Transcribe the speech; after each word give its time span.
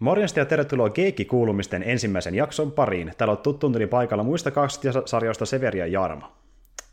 Morjesta 0.00 0.38
ja 0.38 0.44
tervetuloa 0.44 0.90
Keikki-kuulumisten 0.90 1.82
ensimmäisen 1.82 2.34
jakson 2.34 2.72
pariin. 2.72 3.12
Täällä 3.18 3.32
on 3.32 3.38
tuttuun 3.38 3.74
paikalla 3.90 4.24
muista 4.24 4.50
kaksi 4.50 4.80
sarjoista 5.04 5.46
Severi 5.46 5.78
ja 5.78 5.86
Jarma. 5.86 6.32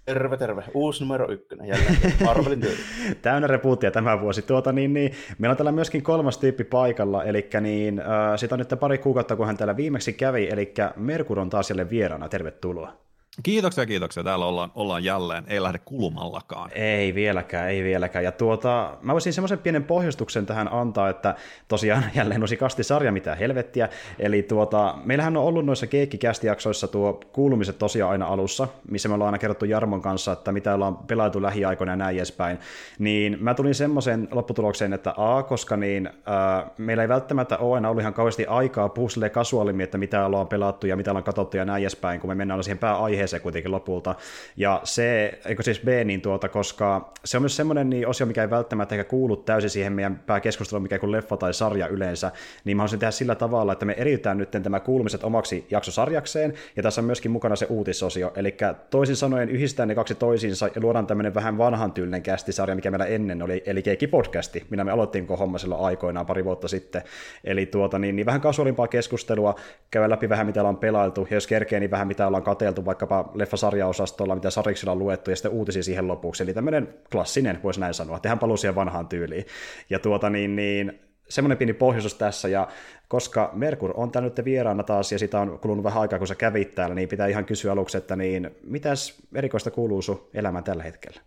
Terve, 0.05 0.38
terve. 0.38 0.64
Uusi 0.73 1.04
numero 1.04 1.32
ykkönen 1.32 1.68
jälleen. 1.68 1.98
Marvelin. 2.25 2.62
Täynnä 3.21 3.48
repuuttia 3.48 3.91
tämä 3.91 4.21
vuosi. 4.21 4.41
Tuota, 4.41 4.71
niin, 4.71 4.93
niin, 4.93 5.12
meillä 5.38 5.52
on 5.52 5.57
täällä 5.57 5.71
myöskin 5.71 6.04
kolmas 6.04 6.38
tyyppi 6.38 6.64
paikalla, 6.64 7.23
eli 7.23 7.50
niin, 7.62 8.00
äh, 8.00 8.05
sitä 8.36 8.55
on 8.55 8.59
nyt 8.59 8.80
pari 8.80 8.98
kuukautta, 8.98 9.36
kun 9.36 9.46
hän 9.46 9.58
täällä 9.58 9.78
viimeksi 9.78 10.14
kävi, 10.14 10.50
eli 10.52 10.74
Merkur 10.96 11.39
on 11.39 11.50
taas 11.50 11.70
jälleen 11.70 11.89
vieraana. 11.89 12.30
Tervetuloa. 12.30 13.07
Kiitoksia, 13.44 13.86
kiitoksia. 13.86 14.24
Täällä 14.24 14.46
ollaan, 14.46 14.72
ollaan 14.76 15.04
jälleen. 15.04 15.44
Ei 15.48 15.62
lähde 15.62 15.80
kulumallakaan. 15.86 16.72
Ei 16.74 17.16
vieläkään, 17.16 17.70
ei 17.70 17.84
vieläkään. 17.84 18.26
Ja 18.26 18.32
tuota, 18.32 18.98
mä 19.02 19.14
voisin 19.14 19.34
semmoisen 19.34 19.60
pienen 19.60 19.84
pohjustuksen 19.84 20.46
tähän 20.46 20.74
antaa, 20.74 21.10
että 21.10 21.36
tosiaan 21.68 22.04
jälleen 22.16 22.44
uusi 22.44 22.58
kastisarja, 22.58 23.12
mitä 23.12 23.36
helvettiä. 23.36 23.90
Eli 24.20 24.44
tuota, 24.44 24.95
meillähän 25.04 25.38
on 25.38 25.44
ollut 25.44 25.66
noissa 25.66 25.88
keikkikästijaksoissa 25.88 26.88
tuo 26.88 27.20
kuulumiset 27.34 27.78
tosiaan 27.78 28.12
aina 28.12 28.26
alussa, 28.26 28.68
missä 28.92 29.09
me 29.09 29.14
ollaan 29.14 29.28
aina 29.28 29.38
kerrottu 29.38 29.66
Jarmon 29.66 30.02
kanssa, 30.02 30.31
että 30.31 30.52
mitä 30.52 30.73
ollaan 30.73 30.98
pelailtu 30.98 31.42
lähiaikoina 31.42 31.92
ja 31.92 31.95
näin 31.95 32.17
edespäin. 32.17 32.59
Niin 33.00 33.38
mä 33.40 33.54
tulin 33.54 33.76
semmoisen 33.76 34.28
lopputulokseen, 34.31 34.94
että 34.94 35.14
A, 35.17 35.44
koska 35.44 35.78
niin, 35.78 36.08
äh, 36.08 36.72
meillä 36.78 37.04
ei 37.04 37.09
välttämättä 37.09 37.58
ole 37.58 37.76
aina 37.76 37.90
ollut 37.90 38.02
ihan 38.02 38.14
kauheasti 38.14 38.45
aikaa 38.45 38.90
puhua 38.90 39.30
kasuaalimmin, 39.31 39.84
että 39.84 39.98
mitä 39.98 40.26
ollaan 40.26 40.48
pelattu 40.48 40.88
ja 40.88 40.95
mitä 40.95 41.12
ollaan 41.12 41.23
katsottu 41.23 41.58
ja 41.58 41.66
näin 41.66 41.84
edespäin, 41.84 42.20
kun 42.20 42.30
me 42.30 42.36
mennään 42.36 42.64
siihen 42.64 42.78
pääaiheeseen 42.78 43.27
se 43.27 43.40
kuitenkin 43.40 43.72
lopulta. 43.72 44.16
Ja 44.58 44.81
se, 44.84 45.40
eikö 45.45 45.63
siis 45.63 45.80
B, 45.80 45.88
niin 46.05 46.22
tuota, 46.22 46.49
koska 46.49 47.13
se 47.26 47.38
on 47.38 47.44
myös 47.44 47.55
semmoinen 47.55 47.90
niin 47.90 48.08
osio, 48.08 48.26
mikä 48.26 48.41
ei 48.41 48.50
välttämättä 48.50 48.95
ehkä 48.95 49.09
kuulu 49.09 49.36
täysin 49.36 49.70
siihen 49.70 49.94
meidän 49.94 50.23
pääkeskusteluun, 50.26 50.84
mikä 50.84 51.00
kuin 51.00 51.12
leffa 51.12 51.38
tai 51.38 51.53
sarja 51.53 51.88
yleensä, 51.88 52.31
niin 52.66 52.77
mä 52.77 52.81
haluaisin 52.81 53.00
tehdä 53.00 53.12
sillä 53.12 53.36
tavalla, 53.36 53.73
että 53.73 53.86
me 53.86 53.95
eriytään 53.98 54.38
nyt 54.38 54.52
tämä 54.52 54.80
kuulumiset 54.80 55.23
omaksi 55.23 55.66
jaksosarjakseen, 55.72 56.53
ja 56.75 56.83
tässä 56.83 57.02
on 57.02 57.05
myöskin 57.05 57.31
mukana 57.31 57.55
se 57.55 57.66
uutisosio, 57.70 58.33
eli 58.36 58.58
toisin 58.89 59.16
sanoen 59.16 59.50
yhdistään 59.50 59.89
ne 59.89 59.95
kaksi 59.95 60.16
toisiinsa 60.16 60.70
ja 60.75 60.81
luodaan 60.81 61.08
tämmöinen 61.08 61.33
vähän 61.33 61.58
vanhan 61.58 61.92
tyylinen 61.92 62.22
kästisarja, 62.22 62.75
mikä 62.75 62.92
meillä 62.92 63.05
ennen 63.05 63.42
oli, 63.42 63.64
eli 63.66 63.81
Keikki 63.81 64.08
podcasti, 64.08 64.66
minä 64.70 64.83
me 64.83 64.92
aloittiin 64.92 65.28
homma 65.28 65.58
silloin 65.58 65.81
aikoinaan 65.81 66.25
pari 66.25 66.45
vuotta 66.45 66.67
sitten. 66.67 67.03
Eli 67.44 67.66
tuota, 67.66 68.00
niin, 68.00 68.16
niin 68.16 68.25
vähän 68.25 68.42
kasuaalimpaa 68.42 68.88
keskustelua, 68.88 69.55
käydä 69.92 70.09
läpi 70.09 70.30
vähän 70.30 70.45
mitä 70.45 70.61
ollaan 70.61 70.78
pelailtu, 70.78 71.28
ja 71.30 71.36
jos 71.36 71.48
kerkee, 71.48 71.80
niin 71.80 71.92
vähän 71.92 72.08
mitä 72.08 72.28
ollaan 72.28 72.44
kateltu 72.44 72.86
vaikkapa 72.86 73.17
leffasarjaosastolla, 73.34 74.36
mitä 74.36 74.50
sarjiksilla 74.50 74.92
on 74.92 75.00
luettu, 75.00 75.30
ja 75.30 75.36
sitten 75.36 75.52
uutisia 75.52 75.84
siihen 75.84 76.08
lopuksi. 76.08 76.44
Eli 76.44 76.54
tämmöinen 76.54 76.94
klassinen, 77.12 77.60
voisi 77.64 77.80
näin 77.80 77.94
sanoa. 77.94 78.20
Tehän 78.20 78.40
paluu 78.40 78.58
siihen 78.58 78.76
vanhaan 78.76 79.08
tyyliin. 79.08 79.46
Ja 79.90 80.00
tuota 80.00 80.30
niin, 80.30 80.56
niin 80.56 81.00
semmoinen 81.30 81.58
pieni 81.58 81.73
pohjoisus 81.73 82.14
tässä, 82.14 82.48
ja 82.48 82.68
koska 83.08 83.50
Merkur 83.54 83.94
on 83.95 84.12
täällä 84.12 84.30
nyt 84.30 84.45
vieraana 84.45 84.84
taas, 84.84 85.12
ja 85.12 85.20
sitä 85.20 85.40
on 85.40 85.60
kulunut 85.60 85.84
vähän 85.84 86.02
aikaa, 86.02 86.20
kun 86.20 86.28
sä 86.28 86.36
kävit 86.36 86.76
täällä, 86.76 86.95
niin 86.95 87.10
pitää 87.10 87.28
ihan 87.28 87.45
kysyä 87.45 87.72
aluksi, 87.72 87.98
että 87.98 88.16
niin, 88.16 88.52
mitäs 88.64 89.22
erikoista 89.36 89.72
kuuluu 89.72 90.02
sun 90.02 90.30
elämään 90.34 90.64
tällä 90.64 90.84
hetkellä? 90.84 91.22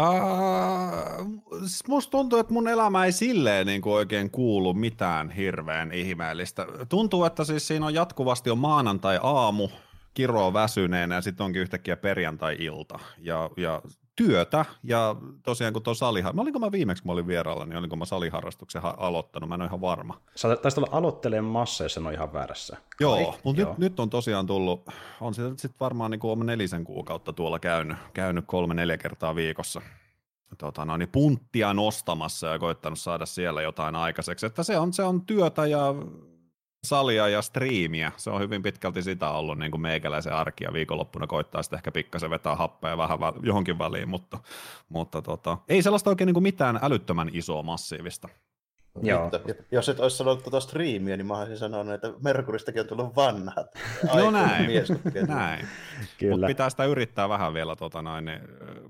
Uh, 0.00 1.26
musta 1.88 2.10
tuntuu, 2.10 2.38
että 2.38 2.52
mun 2.52 2.68
elämä 2.68 3.04
ei 3.04 3.12
silleen 3.12 3.66
niin 3.66 3.82
kuin 3.82 3.92
oikein 3.92 4.30
kuulu 4.30 4.74
mitään 4.74 5.30
hirveän 5.30 5.92
ihmeellistä. 5.92 6.66
Tuntuu, 6.88 7.24
että 7.24 7.44
siis 7.44 7.68
siinä 7.68 7.86
on 7.86 7.94
jatkuvasti 7.94 8.50
on 8.50 8.58
maanantai-aamu, 8.58 9.68
kiroa 10.14 10.52
väsyneenä 10.52 11.14
ja 11.14 11.20
sitten 11.20 11.44
onkin 11.44 11.62
yhtäkkiä 11.62 11.96
perjantai-ilta 11.96 12.98
ja, 13.18 13.50
ja 13.56 13.82
työtä 14.16 14.64
ja 14.82 15.16
tosiaan 15.42 15.72
kun 15.72 15.82
tuo 15.82 15.94
saliha... 15.94 16.32
Mä 16.32 16.42
olinko 16.42 16.58
mä 16.58 16.72
viimeksi, 16.72 17.02
kun 17.02 17.08
mä 17.08 17.12
olin 17.12 17.26
vieraalla, 17.26 17.64
niin 17.64 17.76
olinko 17.76 17.96
mä 17.96 18.04
saliharrastuksen 18.04 18.82
aloittanut, 18.84 19.48
mä 19.48 19.54
en 19.54 19.60
ole 19.60 19.68
ihan 19.68 19.80
varma. 19.80 20.20
Sä 20.36 20.56
taisit 20.56 20.78
olla 20.78 20.88
aloittelemassa, 20.92 21.84
jos 21.84 21.96
en 21.96 22.06
ole 22.06 22.14
ihan 22.14 22.32
väärässä. 22.32 22.76
Joo, 23.00 23.38
mutta 23.44 23.62
nyt, 23.62 23.78
nyt, 23.78 24.00
on 24.00 24.10
tosiaan 24.10 24.46
tullut, 24.46 24.88
on 25.20 25.34
se 25.34 25.42
sitten 25.48 25.80
varmaan 25.80 26.10
niin 26.10 26.20
kuin 26.20 26.46
nelisen 26.46 26.84
kuukautta 26.84 27.32
tuolla 27.32 27.58
käynyt, 27.58 27.96
käynyt 28.12 28.44
kolme-neljä 28.46 28.98
kertaa 28.98 29.34
viikossa 29.34 29.82
tota, 30.58 30.84
no, 30.84 30.96
niin 30.96 31.08
punttia 31.08 31.74
nostamassa 31.74 32.46
ja 32.46 32.58
koittanut 32.58 32.98
saada 32.98 33.26
siellä 33.26 33.62
jotain 33.62 33.96
aikaiseksi. 33.96 34.46
Että 34.46 34.62
se 34.62 34.78
on, 34.78 34.92
se 34.92 35.02
on 35.02 35.26
työtä 35.26 35.66
ja 35.66 35.94
salia 36.86 37.28
ja 37.28 37.42
striimiä. 37.42 38.12
Se 38.16 38.30
on 38.30 38.40
hyvin 38.40 38.62
pitkälti 38.62 39.02
sitä 39.02 39.30
ollut 39.30 39.58
niin 39.58 39.70
kuin 39.70 39.80
meikäläisen 39.80 40.32
arki 40.32 40.64
ja 40.64 40.72
viikonloppuna 40.72 41.26
koittaa 41.26 41.62
sitten 41.62 41.76
ehkä 41.76 41.92
pikkasen 41.92 42.30
vetää 42.30 42.56
happea 42.56 42.98
vähän 42.98 43.18
johonkin 43.42 43.78
väliin, 43.78 44.08
mutta, 44.08 44.38
mutta 44.88 45.22
tota, 45.22 45.58
ei 45.68 45.82
sellaista 45.82 46.10
oikein 46.10 46.26
niin 46.26 46.34
kuin 46.34 46.42
mitään 46.42 46.78
älyttömän 46.82 47.30
isoa 47.32 47.62
massiivista. 47.62 48.28
Joo. 49.02 49.30
Jos 49.70 49.88
et 49.88 50.00
olisi 50.00 50.16
sanonut 50.16 50.42
tuota 50.42 50.60
striimiä, 50.60 51.16
niin 51.16 51.26
mä 51.26 51.38
olisin 51.38 51.58
sanonut, 51.58 51.94
että 51.94 52.12
Merkuristakin 52.24 52.80
on 52.80 52.86
tullut 52.86 53.16
vanhat. 53.16 53.66
No 54.14 54.30
näin, 54.30 54.70
näin. 55.28 55.66
mutta 56.30 56.46
pitää 56.46 56.70
sitä 56.70 56.84
yrittää 56.84 57.28
vähän 57.28 57.54
vielä 57.54 57.76
tota 57.76 58.02
noin, 58.02 58.30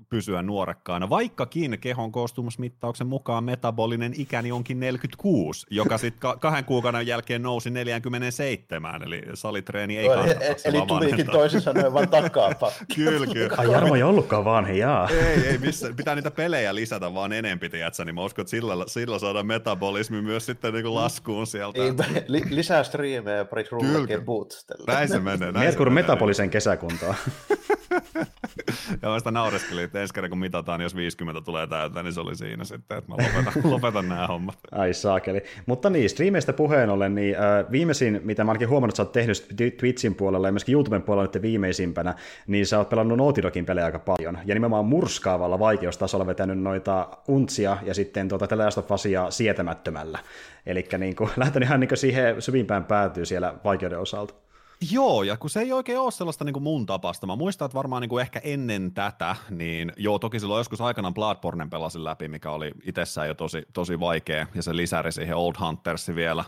pysyä 0.09 0.41
nuorekkaana, 0.41 1.09
vaikkakin 1.09 1.77
kehon 1.81 2.11
koostumusmittauksen 2.11 3.07
mukaan 3.07 3.43
metabolinen 3.43 4.13
ikäni 4.17 4.51
onkin 4.51 4.79
46, 4.79 5.67
joka 5.69 5.97
sitten 5.97 6.39
kahden 6.39 6.65
kuukauden 6.65 7.07
jälkeen 7.07 7.41
nousi 7.41 7.69
47, 7.69 9.03
eli 9.03 9.21
salitreeni 9.33 9.97
ei 9.97 10.07
kannata. 10.07 10.43
E- 10.43 10.55
eli 10.65 10.81
tulikin 10.87 11.25
toisin 11.25 11.61
sanoen 11.61 11.93
vaan 11.93 12.09
takaapa. 12.09 12.71
kyllä, 12.95 13.27
kyllä. 13.33 13.55
Ai 13.57 13.71
Jarmo 13.71 13.95
ei 13.95 14.03
ollutkaan 14.03 14.45
vanha, 14.45 14.71
jaa. 14.71 15.09
ei, 15.09 15.47
ei 15.47 15.57
missä, 15.57 15.93
pitää 15.95 16.15
niitä 16.15 16.31
pelejä 16.31 16.75
lisätä 16.75 17.13
vaan 17.13 17.33
enempi, 17.33 17.69
tiedätkö, 17.69 18.05
niin 18.05 18.15
mä 18.15 18.23
uskon, 18.23 18.43
että 18.43 18.51
sillä, 18.51 18.73
sillä 18.87 19.19
saadaan 19.19 19.47
metaboli 19.47 19.92
alkoholismi 19.93 20.21
myös 20.21 20.45
sitten 20.45 20.73
niin 20.73 20.83
kuin 20.83 20.95
laskuun 20.95 21.47
sieltä. 21.47 21.83
Ei, 21.83 21.91
li, 22.27 22.41
lisää 22.49 22.83
striimejä 22.83 23.37
ja 23.37 23.45
pari 23.45 23.65
rullakeen 23.71 24.25
Näin 24.87 25.07
se 25.07 25.19
menee. 25.19 25.51
Merkur 25.51 25.89
metabolisen 25.89 26.49
kesäkuntaa. 26.49 27.15
ja 29.01 29.09
mä 29.09 29.19
sitä 29.19 29.31
naureskelin, 29.31 29.83
että 29.83 30.01
ensi 30.01 30.13
kerran 30.13 30.29
kun 30.29 30.39
mitataan, 30.39 30.79
niin 30.79 30.83
jos 30.83 30.95
50 30.95 31.41
tulee 31.41 31.67
täyteen, 31.67 32.05
niin 32.05 32.13
se 32.13 32.19
oli 32.19 32.35
siinä 32.35 32.63
sitten, 32.63 32.97
että 32.97 33.11
mä 33.11 33.15
lopetan, 33.15 33.53
lopetan 33.71 34.09
nämä 34.09 34.27
hommat. 34.27 34.57
Ai 34.71 34.93
saakeli. 34.93 35.43
Mutta 35.65 35.89
niin, 35.89 36.09
striimeistä 36.09 36.53
puheen 36.53 36.89
ollen, 36.89 37.15
niin 37.15 37.35
äh, 37.35 37.71
viimeisin, 37.71 38.21
mitä 38.23 38.43
mä 38.43 38.51
oonkin 38.51 38.69
huomannut, 38.69 38.93
että 38.93 38.97
sä 38.97 39.03
oot 39.03 39.11
tehnyt 39.11 39.77
Twitchin 39.77 40.15
puolella 40.15 40.47
ja 40.47 40.51
myöskin 40.51 40.73
YouTuben 40.73 41.01
puolella 41.01 41.29
nyt 41.33 41.41
viimeisimpänä, 41.41 42.15
niin 42.47 42.65
sä 42.65 42.77
oot 42.77 42.89
pelannut 42.89 43.17
Naughty 43.17 43.41
Dogin 43.41 43.65
pelejä 43.65 43.85
aika 43.85 43.99
paljon. 43.99 44.37
Ja 44.45 44.55
nimenomaan 44.55 44.85
murskaavalla 44.85 45.59
vaikeustasolla 45.59 46.27
vetänyt 46.27 46.59
noita 46.59 47.07
untsia 47.27 47.77
ja 47.83 47.93
sitten 47.93 48.29
tuota 48.29 48.47
The 48.47 48.55
Last 48.55 48.77
of 48.77 48.91
Usia 48.91 49.31
sietämättömällä. 49.31 50.19
Eli 50.65 50.87
niin 50.97 51.15
kuin, 51.15 51.29
lähtenyt 51.37 51.67
ihan 51.67 51.79
niin 51.79 51.97
siihen 51.97 52.41
syvimpään 52.41 52.83
päätyy 52.83 53.25
siellä 53.25 53.53
vaikeuden 53.63 53.99
osalta. 53.99 54.33
Joo, 54.91 55.23
ja 55.23 55.37
kun 55.37 55.49
se 55.49 55.59
ei 55.59 55.73
oikein 55.73 55.99
ole 55.99 56.11
sellaista 56.11 56.45
niin 56.45 56.53
kuin 56.53 56.63
mun 56.63 56.85
tapasta. 56.85 57.27
Mä 57.27 57.35
muistan, 57.35 57.65
että 57.65 57.75
varmaan 57.75 58.01
niin 58.01 58.09
kuin 58.09 58.21
ehkä 58.21 58.41
ennen 58.43 58.91
tätä, 58.93 59.35
niin 59.49 59.91
joo, 59.97 60.19
toki 60.19 60.39
silloin 60.39 60.59
joskus 60.59 60.81
aikanaan 60.81 61.13
Bloodborne 61.13 61.67
pelasin 61.69 62.03
läpi, 62.03 62.27
mikä 62.27 62.51
oli 62.51 62.71
itsessään 62.83 63.27
jo 63.27 63.33
tosi, 63.33 63.63
tosi 63.73 63.99
vaikea, 63.99 64.47
ja 64.55 64.63
se 64.63 64.75
lisäri 64.75 65.11
siihen 65.11 65.35
Old 65.35 65.55
Huntersi 65.59 66.15
vielä, 66.15 66.43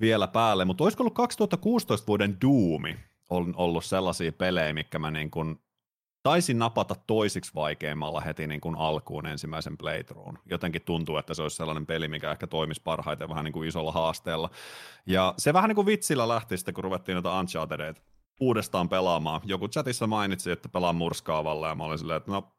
vielä 0.00 0.28
päälle. 0.28 0.64
Mutta 0.64 0.84
olisiko 0.84 1.02
ollut 1.02 1.14
2016 1.14 2.06
vuoden 2.06 2.36
Doomi 2.42 2.96
on 3.30 3.54
ollut 3.56 3.84
sellaisia 3.84 4.32
pelejä, 4.32 4.72
mikä 4.72 4.98
mä 4.98 5.10
niin 5.10 5.30
kuin 5.30 5.60
taisin 6.28 6.58
napata 6.58 6.94
toisiksi 7.06 7.54
vaikeimmalla 7.54 8.20
heti 8.20 8.46
niin 8.46 8.60
kuin 8.60 8.76
alkuun 8.76 9.26
ensimmäisen 9.26 9.78
playthroughin. 9.78 10.38
Jotenkin 10.50 10.82
tuntuu, 10.82 11.16
että 11.16 11.34
se 11.34 11.42
olisi 11.42 11.56
sellainen 11.56 11.86
peli, 11.86 12.08
mikä 12.08 12.30
ehkä 12.30 12.46
toimisi 12.46 12.82
parhaiten 12.84 13.28
vähän 13.28 13.44
niin 13.44 13.52
kuin 13.52 13.68
isolla 13.68 13.92
haasteella. 13.92 14.50
Ja 15.06 15.34
se 15.38 15.52
vähän 15.52 15.68
niin 15.68 15.74
kuin 15.74 15.86
vitsillä 15.86 16.28
lähti 16.28 16.56
sitten, 16.56 16.74
kun 16.74 16.84
ruvettiin 16.84 17.14
noita 17.14 17.40
Unchartedeita 17.40 18.00
uudestaan 18.40 18.88
pelaamaan. 18.88 19.40
Joku 19.44 19.68
chatissa 19.68 20.06
mainitsi, 20.06 20.50
että 20.50 20.68
pelaa 20.68 20.92
murskaavalla 20.92 21.68
ja 21.68 21.74
mä 21.74 21.84
olin 21.84 21.98
silleen, 21.98 22.16
että 22.16 22.32
no 22.32 22.52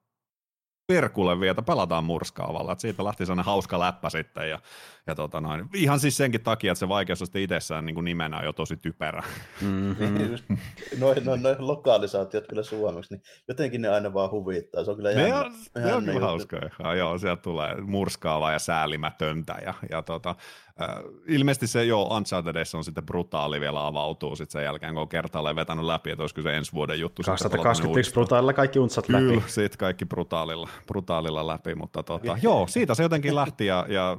perkulle 0.89 1.39
vielä, 1.39 1.51
että 1.51 1.61
pelataan 1.61 2.03
murskaavalla. 2.03 2.71
Että 2.71 2.81
siitä 2.81 3.03
lähti 3.03 3.25
sellainen 3.25 3.45
hauska 3.45 3.79
läppä 3.79 4.09
sitten. 4.09 4.49
Ja, 4.49 4.59
ja 5.07 5.15
tota 5.15 5.41
noin, 5.41 5.69
ihan 5.75 5.99
siis 5.99 6.17
senkin 6.17 6.41
takia, 6.41 6.71
että 6.71 6.79
se 6.79 6.89
vaikeus 6.89 7.21
on 7.21 7.27
sitten 7.27 7.41
itsessään 7.41 7.85
niin 7.85 7.93
kuin 7.93 8.05
nimenä 8.05 8.43
jo 8.43 8.53
tosi 8.53 8.77
typerä. 8.77 9.23
Mm-hmm. 9.61 10.57
noin, 10.99 11.25
noin, 11.25 11.43
noin 11.43 11.55
lokalisaatiot 11.59 12.47
kyllä 12.47 12.63
suomeksi, 12.63 13.13
niin 13.13 13.23
jotenkin 13.47 13.81
ne 13.81 13.89
aina 13.89 14.13
vaan 14.13 14.31
huvittaa. 14.31 14.83
Se 14.83 14.91
on 14.91 14.97
kyllä 14.97 15.11
ne 15.11 15.21
jännä, 15.27 15.45
on, 15.45 15.83
ne 15.83 15.93
on 15.93 16.03
kyllä 16.03 16.19
hauskoja. 16.19 16.69
Joo, 16.97 17.17
sieltä 17.17 17.41
tulee 17.41 17.81
murskaavaa 17.81 18.51
ja 18.51 18.59
säälimätöntä. 18.59 19.55
Ja, 19.65 19.73
ja 19.91 20.01
tota, 20.01 20.35
äh, 20.81 21.03
ilmeisesti 21.27 21.67
se 21.67 21.85
jo 21.85 22.03
Unchartedissa 22.03 22.77
on 22.77 22.83
sitten 22.83 23.05
brutaali 23.05 23.59
vielä 23.59 23.87
avautuu 23.87 24.35
sitten 24.35 24.51
sen 24.51 24.63
jälkeen, 24.63 24.93
kun 24.93 25.01
on 25.01 25.09
kertaalleen 25.09 25.55
vetänyt 25.55 25.85
läpi, 25.85 26.11
että 26.11 26.23
olisiko 26.23 26.41
se 26.41 26.57
ensi 26.57 26.73
vuoden 26.73 26.99
juttu. 26.99 27.21
2021 27.25 28.11
brutaalilla 28.11 28.53
kaikki 28.53 28.79
untsat 28.79 29.09
läpi. 29.09 29.25
Kyllä, 29.25 29.41
sitten 29.47 29.77
kaikki 29.77 30.05
brutaalilla, 30.05 30.69
brutaalilla 30.87 31.47
läpi, 31.47 31.75
mutta 31.75 32.03
tota, 32.03 32.37
joo, 32.41 32.67
siitä 32.67 32.95
se 32.95 33.03
jotenkin 33.03 33.35
lähti 33.35 33.65
ja, 33.65 33.85
ja 33.89 34.17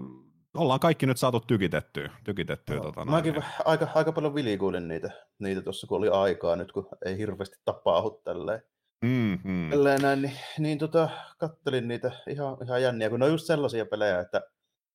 ollaan 0.57 0.81
kaikki 0.81 1.07
nyt 1.07 1.17
saatu 1.17 1.41
tykitettyä. 1.41 2.11
tykitettyä 2.25 2.77
no, 2.77 2.83
tota, 2.83 3.05
mäkin 3.05 3.35
ja... 3.35 3.43
aika, 3.65 3.89
aika 3.95 4.13
paljon 4.13 4.35
vilikuulin 4.35 4.89
niitä, 4.89 5.11
niitä 5.39 5.63
tuossa, 5.63 5.87
kun 5.87 5.99
oli 5.99 6.09
aikaa 6.09 6.57
nyt, 6.57 6.73
kun 6.73 6.89
ei 7.05 7.19
hirveästi 7.19 7.57
tapaahu 7.65 8.11
tälleen. 8.11 8.63
Mm-hmm. 9.05 9.71
Tälleen 9.71 10.01
näin, 10.01 10.23
niin, 10.23 10.37
niin 10.59 10.79
tota, 10.79 11.09
kattelin 11.39 11.89
niitä 11.89 12.13
ihan, 12.29 12.57
ihan 12.65 12.83
jänniä, 12.83 13.11
kun 13.11 13.21
ne 13.21 13.27
on 13.27 13.33
just 13.33 13.47
sellaisia 13.47 13.87
pelejä, 13.87 14.21
että 14.21 14.43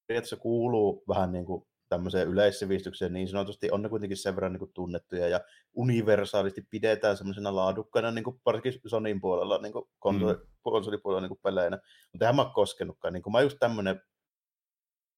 periaatteessa 0.07 0.37
kuuluu 0.37 1.03
vähän 1.07 1.31
niin 1.31 1.45
kuin 1.45 1.67
tämmöiseen 1.89 2.27
yleissivistykseen 2.27 3.13
niin 3.13 3.27
sanotusti 3.27 3.71
on 3.71 3.81
ne 3.81 3.89
kuitenkin 3.89 4.17
sen 4.17 4.35
verran 4.35 4.53
niin 4.53 4.59
kuin 4.59 4.71
tunnettuja 4.73 5.27
ja 5.27 5.39
universaalisti 5.73 6.61
pidetään 6.69 7.17
semmoisena 7.17 7.55
laadukkaana, 7.55 8.11
niin 8.11 8.23
kuin 8.23 8.41
varsinkin 8.45 8.81
Sonin 8.85 9.21
puolella, 9.21 9.61
niin 9.61 9.73
kuin 9.73 9.85
konsoli, 9.99 10.33
mm. 10.33 10.39
konsolipuolella 10.61 11.21
niin 11.21 11.29
kuin 11.29 11.39
peleinä. 11.43 11.79
Mutta 12.11 12.25
eihän 12.25 12.35
mä 12.35 12.41
ole 12.41 12.51
koskenutkaan. 12.53 13.13
Niin 13.13 13.23
kuin 13.23 13.31
mä 13.31 13.41
just 13.41 13.57
tämmöinen 13.59 14.01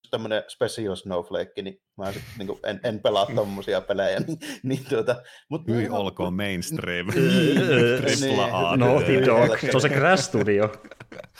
tämmöinen 0.09 0.43
special 0.47 0.95
snowflake, 0.95 1.61
niin 1.61 1.81
mä 1.97 2.11
sit, 2.11 2.23
niin 2.37 2.47
kuin, 2.47 2.59
en, 2.63 2.79
en 2.83 2.99
pelaa 2.99 3.25
tommosia 3.35 3.81
pelejä. 3.81 4.19
Niin, 4.19 4.39
niin 4.63 4.85
tuota, 4.89 5.15
mut 5.49 5.67
Hyi 5.67 5.89
olkoon 5.89 6.33
mainstream. 6.33 7.07
Tripla 8.01 8.69
A. 8.71 8.77
Naughty 8.77 9.25
Dog. 9.25 9.59
Se 9.59 9.71
on 9.73 9.81
se 9.81 9.89
Crash 9.89 10.23
Studio. 10.23 10.71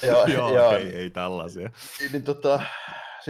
joo, 0.04 0.28
joo, 0.28 0.72
ei, 0.72 0.96
ei 0.96 1.10
tällaisia. 1.10 1.70
Niin, 2.00 2.12
niin 2.12 2.24
tota, 2.24 2.62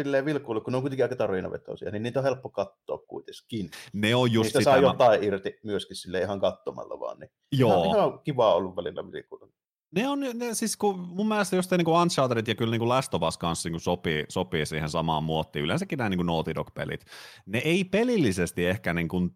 silleen 0.02 0.26
vilkuilu, 0.26 0.62
kun 0.62 0.72
ne 0.72 0.78
on 0.78 0.84
kuitenkin 0.84 1.06
aika 1.06 1.16
tarinavetoisia, 1.16 1.92
niin 1.92 2.04
niitä 2.04 2.20
on 2.20 2.24
helppo 2.24 2.50
katsoa 2.50 2.98
kuitenkin. 2.98 3.70
Ne 3.94 4.16
on 4.16 4.32
just 4.32 4.44
Niistä 4.46 4.60
sitä. 4.60 4.72
saa 4.72 4.82
jotain 4.82 5.24
irti 5.24 5.60
myöskin 5.64 5.96
sille 5.96 6.22
ihan 6.22 6.40
katsomalla 6.40 7.00
vaan. 7.00 7.20
Niin 7.20 7.32
Joo. 7.52 7.84
Ihan, 7.84 7.98
ihan 7.98 8.20
kiva 8.20 8.56
ollut 8.56 8.76
välillä 8.76 9.12
vilkuilu. 9.12 9.52
Ne 9.96 10.08
on, 10.08 10.20
ne, 10.20 10.54
siis 10.54 10.78
kun 10.78 11.00
mun 11.00 11.28
mielestä 11.28 11.56
just 11.56 11.72
niin 11.72 11.86
kuin 11.86 12.02
Uncharted 12.02 12.48
ja 12.48 12.56
kyllä 12.56 12.72
niin 12.72 12.80
kuin 12.80 12.90
Last 12.90 13.14
of 13.14 13.22
Us 13.22 13.38
kanssa 13.38 13.70
niin 13.70 13.80
sopii, 13.80 14.26
sopii 14.30 14.66
siihen 14.66 14.90
samaan 14.90 15.24
muottiin, 15.24 15.66
yleensäkin 15.66 15.98
nämä 15.98 16.10
niin 16.10 16.18
kuin 16.18 16.26
Naughty 16.28 16.56
Dog-pelit, 16.56 17.06
ne 17.46 17.58
ei 17.58 17.84
pelillisesti 17.84 18.66
ehkä 18.66 18.94
niin 18.94 19.08
kuin 19.08 19.30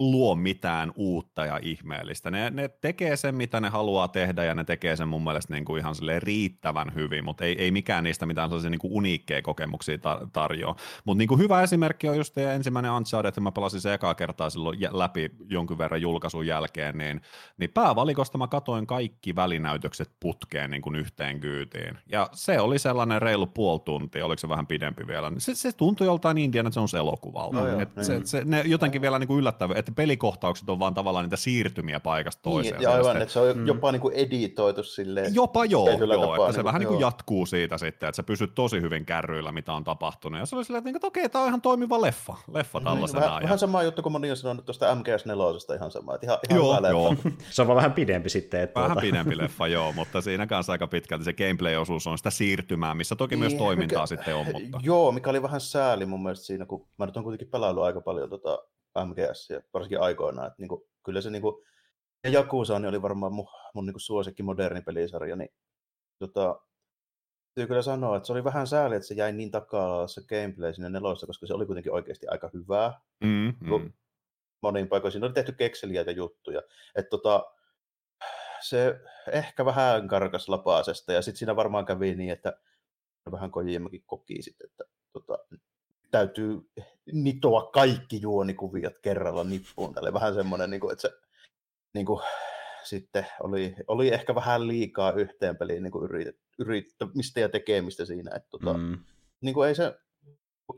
luo 0.00 0.34
mitään 0.34 0.92
uutta 0.94 1.46
ja 1.46 1.58
ihmeellistä. 1.62 2.30
Ne, 2.30 2.50
ne 2.50 2.68
tekee 2.68 3.16
sen, 3.16 3.34
mitä 3.34 3.60
ne 3.60 3.68
haluaa 3.68 4.08
tehdä, 4.08 4.44
ja 4.44 4.54
ne 4.54 4.64
tekee 4.64 4.96
sen 4.96 5.08
mun 5.08 5.24
mielestä 5.24 5.54
niin 5.54 5.64
kuin 5.64 5.80
ihan 5.80 5.94
riittävän 6.18 6.94
hyvin, 6.94 7.24
mutta 7.24 7.44
ei, 7.44 7.62
ei 7.62 7.70
mikään 7.70 8.04
niistä 8.04 8.26
mitään 8.26 8.48
sellaisia 8.48 8.70
niin 8.70 8.78
kuin 8.78 8.92
uniikkeja 8.92 9.42
kokemuksia 9.42 9.96
tar- 9.96 10.28
tarjoa. 10.32 10.76
Mutta 11.04 11.18
niin 11.18 11.28
kuin 11.28 11.40
hyvä 11.40 11.62
esimerkki 11.62 12.08
on 12.08 12.16
just 12.16 12.34
teidän 12.34 12.54
ensimmäinen 12.54 12.92
Uncharted, 12.92 13.28
että 13.28 13.40
mä 13.40 13.52
pelasin 13.52 13.80
se 13.80 13.94
ekaa 13.94 14.14
kertaa 14.14 14.50
silloin 14.50 14.78
läpi 14.90 15.30
jonkin 15.48 15.78
verran 15.78 16.02
julkaisun 16.02 16.46
jälkeen, 16.46 16.98
niin, 16.98 17.20
niin 17.58 17.70
päävalikosta 17.70 18.38
mä 18.38 18.46
katoin 18.46 18.86
kaikki 18.86 19.36
välinäytökset 19.36 20.10
putkeen 20.20 20.70
niin 20.70 20.82
kuin 20.82 20.96
yhteen 20.96 21.40
kyytiin. 21.40 21.98
Ja 22.12 22.28
se 22.32 22.60
oli 22.60 22.78
sellainen 22.78 23.22
reilu 23.22 23.46
puoli 23.46 23.80
tuntia, 23.84 24.26
oliko 24.26 24.38
se 24.38 24.48
vähän 24.48 24.66
pidempi 24.66 25.06
vielä. 25.06 25.32
Se, 25.38 25.54
se 25.54 25.72
tuntui 25.72 26.06
joltain 26.06 26.38
Indiana 26.38 26.70
Jones 26.76 26.94
elokuvalta. 26.94 27.60
No 27.60 27.66
joo, 27.66 27.80
se, 28.02 28.12
niin. 28.12 28.26
se, 28.26 28.42
ne 28.44 28.62
jotenkin 28.66 29.02
vielä 29.02 29.18
niin 29.18 29.28
kuin 29.28 29.38
yllättävää, 29.38 29.78
että 29.78 29.89
että 29.90 30.02
pelikohtaukset 30.02 30.68
on 30.68 30.78
vaan 30.78 30.94
tavallaan 30.94 31.24
niitä 31.24 31.36
siirtymiä 31.36 32.00
paikasta 32.00 32.40
niin, 32.44 32.54
toiseen. 32.54 32.74
Niin, 32.74 32.82
ja 32.82 32.92
aivan, 32.92 33.22
että 33.22 33.32
se 33.32 33.40
on 33.40 33.58
mm. 33.58 33.66
jopa 33.66 33.92
niin 33.92 34.00
kuin 34.00 34.14
editoitu 34.14 34.82
silleen. 34.82 35.34
Jopa 35.34 35.64
joo, 35.64 35.88
joo 35.88 35.98
tapaa, 35.98 36.34
että 36.34 36.46
niin 36.46 36.54
se 36.54 36.64
vähän 36.64 36.78
niin 36.78 36.88
kuin 36.88 37.00
jatkuu 37.00 37.46
siitä 37.46 37.78
sitten, 37.78 38.08
että 38.08 38.16
sä 38.16 38.22
pysyt 38.22 38.54
tosi 38.54 38.80
hyvin 38.80 39.06
kärryillä, 39.06 39.52
mitä 39.52 39.72
on 39.72 39.84
tapahtunut. 39.84 40.40
Ja 40.40 40.46
se 40.46 40.56
oli 40.56 40.64
silleen, 40.64 40.86
että, 40.86 40.96
että 40.96 41.06
okei, 41.06 41.28
tämä 41.28 41.42
on 41.42 41.48
ihan 41.48 41.60
toimiva 41.60 42.00
leffa, 42.00 42.36
leffa 42.52 42.78
niin, 42.78 42.84
tällaisena. 42.84 43.20
Vähän, 43.20 43.42
vähän 43.42 43.58
sama 43.58 43.82
juttu, 43.82 44.02
kun 44.02 44.12
moni 44.12 44.30
on 44.30 44.36
sanonut 44.36 44.64
tuosta 44.64 44.94
MGS4 44.94 45.74
ihan 45.74 45.90
sama, 45.90 46.14
että 46.14 46.26
ihan, 46.26 46.38
ihan 46.50 46.60
joo, 46.60 46.76
hyvä 46.76 46.88
joo. 46.88 47.16
se 47.50 47.62
on 47.62 47.68
vaan 47.68 47.76
vähän 47.76 47.92
pidempi 47.92 48.28
sitten. 48.28 48.60
Että 48.60 48.80
vähän 48.80 48.90
tuota... 48.90 49.00
pidempi 49.00 49.38
leffa, 49.42 49.66
joo, 49.66 49.92
mutta 49.92 50.20
siinä 50.20 50.46
kanssa 50.46 50.72
aika 50.72 50.86
pitkälti 50.86 51.24
se 51.24 51.32
gameplay-osuus 51.32 52.06
on 52.06 52.18
sitä 52.18 52.30
siirtymää, 52.30 52.94
missä 52.94 53.16
toki 53.16 53.34
niin, 53.34 53.40
myös 53.40 53.54
toimintaa 53.54 54.02
mikä, 54.02 54.06
sitten 54.06 54.36
on. 54.36 54.46
Mutta... 54.46 54.80
Joo, 54.82 55.12
mikä 55.12 55.30
oli 55.30 55.42
vähän 55.42 55.60
sääli 55.60 56.06
mun 56.06 56.22
mielestä 56.22 56.46
siinä, 56.46 56.66
kun 56.66 56.86
mä 56.98 57.06
nyt 57.06 57.16
on 57.16 57.22
kuitenkin 57.22 57.48
pelaillut 57.48 57.84
aika 57.84 58.00
paljon 58.00 58.30
tota 58.30 58.58
MGS, 59.06 59.50
ja 59.50 59.60
varsinkin 59.74 60.00
aikoinaan. 60.00 60.46
Että 60.46 60.62
niinku, 60.62 60.88
kyllä 61.04 61.20
se 61.20 61.30
niinku, 61.30 61.64
ja 62.24 62.30
Jakusa 62.30 62.78
niin 62.78 62.88
oli 62.88 63.02
varmaan 63.02 63.32
mun, 63.32 63.46
mun 63.74 63.86
niinku 63.86 63.98
suosikki 63.98 64.42
moderni 64.42 64.82
pelisarja, 64.82 65.36
niin 65.36 65.50
tota, 66.18 66.60
täytyy 67.54 67.68
kyllä 67.68 67.82
sanoa, 67.82 68.16
että 68.16 68.26
se 68.26 68.32
oli 68.32 68.44
vähän 68.44 68.66
sääli, 68.66 68.96
että 68.96 69.08
se 69.08 69.14
jäi 69.14 69.32
niin 69.32 69.50
takaa 69.50 70.06
se 70.06 70.20
gameplay 70.28 70.74
sinne 70.74 70.90
nelossa, 70.90 71.26
koska 71.26 71.46
se 71.46 71.54
oli 71.54 71.66
kuitenkin 71.66 71.92
oikeasti 71.92 72.26
aika 72.26 72.50
hyvää. 72.54 73.00
Mm, 73.24 73.54
mm. 73.60 73.92
Monin 74.62 74.88
paikoin 74.88 75.12
siinä 75.12 75.26
oli 75.26 75.34
tehty 75.34 75.52
kekseliä 75.52 76.02
ja 76.02 76.12
juttuja. 76.12 76.62
Että 76.94 77.10
tota, 77.10 77.44
se 78.60 79.00
ehkä 79.32 79.64
vähän 79.64 80.08
karkas 80.08 80.48
lapaasesta, 80.48 81.12
ja 81.12 81.22
sitten 81.22 81.38
siinä 81.38 81.56
varmaan 81.56 81.86
kävi 81.86 82.14
niin, 82.14 82.30
että 82.30 82.52
vähän 83.30 83.50
Kojimakin 83.50 84.02
koki 84.06 84.42
sitten, 84.42 84.66
että 84.70 84.84
tota, 85.12 85.38
täytyy 86.10 86.60
nitoa 87.12 87.62
kaikki 87.62 88.20
juonikuviot 88.22 88.98
kerralla 89.02 89.44
nippuun. 89.44 89.94
Tälle 89.94 90.12
vähän 90.12 90.34
semmoinen, 90.34 90.70
niin 90.70 90.80
kuin, 90.80 90.92
että 90.92 91.02
se 91.02 91.10
niin 91.94 92.06
kuin, 92.06 92.20
sitten 92.84 93.26
oli, 93.40 93.74
oli 93.86 94.08
ehkä 94.08 94.34
vähän 94.34 94.66
liikaa 94.66 95.12
yhteen 95.12 95.56
peliin 95.56 95.82
niin 95.82 96.04
yrit, 96.04 96.36
yrittämistä 96.58 97.40
ja 97.40 97.48
tekemistä 97.48 98.04
siinä. 98.04 98.30
Että, 98.36 98.48
tota, 98.50 98.72
mm. 98.72 98.98
niin 99.40 99.54
kuin 99.54 99.68
ei 99.68 99.74
se, 99.74 99.98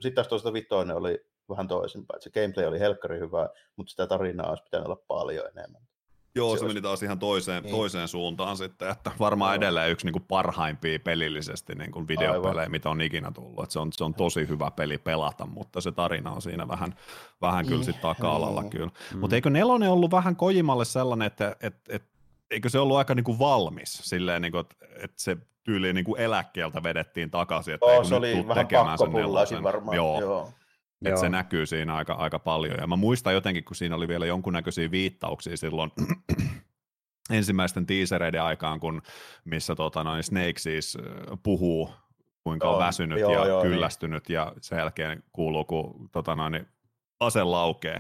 sitten 0.01 0.15
taas 0.15 0.29
tuosta 0.29 0.53
vitoinen 0.53 0.97
oli 0.97 1.25
vähän 1.49 1.69
toisinpäin. 1.69 2.23
Se 2.23 2.31
gameplay 2.31 2.67
oli 2.67 2.81
helkkari 2.81 3.19
hyvä, 3.19 3.49
mutta 3.77 3.91
sitä 3.91 4.07
tarinaa 4.07 4.51
olisi 4.51 4.65
pitänyt 4.65 4.87
olla 4.87 5.05
paljon 5.09 5.49
enemmän. 5.57 5.83
Joo, 6.35 6.57
se, 6.57 6.61
se 6.61 6.67
meni 6.67 6.81
taas 6.81 7.03
ihan 7.03 7.19
toiseen, 7.19 7.63
niin. 7.63 7.75
toiseen 7.75 8.09
suuntaan 8.09 8.57
sitten, 8.57 8.91
että 8.91 9.11
varmaan 9.19 9.55
Joo. 9.55 9.57
edelleen 9.57 9.91
yksi 9.91 10.07
niin 10.07 10.13
kuin 10.13 10.25
parhaimpia 10.29 10.99
pelillisesti 10.99 11.75
niin 11.75 11.93
kuin 11.93 12.09
videopelejä, 12.09 12.61
Aivan. 12.61 12.71
mitä 12.71 12.91
on 12.91 13.01
ikinä 13.01 13.31
tullut. 13.35 13.63
Että 13.63 13.73
se, 13.73 13.79
on, 13.79 13.93
se 13.93 14.05
on 14.05 14.15
tosi 14.15 14.49
hyvä 14.49 14.71
peli 14.71 14.99
pelata, 14.99 15.47
mutta 15.47 15.81
se 15.81 15.93
tarina 15.93 16.31
on 16.31 16.43
siinä 16.43 16.69
vähän, 16.69 16.95
vähän 17.41 17.67
kyllä 17.67 17.85
sitten 17.85 18.03
taka-alalla 18.03 18.63
niin. 18.63 18.71
kyllä. 18.71 18.91
Mm. 19.15 19.19
Mutta 19.19 19.37
eikö 19.37 19.51
nelonen 19.51 19.91
ollut 19.91 20.11
vähän 20.11 20.37
Kojimalle 20.37 20.85
sellainen, 20.85 21.27
että 21.27 21.57
et, 21.61 21.77
et, 21.89 22.03
eikö 22.51 22.69
se 22.69 22.79
ollut 22.79 22.97
aika 22.97 23.15
niin 23.15 23.25
kuin 23.25 23.39
valmis 23.39 24.01
silleen, 24.03 24.43
niin 24.43 24.53
kuin, 24.53 24.61
että, 24.61 24.77
että 24.97 25.23
se 25.23 25.37
tyyli 25.65 25.93
niin 25.93 26.05
kuin 26.05 26.21
eläkkeeltä 26.21 26.83
vedettiin 26.83 27.31
takaisin, 27.31 27.75
että 27.75 27.87
oh, 27.87 28.05
se 28.05 28.15
oli 28.15 28.45
vähän 28.49 28.69
pakko 28.69 29.13
varmaan. 29.63 29.97
Joo. 29.97 30.21
Joo. 30.21 30.53
Että 31.05 31.21
se 31.21 31.29
näkyy 31.29 31.67
siinä 31.67 31.95
aika, 31.95 32.13
aika 32.13 32.39
paljon. 32.39 32.79
Ja 32.81 32.87
mä 32.87 32.97
muistan 32.97 33.35
jotenkin, 33.35 33.65
kun 33.65 33.77
siinä 33.77 33.97
oli 33.97 34.09
vielä 34.09 34.27
jonkunnäköisiä 34.27 34.91
viittauksia 34.91 35.57
silloin 35.57 35.91
ensimmäisten 37.31 37.87
teasereiden 37.87 38.43
aikaan, 38.43 38.81
kun, 38.81 39.03
missä 39.45 39.75
tota, 39.75 40.05
noin 40.05 40.23
Snake 40.23 40.59
siis 40.59 40.99
puhuu, 41.43 41.91
kuinka 42.45 42.71
on 42.71 42.79
väsynyt 42.79 43.21
joo, 43.21 43.33
ja 43.33 43.47
joo, 43.47 43.63
niin. 43.63 43.73
kyllästynyt, 43.73 44.29
niin. 44.29 44.35
ja 44.35 44.53
sen 44.61 44.79
jälkeen 44.79 45.23
kuuluu, 45.33 45.65
kun 45.65 46.09
tota, 46.13 46.37
noin, 46.37 46.67
ase 47.21 47.43
laukee. 47.45 47.97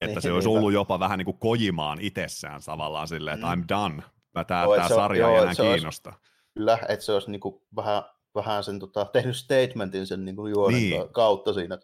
Että 0.00 0.14
niin, 0.14 0.22
se 0.22 0.32
olisi 0.32 0.48
ollut 0.48 0.72
jopa 0.72 1.00
vähän 1.00 1.18
niin 1.18 1.24
kuin 1.24 1.38
kojimaan 1.38 1.98
itsessään 2.00 2.60
tavallaan 2.64 3.08
silleen, 3.08 3.34
että 3.34 3.56
mm. 3.56 3.62
I'm 3.62 3.64
done. 3.68 4.02
Tämä, 4.32 4.44
tämä 4.76 4.88
sarja 4.88 5.30
ei 5.30 5.36
enää 5.36 5.54
kiinnosta. 5.54 6.10
Olisi, 6.10 6.22
kyllä, 6.54 6.78
että 6.88 7.04
se 7.04 7.12
olisi 7.12 7.30
niin 7.30 7.40
kuin 7.40 7.62
vähän 7.76 8.02
vähän 8.34 8.64
sen 8.64 8.78
tota, 8.78 9.04
tehnyt 9.12 9.36
statementin 9.36 10.06
sen 10.06 10.24
niin 10.24 10.36
kuin 10.36 10.52
juonen 10.52 10.80
niin. 10.80 11.08
kautta 11.08 11.52
siinä. 11.52 11.78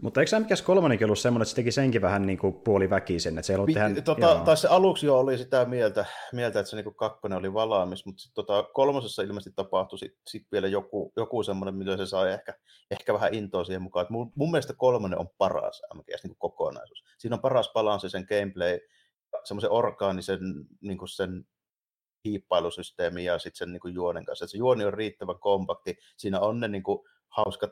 Mutta 0.00 0.20
eikö 0.20 0.38
MGS 0.38 0.62
3 0.62 0.98
ollut 1.04 1.18
semmoinen, 1.18 1.42
että 1.42 1.50
se 1.50 1.56
teki 1.56 1.72
senkin 1.72 2.02
vähän 2.02 2.26
niin 2.26 2.38
kuin 2.38 2.54
puoliväkisen? 2.54 3.38
Että 3.38 3.46
se 3.46 3.52
ei 3.52 3.74
tehdä, 3.74 4.02
tota, 4.02 4.42
tai 4.44 4.56
se 4.56 4.68
aluksi 4.68 5.06
jo 5.06 5.18
oli 5.18 5.38
sitä 5.38 5.64
mieltä, 5.64 6.04
mieltä 6.32 6.60
että 6.60 6.70
se 6.70 6.76
niin 6.76 6.84
kuin 6.84 6.94
kakkonen 6.94 7.38
oli 7.38 7.54
valaamis, 7.54 8.06
mutta 8.06 8.22
sitten 8.22 8.44
tota, 8.46 8.62
kolmosessa 8.62 9.22
ilmeisesti 9.22 9.52
tapahtui 9.56 9.98
sitten 9.98 10.22
sit 10.26 10.46
vielä 10.52 10.68
joku, 10.68 11.12
joku 11.16 11.42
semmoinen, 11.42 11.74
mitä 11.74 11.96
se 11.96 12.06
sai 12.06 12.32
ehkä, 12.32 12.54
ehkä 12.90 13.14
vähän 13.14 13.34
intoa 13.34 13.64
siihen 13.64 13.82
mukaan. 13.82 14.06
mun, 14.10 14.32
mun 14.34 14.50
mielestä 14.50 14.74
kolmonen 14.76 15.18
on 15.18 15.28
paras 15.38 15.82
MGS 15.94 16.24
niin 16.24 16.36
kuin 16.36 16.50
kokonaisuus. 16.50 17.04
Siinä 17.18 17.36
on 17.36 17.42
paras 17.42 17.72
balanssi 17.72 18.10
sen 18.10 18.26
gameplay, 18.28 18.78
semmoisen 19.44 19.70
orgaanisen 19.70 20.40
niin 20.80 20.98
kuin 20.98 21.08
sen 21.08 21.46
hiippailusysteemi 22.24 23.24
ja 23.24 23.38
sitten 23.38 23.58
sen 23.58 23.72
niin 23.72 23.80
kuin 23.80 23.94
juonen 23.94 24.24
kanssa. 24.24 24.44
Et 24.44 24.50
se 24.50 24.58
juoni 24.58 24.84
on 24.84 24.94
riittävän 24.94 25.38
kompakti, 25.38 25.96
siinä 26.16 26.40
on 26.40 26.60
ne 26.60 26.68
niin 26.68 26.82
kuin, 26.82 26.98
hauskat 27.28 27.70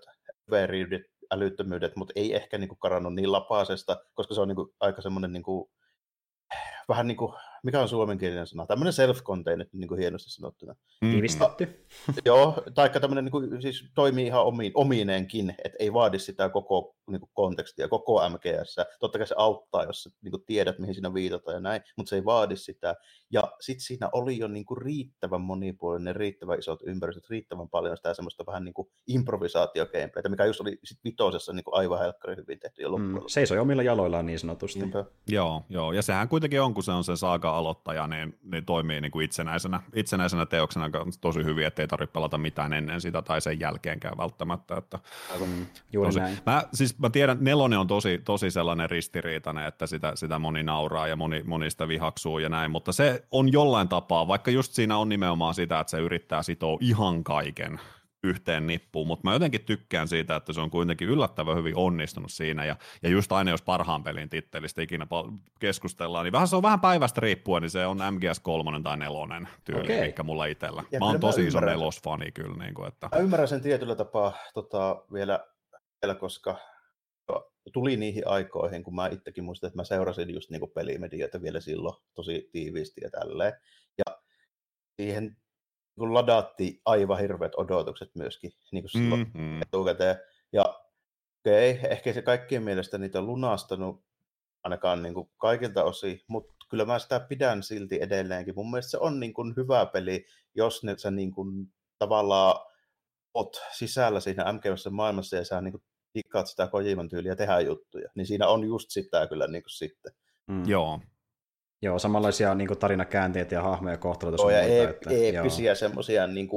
veriydet, 0.51 1.03
älyttömyydet, 1.31 1.97
mutta 1.97 2.13
ei 2.17 2.35
ehkä 2.35 2.59
niin 2.59 2.69
kuin, 2.69 2.79
karannut 2.79 3.15
niin 3.15 3.33
lapaasesta, 3.33 4.05
koska 4.15 4.35
se 4.35 4.41
on 4.41 4.49
niin 4.49 4.57
kuin, 4.57 4.69
aika 4.81 5.03
semmoinen 5.03 5.33
niin 5.33 5.43
kuin, 5.43 5.71
vähän 6.89 7.07
niin 7.07 7.17
kuin, 7.17 7.33
mikä 7.63 7.81
on 7.81 7.89
suomenkielinen 7.89 8.47
sana, 8.47 8.67
tämmöinen 8.67 8.93
self-contained, 8.93 9.69
niin 9.73 9.89
kuin 9.89 10.01
hienosti 10.01 10.31
sanottuna. 10.31 10.75
Mm. 11.01 11.11
Tiivistetty. 11.11 11.87
Joo, 12.25 12.63
taikka 12.75 13.01
tämmöinen 13.01 13.25
niin 13.25 13.33
kuin, 13.33 13.63
siis 13.63 13.91
toimii 13.95 14.27
ihan 14.27 14.45
omiin, 14.45 14.73
omineenkin, 14.75 15.55
että 15.65 15.77
ei 15.79 15.93
vaadi 15.93 16.19
sitä 16.19 16.49
koko 16.49 16.97
niin 17.11 17.21
kuin 17.21 17.31
kontekstia, 17.35 17.89
koko 17.89 18.29
MGS. 18.29 18.77
Totta 19.01 19.19
kai 19.19 19.27
se 19.27 19.35
auttaa, 19.39 19.85
jos 19.85 20.03
sä 20.03 20.11
niin 20.23 20.31
kuin 20.31 20.45
tiedät, 20.47 20.79
mihin 20.79 20.95
siinä 20.95 21.15
viitataan 21.15 21.55
ja 21.55 21.61
näin, 21.61 21.83
mutta 21.97 22.11
se 22.11 22.17
ei 22.17 22.25
vaadi 22.25 22.57
sitä. 22.57 22.95
Ja 23.31 23.53
sitten 23.61 23.85
siinä 23.85 24.09
oli 24.13 24.39
jo 24.39 24.49
niin 24.49 24.65
kuin 24.65 24.83
riittävän 24.83 25.41
monipuolinen, 25.41 26.17
riittävän 26.17 26.59
isot 26.59 26.81
ympäristöt, 26.87 27.31
riittävän 27.31 27.69
paljon 27.69 27.97
sitä 27.97 28.15
semmoista 28.15 28.47
vähän 28.47 28.65
niin 28.65 28.75
kuin 28.75 28.89
mikä 30.29 30.45
just 30.45 30.61
oli 30.61 30.79
sit 30.85 30.99
vitosessa 31.05 31.53
niin 31.53 31.65
kuin 31.65 31.75
aivan 31.75 31.99
helkkari 31.99 32.37
hyvin 32.37 32.61
tehty 32.61 32.83
jo 32.83 32.89
mm, 32.89 32.93
loppujen. 32.93 33.15
Mm, 33.15 33.29
seisoi 33.29 33.59
omilla 33.59 33.83
jaloillaan 33.83 34.27
niin 34.27 34.39
sanotusti. 34.39 34.79
Niinpä. 34.79 35.05
Joo, 35.29 35.63
joo, 35.69 35.93
ja 35.93 36.03
sehän 36.03 36.29
kuitenkin 36.29 36.63
on, 36.63 36.75
kun 36.75 36.83
se 36.83 36.93
on 36.93 37.05
se 37.05 37.17
saaga-aloittaja, 37.53 38.07
niin, 38.07 38.39
niin 38.43 38.65
toimii 38.65 39.01
niin 39.01 39.13
kuin 39.13 39.25
itsenäisenä, 39.25 39.81
itsenäisenä 39.95 40.47
teoksena 40.47 40.91
tosi 41.21 41.45
hyvin, 41.45 41.67
ettei 41.67 41.89
tarvitse 41.89 42.13
pelata 42.13 42.39
mitään 42.39 42.73
ennen 42.73 43.01
sitä 43.01 43.23
tai 43.23 43.41
sen 43.41 43.61
jälkeenkään 43.61 44.19
välttämättä. 44.19 44.77
Että 44.77 44.99
Aivan, 45.33 45.49
juuri 45.93 46.09
tosi, 46.09 46.21
näin. 46.21 46.39
Mä, 46.47 46.63
siis 46.75 46.99
mä 46.99 47.11
tiedän, 47.11 47.35
että 47.35 47.45
nelonen 47.45 47.79
on 47.79 47.87
tosi, 47.87 48.19
tosi 48.25 48.51
sellainen 48.51 48.91
ristiriitainen, 48.91 49.67
että 49.67 49.87
sitä, 49.87 50.13
sitä 50.15 50.39
moni 50.39 50.63
nauraa 50.63 51.09
ja 51.09 51.17
moni, 51.17 51.43
moni 51.43 51.71
sitä 51.71 51.89
vihaksuu 51.89 52.39
ja 52.39 52.49
näin, 52.49 52.71
mutta 52.71 52.93
se 52.93 53.25
on 53.31 53.53
jollain 53.53 53.89
tapaa, 53.89 54.29
vaikka 54.29 54.51
just 54.51 54.73
siinä 54.73 54.97
on 54.97 55.09
nimenomaan 55.09 55.55
sitä, 55.55 55.81
että 55.81 55.91
se 55.91 55.99
yrittää 55.99 56.43
sitoa 56.43 56.79
ihan 56.81 57.25
kaiken 57.25 57.81
yhteen 58.25 58.67
nippuun, 58.67 59.07
mutta 59.07 59.25
mä 59.25 59.33
jotenkin 59.33 59.65
tykkään 59.65 60.09
siitä, 60.09 60.37
että 60.37 60.53
se 60.53 60.61
on 60.61 60.71
kuitenkin 60.71 61.09
yllättävän 61.09 61.57
hyvin 61.57 61.77
onnistunut 61.77 62.33
siinä, 62.33 62.65
ja, 62.65 62.77
ja 63.03 63.09
just 63.09 63.33
aina 63.33 63.51
jos 63.51 63.63
parhaan 63.63 64.05
pelin 64.05 64.29
tittelistä 64.31 64.83
ikinä 64.83 65.07
keskustellaan, 65.61 66.25
niin 66.25 66.33
vähän 66.33 66.49
se 66.49 66.57
on 66.57 66.63
vähän 66.63 66.81
päivästä 66.81 67.21
riippuen, 67.21 67.63
niin 67.63 67.71
se 67.71 67.87
on 67.87 67.99
MGS3 67.99 68.83
tai 68.83 68.97
4 68.97 69.47
tyyli, 69.65 69.83
okay. 69.83 70.07
mikä 70.07 70.23
mulla 70.23 70.47
itsellä. 70.47 70.85
Ja 70.93 70.99
mä 70.99 71.07
oon 71.07 71.21
tosi 71.21 71.47
iso 71.47 71.61
nelosfani 71.61 72.33
kyllä. 72.33 72.57
Niin 72.65 72.75
kuin, 72.75 72.89
että... 72.89 73.09
Mä 73.13 73.19
ymmärrän 73.19 73.49
sen 73.49 73.63
tietyllä 73.63 73.95
tapaa 73.95 74.33
tota, 74.55 75.05
vielä, 75.13 75.47
vielä, 76.03 76.15
koska 76.15 76.59
tuli 77.73 77.97
niihin 77.97 78.29
aikoihin, 78.29 78.85
kun 78.85 78.95
mä 78.95 79.09
itsekin 79.09 79.45
muistan, 79.45 79.69
että 79.69 79.77
mä 79.77 79.85
seurasin 79.85 80.35
just 80.35 80.51
niin 80.51 80.71
pelimedioita 80.75 81.43
vielä 81.43 81.61
silloin 81.61 81.97
tosi 82.15 82.49
tiiviisti 82.53 83.01
ja 83.05 83.11
tälleen. 83.11 83.53
Ja 83.99 84.19
siihen 84.97 85.37
kun 85.99 86.15
ladattiin 86.15 86.81
aivan 86.85 87.19
hirveät 87.19 87.53
odotukset 87.57 88.11
myöskin 88.15 88.53
niin 88.73 88.83
kuin 88.83 88.91
silloin 88.91 89.21
mm-hmm. 89.21 89.63
etukäteen. 89.63 90.17
Ja 90.53 90.63
okei, 91.41 91.71
okay, 91.71 91.91
ehkä 91.91 92.13
se 92.13 92.23
kaikkien 92.23 92.63
mielestä 92.63 92.99
niitä 92.99 93.19
on 93.19 93.27
lunastanut 93.27 94.05
ainakaan 94.63 95.03
niin 95.03 95.15
kuin 95.15 95.31
kaikilta 95.39 95.85
osin, 95.85 96.21
mutta 96.29 96.55
kyllä 96.71 96.85
mä 96.85 96.99
sitä 96.99 97.21
pidän 97.21 97.63
silti 97.63 97.99
edelleenkin. 98.03 98.55
Mun 98.55 98.71
mielestä 98.71 98.91
se 98.91 98.99
on 98.99 99.21
niin 99.21 99.35
kuin 99.35 99.55
hyvä 99.57 99.87
peli, 99.87 100.27
jos 100.55 100.85
ne 100.85 100.99
sä 100.99 101.11
niin 101.11 101.33
kuin 101.33 101.73
tavallaan 101.99 102.73
oot 103.35 103.57
sisällä 103.73 104.21
siinä 104.21 104.53
MGS 104.53 104.89
maailmassa 104.91 105.37
ja 105.37 105.45
sä 105.45 105.61
niin 105.61 105.73
kuin 105.73 105.83
tikkaat 106.13 106.47
sitä 106.47 106.69
Kojiman 106.69 107.09
tyyliä 107.09 107.37
tehdä 107.37 107.61
juttuja, 107.61 108.11
niin 108.15 108.27
siinä 108.27 108.49
on 108.49 108.65
just 108.65 108.91
sitä 108.91 109.27
kyllä 109.27 109.47
niin 109.47 109.63
kuin 109.63 109.71
sitten. 109.71 110.13
Mm. 110.47 110.69
Joo, 110.69 111.01
Joo, 111.83 111.99
samanlaisia 111.99 112.55
niin 112.55 112.69
kuin 112.69 112.79
tarinakäänteitä 112.79 113.55
ja 113.55 113.63
hahmoja 113.63 113.97
kohtaloita. 113.97 114.43
Joo, 114.43 114.51
ja 114.51 114.61
e- 114.61 114.83
että, 114.83 115.11
eeppisiä 115.11 115.75
semmoisia 115.75 116.27
niin 116.27 116.49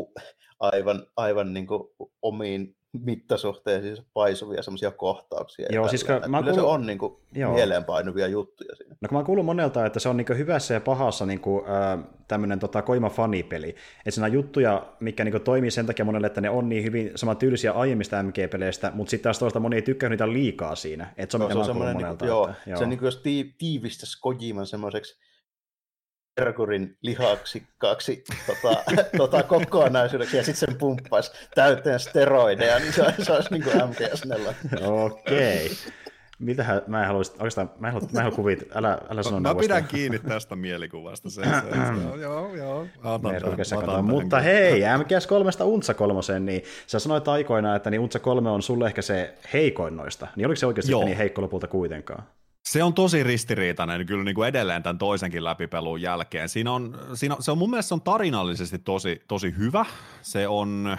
aivan, 0.60 1.08
aivan 1.17 1.53
niin 1.53 1.67
kuin 1.67 1.84
omiin 2.22 2.75
mittasuhteisiin 3.04 3.98
paisuvia 4.14 4.64
semmoisia 4.64 4.92
kohtauksia. 4.92 5.68
Joo, 5.72 5.88
siis 5.88 6.04
kun 6.04 6.22
mä 6.28 6.38
kuulun... 6.38 6.56
se 6.56 6.62
on 6.62 6.86
niin 6.86 6.98
kuin 6.98 7.14
mieleenpainuvia 7.54 8.28
juttuja 8.28 8.75
siinä. 8.75 8.96
No 9.02 9.10
kun 9.10 9.18
mä 9.18 9.24
kuulun 9.24 9.46
monelta, 9.46 9.86
että 9.86 10.00
se 10.00 10.10
on 10.10 10.18
niin 10.18 10.38
hyvässä 10.38 10.74
ja 10.74 10.82
pahassa 10.82 11.25
niin 11.25 11.40
kuin, 11.40 11.66
äh, 11.70 12.00
tämmöinen 12.28 12.60
tota, 12.60 12.82
koima 12.82 13.10
fanipeli. 13.10 13.70
Että 13.70 14.12
siinä 14.12 14.25
on 14.25 14.34
juttuja, 14.34 14.86
mikä 15.00 15.24
niin 15.24 15.32
kuin, 15.32 15.44
toimii 15.44 15.72
sen 15.72 15.86
takia 15.86 16.06
monelle, 16.06 16.28
että 16.28 16.42
ne 16.42 16.50
on 16.50 16.70
niin 16.70 16.84
hyvin 16.84 17.12
samantyylisiä 17.16 17.72
aiemmista 17.72 18.24
MG-peleistä, 18.24 18.92
mutta 18.94 19.12
sitten 19.12 19.24
taas 19.24 19.40
toista 19.40 19.60
moni 19.60 19.75
ei 19.75 19.82
tykkää 19.82 20.10
niitä 20.10 20.34
liikaa 20.34 20.75
siinä. 20.75 21.14
Että 21.18 21.38
se 21.38 21.44
on, 21.44 21.50
no, 21.50 21.64
se 21.64 21.72
on 21.72 21.78
monelta. 21.78 22.08
Niin 22.08 22.18
kuin, 22.18 22.28
joo, 22.28 22.48
että, 22.50 22.70
joo. 22.70 22.80
Se 22.80 22.86
niin 22.86 23.00
kuin, 23.00 23.08
jos 23.08 23.22
tiivistäisi 23.58 24.22
Kojiman 24.22 24.68
semmoiseksi 24.68 25.18
Merkurin 26.39 26.98
lihaksikkaaksi 27.01 28.24
tota, 28.48 28.84
tota, 29.18 29.44
kokonaisuudeksi 29.44 30.38
ja 30.38 30.44
sitten 30.44 30.68
sen 30.68 30.77
pumppaisi 30.77 31.32
täyteen 31.56 32.00
steroideja, 32.00 32.80
niin 32.80 32.94
se, 32.94 33.13
se 33.24 33.32
olisi 33.32 33.50
niin 33.51 33.63
kuin 33.63 33.75
MGS4. 33.75 34.54
Okei. 34.88 35.65
Okay. 35.65 35.77
Mitähän, 36.39 36.82
mä 36.88 37.01
en 37.01 37.08
halua, 37.08 37.22
oikeastaan, 37.32 37.72
mä 37.80 37.88
en 37.88 37.94
halua, 37.94 38.08
mä 38.13 38.20
en 38.20 38.24
halua 38.24 38.36
kuvit, 38.36 38.63
älä, 38.75 38.98
älä 39.10 39.24
sano 39.24 39.39
Mä 39.39 39.56
pidän 39.56 39.88
kiinni 39.88 40.20
tästä 40.20 40.56
mielikuvasta. 40.56 41.30
Se, 41.30 41.42
se, 41.44 41.50
se, 42.15 42.22
joo, 42.22 42.56
joo. 42.56 42.88
Otan 43.04 44.06
Mutta 44.06 44.39
hei, 44.39 44.82
MGS3 44.82 45.63
Untsa 45.63 45.94
3, 45.94 46.39
niin 46.39 46.63
sä 46.88 47.00
sanoit 47.00 47.27
aikoinaan, 47.27 47.75
että 47.75 47.89
niin 47.89 48.01
Untsa 48.01 48.20
3 48.20 48.50
on 48.50 48.62
sulle 48.62 48.88
ehkä 48.88 49.01
se 49.01 49.34
heikoin 49.54 49.98
noista. 49.98 50.27
Niin 50.36 50.46
oliko 50.46 50.60
se 50.60 50.65
oikeasti 50.65 50.96
niin 50.96 51.18
heikko 51.18 51.42
lopulta 51.42 51.68
kuitenkaan? 51.68 52.24
Se 52.69 52.84
on 52.84 52.93
tosi 52.93 53.24
ristiriitainen 53.24 54.05
kyllä 54.05 54.24
niin 54.24 54.36
kuin 54.36 54.48
edelleen 54.48 54.84
tämän 54.84 54.98
toisenkin 54.98 55.43
läpipelun 55.43 56.01
jälkeen. 56.01 56.50
Siinä 56.50 56.72
on, 56.72 57.00
siinä 57.13 57.36
on, 57.36 57.43
se 57.43 57.51
on 57.51 57.57
mun 57.57 57.69
mielestä 57.69 57.88
se 57.88 57.93
on 57.93 58.01
tarinallisesti 58.01 58.79
tosi, 58.79 59.22
tosi 59.27 59.53
hyvä. 59.57 59.86
Se 60.22 60.48
on, 60.48 60.98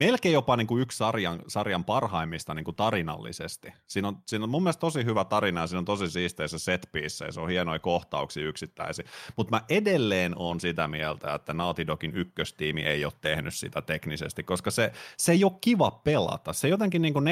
melkein 0.00 0.32
jopa 0.32 0.56
niin 0.56 0.66
kuin 0.66 0.82
yksi 0.82 0.98
sarjan, 0.98 1.42
sarjan 1.48 1.84
parhaimmista 1.84 2.54
niin 2.54 2.64
kuin 2.64 2.76
tarinallisesti. 2.76 3.72
Siinä 3.86 4.08
on, 4.08 4.16
siinä 4.26 4.44
on 4.44 4.50
mun 4.50 4.62
mielestä 4.62 4.80
tosi 4.80 5.04
hyvä 5.04 5.24
tarina 5.24 5.60
ja 5.60 5.66
siinä 5.66 5.78
on 5.78 5.84
tosi 5.84 6.10
siisteissä 6.10 6.58
set 6.58 6.88
ja 7.26 7.32
se 7.32 7.40
on 7.40 7.48
hienoja 7.48 7.78
kohtauksia 7.78 8.46
yksittäisiä. 8.48 9.04
Mutta 9.36 9.56
mä 9.56 9.64
edelleen 9.68 10.38
on 10.38 10.60
sitä 10.60 10.88
mieltä, 10.88 11.34
että 11.34 11.54
Naughty 11.54 11.86
Dogin 11.86 12.14
ykköstiimi 12.14 12.82
ei 12.82 13.04
ole 13.04 13.12
tehnyt 13.20 13.54
sitä 13.54 13.82
teknisesti, 13.82 14.42
koska 14.42 14.70
se, 14.70 14.92
se 15.16 15.32
ei 15.32 15.44
ole 15.44 15.52
kiva 15.60 15.90
pelata. 15.90 16.52
Se 16.52 16.68
jotenkin, 16.68 17.02
niin 17.02 17.14
kuin 17.14 17.24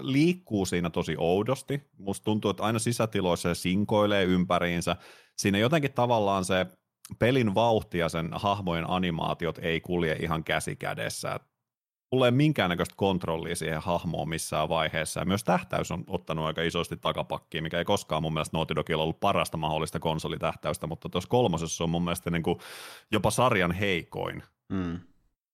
liikkuu 0.00 0.66
siinä 0.66 0.90
tosi 0.90 1.14
oudosti. 1.18 1.90
Musta 1.98 2.24
tuntuu, 2.24 2.50
että 2.50 2.62
aina 2.62 2.78
sisätiloissa 2.78 3.54
se 3.54 3.60
sinkoilee 3.60 4.24
ympäriinsä. 4.24 4.96
Siinä 5.38 5.58
jotenkin 5.58 5.92
tavallaan 5.92 6.44
se 6.44 6.66
pelin 7.18 7.54
vauhti 7.54 7.98
ja 7.98 8.08
sen 8.08 8.30
hahmojen 8.32 8.90
animaatiot 8.90 9.58
ei 9.58 9.80
kulje 9.80 10.16
ihan 10.20 10.44
käsi 10.44 10.76
kädessä. 10.76 11.40
Mulla 12.14 12.26
ei 12.26 12.32
minkäännäköistä 12.32 12.94
kontrollia 12.96 13.56
siihen 13.56 13.82
hahmoon 13.82 14.28
missään 14.28 14.68
vaiheessa. 14.68 15.20
Ja 15.20 15.26
myös 15.26 15.44
tähtäys 15.44 15.90
on 15.90 16.04
ottanut 16.06 16.44
aika 16.44 16.62
isosti 16.62 16.96
takapakkiin, 16.96 17.64
mikä 17.64 17.78
ei 17.78 17.84
koskaan 17.84 18.22
mun 18.22 18.34
mielestä 18.34 18.56
Naughty 18.56 18.74
Dogilla 18.74 19.02
ollut 19.02 19.20
parasta 19.20 19.56
mahdollista 19.56 20.00
konsolitähtäystä, 20.00 20.86
mutta 20.86 21.08
tuossa 21.08 21.30
kolmosessa 21.30 21.84
on 21.84 21.90
mun 21.90 22.04
mielestä 22.04 22.30
niin 22.30 22.42
kuin 22.42 22.58
jopa 23.10 23.30
sarjan 23.30 23.72
heikoin. 23.72 24.42
Mm. 24.68 25.00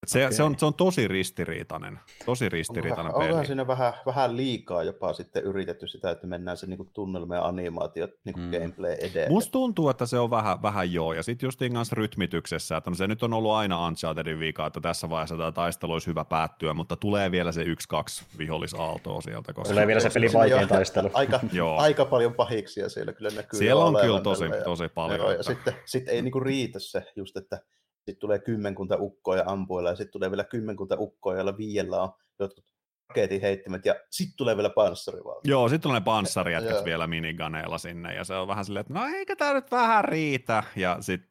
Se, 0.06 0.24
okay. 0.24 0.36
se, 0.36 0.42
on, 0.42 0.58
se 0.58 0.66
on 0.66 0.74
tosi 0.74 1.08
ristiriitainen, 1.08 2.00
tosi 2.26 2.48
ristiriitainen 2.48 3.06
onkohan, 3.06 3.20
peli. 3.20 3.28
Onkohan 3.28 3.46
siinä 3.46 3.66
vähän, 3.66 3.92
vähän 4.06 4.36
liikaa 4.36 4.82
jopa 4.82 5.12
sitten 5.12 5.44
yritetty 5.44 5.86
sitä, 5.86 6.10
että 6.10 6.26
mennään 6.26 6.56
se 6.56 6.66
niinku 6.66 6.84
tunnelma 6.84 7.34
ja 7.34 7.44
animaatiot 7.44 8.10
niinku 8.24 8.40
mm. 8.40 8.50
gameplay 8.50 8.92
edellä. 8.92 9.28
Musta 9.28 9.52
tuntuu, 9.52 9.88
että 9.88 10.06
se 10.06 10.18
on 10.18 10.30
vähän, 10.30 10.62
vähän 10.62 10.92
joo, 10.92 11.12
ja 11.12 11.22
sitten 11.22 11.46
just 11.46 11.60
kanssa 11.72 11.94
rytmityksessä, 11.96 12.76
että 12.76 12.90
no 12.90 12.96
se 12.96 13.06
nyt 13.06 13.22
on 13.22 13.32
ollut 13.32 13.52
aina 13.52 13.86
Unchartedin 13.86 14.38
vika, 14.38 14.66
että 14.66 14.80
tässä 14.80 15.10
vaiheessa 15.10 15.36
tämä 15.36 15.52
taistelu 15.52 15.92
olisi 15.92 16.06
hyvä 16.06 16.24
päättyä, 16.24 16.74
mutta 16.74 16.96
tulee 16.96 17.30
vielä 17.30 17.52
se 17.52 17.62
yksi-kaksi 17.62 18.24
vihollisaaltoa 18.38 19.20
sieltä. 19.20 19.52
Koska 19.52 19.72
tulee 19.72 19.86
vielä 19.86 20.00
se 20.00 20.10
peli 20.14 20.32
vaikein 20.32 20.68
taistelu. 20.68 21.10
Aika, 21.14 21.40
aika 21.76 22.04
paljon 22.04 22.34
pahiksia 22.34 22.88
siellä 22.88 23.12
kyllä 23.12 23.30
näkyy. 23.30 23.58
Siellä 23.58 23.84
on 23.84 23.96
kyllä 24.00 24.20
tosi, 24.20 24.44
tosi 24.64 24.88
paljon. 24.88 25.20
Ja, 25.20 25.32
ja 25.32 25.42
sitten 25.42 25.74
sit 25.84 26.08
ei 26.08 26.22
niinku 26.22 26.40
riitä 26.40 26.78
se 26.78 27.02
just, 27.16 27.36
että 27.36 27.60
sitten 28.06 28.20
tulee 28.20 28.38
kymmenkunta 28.38 28.96
ukkoa 29.00 29.36
ja 29.36 29.44
ampuilla, 29.46 29.88
ja 29.88 29.96
sitten 29.96 30.12
tulee 30.12 30.30
vielä 30.30 30.44
kymmenkunta 30.44 30.96
ukkoa, 30.98 31.34
joilla 31.34 31.56
viiellä 31.56 32.02
on 32.02 32.10
jotkut 32.38 32.64
raketin 33.08 33.40
heittimet, 33.40 33.86
ja 33.86 33.94
sitten 34.10 34.36
tulee 34.36 34.56
vielä 34.56 34.70
panssarivalta. 34.70 35.40
Joo, 35.44 35.68
sitten 35.68 35.88
tulee 35.88 36.00
panssariätkät 36.00 36.84
vielä 36.84 37.06
miniganeilla 37.06 37.78
sinne, 37.78 38.14
ja 38.14 38.24
se 38.24 38.34
on 38.34 38.48
vähän 38.48 38.64
silleen, 38.64 38.80
että 38.80 38.94
no 38.94 39.06
eikö 39.06 39.36
tämä 39.36 39.54
nyt 39.54 39.70
vähän 39.70 40.04
riitä, 40.04 40.64
ja 40.76 40.96
sitten 41.00 41.29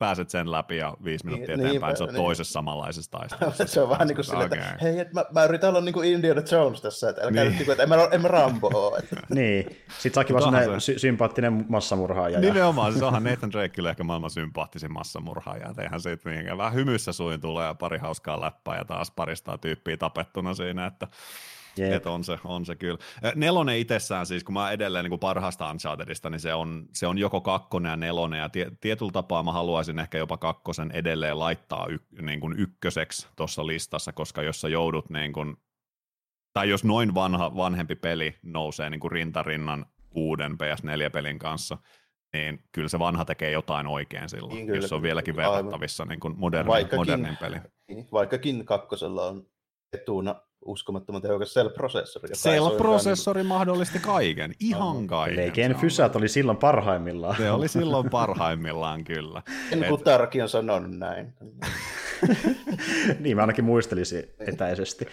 pääset 0.00 0.30
sen 0.30 0.50
läpi 0.50 0.76
ja 0.76 0.96
viisi 1.04 1.26
minuuttia 1.26 1.56
niin, 1.56 1.66
eteenpäin, 1.66 1.90
niin, 1.90 1.96
se 1.96 2.02
on 2.02 2.08
niin. 2.08 2.16
toisessa 2.16 2.52
samanlaisessa 2.52 3.10
taistelussa. 3.10 3.66
se 3.74 3.80
on 3.80 3.88
vähän 3.88 4.08
niin 4.08 4.16
kuin 4.16 4.24
silleen, 4.24 4.52
okay. 4.52 4.58
että 4.58 4.76
hei, 4.82 4.98
et 4.98 5.12
mä, 5.12 5.24
mä 5.34 5.44
yritän 5.44 5.70
olla 5.70 5.80
niin 5.80 5.92
kuin 5.92 6.08
Indiana 6.12 6.42
Jones 6.52 6.80
tässä, 6.80 7.10
että 7.10 7.22
älkää 7.22 7.44
niin. 7.44 7.58
nyt, 7.58 7.68
että 7.68 7.82
en 7.82 7.88
mä, 7.88 8.08
en 8.10 8.22
mä 8.22 8.28
Rambo 8.28 8.70
ole. 8.74 9.02
niin, 9.28 9.64
sitten 9.88 10.14
saakin 10.14 10.34
vaan 10.34 10.42
sellainen 10.42 10.80
sy- 10.80 10.98
sympaattinen 10.98 11.64
massamurhaaja. 11.68 12.40
Nimenomaan, 12.40 12.92
siis 12.92 13.02
onhan 13.02 13.24
Nathan 13.24 13.52
Drake 13.52 13.88
ehkä 13.88 14.04
maailman 14.04 14.30
sympaattisin 14.30 14.92
massamurhaaja, 14.92 15.68
että 15.68 15.82
eihän 15.82 16.00
siitä 16.00 16.30
niin, 16.30 16.58
vähän 16.58 16.74
hymyssä 16.74 17.12
suin 17.12 17.40
tulee 17.40 17.66
ja 17.66 17.74
pari 17.74 17.98
hauskaa 17.98 18.40
läppää 18.40 18.78
ja 18.78 18.84
taas 18.84 19.10
paristaa 19.10 19.58
tyyppiä 19.58 19.96
tapettuna 19.96 20.54
siinä, 20.54 20.86
että 20.86 21.06
Yep. 21.80 21.92
Et 21.92 22.06
on, 22.06 22.24
se, 22.24 22.38
on 22.44 22.66
se 22.66 22.74
kyllä. 22.74 22.98
Nelonen 23.34 23.78
itsessään 23.78 24.26
siis, 24.26 24.44
kun 24.44 24.52
mä 24.52 24.70
edelleen 24.70 25.04
niin 25.04 25.10
kuin 25.10 25.20
parhaasta 25.20 25.70
Unchartedista, 25.70 26.30
niin 26.30 26.40
se 26.40 26.54
on, 26.54 26.86
se 26.92 27.06
on 27.06 27.18
joko 27.18 27.40
kakkonen 27.40 27.90
ja 27.90 27.96
nelonen, 27.96 28.38
ja 28.38 28.48
tie, 28.48 28.70
tietyllä 28.80 29.12
tapaa 29.12 29.42
mä 29.42 29.52
haluaisin 29.52 29.98
ehkä 29.98 30.18
jopa 30.18 30.36
kakkosen 30.36 30.90
edelleen 30.90 31.38
laittaa 31.38 31.86
y, 31.90 31.98
niin 32.22 32.40
kuin 32.40 32.58
ykköseksi 32.58 33.28
tuossa 33.36 33.66
listassa, 33.66 34.12
koska 34.12 34.42
jos 34.42 34.60
sä 34.60 34.68
joudut, 34.68 35.10
niin 35.10 35.32
kuin, 35.32 35.56
tai 36.52 36.68
jos 36.68 36.84
noin 36.84 37.14
vanha, 37.14 37.56
vanhempi 37.56 37.96
peli 37.96 38.36
nousee 38.42 38.90
niin 38.90 39.00
kuin 39.00 39.12
rintarinnan 39.12 39.86
uuden 40.14 40.52
PS4-pelin 40.52 41.38
kanssa, 41.38 41.78
niin 42.32 42.64
kyllä 42.72 42.88
se 42.88 42.98
vanha 42.98 43.24
tekee 43.24 43.50
jotain 43.50 43.86
oikein 43.86 44.28
silloin, 44.28 44.54
niin 44.54 44.66
kyllä, 44.66 44.78
jos 44.78 44.88
se 44.88 44.94
on 44.94 45.02
vieläkin 45.02 45.36
verrattavissa 45.36 46.04
niin 46.04 46.20
kuin 46.20 46.34
moderni, 46.38 46.72
modernin 46.96 47.36
peli. 47.40 47.56
Vaikkakin 48.12 48.64
kakkosella 48.64 49.26
on 49.26 49.46
etuna 49.92 50.34
uskomattoman 50.64 51.22
tehokas 51.22 51.54
Cell-prosessori. 51.54 52.28
Cell-prosessori 52.34 53.42
mahdollisti 53.42 53.98
kaiken, 53.98 54.54
ihan 54.60 55.06
kaiken. 55.06 55.36
Leiken 55.36 55.76
Fysat 55.76 56.16
oli 56.16 56.28
silloin 56.28 56.58
parhaimmillaan. 56.58 57.36
Se 57.36 57.50
oli 57.50 57.68
silloin 57.68 58.10
parhaimmillaan, 58.10 59.04
kyllä. 59.04 59.42
En 59.72 59.84
kun 59.88 60.02
Tarki 60.02 60.42
on 60.42 60.48
sanonut 60.48 60.98
näin. 60.98 61.34
niin, 63.20 63.36
mä 63.36 63.42
ainakin 63.42 63.64
muistelisin 63.64 64.30
etäisesti. 64.40 65.06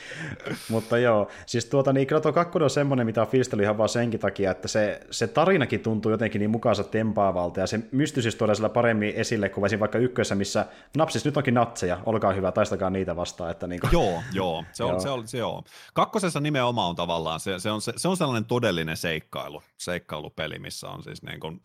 Mutta 0.69 0.97
joo, 0.97 1.27
siis 1.45 1.65
tuota, 1.65 1.93
niin 1.93 2.07
kyllä 2.07 2.21
tuo 2.21 2.33
kakkonen 2.33 2.63
on 2.63 2.69
semmoinen, 2.69 3.05
mitä 3.05 3.21
on 3.21 3.27
fiilistely 3.27 3.63
ihan 3.63 3.77
vaan 3.77 3.89
senkin 3.89 4.19
takia, 4.19 4.51
että 4.51 4.67
se, 4.67 4.99
se 5.11 5.27
tarinakin 5.27 5.79
tuntuu 5.79 6.11
jotenkin 6.11 6.39
niin 6.39 6.49
mukaansa 6.49 6.83
tempaavalta, 6.83 7.59
ja 7.59 7.67
se 7.67 7.79
mystyisi 7.91 8.37
tuoda 8.37 8.55
sillä 8.55 8.69
paremmin 8.69 9.13
esille 9.15 9.49
kuin 9.49 9.79
vaikka 9.79 9.97
ykkössä, 9.97 10.35
missä 10.35 10.65
napsis 10.97 11.25
nyt 11.25 11.37
onkin 11.37 11.53
natseja, 11.53 11.99
olkaa 12.05 12.33
hyvä, 12.33 12.51
taistakaa 12.51 12.89
niitä 12.89 13.15
vastaan. 13.15 13.51
Että 13.51 13.67
niin 13.67 13.81
kuin... 13.81 13.91
Joo, 13.93 14.23
joo, 14.33 14.63
se 14.71 14.83
on, 14.83 14.89
joo. 14.89 14.99
Se 14.99 15.09
on, 15.09 15.27
se 15.27 15.43
on. 15.43 15.63
Kakkosessa 15.93 16.39
nimenomaan 16.39 16.89
on 16.89 16.95
tavallaan, 16.95 17.39
se, 17.39 17.59
se, 17.59 17.71
on, 17.71 17.81
se, 17.81 17.93
se 17.95 18.07
on 18.07 18.17
sellainen 18.17 18.45
todellinen 18.45 18.97
seikkailu, 18.97 19.63
seikkailupeli, 19.77 20.59
missä 20.59 20.89
on 20.89 21.03
siis 21.03 21.23
niin 21.23 21.39
kuin 21.39 21.61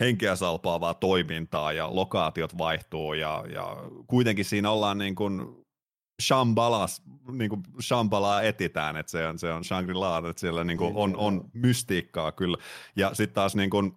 henkeä 0.00 0.36
salpaavaa 0.36 0.94
toimintaa 0.94 1.72
ja 1.72 1.88
lokaatiot 1.90 2.58
vaihtuu 2.58 3.14
ja, 3.14 3.44
ja 3.54 3.76
kuitenkin 4.06 4.44
siinä 4.44 4.70
ollaan 4.70 4.85
niin 4.94 5.14
kuin 5.14 5.66
Shambalas, 6.22 7.02
niin 7.32 7.48
kuin 7.48 7.62
Shambalaa 7.82 8.42
etitään, 8.42 8.96
että 8.96 9.12
se 9.12 9.26
on, 9.26 9.38
se 9.38 9.52
on 9.52 9.64
Shangri-La, 9.64 10.18
että 10.18 10.40
siellä 10.40 10.64
niin 10.64 10.78
kuin 10.78 10.96
on, 10.96 11.10
niin, 11.10 11.18
on 11.18 11.50
mystiikkaa 11.52 12.32
kyllä. 12.32 12.56
Ja 12.96 13.14
sitten 13.14 13.34
taas 13.34 13.56
niin 13.56 13.70
kuin, 13.70 13.92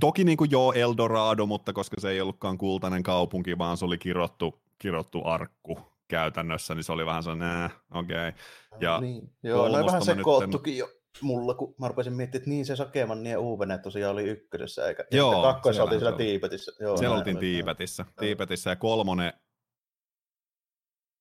toki 0.00 0.24
niin 0.24 0.36
kuin 0.36 0.50
joo 0.50 0.72
Eldorado, 0.72 1.46
mutta 1.46 1.72
koska 1.72 2.00
se 2.00 2.10
ei 2.10 2.20
ollutkaan 2.20 2.58
kultainen 2.58 3.02
kaupunki, 3.02 3.58
vaan 3.58 3.76
se 3.76 3.84
oli 3.84 3.98
kirottu, 3.98 4.62
kirottu 4.78 5.22
arkku 5.24 5.78
käytännössä, 6.08 6.74
niin 6.74 6.84
se 6.84 6.92
oli 6.92 7.06
vähän 7.06 7.22
sellainen, 7.22 7.70
okei. 7.90 8.28
Okay. 8.28 8.32
Ja 8.80 9.00
niin. 9.00 9.30
Joo, 9.42 9.68
no 9.68 9.86
vähän 9.86 10.02
sekoottukin 10.02 10.70
nyt... 10.72 10.78
jo 10.78 10.88
mulla, 11.20 11.54
kun 11.54 11.74
mä 11.78 11.88
rupesin 11.88 12.12
miettimään, 12.12 12.40
että 12.40 12.50
niin 12.50 12.66
se 12.66 12.76
Sakeman 12.76 13.22
niin 13.22 13.38
Uuvene 13.38 13.78
tosiaan 13.78 14.12
oli 14.12 14.24
ykkösessä, 14.24 14.88
eikä 14.88 15.04
Joo, 15.10 15.42
kakkoissa 15.42 15.82
oltiin 15.82 16.00
siellä 16.00 16.16
Tiipetissä. 16.16 16.72
Joo, 16.80 16.96
siellä 16.96 17.16
oltiin 17.16 17.38
Tiipetissä, 17.38 18.04
Tiipetissä, 18.20 18.70
ja 18.70 18.76
kolmonen 18.76 19.32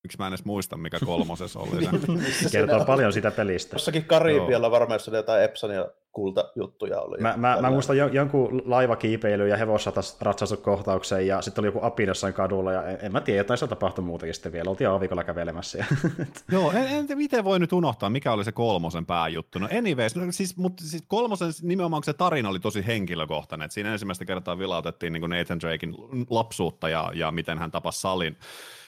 Miksi 0.06 0.18
mä 0.18 0.28
en 0.28 0.34
edes 0.34 0.46
muista, 0.46 0.78
mikä 0.78 0.98
kolmosessa 1.06 1.60
oli 1.60 1.86
se. 1.86 2.50
Kertoo 2.52 2.86
paljon 2.86 3.14
sitä 3.14 3.32
pelistä. 3.32 3.76
Jossakin 3.76 4.06
Karibialla 4.06 4.72
varmaan 4.72 5.00
oli 5.08 5.18
jotain 5.18 5.44
Epsonia 5.44 5.86
kultajuttuja 6.12 7.02
oli. 7.02 7.18
Mä, 7.18 7.34
mä, 7.38 7.58
mä 7.62 7.70
muistan 7.70 7.98
jo, 7.98 8.08
jonkun 8.08 8.62
laivakiipeily 8.66 9.48
ja 9.48 9.58
hevossatas 9.58 10.22
ratsastukkohtauksen 10.22 11.28
ja 11.28 11.42
sitten 11.42 11.62
oli 11.62 11.68
joku 11.68 11.80
api 11.82 12.04
jossain 12.04 12.34
kadulla 12.34 12.74
ja 12.74 12.84
en, 12.84 12.98
en 13.02 13.12
mä 13.12 13.22
tiedä, 13.22 13.40
jotain 13.40 13.58
se 13.58 13.68
tapahtui 13.68 14.04
muutakin 14.04 14.34
sitten 14.34 14.52
vielä. 14.52 14.70
Oltiin 14.70 14.90
aavikolla 14.90 15.24
kävelemässä. 15.24 15.86
Joo, 16.52 16.72
en, 16.72 16.88
en, 16.88 17.18
miten 17.18 17.44
voi 17.44 17.60
nyt 17.60 17.74
unohtaa, 17.74 18.10
mikä 18.10 18.32
oli 18.32 18.44
se 18.44 18.52
kolmosen 18.52 19.06
pääjuttu. 19.06 19.60
No 19.60 19.68
anyways, 19.78 20.16
no, 20.16 20.24
siis, 20.30 20.58
mutta 20.58 20.84
siis 20.84 21.04
kolmosen 21.08 21.52
nimenomaan 21.62 22.04
se 22.04 22.14
tarina 22.14 22.50
oli 22.50 22.60
tosi 22.60 22.88
henkilökohtainen. 22.88 23.66
Et 23.66 23.72
siinä 23.72 23.92
ensimmäistä 23.92 24.26
kertaa 24.26 24.60
vilautettiin 24.60 25.14
niin 25.14 25.30
Nathan 25.30 25.60
Drakein 25.60 25.96
lapsuutta 26.30 26.90
ja, 26.90 27.12
ja 27.14 27.32
miten 27.32 27.58
hän 27.58 27.72
tapasi 27.72 28.02
Salin 28.02 28.38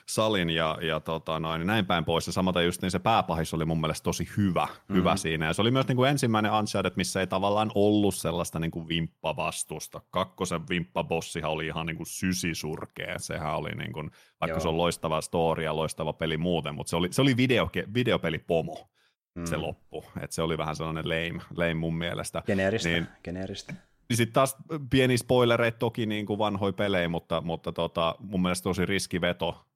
salin 0.09 0.49
ja, 0.49 0.77
ja 0.81 0.99
tota 0.99 1.39
noin, 1.39 1.67
näin 1.67 1.85
päin 1.85 2.05
pois. 2.05 2.27
Ja 2.27 2.33
samaten 2.33 2.65
just 2.65 2.81
niin 2.81 2.91
se 2.91 2.99
pääpahis 2.99 3.53
oli 3.53 3.65
mun 3.65 3.81
mielestä 3.81 4.03
tosi 4.03 4.29
hyvä, 4.37 4.65
mm-hmm. 4.65 4.95
hyvä 4.95 5.15
siinä. 5.15 5.45
Ja 5.45 5.53
se 5.53 5.61
oli 5.61 5.71
myös 5.71 5.87
niin 5.87 5.95
kuin 5.95 6.09
ensimmäinen 6.09 6.51
Uncharted, 6.51 6.93
missä 6.95 7.19
ei 7.19 7.27
tavallaan 7.27 7.71
ollut 7.75 8.15
sellaista 8.15 8.59
niin 8.59 8.71
kuin 8.71 8.87
vimppavastusta. 8.87 10.01
Kakkosen 10.11 10.67
vimppabossihan 10.69 11.51
oli 11.51 11.65
ihan 11.67 11.85
niin 11.85 11.97
kuin 11.97 12.07
sysisurkea. 12.07 13.19
Sehän 13.19 13.55
oli 13.55 13.71
niin 13.71 13.93
kuin, 13.93 14.11
vaikka 14.41 14.53
Joo. 14.53 14.59
se 14.59 14.67
on 14.67 14.77
loistava 14.77 15.21
story 15.21 15.63
ja 15.63 15.75
loistava 15.75 16.13
peli 16.13 16.37
muuten, 16.37 16.75
mutta 16.75 16.89
se 16.89 16.95
oli, 16.95 17.07
se 17.11 17.21
oli 17.21 17.37
video, 17.37 17.69
videopelipomo 17.93 18.89
mm. 19.35 19.45
se 19.45 19.57
loppu. 19.57 20.05
Et 20.21 20.31
se 20.31 20.41
oli 20.41 20.57
vähän 20.57 20.75
sellainen 20.75 21.09
lame, 21.09 21.41
lame 21.55 21.73
mun 21.73 21.97
mielestä. 21.97 22.43
Geneeristä. 22.45 22.89
Niin, 22.89 23.07
geneeristä. 23.23 23.73
Niin 24.09 24.17
sitten 24.17 24.33
taas 24.33 24.55
pieni 24.89 25.17
spoilereita 25.17 25.77
toki 25.77 26.05
niin 26.05 26.25
kuin 26.25 26.39
vanhoja 26.39 26.73
pelejä, 26.73 27.09
mutta, 27.09 27.41
mutta 27.41 27.71
tota, 27.71 28.15
mun 28.19 28.41
mielestä 28.41 28.63
tosi 28.63 28.85
riskiveto 28.85 29.66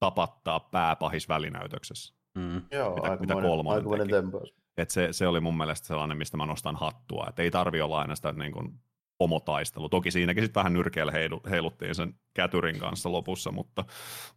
tapattaa 0.00 0.60
pääpahis 0.60 1.28
välinäytöksessä. 1.28 2.14
Mm. 2.34 2.62
Joo, 2.70 2.94
mitä, 2.94 3.16
mitä 3.20 3.34
kolmonen 3.34 3.84
teki. 3.84 4.54
Et 4.76 4.90
se, 4.90 5.08
se 5.10 5.26
oli 5.26 5.40
mun 5.40 5.56
mielestä 5.56 5.86
sellainen, 5.86 6.16
mistä 6.16 6.36
mä 6.36 6.46
nostan 6.46 6.76
hattua. 6.76 7.26
Et 7.28 7.38
ei 7.38 7.50
tarvi 7.50 7.80
olla 7.80 8.00
aina 8.00 8.14
sitä 8.14 8.32
niin 8.32 8.52
kuin, 8.52 8.80
pomotaistelu. 9.18 9.88
Toki 9.88 10.10
siinäkin 10.10 10.42
sitten 10.42 10.60
vähän 10.60 10.72
nyrkeillä 10.72 11.12
heiluttiin 11.50 11.94
sen 11.94 12.14
kätyrin 12.34 12.78
kanssa 12.78 13.12
lopussa, 13.12 13.52
mutta, 13.52 13.84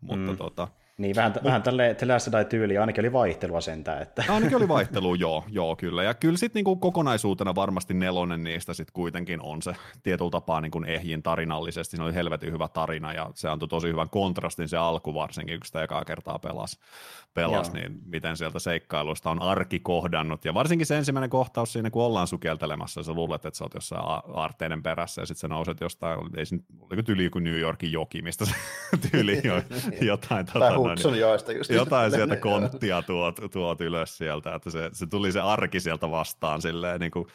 mutta 0.01 0.31
mm. 0.31 0.37
tota, 0.37 0.67
niin, 0.99 1.15
vähän, 1.15 1.31
Mut, 1.31 1.43
vähän 1.43 1.63
tälle 1.63 1.95
The 1.97 2.07
Last 2.07 2.29
tyyli, 2.49 2.77
ainakin 2.77 3.01
oli 3.01 3.13
vaihtelua 3.13 3.61
sentään. 3.61 4.01
Että. 4.01 4.23
Ainakin 4.29 4.57
oli 4.57 4.67
vaihtelua, 4.77 5.15
joo, 5.15 5.43
joo, 5.49 5.75
kyllä. 5.75 6.03
Ja 6.03 6.13
kyllä 6.13 6.37
sitten 6.37 6.59
niinku 6.59 6.75
kokonaisuutena 6.75 7.55
varmasti 7.55 7.93
nelonen 7.93 8.43
niistä 8.43 8.73
sitten 8.73 8.93
kuitenkin 8.93 9.41
on 9.41 9.61
se 9.61 9.75
tietyllä 10.03 10.31
tapaa 10.31 10.61
niinku 10.61 10.83
ehjin 10.87 11.23
tarinallisesti. 11.23 11.97
Se 11.97 12.03
oli 12.03 12.13
helvetin 12.13 12.51
hyvä 12.51 12.67
tarina 12.67 13.13
ja 13.13 13.29
se 13.35 13.49
antoi 13.49 13.69
tosi 13.69 13.87
hyvän 13.87 14.09
kontrastin 14.09 14.69
se 14.69 14.77
alku 14.77 15.13
varsinkin, 15.13 15.59
kun 15.59 15.65
sitä 15.65 15.83
ekaa 15.83 16.05
kertaa 16.05 16.39
pelasi, 16.39 16.79
pelas 17.33 17.73
niin 17.73 17.99
miten 18.05 18.37
sieltä 18.37 18.59
seikkailuista 18.59 19.29
on 19.29 19.41
arki 19.41 19.79
kohdannut. 19.79 20.45
Ja 20.45 20.53
varsinkin 20.53 20.87
se 20.87 20.97
ensimmäinen 20.97 21.29
kohtaus 21.29 21.73
siinä, 21.73 21.89
kun 21.89 22.03
ollaan 22.03 22.27
sukeltelemassa, 22.27 23.03
sä 23.03 23.13
luulet, 23.13 23.45
että 23.45 23.57
sä 23.57 23.63
oot 23.63 23.73
jossain 23.73 24.03
aarteiden 24.33 24.83
perässä 24.83 25.21
ja 25.21 25.25
sitten 25.25 25.39
sä 25.41 25.47
nouset 25.47 25.81
jostain, 25.81 26.19
ei 26.37 26.43
oliko 26.79 27.03
tyyli 27.03 27.23
joku 27.23 27.39
New 27.39 27.59
Yorkin 27.59 27.91
joki, 27.91 28.21
mistä 28.21 28.45
se 28.45 28.53
tyyli 29.11 29.41
jotain. 30.01 30.45
Tota, 30.45 30.88
Hudson 30.89 31.19
joista 31.19 31.51
just. 31.51 31.69
Jotain 31.69 32.11
sieltä 32.11 32.35
konttia 32.35 33.01
tuot, 33.01 33.39
tuot 33.51 33.81
ylös 33.81 34.17
sieltä, 34.17 34.55
että 34.55 34.69
se, 34.69 34.89
se 34.93 35.07
tuli 35.07 35.31
se 35.31 35.39
arki 35.39 35.79
sieltä 35.79 36.11
vastaan 36.11 36.61
silleen 36.61 36.99
niin 36.99 37.11
kuin, 37.11 37.27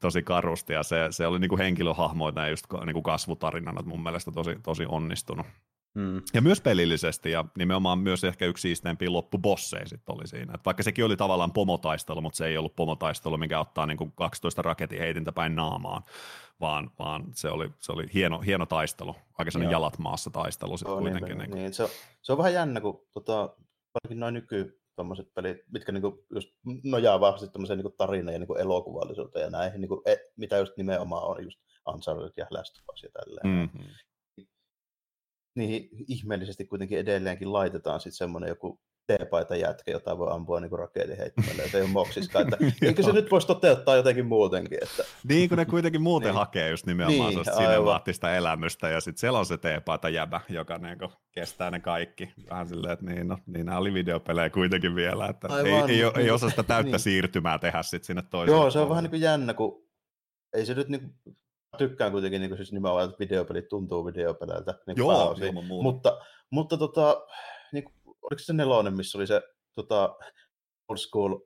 tosi 0.00 0.22
karusti 0.22 0.72
ja 0.72 0.82
se, 0.82 0.96
se 1.10 1.26
oli 1.26 1.38
niin 1.38 1.48
kuin 1.48 1.58
henkilöhahmoita 1.58 2.40
ja 2.40 2.48
just 2.48 2.66
niin 2.84 2.92
kuin 2.92 3.02
kasvutarinana 3.02 3.82
mun 3.82 4.02
mielestä 4.02 4.30
tosi, 4.30 4.56
tosi 4.62 4.86
onnistunut. 4.88 5.46
Hmm. 5.94 6.22
Ja 6.34 6.42
myös 6.42 6.60
pelillisesti 6.60 7.30
ja 7.30 7.44
nimenomaan 7.58 7.98
myös 7.98 8.24
ehkä 8.24 8.46
yksi 8.46 8.62
siisteimpiä 8.62 9.12
loppubosseja 9.12 9.88
sitten 9.88 10.14
oli 10.14 10.28
siinä. 10.28 10.52
Et 10.54 10.66
vaikka 10.66 10.82
sekin 10.82 11.04
oli 11.04 11.16
tavallaan 11.16 11.52
pomotaistelu, 11.52 12.20
mutta 12.20 12.36
se 12.36 12.46
ei 12.46 12.58
ollut 12.58 12.76
pomotaistelu, 12.76 13.38
mikä 13.38 13.60
ottaa 13.60 13.86
niin 13.86 13.96
kuin 13.96 14.12
12 14.14 14.62
raketin 14.62 14.98
heitintä 14.98 15.32
päin 15.32 15.56
naamaan, 15.56 16.02
vaan, 16.62 16.90
vaan 16.98 17.24
se, 17.34 17.48
oli, 17.48 17.70
se 17.80 17.92
oli 17.92 18.06
hieno, 18.14 18.38
hieno 18.38 18.66
taistelu, 18.66 19.16
aika 19.38 19.50
sellainen 19.50 19.72
jalat 19.72 19.98
maassa 19.98 20.30
taistelu 20.30 20.76
sitten 20.76 20.96
kuitenkin. 20.98 21.38
Niin, 21.38 21.50
niin. 21.50 21.74
Se, 21.74 21.82
on, 21.82 21.88
se 22.22 22.32
on 22.32 22.38
vähän 22.38 22.54
jännä, 22.54 22.80
kun 22.80 23.06
tota, 23.12 23.56
varsinkin 23.94 24.20
noin 24.20 24.34
nyky 24.34 24.82
tuommoiset 24.96 25.34
pelit, 25.34 25.56
mitkä 25.72 25.92
niinku 25.92 26.26
just 26.34 26.48
nojaa 26.84 27.20
vahvasti 27.20 27.48
tämmöiseen 27.48 27.78
niinku 27.78 27.94
tarinaan 27.98 28.32
ja 28.32 28.38
niinku 28.38 28.54
elokuvallisuuteen 28.54 29.44
ja 29.44 29.50
näihin, 29.50 29.80
niinku, 29.80 30.02
e, 30.06 30.16
mitä 30.36 30.58
just 30.58 30.76
nimenomaan 30.76 31.24
on 31.24 31.44
just 31.44 31.60
Uncharted 31.88 32.32
ja 32.36 32.46
Last 32.50 32.78
of 32.78 32.94
Us 32.94 33.02
ja 33.02 33.08
tälleen. 33.12 33.46
Mm-hmm. 33.46 33.94
Niihin 35.56 35.88
ihmeellisesti 36.08 36.64
kuitenkin 36.64 36.98
edelleenkin 36.98 37.52
laitetaan 37.52 38.00
sitten 38.00 38.16
semmoinen 38.16 38.48
joku 38.48 38.80
T-paita 39.18 39.56
jätkä, 39.56 39.90
jota 39.90 40.18
voi 40.18 40.32
ampua 40.32 40.60
niin 40.60 40.78
raketin 40.78 41.16
heittämällä, 41.16 41.62
ei 41.74 41.80
ole 41.80 41.90
moksiskaan. 41.90 42.44
Että, 42.44 42.66
eikö 42.86 43.02
se 43.02 43.12
nyt 43.12 43.30
voisi 43.30 43.46
toteuttaa 43.46 43.96
jotenkin 43.96 44.26
muutenkin? 44.26 44.78
Että... 44.82 45.04
Niin, 45.28 45.48
kun 45.48 45.58
ne 45.58 45.64
kuitenkin 45.64 46.02
muuten 46.02 46.28
niin. 46.28 46.38
hakee 46.38 46.70
just 46.70 46.86
nimenomaan 46.86 47.34
niin, 47.34 47.44
sinemaattista 47.56 48.34
elämystä, 48.34 48.88
ja 48.88 49.00
sitten 49.00 49.20
siellä 49.20 49.38
on 49.38 49.46
se 49.46 49.58
T-paita 49.58 50.08
jäbä, 50.08 50.40
joka 50.48 50.78
niin 50.78 50.98
kuin, 50.98 51.10
kestää 51.32 51.70
ne 51.70 51.80
kaikki. 51.80 52.32
Vähän 52.50 52.68
silleen, 52.68 52.92
että 52.92 53.06
niin, 53.06 53.28
no, 53.28 53.38
niin 53.46 53.66
nämä 53.66 53.78
oli 53.78 53.94
videopelejä 53.94 54.50
kuitenkin 54.50 54.94
vielä, 54.94 55.26
että 55.26 55.48
ei, 55.64 55.72
ei, 55.72 56.02
ei, 56.02 56.10
ei 56.16 56.30
osaa 56.30 56.50
sitä 56.50 56.62
täyttä 56.62 56.90
niin. 56.90 57.00
siirtymää 57.00 57.58
tehdä 57.58 57.82
sitten 57.82 58.06
sinne 58.06 58.22
toiseen. 58.30 58.56
Joo, 58.56 58.70
se 58.70 58.78
on 58.78 58.88
vähän 58.88 59.04
niin 59.04 59.10
kuin 59.10 59.22
jännä, 59.22 59.54
kun 59.54 59.84
ei 60.52 60.66
se 60.66 60.74
nyt 60.74 60.88
niin 60.88 61.00
kuin, 61.00 61.36
tykkään 61.78 62.12
kuitenkin 62.12 62.40
niin 62.40 62.50
kuin, 62.50 62.56
siis 62.56 62.72
nimenomaan, 62.72 63.04
että 63.04 63.18
videopelit 63.18 63.68
tuntuu 63.68 64.06
videopeleiltä. 64.06 64.74
Niin 64.86 64.96
Joo, 64.96 65.36
mutta, 65.82 66.18
mutta 66.50 66.76
tota, 66.76 67.02
niin 67.02 67.51
oliko 68.22 68.38
se 68.38 68.52
nelonen, 68.52 68.96
missä 68.96 69.18
oli 69.18 69.26
se 69.26 69.42
tota, 69.74 70.16
old 70.88 70.98
school 70.98 71.38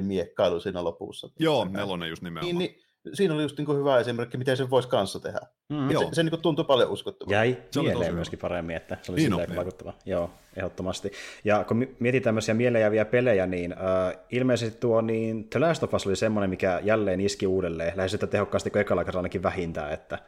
miekkailu 0.00 0.60
siinä 0.60 0.84
lopussa? 0.84 1.28
Joo, 1.38 1.64
nelonen 1.64 2.08
just 2.08 2.22
nimenomaan. 2.22 2.58
Niin, 2.58 2.58
niin, 2.58 2.82
siinä 3.14 3.34
oli 3.34 3.42
just 3.42 3.58
niin 3.58 3.66
kuin 3.66 3.78
hyvä 3.78 3.98
esimerkki, 3.98 4.38
miten 4.38 4.56
se 4.56 4.70
voisi 4.70 4.88
kanssa 4.88 5.20
tehdä. 5.20 5.40
Mm. 5.68 5.88
Se, 5.88 6.08
se 6.12 6.22
niin 6.22 6.30
kuin 6.30 6.42
tuntui 6.42 6.64
paljon 6.64 6.90
uskottavalta. 6.90 7.34
Jäi 7.34 7.62
se 7.70 7.82
mieleen 7.82 8.14
myöskin 8.14 8.38
paremmin, 8.38 8.76
että 8.76 8.98
se 9.02 9.12
oli 9.12 9.20
niin 9.20 9.30
silleen 9.30 9.56
vaikuttava. 9.56 9.94
Joo, 10.06 10.30
ehdottomasti. 10.56 11.12
Ja 11.44 11.64
kun 11.64 11.86
mietitään 11.98 12.30
tämmöisiä 12.30 12.54
mieleenjääviä 12.54 13.04
pelejä, 13.04 13.46
niin 13.46 13.72
äh, 13.72 14.18
ilmeisesti 14.30 14.80
tuo 14.80 15.00
niin 15.00 15.48
The 15.50 15.60
Last 15.60 15.82
of 15.82 15.94
Us 15.94 16.06
oli 16.06 16.16
semmoinen, 16.16 16.50
mikä 16.50 16.80
jälleen 16.84 17.20
iski 17.20 17.46
uudelleen, 17.46 17.96
lähes 17.96 18.10
sitä 18.10 18.26
tehokkaasti 18.26 18.70
kuin 18.70 18.80
ekalla 18.80 19.04
ainakin 19.14 19.42
vähintään, 19.42 19.92
että 19.92 20.18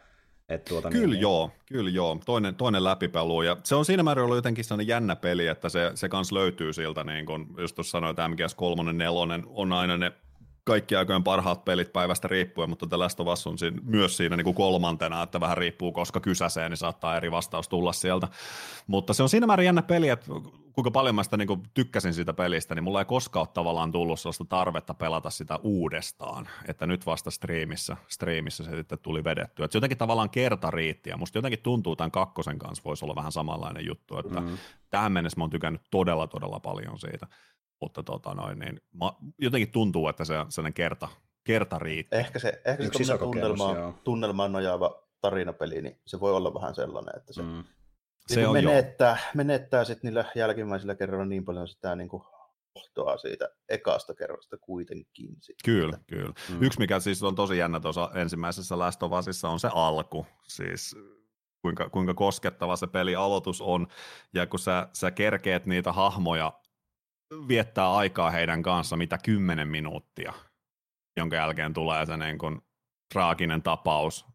et 0.52 0.64
tuota, 0.64 0.90
kyllä 0.90 1.06
niin, 1.06 1.20
joo, 1.20 1.50
kyllä 1.66 1.90
joo. 1.90 2.18
Toinen, 2.24 2.54
toinen 2.54 2.84
läpipelu. 2.84 3.42
Ja 3.42 3.56
se 3.64 3.74
on 3.74 3.84
siinä 3.84 4.02
määrin 4.02 4.24
ollut 4.24 4.36
jotenkin 4.36 4.64
sellainen 4.64 4.88
jännä 4.88 5.16
peli, 5.16 5.46
että 5.46 5.68
se, 5.68 5.90
se 5.94 6.08
kans 6.08 6.32
löytyy 6.32 6.72
siltä, 6.72 7.04
niin 7.04 7.26
kun 7.26 7.54
just 7.58 7.74
tuossa 7.74 7.90
sanoin, 7.90 8.10
että 8.10 8.28
MGS 8.28 8.54
3, 8.54 8.92
4 8.92 9.10
on 9.46 9.72
aina 9.72 9.96
ne 9.96 10.12
kaikki 10.64 10.96
aikojen 10.96 11.24
parhaat 11.24 11.64
pelit 11.64 11.92
päivästä 11.92 12.28
riippuen, 12.28 12.70
mutta 12.70 12.86
The 12.86 12.96
Last 12.96 13.20
of 13.20 13.28
Us 13.28 13.46
on 13.46 13.58
siinä, 13.58 13.78
myös 13.84 14.16
siinä 14.16 14.36
niin 14.36 14.44
kuin 14.44 14.54
kolmantena, 14.54 15.22
että 15.22 15.40
vähän 15.40 15.58
riippuu 15.58 15.92
koska 15.92 16.20
kysäseen, 16.20 16.70
niin 16.70 16.78
saattaa 16.78 17.16
eri 17.16 17.30
vastaus 17.30 17.68
tulla 17.68 17.92
sieltä. 17.92 18.28
Mutta 18.86 19.14
se 19.14 19.22
on 19.22 19.28
siinä 19.28 19.46
määrin 19.46 19.66
jännä 19.66 19.82
peli, 19.82 20.08
että 20.08 20.26
kuinka 20.72 20.90
paljon 20.90 21.14
mä 21.14 21.22
sitä 21.22 21.36
niin 21.36 21.48
kuin 21.48 21.62
tykkäsin 21.74 22.14
siitä 22.14 22.32
pelistä, 22.32 22.74
niin 22.74 22.84
mulla 22.84 23.00
ei 23.00 23.04
koskaan 23.04 23.42
ole 23.42 23.48
tavallaan 23.54 23.92
tullut 23.92 24.20
sellaista 24.20 24.44
tarvetta 24.44 24.94
pelata 24.94 25.30
sitä 25.30 25.58
uudestaan, 25.62 26.48
että 26.68 26.86
nyt 26.86 27.06
vasta 27.06 27.30
striimissä, 27.30 27.96
striimissä 28.08 28.64
se 28.64 28.76
sitten 28.76 28.98
tuli 28.98 29.24
vedettyä. 29.24 29.64
Että 29.64 29.72
se 29.72 29.76
jotenkin 29.76 29.98
tavallaan 29.98 30.30
kerta 30.30 30.70
riitti, 30.70 31.10
ja 31.10 31.16
musta 31.16 31.38
jotenkin 31.38 31.62
tuntuu 31.62 31.96
tämän 31.96 32.10
kakkosen 32.10 32.58
kanssa 32.58 32.84
voisi 32.84 33.04
olla 33.04 33.14
vähän 33.14 33.32
samanlainen 33.32 33.86
juttu, 33.86 34.18
että 34.18 34.40
mm. 34.40 34.58
tähän 34.90 35.12
mennessä 35.12 35.38
mä 35.38 35.42
oon 35.42 35.50
tykännyt 35.50 35.82
todella, 35.90 36.26
todella 36.26 36.60
paljon 36.60 36.98
siitä 36.98 37.26
mutta 37.82 38.02
tota 38.02 38.34
noin, 38.34 38.58
niin, 38.58 38.80
ma, 38.92 39.18
jotenkin 39.38 39.72
tuntuu, 39.72 40.08
että 40.08 40.24
se 40.24 40.34
sellainen 40.48 40.74
kerta, 40.74 41.08
kerta 41.44 41.78
riittää. 41.78 42.20
Ehkä 42.20 42.38
se, 42.38 42.62
ehkä 42.64 43.04
se 43.04 43.18
tunnelmaan, 43.18 43.94
tunnelmaan 44.04 44.52
nojaava 44.52 45.02
tarinapeli, 45.20 45.82
niin 45.82 46.00
se 46.06 46.20
voi 46.20 46.32
olla 46.32 46.54
vähän 46.54 46.74
sellainen, 46.74 47.16
että 47.16 47.32
se, 47.32 47.42
mm. 47.42 47.64
se 48.26 48.36
niin 48.36 48.46
on 48.48 48.52
menettää, 48.52 49.18
menettää 49.34 49.84
sitten 49.84 50.08
niillä 50.08 50.24
jälkimmäisillä 50.34 50.94
kerroilla 50.94 51.26
niin 51.26 51.44
paljon 51.44 51.68
sitä 51.68 51.96
niin 51.96 52.08
kuin 52.08 52.22
hohtoa 52.74 53.16
siitä 53.16 53.48
ekasta 53.68 54.14
kerrasta 54.14 54.58
kuitenkin. 54.58 55.36
Sitten. 55.40 55.64
Kyllä, 55.64 55.98
kyllä. 56.06 56.32
Mm. 56.50 56.62
Yksi, 56.62 56.78
mikä 56.78 57.00
siis 57.00 57.22
on 57.22 57.34
tosi 57.34 57.58
jännä 57.58 57.80
tuossa 57.80 58.10
ensimmäisessä 58.14 58.78
Last 58.78 59.02
of 59.02 59.12
Usissa, 59.12 59.48
on 59.48 59.60
se 59.60 59.68
alku. 59.72 60.26
Siis 60.42 60.96
kuinka, 61.62 61.90
kuinka 61.90 62.14
koskettava 62.14 62.76
se 62.76 62.86
peli 62.86 63.16
aloitus 63.16 63.60
on, 63.60 63.86
ja 64.34 64.46
kun 64.46 64.58
sä, 64.58 64.88
sä 64.92 65.10
kerkeet 65.10 65.66
niitä 65.66 65.92
hahmoja 65.92 66.52
viettää 67.48 67.92
aikaa 67.92 68.30
heidän 68.30 68.62
kanssa 68.62 68.96
mitä 68.96 69.18
kymmenen 69.24 69.68
minuuttia, 69.68 70.32
jonka 71.16 71.36
jälkeen 71.36 71.74
tulee 71.74 72.06
se 72.06 72.16
niin 72.16 72.38
kuin 72.38 72.62
traaginen 73.12 73.62
tapaus. 73.62 74.26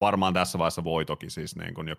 Varmaan 0.00 0.34
tässä 0.34 0.58
vaiheessa 0.58 0.84
voi 0.84 1.04
toki 1.04 1.30
siis 1.30 1.56
niin 1.56 1.74
kuin 1.74 1.88
jo 1.88 1.96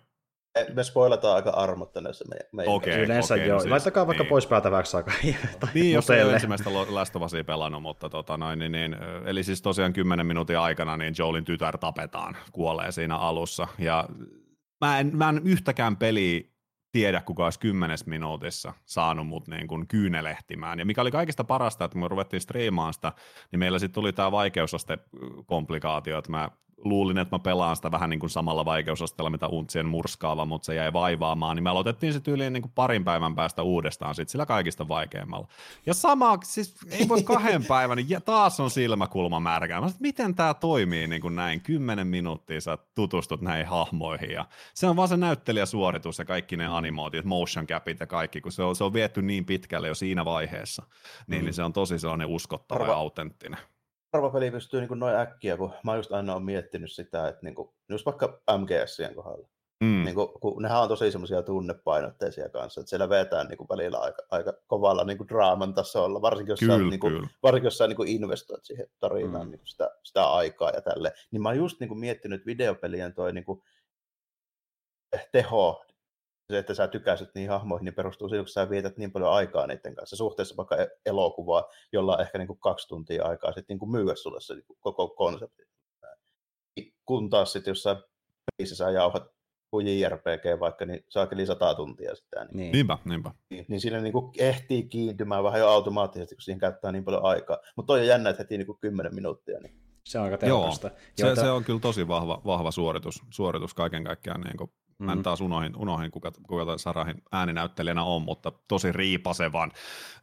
me 0.74 0.84
spoilataan 0.84 1.36
aika 1.36 1.50
armotta 1.50 2.00
näissä 2.00 2.24
meidän. 2.28 2.46
meidän 2.52 2.74
okay, 2.74 3.04
Yleensä 3.04 3.34
okay, 3.34 3.46
joo. 3.46 3.54
No 3.54 3.60
siis, 3.60 3.70
Laittakaa 3.70 4.06
vaikka 4.06 4.22
niin. 4.22 4.28
pois 4.28 4.46
päältä 4.46 4.70
vähäksi 4.70 4.96
aikaa. 4.96 5.14
niin, 5.74 5.92
jos 5.92 6.10
ei 6.10 6.22
ole 6.22 6.32
ensimmäistä 6.32 6.70
Last 6.88 7.16
of 7.16 7.22
Usia 7.22 7.44
pelannut, 7.44 7.82
mutta 7.82 8.10
tota 8.10 8.36
noin, 8.36 8.58
niin, 8.58 8.72
niin, 8.72 8.96
eli 9.24 9.42
siis 9.42 9.62
tosiaan 9.62 9.92
10 9.92 10.26
minuutin 10.26 10.58
aikana 10.58 10.96
niin 10.96 11.14
Joelin 11.18 11.44
tytär 11.44 11.78
tapetaan, 11.78 12.36
kuolee 12.52 12.92
siinä 12.92 13.16
alussa. 13.16 13.68
Ja 13.78 14.08
mä 14.80 15.00
en, 15.00 15.16
mä 15.16 15.28
en 15.28 15.40
yhtäkään 15.44 15.96
peliä 15.96 16.40
tiedä, 16.98 17.20
kuka 17.20 17.44
olisi 17.44 17.60
kymmenes 17.60 18.06
minuutissa 18.06 18.72
saanut 18.84 19.26
mut 19.26 19.48
niin 19.48 19.68
kuin 19.68 19.86
kyynelehtimään. 19.86 20.78
Ja 20.78 20.84
mikä 20.84 21.00
oli 21.00 21.10
kaikista 21.10 21.44
parasta, 21.44 21.84
että 21.84 21.92
kun 21.92 22.02
me 22.02 22.08
ruvettiin 22.08 22.40
striimaan 22.40 22.94
sitä, 22.94 23.12
niin 23.52 23.58
meillä 23.60 23.78
sitten 23.78 23.94
tuli 23.94 24.12
tämä 24.12 24.32
vaikeusaste 24.32 24.98
komplikaatio, 25.46 26.18
että 26.18 26.30
mä 26.30 26.50
luulin, 26.84 27.18
että 27.18 27.34
mä 27.34 27.38
pelaan 27.38 27.76
sitä 27.76 27.90
vähän 27.90 28.10
niin 28.10 28.20
kuin 28.20 28.30
samalla 28.30 28.64
vaikeusasteella, 28.64 29.30
mitä 29.30 29.46
Untsien 29.46 29.86
murskaava, 29.86 30.44
mutta 30.44 30.66
se 30.66 30.74
jäi 30.74 30.92
vaivaamaan, 30.92 31.56
niin 31.56 31.64
me 31.64 31.70
aloitettiin 31.70 32.12
se 32.12 32.20
tyyliin 32.20 32.52
niin 32.52 32.62
kuin 32.62 32.72
parin 32.74 33.04
päivän 33.04 33.34
päästä 33.34 33.62
uudestaan 33.62 34.14
sit 34.14 34.28
sillä 34.28 34.46
kaikista 34.46 34.88
vaikeimmalla. 34.88 35.48
Ja 35.86 35.94
sama, 35.94 36.38
siis 36.44 36.74
ei 36.90 37.08
voi 37.08 37.22
kahden 37.22 37.64
päivän, 37.68 37.96
niin 37.96 38.22
taas 38.24 38.60
on 38.60 38.70
silmäkulma 38.70 39.40
märkää. 39.40 39.80
Mä 39.80 39.90
miten 40.00 40.34
tämä 40.34 40.54
toimii 40.54 41.06
niin 41.06 41.22
kuin 41.22 41.36
näin, 41.36 41.60
kymmenen 41.60 42.06
minuuttia 42.06 42.60
sä 42.60 42.78
tutustut 42.94 43.40
näihin 43.40 43.66
hahmoihin 43.66 44.30
ja 44.30 44.44
se 44.74 44.86
on 44.86 44.96
vaan 44.96 45.08
se 45.08 45.16
näyttelijäsuoritus 45.16 46.18
ja 46.18 46.24
kaikki 46.24 46.56
ne 46.56 46.66
animaatiot, 46.66 47.24
motion 47.24 47.66
capit 47.66 48.00
ja 48.00 48.06
kaikki, 48.06 48.40
kun 48.40 48.52
se 48.52 48.62
on, 48.62 48.76
se 48.76 48.84
on 48.84 48.92
vietty 48.92 49.22
niin 49.22 49.44
pitkälle 49.44 49.88
jo 49.88 49.94
siinä 49.94 50.24
vaiheessa, 50.24 50.82
niin, 51.26 51.42
mm. 51.42 51.44
niin 51.44 51.54
se 51.54 51.62
on 51.62 51.72
tosi 51.72 51.98
sellainen 51.98 52.26
uskottava 52.26 52.80
Arva. 52.80 52.92
ja 52.92 52.96
autenttinen 52.96 53.58
harva 54.12 54.30
peli 54.30 54.50
pystyy 54.50 54.80
niin 54.80 54.98
noin 54.98 55.16
äkkiä, 55.16 55.56
kun 55.56 55.72
mä 55.84 55.96
just 55.96 56.12
aina 56.12 56.32
olen 56.32 56.44
miettinyt 56.44 56.92
sitä, 56.92 57.28
että 57.28 57.40
niin 57.42 57.54
kuin, 57.54 57.70
just 57.88 58.06
vaikka 58.06 58.40
MGSien 58.58 59.14
kohdalla, 59.14 59.48
Mm. 59.80 60.04
Niin 60.04 60.14
kuin, 60.14 60.28
kun 60.40 60.62
nehän 60.62 60.82
on 60.82 60.88
tosi 60.88 61.12
semmoisia 61.12 61.42
tunnepainotteisia 61.42 62.48
kanssa, 62.48 62.80
että 62.80 62.90
siellä 62.90 63.08
vetään 63.08 63.46
niin 63.46 63.58
kuin 63.58 63.68
välillä 63.68 63.98
aika, 63.98 64.22
aika 64.30 64.52
kovalla 64.66 65.04
niin 65.04 65.18
kuin 65.18 65.28
draaman 65.28 65.74
tasolla, 65.74 66.22
varsinkin 66.22 66.52
jos 66.52 66.60
kyllä, 66.60 66.78
sä, 66.78 66.82
niin 66.82 67.00
kuin, 67.00 67.28
varsinkin 67.42 67.66
jos 67.66 67.78
sä 67.78 67.86
niin 67.86 67.96
kuin 67.96 68.08
investoit 68.08 68.64
siihen 68.64 68.86
tarinaan 69.00 69.46
mm. 69.46 69.50
niin 69.50 69.58
kuin 69.58 69.68
sitä, 69.68 69.90
sitä 70.02 70.24
aikaa 70.24 70.70
ja 70.70 70.80
tälle. 70.80 71.12
Niin 71.30 71.42
mä 71.42 71.48
oon 71.48 71.56
just 71.56 71.80
niin 71.80 71.88
kuin 71.88 71.98
miettinyt 71.98 72.46
videopelien 72.46 73.14
toi 73.14 73.32
niin 73.32 73.44
kuin 73.44 73.62
teho 75.32 75.84
se, 76.52 76.58
että 76.58 76.74
sä 76.74 76.88
tykäisit 76.88 77.34
niihin 77.34 77.50
hahmoihin, 77.50 77.84
niin 77.84 77.94
perustuu 77.94 78.28
siihen, 78.28 78.44
kun 78.44 78.48
sä 78.48 78.70
vietät 78.70 78.96
niin 78.96 79.12
paljon 79.12 79.32
aikaa 79.32 79.66
niiden 79.66 79.94
kanssa 79.94 80.16
suhteessa 80.16 80.56
vaikka 80.56 80.76
e- 80.76 80.88
elokuvaa, 81.06 81.64
jolla 81.92 82.14
on 82.14 82.20
ehkä 82.20 82.38
niin 82.38 82.46
kuin 82.46 82.58
kaksi 82.58 82.88
tuntia 82.88 83.24
aikaa 83.24 83.52
sitten 83.52 83.74
niin 83.74 83.78
kuin 83.78 83.90
myyä 83.90 84.14
sulle 84.14 84.40
se 84.40 84.54
niin 84.54 84.64
kuin 84.64 84.78
koko 84.80 85.08
konsepti. 85.08 85.62
Kun 87.04 87.30
taas 87.30 87.52
sitten, 87.52 87.70
jos 87.70 87.82
sä 87.82 87.96
pelissä 88.56 88.76
sä 88.76 88.90
jauhat 88.90 89.24
kuin 89.70 90.00
JRPG 90.00 90.60
vaikka, 90.60 90.86
niin 90.86 91.04
saa 91.08 91.28
yli 91.32 91.46
sata 91.46 91.74
tuntia 91.74 92.14
sitä. 92.14 92.44
Niin, 92.44 92.56
niin. 92.56 92.72
Niinpä, 92.72 92.98
niinpä. 93.04 93.30
Niin, 93.50 93.64
niin 93.68 93.80
siinä 93.80 94.00
niin 94.00 94.12
kuin 94.12 94.32
ehtii 94.38 94.82
kiintymään 94.82 95.44
vähän 95.44 95.60
jo 95.60 95.68
automaattisesti, 95.68 96.34
kun 96.34 96.42
siihen 96.42 96.58
käyttää 96.58 96.92
niin 96.92 97.04
paljon 97.04 97.24
aikaa. 97.24 97.58
Mutta 97.76 97.86
toi 97.86 98.00
on 98.00 98.06
jännä, 98.06 98.30
että 98.30 98.42
heti 98.42 98.58
niin 98.58 98.66
kuin 98.66 98.78
10 98.80 99.14
minuuttia. 99.14 99.60
Niin. 99.60 99.74
Se 100.04 100.18
on 100.18 100.24
aika 100.24 100.38
tehokasta. 100.38 100.90
Joo, 101.18 101.34
se, 101.34 101.40
se 101.40 101.50
on 101.50 101.64
kyllä 101.64 101.80
tosi 101.80 102.08
vahva, 102.08 102.42
vahva 102.44 102.70
suoritus, 102.70 103.22
suoritus 103.30 103.74
kaiken 103.74 104.04
kaikkiaan 104.04 104.40
niin 104.40 104.56
kuin 104.56 104.72
Mä 104.98 105.12
en 105.12 105.18
mm. 105.18 105.22
taas 105.22 105.40
unohin, 105.40 105.76
unohin 105.76 106.10
kuka, 106.10 106.32
kuka 106.48 106.78
Sarahin 106.78 107.22
ääninäyttelijänä 107.32 108.02
on, 108.02 108.22
mutta 108.22 108.52
tosi 108.68 108.92
riipasevan, 108.92 109.72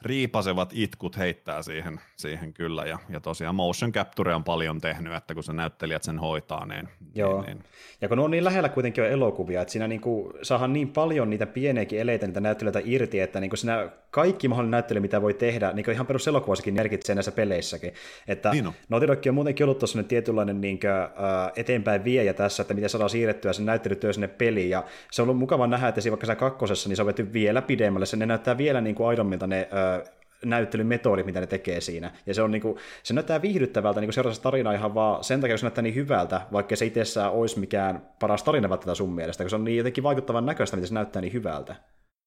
riipasevat 0.01 0.69
itkut 0.73 1.17
heittää 1.17 1.61
siihen, 1.61 1.99
siihen 2.15 2.53
kyllä. 2.53 2.85
Ja, 2.85 2.99
ja 3.09 3.19
tosiaan 3.19 3.55
motion 3.55 3.91
capture 3.91 4.35
on 4.35 4.43
paljon 4.43 4.81
tehnyt, 4.81 5.13
että 5.13 5.33
kun 5.33 5.43
se 5.43 5.53
näyttelijät 5.53 6.03
sen 6.03 6.19
hoitaa, 6.19 6.65
niin... 6.65 6.89
Joo, 7.15 7.41
niin, 7.41 7.57
niin. 7.57 7.63
ja 8.01 8.07
kun 8.07 8.19
on 8.19 8.31
niin 8.31 8.43
lähellä 8.43 8.69
kuitenkin 8.69 9.03
on 9.03 9.09
elokuvia, 9.09 9.61
että 9.61 9.71
siinä 9.71 9.87
niinku, 9.87 10.33
saadaan 10.41 10.73
niin 10.73 10.87
paljon 10.87 11.29
niitä 11.29 11.45
pieniäkin 11.45 11.99
eleitä, 11.99 12.27
niitä 12.27 12.41
näyttelijöitä 12.41 12.81
irti, 12.83 13.19
että 13.19 13.39
niinku 13.39 13.55
siinä 13.55 13.89
kaikki 14.11 14.47
mahdollinen 14.47 14.71
näyttely, 14.71 14.99
mitä 14.99 15.21
voi 15.21 15.33
tehdä, 15.33 15.71
niin 15.73 15.91
ihan 15.91 16.07
peruselokuvassakin 16.07 16.73
merkitsee 16.73 17.15
näissä 17.15 17.31
peleissäkin. 17.31 17.93
Että 18.27 18.51
niin 18.51 18.67
on. 18.67 18.73
Naughty 18.89 19.07
Dog 19.07 19.27
on 19.27 19.35
muutenkin 19.35 19.63
ollut 19.63 19.79
tuossa 19.79 20.03
tietynlainen 20.03 20.61
niin 20.61 20.79
kuin, 20.79 20.91
uh, 20.91 21.51
eteenpäin 21.55 22.03
viejä 22.03 22.33
tässä, 22.33 22.61
että 22.61 22.73
miten 22.73 22.89
saadaan 22.89 23.09
siirrettyä 23.09 23.53
sen 23.53 23.65
näyttelytyö 23.65 24.13
sinne 24.13 24.27
peliin, 24.27 24.64
ja 24.69 24.83
se 25.11 25.21
on 25.21 25.29
ollut 25.29 25.39
mukava 25.39 25.67
nähdä, 25.67 25.87
että 25.87 26.01
vaikka 26.09 26.27
se 26.27 26.35
kakkosessa, 26.35 26.89
niin 26.89 26.95
se 26.95 27.01
on 27.01 27.05
vetty 27.05 27.33
vielä 27.33 27.61
pidemmälle, 27.61 28.05
se 28.05 28.17
ne 28.17 28.25
näyttää 28.25 28.57
vielä 28.57 28.81
niin 28.81 28.95
kuin 28.95 29.07
aidommilta 29.07 29.47
ne 29.47 29.69
uh, 29.71 30.15
näyttelymetodit, 30.45 31.25
mitä 31.25 31.39
ne 31.39 31.47
tekee 31.47 31.81
siinä. 31.81 32.11
Ja 32.25 32.33
se, 32.33 32.41
on 32.41 32.51
niin 32.51 32.61
kuin, 32.61 32.77
se 33.03 33.13
näyttää 33.13 33.41
viihdyttävältä 33.41 34.01
niin 34.01 34.13
seurata 34.13 34.41
tarinaa 34.41 34.73
ihan 34.73 34.93
vaan 34.93 35.23
sen 35.23 35.41
takia, 35.41 35.53
kun 35.53 35.59
se 35.59 35.65
näyttää 35.65 35.81
niin 35.81 35.95
hyvältä, 35.95 36.41
vaikka 36.51 36.75
se 36.75 36.85
itsessään 36.85 37.31
olisi 37.31 37.59
mikään 37.59 38.09
paras 38.19 38.43
tarina 38.43 38.69
välttämättä 38.69 38.97
sun 38.97 39.15
mielestä, 39.15 39.43
kun 39.43 39.49
se 39.49 39.55
on 39.55 39.63
niin 39.63 39.77
jotenkin 39.77 40.03
vaikuttavan 40.03 40.45
näköistä, 40.45 40.77
miten 40.77 40.87
se 40.87 40.93
näyttää 40.93 41.21
niin 41.21 41.33
hyvältä 41.33 41.75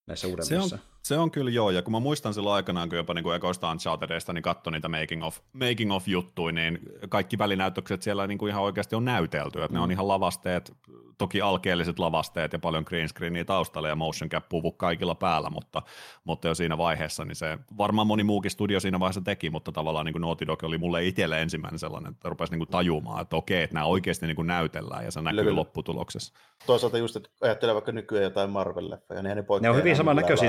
näissä 0.06 0.28
uudemmissa. 0.28 0.68
Se 0.68 0.74
on, 0.74 0.80
se 1.08 1.18
on 1.18 1.30
kyllä 1.30 1.50
joo, 1.50 1.70
ja 1.70 1.82
kun 1.82 1.92
mä 1.92 2.00
muistan 2.00 2.34
silloin 2.34 2.54
aikanaan, 2.54 2.88
kun 2.88 2.98
jopa 2.98 3.14
niin 3.14 3.34
ekoista 3.34 3.70
Unchartedista, 3.70 4.32
niin 4.32 4.42
katsoin 4.42 4.72
niitä 4.72 4.88
making 4.88 5.24
of, 5.24 5.38
making 5.52 5.92
of 5.92 6.08
juttuja, 6.08 6.52
niin 6.52 6.78
kaikki 7.08 7.38
välinäytökset 7.38 8.02
siellä 8.02 8.26
niin 8.26 8.38
kuin 8.38 8.50
ihan 8.50 8.62
oikeasti 8.62 8.96
on 8.96 9.04
näytelty, 9.04 9.62
että 9.62 9.68
mm. 9.68 9.74
ne 9.74 9.80
on 9.80 9.88
mm. 9.88 9.92
ihan 9.92 10.08
lavasteet, 10.08 10.72
toki 11.18 11.40
alkeelliset 11.40 11.98
lavasteet 11.98 12.52
ja 12.52 12.58
paljon 12.58 12.84
green 12.86 13.08
screenia 13.08 13.44
taustalla 13.44 13.88
ja 13.88 13.96
motion 13.96 14.30
cap 14.30 14.48
puvu 14.48 14.72
kaikilla 14.72 15.14
päällä, 15.14 15.50
mutta, 15.50 15.82
mutta 16.24 16.48
jo 16.48 16.54
siinä 16.54 16.78
vaiheessa, 16.78 17.24
niin 17.24 17.36
se 17.36 17.58
varmaan 17.78 18.06
moni 18.06 18.24
muukin 18.24 18.50
studio 18.50 18.80
siinä 18.80 19.00
vaiheessa 19.00 19.20
teki, 19.20 19.50
mutta 19.50 19.72
tavallaan 19.72 20.06
niin 20.06 20.12
kuin 20.12 20.20
Naughty 20.20 20.46
Dog 20.46 20.64
oli 20.64 20.78
mulle 20.78 21.06
itselle 21.06 21.42
ensimmäinen 21.42 21.78
sellainen, 21.78 22.12
että 22.12 22.28
rupesi 22.28 22.52
niin 22.52 22.58
kuin 22.58 22.68
tajumaan, 22.68 23.22
että 23.22 23.36
okei, 23.36 23.62
että 23.62 23.74
nämä 23.74 23.86
oikeasti 23.86 24.26
niin 24.26 24.36
kuin 24.36 24.46
näytellään 24.46 25.04
ja 25.04 25.10
se 25.10 25.22
näkyy 25.22 25.36
Levy. 25.44 25.52
lopputuloksessa. 25.52 26.34
Toisaalta 26.66 26.98
just, 26.98 27.16
että 27.16 27.28
ajattelee 27.40 27.74
vaikka 27.74 27.92
nykyään 27.92 28.24
jotain 28.24 28.50
Marvel-leffoja, 28.50 29.22
niin 29.22 29.36
ne, 29.36 29.44
ne 29.60 29.70
on 29.70 29.76
hyvin 29.76 29.96
samannäköisiä 29.96 30.48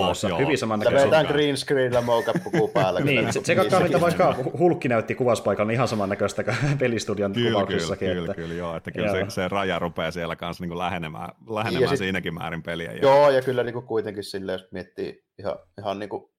studiotiloissa, 0.00 0.36
hyvin 0.36 0.58
samannäköisiä. 0.58 1.10
Tämä 1.10 1.24
green 1.24 1.56
screenillä 1.56 2.00
mocap-puku 2.00 2.68
päällä. 2.68 3.00
niin, 3.00 3.32
se, 3.32 3.40
se 3.44 3.54
kakkaa, 3.54 3.80
mitä 3.80 4.00
vaikka 4.00 4.34
Hulkki 4.58 4.88
näytti 4.88 5.14
kuvauspaikalla, 5.14 5.68
niin 5.68 5.74
ihan 5.74 5.88
samannäköistä 5.88 6.44
kuin 6.44 6.56
pelistudion 6.78 7.32
kyllä, 7.32 7.50
kuvauksissakin. 7.50 8.08
Kyllä, 8.08 8.24
että... 8.24 8.34
kyllä, 8.34 8.54
joo, 8.54 8.76
että 8.76 8.90
kyllä 8.90 9.06
joo. 9.06 9.30
Se, 9.30 9.34
se, 9.34 9.48
raja 9.48 9.78
rupeaa 9.78 10.10
siellä 10.10 10.36
kanssa 10.36 10.64
niin 10.64 10.78
lähenemään, 10.78 11.28
lähenemään 11.50 11.88
sit, 11.88 11.98
siinäkin 11.98 12.34
määrin 12.34 12.62
peliä. 12.62 12.92
Joo, 12.92 13.30
ja 13.30 13.42
kyllä 13.42 13.62
niin 13.62 13.74
kuin 13.74 13.86
kuitenkin 13.86 14.24
sille, 14.24 14.52
jos 14.52 14.66
miettii 14.72 15.24
ihan, 15.38 15.56
ihan 15.78 15.98
niin 15.98 16.08
kuin 16.08 16.30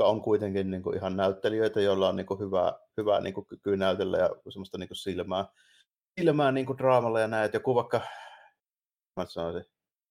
on 0.00 0.22
kuitenkin 0.22 0.70
niin 0.70 0.82
kuin 0.82 0.96
ihan 0.96 1.16
näyttelijöitä, 1.16 1.80
joilla 1.80 2.08
on 2.08 2.16
niin 2.16 2.26
kuin 2.26 2.40
hyvä, 2.40 2.72
hyvä 2.96 3.20
niin 3.20 3.34
kuin 3.34 3.46
kyky 3.46 3.76
näytellä 3.76 4.18
ja 4.18 4.30
semmoista 4.48 4.78
niin 4.78 4.88
kuin 4.88 4.96
silmää, 4.96 5.44
silmää 6.20 6.52
niin 6.52 6.66
kuin 6.66 6.78
draamalla 6.78 7.20
ja 7.20 7.28
näin. 7.28 7.50
Joku 7.52 7.74
vaikka, 7.74 8.00
mä 9.16 9.26
sanoisin, 9.26 9.64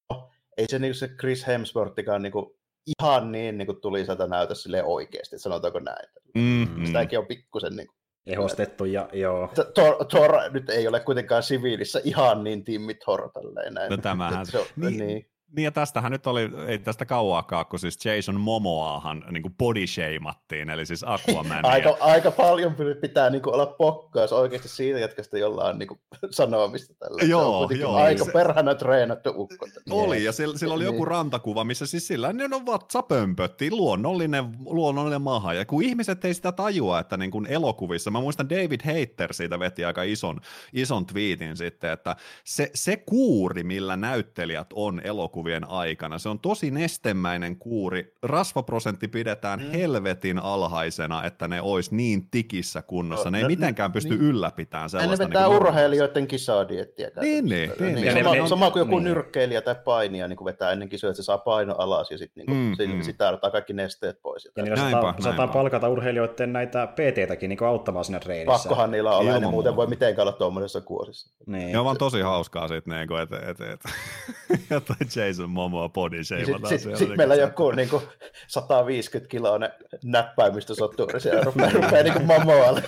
no, 0.10 0.30
ei 0.58 0.66
se, 0.70 0.80
niin 0.80 0.96
se 0.96 1.08
Chris 1.08 1.48
Hemsworthikaan 1.48 2.22
niin 2.22 2.32
kuin 2.32 2.46
ihan 2.88 3.32
niin, 3.32 3.58
niin 3.58 3.66
kuin 3.66 3.82
tuli 3.82 4.06
sieltä 4.06 4.28
näytä 4.28 4.56
sille 4.56 4.84
oikeasti, 4.84 5.40
sanotaanko 5.40 5.80
näin. 5.80 6.10
Mm-hmm. 6.36 6.86
Sitäkin 6.86 7.20
on 7.20 7.28
pikkusen 7.28 7.76
niin 7.76 7.88
kuin, 7.88 7.98
ehostettu 8.26 8.86
ja 8.86 9.10
joo. 9.14 9.50
Thor, 9.74 10.06
Thor, 10.06 10.32
nyt 10.52 10.70
ei 10.70 10.88
ole 10.88 11.00
kuitenkaan 11.00 11.44
siviilissä 11.44 12.02
ihan 12.04 12.44
niin 12.44 12.64
Timmi 12.64 12.94
Thor 12.94 13.32
tälleen 13.34 13.74
näin. 13.74 13.90
No 13.90 13.98
tämähän. 13.98 14.46
Se, 14.46 14.66
niin, 14.76 14.98
niin. 14.98 15.31
Niin 15.56 15.64
ja 15.64 15.72
tästähän 15.72 16.12
nyt 16.12 16.28
oli, 16.28 16.50
ei 16.68 16.80
tästä 16.80 17.06
kauaakaan, 17.06 17.66
kun 17.66 17.80
siis 17.80 18.06
Jason 18.06 18.40
Momoahan 18.40 19.24
niin 19.32 19.42
kuin 19.42 19.56
body 19.58 19.88
shameattiin, 19.88 20.70
eli 20.70 20.86
siis 20.86 21.06
Aquaman. 21.08 21.66
aika, 21.74 21.98
aika 22.00 22.32
paljon 22.32 22.76
pitää 23.02 23.30
niin 23.30 23.42
kuin 23.42 23.54
olla 23.54 23.66
pokkaus 23.66 24.34
oikeasti 24.34 24.68
siitä 24.68 25.00
jätkästä, 25.00 25.38
jolla 25.38 25.64
on 25.64 25.80
niin 25.80 25.88
kuin, 25.88 26.00
sanomista 26.30 26.94
tällä. 26.94 27.24
Joo, 27.24 27.70
joo. 27.80 27.96
Aika 27.96 28.26
se... 28.26 28.32
perhana 28.32 28.76
treenattu 28.76 29.34
ukko. 29.36 29.68
Oli, 29.90 30.24
ja 30.24 30.32
sillä, 30.32 30.58
sillä 30.58 30.74
oli 30.74 30.84
niin. 30.84 30.94
joku 30.94 31.06
rantakuva, 31.06 31.64
missä 31.64 31.86
siis 31.86 32.08
sillä 32.08 32.34
ne 32.34 32.56
on 32.56 32.66
vatsapömpötti, 32.66 33.72
luonnollinen, 33.72 34.46
luonnollinen 34.66 35.22
maha. 35.22 35.54
Ja 35.54 35.66
kun 35.66 35.84
ihmiset 35.84 36.26
ei 36.26 36.34
sitä 36.34 36.52
tajua, 36.52 37.00
että 37.00 37.18
niin 37.18 37.32
kuin 37.32 37.46
elokuvissa, 37.46 38.12
mä 38.12 38.20
muistan 38.20 38.50
David 38.50 38.82
Hater 38.86 39.34
siitä 39.34 39.60
veti 39.60 39.86
aika 39.86 40.04
ison, 40.04 40.42
ison 40.74 41.06
tweetin 41.06 41.58
sitten, 41.58 41.92
että 41.92 42.16
se, 42.44 42.72
se 42.74 42.98
kuuri, 42.98 43.64
millä 43.64 43.98
näyttelijät 43.98 44.68
on 44.74 45.02
elokuvissa, 45.04 45.41
sarjakuvien 45.42 45.70
aikana. 45.70 46.20
Se 46.20 46.30
on 46.30 46.40
tosi 46.40 46.72
nestemäinen 46.72 47.56
kuuri. 47.56 48.14
Rasvaprosentti 48.24 49.08
pidetään 49.08 49.60
mm. 49.60 49.72
helvetin 49.72 50.40
alhaisena, 50.40 51.24
että 51.24 51.48
ne 51.48 51.62
olisi 51.62 51.96
niin 51.96 52.30
tikissä 52.30 52.82
kunnossa. 52.82 53.26
No, 53.26 53.32
ne 53.32 53.38
ei 53.38 53.44
no, 53.44 53.48
mitenkään 53.48 53.92
pysty 53.92 54.10
niin. 54.10 54.22
ylläpitämään 54.22 54.90
sellaista. 54.90 55.24
Ne 55.24 55.30
vetää 55.30 55.48
niin 55.48 55.56
urheilijoiden 55.56 56.28
kisadiettiä. 56.28 57.12
Niin, 57.22 57.46
niin, 57.46 57.72
niin, 57.80 57.96
niin. 57.96 58.24
Sama, 58.24 58.36
ne, 58.36 58.48
sama 58.48 58.72
kuin 58.72 58.80
joku 58.80 59.00
niin. 59.00 59.04
nyrkkeilijä 59.04 59.62
tai 59.62 59.76
painija 59.76 60.28
niin 60.28 60.46
vetää 60.46 60.72
ennen 60.72 60.90
kisoja, 60.90 61.12
että 61.12 61.22
se 61.22 61.26
saa 61.26 61.38
paino 61.38 61.76
alas 61.78 62.12
ja 62.12 62.18
sitten 62.18 62.46
niin 62.46 62.78
mm, 62.78 62.96
mm. 62.96 63.02
sitä 63.02 63.30
ottaa 63.30 63.52
kaikki 63.52 63.74
nesteet 63.74 64.22
pois. 64.22 64.50
Ja 64.56 64.64
niillä 64.64 64.82
näinpä, 64.82 65.14
saattaa 65.20 65.48
palkata 65.48 65.90
urheilijoiden 65.90 66.54
näitä 66.54 66.88
PT-täkin 66.88 67.50
niin 67.50 67.64
auttamaan 67.64 68.06
siinä 68.06 68.20
treenissä. 68.20 68.52
Pakkohan 68.52 68.92
niillä 68.92 69.18
olla, 69.18 69.40
ne 69.40 69.48
muuten 69.48 69.76
voi 69.76 69.88
mitenkään 69.88 70.28
olla 70.28 70.38
tuommoisessa 70.38 70.82
kuosissa. 70.82 71.34
Niin. 71.46 71.72
Ne 71.72 71.80
on 71.80 71.86
vaan 71.86 71.98
tosi 71.98 72.22
hauskaa 72.22 72.68
sitten, 72.68 73.08
niin 73.10 73.22
että 73.22 73.40
et, 73.50 73.62
et, 73.62 73.82
jotain 74.70 75.10
Jason 75.32 75.50
Momoa 75.50 75.90
body 75.90 76.24
Sitten 76.24 76.56
sit, 76.68 76.82
sit, 76.82 76.98
sit 76.98 77.18
meillä 77.18 77.36
joku 77.36 77.72
niin 77.72 77.90
kuin 77.90 78.04
150 78.48 79.30
kiloa 79.32 79.60
näppäimistösotturi 80.04 81.20
siellä 81.20 81.44
rupeaa, 81.44 81.72
rupeaa 81.72 82.04
niin 82.04 82.14
kuin 82.14 82.26
Momoalle. 82.26 82.84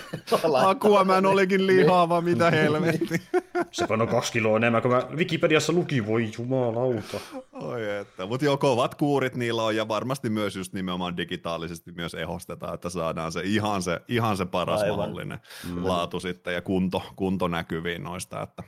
Aquaman 0.66 1.26
olikin 1.26 1.66
lihava, 1.66 2.20
mitä 2.20 2.50
helvetti. 2.50 3.22
Se 3.70 3.86
on 3.88 4.08
kaksi 4.08 4.32
kiloa 4.32 4.56
enemmän 4.56 4.82
kuin 4.82 4.94
mä 4.94 5.02
Wikipediassa 5.16 5.72
luki, 5.72 6.06
voi 6.06 6.30
jumalauta. 6.38 7.20
Oi 7.52 7.96
että, 7.98 8.26
mutta 8.26 8.44
joo, 8.44 8.56
kovat 8.56 8.94
kuurit 8.94 9.34
niillä 9.34 9.62
on 9.62 9.76
ja 9.76 9.88
varmasti 9.88 10.30
myös 10.30 10.56
just 10.56 10.72
nimenomaan 10.72 11.16
digitaalisesti 11.16 11.92
myös 11.92 12.14
ehostetaan, 12.14 12.74
että 12.74 12.88
saadaan 12.88 13.32
se 13.32 13.40
ihan 13.44 13.82
se, 13.82 14.00
ihan 14.08 14.36
se 14.36 14.46
paras 14.46 14.82
Aivan. 14.82 14.98
mahdollinen 14.98 15.38
mm. 15.68 15.86
laatu 15.86 16.20
sitten 16.20 16.54
ja 16.54 16.62
kunto, 16.62 17.02
kunto 17.16 17.48
näkyviin 17.48 18.02
noista, 18.02 18.42
että 18.42 18.62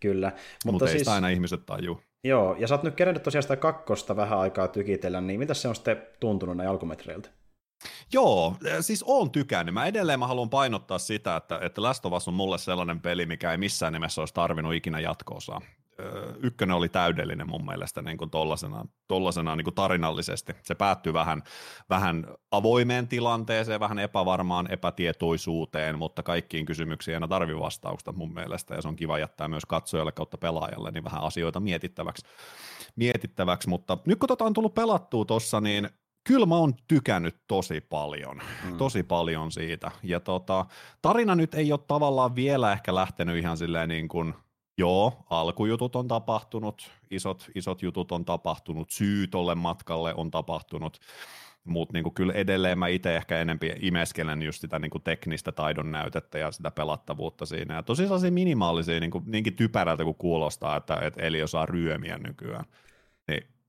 Kyllä. 0.00 0.32
Mutta 0.64 0.72
Mut 0.72 0.82
siis, 0.82 0.92
ei 0.92 0.98
sitä 0.98 1.12
aina 1.12 1.28
ihmiset 1.28 1.66
tajuu. 1.66 2.00
Joo, 2.24 2.56
ja 2.58 2.68
sä 2.68 2.74
oot 2.74 2.82
nyt 2.82 2.94
kerännyt 2.94 3.22
tosiaan 3.22 3.42
sitä 3.42 3.56
kakkosta 3.56 4.16
vähän 4.16 4.38
aikaa 4.38 4.68
tykitellä, 4.68 5.20
niin 5.20 5.40
mitä 5.40 5.54
se 5.54 5.68
on 5.68 5.74
sitten 5.74 6.02
tuntunut 6.20 6.56
näin 6.56 6.68
alkumetreiltä? 6.68 7.28
Joo, 8.12 8.56
siis 8.80 9.04
oon 9.06 9.30
tykännyt. 9.30 9.74
Mä 9.74 9.86
edelleen 9.86 10.18
mä 10.18 10.26
haluan 10.26 10.50
painottaa 10.50 10.98
sitä, 10.98 11.36
että, 11.36 11.58
että 11.62 11.82
Last 11.82 12.06
of 12.06 12.12
Us 12.12 12.28
on 12.28 12.34
mulle 12.34 12.58
sellainen 12.58 13.00
peli, 13.00 13.26
mikä 13.26 13.52
ei 13.52 13.58
missään 13.58 13.92
nimessä 13.92 14.22
olisi 14.22 14.34
tarvinnut 14.34 14.74
ikinä 14.74 15.00
jatkoosaa 15.00 15.60
ykkönen 16.42 16.76
oli 16.76 16.88
täydellinen 16.88 17.50
mun 17.50 17.66
mielestä 17.66 18.02
niin 18.02 18.18
kuin 18.18 18.30
tollasena, 18.30 18.84
tollasena 19.08 19.56
niin 19.56 19.64
kuin 19.64 19.74
tarinallisesti. 19.74 20.52
Se 20.62 20.74
päättyi 20.74 21.12
vähän, 21.12 21.42
vähän 21.90 22.26
avoimeen 22.50 23.08
tilanteeseen, 23.08 23.80
vähän 23.80 23.98
epävarmaan 23.98 24.72
epätietoisuuteen, 24.72 25.98
mutta 25.98 26.22
kaikkiin 26.22 26.66
kysymyksiin 26.66 27.12
ei 27.12 27.16
aina 27.16 27.28
tarvi 27.28 27.58
vastausta 27.58 28.12
mun 28.12 28.34
mielestä, 28.34 28.74
ja 28.74 28.82
se 28.82 28.88
on 28.88 28.96
kiva 28.96 29.18
jättää 29.18 29.48
myös 29.48 29.66
katsojalle 29.66 30.12
kautta 30.12 30.38
pelaajalle 30.38 30.90
niin 30.90 31.04
vähän 31.04 31.22
asioita 31.22 31.60
mietittäväksi. 31.60 32.26
mietittäväksi. 32.96 33.68
Mutta 33.68 33.98
nyt 34.06 34.18
kun 34.18 34.28
tota 34.28 34.44
on 34.44 34.52
tullut 34.52 34.74
pelattua 34.74 35.24
tuossa, 35.24 35.60
niin 35.60 35.88
kyllä 36.24 36.46
mä 36.46 36.56
oon 36.56 36.74
tykännyt 36.88 37.36
tosi 37.48 37.80
paljon, 37.80 38.40
mm. 38.64 38.76
tosi 38.76 39.02
paljon 39.02 39.52
siitä. 39.52 39.90
Ja 40.02 40.20
tota, 40.20 40.66
tarina 41.02 41.34
nyt 41.34 41.54
ei 41.54 41.72
ole 41.72 41.80
tavallaan 41.88 42.34
vielä 42.34 42.72
ehkä 42.72 42.94
lähtenyt 42.94 43.36
ihan 43.36 43.56
silleen 43.56 43.88
niin 43.88 44.08
kuin 44.08 44.34
Joo, 44.78 45.24
alkujutut 45.30 45.96
on 45.96 46.08
tapahtunut, 46.08 46.90
isot, 47.10 47.50
isot 47.54 47.82
jutut 47.82 48.12
on 48.12 48.24
tapahtunut, 48.24 48.90
syy 48.90 49.26
tolle 49.26 49.54
matkalle 49.54 50.14
on 50.16 50.30
tapahtunut, 50.30 51.00
mutta 51.64 51.92
niinku 51.92 52.10
kyllä 52.10 52.32
edelleen 52.32 52.78
mä 52.78 52.88
itse 52.88 53.16
ehkä 53.16 53.40
enempi 53.40 53.72
imeskelen 53.80 54.42
just 54.42 54.60
sitä 54.60 54.78
niinku 54.78 54.98
teknistä 54.98 55.52
taidon 55.52 55.90
näytettä 55.92 56.38
ja 56.38 56.52
sitä 56.52 56.70
pelattavuutta 56.70 57.46
siinä. 57.46 57.74
Ja 57.74 57.82
tosi 57.82 58.02
sellaisia 58.02 58.32
minimaalisia, 58.32 59.00
niinku, 59.00 59.22
niinkin 59.26 59.56
typerältä 59.56 60.04
kuin 60.04 60.16
kuulostaa, 60.16 60.76
että, 60.76 60.96
että 61.02 61.22
Eli 61.22 61.42
osaa 61.42 61.66
ryömiä 61.66 62.18
nykyään. 62.18 62.64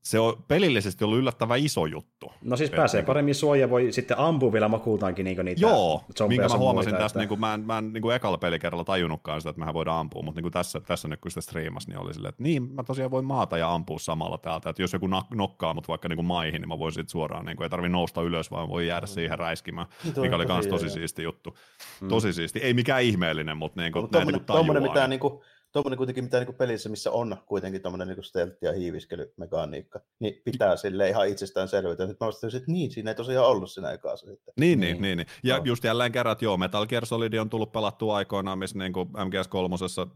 Niin 0.06 0.10
se 0.10 0.18
on 0.18 0.44
pelillisesti 0.48 1.04
ollut 1.04 1.18
yllättävän 1.18 1.58
iso 1.58 1.86
juttu. 1.86 2.32
No 2.42 2.56
siis 2.56 2.70
pääsee 2.70 3.00
niin 3.00 3.06
paremmin 3.06 3.34
suojaa, 3.34 3.70
voi 3.70 3.92
sitten 3.92 4.18
ampua 4.18 4.52
vielä 4.52 4.68
makuutaankin 4.68 5.24
niin 5.24 5.44
niitä 5.44 5.60
Joo, 5.60 6.04
minkä 6.28 6.48
mä 6.48 6.56
huomasin 6.56 6.90
muita, 6.90 7.04
tästä, 7.04 7.06
että... 7.06 7.18
niin 7.18 7.28
kuin, 7.28 7.40
mä 7.40 7.54
en, 7.54 7.60
mä 7.60 7.78
en 7.78 7.92
niin 7.92 8.02
kuin 8.02 8.16
ekalla 8.16 8.38
pelikerralla 8.38 8.84
tajunnutkaan 8.84 9.40
sitä, 9.40 9.50
että 9.50 9.60
mehän 9.60 9.74
voidaan 9.74 10.00
ampua, 10.00 10.22
mutta 10.22 10.38
niin 10.38 10.44
kuin 10.44 10.52
tässä, 10.52 10.80
tässä 10.80 11.08
nyt 11.08 11.20
kun 11.20 11.30
sitä 11.30 11.40
striimasi, 11.40 11.88
niin 11.88 11.98
oli 11.98 12.14
silleen, 12.14 12.28
että 12.28 12.42
niin, 12.42 12.62
mä 12.62 12.82
tosiaan 12.82 13.10
voin 13.10 13.24
maata 13.24 13.58
ja 13.58 13.74
ampua 13.74 13.98
samalla 13.98 14.38
täältä, 14.38 14.70
että 14.70 14.82
jos 14.82 14.92
joku 14.92 15.08
nokkaa 15.34 15.74
mut 15.74 15.88
vaikka 15.88 16.08
niin 16.08 16.16
kuin 16.16 16.26
maihin, 16.26 16.60
niin 16.60 16.68
mä 16.68 16.78
voin 16.78 16.92
sitten 16.92 17.10
suoraan, 17.10 17.44
niin 17.44 17.56
kuin, 17.56 17.64
ei 17.64 17.70
tarvi 17.70 17.88
nousta 17.88 18.22
ylös, 18.22 18.50
vaan 18.50 18.68
voi 18.68 18.86
jäädä 18.86 19.06
siihen 19.06 19.38
räiskimään, 19.38 19.86
Tuo 20.14 20.24
mikä 20.24 20.36
oli 20.36 20.46
myös 20.46 20.66
tosi 20.66 20.90
siisti 20.90 21.22
juttu. 21.22 21.56
Mm. 22.00 22.08
Tosi 22.08 22.32
siisti, 22.32 22.58
ei 22.58 22.74
mikään 22.74 23.02
ihmeellinen, 23.02 23.56
mutta 23.56 23.80
niin 23.80 23.92
kuin, 23.92 24.02
no, 24.02 24.08
tommonen, 24.08 24.34
niin 24.34 24.46
kuin 24.46 24.56
tommonen, 24.56 24.82
mitä 24.82 25.08
niin 25.08 25.20
kuin 25.20 25.40
tuommoinen 25.72 25.96
kuitenkin, 25.96 26.24
mitä 26.24 26.40
niin 26.40 26.54
pelissä, 26.54 26.88
missä 26.88 27.10
on 27.10 27.36
kuitenkin 27.46 27.82
tuommoinen 27.82 28.08
niin 28.08 28.24
steltti 28.24 28.66
ja 28.66 28.72
hiiviskelymekaniikka, 28.72 30.00
niin 30.18 30.42
pitää 30.44 30.76
sille 30.76 31.08
ihan 31.08 31.28
itsestään 31.28 31.68
selvitä. 31.68 32.06
Nyt 32.06 32.20
mä 32.20 32.26
vastasin, 32.26 32.58
että 32.58 32.72
niin, 32.72 32.90
siinä 32.90 33.10
ei 33.10 33.14
tosiaan 33.14 33.46
ollut 33.46 33.70
siinä 33.70 33.90
ekassa. 33.90 34.26
Sitten. 34.26 34.54
Niin, 34.60 34.80
niin, 34.80 35.02
niin, 35.02 35.18
niin. 35.18 35.28
Ja 35.42 35.58
no. 35.58 35.64
just 35.64 35.84
jälleen 35.84 36.12
kerran, 36.12 36.32
että 36.32 36.44
joo, 36.44 36.56
Metal 36.56 36.86
Gear 36.86 37.06
Solid 37.06 37.34
on 37.34 37.50
tullut 37.50 37.72
pelattua 37.72 38.16
aikoinaan, 38.16 38.58
missä 38.58 38.78
niin 38.78 38.92
kuin 38.92 39.08
MGS3 39.08 40.10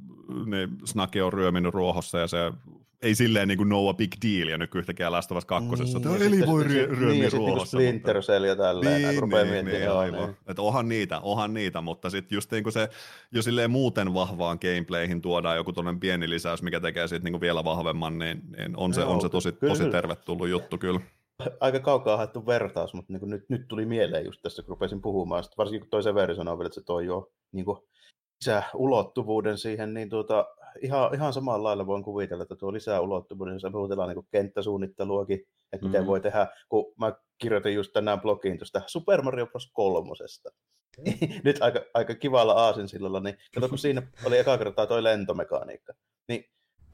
niin 0.47 0.69
Snake 0.85 1.23
on 1.23 1.33
ryöminyt 1.33 1.75
ruohossa 1.75 2.19
ja 2.19 2.27
se 2.27 2.39
ei 3.03 3.15
silleen 3.15 3.49
niin 3.49 3.59
kuin 3.59 3.69
no 3.69 3.89
a 3.89 3.95
big 3.95 4.13
deal, 4.23 4.49
ja 4.49 4.59
nyt 4.59 4.75
yhtäkkiä 4.75 5.13
Last 5.13 5.33
of 5.33 5.39
Us 5.39 5.45
2. 5.45 5.69
Niin, 5.69 5.97
että 5.97 6.25
eli 6.25 6.47
voi 6.47 6.65
ryö, 6.65 6.87
ryömiä 6.87 7.23
niin, 7.23 7.33
ruohossa. 7.33 7.79
Niin, 7.79 7.89
Splinter 7.89 8.23
Cell 8.23 8.45
ja 8.45 8.57
tälleen, 8.57 9.03
niin, 9.03 9.21
rupeaa 9.21 9.45
niin, 9.45 9.65
niin, 9.65 9.91
aivan. 9.91 10.29
Niin. 10.29 10.37
Että 10.47 10.63
onhan 10.63 10.89
niitä, 10.89 11.21
onhan 11.21 11.55
niitä, 11.55 11.81
mutta 11.81 12.11
sitten 12.11 12.37
just 12.37 12.53
niin 12.53 12.63
kuin 12.63 12.73
se, 12.73 12.89
jo 13.33 13.43
silleen 13.43 13.71
muuten 13.71 14.15
vahvaan 14.15 14.59
gameplayhin 14.61 15.23
tuodaan 15.23 15.57
joku 15.57 15.73
tuollainen 15.73 16.01
pieni 16.01 16.31
lisäys, 16.31 16.63
mikä 16.63 16.81
tekee 16.81 17.09
siitä 17.09 17.25
niin 17.25 17.33
kuin 17.33 17.41
vielä 17.41 17.65
vahvemman, 17.65 18.19
niin, 18.19 18.43
niin 18.57 18.77
on, 18.77 18.95
se, 18.95 19.01
Joo, 19.01 19.11
on 19.11 19.21
se 19.21 19.29
tosi, 19.29 19.53
kyllä. 19.53 19.75
tosi 19.75 19.91
tervetullut 19.91 20.49
juttu 20.49 20.79
kyllä 20.79 21.01
aika 21.61 21.81
kaukaa 21.81 22.17
haettu 22.17 22.47
vertaus, 22.47 22.95
mutta 22.95 23.13
niin 23.13 23.31
nyt, 23.31 23.45
nyt 23.49 23.69
tuli 23.69 23.87
mieleen 23.87 24.25
just 24.25 24.43
tässä, 24.43 24.63
kun 24.63 24.69
rupesin 24.69 25.03
puhumaan. 25.03 25.45
Sitten 25.45 25.57
varsinkin 25.57 25.81
kun 25.81 25.91
toisen 25.91 26.15
versio 26.15 26.35
sanoi 26.35 26.67
että 26.67 26.75
se 26.75 26.85
toi 26.85 27.07
jo 27.07 27.33
niin 27.53 27.65
kuin, 27.65 27.79
lisää 28.41 28.71
ulottuvuuden 28.75 29.59
siihen, 29.59 29.95
niin 29.95 30.09
tuota, 30.09 30.47
ihan, 30.83 31.15
ihan 31.15 31.33
samalla 31.33 31.69
lailla 31.69 31.87
voin 31.87 32.05
kuvitella, 32.05 32.43
että 32.43 32.57
tuo 32.57 32.73
lisää 32.73 33.01
ulottuvuuden, 33.01 33.55
jos 33.55 33.63
puhutellaan 33.73 34.09
niin 34.09 34.27
kenttäsuunnitteluakin, 34.31 35.47
että 35.73 35.87
miten 35.87 36.07
voi 36.07 36.21
tehdä, 36.21 36.47
kun 36.69 36.93
mä 36.99 37.13
kirjoitin 37.39 37.75
just 37.75 37.93
tänään 37.93 38.21
blogiin 38.21 38.59
tuosta 38.59 38.83
Super 38.87 39.23
Mario 39.23 39.47
Bros. 39.47 39.71
kolmosesta. 39.73 40.51
Nyt 41.45 41.63
aika, 41.63 41.81
aika 41.95 42.15
kivalla 42.15 42.53
aasinsillalla, 42.53 43.21
niin 43.21 43.39
kato, 43.55 43.69
kun 43.69 43.79
siinä 43.79 44.03
oli 44.25 44.39
eka 44.39 44.59
kertaa 44.59 44.87
toi 44.87 45.03
lentomekaniikka, 45.03 45.93
niin 46.29 46.45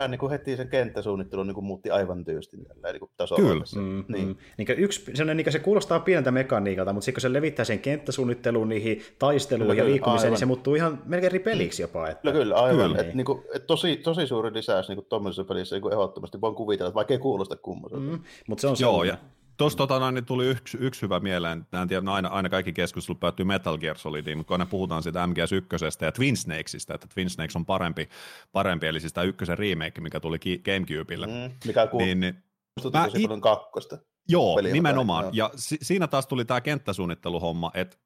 hän 0.00 0.11
niin 0.11 0.18
kuin 0.18 0.30
heti 0.30 0.56
sen 0.56 0.68
kenttäsuunnittelun 0.68 1.46
niin 1.46 1.54
kuin 1.54 1.64
muutti 1.64 1.90
aivan 1.90 2.24
tyystin 2.24 2.64
tällä 2.64 2.92
niin 2.92 3.11
tasolla. 3.16 3.48
Kyllä. 3.48 3.64
Mm, 3.76 4.04
niin. 4.09 4.28
Mm. 4.28 4.37
Niin 4.59 4.68
yksi, 4.76 5.12
niin 5.35 5.52
se 5.52 5.59
kuulostaa 5.59 6.00
pieneltä 6.00 6.30
mekaniikalta, 6.30 6.92
mutta 6.92 7.04
sitten 7.04 7.14
kun 7.14 7.20
se 7.20 7.32
levittää 7.32 7.64
sen 7.64 7.78
kenttäsuunnitteluun, 7.78 8.68
niihin 8.68 9.02
taisteluun 9.18 9.70
kyllä, 9.70 9.82
ja 9.82 9.88
liikkumiseen, 9.88 10.32
niin 10.32 10.38
se 10.38 10.46
muuttuu 10.46 10.74
ihan 10.74 11.02
melkein 11.04 11.30
eri 11.30 11.38
peliksi 11.38 11.82
jopa. 11.82 12.09
Että... 12.09 12.22
Kyllä, 12.22 12.32
kyllä, 12.32 12.54
aivan. 12.54 12.90
Kyllä. 12.90 13.02
Et, 13.02 13.14
niin 13.14 13.24
kuin, 13.24 13.42
et 13.54 13.66
tosi, 13.66 13.96
tosi 13.96 14.26
suuri 14.26 14.52
lisäys 14.52 14.88
niin 14.88 15.06
tuommoisessa 15.09 15.44
pelissä 15.44 15.76
niin 15.76 15.92
ehdottomasti 15.92 16.40
voin 16.40 16.54
kuvitella, 16.54 16.88
että 16.88 16.94
vaikka 16.94 17.14
ei 17.14 17.18
kuulosta 17.18 17.56
kummoiselta. 17.56 18.04
Mm, 18.04 18.20
mutta 18.48 18.61
se 18.61 18.66
on 18.66 18.76
Joo, 18.80 19.04
ja 19.04 19.18
Tuossa 19.56 19.78
tota, 19.78 20.10
niin 20.10 20.24
tuli 20.24 20.46
yksi, 20.46 20.78
yksi 20.80 21.02
hyvä 21.02 21.20
mieleen, 21.20 21.66
en 21.82 21.88
tiedä, 21.88 22.00
no 22.00 22.12
aina, 22.12 22.28
aina 22.28 22.48
kaikki 22.48 22.72
keskustelut 22.72 23.20
päättyy 23.20 23.46
Metal 23.46 23.78
Gear 23.78 23.98
Solidiin, 23.98 24.38
mutta 24.38 24.48
kun 24.48 24.54
aina 24.54 24.66
puhutaan 24.66 25.02
siitä 25.02 25.26
MGS1 25.26 26.04
ja 26.04 26.12
Twin 26.12 26.36
Snakesista, 26.36 26.94
että 26.94 27.06
Twin 27.14 27.30
Snakes 27.30 27.56
on 27.56 27.66
parempi, 27.66 28.08
parempi 28.52 28.86
eli 28.86 29.00
siis 29.00 29.12
tämä 29.12 29.24
ykkösen 29.24 29.58
remake, 29.58 30.00
mikä 30.00 30.20
tuli 30.20 30.38
Gamecubelle. 30.64 31.26
Mm, 31.26 31.54
mikä 31.66 31.86
kuuluu 31.86 32.06
niin, 32.06 32.20
niin, 32.20 32.42
mä 32.92 33.06
it... 33.14 33.30
kakkosta. 33.42 33.98
Joo, 34.28 34.60
nimenomaan. 34.60 35.24
Joo. 35.24 35.32
Ja 35.32 35.50
si- 35.56 35.78
siinä 35.82 36.06
taas 36.06 36.26
tuli 36.26 36.44
tämä 36.44 36.60
kenttäsuunnitteluhomma, 36.60 37.70
että 37.74 37.96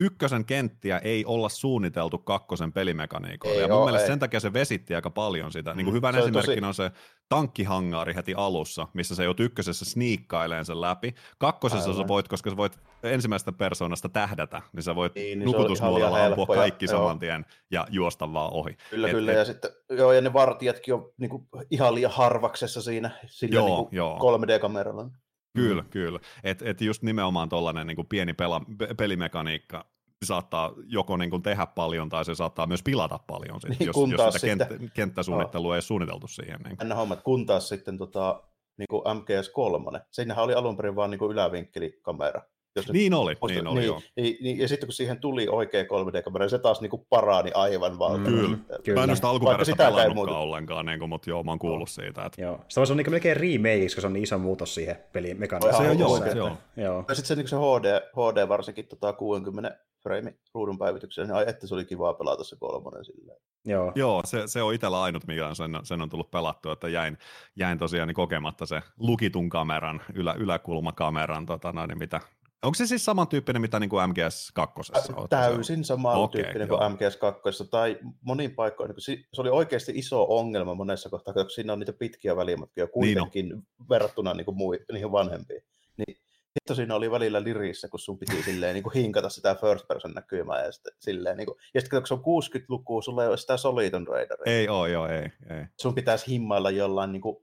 ykkösen 0.00 0.44
kenttiä 0.44 0.98
ei 0.98 1.24
olla 1.24 1.48
suunniteltu 1.48 2.18
kakkosen 2.18 2.72
pelimekaniikoilla. 2.72 3.60
ja 3.60 3.68
mun 3.68 3.84
mielestä 3.84 4.04
ei. 4.04 4.08
sen 4.08 4.18
takia 4.18 4.40
se 4.40 4.52
vesitti 4.52 4.94
aika 4.94 5.10
paljon 5.10 5.52
sitä. 5.52 5.74
Niin 5.74 5.84
kuin 5.84 5.92
mm, 5.92 5.96
hyvän 5.96 6.14
se 6.14 6.20
esimerkkinä 6.20 6.66
tosi... 6.66 6.82
on 6.82 6.90
se 6.90 6.90
tankkihangaari 7.28 8.14
heti 8.14 8.34
alussa, 8.36 8.88
missä 8.94 9.14
se 9.14 9.24
jout 9.24 9.40
ykkösessä 9.40 9.84
sniikkaileen 9.84 10.64
sen 10.64 10.80
läpi. 10.80 11.14
Kakkosessa 11.38 11.90
Aivan. 11.90 12.04
sä 12.04 12.08
voit, 12.08 12.28
koska 12.28 12.50
sä 12.50 12.56
voit 12.56 12.78
ensimmäisestä 13.02 13.52
persoonasta 13.52 14.08
tähdätä, 14.08 14.62
niin 14.72 14.82
sä 14.82 14.94
voit 14.94 15.14
niin, 15.14 15.38
niin 15.38 15.46
nukutusmuodolla 15.46 16.24
ampua 16.24 16.46
kaikki 16.46 16.84
ja, 16.84 16.90
saman 16.90 17.18
tien 17.18 17.46
ja 17.70 17.86
juosta 17.90 18.32
vaan 18.32 18.52
ohi. 18.52 18.76
Kyllä, 18.90 19.06
et, 19.06 19.12
kyllä. 19.12 19.32
Et, 19.32 19.38
ja 19.38 19.44
sitten 19.44 19.70
joo, 19.90 20.12
ja 20.12 20.20
ne 20.20 20.32
vartijatkin 20.32 20.94
on 20.94 21.12
niin 21.16 21.30
kuin, 21.30 21.48
ihan 21.70 21.94
liian 21.94 22.12
harvaksessa 22.12 22.82
siinä 22.82 23.10
sillä 23.26 23.54
joo, 23.54 23.66
niin 23.66 23.76
kuin 23.76 23.88
joo. 23.92 24.18
3D-kameralla. 24.18 25.10
Kyllä, 25.56 25.82
mm. 25.82 25.88
kyllä. 25.88 26.20
Että 26.44 26.70
et 26.70 26.80
just 26.80 27.02
nimenomaan 27.02 27.48
tuollainen 27.48 27.86
niin 27.86 28.06
pieni 28.08 28.32
pela, 28.32 28.60
pelimekaniikka 28.96 29.84
saattaa 30.24 30.72
joko 30.86 31.16
niin 31.16 31.30
kuin 31.30 31.42
tehdä 31.42 31.66
paljon 31.66 32.08
tai 32.08 32.24
se 32.24 32.34
saattaa 32.34 32.66
myös 32.66 32.82
pilata 32.82 33.18
paljon, 33.26 33.60
sit, 33.60 33.70
niin, 33.70 33.86
jos, 33.86 33.96
jos 33.96 34.34
sitä 34.34 34.38
sitten, 34.38 34.90
kenttäsuunnittelua 34.94 35.72
oh. 35.72 35.74
ei 35.74 35.82
suunniteltu 35.82 36.28
siihen. 36.28 36.60
Niin 36.60 36.76
kuin. 36.76 36.92
hommat, 36.92 37.22
kun 37.22 37.46
taas 37.46 37.68
sitten 37.68 37.98
tota, 37.98 38.42
niin 38.78 38.86
kuin 38.90 39.02
MGS3, 39.04 40.00
siinähän 40.10 40.44
oli 40.44 40.54
alun 40.54 40.76
perin 40.76 40.96
vain 40.96 41.10
niin 41.10 41.30
ylävinkkelikamera, 41.30 42.42
Jos 42.76 42.92
niin 42.92 43.14
oli, 43.14 43.36
muista, 43.40 43.58
niin 43.58 43.66
oli, 43.66 43.80
niin, 43.80 43.86
joo. 43.86 44.02
Niin, 44.16 44.36
niin, 44.40 44.58
ja 44.58 44.68
sitten 44.68 44.86
kun 44.86 44.94
siihen 44.94 45.20
tuli 45.20 45.48
oikea 45.48 45.82
3D-kamera, 45.82 46.48
se 46.48 46.58
taas 46.58 46.80
niinku 46.80 47.06
paraani 47.08 47.50
aivan 47.54 47.98
valtavasti. 47.98 48.30
Kyllä. 48.30 48.58
kyllä. 48.84 49.00
Mä 49.00 49.04
en 49.04 49.10
ole 49.10 49.16
sitä 49.16 49.28
alkuperäistä 49.28 49.76
pelannutkaan 49.76 50.40
ollenkaan, 50.40 50.86
niin 50.86 50.98
kuin, 50.98 51.08
mutta 51.08 51.30
joo, 51.30 51.42
mä 51.42 51.50
oon 51.50 51.58
kuullut 51.58 51.90
siitä. 51.90 52.24
Että... 52.24 52.42
Joo. 52.42 52.60
Sitä 52.68 52.80
voisi 52.80 52.92
olla 52.92 53.02
niin 53.02 53.10
melkein 53.10 53.36
remake, 53.36 53.82
koska 53.82 54.00
se 54.00 54.06
on 54.06 54.12
niin 54.12 54.22
iso 54.22 54.38
muutos 54.38 54.74
siihen 54.74 54.96
pelin 55.12 55.40
mekaniikkaan. 55.40 55.84
Se 55.84 55.90
on 55.90 55.98
joo, 55.98 56.18
se 56.32 56.42
on. 56.42 56.58
Joo. 56.76 57.04
Ja 57.08 57.14
sitten 57.14 57.28
se, 57.28 57.34
niin 57.34 57.48
se 57.48 57.56
HD, 57.56 58.00
HD 58.12 58.48
varsinkin 58.48 58.86
tota 58.86 59.12
60 59.12 59.78
frame 60.02 60.34
ruudun 60.54 60.78
päivityksellä, 60.78 61.26
niin 61.26 61.36
ai, 61.36 61.44
että 61.48 61.66
se 61.66 61.74
oli 61.74 61.84
kivaa 61.84 62.14
pelata 62.14 62.44
se 62.44 62.56
kolmonen 62.56 63.04
silleen. 63.04 63.38
Joo, 63.64 63.92
Joo 63.94 64.22
se, 64.24 64.42
se 64.46 64.62
on 64.62 64.74
itsellä 64.74 65.02
ainut, 65.02 65.26
mikä 65.26 65.46
on 65.46 65.56
sen, 65.56 65.70
sen 65.82 66.02
on 66.02 66.08
tullut 66.08 66.30
pelattua, 66.30 66.72
että 66.72 66.88
jäin, 66.88 67.18
jäin 67.56 67.78
tosiaan 67.78 68.08
niin 68.08 68.14
kokematta 68.14 68.66
se 68.66 68.82
lukitun 68.98 69.48
kameran, 69.48 70.00
ylä, 70.14 70.34
yläkulmakameran, 70.38 71.46
tota, 71.46 71.72
noin, 71.72 71.98
mitä, 71.98 72.20
Onko 72.66 72.74
se 72.74 72.86
siis 72.86 73.04
samantyyppinen, 73.04 73.62
mitä 73.62 73.80
niin 73.80 73.90
kuin 73.90 74.10
MGS 74.10 74.52
2? 74.54 74.92
Täysin 75.30 75.84
samantyyppinen 75.84 76.72
okay, 76.72 76.88
kuin 76.88 76.92
MGS 76.92 77.16
2, 77.16 77.40
tai 77.70 77.98
monin 78.20 78.54
paikoin, 78.54 78.90
niin 78.90 79.24
se 79.32 79.40
oli 79.40 79.50
oikeasti 79.50 79.92
iso 79.94 80.26
ongelma 80.28 80.74
monessa 80.74 81.08
kohtaa, 81.08 81.34
koska 81.34 81.50
siinä 81.50 81.72
on 81.72 81.78
niitä 81.78 81.92
pitkiä 81.92 82.36
välimatkoja 82.36 82.86
kuitenkin 82.86 83.48
niin 83.48 83.62
verrattuna 83.90 84.34
niin 84.34 84.44
kuin 84.44 84.56
mui, 84.56 84.84
niihin 84.92 85.12
vanhempiin. 85.12 85.62
Niin 85.96 86.16
hitto 86.56 86.74
siinä 86.74 86.94
oli 86.94 87.10
välillä 87.10 87.42
lirissä, 87.42 87.88
kun 87.88 88.00
sun 88.00 88.18
piti 88.18 88.42
silleen 88.42 88.74
niin 88.74 88.82
kuin 88.82 88.94
hinkata 88.94 89.28
sitä 89.28 89.54
first 89.54 89.88
person 89.88 90.12
näkymää 90.12 90.64
ja 90.64 90.72
sitten 90.72 90.92
silleen, 90.98 91.36
niin 91.36 91.46
kuin, 91.46 91.58
ja 91.74 91.80
sitten 91.80 92.00
kun 92.00 92.06
se 92.06 92.14
on 92.14 92.20
60-lukua, 92.20 93.02
sulla 93.02 93.22
ei 93.22 93.28
ole 93.28 93.36
sitä 93.36 93.56
Soliton 93.56 94.06
Raideria. 94.06 94.58
Ei 94.58 94.68
oo, 94.68 94.86
joo, 94.86 95.08
ei, 95.08 95.22
ei. 95.50 95.64
Sun 95.80 95.94
pitäisi 95.94 96.26
himmailla 96.26 96.70
jollain 96.70 97.12
niin 97.12 97.22
kuin, 97.22 97.36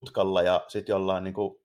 tutkalla 0.00 0.42
ja 0.42 0.64
sitten 0.68 0.92
jollain 0.92 1.24
niin 1.24 1.34
kuin, 1.34 1.60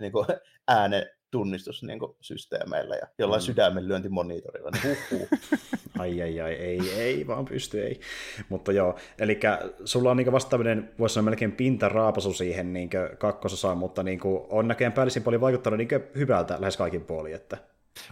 niin 0.00 0.12
kuin, 0.12 0.26
ääne 0.68 1.10
tunnistussysteemeillä 1.32 2.96
ja 2.96 3.06
jollain 3.18 3.42
mm. 3.42 3.44
sydämenlyöntimonitorilla, 3.44 4.70
niin 4.70 4.82
huhhuh. 4.82 5.28
ai 5.98 6.22
ai 6.22 6.40
ai, 6.40 6.52
ei, 6.52 6.90
ei 6.90 7.26
vaan 7.26 7.44
pysty, 7.44 7.82
ei. 7.82 8.00
Mutta 8.48 8.72
joo, 8.72 8.98
eli 9.18 9.40
sulla 9.84 10.10
on 10.10 10.16
niin 10.16 10.32
vastaaminen, 10.32 10.90
voisi 10.98 11.12
sanoa 11.12 11.24
melkein 11.24 11.52
pintaraapasu 11.52 12.32
siihen 12.32 12.72
niin 12.72 12.90
kakkososaan, 13.18 13.78
mutta 13.78 14.02
niin 14.02 14.20
on 14.48 14.68
näköjään 14.68 14.92
päällisin 14.92 15.22
puolin 15.22 15.40
vaikuttanut 15.40 15.78
niin 15.78 15.88
hyvältä 16.14 16.56
lähes 16.60 16.76
kaikin 16.76 17.04
puolin, 17.04 17.34
että 17.34 17.56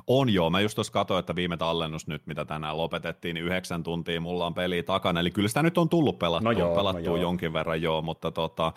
on 0.06 0.30
joo, 0.30 0.50
mä 0.50 0.60
just 0.60 0.74
tuossa 0.74 0.92
katsoin, 0.92 1.20
että 1.20 1.34
viime 1.34 1.56
tallennus 1.56 2.06
nyt, 2.06 2.26
mitä 2.26 2.44
tänään 2.44 2.76
lopetettiin, 2.76 3.34
niin 3.34 3.44
yhdeksän 3.44 3.82
tuntia 3.82 4.20
mulla 4.20 4.46
on 4.46 4.54
peli 4.54 4.82
takana, 4.82 5.20
eli 5.20 5.30
kyllä 5.30 5.48
sitä 5.48 5.62
nyt 5.62 5.78
on 5.78 5.88
tullut 5.88 6.18
pelattua, 6.18 6.52
no 6.52 6.58
joo, 6.58 6.74
pelattua 6.74 7.10
no 7.10 7.16
joo. 7.16 7.22
jonkin 7.22 7.52
verran 7.52 7.82
joo, 7.82 8.02
mutta 8.02 8.30
tota, 8.30 8.72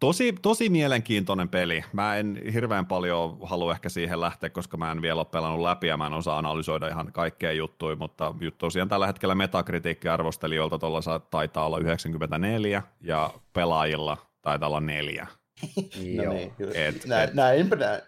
Tosi, 0.00 0.34
tosi 0.42 0.68
mielenkiintoinen 0.68 1.48
peli. 1.48 1.84
Mä 1.92 2.16
en 2.16 2.42
hirveän 2.52 2.86
paljon 2.86 3.38
halua 3.42 3.72
ehkä 3.72 3.88
siihen 3.88 4.20
lähteä, 4.20 4.50
koska 4.50 4.76
mä 4.76 4.92
en 4.92 5.02
vielä 5.02 5.20
ole 5.20 5.26
pelannut 5.30 5.60
läpi 5.60 5.86
ja 5.86 5.96
mä 5.96 6.06
en 6.06 6.12
osaa 6.12 6.38
analysoida 6.38 6.88
ihan 6.88 7.12
kaikkea 7.12 7.52
juttuja, 7.52 7.96
mutta 7.96 8.34
tosiaan 8.58 8.88
tällä 8.88 9.06
hetkellä 9.06 9.34
metakritiikki-arvostelijoilta 9.34 10.78
tuolla 10.78 11.20
taitaa 11.30 11.66
olla 11.66 11.78
94 11.78 12.82
ja 13.00 13.30
pelaajilla 13.52 14.16
taitaa 14.42 14.68
olla 14.68 14.80
neljä. 14.80 15.26
no 16.24 16.32
niin, 16.32 16.52
et, 16.74 17.06
näin, 17.06 17.28
et, 17.28 17.34
näinpä 17.34 17.76
näin. 17.76 18.00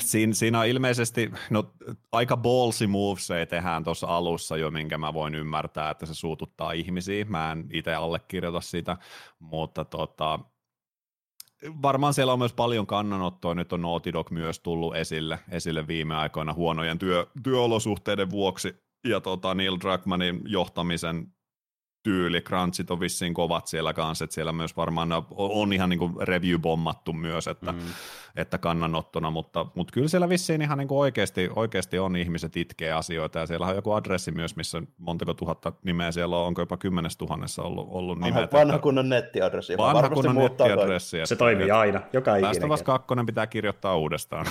Siinä, 0.00 0.34
siinä 0.34 0.60
on 0.60 0.66
ilmeisesti, 0.66 1.30
no 1.50 1.72
aika 2.12 2.36
ballsy 2.36 2.86
moves 2.86 3.30
ei 3.30 3.46
tehdään 3.46 3.84
tuossa 3.84 4.06
alussa 4.06 4.56
jo, 4.56 4.70
minkä 4.70 4.98
mä 4.98 5.14
voin 5.14 5.34
ymmärtää, 5.34 5.90
että 5.90 6.06
se 6.06 6.14
suututtaa 6.14 6.72
ihmisiä. 6.72 7.24
Mä 7.24 7.52
en 7.52 7.64
itse 7.72 7.94
allekirjoita 7.94 8.60
sitä, 8.60 8.96
mutta 9.38 9.84
tota, 9.84 10.38
varmaan 11.82 12.14
siellä 12.14 12.32
on 12.32 12.38
myös 12.38 12.52
paljon 12.52 12.86
kannanottoa, 12.86 13.54
nyt 13.54 13.72
on 13.72 13.82
Naughty 13.82 14.12
Dog 14.12 14.30
myös 14.30 14.60
tullut 14.60 14.96
esille, 14.96 15.38
esille 15.50 15.86
viime 15.86 16.14
aikoina 16.14 16.52
huonojen 16.52 16.98
työ, 16.98 17.26
työolosuhteiden 17.42 18.30
vuoksi, 18.30 18.74
ja 19.08 19.20
tota 19.20 19.54
Neil 19.54 19.76
Druckmannin 19.80 20.40
johtamisen 20.46 21.26
tyyli, 22.02 22.40
crunchit 22.40 22.90
on 22.90 23.00
vissiin 23.00 23.34
kovat 23.34 23.66
siellä 23.66 23.92
kanssa, 23.92 24.24
että 24.24 24.34
siellä 24.34 24.52
myös 24.52 24.76
varmaan 24.76 25.08
on 25.30 25.72
ihan 25.72 25.88
niin 25.88 26.00
review-bommattu 26.20 27.12
myös, 27.12 27.46
että, 27.46 27.72
mm. 27.72 27.78
Että 28.36 28.58
kannanottona, 28.58 29.30
mutta, 29.30 29.66
mutta 29.74 29.92
kyllä 29.92 30.08
siellä 30.08 30.28
vissiin 30.28 30.62
ihan 30.62 30.78
niin 30.78 30.88
kuin 30.88 30.98
oikeasti, 30.98 31.50
oikeasti 31.56 31.98
on 31.98 32.16
ihmiset 32.16 32.56
itkee 32.56 32.92
asioita, 32.92 33.38
ja 33.38 33.46
siellä 33.46 33.66
on 33.66 33.74
joku 33.74 33.92
adressi 33.92 34.30
myös, 34.30 34.56
missä 34.56 34.82
montako 34.98 35.34
tuhatta 35.34 35.72
nimeä 35.84 36.12
siellä 36.12 36.38
on, 36.38 36.46
onko 36.46 36.62
jopa 36.62 36.76
kymmenes 36.76 37.16
tuhannessa 37.16 37.62
ollut, 37.62 37.88
ollut 37.90 38.20
vanha, 38.20 38.36
nimet. 38.36 38.52
Vanha 38.52 38.78
kunnon 38.78 39.08
nettiadressi. 39.08 39.76
Vanha 39.76 40.08
kunnon 40.08 40.36
nettiadressi. 40.36 41.16
Se 41.24 41.36
toimii 41.36 41.70
aina, 41.70 42.00
joka 42.12 42.36
ikinä. 42.36 42.68
Päästä 42.68 42.84
kakkonen 42.84 43.26
pitää 43.26 43.46
kirjoittaa 43.46 43.96
uudestaan. 43.96 44.46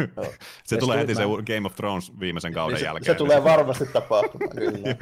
se 0.64 0.76
tulee 0.76 0.98
heti 0.98 1.14
se 1.14 1.22
Game 1.22 1.66
of 1.66 1.74
Thrones 1.74 2.20
viimeisen 2.20 2.52
kauden 2.52 2.78
se, 2.78 2.84
jälkeen. 2.84 3.04
Se 3.04 3.14
tulee 3.14 3.44
varmasti 3.44 3.86
tapahtumaan, 3.86 4.56
kyllä. 4.56 4.94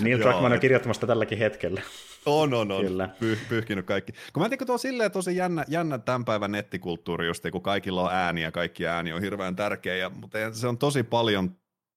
Neil 0.00 0.18
Druckmann 0.18 0.52
on 0.52 0.60
kirjoittamassa 0.60 1.06
tällä 1.06 1.22
tälläkin 1.22 1.38
hetkellä. 1.38 1.80
On, 2.26 2.54
on, 2.54 2.72
on. 2.72 2.84
Kyllä. 2.86 3.08
Pyh, 3.20 3.38
pyyhkinyt 3.48 3.86
kaikki. 3.86 4.12
Kun 4.32 4.42
mä 4.42 4.48
tiedän, 4.48 4.66
tuo 4.66 4.78
silleen 4.78 5.10
tosi 5.10 5.36
jännä, 5.36 5.64
jännä 5.68 5.98
tämän 5.98 6.24
päivän 6.24 6.52
nettikulttuuri, 6.52 7.26
just, 7.26 7.44
kun 7.52 7.61
kaikilla 7.62 8.02
on 8.02 8.12
ääni 8.12 8.42
ja 8.42 8.52
kaikki 8.52 8.86
ääni 8.86 9.12
on 9.12 9.20
hirveän 9.20 9.56
tärkeä, 9.56 9.96
ja, 9.96 10.10
mutta 10.10 10.38
se 10.52 10.68
on 10.68 10.78
tosi 10.78 11.02
paljon, 11.02 11.56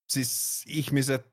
siis 0.10 0.64
ihmiset, 0.68 1.28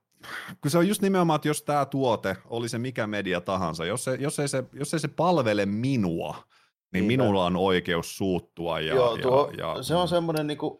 kun 0.61 0.71
se 0.71 0.79
on 0.79 0.89
just 0.89 1.03
nimenomaan, 1.03 1.37
että 1.37 1.49
jos 1.49 1.63
tämä 1.63 1.85
tuote, 1.85 2.37
oli 2.45 2.69
se 2.69 2.79
mikä 2.79 3.07
media 3.07 3.41
tahansa, 3.41 3.85
jos, 3.85 4.05
se, 4.05 4.15
jos, 4.15 4.39
ei, 4.39 4.49
se, 4.49 4.65
jos 4.73 4.95
ei 4.95 5.01
se 5.01 5.09
palvele 5.09 5.67
minua, 5.67 6.35
niin, 6.35 6.49
niin 6.93 7.07
minulla 7.07 7.45
on 7.45 7.57
oikeus 7.57 8.17
suuttua. 8.17 8.81
Ja, 8.81 8.95
Joo, 8.95 9.19
tuo, 9.19 9.53
ja, 9.59 9.77
ja, 9.77 9.83
se 9.83 9.95
on 9.95 10.09
semmoinen 10.09 10.47
niin 10.47 10.59
kuin, 10.59 10.79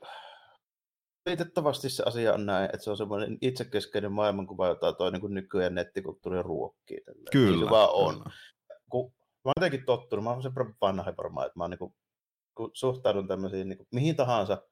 Valitettavasti 1.27 1.91
se 1.91 2.03
asia 2.07 2.35
on 2.35 2.47
näin, 2.47 2.65
että 2.65 2.79
se 2.79 2.91
on 2.91 2.97
semmoinen 2.97 3.39
itsekeskeinen 3.41 4.13
maailmankuva, 4.13 4.69
jota 4.69 4.93
toi 4.93 5.13
niin 5.13 5.21
kuin 5.21 5.35
nykyään 5.35 5.75
nettikulttuuri 5.75 6.43
ruokkii. 6.43 7.01
Tällä. 7.05 7.31
Kyllä. 7.33 7.57
Niin 7.57 7.71
vaan 7.71 7.91
on. 7.93 8.15
Kyllä. 8.15 8.31
Kun, 8.91 9.13
mä 9.15 9.49
oon 9.49 9.53
jotenkin 9.57 9.87
tottunut, 9.87 10.25
mä 10.25 10.31
oon 10.31 10.43
sen 10.43 10.53
vanha 10.81 11.13
varmaan, 11.19 11.47
että 11.47 11.59
mä 11.59 11.69
niin 11.69 11.79
kuin, 11.79 11.95
kun 12.55 12.71
suhtaudun 12.75 13.29
tämmöisiin 13.29 13.69
niin 13.69 13.77
kuin, 13.77 13.89
mihin 13.93 14.17
tahansa, 14.17 14.63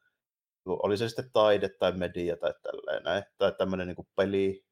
oli 0.66 0.96
se 0.96 1.08
sitten 1.08 1.30
taide 1.32 1.68
tai 1.68 1.92
media 1.92 2.36
tai 2.36 2.54
tällainen, 2.62 3.24
tai 3.38 3.52
tämmöinen 3.58 3.86
niin 3.86 3.96
kuin 3.96 4.08
peli, 4.16 4.64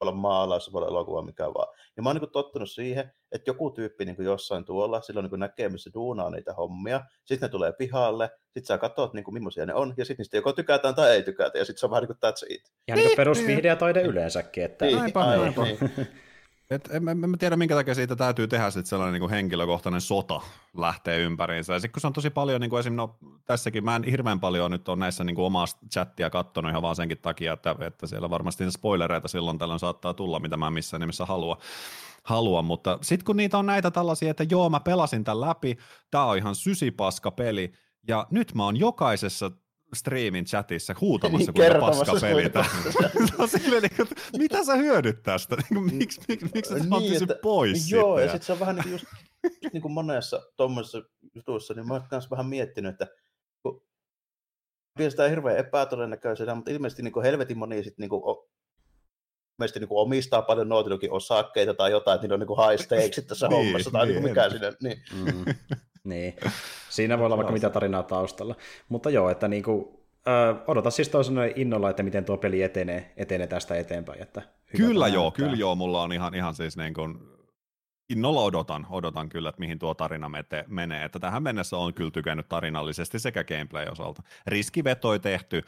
olla 0.00 0.12
maalaus, 0.12 0.72
voi 0.72 0.78
olla 0.78 0.88
elokuva, 0.88 1.22
mikä 1.22 1.44
vaan. 1.44 1.74
Ja 1.96 2.02
mä 2.02 2.08
oon 2.08 2.16
niin 2.16 2.30
tottunut 2.30 2.70
siihen, 2.70 3.12
että 3.32 3.50
joku 3.50 3.70
tyyppi 3.70 4.04
niin 4.04 4.16
jossain 4.18 4.64
tuolla, 4.64 5.00
silloin 5.00 5.30
niin 5.30 5.40
näkee, 5.40 5.68
missä 5.68 5.90
duunaa 5.94 6.30
niitä 6.30 6.54
hommia, 6.54 7.00
sitten 7.24 7.46
ne 7.46 7.50
tulee 7.50 7.72
pihalle, 7.72 8.30
sitten 8.44 8.64
sä 8.64 8.78
katsot, 8.78 9.14
niin 9.14 9.24
kuin, 9.24 9.34
millaisia 9.34 9.66
ne 9.66 9.74
on, 9.74 9.94
ja 9.96 10.04
sitten 10.04 10.22
niistä 10.22 10.36
joko 10.36 10.52
tykätään 10.52 10.94
tai 10.94 11.10
ei 11.10 11.22
tykätä, 11.22 11.58
ja 11.58 11.64
sitten 11.64 11.80
se 11.80 11.86
on 11.86 11.90
vähän 11.90 12.02
niin 12.02 12.16
kuin 12.20 12.32
that's 12.32 12.54
it. 12.54 12.72
Ihan 12.88 12.98
niin 12.98 13.08
kuin 13.08 13.16
perusvihde 13.16 13.68
ja 13.68 13.76
taide 13.76 14.02
yleensäkin. 14.02 14.64
Että... 14.64 14.84
Niin, 14.84 14.98
aivan, 14.98 15.28
aivan. 15.28 15.64
Niin. 15.64 16.08
Et 16.70 16.88
en, 16.90 17.08
en, 17.08 17.24
en 17.24 17.38
tiedä, 17.38 17.56
minkä 17.56 17.74
takia 17.74 17.94
siitä 17.94 18.16
täytyy 18.16 18.48
tehdä 18.48 18.70
sit 18.70 18.86
sellainen 18.86 19.12
niin 19.12 19.20
kuin 19.20 19.30
henkilökohtainen 19.30 20.00
sota 20.00 20.40
lähtee 20.76 21.18
ympäriinsä. 21.18 21.72
Ja 21.72 21.80
sitten 21.80 21.92
kun 21.92 22.00
se 22.00 22.06
on 22.06 22.12
tosi 22.12 22.30
paljon, 22.30 22.60
niin 22.60 22.70
kuin 22.70 22.80
esim. 22.80 22.92
No, 22.92 23.16
tässäkin 23.44 23.84
mä 23.84 23.96
en 23.96 24.04
hirveän 24.04 24.40
paljon 24.40 24.70
nyt 24.70 24.88
on 24.88 24.98
näissä 24.98 25.24
niin 25.24 25.36
kuin 25.36 25.46
omaa 25.46 25.64
chattia 25.92 26.30
kattonut 26.30 26.70
ihan 26.70 26.82
vaan 26.82 26.96
senkin 26.96 27.18
takia, 27.18 27.52
että, 27.52 27.76
että 27.80 28.06
siellä 28.06 28.30
varmasti 28.30 28.70
spoilereita 28.70 29.28
silloin 29.28 29.58
tällöin 29.58 29.80
saattaa 29.80 30.14
tulla, 30.14 30.40
mitä 30.40 30.56
mä 30.56 30.70
missään 30.70 31.00
nimessä 31.00 31.26
halua 31.26 31.58
halua, 32.24 32.62
mutta 32.62 32.98
sitten 33.02 33.24
kun 33.24 33.36
niitä 33.36 33.58
on 33.58 33.66
näitä 33.66 33.90
tällaisia, 33.90 34.30
että 34.30 34.44
joo, 34.50 34.70
mä 34.70 34.80
pelasin 34.80 35.24
tämän 35.24 35.40
läpi, 35.40 35.78
tää 36.10 36.24
on 36.24 36.36
ihan 36.36 36.54
sysipaska 36.54 37.30
peli, 37.30 37.72
ja 38.08 38.26
nyt 38.30 38.54
mä 38.54 38.64
oon 38.64 38.76
jokaisessa 38.76 39.50
striimin 39.94 40.44
chatissa 40.44 40.94
huutamassa, 41.00 41.52
niin, 41.52 41.70
kuinka 41.70 41.86
paska 41.86 42.12
pelitä. 42.20 42.64
silleen, 43.46 43.82
niin 43.82 43.96
kuin, 43.96 44.08
mitä 44.38 44.64
sä 44.64 44.74
hyödyt 44.74 45.22
tästä? 45.22 45.56
Niin 45.56 45.66
kuin, 45.74 45.94
miksi, 45.94 46.20
miksi, 46.28 46.46
miksi 46.54 46.78
sä 46.78 46.98
niin, 46.98 47.22
että, 47.22 47.36
pois 47.42 47.90
Joo, 47.90 48.18
ja 48.18 48.26
sitten 48.26 48.46
se 48.46 48.52
on 48.52 48.60
vähän 48.60 48.74
niin 48.76 48.82
kuin 48.82 48.92
just 48.92 49.04
niin 49.72 49.82
kuin 49.82 49.92
monessa 49.92 50.42
tuommoisessa 50.56 51.02
jutussa, 51.34 51.74
niin 51.74 51.88
mä 51.88 51.94
oon 51.94 52.02
myös 52.10 52.30
vähän 52.30 52.46
miettinyt, 52.46 52.92
että 52.92 53.06
kun 53.62 53.82
sitä 55.08 55.28
hirveän 55.28 55.58
epätodennäköisenä, 55.58 56.54
mutta 56.54 56.70
ilmeisesti 56.70 57.02
niin 57.02 57.12
kuin 57.12 57.24
helvetin 57.24 57.58
moni 57.58 57.84
sit 57.84 57.98
niin 57.98 58.10
kuin, 58.10 58.22
ilmeisesti 59.58 59.80
niin 59.80 59.88
kuin 59.88 60.02
omistaa 60.02 60.42
paljon 60.42 60.68
Naughty 60.68 61.08
osakkeita 61.10 61.74
tai 61.74 61.90
jotain, 61.90 62.14
että 62.14 62.24
niillä 62.24 62.34
on 62.34 62.40
niin 62.40 62.46
kuin 62.46 62.68
high 62.68 62.82
stakes 62.82 63.26
tässä 63.26 63.48
niin, 63.48 63.64
hommassa 63.64 63.90
tai 63.90 64.06
niin, 64.06 64.14
niin 64.14 64.30
mikä 64.30 64.50
sinne. 64.50 64.72
Niin. 64.82 65.02
Mm. 65.12 65.54
niin. 66.04 66.34
Siinä 66.96 67.18
voi 67.18 67.26
olla 67.26 67.36
vaikka 67.36 67.52
mitä 67.52 67.70
tarinaa 67.70 68.02
taustalla. 68.02 68.54
Mutta 68.88 69.10
joo, 69.10 69.30
että 69.30 69.48
niin 69.48 69.62
kuin, 69.62 69.88
äh, 70.28 70.56
odota 70.66 70.90
siis 70.90 71.08
toisen 71.08 71.36
innolla, 71.56 71.90
että 71.90 72.02
miten 72.02 72.24
tuo 72.24 72.36
peli 72.36 72.62
etenee, 72.62 73.12
etenee 73.16 73.46
tästä 73.46 73.74
eteenpäin. 73.74 74.22
Että 74.22 74.42
kyllä 74.76 75.08
joo, 75.08 75.30
kyllä 75.30 75.56
joo, 75.56 75.74
mulla 75.74 76.02
on 76.02 76.12
ihan, 76.12 76.34
ihan 76.34 76.54
siis 76.54 76.76
niin 76.76 76.94
kuin 76.94 77.35
innolla 78.10 78.40
odotan, 78.40 78.86
odotan 78.90 79.28
kyllä, 79.28 79.48
että 79.48 79.60
mihin 79.60 79.78
tuo 79.78 79.94
tarina 79.94 80.28
mete, 80.28 80.64
menee. 80.68 81.04
Että 81.04 81.18
tähän 81.18 81.42
mennessä 81.42 81.76
on 81.76 81.94
kyllä 81.94 82.10
tykännyt 82.10 82.48
tarinallisesti 82.48 83.18
sekä 83.18 83.44
gameplay-osalta. 83.44 84.22
Riskivetoi 84.46 85.18
tehty, 85.18 85.62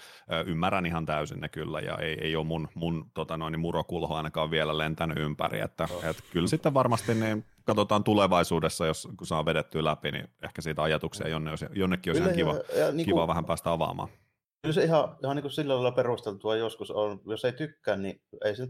ymmärrän 0.46 0.86
ihan 0.86 1.06
täysin 1.06 1.40
ne 1.40 1.48
kyllä, 1.48 1.80
ja 1.80 1.96
ei, 1.96 2.18
ei 2.20 2.36
ole 2.36 2.46
mun, 2.46 2.68
mun 2.74 3.10
tota 3.14 3.36
noin, 3.36 3.60
murokulho 3.60 4.14
ainakaan 4.14 4.50
vielä 4.50 4.78
lentänyt 4.78 5.18
ympäri. 5.18 5.60
Että, 5.60 5.88
oh. 5.90 6.04
et 6.04 6.24
kyllä 6.32 6.48
sitten 6.48 6.74
varmasti 6.74 7.14
niin 7.14 7.44
katsotaan 7.64 8.04
tulevaisuudessa, 8.04 8.86
jos 8.86 9.08
kun 9.16 9.26
saa 9.26 9.44
vedettyä 9.44 9.84
läpi, 9.84 10.12
niin 10.12 10.28
ehkä 10.42 10.62
siitä 10.62 10.82
ajatuksia 10.82 11.28
jonne, 11.28 11.50
jonnekin 11.74 12.10
olisi 12.10 12.22
ihan 12.22 12.36
kiva, 12.36 12.54
ja, 12.54 12.78
ja, 12.78 12.92
niin 12.92 13.04
kiva 13.06 13.20
kuin, 13.20 13.28
vähän 13.28 13.44
päästä 13.44 13.72
avaamaan. 13.72 14.08
Kyllä 14.62 14.74
se 14.74 14.84
ihan, 14.84 15.16
ihan 15.22 15.36
niin 15.36 15.42
kuin 15.42 15.52
sillä 15.52 15.74
lailla 15.74 15.92
perusteltua 15.92 16.56
joskus 16.56 16.90
on. 16.90 17.20
Jos 17.26 17.44
ei 17.44 17.52
tykkää, 17.52 17.96
niin 17.96 18.20
ei 18.44 18.56
se 18.56 18.68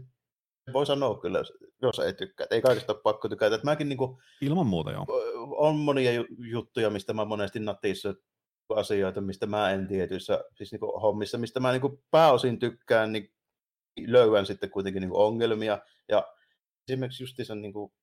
voi 0.73 0.85
sanoa 0.85 1.19
kyllä, 1.19 1.43
jos 1.81 1.99
ei 1.99 2.13
tykkää. 2.13 2.47
Ei 2.51 2.61
kaikista 2.61 2.93
ole 2.93 3.01
pakko 3.03 3.29
tykätä. 3.29 3.55
Että 3.55 3.65
mäkin 3.65 3.89
niin 3.89 3.97
kuin, 3.97 4.17
Ilman 4.41 4.67
muuta 4.67 4.91
joo. 4.91 5.05
on 5.57 5.75
monia 5.75 6.11
juttuja, 6.37 6.89
mistä 6.89 7.13
mä 7.13 7.25
monesti 7.25 7.59
natissa 7.59 8.13
asioita, 8.75 9.21
mistä 9.21 9.45
mä 9.45 9.71
en 9.71 9.87
tietyissä 9.87 10.43
siis 10.55 10.71
niin 10.71 10.79
kuin 10.79 11.01
hommissa, 11.01 11.37
mistä 11.37 11.59
mä 11.59 11.71
niin 11.71 11.81
kuin 11.81 12.03
pääosin 12.11 12.59
tykkään, 12.59 13.11
niin 13.11 13.33
löydän 14.07 14.45
sitten 14.45 14.69
kuitenkin 14.69 15.01
niin 15.01 15.09
kuin 15.09 15.21
ongelmia. 15.21 15.79
Ja 16.09 16.27
esimerkiksi 16.89 17.23
justiinsa 17.23 17.55
niin 17.55 17.73
kuin 17.73 17.93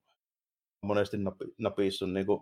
monesti 0.82 1.16
napissa 1.58 2.04
on 2.04 2.14
niin 2.14 2.26
kuin 2.26 2.40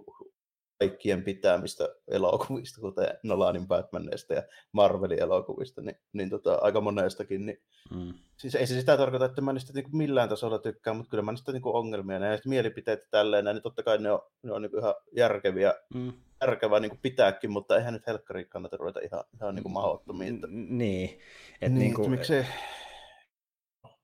kaikkien 0.79 1.25
pitämistä 1.25 1.89
elokuvista, 2.09 2.81
kuten 2.81 3.19
Nolanin 3.23 3.69
Batmanista 3.69 4.35
ja 4.35 4.43
Marvelin 4.73 5.23
elokuvista, 5.23 5.83
niin, 5.83 5.97
niin 6.13 6.31
tota, 6.31 6.55
aika 6.55 6.81
monestakin. 6.81 7.47
Niin, 7.47 7.63
mm. 7.95 8.15
Siis 8.37 8.55
ei 8.55 8.67
se 8.67 8.81
sitä 8.81 8.97
tarkoita, 8.97 9.25
että 9.25 9.41
mä 9.41 9.53
niistä 9.53 9.73
niin 9.73 9.85
kuin 9.85 9.97
millään 9.97 10.29
tasolla 10.29 10.59
tykkään, 10.59 10.97
mutta 10.97 11.11
kyllä 11.11 11.23
mä 11.23 11.33
niistä 11.33 11.53
niin 11.53 11.63
kuin 11.63 11.77
ongelmia 11.77 12.19
ja 12.19 12.39
mielipiteet 12.47 13.11
tälleen, 13.11 13.45
niin 13.45 13.63
totta 13.63 13.83
kai 13.83 13.99
ne 13.99 14.13
on, 14.13 14.21
ne 14.43 14.53
on 14.53 14.63
niin 14.63 14.71
kuin 14.71 14.81
ihan 14.81 14.95
järkeviä, 15.17 15.75
mm. 15.95 16.13
järkevää 16.41 16.81
niin 16.81 16.91
kuin 16.91 17.01
pitääkin, 17.03 17.51
mutta 17.51 17.77
eihän 17.77 17.95
nyt 17.95 18.07
helkkariin 18.07 18.49
kannata 18.49 18.77
ruveta 18.77 19.01
ihan, 19.01 19.25
ihan 19.41 19.55
niin 19.55 19.63
kuin 19.63 19.73
mahdottomiin. 19.73 20.41
Niin. 20.49 21.19
Et 21.61 21.73
niin, 21.73 21.79
niin 21.79 21.95
kuin... 21.95 22.11
miksei... 22.11 22.47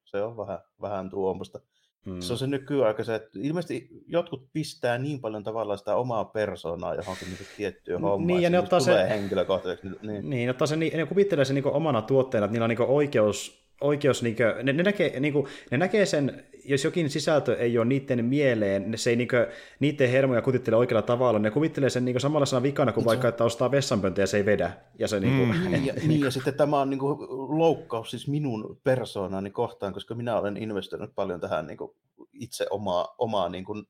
Se 0.04 0.22
on 0.22 0.36
vähän, 0.36 0.58
vähän 0.80 1.10
tuommoista. 1.10 1.60
Mm. 2.06 2.20
Se 2.20 2.32
on 2.32 2.38
se 2.38 2.46
nykyaika 2.46 3.04
se, 3.04 3.14
että 3.14 3.30
ilmeisesti 3.42 3.88
jotkut 4.06 4.48
pistää 4.52 4.98
niin 4.98 5.20
paljon 5.20 5.44
tavallaan 5.44 5.78
sitä 5.78 5.96
omaa 5.96 6.24
persoonaa 6.24 6.94
johonkin 6.94 7.28
niin 7.28 7.38
tiettyyn 7.56 8.00
hommaan, 8.00 8.26
niin, 8.26 8.42
ja 8.42 8.50
ne 8.50 8.58
ottaa 8.58 8.80
se, 8.80 9.08
henkilökohtaiseksi. 9.08 9.88
Niin, 10.02 10.30
niin 10.30 10.50
ottaa 10.50 10.66
se, 10.66 10.76
ne 10.76 11.06
kuvittelee 11.08 11.44
sen 11.44 11.54
niin 11.54 11.66
omana 11.66 12.02
tuotteena, 12.02 12.44
että 12.44 12.52
niillä 12.52 12.64
on 12.64 12.70
niin 12.70 12.80
oikeus 12.80 13.60
oikeus, 13.80 14.22
niin 14.22 14.36
kuin, 14.36 14.66
ne, 14.66 14.72
ne, 14.72 14.82
näkee, 14.82 15.20
niin 15.20 15.32
kuin, 15.32 15.46
ne 15.70 15.78
näkee 15.78 16.06
sen, 16.06 16.44
jos 16.64 16.84
jokin 16.84 17.10
sisältö 17.10 17.56
ei 17.56 17.78
ole 17.78 17.86
niiden 17.86 18.24
mieleen, 18.24 18.98
se 18.98 19.10
ei 19.10 19.16
niin 19.16 19.28
kuin, 19.28 19.46
niiden 19.80 20.10
hermoja 20.10 20.42
kutittele 20.42 20.76
oikealla 20.76 21.06
tavalla, 21.06 21.38
ne 21.38 21.50
kuvittelee 21.50 21.90
sen 21.90 22.04
niin 22.04 22.14
kuin 22.14 22.20
samanlaisena 22.20 22.62
vikana 22.62 22.92
kuin 22.92 23.04
vaikka, 23.04 23.28
että 23.28 23.44
ostaa 23.44 23.70
vessanpöntä 23.70 24.20
ja 24.20 24.26
se 24.26 24.36
ei 24.36 24.46
vedä. 24.46 24.72
Ja, 24.98 25.08
se, 25.08 25.20
niin 25.20 25.36
kuin, 25.36 25.58
mm. 25.58 25.74
et, 25.74 25.84
ja, 25.84 25.94
niin, 26.08 26.20
ja 26.20 26.30
sitten 26.30 26.54
tämä 26.54 26.80
on 26.80 26.90
niin 26.90 26.98
kuin, 26.98 27.18
loukkaus 27.58 28.10
siis 28.10 28.28
minun 28.28 28.80
persoonani 28.84 29.50
kohtaan, 29.50 29.92
koska 29.92 30.14
minä 30.14 30.36
olen 30.36 30.56
investoinut 30.56 31.14
paljon 31.14 31.40
tähän 31.40 31.66
niin 31.66 31.78
kuin, 31.78 31.90
itse 32.32 32.66
omaa, 32.70 33.14
omaa 33.18 33.48
niin 33.48 33.64
kuin, 33.64 33.86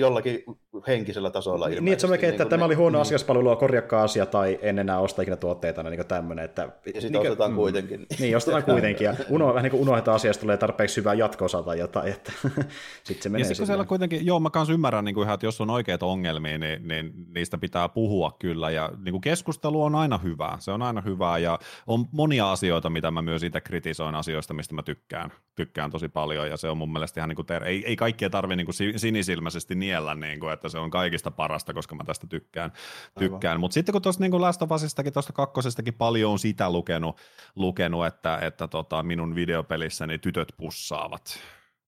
jollakin 0.00 0.44
henkisellä 0.86 1.30
tasolla. 1.30 1.68
Niin, 1.68 1.88
että 1.88 2.00
se 2.00 2.06
melkein, 2.06 2.30
että 2.30 2.44
niin 2.44 2.50
tämä 2.50 2.60
ne, 2.60 2.64
oli 2.64 2.74
huono 2.74 2.98
niin. 2.98 3.02
asiakaspalvelua, 3.02 3.56
korjakkaa 3.56 4.02
asia, 4.02 4.26
tai 4.26 4.58
en 4.62 4.78
enää 4.78 4.98
osta 4.98 5.22
ikinä 5.22 5.36
tuotteita, 5.36 5.82
niin 5.82 6.06
tämmöinen. 6.06 6.44
Että, 6.44 6.62
ja 6.62 7.00
sitten 7.00 7.12
niin, 7.12 7.20
ostetaan 7.20 7.50
mm, 7.50 7.56
kuitenkin. 7.56 8.06
Niin, 8.18 8.36
ostetaan 8.36 8.62
kuitenkin, 8.72 9.04
ja 9.04 9.14
uno, 9.28 9.48
vähän 9.48 9.62
niin 9.62 9.70
kuin 9.70 9.80
unohdetaan 9.80 10.14
asiasta, 10.14 10.40
tulee 10.40 10.56
tarpeeksi 10.56 10.96
hyvää 10.96 11.14
jatko 11.14 11.46
tai 11.48 11.78
jotain, 11.78 12.12
että 12.12 12.32
sitten 13.04 13.22
se 13.22 13.28
menee 13.28 13.40
ja 13.40 13.44
sitten 13.44 13.66
siellä 13.66 13.84
kuitenkin, 13.84 14.26
joo, 14.26 14.40
mä 14.40 14.50
kanssa 14.50 14.74
ymmärrän, 14.74 15.04
niin 15.04 15.14
kuin 15.14 15.24
ihan, 15.24 15.34
että 15.34 15.46
jos 15.46 15.60
on 15.60 15.70
oikeita 15.70 16.06
ongelmia, 16.06 16.58
niin, 16.58 16.88
niin 16.88 17.12
niistä 17.34 17.58
pitää 17.58 17.88
puhua 17.88 18.36
kyllä, 18.38 18.70
ja 18.70 18.90
niin 19.04 19.12
kuin 19.12 19.20
keskustelu 19.20 19.82
on 19.82 19.94
aina 19.94 20.18
hyvää, 20.18 20.56
se 20.60 20.70
on 20.70 20.82
aina 20.82 21.00
hyvää, 21.00 21.38
ja 21.38 21.58
on 21.86 22.04
monia 22.12 22.52
asioita, 22.52 22.90
mitä 22.90 23.10
mä 23.10 23.22
myös 23.22 23.42
itse 23.42 23.60
kritisoin 23.60 24.14
asioista, 24.14 24.54
mistä 24.54 24.74
mä 24.74 24.82
tykkään, 24.82 25.32
tykkään 25.54 25.90
tosi 25.90 26.08
paljon, 26.08 26.48
ja 26.48 26.56
se 26.56 26.68
on 26.68 26.78
mun 26.78 26.92
mielestä 26.92 27.20
ihan 27.20 27.28
niin 27.28 27.36
kuin 27.36 27.46
ter- 27.46 27.64
ei, 27.64 27.86
ei 27.86 27.96
kaikkia 27.96 28.30
tarvitse 28.30 28.56
niin 28.56 28.66
kuin 28.66 28.98
sinisilmäisesti 29.00 29.74
niellä, 29.86 30.14
niin 30.14 30.40
kuin, 30.40 30.52
että 30.52 30.68
se 30.68 30.78
on 30.78 30.90
kaikista 30.90 31.30
parasta, 31.30 31.74
koska 31.74 31.94
mä 31.94 32.04
tästä 32.04 32.26
tykkään. 32.26 32.72
tykkään. 33.18 33.60
Mutta 33.60 33.74
sitten 33.74 33.92
kun 33.92 34.02
tuosta 34.02 34.24
niin 34.24 34.40
Last 34.40 34.62
of 34.62 34.72
Usistakin, 34.72 35.12
tuosta 35.12 35.32
kakkosestakin 35.32 35.94
paljon 35.94 36.32
on 36.32 36.38
sitä 36.38 36.70
lukenut, 36.70 37.16
lukenut 37.56 38.06
että, 38.06 38.38
että 38.38 38.68
tota, 38.68 39.02
minun 39.02 39.34
videopelissäni 39.34 40.18
tytöt 40.18 40.48
pussaavat. 40.56 41.38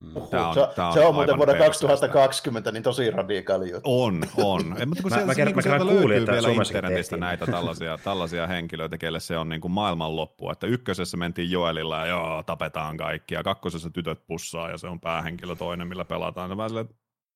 Mm. 0.00 0.14
Tämä 0.30 0.48
on, 0.48 0.54
se, 0.54 0.68
tämä 0.74 0.88
on, 0.88 0.94
se 0.94 1.00
on 1.00 1.14
muuten 1.14 1.36
vuonna 1.36 1.54
2020 1.54 2.72
niin 2.72 2.82
tosi 2.82 3.10
radikaali 3.10 3.70
juttu. 3.70 4.02
On, 4.02 4.22
on. 4.36 4.76
En, 4.78 4.88
mutta 4.88 5.02
kun 5.02 5.12
mä, 5.12 5.18
se, 5.18 5.24
mä, 5.24 5.32
niin 5.32 5.56
mä 5.56 5.62
sieltä 5.62 5.84
kuulin, 5.84 6.08
löytyy 6.08 6.34
vielä 6.34 6.48
internetistä 6.48 7.16
näitä 7.16 7.46
tällaisia, 7.46 7.98
tällaisia 8.04 8.46
henkilöitä, 8.46 8.98
kelle 8.98 9.20
se 9.20 9.38
on 9.38 9.48
niin 9.48 9.60
kuin 9.60 9.72
maailmanloppu. 9.72 10.50
Että 10.50 10.66
ykkösessä 10.66 11.16
mentiin 11.16 11.50
Joelilla 11.50 11.98
ja 11.98 12.06
joo, 12.06 12.42
tapetaan 12.42 12.96
kaikki, 12.96 13.34
ja 13.34 13.42
kakkosessa 13.42 13.90
tytöt 13.90 14.26
pussaa, 14.26 14.70
ja 14.70 14.78
se 14.78 14.86
on 14.86 15.00
päähenkilö 15.00 15.56
toinen, 15.56 15.88
millä 15.88 16.04
pelataan. 16.04 16.50
Ja 16.50 16.56
mä 16.56 16.68
sille, 16.68 16.86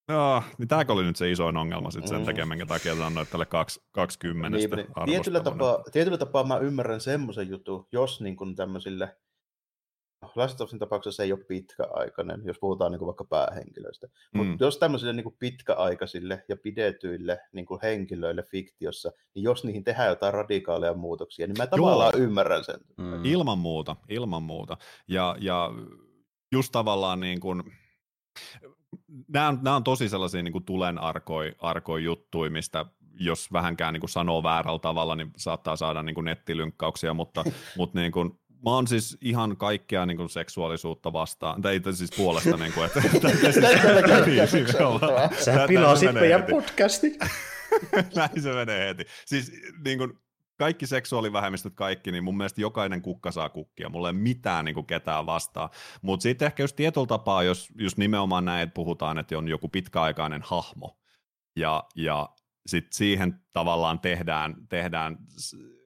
Joo, 0.08 0.42
niin 0.58 0.68
tämäkö 0.68 0.92
oli 0.92 1.04
nyt 1.04 1.16
se 1.16 1.30
isoin 1.30 1.56
ongelma 1.56 1.90
sitten 1.90 2.08
sen 2.08 2.18
mm. 2.18 2.24
takia, 2.24 2.46
minkä 2.46 2.66
takia 2.66 2.96
sanoin 2.96 3.26
tälle 3.26 3.46
20 3.92 4.56
niin, 4.56 4.70
niin, 4.70 4.86
tietyllä, 5.04 5.40
tapaa, 5.40 5.84
tietyllä 5.92 6.18
tapaa 6.18 6.44
mä 6.44 6.58
ymmärrän 6.58 7.00
semmoisen 7.00 7.48
jutun, 7.48 7.86
jos 7.92 8.20
niin 8.20 8.36
kuin 8.36 8.56
tämmöisille 8.56 9.16
Last 10.36 10.60
of 10.60 10.70
tapauksessa 10.78 11.22
ei 11.22 11.32
ole 11.32 11.44
pitkäaikainen, 11.44 12.42
jos 12.44 12.58
puhutaan 12.60 12.92
niin 12.92 12.98
kuin 12.98 13.06
vaikka 13.06 13.24
päähenkilöistä. 13.24 14.06
Mm. 14.06 14.46
Mutta 14.46 14.64
jos 14.64 14.78
tämmöisille 14.78 15.12
niin 15.12 15.24
kuin 15.24 15.36
pitkäaikaisille 15.38 16.44
ja 16.48 16.56
pidetyille 16.56 17.40
niin 17.52 17.66
kuin 17.66 17.80
henkilöille 17.82 18.42
fiktiossa, 18.42 19.10
niin 19.34 19.42
jos 19.42 19.64
niihin 19.64 19.84
tehdään 19.84 20.08
jotain 20.08 20.34
radikaaleja 20.34 20.94
muutoksia, 20.94 21.46
niin 21.46 21.58
mä 21.58 21.66
tavallaan 21.66 22.12
Joo. 22.16 22.24
ymmärrän 22.24 22.64
sen. 22.64 22.80
Mm. 22.96 23.24
Ilman 23.24 23.58
muuta, 23.58 23.96
ilman 24.08 24.42
muuta. 24.42 24.76
Ja, 25.08 25.36
ja 25.40 25.70
just 26.52 26.72
tavallaan 26.72 27.20
niin 27.20 27.40
kuin, 27.40 27.62
nämä 29.28 29.48
on, 29.48 29.58
nämä 29.62 29.76
on 29.76 29.84
tosi 29.84 30.08
sellaisia 30.08 30.42
niin 30.42 30.52
kuin 30.52 30.64
tulen 30.64 30.98
arkoi, 30.98 31.52
arkoi 31.58 32.04
juttuja, 32.04 32.50
mistä 32.50 32.86
jos 33.14 33.52
vähänkään 33.52 33.92
niin 33.92 34.00
kuin 34.00 34.10
sanoo 34.10 34.42
väärällä 34.42 34.78
tavalla, 34.78 35.16
niin 35.16 35.30
saattaa 35.36 35.76
saada 35.76 36.02
niin 36.02 36.14
kuin 36.14 36.24
nettilynkkauksia, 36.24 37.14
mutta, 37.14 37.44
mutta 37.78 37.98
niin 37.98 38.12
kuin, 38.12 38.40
mä 38.48 38.70
oon 38.70 38.86
siis 38.86 39.18
ihan 39.20 39.56
kaikkea 39.56 40.06
niin 40.06 40.16
kuin 40.16 40.30
seksuaalisuutta 40.30 41.12
vastaan, 41.12 41.62
tai 41.62 41.80
siis 41.92 42.10
puolesta, 42.16 42.56
niin 42.56 42.72
kuin, 42.72 42.86
että... 42.86 43.02
Sä 45.44 45.64
pilasit 45.68 46.12
meidän 46.12 46.44
podcasti. 46.50 47.18
Näin 48.16 48.42
se 48.42 48.52
menee 48.52 48.88
heti. 48.88 49.04
Siis 49.26 49.52
niin 49.84 49.98
kuin, 49.98 50.18
kaikki 50.62 50.86
seksuaalivähemmistöt, 50.86 51.74
kaikki, 51.74 52.12
niin 52.12 52.24
mun 52.24 52.36
mielestä 52.36 52.60
jokainen 52.60 53.02
kukka 53.02 53.32
saa 53.32 53.48
kukkia. 53.48 53.88
Mulla 53.88 54.08
ei 54.08 54.12
mitään 54.12 54.64
niin 54.64 54.74
kuin 54.74 54.86
ketään 54.86 55.26
vastaa. 55.26 55.70
Mutta 56.02 56.22
sitten 56.22 56.46
ehkä 56.46 56.62
jos 56.62 56.72
tietyllä 56.72 57.06
tapaa, 57.06 57.42
jos, 57.42 57.68
jos 57.74 57.96
nimenomaan 57.96 58.44
näin 58.44 58.70
puhutaan, 58.70 59.18
että 59.18 59.38
on 59.38 59.48
joku 59.48 59.68
pitkäaikainen 59.68 60.42
hahmo, 60.44 60.98
ja, 61.56 61.84
ja 61.96 62.28
sitten 62.66 62.92
siihen 62.92 63.40
tavallaan 63.52 64.00
tehdään, 64.00 64.56
tehdään 64.68 65.18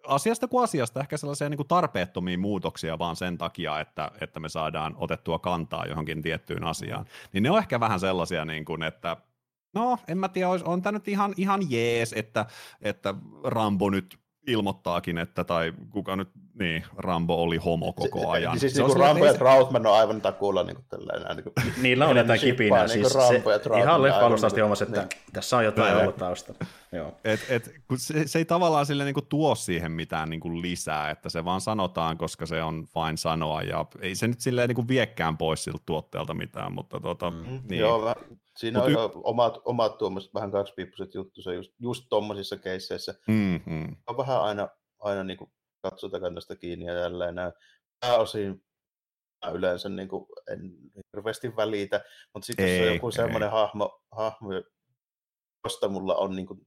asiasta 0.06 0.48
kuin 0.48 0.64
asiasta 0.64 1.00
ehkä 1.00 1.16
sellaisia 1.16 1.48
niin 1.48 1.58
kuin 1.58 1.68
tarpeettomia 1.68 2.38
muutoksia 2.38 2.98
vaan 2.98 3.16
sen 3.16 3.38
takia, 3.38 3.80
että, 3.80 4.10
että 4.20 4.40
me 4.40 4.48
saadaan 4.48 4.94
otettua 4.96 5.38
kantaa 5.38 5.86
johonkin 5.86 6.22
tiettyyn 6.22 6.64
asiaan. 6.64 7.06
Niin 7.32 7.42
ne 7.42 7.50
on 7.50 7.58
ehkä 7.58 7.80
vähän 7.80 8.00
sellaisia, 8.00 8.44
niin 8.44 8.64
kuin, 8.64 8.82
että 8.82 9.16
no 9.74 9.98
en 10.08 10.18
mä 10.18 10.28
tiedä, 10.28 10.48
on 10.64 10.82
tämä 10.82 10.98
nyt 10.98 11.08
ihan, 11.08 11.34
ihan 11.36 11.70
jees, 11.70 12.12
että, 12.12 12.46
että 12.82 13.14
Rambo 13.44 13.90
nyt 13.90 14.25
ilmoittaakin, 14.46 15.18
että 15.18 15.44
tai 15.44 15.72
kuka 15.90 16.16
nyt, 16.16 16.28
niin, 16.58 16.84
Rambo 16.96 17.42
oli 17.42 17.56
homo 17.56 17.92
koko 17.92 18.30
ajan. 18.30 18.54
Se, 18.54 18.60
siis 18.60 18.74
se 18.74 18.82
niin 18.82 18.96
Rambo 18.96 19.26
ja 19.26 19.34
Troutman 19.34 19.86
on 19.86 19.94
aivan 19.94 20.20
takuulla 20.20 20.62
niin 20.62 20.76
kuin 20.76 20.86
tällainen. 20.88 21.36
Niin 21.36 21.44
kuin, 21.44 21.72
Niillä 21.82 22.06
on 22.06 22.16
jotain 22.16 22.40
kipinää. 22.40 22.86
Niin 22.86 22.90
siis 22.90 23.14
Rambo 23.14 23.52
ja 23.52 23.58
Troutman, 23.58 23.88
ihan 23.88 24.02
leffa-alusta 24.02 24.46
asti 24.46 24.60
huomasi, 24.60 24.84
että 24.84 25.00
niin. 25.00 25.08
tässä 25.32 25.56
on 25.56 25.64
jotain 25.64 25.96
ollut 25.96 26.16
taustalla. 26.16 26.60
Joo. 26.92 27.12
Et, 27.24 27.40
et, 27.48 27.70
kun 27.88 27.98
se, 27.98 28.26
se, 28.26 28.38
ei 28.38 28.44
tavallaan 28.44 28.86
sille 28.86 29.04
niin 29.04 29.14
kuin 29.14 29.26
tuo 29.26 29.54
siihen 29.54 29.92
mitään 29.92 30.30
niin 30.30 30.40
kuin 30.40 30.62
lisää, 30.62 31.10
että 31.10 31.28
se 31.28 31.44
vaan 31.44 31.60
sanotaan, 31.60 32.18
koska 32.18 32.46
se 32.46 32.62
on 32.62 32.86
vain 32.94 33.18
sanoa, 33.18 33.62
ja 33.62 33.84
ei 34.00 34.14
se 34.14 34.28
nyt 34.28 34.40
silleen 34.40 34.68
niin 34.68 34.76
kuin 34.76 34.88
viekään 34.88 35.38
pois 35.38 35.64
siltä 35.64 35.82
tuotteelta 35.86 36.34
mitään, 36.34 36.72
mutta 36.72 37.00
tota, 37.00 37.30
mm. 37.30 37.60
niin. 37.68 37.80
Joo, 37.80 38.14
Siinä 38.56 38.78
Mut 38.78 38.88
on 38.88 38.92
y- 38.92 39.20
omat, 39.24 39.58
omat 39.64 39.98
tuommoiset 39.98 40.34
vähän 40.34 40.50
kaksipiippuiset 40.50 41.14
juttuja 41.14 41.56
just, 41.56 41.72
just 41.78 42.04
tuommoisissa 42.08 42.56
keisseissä. 42.56 43.14
Mm-hmm. 43.28 43.96
On 44.06 44.16
vähän 44.16 44.42
aina, 44.42 44.68
aina 45.00 45.24
niin 45.24 45.38
kuin 45.38 45.50
katsotakannasta 45.90 46.56
kiinni 46.56 46.86
ja 46.86 46.94
jälleen 46.94 47.34
näin. 47.34 47.52
Pääosin 48.00 48.64
mä 49.46 49.52
yleensä 49.52 49.88
niin 49.88 50.08
kuin, 50.08 50.26
en 50.50 50.72
hirveästi 51.16 51.56
välitä, 51.56 52.04
mutta 52.34 52.46
sitten 52.46 52.78
jos 52.78 52.88
on 52.88 52.94
joku 52.94 53.10
semmoinen 53.10 53.50
hahmo, 53.50 54.02
hahmo, 54.12 54.48
josta 55.64 55.88
mulla 55.88 56.14
on 56.14 56.36
niin 56.36 56.46
kuin 56.46 56.66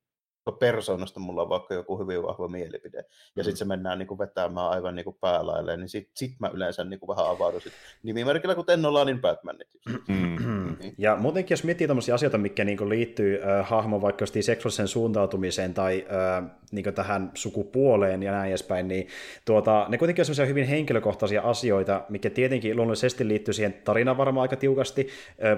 persoonasta 0.52 1.20
mulla 1.20 1.42
on 1.42 1.50
vaikka 1.50 1.74
joku 1.74 2.00
hyvin 2.00 2.24
vahva 2.24 2.48
mielipide, 2.48 2.98
ja 2.98 3.04
mm. 3.36 3.44
sitten 3.44 3.58
se 3.58 3.66
mennään 3.66 4.00
niin 4.00 4.08
kuin 4.08 4.18
vetämään 4.18 4.70
aivan 4.70 4.96
niin 4.96 5.04
kuin 5.04 5.18
päälaille, 5.22 5.78
niin 5.78 5.90
sitten 5.90 6.12
sit 6.16 6.40
mä 6.40 6.50
yleensä 6.54 6.84
niin 6.84 7.00
kuin 7.00 7.08
vähän 7.08 7.28
avaudun 7.28 7.62
sit 7.62 7.74
nimimerkillä, 8.04 8.56
kuten 8.56 8.82
niin 9.06 9.22
Batmanit. 9.22 9.68
Mm. 10.08 10.76
Niin. 10.80 10.94
Ja 10.98 11.16
muutenkin, 11.16 11.54
jos 11.54 11.64
miettii 11.64 11.88
tämmöisiä 11.88 12.16
asioita, 12.16 12.38
mikä 12.38 12.66
niin 12.66 12.78
kuin 12.78 12.90
liittyy 12.90 13.40
äh, 13.44 13.70
hahmon 13.70 14.02
vaikka 14.02 14.26
seksuaaliseen 14.26 14.88
suuntautumiseen 14.88 15.74
tai 15.74 16.06
äh, 16.12 16.52
niin 16.72 16.94
tähän 16.94 17.32
sukupuoleen 17.34 18.24
ja 18.24 18.32
näin 18.32 18.50
edespäin, 18.50 18.88
niin 18.88 19.08
tuota, 19.46 19.86
ne 19.90 19.98
kuitenkin 19.98 20.22
on 20.22 20.26
sellaisia 20.26 20.46
hyvin 20.46 20.68
henkilökohtaisia 20.68 21.42
asioita, 21.42 22.06
mikä 22.10 22.30
tietenkin 22.30 22.76
luonnollisesti 22.76 23.28
liittyy 23.28 23.54
siihen 23.54 23.74
tarinaan 23.74 24.18
varmaan 24.18 24.42
aika 24.42 24.56
tiukasti, 24.56 25.08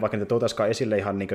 vaikka 0.01 0.17
niitä 0.17 0.29
tuotaisikaan 0.29 0.69
esille 0.69 0.97
ihan 0.97 1.19
niin 1.19 1.29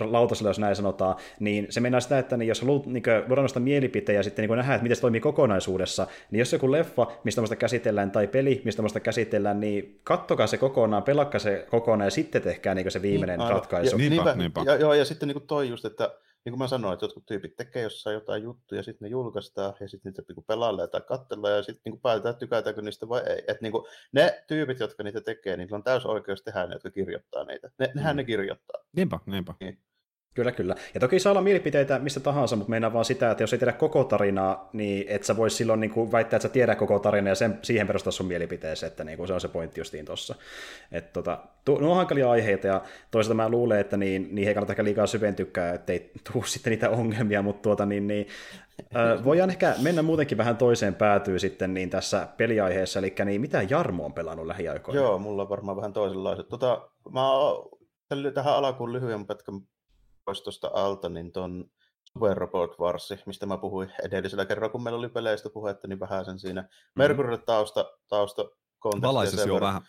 lautasella, 0.00 0.50
jos 0.50 0.58
näin 0.58 0.76
sanotaan, 0.76 1.16
niin 1.40 1.66
se 1.70 1.80
mennään 1.80 2.02
sitä, 2.02 2.18
että 2.18 2.36
niin 2.36 2.48
jos 2.48 2.60
haluat 2.60 2.85
niin 2.86 3.02
luoda 3.26 3.42
noista 3.42 3.60
mielipiteitä 3.60 4.12
ja 4.12 4.22
sitten 4.22 4.48
niin 4.48 4.56
nähdä, 4.56 4.74
että 4.74 4.82
miten 4.82 4.96
se 4.96 5.00
toimii 5.00 5.20
kokonaisuudessa, 5.20 6.06
niin 6.30 6.38
jos 6.38 6.52
joku 6.52 6.72
leffa, 6.72 7.06
mistä 7.24 7.36
tämmöistä 7.36 7.56
käsitellään, 7.56 8.10
tai 8.10 8.26
peli, 8.26 8.62
mistä 8.64 8.76
tämmöistä 8.76 9.00
käsitellään, 9.00 9.60
niin 9.60 10.00
kattokaa 10.04 10.46
se 10.46 10.58
kokonaan, 10.58 11.02
pelakkaa 11.02 11.38
se 11.38 11.66
kokonaan 11.70 12.06
ja 12.06 12.10
sitten 12.10 12.42
tehkää 12.42 12.74
niin 12.74 12.90
se 12.90 13.02
viimeinen 13.02 13.38
niin, 13.38 13.50
ratkaisu. 13.50 13.98
Ja, 13.98 14.10
niinpä, 14.10 14.34
niinpä. 14.34 14.62
Ja, 14.66 14.76
joo, 14.76 14.94
ja 14.94 15.04
sitten 15.04 15.28
niin 15.28 15.46
toi 15.46 15.68
just, 15.68 15.84
että 15.84 16.10
niin 16.46 16.52
kuin 16.52 16.58
mä 16.58 16.68
sanoin, 16.68 16.94
että 16.94 17.04
jotkut 17.04 17.26
tyypit 17.26 17.56
tekee 17.56 17.82
jossain 17.82 18.14
jotain 18.14 18.42
juttuja, 18.42 18.82
sitten 18.82 19.06
ne 19.06 19.10
julkaistaan, 19.10 19.74
ja 19.80 19.88
sitten 19.88 20.12
niitä 20.12 20.32
niin 20.34 20.44
pelaillaan 20.46 20.90
tai 20.90 21.00
katsellaan, 21.00 21.54
ja 21.54 21.62
sitten 21.62 21.92
niin 21.92 22.00
päätetään, 22.00 22.30
että 22.30 22.40
tykätäänkö 22.40 22.82
niistä 22.82 23.08
vai 23.08 23.22
ei. 23.26 23.38
Että 23.38 23.58
niin 23.62 23.72
kuin, 23.72 23.84
ne 24.12 24.44
tyypit, 24.46 24.80
jotka 24.80 25.02
niitä 25.02 25.20
tekee, 25.20 25.56
niin 25.56 25.74
on 25.74 25.82
täysin 25.82 26.10
oikeus 26.10 26.42
tehdä 26.42 26.66
ne, 26.66 26.74
jotka 26.74 26.90
kirjoittaa 26.90 27.44
niitä. 27.44 27.70
Ne, 27.78 27.92
nehän 27.94 28.14
mm. 28.14 28.16
ne 28.16 28.24
kirjoittaa. 28.24 28.80
Niinpä, 28.96 29.18
niinpä. 29.26 29.54
Niin. 29.60 29.78
Kyllä, 30.36 30.52
kyllä. 30.52 30.74
Ja 30.94 31.00
toki 31.00 31.18
saa 31.18 31.30
olla 31.30 31.40
mielipiteitä 31.40 31.98
mistä 31.98 32.20
tahansa, 32.20 32.56
mutta 32.56 32.70
meinaa 32.70 32.92
vaan 32.92 33.04
sitä, 33.04 33.30
että 33.30 33.42
jos 33.42 33.52
ei 33.52 33.58
tiedä 33.58 33.72
koko 33.72 34.04
tarinaa, 34.04 34.68
niin 34.72 35.04
et 35.08 35.24
sä 35.24 35.36
vois 35.36 35.56
silloin 35.56 35.80
niin 35.80 35.90
kuin 35.90 36.12
väittää, 36.12 36.36
että 36.36 36.48
sä 36.48 36.52
tiedät 36.52 36.78
koko 36.78 36.98
tarinaa 36.98 37.30
ja 37.30 37.34
sen, 37.34 37.58
siihen 37.62 37.86
perustaa 37.86 38.12
sun 38.12 38.26
mielipiteeseen, 38.26 38.90
että 38.90 39.04
niin 39.04 39.16
kuin 39.16 39.26
se 39.28 39.34
on 39.34 39.40
se 39.40 39.48
pointti 39.48 39.80
justiin 39.80 40.04
tuossa. 40.04 40.34
Että 40.92 41.12
tota, 41.12 41.38
tu, 41.64 41.78
nuo 41.78 41.90
on 41.90 41.96
hankalia 41.96 42.30
aiheita 42.30 42.66
ja 42.66 42.82
toisaalta 43.10 43.34
mä 43.34 43.48
luulen, 43.48 43.80
että 43.80 43.96
niin, 43.96 44.28
niin 44.32 44.48
ei 44.48 44.54
kannata 44.54 44.72
ehkä 44.72 44.84
liikaa 44.84 45.06
syventykää, 45.06 45.74
ettei 45.74 46.10
tuu 46.32 46.42
sitten 46.44 46.70
niitä 46.70 46.90
ongelmia, 46.90 47.42
mutta 47.42 47.62
tuota, 47.62 47.86
niin, 47.86 48.06
niin, 48.06 48.26
äh, 48.96 49.24
voidaan 49.24 49.50
ehkä 49.50 49.74
mennä 49.82 50.02
muutenkin 50.02 50.38
vähän 50.38 50.56
toiseen 50.56 50.94
päätyy 50.94 51.38
sitten 51.38 51.74
niin 51.74 51.90
tässä 51.90 52.28
peliaiheessa, 52.36 52.98
eli 52.98 53.14
niin 53.24 53.40
mitä 53.40 53.62
Jarmo 53.70 54.04
on 54.04 54.12
pelannut 54.12 54.46
lähiaikoina? 54.46 55.00
Joo, 55.00 55.18
mulla 55.18 55.42
on 55.42 55.48
varmaan 55.48 55.76
vähän 55.76 55.92
toisenlaiset. 55.92 56.48
Tota, 56.48 56.88
mä 57.12 57.20
tähän 58.34 58.54
alkuun 58.54 58.92
lyhyen 58.92 59.26
pätkän 59.26 59.60
pois 60.26 60.42
tuosta 60.42 60.70
alta, 60.74 61.08
niin 61.08 61.32
tuon 61.32 61.70
Super 62.12 62.36
Robot 62.36 62.78
Warsi, 62.78 63.18
mistä 63.26 63.46
mä 63.46 63.58
puhuin 63.58 63.92
edellisellä 64.04 64.46
kerralla, 64.46 64.72
kun 64.72 64.82
meillä 64.82 64.98
oli 64.98 65.08
peleistä 65.08 65.50
puhetta, 65.50 65.88
niin 65.88 66.00
vähän 66.00 66.24
sen 66.24 66.38
siinä. 66.38 66.60
Mm-hmm. 66.60 66.92
Mercurylle 66.96 67.38
tausta, 67.38 67.98
tausta 68.08 68.44
Valaisisi 69.02 69.48
jo 69.48 69.60
vähän. 69.60 69.82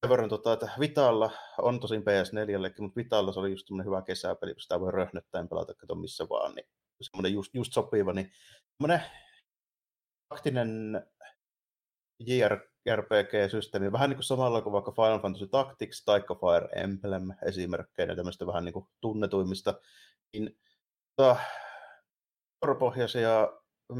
Sen 0.00 0.10
verran, 0.10 0.28
tota, 0.28 0.52
että 0.52 0.70
Vitalla 0.80 1.30
on 1.62 1.80
tosin 1.80 2.02
PS4, 2.02 2.80
mutta 2.80 2.96
Vitalla 2.96 3.32
se 3.32 3.40
oli 3.40 3.50
just 3.50 3.66
hyvä 3.84 4.02
kesäpeli, 4.02 4.54
kun 4.54 4.60
sitä 4.60 4.80
voi 4.80 4.92
röhnöttäen 4.92 5.48
pelata, 5.48 5.74
kato 5.74 5.94
missä 5.94 6.26
vaan, 6.30 6.54
niin 6.54 6.66
semmoinen 7.00 7.32
just, 7.32 7.54
just 7.54 7.72
sopiva, 7.72 8.12
niin 8.12 8.32
semmoinen 8.76 9.06
taktinen 10.28 11.02
JRPG-systeemi, 12.20 13.92
vähän 13.92 14.10
niin 14.10 14.16
kuin 14.16 14.24
samalla 14.24 14.62
kuin 14.62 14.72
vaikka 14.72 14.92
Final 14.92 15.20
Fantasy 15.20 15.46
Tactics 15.46 16.04
tai 16.04 16.20
Fire 16.20 16.82
Emblem 16.82 17.22
esimerkkeinä 17.46 18.16
tämmöistä 18.16 18.46
vähän 18.46 18.64
niin 18.64 18.72
kuin 18.72 18.86
tunnetuimmista, 19.00 19.74
niin 20.32 20.58
tota, 21.16 21.36
vuoropohjaisia 22.62 23.48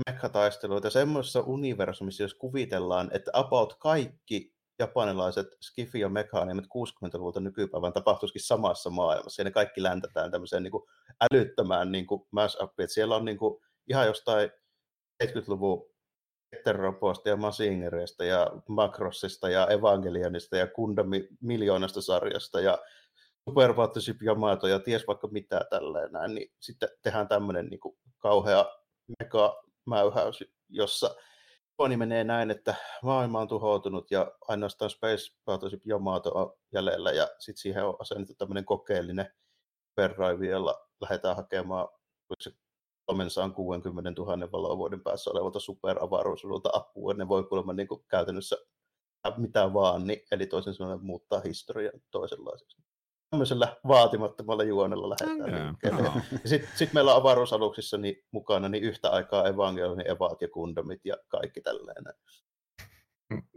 mekhataisteluita 0.07 0.91
semmoisessa 0.91 1.41
universumissa, 1.41 2.23
jos 2.23 2.35
kuvitellaan, 2.35 3.11
että 3.13 3.31
about 3.35 3.75
kaikki 3.75 4.55
japanilaiset 4.79 5.47
skifi- 5.65 6.01
ja 6.01 6.09
mekaanimet 6.09 6.65
60-luvulta 6.65 7.41
nykypäivän 7.41 7.93
tapahtuisikin 7.93 8.43
samassa 8.43 8.91
maailmassa, 8.91 9.43
ja 9.43 9.45
ne 9.45 9.51
kaikki 9.51 9.83
läntätään 9.83 10.31
tämmöiseen 10.31 10.63
niin 10.63 10.71
kuin 10.71 10.85
älyttömään 11.21 11.93
niin 11.93 12.07
kuin 12.07 12.23
mash-upiin, 12.31 12.85
että 12.85 12.95
siellä 12.95 13.17
on 13.17 13.25
niin 13.25 13.39
kuin 13.39 13.63
ihan 13.89 14.07
jostain 14.07 14.51
70-luvun 15.25 15.98
Roposta 16.73 17.29
ja 17.29 17.37
Masingereista 17.37 18.25
ja 18.25 18.51
Makrossista 18.69 19.49
ja 19.49 19.67
Evangelionista 19.67 20.57
ja 20.57 20.67
Kundami 20.67 21.29
miljoonasta 21.41 22.03
sarjasta 22.03 22.61
ja 22.61 22.79
Super 23.49 23.75
Battleship 23.75 24.23
Yamato 24.23 24.67
ja 24.67 24.81
ties 24.81 25.07
vaikka 25.07 25.29
mitä 25.29 25.61
tälleen 25.71 26.13
näin, 26.13 26.35
niin 26.35 26.53
sitten 26.61 26.89
tehdään 27.03 27.29
tämmöinen 27.29 27.67
niin 27.67 27.81
kuin 27.81 27.99
kauhea 28.19 28.67
mega-mäyhäys, 29.19 30.45
jossa 30.69 31.15
Juoni 31.79 31.97
menee 31.97 32.25
näin, 32.25 32.51
että 32.51 32.75
maailma 33.03 33.41
on 33.41 33.49
tuhoutunut 33.49 34.11
ja 34.11 34.33
ainoastaan 34.49 34.91
Space 34.91 35.37
Battleship 35.45 35.87
Yamato 35.87 36.31
on 36.31 36.57
jäljellä 36.73 37.13
ja 37.13 37.29
sitten 37.39 37.61
siihen 37.61 37.85
on 37.85 37.97
asennettu 37.99 38.35
tämmöinen 38.35 38.65
kokeellinen 38.65 39.35
superdrive, 39.89 40.47
jolla 40.47 40.89
lähdetään 41.01 41.37
hakemaan 41.37 41.89
360 43.09 44.13
000 44.21 44.53
valovuoden 44.53 45.01
päässä 45.01 45.31
olevalta 45.31 45.61
superavaruusulta 45.61 46.71
apua, 46.73 47.15
ne 47.15 47.29
voi 47.29 47.45
kuulemma 47.45 47.73
niin 47.73 47.89
kuin 47.89 48.05
käytännössä 48.09 48.57
mitä 49.37 49.75
vaan, 49.75 50.07
niin, 50.07 50.21
eli 50.31 50.47
toisin 50.47 50.75
sanoen 50.75 51.03
muuttaa 51.03 51.41
historian 51.41 52.01
toisenlaiseksi. 52.11 52.83
Tämmöisellä 53.31 53.77
vaatimattomalla 53.89 54.65
juonella 54.65 55.09
lähdetään 55.09 55.77
okay. 55.85 56.21
Sitten 56.45 56.71
sit 56.75 56.93
meillä 56.93 57.15
on 57.15 57.21
avaruusaluksissa 57.21 57.99
niin 57.99 58.17
mukana 58.31 58.69
niin 58.69 58.85
yhtä 58.85 59.11
aikaa 59.11 59.49
evangelionin 59.49 60.11
evaat 60.11 60.43
ja 60.43 60.49
kundomit 60.49 61.01
ja 61.05 61.17
kaikki 61.29 61.61
tällainen. 61.61 62.15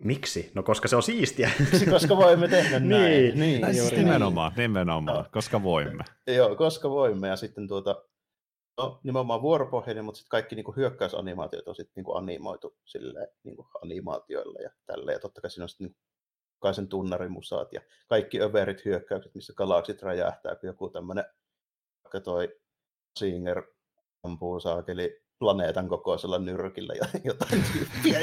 Miksi? 0.04 0.52
No 0.56 0.64
koska 0.64 0.88
se 0.88 0.95
on 0.95 1.04
siistiä. 1.04 1.52
Miksi, 1.60 1.86
koska 1.86 2.18
voimme 2.18 2.47
tehdä 2.47 2.80
näin. 2.89 3.39
niin, 3.39 3.39
niin, 3.39 3.78
juuri 3.78 3.97
nimenomaan, 3.97 4.52
niin. 4.52 4.62
nimenomaan, 4.62 5.26
koska 5.32 5.64
voimme. 5.64 6.04
Joo, 6.28 6.56
koska 6.56 6.89
voimme. 6.89 7.28
Ja 7.28 7.36
sitten 7.36 7.68
tuota, 7.68 8.04
no, 8.82 8.99
nimenomaan 9.03 9.41
vuoropohjainen, 9.41 10.05
mutta 10.05 10.17
sitten 10.17 10.29
kaikki 10.29 10.55
niin 10.55 10.63
kuin 10.63 10.75
hyökkäysanimaatiot 10.75 11.67
on 11.67 11.75
sitten 11.75 11.93
niin 11.95 12.05
kuin 12.05 12.17
animoitu 12.17 12.77
silleen, 12.86 13.27
niin 13.43 13.55
kuin 13.55 13.67
animaatioilla 13.84 14.59
ja 14.59 14.69
tälleen. 14.86 15.15
Ja 15.15 15.19
totta 15.19 15.41
kai 15.41 15.51
siinä 15.51 15.63
on 15.63 15.69
sitten 15.69 15.88
niin 15.88 15.97
jokaisen 16.55 16.88
tunnarimusaat 16.88 17.73
ja 17.73 17.82
kaikki 18.09 18.41
överit 18.41 18.86
hyökkäykset, 18.86 19.36
missä 19.36 19.53
galaksit 19.53 20.01
räjähtää, 20.01 20.55
kun 20.55 20.67
joku 20.67 20.89
tämmöinen, 20.89 21.25
vaikka 22.03 22.21
toi 22.21 22.59
Singer 23.19 23.63
ampuu 24.23 24.59
saakeli 24.59 25.21
planeetan 25.42 25.88
kokoisella 25.88 26.39
nyrkillä 26.39 26.94
ja 26.94 27.06
jotain 27.24 27.64
tyyppiä. 27.74 28.20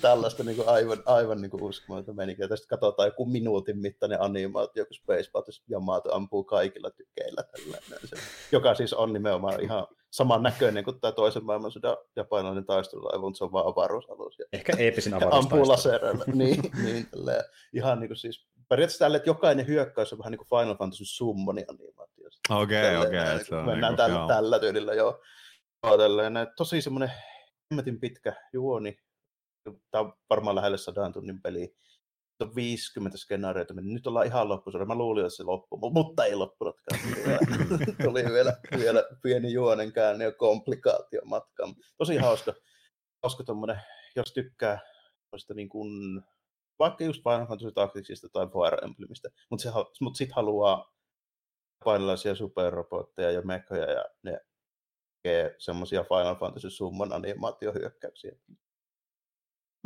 Tällaista 0.00 0.44
niin 0.44 0.56
kuin 0.56 0.68
aivan, 0.68 1.02
aivan 1.06 1.40
niin 1.40 1.50
kuin 1.50 1.62
uskomatonta 1.62 2.12
menikin. 2.12 2.48
Tästä 2.48 2.66
katsotaan 2.68 3.06
joku 3.06 3.26
minuutin 3.26 3.78
mittainen 3.78 4.22
animaatio, 4.22 4.86
kun 4.86 4.94
Space 4.94 5.30
Battle 5.32 5.54
Yamato 5.70 6.14
ampuu 6.14 6.44
kaikilla 6.44 6.90
tykeillä. 6.90 7.42
Tällainen. 7.42 7.98
joka 8.52 8.74
siis 8.74 8.92
on 8.92 9.12
nimenomaan 9.12 9.60
ihan 9.60 9.86
saman 10.10 10.42
näköinen 10.42 10.84
kuin 10.84 11.00
tämä 11.00 11.12
toisen 11.12 11.44
maailmansodan 11.44 11.96
japanilainen 12.16 12.66
taistelulaiva, 12.66 13.20
mutta 13.20 13.38
se 13.38 13.44
on 13.44 13.52
vaan 13.52 13.66
avaruusalus. 13.66 14.38
Ja, 14.38 14.44
Ehkä 14.52 14.72
eeppisin 14.78 15.14
avaruustaistelu. 15.14 15.60
Ampuu 15.60 15.72
lasereilla. 15.72 16.24
niin, 16.34 16.62
niin 16.82 17.06
tälleen. 17.06 17.44
ihan 17.72 18.00
niin 18.00 18.08
kuin 18.08 18.16
siis 18.16 18.46
periaatteessa 18.68 19.04
tälle, 19.04 19.16
että 19.16 19.30
jokainen 19.30 19.66
hyökkäys 19.66 20.12
on 20.12 20.18
vähän 20.18 20.30
niin 20.30 20.38
kuin 20.38 20.60
Final 20.60 20.76
Fantasy 20.76 21.04
Summoni 21.04 21.64
animaatio. 21.68 22.19
Okei, 22.48 22.96
okay, 22.96 23.06
okei. 23.06 23.20
Okay, 23.20 23.64
mennään 23.66 23.92
niin 23.92 23.96
tällä, 23.96 24.18
joo. 24.18 24.28
tällä 24.28 24.58
tyylillä. 24.58 24.92
Tälleen, 25.80 26.34
tosi 26.56 26.82
semmoinen 26.82 27.12
hemmetin 27.70 28.00
pitkä 28.00 28.36
juoni. 28.52 28.98
Tämä 29.90 30.04
on 30.04 30.12
varmaan 30.30 30.56
lähelle 30.56 30.78
sadan 30.78 31.12
tunnin 31.12 31.42
peli. 31.42 31.74
On 32.40 32.54
50 32.54 33.18
skenaarioita, 33.18 33.74
nyt 33.74 34.06
ollaan 34.06 34.26
ihan 34.26 34.48
loppusuora. 34.48 34.86
Mä 34.86 34.94
luulin, 34.94 35.24
että 35.24 35.36
se 35.36 35.42
loppuu, 35.42 35.90
mutta 35.90 36.24
ei 36.24 36.34
loppunutkaan. 36.34 37.00
Tuli 38.04 38.24
vielä, 38.24 38.56
vielä 38.78 39.04
pieni 39.22 39.52
juonen 39.52 39.92
käänne 39.92 40.24
ja 40.24 40.32
komplikaatio 40.32 41.20
matkaan. 41.24 41.74
Tosi 41.98 42.16
hauska, 42.16 42.54
hauska 43.22 43.44
tommonen, 43.44 43.80
jos 44.16 44.32
tykkää 44.32 44.80
niin 45.54 45.68
kuin 45.68 46.22
vaikka 46.78 47.04
just 47.04 47.22
Final 47.22 47.46
Fantasy 47.46 47.72
Tacticsista 47.72 48.28
tai 48.32 48.46
Fire 48.46 48.86
Emblemistä, 48.86 49.28
mutta, 49.50 49.62
se, 49.62 49.70
mut 50.00 50.16
sitten 50.16 50.36
haluaa 50.36 50.92
painalaisia 51.84 52.34
superrobotteja 52.34 53.30
ja 53.30 53.42
mekoja 53.42 53.90
ja 53.90 54.04
ne 54.22 54.40
tekee 55.22 55.54
semmoisia 55.58 56.04
Final 56.04 56.36
Fantasy 56.36 56.70
summan 56.70 57.12
animaatiohyökkäyksiä. 57.12 58.32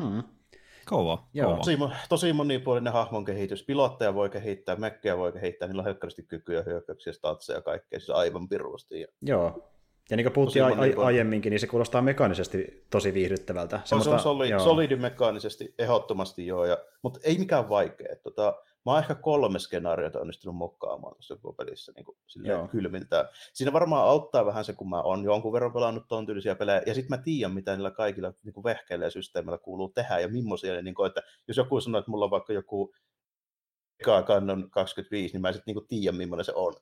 Hmm. 0.03 0.22
Kova. 0.86 1.28
Joo. 1.34 1.57
Tosi, 1.57 1.78
tosi 2.09 2.32
monipuolinen 2.32 2.92
hahmon 2.92 3.24
kehitys. 3.24 3.64
Pilotteja 3.64 4.14
voi 4.14 4.30
kehittää, 4.30 4.76
mekkejä 4.76 5.16
voi 5.16 5.32
kehittää, 5.32 5.68
niillä 5.68 5.80
on 5.80 5.84
helkkaristi 5.84 6.22
kykyjä, 6.22 6.62
hyökkäyksiä, 6.62 7.12
statseja 7.12 7.59
ja 7.59 7.62
kaikkea, 7.62 7.99
siis 7.99 8.11
aivan 8.11 8.49
pirusti. 8.49 9.07
Joo, 9.22 9.74
ja 10.11 10.16
niin 10.16 10.24
kuin 10.24 10.32
puhuttiin 10.32 10.64
a- 10.64 11.05
aiemminkin, 11.05 11.51
niin 11.51 11.61
se 11.61 11.66
kuulostaa 11.66 12.03
mekaanisesti 12.03 12.86
tosi 12.90 13.14
viihdyttävältä. 13.14 13.80
Semmosta, 13.84 14.11
se 14.11 14.14
on 14.14 14.20
soli, 14.20 14.49
solidi 14.64 14.97
mekaanisesti, 14.97 15.74
ehdottomasti 15.78 16.47
joo, 16.47 16.64
ja, 16.64 16.78
mutta 17.03 17.20
ei 17.24 17.38
mikään 17.38 17.68
vaikea. 17.68 18.16
Tota, 18.22 18.62
mä 18.85 18.93
oon 18.93 19.01
ehkä 19.01 19.14
kolme 19.14 19.59
skenaariota 19.59 20.20
onnistunut 20.20 20.57
mokkaamaan 20.57 21.14
tuossa 21.14 21.37
pelissä 21.57 21.93
niin 21.97 22.05
kuin 22.05 22.16
kylmiltään. 22.70 23.28
Siinä 23.53 23.72
varmaan 23.72 24.09
auttaa 24.09 24.47
vähän 24.47 24.64
se, 24.64 24.72
kun 24.72 24.91
mä 24.91 25.03
oon 25.03 25.24
jonkun 25.24 25.53
verran 25.53 25.72
pelannut 25.72 26.09
tuon 26.09 26.26
tyylisiä 26.26 26.55
pelejä, 26.55 26.82
ja 26.87 26.95
sitten 26.95 27.18
mä 27.18 27.22
tiedän, 27.22 27.55
mitä 27.55 27.72
niillä 27.72 27.91
kaikilla 27.91 28.32
niin 28.45 28.55
kuin 28.55 28.64
vehkeillä 28.64 29.05
ja 29.05 29.11
systeemillä 29.11 29.59
kuuluu 29.59 29.89
tehdä, 29.89 30.18
ja 30.18 30.28
millaisia, 30.28 30.82
niin 30.82 30.95
kuin, 30.95 31.07
että 31.07 31.22
jos 31.49 31.57
joku 31.57 31.80
sanoo, 31.80 31.99
että 31.99 32.11
mulla 32.11 32.24
on 32.24 32.30
vaikka 32.30 32.53
joku 32.53 32.95
Eka 34.01 34.22
Canon 34.22 34.70
25, 34.70 35.35
niin 35.35 35.43
mä 35.43 35.49
en 35.49 35.55
sitten 35.55 35.74
niin 35.74 35.87
tiedä, 35.89 36.16
millainen 36.16 36.45
se 36.45 36.53
on. 36.55 36.74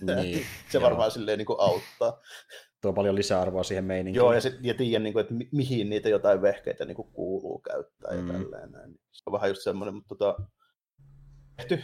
Niin, 0.00 0.46
se 0.72 0.80
varmaan 0.80 1.10
silleen 1.10 1.38
niin 1.38 1.46
kuin 1.46 1.60
auttaa. 1.60 2.20
Tuo 2.80 2.92
paljon 2.92 3.14
lisäarvoa 3.14 3.62
siihen 3.62 3.84
meininkiin. 3.84 4.20
Joo, 4.20 4.32
ja, 4.32 4.40
sit, 4.40 4.54
ja 4.62 4.74
tiedän, 4.74 5.02
niin 5.02 5.12
kuin, 5.12 5.20
että 5.20 5.34
mi- 5.34 5.48
mihin 5.52 5.90
niitä 5.90 6.08
jotain 6.08 6.42
vehkeitä 6.42 6.84
niin 6.84 6.96
kuin 6.96 7.12
kuuluu 7.12 7.58
käyttää 7.58 8.12
mm. 8.12 8.26
ja 8.26 8.32
tälleen. 8.32 8.72
Näin. 8.72 9.00
Se 9.12 9.22
on 9.26 9.32
vähän 9.32 9.50
just 9.50 9.62
semmoinen, 9.62 9.94
mutta 9.94 10.08
tota, 10.08 10.36
tehty 11.56 11.82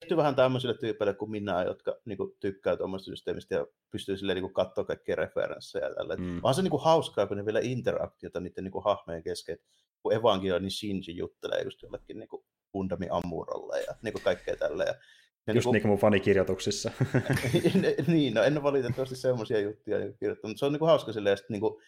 tehty 0.00 0.16
vähän 0.16 0.34
tämmöisille 0.34 0.74
tyypeille 0.78 1.14
kuin 1.14 1.30
minä, 1.30 1.62
jotka 1.62 1.96
niin 2.04 2.16
kuin, 2.16 2.32
tykkää 2.40 2.76
tuommoista 2.76 3.10
systeemistä 3.10 3.54
ja 3.54 3.66
pystyy 3.90 4.16
silleen 4.16 4.42
niin 4.42 4.54
katsoa 4.54 4.84
kaikkia 4.84 5.16
referenssejä. 5.16 5.94
Tällä. 5.94 6.16
Mm. 6.16 6.40
Vaan 6.42 6.54
se 6.54 6.62
niin 6.62 6.70
kuin, 6.70 6.82
hauskaa, 6.82 7.26
kun 7.26 7.36
ne 7.36 7.44
vielä 7.44 7.60
interaktiota 7.62 8.40
niiden 8.40 8.64
niin 8.64 8.72
kuin, 8.72 8.84
hahmojen 8.84 9.22
kesken. 9.22 9.58
Kun 10.02 10.12
Evangelia, 10.12 10.58
niin 10.58 10.70
Shinji 10.70 11.16
juttelee 11.16 11.62
just 11.62 11.82
jollekin 11.82 12.18
niin 12.18 12.28
kuin, 12.28 12.44
Gundami 12.72 13.06
Amurolle 13.10 13.80
ja 13.80 13.94
niin 14.02 14.12
kuin, 14.12 14.22
kaikkea 14.22 14.56
tällä. 14.56 14.84
Ja, 14.84 14.94
Just 15.54 15.72
niin 15.72 15.82
kuin 15.82 15.90
mun 15.90 15.98
fanikirjoituksissa. 15.98 16.90
niin, 18.06 18.34
no 18.34 18.42
en 18.42 18.56
ole 18.56 18.62
valitettavasti 18.62 19.16
semmoisia 19.16 19.60
juttuja 19.60 19.98
niin 19.98 20.16
kirjoittanut, 20.18 20.50
mutta 20.50 20.58
se 20.58 20.66
on 20.66 20.72
niin 20.72 20.78
kuin 20.78 20.88
hauska 20.88 21.12
silleen, 21.12 21.32
että 21.32 21.46
niin 21.48 21.60
kuin, 21.60 21.82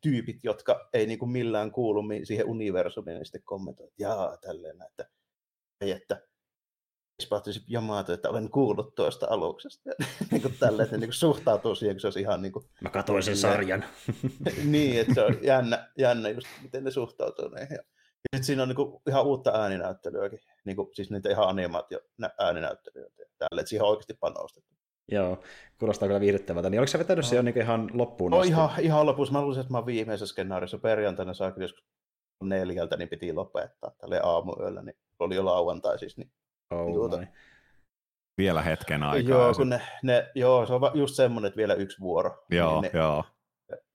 tyypit, 0.00 0.36
jotka 0.42 0.88
ei 0.92 1.06
niin 1.06 1.18
kuin 1.18 1.30
millään 1.30 1.72
kuulu 1.72 2.02
siihen 2.24 2.46
universumiin, 2.46 3.14
niin 3.14 3.26
sitten 3.26 3.42
kommentoivat, 3.44 3.90
että 3.92 4.02
jaa, 4.02 4.36
tälleen, 4.36 4.76
että, 4.90 5.10
että 5.80 6.22
Spahtisi 7.22 7.62
jamaata, 7.68 8.14
että 8.14 8.30
olen 8.30 8.50
kuullut 8.50 8.94
tuosta 8.94 9.26
aluksesta. 9.30 9.90
niin 10.30 10.42
kuin 10.42 10.54
tälle, 10.60 10.82
että 10.82 10.96
niin 10.96 11.08
kuin 11.08 11.14
suhtautuu 11.14 11.74
siihen, 11.74 11.96
kun 11.96 12.00
se 12.00 12.06
olisi 12.06 12.20
ihan 12.20 12.42
niin 12.42 12.52
kuin... 12.52 12.64
Mä 12.80 12.90
katsoin 12.90 13.22
sen 13.22 13.36
sarjan. 13.36 13.84
niin, 14.64 15.00
että 15.00 15.14
se 15.14 15.22
on 15.22 15.38
jännä, 15.52 15.88
jännä 15.98 16.28
just, 16.28 16.46
miten 16.62 16.84
ne 16.84 16.90
suhtautuu 16.90 17.48
näihin. 17.48 17.74
Ja 17.74 17.82
sitten 18.36 18.44
siinä 18.44 18.62
on 18.62 18.68
niin 18.68 18.76
kuin 18.76 19.02
ihan 19.08 19.26
uutta 19.26 19.50
ääninäyttelyäkin, 19.50 20.38
niin 20.64 20.76
kuin, 20.76 20.88
siis 20.92 21.10
niitä 21.10 21.30
ihan 21.30 21.48
animaatio 21.48 22.00
ääninäyttelyitä 22.38 23.22
ja 23.22 23.26
tälle, 23.38 23.60
että 23.60 23.68
siihen 23.68 23.84
on 23.84 23.90
oikeasti 23.90 24.14
panostettu. 24.20 24.74
Joo, 25.08 25.42
kuulostaa 25.78 26.08
kyllä 26.08 26.20
viihdyttävältä. 26.20 26.70
Niin 26.70 26.80
oliko 26.80 26.90
se 26.90 26.98
vetänyt 26.98 27.24
no. 27.24 27.28
se 27.28 27.36
jo 27.36 27.42
niin 27.42 27.58
ihan 27.58 27.90
loppuun 27.94 28.30
no, 28.30 28.42
ihan, 28.42 28.70
ihan 28.80 29.06
lopussa. 29.06 29.32
Mä 29.32 29.42
luulisin, 29.42 29.60
että 29.60 29.72
mä 29.72 29.78
oon 29.78 29.86
viimeisessä 29.86 30.32
skenaarissa 30.32 30.78
perjantaina 30.78 31.34
saakin 31.34 31.62
joskus 31.62 31.84
neljältä, 32.42 32.96
niin 32.96 33.08
piti 33.08 33.32
lopettaa 33.32 33.90
tälle 33.98 34.20
aamuyöllä, 34.22 34.82
niin 34.82 34.96
oli 35.18 35.34
jo 35.34 35.44
lauantai 35.44 35.98
siis, 35.98 36.16
niin 36.16 36.32
Oh 36.70 36.94
tuota, 36.94 37.26
vielä 38.38 38.62
hetken 38.62 39.02
aikaa. 39.02 39.38
Joo, 39.38 39.54
kun 39.54 39.68
ne, 39.68 39.80
ne, 40.02 40.30
joo, 40.34 40.66
se 40.66 40.72
on 40.72 40.80
just 40.94 41.14
semmoinen, 41.14 41.48
että 41.48 41.56
vielä 41.58 41.74
yksi 41.74 42.00
vuoro. 42.00 42.44
Joo, 42.50 42.80
niin 42.80 42.92
ne, 42.92 42.98
joo. 42.98 43.24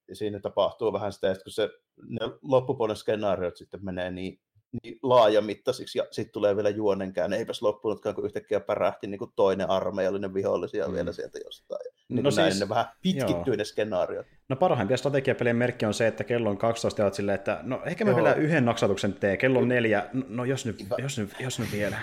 Ja 0.07 0.15
siinä 0.15 0.39
tapahtuu 0.39 0.93
vähän 0.93 1.13
sitä, 1.13 1.31
että 1.31 1.43
kun 1.43 1.51
se, 1.51 1.69
ne 2.09 2.19
loppupuolen 2.41 2.95
skenaariot 2.95 3.57
sitten 3.57 3.85
menee 3.85 4.11
niin, 4.11 4.39
niin 4.83 4.99
laajamittaisiksi 5.03 5.99
ja 5.99 6.05
sitten 6.11 6.33
tulee 6.33 6.55
vielä 6.55 6.69
juonenkään. 6.69 7.33
Eipäs 7.33 7.61
loppunutkaan, 7.61 8.15
kun 8.15 8.25
yhtäkkiä 8.25 8.59
pärähti 8.59 9.07
niin 9.07 9.19
kuin 9.19 9.31
toinen 9.35 9.69
armeijallinen 9.69 10.33
vihollisia 10.33 10.87
mm. 10.87 10.93
vielä 10.93 11.11
sieltä 11.11 11.39
jostain. 11.45 11.91
Niin 12.09 12.23
no 12.23 12.31
siis, 12.31 12.59
ne 12.59 12.69
vähän 12.69 12.85
pitkittyy 13.01 13.57
ne 13.57 13.63
skenaariot. 13.63 14.27
No 14.49 14.55
parhaimpia 14.55 14.97
strategiapelien 14.97 15.55
merkki 15.55 15.85
on 15.85 15.93
se, 15.93 16.07
että 16.07 16.23
kello 16.23 16.49
on 16.49 16.57
12 16.57 17.01
ja 17.01 17.11
silleen, 17.11 17.35
että 17.35 17.59
no 17.63 17.81
ehkä 17.85 18.05
mä 18.05 18.11
Joo. 18.11 18.15
vielä 18.15 18.33
yhden 18.33 18.65
naksatuksen 18.65 19.13
tee, 19.13 19.37
kello 19.37 19.59
on 19.59 19.67
neljä, 19.67 20.09
no 20.27 20.45
jos 20.45 20.65
nyt, 20.65 20.85
jos 20.97 21.17
nyt, 21.17 21.35
jos 21.39 21.59
nyt 21.59 21.71
vielä. 21.71 21.97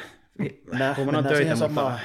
Nä, 0.72 0.94
mennään, 0.98 1.24
töitä, 1.24 1.36
siihen 1.36 1.58
mutta... 1.58 1.74
samaan, 1.74 2.00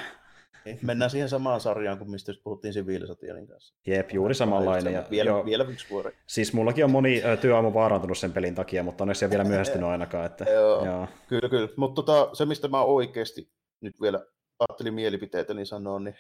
mennään 0.81 1.11
siihen 1.11 1.29
samaan 1.29 1.61
sarjaan 1.61 1.97
kuin 1.97 2.11
mistä 2.11 2.33
puhuttiin 2.43 2.73
siviilisotianin 2.73 3.47
kanssa. 3.47 3.75
Jep, 3.87 4.11
juuri 4.11 4.35
samanlainen. 4.35 4.93
Ja, 4.93 5.03
vielä, 5.11 5.29
joo, 5.29 5.45
vielä 5.45 5.63
yksi 5.63 5.89
vuori. 5.89 6.17
Siis 6.27 6.53
mullakin 6.53 6.85
on 6.85 6.91
moni 6.91 7.21
työaamu 7.41 7.73
vaarantunut 7.73 8.17
sen 8.17 8.33
pelin 8.33 8.55
takia, 8.55 8.83
mutta 8.83 9.03
onneksi 9.03 9.25
ei 9.25 9.29
vielä 9.29 9.43
myöhästynyt 9.43 9.89
ainakaan. 9.89 10.25
Että, 10.25 10.43
joo, 10.43 10.85
joo. 10.85 11.07
Kyllä, 11.27 11.49
kyllä. 11.49 11.69
Mutta 11.77 12.01
tota, 12.01 12.35
se, 12.35 12.45
mistä 12.45 12.67
mä 12.67 12.83
oikeasti 12.83 13.51
nyt 13.81 14.01
vielä 14.01 14.25
ajattelin 14.59 14.93
mielipiteitä, 14.93 15.53
niin 15.53 15.65
sanoa, 15.65 15.99
niin 15.99 16.15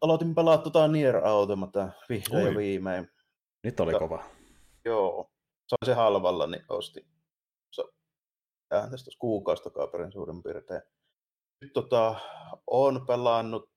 aloitin 0.00 0.34
pelaa 0.34 0.58
tota 0.58 0.88
Nier 0.88 1.16
Automata 1.16 1.88
vihdoin 2.08 2.46
ja 2.46 2.56
viimein. 2.56 3.10
Nyt 3.64 3.80
oli 3.80 3.92
kova. 3.92 4.24
Joo, 4.84 5.30
sain 5.68 5.86
se 5.86 5.94
halvalla, 5.94 6.46
niin 6.46 6.64
ostin. 6.68 7.04
Tähän 8.68 8.90
tästä 8.90 9.10
kuukausta 9.18 9.70
kaaperin 9.70 10.12
suurin 10.12 10.42
piirtein 10.42 10.82
nyt 11.60 11.72
tota, 11.72 12.20
on 12.66 13.06
pelannut 13.06 13.70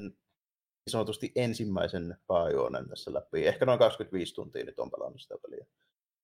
niin 0.00 0.90
sanotusti 0.90 1.32
ensimmäisen 1.34 2.16
pääjuonen 2.26 2.88
tässä 2.88 3.14
läpi. 3.14 3.46
Ehkä 3.46 3.66
noin 3.66 3.78
25 3.78 4.34
tuntia 4.34 4.64
nyt 4.64 4.78
on 4.78 4.90
pelannut 4.90 5.20
sitä 5.20 5.34
peliä. 5.42 5.66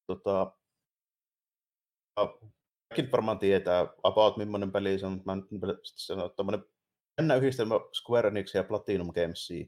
Tota, 0.06 0.52
kaikki 2.14 3.12
varmaan 3.12 3.38
tietää 3.38 3.86
about 4.02 4.36
millainen 4.36 4.72
peli 4.72 4.98
se 4.98 5.06
on, 5.06 5.12
mutta 5.12 5.32
mä 5.32 5.36
nyt 5.66 5.80
sanon, 5.84 6.26
että 6.26 6.36
tämmöinen 6.36 6.64
yhdistelmä 7.38 7.74
Square 8.00 8.28
Enix 8.28 8.54
ja 8.54 8.64
Platinum 8.64 9.12
Gamesia. 9.12 9.66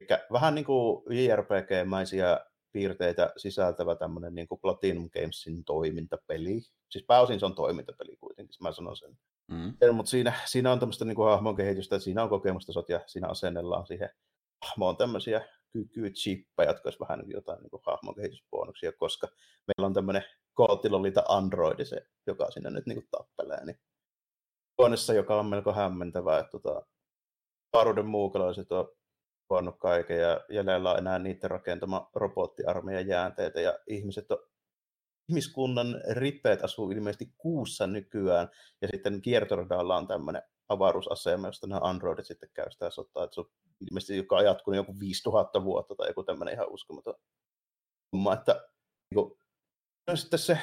Eli 0.00 0.08
vähän 0.32 0.54
niin 0.54 0.64
kuin 0.64 1.02
JRPG-mäisiä 1.10 2.46
piirteitä 2.72 3.32
sisältävä 3.36 3.96
tämmöinen 3.96 4.34
niin 4.34 4.48
kuin 4.48 4.60
Platinum 4.60 5.10
Gamesin 5.10 5.64
toimintapeli. 5.64 6.60
Siis 6.90 7.04
pääosin 7.06 7.40
se 7.40 7.46
on 7.46 7.54
toimintapeli 7.54 8.16
kuitenkin, 8.16 8.56
mä 8.60 8.72
sanon 8.72 8.96
sen. 8.96 9.18
Mm. 9.50 9.74
Mutta 9.92 10.10
siinä, 10.10 10.32
siinä 10.44 10.72
on 10.72 10.78
tämmöistä 10.78 11.04
niin 11.04 11.16
hahmon 11.16 11.56
kehitystä, 11.56 11.98
siinä 11.98 12.22
on 12.22 12.28
kokemusta 12.28 12.72
ja 12.88 13.00
siinä 13.06 13.28
asennellaan 13.28 13.86
siihen 13.86 14.10
hahmoon 14.66 14.96
tämmöisiä 14.96 15.48
kykychippejä, 15.72 16.70
jotka 16.70 16.86
olisi 16.86 17.00
vähän 17.00 17.18
niin 17.18 17.30
jotain 17.30 17.58
niin 17.62 17.82
hahmon 17.86 18.14
kehitysbonuksia, 18.14 18.92
koska 18.92 19.28
meillä 19.66 19.86
on 19.86 19.94
tämmöinen 19.94 20.24
kootilolita 20.54 21.24
androidi, 21.28 21.84
se, 21.84 22.06
joka 22.26 22.50
sinne 22.50 22.70
nyt 22.70 22.86
niin 22.86 23.08
tappelee. 23.10 23.64
Niin 23.64 23.80
huoneessa, 24.78 25.12
joka 25.12 25.40
on 25.40 25.46
melko 25.46 25.72
hämmentävää, 25.72 26.38
että 26.38 26.50
tota, 26.50 26.82
Vaaruuden 27.72 28.06
muukalaiset 28.06 28.72
on 28.72 28.88
huonnut 29.50 29.78
kaiken 29.78 30.20
ja 30.20 30.40
jäljellä 30.50 30.92
on 30.92 30.98
enää 30.98 31.18
niiden 31.18 31.50
rakentama 31.50 32.10
robottiarmeijan 32.14 33.06
jäänteitä 33.06 33.60
ja 33.60 33.78
ihmiset 33.86 34.30
on 34.30 34.38
ihmiskunnan 35.30 36.00
rippeet 36.10 36.64
asuu 36.64 36.90
ilmeisesti 36.90 37.34
kuussa 37.38 37.86
nykyään, 37.86 38.48
ja 38.82 38.88
sitten 38.88 39.22
kiertoradalla 39.22 39.96
on 39.96 40.06
tämmöinen 40.06 40.42
avaruusasema, 40.68 41.48
josta 41.48 41.66
nämä 41.66 41.80
androidit 41.82 42.26
sitten 42.26 42.50
käy 42.54 42.70
sitä 42.70 42.90
sotaa, 42.90 43.24
että 43.24 43.34
se 43.34 43.40
on 43.40 43.46
ilmeisesti 43.90 44.16
joka 44.16 44.36
on 44.36 44.44
jatkunut 44.44 44.76
joku 44.76 45.00
5000 45.00 45.64
vuotta 45.64 45.94
tai 45.94 46.08
joku 46.08 46.22
tämmöinen 46.22 46.54
ihan 46.54 46.70
uskomaton 46.70 47.14
homma, 48.12 48.32
että 48.32 48.52
niin 49.10 49.14
kuin, 49.14 49.38
no 50.06 50.16
sitten 50.16 50.38
se 50.38 50.58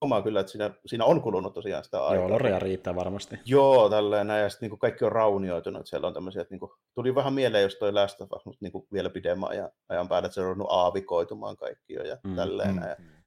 huomaa 0.00 0.22
kyllä, 0.22 0.40
että 0.40 0.52
siinä, 0.52 0.70
siinä 0.86 1.04
on 1.04 1.22
kulunut 1.22 1.54
tosiaan 1.54 1.84
sitä 1.84 2.04
aikaa. 2.04 2.14
Joo, 2.14 2.30
lorea 2.30 2.58
riittää 2.58 2.94
varmasti. 2.94 3.38
Joo, 3.44 3.88
tälleen 3.90 4.26
näin, 4.26 4.42
ja 4.42 4.50
sitten 4.50 4.70
niin 4.70 4.78
kaikki 4.78 5.04
on 5.04 5.12
raunioitunut, 5.12 5.80
että 5.80 5.90
siellä 5.90 6.06
on 6.06 6.14
tämmöisiä, 6.14 6.42
että 6.42 6.54
niin 6.54 6.60
kuin, 6.60 6.72
tuli 6.94 7.14
vähän 7.14 7.32
mieleen, 7.32 7.62
jos 7.62 7.74
toi 7.74 7.92
Last 7.92 8.20
of 8.20 8.32
Us, 8.32 8.46
mutta 8.46 8.58
niin 8.60 8.72
kuin 8.72 8.86
vielä 8.92 9.10
pidemmän 9.10 9.50
ajan, 9.50 9.70
ajan 9.88 10.08
päälle, 10.08 10.26
että 10.26 10.34
se 10.34 10.40
on 10.40 10.46
ruvennut 10.46 10.70
aavikoitumaan 10.70 11.56
kaikki 11.56 11.92
jo 11.92 12.02
ja 12.02 12.18
mm, 12.24 12.36
tälleen 12.36 12.74
mm. 12.74 12.80
näin 12.80 13.21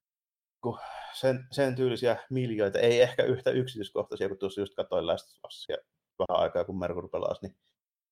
kuin 0.66 0.80
sen, 1.14 1.48
sen 1.52 1.76
tyylisiä 1.76 2.18
miljoita, 2.30 2.80
ei 2.80 3.02
ehkä 3.02 3.24
yhtä 3.24 3.52
yksityiskohtaisia, 3.52 4.30
kun 4.30 4.38
tuossa 4.38 4.62
just 4.62 4.76
katsoin 4.76 5.08
Last 5.08 5.28
vähän 6.20 6.42
aikaa, 6.42 6.64
kun 6.64 6.80
Merkur 6.80 7.10
pelasi, 7.10 7.42
niin 7.42 7.56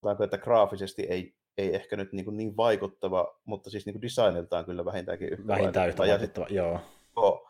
sanotaanko, 0.02 0.24
että 0.24 0.38
graafisesti 0.38 1.04
ei, 1.10 1.36
ei 1.58 1.76
ehkä 1.76 1.98
nyt 1.98 2.14
niin, 2.14 2.38
niin 2.38 2.58
vaikuttava, 2.58 3.40
mutta 3.46 3.70
siis 3.70 3.86
niin 3.86 4.02
designiltaan 4.02 4.66
kyllä 4.66 4.86
vähintäänkin 4.86 5.30
yhtä 5.30 5.48
Vähintään 5.48 5.90
yhtä 5.90 6.04
vaikuttava, 6.04 6.48
joo. 6.50 6.80
joo. 7.16 7.50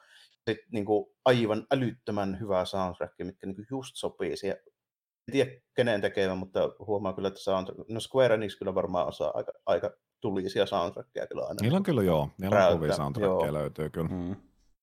Sitten 0.50 0.66
niin 0.72 0.86
kuin 0.86 1.06
aivan 1.26 1.68
älyttömän 1.72 2.40
hyvää 2.40 2.66
soundtrack, 2.66 3.14
mikä 3.24 3.48
niin 3.48 3.68
just 3.72 3.96
sopii 3.96 4.38
siihen. 4.38 4.58
En 5.28 5.32
tiedä 5.32 5.52
kenen 5.76 6.02
tekevä, 6.02 6.36
mutta 6.36 6.60
huomaa 6.80 7.14
kyllä, 7.14 7.28
että 7.28 7.40
soundtrack, 7.40 7.90
no 7.90 8.00
Square 8.00 8.34
Enix 8.34 8.58
kyllä 8.58 8.76
varmaan 8.76 9.08
osaa 9.08 9.32
aika, 9.34 9.52
aika 9.66 9.92
tulisia 10.22 10.66
soundtrackia 10.66 11.28
kyllä 11.28 11.42
aina. 11.42 11.58
Niillä 11.62 11.78
on 11.78 11.84
kyllä 11.84 12.04
joo, 12.04 12.30
niillä 12.38 12.68
on 12.68 12.78
kovia 12.78 12.94
soundtrackia 12.94 13.54
löytyy 13.54 13.90
kyllä. 13.90 14.10
Mm. 14.10 14.36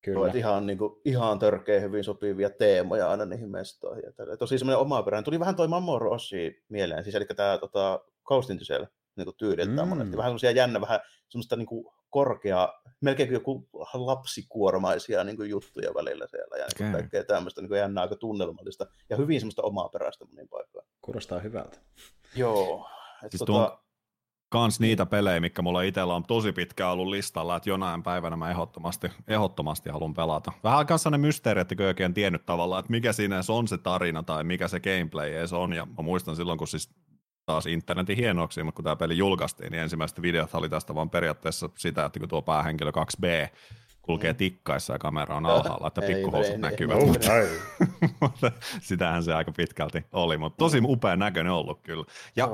Kyllä. 0.02 0.26
Että 0.26 0.38
ihan, 0.38 0.66
niin 0.66 0.78
kuin, 0.78 1.00
ihan 1.04 1.38
törkeä 1.38 1.80
hyvin 1.80 2.04
sopivia 2.04 2.50
teemoja 2.50 3.10
aina 3.10 3.24
niihin 3.24 3.50
mestoihin. 3.50 4.04
Ja 4.04 4.36
Tosi 4.36 4.58
semmoinen 4.58 4.80
omaperäinen. 4.80 5.24
Tuli 5.24 5.40
vähän 5.40 5.56
toi 5.56 5.68
Mamoru 5.68 6.12
Oshi 6.12 6.64
mieleen, 6.68 7.04
siis 7.04 7.16
eli 7.16 7.24
tämä 7.24 7.58
tota, 7.58 8.00
Ghost 8.24 8.50
in 8.50 8.64
Shell 8.64 8.84
niin 9.16 9.36
tyyliltään 9.36 9.88
mm. 9.88 9.88
monesti. 9.88 10.16
Vähän 10.16 10.30
semmoisia 10.30 10.50
jännä, 10.50 10.80
vähän 10.80 11.00
semmoista 11.28 11.56
niin 11.56 11.66
kuin 11.66 11.86
korkea, 12.10 12.68
melkein 13.00 13.28
kuin 13.28 13.34
joku 13.34 13.68
lapsikuormaisia 13.94 15.24
niin 15.24 15.36
kuin 15.36 15.50
juttuja 15.50 15.94
välillä 15.94 16.26
siellä 16.26 16.56
ja 16.56 16.64
okay. 16.64 16.86
niin 16.86 16.92
kaikkea 16.92 17.24
tämmöistä 17.24 17.60
niin 17.60 17.68
kuin 17.68 17.78
jännää 17.78 18.02
aika 18.02 18.16
tunnelmallista 18.16 18.86
ja 19.10 19.16
hyvin 19.16 19.40
semmoista 19.40 19.62
omaperäistä 19.62 20.24
monin 20.24 20.48
paikoin. 20.48 20.86
Kuulostaa 21.00 21.38
hyvältä. 21.38 21.78
Joo. 22.36 22.88
Et 23.24 23.32
siis 23.32 23.38
tota, 23.38 23.52
tuon, 23.52 23.78
kans 24.50 24.80
niitä 24.80 25.06
pelejä, 25.06 25.40
mikä 25.40 25.62
mulla 25.62 25.82
itsellä 25.82 26.14
on 26.14 26.22
tosi 26.22 26.52
pitkä 26.52 26.90
ollut 26.90 27.06
listalla, 27.06 27.56
että 27.56 27.70
jonain 27.70 28.02
päivänä 28.02 28.36
mä 28.36 28.50
ehdottomasti, 28.50 29.08
ehdottomasti 29.28 29.90
haluan 29.90 30.14
pelata. 30.14 30.52
Vähän 30.64 30.86
kanssa 30.86 31.10
ne 31.10 31.18
mysteeri, 31.18 31.60
että 31.60 31.84
oikein 31.86 32.14
tiennyt 32.14 32.46
tavallaan, 32.46 32.80
että 32.80 32.90
mikä 32.90 33.12
siinä 33.12 33.40
on 33.48 33.68
se 33.68 33.78
tarina 33.78 34.22
tai 34.22 34.44
mikä 34.44 34.68
se 34.68 34.80
gameplay 34.80 35.34
edes 35.34 35.52
on. 35.52 35.72
Ja 35.72 35.86
mä 35.86 36.02
muistan 36.02 36.36
silloin, 36.36 36.58
kun 36.58 36.68
siis 36.68 36.90
taas 37.46 37.66
internetin 37.66 38.16
hienoksi, 38.16 38.62
mutta 38.62 38.76
kun 38.76 38.84
tämä 38.84 38.96
peli 38.96 39.18
julkaistiin, 39.18 39.72
niin 39.72 39.82
ensimmäiset 39.82 40.22
videot 40.22 40.54
oli 40.54 40.68
tästä 40.68 40.94
vaan 40.94 41.10
periaatteessa 41.10 41.68
sitä, 41.78 42.04
että 42.04 42.20
kun 42.20 42.28
tuo 42.28 42.42
päähenkilö 42.42 42.90
2B 42.90 43.56
kulkee 44.02 44.32
mm. 44.32 44.36
tikkaissa 44.36 44.92
ja 44.92 44.98
kamera 44.98 45.36
on 45.36 45.46
alhaalla, 45.46 45.86
että 45.86 46.02
pikkuhousut 46.02 46.58
näkyvät. 46.58 46.98
Mutta 48.20 48.52
sitähän 48.80 49.22
se 49.22 49.34
aika 49.34 49.52
pitkälti 49.52 50.04
oli, 50.12 50.38
mutta 50.38 50.56
tosi 50.56 50.80
upea 50.84 51.16
näköinen 51.16 51.52
ollut 51.52 51.80
kyllä. 51.82 52.04
Ja 52.36 52.48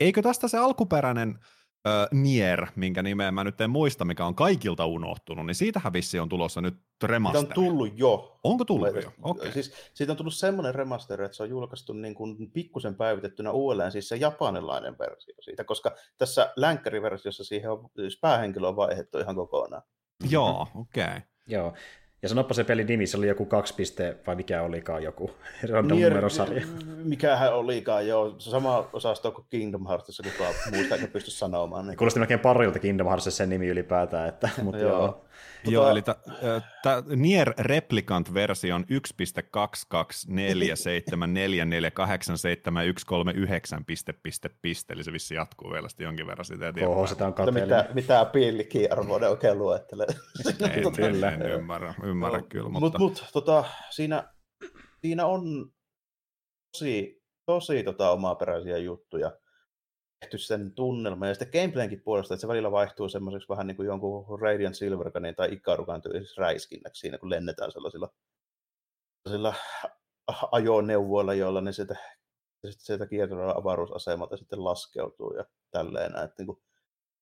eikö 0.00 0.22
tästä 0.22 0.48
se 0.48 0.58
alkuperäinen 0.58 1.38
äh, 1.86 2.08
Nier, 2.12 2.66
minkä 2.76 3.02
nimeä 3.02 3.32
mä 3.32 3.44
nyt 3.44 3.60
en 3.60 3.70
muista, 3.70 4.04
mikä 4.04 4.26
on 4.26 4.34
kaikilta 4.34 4.86
unohtunut, 4.86 5.46
niin 5.46 5.54
siitähän 5.54 5.92
vissi 5.92 6.18
on 6.18 6.28
tulossa 6.28 6.60
nyt 6.60 6.74
remaster. 7.02 7.40
Siitä 7.40 7.60
on 7.60 7.66
tullut 7.66 7.98
jo. 7.98 8.40
Onko 8.44 8.64
tullut 8.64 9.02
jo? 9.02 9.12
Okay. 9.22 9.52
Siis 9.52 9.72
siitä 9.94 10.12
on 10.12 10.16
tullut 10.16 10.34
semmoinen 10.34 10.74
remaster, 10.74 11.22
että 11.22 11.36
se 11.36 11.42
on 11.42 11.50
julkaistu 11.50 11.92
niin 11.92 12.14
kuin 12.14 12.50
pikkusen 12.52 12.94
päivitettynä 12.94 13.50
uudelleen, 13.50 13.92
siis 13.92 14.08
se 14.08 14.16
japanilainen 14.16 14.98
versio 14.98 15.34
siitä, 15.40 15.64
koska 15.64 15.94
tässä 16.18 16.52
länkkäriversiossa 16.56 17.44
siihen 17.44 17.70
on, 17.70 17.90
siis 18.00 18.18
päähenkilö 18.20 18.68
on 18.68 18.76
vaihdettu 18.76 19.18
ihan 19.18 19.36
kokonaan. 19.36 19.82
Joo, 20.30 20.68
okei. 20.74 21.04
Okay. 21.04 21.20
Joo. 21.46 21.74
Ja 22.22 22.28
sanoppa 22.28 22.54
se 22.54 22.64
pelin 22.64 22.86
nimi, 22.86 23.06
se 23.06 23.16
oli 23.16 23.28
joku 23.28 23.44
kaksi 23.44 23.74
piste, 23.74 24.16
vai 24.26 24.34
mikä 24.34 24.62
olikaan 24.62 25.02
joku 25.02 25.30
random 25.70 25.96
Nier, 25.98 26.10
numerosarja. 26.10 26.66
Mikähän 27.04 27.54
olikaan, 27.54 28.06
joo. 28.06 28.34
Sama 28.38 28.88
osasto 28.92 29.30
kuin 29.30 29.46
Kingdom 29.50 29.86
Heartsissa, 29.86 30.22
kukaan 30.22 30.54
muusta 30.74 30.94
eikä 30.94 31.06
pysty 31.06 31.30
sanomaan. 31.30 31.86
Niin. 31.86 31.96
Kuulosti 31.96 32.20
melkein 32.20 32.40
parilta 32.40 32.78
Kingdom 32.78 33.06
Heartsissa 33.06 33.36
sen 33.36 33.50
nimi 33.50 33.68
ylipäätään. 33.68 34.28
Että, 34.28 34.48
mutta 34.62 34.80
joo. 34.80 34.98
joo. 34.98 35.24
Tota... 35.64 35.74
Joo, 35.74 35.90
eli 35.90 36.02
tämä 36.82 37.02
Nier 37.16 37.54
Replicant-version 37.58 38.84
1.22474487139 38.84 38.88
piste, 43.86 44.12
piste, 44.12 44.50
piste, 44.62 44.92
eli 44.94 45.04
se 45.04 45.12
vissi 45.12 45.34
jatkuu 45.34 45.70
vielä 45.70 45.88
sitten 45.88 46.04
jonkin 46.04 46.26
verran 46.26 46.44
sitä 46.44 46.68
eteenpäin. 46.68 46.96
Oho, 46.96 47.06
sitä 47.06 47.26
on 47.26 47.34
mitä, 47.54 47.88
mitä 47.94 48.24
pillikiarvoa 48.24 49.18
ne 49.18 49.28
oikein 49.28 49.58
luettelee. 49.58 50.06
Ei, 50.74 50.82
kyllä. 50.96 51.30
En 51.30 51.42
ymmärrä, 51.42 51.94
ymmärrä 52.02 52.38
no, 52.38 52.46
kyllä. 52.48 52.68
Mutta 52.68 52.98
mut, 52.98 53.10
mut, 53.10 53.26
tota, 53.32 53.64
siinä, 53.90 54.28
siinä 55.00 55.26
on 55.26 55.42
tosi, 56.72 57.22
tosi 57.46 57.82
tota, 57.82 58.10
omaperäisiä 58.10 58.76
juttuja 58.76 59.32
tehty 60.22 60.38
sen 60.38 60.72
tunnelma 60.72 61.26
ja 61.26 61.34
sitten 61.34 61.60
gameplayinkin 61.60 62.02
puolesta, 62.02 62.34
että 62.34 62.40
se 62.40 62.48
välillä 62.48 62.70
vaihtuu 62.70 63.08
semmoiseksi 63.08 63.48
vähän 63.48 63.66
niin 63.66 63.76
kuin 63.76 63.86
jonkun 63.86 64.40
Radiant 64.40 64.76
Silvergunin 64.76 65.34
tai 65.34 65.52
Ikarukan 65.52 66.02
tyylisessä 66.02 66.42
räiskinnäksi 66.42 67.00
siinä, 67.00 67.18
kun 67.18 67.30
lennetään 67.30 67.72
sellaisilla, 67.72 68.08
sellaisilla 69.28 69.54
ajoneuvoilla, 70.52 71.34
joilla 71.34 71.60
ne 71.60 71.72
sieltä, 71.72 71.96
sieltä 72.70 73.06
kiertävällä 73.06 73.54
avaruusasemalta 73.56 74.36
sitten 74.36 74.64
laskeutuu 74.64 75.34
ja 75.36 75.44
tälleen 75.70 76.12
näin, 76.12 76.30
niin 76.38 76.46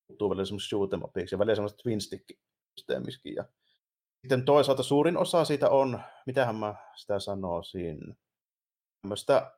muuttuu 0.09 0.31
välillä 0.31 0.45
semmoista 0.45 0.69
shoot 0.69 0.91
ja 1.33 1.39
välillä 1.39 1.55
semmoista 1.55 1.83
twin 1.83 2.01
systeemiskin. 2.79 3.35
Ja 3.35 3.45
sitten 4.21 4.45
toisaalta 4.45 4.83
suurin 4.83 5.17
osa 5.17 5.45
siitä 5.45 5.71
on, 5.71 6.01
mitähän 6.27 6.57
mä 6.57 6.75
sitä 6.97 7.19
sanoisin, 7.19 8.19
tämmöistä 9.03 9.53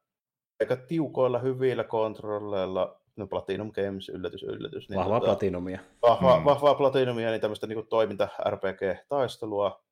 aika 0.60 0.76
tiukoilla, 0.76 1.38
hyvillä 1.38 1.84
kontrolleilla 1.84 3.01
no 3.16 3.26
Platinum 3.26 3.72
Games, 3.72 4.08
yllätys, 4.08 4.42
yllätys. 4.42 4.88
Niin 4.88 4.98
vahvaa 4.98 5.20
tota, 5.20 5.30
platinumia. 5.30 5.80
Vahva, 6.02 6.38
mm. 6.38 6.44
Vahvaa 6.44 6.74
platinumia, 6.74 7.30
niin 7.30 7.40
tämmöistä 7.40 7.66
niin 7.66 7.86
toiminta-RPG-taistelua. 7.86 9.84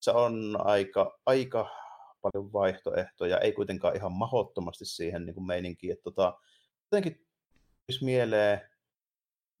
Se 0.00 0.10
on 0.10 0.56
aika, 0.64 1.18
aika 1.26 1.70
paljon 2.22 2.52
vaihtoehtoja, 2.52 3.38
ei 3.38 3.52
kuitenkaan 3.52 3.96
ihan 3.96 4.12
mahottomasti 4.12 4.84
siihen 4.84 5.26
niin 5.26 5.34
kuin 5.34 5.46
meininkiin. 5.46 5.92
Että 5.92 6.02
tota, 6.02 6.38
jotenkin 6.92 7.26
mieleen, 8.02 8.60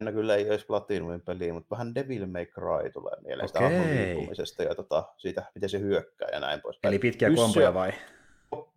en 0.00 0.14
kyllä 0.14 0.36
ei 0.36 0.50
olisi 0.50 0.66
Platinumin 0.66 1.20
peli, 1.20 1.52
mutta 1.52 1.70
vähän 1.70 1.94
Devil 1.94 2.26
May 2.26 2.46
Cry 2.46 2.90
tulee 2.92 3.16
mieleen 3.20 3.44
okay. 3.44 4.46
sitä 4.46 4.62
ja 4.62 4.74
tota, 4.74 5.04
siitä, 5.16 5.44
miten 5.54 5.68
se 5.68 5.80
hyökkää 5.80 6.28
ja 6.32 6.40
näin 6.40 6.60
pois. 6.60 6.78
Eli 6.82 6.98
pitkiä 6.98 7.28
Pyssy, 7.28 7.42
komboja 7.42 7.74
vai? 7.74 7.92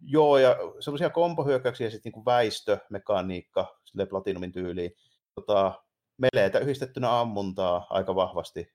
Joo, 0.02 0.38
ja 0.38 0.58
semmoisia 0.80 1.10
kompohyökkäyksiä 1.10 1.88
ja 1.88 1.92
sitten 1.92 2.12
niin 2.16 2.26
väistömekaniikka, 2.26 3.80
sille 3.84 4.06
Platinumin 4.06 4.52
tyyliin. 4.52 4.92
Tota, 5.36 5.84
meleitä 6.18 6.60
yhdistettynä 6.60 7.20
ammuntaa 7.20 7.88
aika 7.90 8.16
vahvasti. 8.16 8.74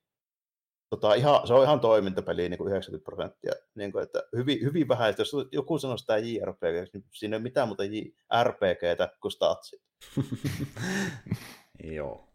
Tota, 0.90 1.14
ihan, 1.14 1.46
se 1.46 1.54
on 1.54 1.62
ihan 1.62 1.80
toimintapeli 1.80 2.48
niin 2.48 2.58
kuin 2.58 2.70
90 2.70 3.04
prosenttia. 3.04 3.52
Niin 3.74 3.92
kuin, 3.92 4.02
että 4.02 4.22
hyvin, 4.36 4.62
hyvin 4.62 4.88
vähän, 4.88 5.10
että 5.10 5.20
jos 5.20 5.32
joku 5.52 5.78
sanoo 5.78 5.96
sitä 5.96 6.18
JRPG, 6.18 6.92
niin 6.92 7.04
siinä 7.12 7.36
ei 7.36 7.38
ole 7.38 7.42
mitään 7.42 7.68
muuta 7.68 7.84
JRPGtä 7.84 9.08
kuin 9.20 9.32
statsit. 9.32 9.82
Joo. 11.96 12.28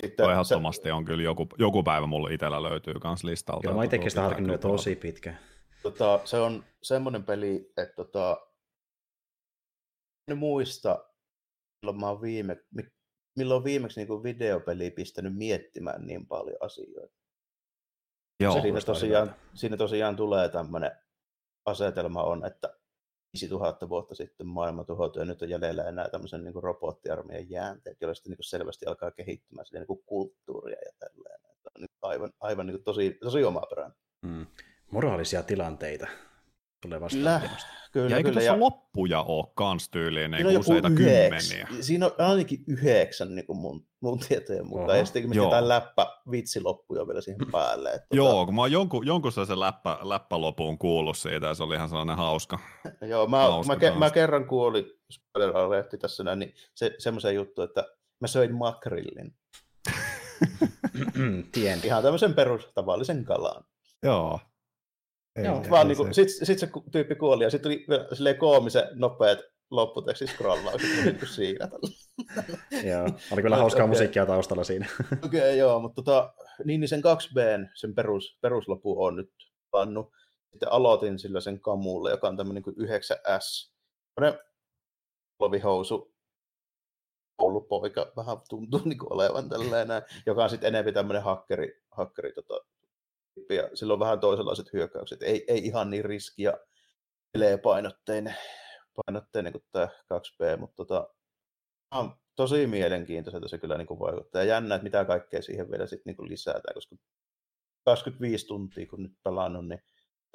Sitten, 0.00 0.30
ehdottomasti 0.30 0.88
se, 0.88 0.92
on 0.92 1.04
kyllä 1.04 1.22
joku, 1.22 1.48
joku 1.58 1.82
päivä 1.82 2.06
mulla 2.06 2.30
itsellä 2.30 2.62
löytyy 2.62 2.94
kans 2.94 3.24
listalta. 3.24 3.60
Kyllä 3.60 3.74
mä 3.74 3.84
itsekin 3.84 4.10
sitä 4.10 4.22
harkinnut 4.22 4.60
tosi 4.60 4.96
pitkään. 4.96 5.38
Tota, 5.84 6.20
se 6.24 6.36
on 6.36 6.64
semmoinen 6.82 7.24
peli, 7.24 7.72
että 7.76 7.94
tota, 7.96 8.46
en 10.28 10.38
muista, 10.38 11.04
milloin 11.82 12.00
mä 12.00 12.08
oon 12.08 12.22
viime, 12.22 12.64
milloin 13.36 13.64
viimeksi 13.64 14.00
niin 14.00 14.22
videopeli 14.22 14.90
pistänyt 14.90 15.36
miettimään 15.36 16.06
niin 16.06 16.26
paljon 16.26 16.56
asioita. 16.60 17.16
Joo, 18.40 18.62
siinä, 18.62 18.80
tosiaan, 18.80 19.34
siinä 19.54 19.76
tosiaan 19.76 20.16
tulee 20.16 20.48
tämmöinen 20.48 20.90
asetelma 21.66 22.22
on, 22.22 22.46
että 22.46 22.76
5000 23.32 23.88
vuotta 23.88 24.14
sitten 24.14 24.46
maailma 24.46 24.84
tuhoutui 24.84 25.22
ja 25.22 25.26
nyt 25.26 25.42
on 25.42 25.48
jäljellä 25.48 25.84
enää 25.84 26.08
tämmöisen 26.08 26.44
niin 26.44 26.52
kuin 26.52 26.62
robottiarmeijan 26.62 27.50
jäänteet, 27.50 28.00
joilla 28.00 28.14
sitten 28.14 28.30
niin 28.30 28.44
selvästi 28.44 28.86
alkaa 28.86 29.10
kehittymään 29.10 29.66
niin 29.72 29.86
kuin 29.86 30.02
kulttuuria 30.06 30.78
ja 30.84 30.92
tälleen. 30.98 31.40
Että 31.52 31.70
on 31.76 31.80
niin 31.80 31.90
aivan, 32.02 32.32
aivan 32.40 32.66
niin 32.66 32.76
kuin 32.76 32.84
tosi, 32.84 33.18
tosi 33.20 33.44
omaperäinen. 33.44 33.98
Mm 34.22 34.46
moraalisia 34.94 35.42
tilanteita 35.42 36.06
tulee 36.82 37.00
vastaan. 37.00 37.40
Kyllä, 37.40 37.56
kyllä, 37.92 38.10
ja 38.10 38.16
eikö 38.16 38.28
kyllä, 38.28 38.40
tässä 38.40 38.52
ja... 38.52 38.60
loppuja 38.60 39.22
ole 39.22 39.44
kans 39.54 39.88
tyyliin 39.88 40.30
niin 40.30 40.46
kuin 40.46 40.58
useita 40.58 40.88
yhdeks. 40.88 41.48
kymmeniä? 41.48 41.82
Siinä 41.82 42.06
on 42.06 42.12
ainakin 42.18 42.64
yhdeksän 42.66 43.34
niin 43.34 43.46
kuin 43.46 43.58
mun, 43.58 43.86
mun 44.00 44.18
tietojen 44.18 44.66
mukaan, 44.66 44.90
Oho. 44.90 44.98
ja 44.98 45.04
sitten 45.04 45.34
jotain 45.34 45.68
läppä 45.68 46.06
vitsiloppuja 46.30 47.06
vielä 47.06 47.20
siihen 47.20 47.46
päälle. 47.52 47.92
Että 47.92 48.16
Joo, 48.16 48.32
tota... 48.32 48.44
kun 48.44 48.54
mä 48.54 48.60
oon 48.60 48.72
jonkun, 48.72 49.06
jonkun 49.06 49.32
sellaisen 49.32 49.60
läppä, 49.60 49.98
läppälopuun 50.02 50.78
kuullut 50.78 51.18
siitä, 51.18 51.46
ja 51.46 51.54
se 51.54 51.62
oli 51.62 51.74
ihan 51.74 51.88
sellainen 51.88 52.16
hauska. 52.16 52.58
Joo, 53.10 53.26
mä, 53.26 53.38
hauska 53.38 53.72
mä, 53.72 53.80
ke, 53.80 53.90
mä, 53.90 54.10
kerran 54.10 54.46
kuulin, 54.46 54.84
spoiler 55.12 55.84
tässä 56.00 56.24
näin, 56.24 56.38
niin 56.38 56.54
se, 56.74 56.94
semmoisen 56.98 57.34
juttu, 57.34 57.62
että 57.62 57.84
mä 58.20 58.26
söin 58.26 58.54
makrillin. 58.54 59.34
Tien. 61.52 61.80
Ihan 61.84 62.02
tämmöisen 62.02 62.34
perus 62.34 62.68
tavallisen 62.74 63.24
kalan. 63.24 63.64
Joo, 64.02 64.40
ei, 65.36 65.44
Joo, 65.44 65.64
vaan 65.70 65.88
niin 65.88 65.96
kuin, 65.96 66.14
sit, 66.14 66.28
sit 66.42 66.58
se 66.58 66.68
tyyppi 66.92 67.14
kuoli 67.14 67.44
ja 67.44 67.50
sitten 67.50 67.72
tuli 67.72 67.86
silleen 68.12 68.38
koomisen 68.38 68.88
nopeat 68.94 69.38
lopputeksi 69.70 70.26
scrollaukset 70.26 71.04
niin 71.04 71.18
kuin 71.18 71.28
siinä. 71.28 71.68
joo, 72.90 73.08
oli 73.32 73.42
kyllä 73.42 73.56
hauskaa 73.56 73.84
okay. 73.84 73.88
musiikkia 73.88 74.26
taustalla 74.26 74.64
siinä. 74.64 74.86
Okei, 75.24 75.40
okay, 75.40 75.56
joo, 75.56 75.80
mutta 75.80 76.02
tota, 76.02 76.34
niin, 76.64 76.80
niin 76.80 76.88
sen 76.88 77.00
2B, 77.00 77.68
sen 77.74 77.94
perus, 77.94 78.38
peruslopu 78.40 79.04
on 79.04 79.16
nyt 79.16 79.32
pannut. 79.70 80.12
Sitten 80.50 80.72
aloitin 80.72 81.18
sillä 81.18 81.40
sen 81.40 81.60
kamulle, 81.60 82.10
joka 82.10 82.28
on 82.28 82.36
tämmöinen 82.36 82.62
kuin 82.62 82.76
9S. 82.76 83.72
Tämmöinen 84.14 84.40
lovihousu 85.40 86.14
koulupoika 87.36 88.12
vähän 88.16 88.36
tuntuu 88.48 88.80
niin 88.84 88.98
kuin 88.98 89.12
olevan 89.12 89.48
tällainen, 89.48 90.02
joka 90.26 90.44
on 90.44 90.50
sitten 90.50 90.68
enemmän 90.68 90.94
tämmöinen 90.94 91.22
hakkeri, 91.22 91.82
hakkeri 91.90 92.32
tota, 92.32 92.54
ja 93.48 93.68
sillä 93.74 93.92
on 93.92 94.00
vähän 94.00 94.20
toisenlaiset 94.20 94.72
hyökkäykset. 94.72 95.22
Ei, 95.22 95.44
ei 95.48 95.66
ihan 95.66 95.90
niin 95.90 96.04
riskiä 96.04 96.52
painotteinen, 97.62 98.34
painotteinen 99.06 99.52
kuin 99.52 99.64
tämä 99.72 99.88
2P, 100.14 100.60
mutta 100.60 100.76
tota, 100.76 101.08
on 101.90 102.16
tosi 102.36 102.66
mielenkiintoiselta 102.66 103.48
se 103.48 103.58
kyllä 103.58 103.78
niin 103.78 103.86
kuin 103.86 104.00
vaikuttaa. 104.00 104.42
Ja 104.42 104.48
jännä, 104.48 104.74
että 104.74 104.82
mitä 104.82 105.04
kaikkea 105.04 105.42
siihen 105.42 105.70
vielä 105.70 105.86
sit 105.86 106.00
niin 106.04 106.16
kuin 106.16 106.28
lisätään, 106.28 106.74
koska 106.74 106.96
25 107.84 108.46
tuntia 108.46 108.86
kun 108.86 109.02
nyt 109.02 109.12
pelannut, 109.22 109.68
niin 109.68 109.80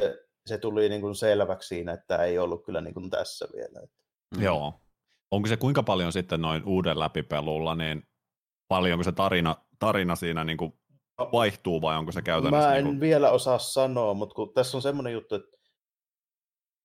se, 0.01 0.19
se 0.45 0.57
tuli 0.57 0.89
niin 0.89 1.01
kuin 1.01 1.15
selväksi 1.15 1.67
siinä, 1.67 1.93
että 1.93 2.23
ei 2.23 2.39
ollut 2.39 2.65
kyllä 2.65 2.81
niin 2.81 2.93
kuin 2.93 3.09
tässä 3.09 3.47
vielä. 3.55 3.87
Mm. 4.37 4.43
Joo. 4.43 4.81
Onko 5.31 5.47
se 5.47 5.57
kuinka 5.57 5.83
paljon 5.83 6.13
sitten 6.13 6.41
noin 6.41 6.63
uuden 6.65 6.99
läpipelulla, 6.99 7.75
niin 7.75 8.03
paljonko 8.67 9.03
se 9.03 9.11
tarina, 9.11 9.55
tarina 9.79 10.15
siinä 10.15 10.43
niin 10.43 10.57
kuin 10.57 10.73
vaihtuu 11.31 11.81
vai 11.81 11.97
onko 11.97 12.11
se 12.11 12.21
käytännössä? 12.21 12.67
Mä 12.67 12.75
en 12.75 12.83
niin 12.83 12.93
kuin... 12.93 12.99
vielä 12.99 13.31
osaa 13.31 13.59
sanoa, 13.59 14.13
mutta 14.13 14.35
kun 14.35 14.53
tässä 14.53 14.77
on 14.77 14.81
semmoinen 14.81 15.13
juttu, 15.13 15.35
että 15.35 15.57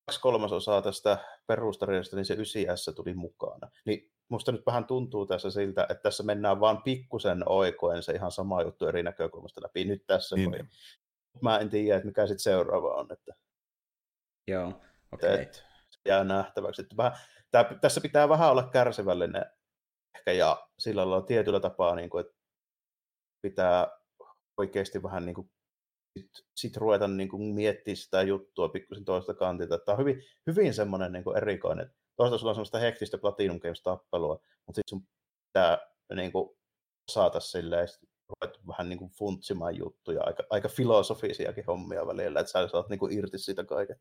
kaksi 0.06 0.20
kolmasosaa 0.20 0.82
tästä 0.82 1.18
perustarinasta, 1.46 2.16
niin 2.16 2.24
se 2.24 2.34
9S 2.34 2.94
tuli 2.94 3.14
mukana. 3.14 3.70
Niin 3.86 4.12
musta 4.28 4.52
nyt 4.52 4.66
vähän 4.66 4.84
tuntuu 4.84 5.26
tässä 5.26 5.50
siltä, 5.50 5.82
että 5.82 6.02
tässä 6.02 6.22
mennään 6.22 6.60
vaan 6.60 6.82
pikkusen 6.82 7.48
oikoen 7.48 8.02
se 8.02 8.12
ihan 8.12 8.32
sama 8.32 8.62
juttu 8.62 8.86
eri 8.86 9.02
näkökulmasta 9.02 9.62
läpi 9.62 9.84
nyt 9.84 10.06
tässä. 10.06 10.36
Niin, 10.36 10.50
niin. 10.50 10.68
Mä 11.42 11.58
en 11.58 11.70
tiedä, 11.70 11.96
että 11.96 12.06
mikä 12.06 12.26
sitten 12.26 12.42
seuraava 12.42 12.94
on. 12.94 13.06
Että... 13.12 13.34
Joo, 14.48 14.72
okei. 15.12 15.34
Okay. 15.34 15.46
jää 16.04 16.24
nähtäväksi. 16.24 16.82
Että 16.82 16.96
vähän, 16.96 17.18
tää, 17.50 17.64
tässä 17.80 18.00
pitää 18.00 18.28
vähän 18.28 18.50
olla 18.50 18.70
kärsivällinen 18.70 19.44
ehkä 20.16 20.32
ja 20.32 20.68
sillä 20.78 21.00
lailla 21.00 21.26
tietyllä 21.26 21.60
tapaa, 21.60 21.94
niin 21.94 22.10
kuin, 22.10 22.26
että 22.26 22.36
pitää 23.42 24.03
oikeasti 24.56 25.02
vähän 25.02 25.26
niin 25.26 25.34
kuin 25.34 25.50
sit, 26.18 26.30
sit 26.56 26.76
ruveta 26.76 27.08
niin 27.08 27.28
kuin 27.28 27.54
miettimään 27.54 27.96
sitä 27.96 28.22
juttua 28.22 28.68
pikkusen 28.68 29.04
toista 29.04 29.34
kantilta. 29.34 29.78
Tämä 29.78 29.94
on 29.94 30.00
hyvin, 30.00 30.22
hyvin 30.46 30.74
semmoinen 30.74 31.12
niin 31.12 31.24
kuin 31.24 31.36
erikoinen. 31.36 31.90
Toisaalta 32.16 32.38
sulla 32.38 32.50
on 32.50 32.54
semmoista 32.54 32.78
hektistä 32.78 33.18
Platinum 33.18 33.60
Games-tappelua, 33.60 34.40
mutta 34.66 34.78
sitten 34.78 34.88
sun 34.88 35.06
pitää 35.46 35.78
niin 36.14 36.32
kuin, 36.32 36.56
osata 37.10 37.40
silleen, 37.40 37.88
ruvettu 38.28 38.60
vähän 38.68 38.88
niin 38.88 38.98
kuin 38.98 39.10
funtsimaan 39.10 39.76
juttuja, 39.76 40.22
aika, 40.24 40.42
aika 40.50 40.68
filosofisiakin 40.68 41.64
hommia 41.66 42.06
välillä, 42.06 42.40
että 42.40 42.52
sä 42.52 42.68
saat 42.68 42.88
niin 42.88 42.98
kuin 42.98 43.18
irti 43.18 43.38
siitä 43.38 43.64
kaiken. 43.64 43.96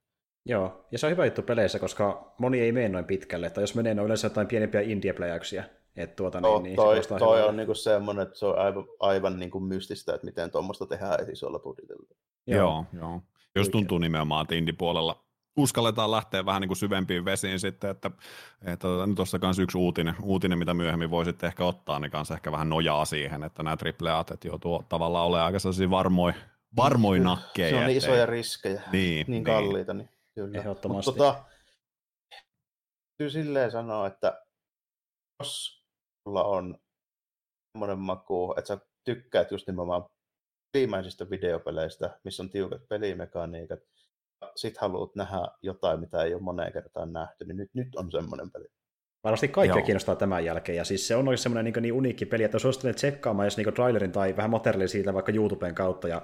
Joo, 0.46 0.88
ja 0.92 1.00
se 1.00 1.06
on 1.06 1.12
hyvä 1.12 1.26
juttu 1.26 1.42
peleissä, 1.42 1.80
koska 1.80 2.36
moni 2.38 2.60
ei 2.60 2.72
mene 2.72 2.90
noin 2.90 3.06
pitkälle, 3.06 3.50
tai 3.50 3.64
jos 3.64 3.76
menee, 3.76 3.94
ne 3.94 4.02
on 4.02 4.06
yleensä 4.06 4.26
jotain 4.26 4.48
pienempiä 4.48 4.82
indie-pläjäyksiä. 4.82 5.83
Että 5.96 6.16
tuota, 6.16 6.42
no, 6.42 6.60
niin, 6.60 6.76
toi, 6.76 6.96
niin 6.96 7.20
toi 7.20 7.44
on 7.44 7.58
niinku 7.58 7.74
semmoinen, 7.74 8.24
että 8.24 8.40
se 8.40 8.46
on 8.46 8.58
aivan, 8.58 8.86
aivan 9.00 9.40
niinku 9.40 9.60
mystistä, 9.60 10.16
että 10.16 10.26
miten 10.26 10.52
tuommoista 10.52 10.86
tehdään 10.86 11.30
isolla 11.30 11.60
budjetilla. 11.60 12.08
Joo, 12.48 12.60
joo. 12.60 12.86
joo. 12.94 13.22
Jos 13.56 13.70
tuntuu 13.70 13.98
nimenomaan, 13.98 14.42
että 14.42 14.56
indie-puolella 14.56 15.24
uskalletaan 15.58 16.12
lähteä 16.12 16.46
vähän 16.46 16.62
niin 16.62 16.70
kuin 16.70 16.78
syvempiin 16.78 17.26
vesiin 17.26 17.60
sitten, 17.60 17.90
että, 17.90 18.12
että 18.62 18.88
tuossa 19.16 19.40
kanssa 19.40 19.64
yksi 19.64 19.78
uutinen, 19.78 20.16
uutinen, 20.22 20.58
mitä 20.58 20.74
myöhemmin 20.74 21.10
voisitte 21.10 21.48
ehkä 21.48 21.66
ottaa, 21.66 22.00
niin 22.00 22.12
kanssa 22.12 22.34
ehkä 22.34 22.52
vähän 22.52 22.70
nojaa 22.70 23.06
siihen, 23.06 23.44
että 23.44 23.64
nämä 23.64 23.78
AAA 24.10 24.26
että 24.34 24.48
joutuu 24.48 24.84
tavallaan 24.90 25.26
olemaan 25.26 25.46
aika 25.46 25.60
sellaisia 25.60 25.90
varmoja, 25.90 26.36
varmoi 26.76 27.20
nakkeja. 27.20 27.70
Se 27.70 27.76
on 27.76 27.88
niin 27.88 27.98
isoja 27.98 28.26
riskejä, 28.26 28.82
niin, 28.92 29.26
niin 29.28 29.44
kalliita, 29.44 29.94
niin, 29.94 30.10
kyllä. 30.36 30.60
Ehdottomasti. 30.60 31.12
Mutta 31.12 31.24
tota, 31.24 31.44
kyllä 33.18 33.32
silleen 33.32 33.72
sanoa, 33.72 34.08
että 34.08 34.42
jos 35.40 35.83
sulla 36.24 36.44
on 36.44 36.78
semmoinen 37.72 38.00
maku, 38.00 38.54
että 38.58 38.68
sä 38.68 38.78
tykkäät 39.04 39.52
just 39.52 39.68
nimenomaan 39.68 40.06
viimeisistä 40.74 41.30
videopeleistä, 41.30 42.20
missä 42.24 42.44
on 42.44 42.50
tiukat 42.50 42.88
pelimekaniikat, 42.88 43.80
sit 44.56 44.78
haluat 44.78 45.16
nähdä 45.16 45.48
jotain, 45.62 46.00
mitä 46.00 46.24
ei 46.24 46.34
ole 46.34 46.42
moneen 46.42 46.74
kertaan 46.74 47.14
nähty, 47.14 47.46
niin 47.46 47.58
nyt, 47.58 47.70
nyt 47.74 47.96
on 47.96 48.12
semmoinen 48.12 48.52
peli. 48.52 48.66
Varmasti 49.24 49.48
kaikkea 49.48 49.78
Joo. 49.78 49.86
kiinnostaa 49.86 50.16
tämän 50.16 50.46
jälkeen, 50.46 50.76
ja 50.76 50.84
siis 50.84 51.08
se 51.08 51.16
on 51.16 51.28
oikein 51.28 51.38
semmoinen 51.38 51.74
niin, 51.74 51.82
niin 51.82 51.94
uniikki 51.94 52.26
peli, 52.26 52.44
että 52.44 52.60
suosittelen 52.60 52.96
tsekkaamaan 52.96 53.46
jos 53.46 53.58
niin 53.58 53.74
trailerin 53.74 54.12
tai 54.12 54.38
vähän 54.38 54.52
materiaalia 54.52 54.88
siitä 54.88 55.14
vaikka 55.14 55.32
YouTuben 55.32 55.76
kautta, 55.76 56.08
ja 56.08 56.22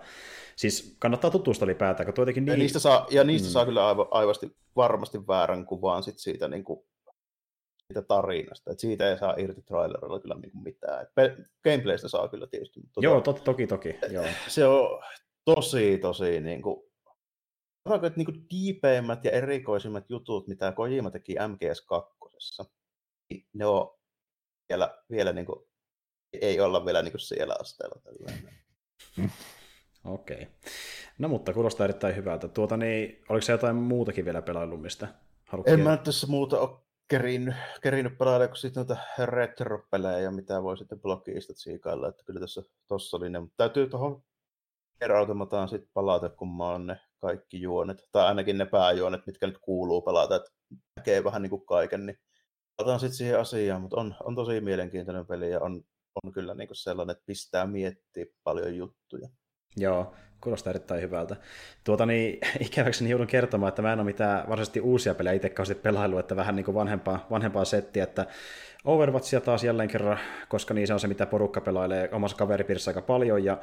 siis 0.55 0.95
kannattaa 0.99 1.31
tutustua 1.31 1.65
ylipäätään, 1.65 2.05
kun 2.05 2.13
tuotenkin 2.13 2.45
niin... 2.45 2.51
Ja 2.51 2.57
niistä 2.57 2.79
saa, 2.79 3.07
ja 3.09 3.23
niistä 3.23 3.47
mm. 3.47 3.51
saa 3.51 3.65
kyllä 3.65 3.87
aivan, 3.87 4.07
aivasti, 4.11 4.57
varmasti 4.75 5.27
väärän 5.27 5.65
kuvan 5.65 6.03
sit 6.03 6.17
siitä, 6.17 6.47
niin 6.47 6.63
kuin, 6.63 6.85
siitä 7.89 8.01
tarinasta, 8.01 8.71
että 8.71 8.81
siitä 8.81 9.09
ei 9.09 9.17
saa 9.17 9.35
irti 9.37 9.61
trailerilla 9.61 10.19
kyllä 10.19 10.35
niin 10.35 10.51
kuin 10.51 10.63
mitään. 10.63 11.01
Et 11.01 11.09
gameplaystä 11.63 12.07
saa 12.07 12.27
kyllä 12.27 12.47
tietysti. 12.47 12.79
Mutta 12.79 13.01
Joo, 13.03 13.21
tota, 13.21 13.41
toki, 13.41 13.67
toki. 13.67 13.95
Joo. 14.09 14.25
Se 14.47 14.65
on 14.65 15.03
tosi, 15.45 15.97
tosi 15.97 16.41
niin 16.41 16.61
kuin, 16.61 16.83
sanotaanko, 17.83 18.07
että 18.07 18.17
niin 18.17 18.45
diipeimmät 18.49 19.25
ja 19.25 19.31
erikoisimmat 19.31 20.09
jutut, 20.09 20.47
mitä 20.47 20.71
Kojima 20.71 21.11
teki 21.11 21.35
MGS2, 21.35 22.65
niin 23.29 23.47
ne 23.53 23.65
on 23.65 23.97
vielä, 24.69 24.97
vielä 25.11 25.33
niin 25.33 25.45
kuin, 25.45 25.59
ei 26.41 26.59
olla 26.59 26.85
vielä 26.85 27.01
niin 27.01 27.11
kuin 27.11 27.21
siellä 27.21 27.55
asteella. 27.59 28.01
Okei. 30.05 30.35
Okay. 30.35 30.47
No 31.17 31.27
mutta 31.27 31.53
kuulostaa 31.53 31.83
erittäin 31.83 32.15
hyvältä. 32.15 32.47
Tuota, 32.47 32.77
niin, 32.77 33.23
oliko 33.29 33.41
se 33.41 33.51
jotain 33.51 33.75
muutakin 33.75 34.25
vielä 34.25 34.41
pelaillut, 34.41 34.81
mistä 34.81 35.07
En 35.65 35.79
mä 35.79 35.97
tässä 35.97 36.27
muuta 36.27 36.59
ole 36.59 36.88
kerinnyt, 37.09 37.55
kerinnyt 37.81 38.17
pelailla, 38.17 38.47
kun 38.47 38.57
sitten 38.57 38.85
noita 38.87 39.03
retro-pelejä, 39.25 40.31
mitä 40.31 40.63
voi 40.63 40.77
sitten 40.77 41.01
blogiista 41.01 41.53
siikailla, 41.55 42.07
että 42.07 42.23
kyllä 42.25 42.39
tässä 42.39 42.63
tossa 42.87 43.17
oli 43.17 43.29
ne, 43.29 43.39
mutta 43.39 43.57
täytyy 43.57 43.89
tuohon 43.89 44.23
Automataan 45.17 45.69
sitten 45.69 45.89
palata, 45.93 46.29
kun 46.29 46.57
mä 46.57 46.71
oon 46.71 46.87
ne 46.87 46.99
kaikki 47.19 47.61
juonet, 47.61 48.07
tai 48.11 48.25
ainakin 48.25 48.57
ne 48.57 48.65
pääjuonet, 48.65 49.25
mitkä 49.25 49.47
nyt 49.47 49.57
kuuluu 49.61 50.01
pelata, 50.01 50.35
että 50.35 50.49
näkee 50.95 51.23
vähän 51.23 51.41
niin 51.41 51.49
kuin 51.49 51.65
kaiken, 51.65 52.05
niin 52.05 52.19
palataan 52.75 52.99
sitten 52.99 53.17
siihen 53.17 53.39
asiaan, 53.39 53.81
mutta 53.81 53.97
on, 53.97 54.15
on 54.23 54.35
tosi 54.35 54.61
mielenkiintoinen 54.61 55.27
peli 55.27 55.51
ja 55.51 55.59
on, 55.59 55.83
on 56.23 56.31
kyllä 56.31 56.53
niin 56.53 56.67
kuin 56.67 56.77
sellainen, 56.77 57.11
että 57.11 57.23
pistää 57.25 57.67
miettiä 57.67 58.25
paljon 58.43 58.75
juttuja. 58.75 59.29
Joo, 59.77 60.13
kuulostaa 60.41 60.71
erittäin 60.71 61.01
hyvältä. 61.01 61.35
Tuota 61.83 62.05
niin, 62.05 62.39
ikäväkseni 62.67 63.09
joudun 63.09 63.27
kertomaan, 63.27 63.69
että 63.69 63.81
mä 63.81 63.93
en 63.93 63.99
ole 63.99 64.05
mitään 64.05 64.49
varsinaisesti 64.49 64.81
uusia 64.81 65.15
pelejä 65.15 65.33
itse 65.33 65.75
pelailu, 65.75 66.17
että 66.17 66.35
vähän 66.35 66.55
niin 66.55 66.65
kuin 66.65 66.75
vanhempaa, 66.75 67.27
vanhempaa 67.29 67.65
settiä, 67.65 68.03
että 68.03 68.25
Overwatchia 68.85 69.41
taas 69.41 69.63
jälleen 69.63 69.89
kerran, 69.89 70.19
koska 70.49 70.73
niin 70.73 70.87
se 70.87 70.93
on 70.93 70.99
se, 70.99 71.07
mitä 71.07 71.25
porukka 71.25 71.61
pelailee 71.61 72.09
omassa 72.11 72.37
kaveripiirissä 72.37 72.91
aika 72.91 73.01
paljon, 73.01 73.43
ja 73.43 73.57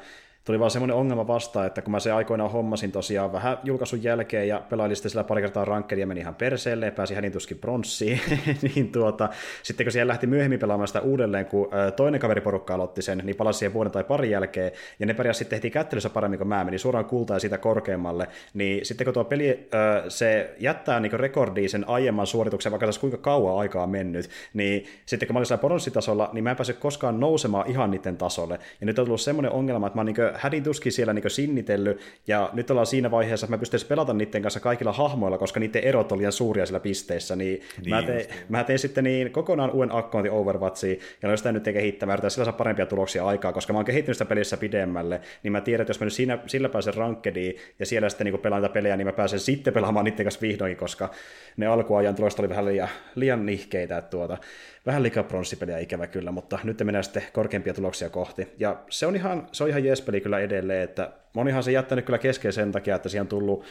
tuli 0.47 0.59
vaan 0.59 0.71
semmoinen 0.71 0.97
ongelma 0.97 1.27
vastaan, 1.27 1.67
että 1.67 1.81
kun 1.81 1.91
mä 1.91 1.99
se 1.99 2.11
aikoinaan 2.11 2.51
hommasin 2.51 2.91
tosiaan 2.91 3.31
vähän 3.31 3.57
julkaisun 3.63 4.03
jälkeen 4.03 4.47
ja 4.47 4.61
pelailin 4.69 4.95
sitten 4.95 5.09
sillä 5.09 5.23
pari 5.23 5.41
kertaa 5.41 5.65
rankkedia 5.65 6.03
ja 6.03 6.07
meni 6.07 6.19
ihan 6.19 6.35
perseelle 6.35 6.85
ja 6.85 6.91
pääsi 6.91 7.15
hädintuskin 7.15 7.57
pronssiin, 7.57 8.19
niin 8.75 8.91
tuota, 8.91 9.29
sitten 9.63 9.85
kun 9.85 9.91
siellä 9.91 10.11
lähti 10.11 10.27
myöhemmin 10.27 10.59
pelaamaan 10.59 10.87
sitä 10.87 11.01
uudelleen, 11.01 11.45
kun 11.45 11.69
toinen 11.95 12.21
kaveriporukka 12.21 12.73
aloitti 12.73 13.01
sen, 13.01 13.21
niin 13.23 13.35
palasi 13.35 13.59
siihen 13.59 13.73
vuoden 13.73 13.91
tai 13.91 14.03
pari 14.03 14.31
jälkeen, 14.31 14.71
ja 14.99 15.05
ne 15.05 15.13
pärjäsi 15.13 15.37
sitten 15.37 15.57
heti 15.57 15.69
kättelyssä 15.69 16.09
paremmin 16.09 16.37
kuin 16.37 16.47
mä 16.47 16.63
menin 16.63 16.79
suoraan 16.79 17.05
kultaa 17.05 17.39
siitä 17.39 17.57
korkeammalle, 17.57 18.27
niin 18.53 18.85
sitten 18.85 19.05
kun 19.05 19.13
tuo 19.13 19.23
peli, 19.23 19.69
se 20.07 20.55
jättää 20.59 20.99
niin 20.99 21.11
rekordiin 21.11 21.69
sen 21.69 21.89
aiemman 21.89 22.27
suorituksen, 22.27 22.71
vaikka 22.71 22.85
tässä 22.85 23.01
kuinka 23.01 23.17
kauan 23.17 23.59
aikaa 23.59 23.87
mennyt, 23.87 24.29
niin 24.53 24.85
sitten 25.05 25.27
kun 25.27 25.33
mä 25.33 25.39
olin 25.39 25.45
siellä 25.45 25.61
pronssitasolla, 25.61 26.29
niin 26.33 26.43
mä 26.43 26.49
en 26.49 26.55
päässyt 26.55 26.77
koskaan 26.77 27.19
nousemaan 27.19 27.69
ihan 27.69 27.91
niiden 27.91 28.17
tasolle, 28.17 28.59
ja 28.81 28.85
nyt 28.85 28.99
on 28.99 29.05
tullut 29.05 29.21
semmoinen 29.21 29.51
ongelma, 29.51 29.87
että 29.87 29.97
mä 29.97 29.99
oon 29.99 30.05
niin 30.05 30.36
hädin 30.37 30.63
tuskin 30.63 30.91
siellä 30.91 31.13
niin 31.13 31.29
sinnitellyt, 31.29 32.01
ja 32.27 32.49
nyt 32.53 32.71
ollaan 32.71 32.87
siinä 32.87 33.11
vaiheessa, 33.11 33.45
että 33.45 33.53
mä 33.55 33.57
pystyisin 33.57 33.87
pelata 33.87 34.13
niiden 34.13 34.41
kanssa 34.41 34.59
kaikilla 34.59 34.91
hahmoilla, 34.91 35.37
koska 35.37 35.59
niiden 35.59 35.83
erot 35.83 36.11
oli 36.11 36.17
liian 36.17 36.31
suuria 36.31 36.65
siellä 36.65 36.79
pisteissä, 36.79 37.35
niin, 37.35 37.61
niin 37.81 37.89
mä, 37.89 38.01
tein, 38.01 38.25
mä 38.49 38.63
tein 38.63 38.79
sitten 38.79 39.03
niin 39.03 39.31
kokonaan 39.31 39.71
uuden 39.71 39.95
accountin 39.95 40.31
Overwatchiin, 40.31 40.99
ja 41.21 41.29
olen 41.29 41.37
sitä 41.37 41.51
nyt 41.51 41.63
kehittämään, 41.63 42.15
yritän 42.15 42.31
sillä 42.31 42.45
saa 42.45 42.53
parempia 42.53 42.85
tuloksia 42.85 43.25
aikaa, 43.25 43.53
koska 43.53 43.73
mä 43.73 43.79
oon 43.79 43.85
kehittynyt 43.85 44.17
sitä 44.17 44.29
pelissä 44.29 44.57
pidemmälle, 44.57 45.21
niin 45.43 45.51
mä 45.51 45.61
tiedän, 45.61 45.81
että 45.81 45.89
jos 45.89 45.99
mä 45.99 46.05
nyt 46.05 46.13
siinä, 46.13 46.39
sillä 46.45 46.69
pääsen 46.69 46.93
rankkediin, 46.93 47.55
ja 47.79 47.85
siellä 47.85 48.09
sitten 48.09 48.25
niin 48.25 48.39
pelaan 48.39 48.61
tätä 48.61 48.73
pelejä, 48.73 48.97
niin 48.97 49.07
mä 49.07 49.13
pääsen 49.13 49.39
sitten 49.39 49.73
pelaamaan 49.73 50.05
niiden 50.05 50.25
kanssa 50.25 50.41
vihdoinkin, 50.41 50.77
koska 50.77 51.09
ne 51.57 51.67
alkuajan 51.67 52.15
tulokset 52.15 52.39
oli 52.39 52.49
vähän 52.49 52.65
liian, 52.65 52.89
liian 53.15 53.45
nihkeitä, 53.45 53.97
että 53.97 54.09
tuota, 54.09 54.37
vähän 54.85 55.03
liikaa 55.03 55.23
pronssipeliä 55.23 55.77
ikävä 55.77 56.07
kyllä, 56.07 56.31
mutta 56.31 56.59
nyt 56.63 56.79
mennään 56.83 57.03
sitten 57.03 57.23
korkeampia 57.33 57.73
tuloksia 57.73 58.09
kohti. 58.09 58.47
Ja 58.57 58.77
se 58.89 59.05
on 59.05 59.15
ihan, 59.15 59.47
se 59.51 59.63
on 59.63 59.69
ihan 59.69 59.85
jees 59.85 60.01
peli 60.01 60.21
kyllä 60.21 60.39
edelleen, 60.39 60.81
että 60.83 61.11
monihan 61.33 61.63
se 61.63 61.71
jättänyt 61.71 62.05
kyllä 62.05 62.17
kesken 62.19 62.53
sen 62.53 62.71
takia, 62.71 62.95
että 62.95 63.09
siihen 63.09 63.21
on 63.21 63.27
tullut 63.27 63.63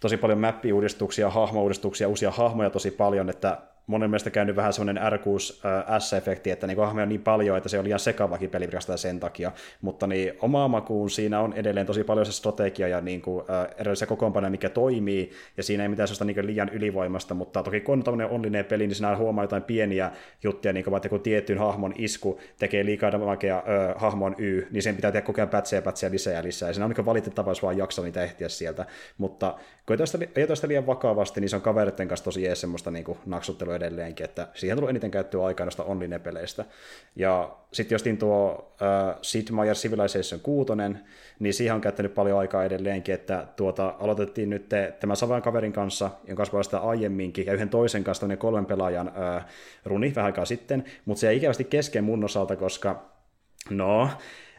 tosi 0.00 0.16
paljon 0.16 0.38
mappi-uudistuksia, 0.38 1.30
hahmo-uudistuksia, 1.30 2.08
uusia 2.08 2.30
hahmoja 2.30 2.70
tosi 2.70 2.90
paljon, 2.90 3.30
että 3.30 3.58
monen 3.86 4.10
mielestä 4.10 4.30
käynyt 4.30 4.56
vähän 4.56 4.72
semmoinen 4.72 5.02
R6S-efekti, 5.02 6.50
että 6.50 6.66
niin 6.66 6.78
hahmoja 6.78 7.02
on 7.02 7.08
niin 7.08 7.22
paljon, 7.22 7.56
että 7.56 7.68
se 7.68 7.78
on 7.78 7.84
liian 7.84 7.98
sekavakin 7.98 8.50
peli 8.50 8.68
sen 8.96 9.20
takia, 9.20 9.52
mutta 9.80 10.06
niin 10.06 10.32
omaa 10.40 10.68
makuun 10.68 11.10
siinä 11.10 11.40
on 11.40 11.52
edelleen 11.52 11.86
tosi 11.86 12.04
paljon 12.04 12.26
se 12.26 12.32
strategia 12.32 12.88
ja 12.88 13.00
niin 13.00 13.22
kuin, 13.22 13.44
äh, 13.50 13.74
erillisiä 13.78 14.06
kokoonpanoja, 14.06 14.50
mikä 14.50 14.68
toimii, 14.68 15.30
ja 15.56 15.62
siinä 15.62 15.82
ei 15.82 15.88
mitään 15.88 16.08
sellaista 16.08 16.24
niin 16.24 16.46
liian 16.46 16.68
ylivoimasta, 16.68 17.34
mutta 17.34 17.62
toki 17.62 17.80
kun 17.80 17.92
on 17.92 18.04
tämmöinen 18.04 18.28
onnellinen 18.28 18.64
peli, 18.64 18.86
niin 18.86 18.94
siinä 18.94 19.16
huomaa 19.16 19.44
jotain 19.44 19.62
pieniä 19.62 20.10
juttuja, 20.42 20.72
niin 20.72 20.84
kuin 20.84 20.92
vaikka 20.92 21.08
kun 21.08 21.20
tietyn 21.20 21.58
hahmon 21.58 21.94
isku 21.98 22.40
tekee 22.58 22.84
liikaa 22.84 23.12
damagea 23.12 23.56
äh, 23.56 23.64
hahmon 23.96 24.34
Y, 24.38 24.66
niin 24.70 24.82
sen 24.82 24.96
pitää 24.96 25.12
tehdä 25.12 25.26
koko 25.26 25.40
ajan 25.40 25.48
pätsejä 25.48 25.82
pätsejä 25.82 26.10
lisää 26.10 26.34
ja 26.34 26.42
lisää, 26.42 26.68
ja 26.68 26.72
siinä 26.72 26.84
on 26.84 26.90
niin 26.96 27.06
valitettavaa, 27.06 27.50
jos 27.50 27.62
vaan 27.62 27.78
jaksaa 27.78 28.04
niitä 28.04 28.22
ehtiä 28.22 28.48
sieltä, 28.48 28.86
mutta 29.18 29.54
kun 29.86 30.00
ei 30.00 30.06
sitä, 30.06 30.26
ei 30.36 30.56
sitä 30.56 30.68
liian 30.68 30.86
vakavasti, 30.86 31.40
niin 31.40 31.48
se 31.48 31.56
on 31.56 31.62
kavereiden 31.62 32.08
kanssa 32.08 32.24
tosi 32.24 32.42
jees 32.42 32.60
semmoista 32.60 32.90
niin 32.90 33.04
naksuttelua 33.26 33.75
edelleenkin, 33.76 34.24
että 34.24 34.48
siihen 34.54 34.76
tulee 34.76 34.90
eniten 34.90 35.10
käyttöä 35.10 35.44
aikaa 35.44 35.66
noista 35.66 35.84
online-peleistä. 35.84 36.64
Ja 37.16 37.56
sitten 37.72 37.94
jostin 37.94 38.18
tuo 38.18 38.72
uh, 38.72 39.18
Sid 39.22 39.50
Meier 39.50 39.76
Civilization 39.76 40.40
6, 40.40 40.72
niin 41.38 41.54
siihen 41.54 41.74
on 41.74 41.80
käyttänyt 41.80 42.14
paljon 42.14 42.38
aikaa 42.38 42.64
edelleenkin, 42.64 43.14
että 43.14 43.46
tuota, 43.56 43.94
aloitettiin 44.00 44.50
nyt 44.50 44.68
tämän 45.00 45.16
saman 45.16 45.42
kaverin 45.42 45.72
kanssa, 45.72 46.10
jonka 46.26 46.42
kanssa 46.42 46.62
sitä 46.62 46.78
aiemminkin, 46.78 47.46
ja 47.46 47.52
yhden 47.52 47.68
toisen 47.68 48.04
kanssa 48.04 48.36
kolmen 48.36 48.66
pelaajan 48.66 49.08
uh, 49.08 49.42
runi 49.84 50.12
vähän 50.14 50.26
aikaa 50.26 50.44
sitten, 50.44 50.84
mutta 51.04 51.20
se 51.20 51.28
ei 51.28 51.36
ikävästi 51.36 51.64
kesken 51.64 52.04
mun 52.04 52.24
osalta, 52.24 52.56
koska 52.56 53.16
no, 53.70 54.10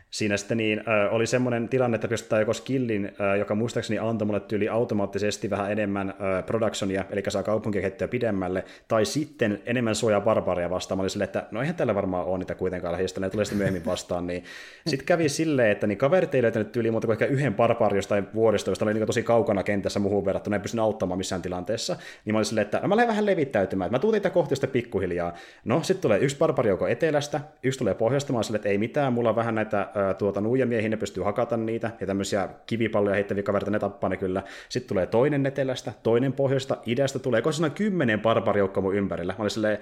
siinä 0.09 0.37
sitten 0.37 0.57
niin, 0.57 0.79
äh, 0.79 1.13
oli 1.13 1.27
semmoinen 1.27 1.69
tilanne, 1.69 1.95
että 1.95 2.07
pystytään 2.07 2.39
joko 2.39 2.53
skillin, 2.53 3.05
äh, 3.05 3.37
joka 3.37 3.55
muistaakseni 3.55 3.99
antoi 3.99 4.25
mulle 4.25 4.39
tyyli 4.39 4.69
automaattisesti 4.69 5.49
vähän 5.49 5.71
enemmän 5.71 6.09
äh, 6.09 6.45
productionia, 6.45 7.05
eli 7.09 7.23
saa 7.27 7.43
kaupunkia 7.43 7.81
kehittyä 7.81 8.07
pidemmälle, 8.07 8.65
tai 8.87 9.05
sitten 9.05 9.61
enemmän 9.65 9.95
suojaa 9.95 10.21
barbaria 10.21 10.69
vastaan. 10.69 10.97
Mä 10.97 11.01
olin 11.01 11.09
silleen, 11.09 11.25
että 11.25 11.45
no 11.51 11.61
eihän 11.61 11.75
tällä 11.75 11.95
varmaan 11.95 12.25
ole 12.25 12.37
niitä 12.37 12.55
kuitenkaan 12.55 12.91
lähistä, 12.91 13.19
ne 13.19 13.29
tulee 13.29 13.45
sitten 13.45 13.57
myöhemmin 13.57 13.85
vastaan. 13.85 14.27
Niin. 14.27 14.43
Sitten 14.87 15.05
kävi 15.05 15.29
silleen, 15.29 15.71
että 15.71 15.87
niin 15.87 15.97
kaverit 15.97 16.35
ei 16.35 16.41
löytänyt 16.41 16.71
tyyliin 16.71 16.93
muuta 16.93 17.07
kuin 17.07 17.13
ehkä 17.13 17.25
yhden 17.25 17.53
barbaari 17.53 17.97
jostain 17.97 18.27
vuodesta, 18.33 18.71
josta 18.71 18.85
oli 18.85 18.93
niin 18.93 19.05
tosi 19.05 19.23
kaukana 19.23 19.63
kentässä 19.63 19.99
muuhun 19.99 20.25
verrattuna, 20.25 20.55
ei 20.55 20.59
pystynyt 20.59 20.83
auttamaan 20.83 21.17
missään 21.17 21.41
tilanteessa. 21.41 21.97
Niin 22.25 22.33
mä 22.33 22.37
olin 22.37 22.45
silleen, 22.45 22.65
että 22.65 22.79
no 22.79 22.87
mä 22.87 22.95
lähden 22.95 23.09
vähän 23.09 23.25
levittäytymään, 23.25 23.91
mä 23.91 23.99
tuun 23.99 24.13
teitä 24.13 24.29
kohti 24.29 24.67
pikkuhiljaa. 24.67 25.33
No 25.65 25.83
sitten 25.83 26.01
tulee 26.01 26.19
yksi 26.19 26.37
barbaari 26.37 26.69
joko 26.69 26.87
etelästä, 26.87 27.41
yksi 27.63 27.79
tulee 27.79 27.93
pohjoista, 27.93 28.33
mä 28.33 28.37
olin 28.37 28.43
silleen, 28.43 28.59
että 28.59 28.69
ei 28.69 28.77
mitään, 28.77 29.13
mulla 29.13 29.29
on 29.29 29.35
vähän 29.35 29.55
näitä 29.55 29.87
tuota, 30.17 30.41
nuijamiehiä, 30.41 30.89
ne 30.89 30.97
pystyy 30.97 31.23
hakata 31.23 31.57
niitä, 31.57 31.91
ja 32.01 32.07
tämmöisiä 32.07 32.49
kivipalloja 32.65 33.15
heittäviä 33.15 33.43
kavereita, 33.43 33.71
ne 33.71 33.79
tappaa 33.79 34.09
ne 34.09 34.17
kyllä. 34.17 34.43
Sitten 34.69 34.89
tulee 34.89 35.05
toinen 35.05 35.45
etelästä, 35.45 35.93
toinen 36.03 36.33
pohjoista, 36.33 36.77
idästä 36.85 37.19
tulee, 37.19 37.41
koska 37.41 37.57
siinä 37.57 37.65
on 37.65 37.75
kymmenen 37.75 38.19
barbarijoukkoa 38.21 38.83
mun 38.83 38.95
ympärillä. 38.95 39.33
Mä 39.37 39.41
olin 39.41 39.51
silleen, 39.51 39.77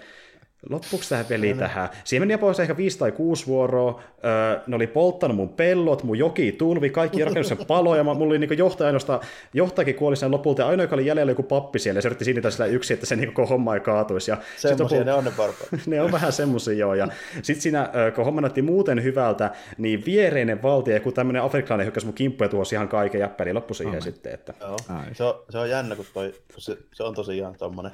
loppuuko 0.70 1.06
tämä 1.10 1.24
peli 1.24 1.54
no, 1.54 1.60
tähän? 1.60 1.90
Siinä 2.04 2.26
meni 2.26 2.38
pois 2.38 2.60
ehkä 2.60 2.78
viisi 2.78 3.00
tai 3.00 3.12
kuusi 3.12 3.48
vuoroa, 3.48 4.02
öö, 4.26 4.62
ne 4.68 4.76
oli 4.76 4.88
polttanut 4.88 5.38
mun 5.38 5.50
pellot, 5.50 6.04
mun 6.04 6.18
joki 6.18 6.52
tulvi, 6.52 6.90
kaikki 6.90 7.24
rakennuksen 7.24 7.58
paloja, 7.68 8.04
mulla 8.04 8.26
oli 8.26 8.40
niin 8.40 8.58
johtaja 8.58 8.86
ainoastaan, 8.86 9.20
johtajakin 9.54 9.96
kuoli 9.96 10.16
sen 10.16 10.32
lopulta, 10.32 10.62
ja 10.62 10.68
ainoa, 10.68 10.84
joka 10.84 10.96
oli 10.96 11.06
jäljellä 11.06 11.32
joku 11.32 11.44
pappi 11.44 11.80
siellä, 11.80 11.98
ja 11.98 12.02
se 12.02 12.08
yritti 12.08 12.26
sinitä 12.26 12.52
sillä 12.52 12.66
yksi, 12.66 12.94
että 12.94 13.06
se 13.06 13.16
niin 13.16 13.34
koko 13.34 13.48
homma 13.48 13.74
ei 13.74 13.80
kaatuisi. 13.80 14.32
Ja 14.32 14.38
semmoisia 14.58 15.04
ne 15.04 15.14
on 15.14 15.24
ne 15.24 15.32
ne 15.86 16.02
on 16.02 16.12
vähän 16.12 16.32
semmoisia, 16.32 16.74
joo, 16.74 16.94
ja 16.94 17.08
sitten 17.42 17.62
siinä, 17.62 17.90
kun 18.16 18.26
homma 18.26 18.42
näytti 18.42 18.62
muuten 18.62 19.04
hyvältä, 19.04 19.52
niin 19.78 20.04
viereinen 20.06 20.64
valtio, 20.64 21.00
kun 21.00 21.14
tämmöinen 21.14 21.42
afrikkalainen 21.42 21.86
hyökkäsi 21.86 22.06
mun 22.06 22.16
kimppu 22.16 22.44
ja 22.44 22.50
tuossa 22.50 22.76
ihan 22.76 22.88
kaiken, 22.88 23.22
ja 23.22 23.30
peli 23.30 23.54
loppui 23.54 23.76
siihen 23.76 23.90
okay. 23.90 24.02
sitten. 24.02 24.34
Että... 24.34 24.54
Joo. 24.62 24.78
Se, 25.14 25.24
on, 25.24 25.44
se 25.50 25.58
on 25.58 25.70
jännä, 25.70 25.96
kun 25.96 26.06
toi, 26.14 26.34
se, 26.58 26.78
se 26.94 27.04
on 27.04 27.16
tosiaan 27.16 27.56
tommonen 27.58 27.92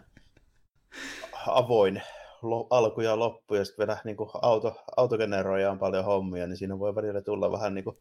avoin 1.47 2.01
alku 2.69 3.01
ja 3.01 3.19
loppu, 3.19 3.55
ja 3.55 3.65
sitten 3.65 3.87
vielä 3.87 3.99
niin 4.03 4.17
auto, 4.41 4.75
autogeneroija 4.97 5.71
on 5.71 5.79
paljon 5.79 6.05
hommia, 6.05 6.47
niin 6.47 6.57
siinä 6.57 6.79
voi 6.79 6.95
välillä 6.95 7.21
tulla 7.21 7.51
vähän 7.51 7.73
niin 7.73 7.83
kuin 7.83 7.97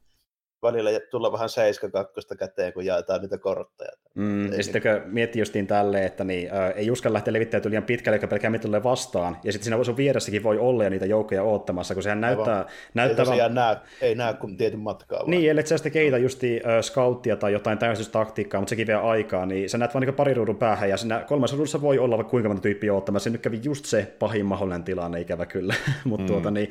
välillä 0.63 0.91
tulla 1.11 1.33
vähän 1.33 1.49
72 1.49 2.37
käteen, 2.39 2.73
kun 2.73 2.85
jaetaan 2.85 3.21
niitä 3.21 3.39
kortteja. 3.39 3.91
Mm, 4.15 4.53
ja 4.53 4.63
sitten 4.63 4.83
kun 4.83 5.13
miettii 5.13 5.41
justiin 5.41 5.67
tälleen, 5.67 6.05
että 6.05 6.25
niin, 6.25 6.49
ää, 6.53 6.71
ei 6.71 6.91
uskalla 6.91 7.15
lähteä 7.15 7.33
levittämään 7.33 7.71
liian 7.71 7.83
pitkälle, 7.83 8.17
joka 8.17 8.27
pelkää 8.27 8.59
tulee 8.59 8.83
vastaan, 8.83 9.37
ja 9.45 9.53
sitten 9.53 9.65
siinä 9.65 9.85
sun 9.85 9.97
vieressäkin 9.97 10.43
voi 10.43 10.59
olla 10.59 10.85
ja 10.85 10.91
niitä 10.91 11.07
joukkoja 11.07 11.43
oottamassa, 11.43 11.95
kun 11.95 12.03
sehän 12.03 12.21
näyttää... 12.21 12.57
Aivan. 12.57 12.71
näyttää 12.95 13.23
ei 13.23 13.27
tosiaan 13.27 13.55
näe, 13.55 13.77
ei 14.01 14.15
näe 14.15 14.35
kuin 14.35 14.57
tietyn 14.57 14.81
matkaa. 14.81 15.19
Vaan. 15.19 15.31
Niin, 15.31 15.51
ellei 15.51 15.67
sä 15.67 15.77
sitten 15.77 15.93
keitä 15.93 16.19
justi 16.19 16.61
äh, 16.67 16.83
scouttia 16.83 17.37
tai 17.37 17.53
jotain 17.53 17.79
täysistaktiikkaa, 17.79 18.61
mutta 18.61 18.71
sekin 18.71 18.87
vie 18.87 18.95
aikaa, 18.95 19.47
niin 19.47 19.71
sä 19.71 19.79
näet 19.79 19.95
vaan 19.95 20.03
niin 20.03 20.15
pari 20.15 20.35
ruudun 20.35 20.57
päähän, 20.57 20.89
ja 20.89 20.97
siinä 20.97 21.25
kolmessa 21.29 21.57
ruudussa 21.57 21.81
voi 21.81 21.99
olla 21.99 22.17
vaikka 22.17 22.31
kuinka 22.31 22.49
monta 22.49 22.63
tyyppiä 22.63 22.95
oottamassa, 22.95 23.25
se 23.25 23.31
nyt 23.31 23.43
kävi 23.43 23.61
just 23.63 23.85
se 23.85 24.15
pahin 24.19 24.47
mahdollinen 24.47 24.85
tilanne, 24.85 25.21
ikävä 25.21 25.47
kyllä, 25.47 25.75
mutta 26.05 26.23
mm. 26.23 26.27
tuota, 26.27 26.51
niin, 26.51 26.71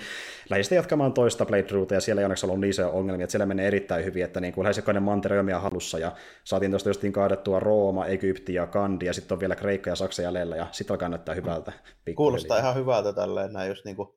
lähdin 0.49 0.75
jatkamaan 0.75 1.13
toista 1.13 1.45
playthroughta, 1.45 1.93
ja 1.93 2.01
siellä 2.01 2.21
ei 2.21 2.25
onneksi 2.25 2.45
ollut 2.45 2.59
niin 2.59 2.69
isoja 2.69 2.89
ongelmia, 2.89 3.23
että 3.23 3.31
siellä 3.31 3.45
menee 3.45 3.67
erittäin 3.67 4.05
hyvin, 4.05 4.23
että 4.23 4.39
niin 4.39 4.53
kuin 4.53 4.63
lähes 4.63 4.77
jokainen 4.77 5.03
mantere 5.03 5.39
on 5.39 5.61
halussa, 5.61 5.99
ja 5.99 6.11
saatiin 6.43 6.71
tuosta 6.71 6.89
justiin 6.89 7.13
kaadettua 7.13 7.59
Rooma, 7.59 8.05
Egypti 8.05 8.53
ja 8.53 8.67
Kandi, 8.67 9.05
ja 9.05 9.13
sitten 9.13 9.35
on 9.35 9.39
vielä 9.39 9.55
Kreikka 9.55 9.89
ja 9.89 9.95
Saksa 9.95 10.21
jäljellä, 10.21 10.55
ja 10.55 10.67
sitten 10.71 10.93
alkaa 10.93 11.09
näyttää 11.09 11.35
hyvältä. 11.35 11.71
Kuulostaa 12.15 12.57
ihan 12.57 12.75
hyvältä 12.75 13.13
tälleen, 13.13 13.53
näin 13.53 13.69
just 13.69 13.85
niin 13.85 13.95
kuin 13.95 14.09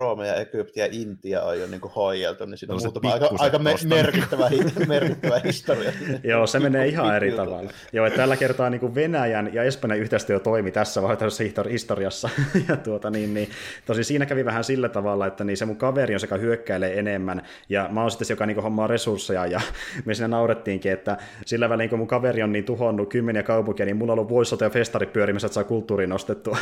Rooma 0.00 0.26
ja 0.26 0.34
Egypti 0.34 0.80
ja 0.80 0.88
Intia 0.90 1.42
on 1.42 1.60
jo 1.60 1.66
niin 1.66 1.80
kuin 1.80 1.92
hoijeltu, 1.92 2.46
niin 2.46 2.58
siinä 2.58 2.74
on 2.74 2.80
muutama 2.82 3.12
aika, 3.12 3.28
aika 3.38 3.58
me- 3.58 3.74
merkittävä, 3.86 4.50
merkittävä 4.86 5.40
historia. 5.44 5.92
Joo, 6.24 6.46
se 6.46 6.60
menee 6.60 6.86
ihan 6.86 7.16
eri 7.16 7.32
tavalla. 7.32 7.70
Joo, 7.92 8.06
että 8.06 8.16
tällä 8.16 8.36
kertaa 8.36 8.70
niin 8.70 8.80
kuin 8.80 8.94
Venäjän 8.94 9.54
ja 9.54 9.62
Espanjan 9.62 10.00
yhteistyö 10.00 10.38
toimi 10.38 10.70
tässä 10.70 11.02
vaiheessa 11.02 11.44
historiassa. 11.70 12.28
ja 12.68 12.76
tuota, 12.76 13.10
niin, 13.10 13.34
niin, 13.34 13.48
tosi 13.86 14.04
siinä 14.04 14.26
kävi 14.26 14.44
vähän 14.44 14.64
sillä 14.64 14.88
tavalla, 14.88 15.26
että 15.26 15.44
niin 15.44 15.56
se 15.56 15.64
mun 15.64 15.76
kaveri 15.76 16.14
on 16.14 16.20
sekä 16.20 16.36
hyökkäilee 16.36 16.98
enemmän, 16.98 17.42
ja 17.68 17.88
mä 17.90 18.00
oon 18.00 18.10
sitten 18.10 18.26
se, 18.26 18.32
joka 18.32 18.46
niin 18.46 18.54
kuin, 18.54 18.64
hommaa 18.64 18.86
resursseja, 18.86 19.46
ja 19.46 19.60
me 20.04 20.14
siinä 20.14 20.28
naurettiinkin, 20.28 20.92
että 20.92 21.16
sillä 21.46 21.68
välin 21.68 21.90
kun 21.90 21.98
mun 21.98 22.08
kaveri 22.08 22.42
on 22.42 22.52
niin 22.52 22.64
tuhonnut 22.64 23.08
kymmeniä 23.08 23.42
kaupunkia, 23.42 23.86
niin 23.86 23.96
mulla 23.96 24.12
on 24.12 24.18
ollut 24.18 24.30
voissota 24.30 24.64
ja 24.64 24.70
festari 24.70 25.06
pyörimässä, 25.06 25.46
että 25.46 25.54
saa 25.54 25.64
kulttuuriin 25.64 26.10
nostettua. 26.10 26.58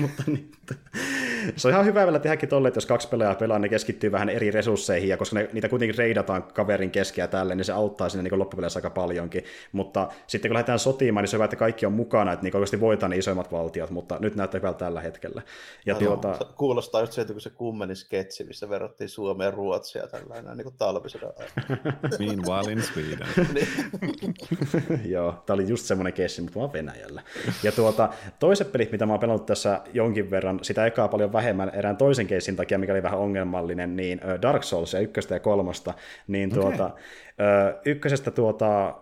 Mutta 0.00 0.22
niin, 0.26 0.50
se 1.56 1.68
on 1.68 1.72
ihan 1.72 1.84
hyvä 1.84 2.04
vielä 2.04 2.18
tehdäkin 2.18 2.48
tolle, 2.48 2.68
että 2.68 2.78
jos 2.78 2.86
kaksi 2.86 3.08
pelaajaa 3.08 3.34
pelaa, 3.34 3.58
ne 3.58 3.68
keskittyy 3.68 4.12
vähän 4.12 4.28
eri 4.28 4.50
resursseihin, 4.50 5.08
ja 5.08 5.16
koska 5.16 5.36
ne, 5.36 5.48
niitä 5.52 5.68
kuitenkin 5.68 5.98
reidataan 5.98 6.42
kaverin 6.42 6.90
keskiä 6.90 7.26
tälle, 7.26 7.54
niin 7.54 7.64
se 7.64 7.72
auttaa 7.72 8.08
sinne 8.08 8.22
niin 8.30 8.38
loppupeleissä 8.38 8.78
aika 8.78 8.90
paljonkin. 8.90 9.44
Mutta 9.72 10.08
sitten 10.26 10.48
kun 10.48 10.54
lähdetään 10.54 10.78
sotimaan, 10.78 11.22
niin 11.22 11.28
se 11.28 11.36
on 11.36 11.38
hyvä, 11.38 11.44
että 11.44 11.56
kaikki 11.56 11.86
on 11.86 11.92
mukana, 11.92 12.32
että 12.32 12.42
niin 12.42 12.56
oikeasti 12.56 12.80
voitetaan 12.80 13.10
ne 13.10 13.16
isoimmat 13.16 13.52
valtiot, 13.52 13.90
mutta 13.90 14.18
nyt 14.20 14.34
näyttää 14.34 14.58
hyvältä 14.58 14.78
tällä 14.78 15.00
hetkellä. 15.00 15.42
Ja 15.86 15.94
no, 15.94 16.00
tuota... 16.00 16.38
Kuulostaa 16.56 17.00
just 17.00 17.12
sieltä, 17.12 17.32
kun 17.32 17.40
se 17.40 17.50
kummeni 17.50 17.96
sketsi, 17.96 18.44
missä 18.44 18.68
verrattiin 18.68 19.08
Suomeen 19.08 19.48
ja 19.48 19.50
Ruotsia 19.50 20.06
tällainen 20.06 20.56
niin 20.56 20.64
kuin 20.64 20.76
talvisodan 20.78 21.32
Meanwhile 22.18 22.72
in 22.72 22.82
Sweden. 22.82 23.28
Niin. 23.54 23.68
Joo, 25.04 25.42
tämä 25.46 25.54
oli 25.54 25.68
just 25.68 25.84
semmoinen 25.84 26.12
kessi, 26.12 26.42
mutta 26.42 26.58
vaan 26.58 26.72
Venäjällä. 26.72 27.22
Ja 27.62 27.72
tuota, 27.72 28.08
toiset 28.38 28.72
pelit, 28.72 28.92
mitä 28.92 29.06
mä 29.06 29.12
oon 29.12 29.20
pelannut 29.20 29.46
tässä 29.46 29.80
jonkin 29.92 30.30
verran, 30.30 30.58
sitä 30.62 30.86
ekaa 30.86 31.08
paljon 31.08 31.32
vähemmän 31.34 31.70
erään 31.74 31.96
toisen 31.96 32.26
keissin 32.26 32.56
takia, 32.56 32.78
mikä 32.78 32.92
oli 32.92 33.02
vähän 33.02 33.18
ongelmallinen, 33.18 33.96
niin 33.96 34.20
Dark 34.42 34.62
Souls 34.62 34.92
ja 34.92 35.00
ykköstä 35.00 35.34
ja 35.34 35.40
kolmosta, 35.40 35.94
niin 36.28 36.58
okay. 36.58 36.62
tuota, 36.62 36.90
ykkösestä 37.84 38.30
tuota, 38.30 38.94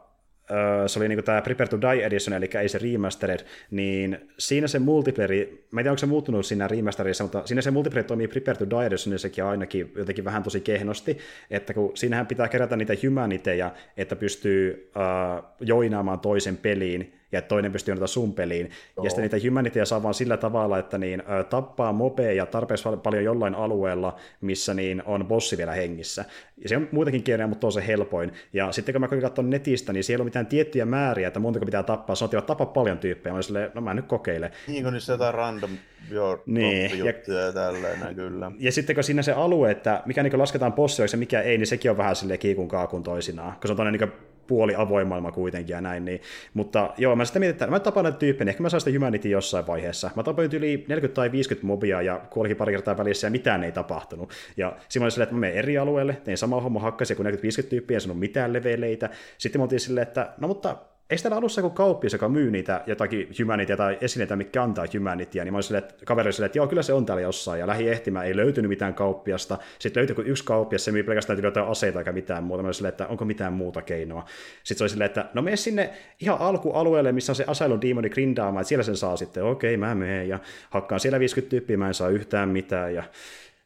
se 0.87 0.99
oli 0.99 1.09
niinku 1.09 1.23
tämä 1.23 1.43
Prepare 1.43 1.69
to 1.69 1.81
Die 1.81 2.07
Edition, 2.07 2.37
eli 2.37 2.51
ei 2.61 2.69
se 2.69 2.79
remastered, 2.79 3.41
niin 3.71 4.31
siinä 4.39 4.67
se 4.67 4.79
multiplayeri, 4.79 5.67
mä 5.71 5.81
en 5.81 5.85
tiedä 5.85 5.93
onko 5.93 5.99
se 5.99 6.07
muuttunut 6.07 6.47
siinä 6.47 6.69
remasterissa, 6.69 7.25
mutta 7.25 7.43
siinä 7.45 7.63
se 7.63 7.71
multiplayer 7.71 8.05
toimii 8.05 8.29
Prepare 8.29 8.59
to 8.59 8.71
Die 8.71 8.87
Edition, 8.87 9.11
niin 9.11 9.19
sekin 9.19 9.45
ainakin 9.45 9.93
jotenkin 9.97 10.25
vähän 10.25 10.43
tosi 10.43 10.61
kehnosti, 10.61 11.19
että 11.51 11.75
kun 11.75 11.97
siinähän 11.97 12.27
pitää 12.27 12.49
kerätä 12.49 12.77
niitä 12.77 12.95
humaniteja, 13.07 13.71
että 13.97 14.17
pystyy 14.17 14.91
uh, 14.97 15.45
joinaamaan 15.61 16.21
toisen 16.21 16.57
peliin, 16.57 17.22
ja 17.33 17.39
että 17.39 17.49
toinen 17.49 17.73
pystyy 17.73 17.93
antaa 17.93 18.07
sun 18.07 18.35
peliin. 18.35 18.71
Joo. 18.97 19.05
Ja 19.05 19.11
sitten 19.11 19.23
niitä 19.23 19.49
humanityja 19.49 19.87
saa 19.87 20.03
vaan 20.03 20.15
sillä 20.15 20.37
tavalla, 20.37 20.79
että 20.79 20.99
niin, 20.99 21.23
tappaa 21.51 21.93
mopeja 21.93 22.47
tarpeeksi 22.47 22.89
paljon 23.03 23.25
jollain 23.25 23.55
alueella, 23.55 24.17
missä 24.41 24.75
niin 24.75 25.03
on 25.07 25.27
bossi 25.27 25.59
vielä 25.59 25.73
hengissä. 25.73 26.25
Ja 26.63 26.69
se 26.69 26.77
on 26.77 26.89
muutenkin 26.93 27.23
kielinen, 27.23 27.49
mutta 27.49 27.67
on 27.67 27.73
se 27.73 27.87
helpoin. 27.87 28.33
Ja 28.53 28.73
sitten 28.73 28.93
kun 28.93 29.01
mä 29.01 29.09
katson 29.09 29.51
netistä, 29.51 29.93
niin 29.93 30.05
siellä 30.05 30.23
ole 30.23 30.27
mitään 30.27 30.47
tiettyjä 30.47 30.85
määriä, 30.85 31.29
että 31.29 31.41
montako 31.41 31.67
pitää 31.67 31.83
tappaa. 31.83 32.17
Sanotaan, 32.17 32.39
että 32.39 32.47
tapa 32.47 32.67
paljon 32.67 32.99
tyyppejä. 32.99 33.35
Mä 33.35 33.43
silleen, 33.43 33.71
no 33.75 33.81
mä 33.81 33.95
nyt 33.95 34.07
kokeile. 34.07 34.53
Niin 34.69 34.83
kuin 34.83 34.93
niissä 34.93 35.13
jotain 35.13 35.35
random 35.35 35.71
jo, 36.11 36.43
niin, 36.47 36.99
ja, 36.99 37.05
ja 37.07 37.53
tälleen, 37.55 38.15
kyllä. 38.15 38.53
Ja 38.59 38.73
sitten 38.73 38.97
kun 38.97 39.05
siinä 39.05 39.23
se 39.23 39.33
alue, 39.33 39.71
että 39.71 40.03
mikä 40.07 40.23
niin 40.23 40.39
lasketaan 40.39 40.73
bossioiksi 40.73 41.17
ja 41.17 41.19
mikä 41.19 41.41
ei, 41.41 41.59
niin 41.59 41.67
sekin 41.67 41.91
on 41.91 41.97
vähän 41.97 42.17
sille 42.17 42.39
kiikun 42.39 42.69
kaakun 42.69 43.03
toisinaan. 43.03 43.53
Kun 43.53 43.77
se 43.77 43.83
on 43.83 43.93
niin 43.93 44.13
puoli 44.47 44.75
avoin 44.77 45.07
maailma 45.07 45.33
kuitenkin 45.33 45.75
ja 45.75 45.81
näin. 45.81 46.05
Niin. 46.05 46.21
Mutta 46.55 46.95
joo, 46.99 47.17
mä 47.17 47.25
sitten 47.25 47.41
mietin, 47.41 47.53
että 47.53 47.67
mä 47.67 47.81
tapaan 47.81 48.05
näitä 48.05 48.19
tyyppejä, 48.19 48.45
niin 48.45 48.49
ehkä 48.51 48.63
mä 48.63 48.69
saan 48.69 48.81
sitä 48.81 48.99
Humanity 48.99 49.29
jossain 49.29 49.67
vaiheessa. 49.67 50.11
Mä 50.17 50.23
tapoin 50.23 50.51
yli 50.53 50.85
40 50.89 51.15
tai 51.15 51.33
50 51.33 51.67
mobia 51.67 52.03
ja 52.03 52.21
kuolikin 52.31 52.57
pari 52.57 52.73
kertaa 52.73 52.97
välissä 52.99 53.27
ja 53.27 53.31
mitään 53.31 53.65
ei 53.65 53.73
tapahtunut. 53.73 54.33
Ja 54.57 54.77
siinä 54.89 55.05
oli 55.05 55.11
silleen, 55.11 55.25
että 55.25 55.35
mä 55.35 55.41
menen 55.41 55.57
eri 55.57 55.79
alueelle, 55.79 56.17
tein 56.25 56.39
sama 56.39 56.61
homma 56.61 56.81
hakkasin 56.81 57.17
kuin 57.17 57.27
40-50 57.27 57.67
tyyppiä, 57.69 57.97
en 57.97 58.01
sanonut 58.01 58.21
mitään 58.21 58.53
leveleitä. 58.53 59.11
Sitten 59.39 59.61
mä 59.61 59.63
oltiin 59.63 59.81
silleen, 59.81 60.07
että 60.07 60.33
no 60.41 60.49
mutta 60.49 60.77
ei 61.11 61.19
täällä 61.19 61.37
alussa 61.37 61.61
joku 61.61 61.71
kauppias, 61.75 62.13
joka 62.13 62.29
myy 62.29 62.51
niitä 62.51 62.83
jotakin 62.87 63.29
humanityä 63.41 63.77
tai 63.77 63.99
esineitä, 64.01 64.37
mitkä 64.37 64.63
antaa 64.63 64.85
humanityä, 64.95 65.45
niin 65.45 65.53
mä 65.53 65.57
olin 65.57 65.63
silleen, 65.63 65.85
että 65.85 66.05
kaverille 66.07 66.33
silleen, 66.33 66.47
että 66.47 66.59
joo, 66.59 66.67
kyllä 66.67 66.83
se 66.83 66.93
on 66.93 67.07
täällä 67.07 67.21
jossain, 67.21 67.61
ja 67.61 67.67
lähi 67.67 67.89
ehtimään 67.89 68.27
ei 68.27 68.37
löytynyt 68.37 68.69
mitään 68.69 68.95
kauppiasta. 68.95 69.59
Sitten 69.79 70.01
löytyi 70.01 70.25
yksi 70.25 70.45
kauppias, 70.45 70.85
se 70.85 70.93
myy 70.93 71.03
pelkästään 71.03 71.43
jotain 71.43 71.67
aseita 71.67 71.99
eikä 71.99 72.13
mitään 72.13 72.45
muuta. 72.45 72.63
Mä 72.63 72.67
olin 72.67 72.75
silleen, 72.75 72.93
että 72.93 73.07
onko 73.07 73.25
mitään 73.25 73.53
muuta 73.53 73.83
keinoa. 73.83 74.25
Sitten 74.63 74.79
se 74.79 74.85
oli 74.85 74.91
silleen, 74.91 75.07
että 75.07 75.27
no 75.35 75.43
mene 75.43 75.57
sinne 75.57 75.91
ihan 76.21 76.39
alkualueelle, 76.41 77.13
missä 77.13 77.33
on 77.33 77.37
se 77.37 77.45
Asylum 77.47 77.81
Demoni 77.81 78.11
grindaamaan, 78.11 78.61
että 78.61 78.69
siellä 78.69 78.83
sen 78.83 78.97
saa 78.97 79.17
sitten, 79.17 79.45
okei, 79.45 79.75
okay, 79.75 79.89
mä 79.89 79.95
menen, 79.95 80.29
ja 80.29 80.39
hakkaan 80.71 81.01
siellä 81.01 81.21
50 81.21 81.51
tyyppiä, 81.51 81.77
mä 81.77 81.89
en 81.89 81.95
saa 81.95 82.09
yhtään 82.09 82.49
mitään, 82.49 82.95
ja 82.95 83.03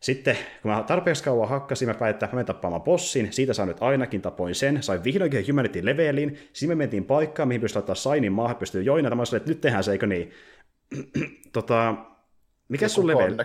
sitten 0.01 0.37
kun 0.63 0.71
mä 0.71 0.85
tarpeeksi 0.87 1.25
kauan 1.25 1.49
hakkasin, 1.49 1.89
mä 1.89 1.95
päätin, 1.95 2.15
että 2.15 2.27
mä 2.27 2.33
menen 2.33 2.47
tappaamaan 2.47 2.83
bossin, 2.83 3.33
siitä 3.33 3.53
sain 3.53 3.69
nyt 3.69 3.77
ainakin 3.81 4.23
tapoin 4.23 4.55
sen, 4.55 4.83
sain 4.83 5.05
vihdoinkin 5.05 5.45
Humanity 5.49 5.85
levelin, 5.85 6.39
siinä 6.53 6.75
me 6.75 6.79
mentiin 6.79 7.05
paikkaan, 7.05 7.49
mihin 7.49 7.61
pystyy 7.61 7.79
laittaa 7.79 7.95
Sainin 7.95 8.33
maahan, 8.33 8.57
pystyy 8.57 8.83
joinata, 8.83 9.17
mä 9.17 9.25
sanoin, 9.25 9.41
että 9.41 9.51
nyt 9.51 9.61
tehdään 9.61 9.85
se, 9.85 9.93
eikö 9.93 10.07
niin? 10.07 10.31
tota, 11.53 11.95
mikä 12.69 12.89
sun 12.89 13.07
leveli? 13.07 13.37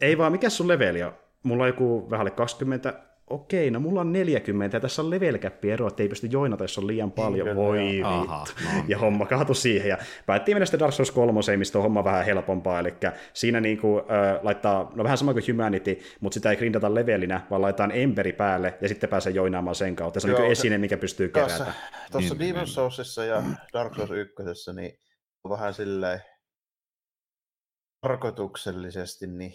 Ei 0.00 0.18
vaan, 0.18 0.32
mikä 0.32 0.50
sun 0.50 0.68
leveli 0.68 1.02
on? 1.02 1.12
Mulla 1.42 1.62
on 1.62 1.68
joku 1.68 2.10
vähän 2.10 2.32
20, 2.32 2.94
okei, 3.30 3.70
no 3.70 3.80
mulla 3.80 4.00
on 4.00 4.12
40 4.12 4.76
ja 4.76 4.80
tässä 4.80 5.02
on 5.02 5.10
level 5.10 5.38
cap 5.38 5.64
ero, 5.64 5.86
että 5.86 6.02
ei 6.02 6.08
pysty 6.08 6.26
joinata, 6.26 6.64
jos 6.64 6.78
on 6.78 6.86
liian 6.86 7.12
paljon. 7.12 7.46
Niin, 7.46 7.56
Voi 7.56 7.78
vittu. 7.78 8.62
No. 8.64 8.84
Ja 8.88 8.98
homma 8.98 9.26
kaatu 9.26 9.54
siihen. 9.54 9.88
Ja 9.88 9.98
päättiin 10.26 10.56
mennä 10.56 10.66
sitten 10.66 10.80
Dark 10.80 10.92
Souls 10.92 11.10
3, 11.10 11.40
mistä 11.56 11.78
on 11.78 11.82
homma 11.82 12.04
vähän 12.04 12.24
helpompaa. 12.24 12.80
Eli 12.80 12.94
siinä 13.32 13.60
niin 13.60 13.78
kuin, 13.78 14.00
äh, 14.00 14.42
laittaa, 14.42 14.92
no 14.94 15.04
vähän 15.04 15.18
sama 15.18 15.32
kuin 15.32 15.44
Humanity, 15.48 15.98
mutta 16.20 16.34
sitä 16.34 16.50
ei 16.50 16.56
grindata 16.56 16.94
levelinä, 16.94 17.40
vaan 17.50 17.62
laitetaan 17.62 17.92
Emberi 17.92 18.32
päälle 18.32 18.78
ja 18.80 18.88
sitten 18.88 19.10
pääsee 19.10 19.32
joinaamaan 19.32 19.74
sen 19.74 19.96
kautta. 19.96 20.20
Se 20.20 20.34
on 20.34 20.40
niin 20.40 20.52
esine, 20.52 20.78
mikä 20.78 20.96
pystyy 20.96 21.28
kerätä. 21.28 21.72
Tuossa 22.12 22.34
niin, 22.34 22.54
Demon 22.54 22.66
Soulsissa 22.66 23.24
ja 23.24 23.42
Dark 23.72 23.94
Souls 23.94 24.10
1, 24.10 24.72
niin 24.74 24.98
on 25.44 25.50
vähän 25.50 25.74
silleen 25.74 26.20
tarkoituksellisesti 28.00 29.26
niin 29.26 29.52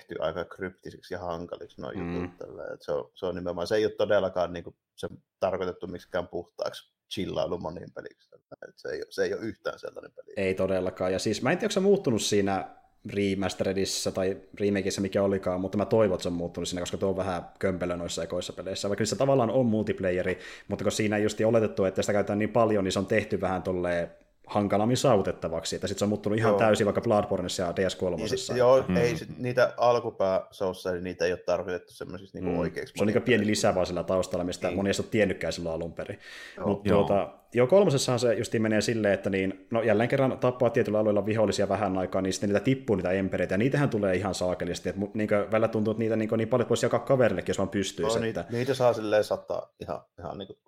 tehty 0.00 0.14
aika 0.18 0.44
kryptisiksi 0.44 1.14
ja 1.14 1.18
hankaliksi 1.18 1.80
nuo 1.80 1.92
mm. 1.94 2.14
jutut. 2.14 2.38
Tällä. 2.38 2.64
Et 2.74 2.82
se, 2.82 2.92
on, 2.92 3.10
se 3.14 3.26
on 3.26 3.34
nimenomaan, 3.34 3.66
se 3.66 3.76
ei 3.76 3.84
ole 3.84 3.92
todellakaan 3.92 4.52
niin 4.52 4.64
kuin, 4.64 4.76
se 4.96 5.08
tarkoitettu 5.40 5.86
miksikään 5.86 6.28
puhtaaksi 6.28 6.92
chillailu 7.10 7.58
monin 7.58 7.92
peliksi. 7.94 8.30
Et 8.68 8.78
se, 8.78 8.88
ei, 8.88 9.02
se 9.10 9.24
ei 9.24 9.34
ole 9.34 9.42
yhtään 9.42 9.78
sellainen 9.78 10.12
peli. 10.12 10.32
Ei 10.36 10.54
todellakaan. 10.54 11.12
Ja 11.12 11.18
siis 11.18 11.42
mä 11.42 11.52
en 11.52 11.58
tiedä, 11.58 11.66
onko 11.66 11.72
se 11.72 11.80
muuttunut 11.80 12.22
siinä 12.22 12.76
remasteredissa 13.12 14.12
tai 14.12 14.40
remakeissa, 14.60 15.00
mikä 15.00 15.22
olikaan, 15.22 15.60
mutta 15.60 15.78
mä 15.78 15.86
toivon, 15.86 16.14
että 16.14 16.22
se 16.22 16.28
on 16.28 16.34
muuttunut 16.34 16.68
siinä, 16.68 16.82
koska 16.82 16.96
tuo 16.96 17.08
on 17.08 17.16
vähän 17.16 17.42
kömpelö 17.58 17.96
noissa 17.96 18.22
ekoissa 18.22 18.52
peleissä. 18.52 18.88
Vaikka 18.88 19.00
niissä 19.02 19.16
tavallaan 19.16 19.50
on 19.50 19.66
multiplayeri, 19.66 20.38
mutta 20.68 20.84
kun 20.84 20.92
siinä 20.92 21.16
ei 21.16 21.22
just 21.22 21.40
oletettu, 21.40 21.84
että 21.84 22.02
sitä 22.02 22.12
käytetään 22.12 22.38
niin 22.38 22.52
paljon, 22.52 22.84
niin 22.84 22.92
se 22.92 22.98
on 22.98 23.06
tehty 23.06 23.40
vähän 23.40 23.62
tolleen 23.62 24.10
hankalammin 24.50 24.96
saavutettavaksi, 24.96 25.76
että 25.76 25.86
sitten 25.86 25.98
se 25.98 26.04
on 26.04 26.08
muuttunut 26.08 26.38
ihan 26.38 26.50
joo. 26.50 26.58
täysin 26.58 26.86
vaikka 26.86 27.00
Bloodborneissa 27.00 27.62
ja 27.62 27.70
DS3. 27.72 28.16
Niin 28.16 28.58
joo, 28.58 28.84
mm. 28.88 28.96
ei 28.96 29.16
sit, 29.16 29.38
niitä 29.38 29.74
alkupää 29.76 30.46
niin 30.92 31.04
niitä 31.04 31.24
ei 31.24 31.32
ole 31.32 31.40
tarkoitettu 31.46 31.92
semmoisiksi 31.92 32.36
niinku 32.36 32.50
mm. 32.50 32.58
oikeiksi. 32.58 32.94
Se 32.96 33.02
on 33.02 33.06
niin 33.06 33.22
pieni 33.22 33.46
lisä 33.46 33.74
vaan 33.74 33.86
sillä 33.86 34.04
taustalla, 34.04 34.44
mistä 34.44 34.68
niin. 34.68 34.76
moni 34.76 34.90
ei 34.90 34.94
ole 34.98 35.06
tiennytkään 35.10 35.52
silloin 35.52 35.74
alun 35.74 35.92
perin. 35.92 36.18
Mutta 36.64 36.88
tuota, 36.88 37.32
joo, 37.54 37.66
kolmosessahan 37.66 38.18
se 38.18 38.34
justiin 38.34 38.62
menee 38.62 38.80
silleen, 38.80 39.14
että 39.14 39.30
niin, 39.30 39.66
no 39.70 39.82
jälleen 39.82 40.08
kerran 40.08 40.38
tappaa 40.38 40.70
tietyllä 40.70 40.98
alueella 40.98 41.26
vihollisia 41.26 41.68
vähän 41.68 41.98
aikaa, 41.98 42.22
niin 42.22 42.32
sitten 42.32 42.48
niitä 42.48 42.64
tippuu 42.64 42.96
niitä 42.96 43.10
empereitä, 43.10 43.54
ja 43.54 43.58
niitähän 43.58 43.90
tulee 43.90 44.16
ihan 44.16 44.34
saakelisti, 44.34 44.88
että 44.88 45.00
niin 45.14 45.28
välillä 45.50 45.68
tuntuu, 45.68 45.90
että 45.90 45.98
niitä 45.98 46.16
niin, 46.16 46.30
niin 46.36 46.48
paljon 46.48 46.68
voisi 46.68 46.86
jakaa 46.86 47.00
kaverillekin, 47.00 47.50
jos 47.50 47.58
vaan 47.58 47.68
pystyisi. 47.68 48.16
No, 48.16 48.22
niitä, 48.22 48.44
niitä 48.50 48.74
saa 48.74 48.92
silleen 48.92 49.24
sataa 49.24 49.74
ihan, 49.80 50.00
ihan 50.18 50.38
niin 50.38 50.46
kuin 50.46 50.58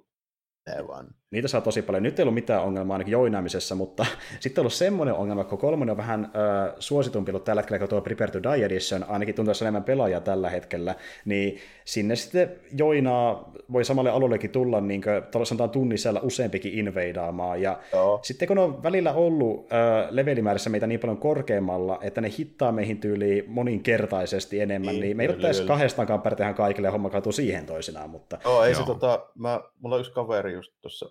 vaan. 0.89 1.07
Niitä 1.31 1.49
saa 1.49 1.61
tosi 1.61 1.83
paljon. 1.83 2.03
Nyt 2.03 2.19
ei 2.19 2.23
ollut 2.23 2.35
mitään 2.35 2.63
ongelmaa 2.63 2.95
ainakin 2.95 3.13
joinaamisessa, 3.13 3.75
mutta 3.75 4.07
sitten 4.41 4.61
on 4.61 4.63
ollut 4.63 4.73
semmoinen 4.73 5.15
ongelma, 5.15 5.45
kun 5.45 5.59
kolmonen 5.59 5.91
on 5.91 5.97
vähän 5.97 6.25
ö, 6.25 6.73
suositumpi 6.79 7.31
ollut 7.31 7.45
tällä 7.45 7.63
hetkellä, 7.63 7.79
kun 7.79 7.89
tuo 7.89 8.01
Prepare 8.01 8.31
to 8.31 8.43
Die 8.43 8.65
Edition, 8.65 9.05
ainakin 9.09 9.35
tuntuu 9.35 9.55
enemmän 9.61 9.85
pelaajaa 9.85 10.21
tällä 10.21 10.51
hetkellä, 10.51 10.95
niin 11.25 11.59
sinne 11.85 12.17
sitten 12.17 12.57
joinaa 12.77 13.53
voi 13.73 13.85
samalle 13.85 14.11
alueellekin 14.11 14.51
tulla 14.51 14.81
niin 14.81 15.03
kuin, 15.03 15.47
sanotaan 15.47 15.71
tunnisella 15.71 16.21
useampikin 16.23 16.73
invadaamaan. 16.73 17.63
Ja 17.63 17.79
Joo. 17.93 18.21
sitten 18.23 18.49
kun 18.49 18.59
on 18.59 18.83
välillä 18.83 19.13
ollut 19.13 19.73
ö, 19.73 20.07
levelimäärissä 20.11 20.71
meitä 20.71 20.87
niin 20.87 21.01
paljon 21.01 21.19
korkeammalla, 21.19 21.99
että 22.03 22.21
ne 22.21 22.31
hittaa 22.39 22.73
meihin 22.73 23.01
tyyliin 23.01 23.45
moninkertaisesti 23.47 24.61
enemmän, 24.61 24.95
niin, 24.95 25.01
niin 25.01 25.17
me 25.17 25.23
ei 25.23 25.29
ole 25.29 25.67
kahdestaankaan 25.67 26.23
pärjätä 26.23 26.53
kaikille 26.53 26.89
ja 26.89 26.93
homma 26.93 27.11
kaatuu 27.11 27.33
siihen 27.33 27.67
toisinaan. 27.67 28.11
Mutta... 28.11 28.39
Joo, 28.45 28.65
ei 28.65 28.73
Joo. 28.73 28.81
se 28.81 28.87
tota, 28.87 29.27
mä, 29.35 29.61
mulla 29.81 29.97
on 29.97 30.01
yksi 30.01 30.13
kaveri 30.13 30.52
just 30.53 30.73
tuossa 30.81 31.11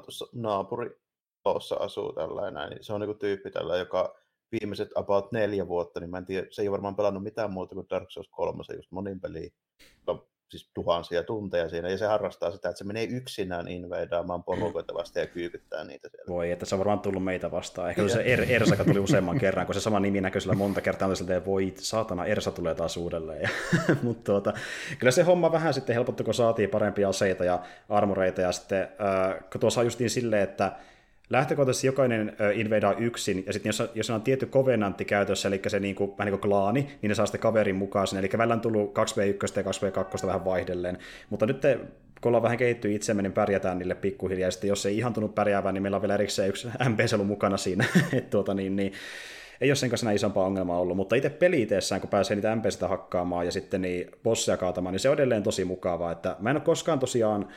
tuossa 0.00 0.26
naapuri 0.32 0.90
asuu 1.80 2.12
tällainen, 2.12 2.70
niin 2.70 2.84
se 2.84 2.92
on 2.92 3.00
niin 3.00 3.18
tyyppi 3.18 3.50
tällä, 3.50 3.76
joka 3.76 4.16
viimeiset 4.52 4.90
about 4.94 5.32
neljä 5.32 5.68
vuotta, 5.68 6.00
niin 6.00 6.10
mä 6.10 6.18
en 6.18 6.24
tiedä, 6.24 6.46
se 6.50 6.62
ei 6.62 6.70
varmaan 6.70 6.96
pelannut 6.96 7.22
mitään 7.22 7.52
muuta 7.52 7.74
kuin 7.74 7.86
Dark 7.90 8.10
Souls 8.10 8.28
3, 8.30 8.62
just 8.76 8.92
monin 8.92 9.20
peliin 9.20 9.52
siis 10.48 10.70
tuhansia 10.74 11.22
tunteja 11.22 11.68
siinä, 11.68 11.88
ja 11.88 11.98
se 11.98 12.06
harrastaa 12.06 12.50
sitä, 12.50 12.68
että 12.68 12.78
se 12.78 12.84
menee 12.84 13.04
yksinään 13.04 13.68
invadaamaan 13.68 14.44
porukoita 14.44 14.94
vastaan 14.94 15.22
ja 15.22 15.26
kyykyttää 15.26 15.84
niitä 15.84 16.08
siellä. 16.08 16.34
Voi, 16.34 16.50
että 16.50 16.66
se 16.66 16.74
on 16.74 16.78
varmaan 16.78 17.00
tullut 17.00 17.24
meitä 17.24 17.50
vastaan. 17.50 17.90
Ehkä 17.90 18.08
se 18.08 18.22
er, 18.22 18.46
Ersaka 18.48 18.84
tuli 18.84 18.98
useamman 18.98 19.38
kerran, 19.38 19.66
kun 19.66 19.74
se 19.74 19.80
sama 19.80 20.00
nimi 20.00 20.20
näkyy 20.20 20.40
sillä 20.40 20.54
monta 20.54 20.80
kertaa, 20.80 21.08
niin 21.08 21.32
että 21.32 21.46
voi 21.46 21.74
saatana, 21.76 22.24
Ersa 22.24 22.50
tulee 22.50 22.74
taas 22.74 22.96
uudelleen. 22.96 23.50
Mutta 24.02 24.32
tuota, 24.32 24.52
kyllä 24.98 25.10
se 25.10 25.22
homma 25.22 25.52
vähän 25.52 25.74
sitten 25.74 25.94
helpottui, 25.94 26.24
kun 26.24 26.34
saatiin 26.34 26.70
parempia 26.70 27.08
aseita 27.08 27.44
ja 27.44 27.62
armoreita, 27.88 28.40
ja 28.40 28.52
sitten 28.52 28.82
äh, 28.82 29.50
kun 29.52 29.60
tuossa 29.60 29.80
on 29.80 29.86
justiin 29.86 30.10
silleen, 30.10 30.42
että 30.42 30.72
lähtökohtaisesti 31.30 31.86
jokainen 31.86 32.36
invadaa 32.54 32.92
yksin, 32.92 33.44
ja 33.46 33.52
sitten 33.52 33.68
jos, 33.68 33.82
jos 33.94 34.10
on 34.10 34.22
tietty 34.22 34.46
kovenantti 34.46 35.04
käytössä, 35.04 35.48
eli 35.48 35.60
se 35.66 35.80
niin 35.80 35.94
kuin, 35.94 36.10
vähän 36.10 36.26
niin 36.26 36.40
kuin 36.40 36.50
klaani, 36.50 36.98
niin 37.02 37.08
ne 37.08 37.14
saa 37.14 37.26
sitten 37.26 37.40
kaverin 37.40 37.76
mukaan 37.76 38.06
sinne, 38.06 38.20
eli 38.20 38.38
välillä 38.38 38.54
on 38.54 38.60
tullut 38.60 38.94
2v1 38.98 39.56
ja 39.56 39.62
2v2 39.62 40.26
vähän 40.26 40.44
vaihdelleen, 40.44 40.98
mutta 41.30 41.46
nyt 41.46 41.60
te, 41.60 41.78
kun 42.20 42.30
ollaan 42.30 42.42
vähän 42.42 42.58
kehittyy 42.58 42.94
itsemme, 42.94 43.22
niin 43.22 43.32
pärjätään 43.32 43.78
niille 43.78 43.94
pikkuhiljaa, 43.94 44.46
ja 44.46 44.50
sitten 44.50 44.68
jos 44.68 44.86
ei 44.86 44.98
ihan 44.98 45.12
tunnu 45.12 45.28
pärjäävän, 45.28 45.74
niin 45.74 45.82
meillä 45.82 45.96
on 45.96 46.02
vielä 46.02 46.14
erikseen 46.14 46.48
yksi 46.48 46.68
MPC 46.88 47.12
ollut 47.12 47.26
mukana 47.26 47.56
siinä, 47.56 47.84
että 48.12 48.30
tuota, 48.30 48.54
niin, 48.54 48.76
niin, 48.76 48.92
ei 49.60 49.70
ole 49.70 49.76
sen 49.76 49.90
kanssa 49.90 50.10
isompaa 50.10 50.46
ongelmaa 50.46 50.78
ollut, 50.78 50.96
mutta 50.96 51.16
itse 51.16 51.30
peliiteessään, 51.30 52.00
kun 52.00 52.10
pääsee 52.10 52.34
niitä 52.34 52.56
MPCtä 52.56 52.88
hakkaamaan 52.88 53.44
ja 53.44 53.52
sitten 53.52 53.82
niin 53.82 54.10
bosseja 54.22 54.56
kaatamaan, 54.56 54.92
niin 54.92 55.00
se 55.00 55.08
on 55.08 55.14
edelleen 55.14 55.42
tosi 55.42 55.64
mukavaa, 55.64 56.12
että 56.12 56.36
mä 56.38 56.50
en 56.50 56.56
ole 56.56 56.62
koskaan 56.64 56.98
tosiaan 56.98 57.48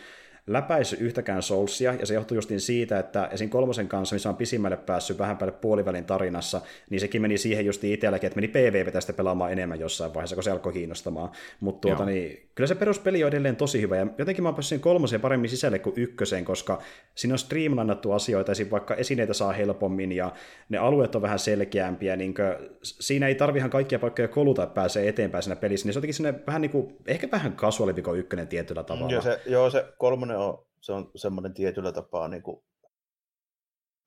läpäisy 0.47 0.97
yhtäkään 0.99 1.41
Soulsia, 1.41 1.93
ja 1.93 2.05
se 2.05 2.13
johtuu 2.13 2.35
justiin 2.35 2.61
siitä, 2.61 2.99
että 2.99 3.29
esim. 3.31 3.49
kolmosen 3.49 3.87
kanssa, 3.87 4.15
missä 4.15 4.29
on 4.29 4.35
pisimmälle 4.35 4.77
päässyt 4.77 5.19
vähän 5.19 5.37
päälle 5.37 5.57
puolivälin 5.61 6.05
tarinassa, 6.05 6.61
niin 6.89 6.99
sekin 6.99 7.21
meni 7.21 7.37
siihen 7.37 7.65
justiin 7.65 7.93
itselläkin, 7.93 8.27
että 8.27 8.37
meni 8.37 8.47
PvP 8.47 8.93
tästä 8.93 9.13
pelaamaan 9.13 9.51
enemmän 9.51 9.79
jossain 9.79 10.13
vaiheessa, 10.13 10.35
kun 10.35 10.43
se 10.43 10.51
alkoi 10.51 10.73
kiinnostamaan. 10.73 11.29
Mutta 11.59 11.87
tuota, 11.87 12.05
niin, 12.05 12.49
kyllä 12.55 12.67
se 12.67 12.75
peruspeli 12.75 13.23
on 13.23 13.27
edelleen 13.27 13.55
tosi 13.55 13.81
hyvä, 13.81 13.95
ja 13.97 14.07
jotenkin 14.17 14.43
mä 14.43 14.49
oon 14.49 14.55
päässyt 14.55 14.81
kolmosen 14.81 15.21
paremmin 15.21 15.49
sisälle 15.49 15.79
kuin 15.79 15.93
ykkösen, 15.97 16.45
koska 16.45 16.81
siinä 17.15 17.33
on 17.33 17.39
streamlinattu 17.39 18.11
asioita, 18.11 18.51
esim. 18.51 18.67
vaikka 18.71 18.95
esineitä 18.95 19.33
saa 19.33 19.51
helpommin, 19.51 20.11
ja 20.11 20.31
ne 20.69 20.77
alueet 20.77 21.15
on 21.15 21.21
vähän 21.21 21.39
selkeämpiä, 21.39 22.15
niin 22.15 22.33
kuin, 22.33 22.69
siinä 22.81 23.27
ei 23.27 23.35
tarvi 23.35 23.57
ihan 23.57 23.69
kaikkia 23.69 23.99
paikkoja 23.99 24.27
koluta, 24.27 24.63
että 24.63 24.73
pääsee 24.73 25.07
eteenpäin 25.09 25.43
siinä 25.43 25.55
pelissä, 25.55 25.87
niin 25.87 25.93
se 25.93 25.99
on 25.99 26.03
jotenkin 26.07 26.45
vähän 26.47 26.61
niin 26.61 26.71
kuin, 26.71 26.95
ehkä 27.07 27.27
vähän 27.31 27.53
kasuaalimpi 27.53 28.01
kuin 28.01 28.19
ykkönen 28.19 28.47
tietyllä 28.47 28.83
tavalla. 28.83 29.11
Joo, 29.11 29.21
se, 29.21 29.41
joo, 29.45 29.69
se 29.69 29.85
kolmonen 29.97 30.38
on, 30.39 30.65
se 30.81 30.93
on 30.93 31.11
semmoinen 31.15 31.53
tietyllä 31.53 31.91
tapaa 31.91 32.27
niin 32.27 32.43
kuin, 32.43 32.63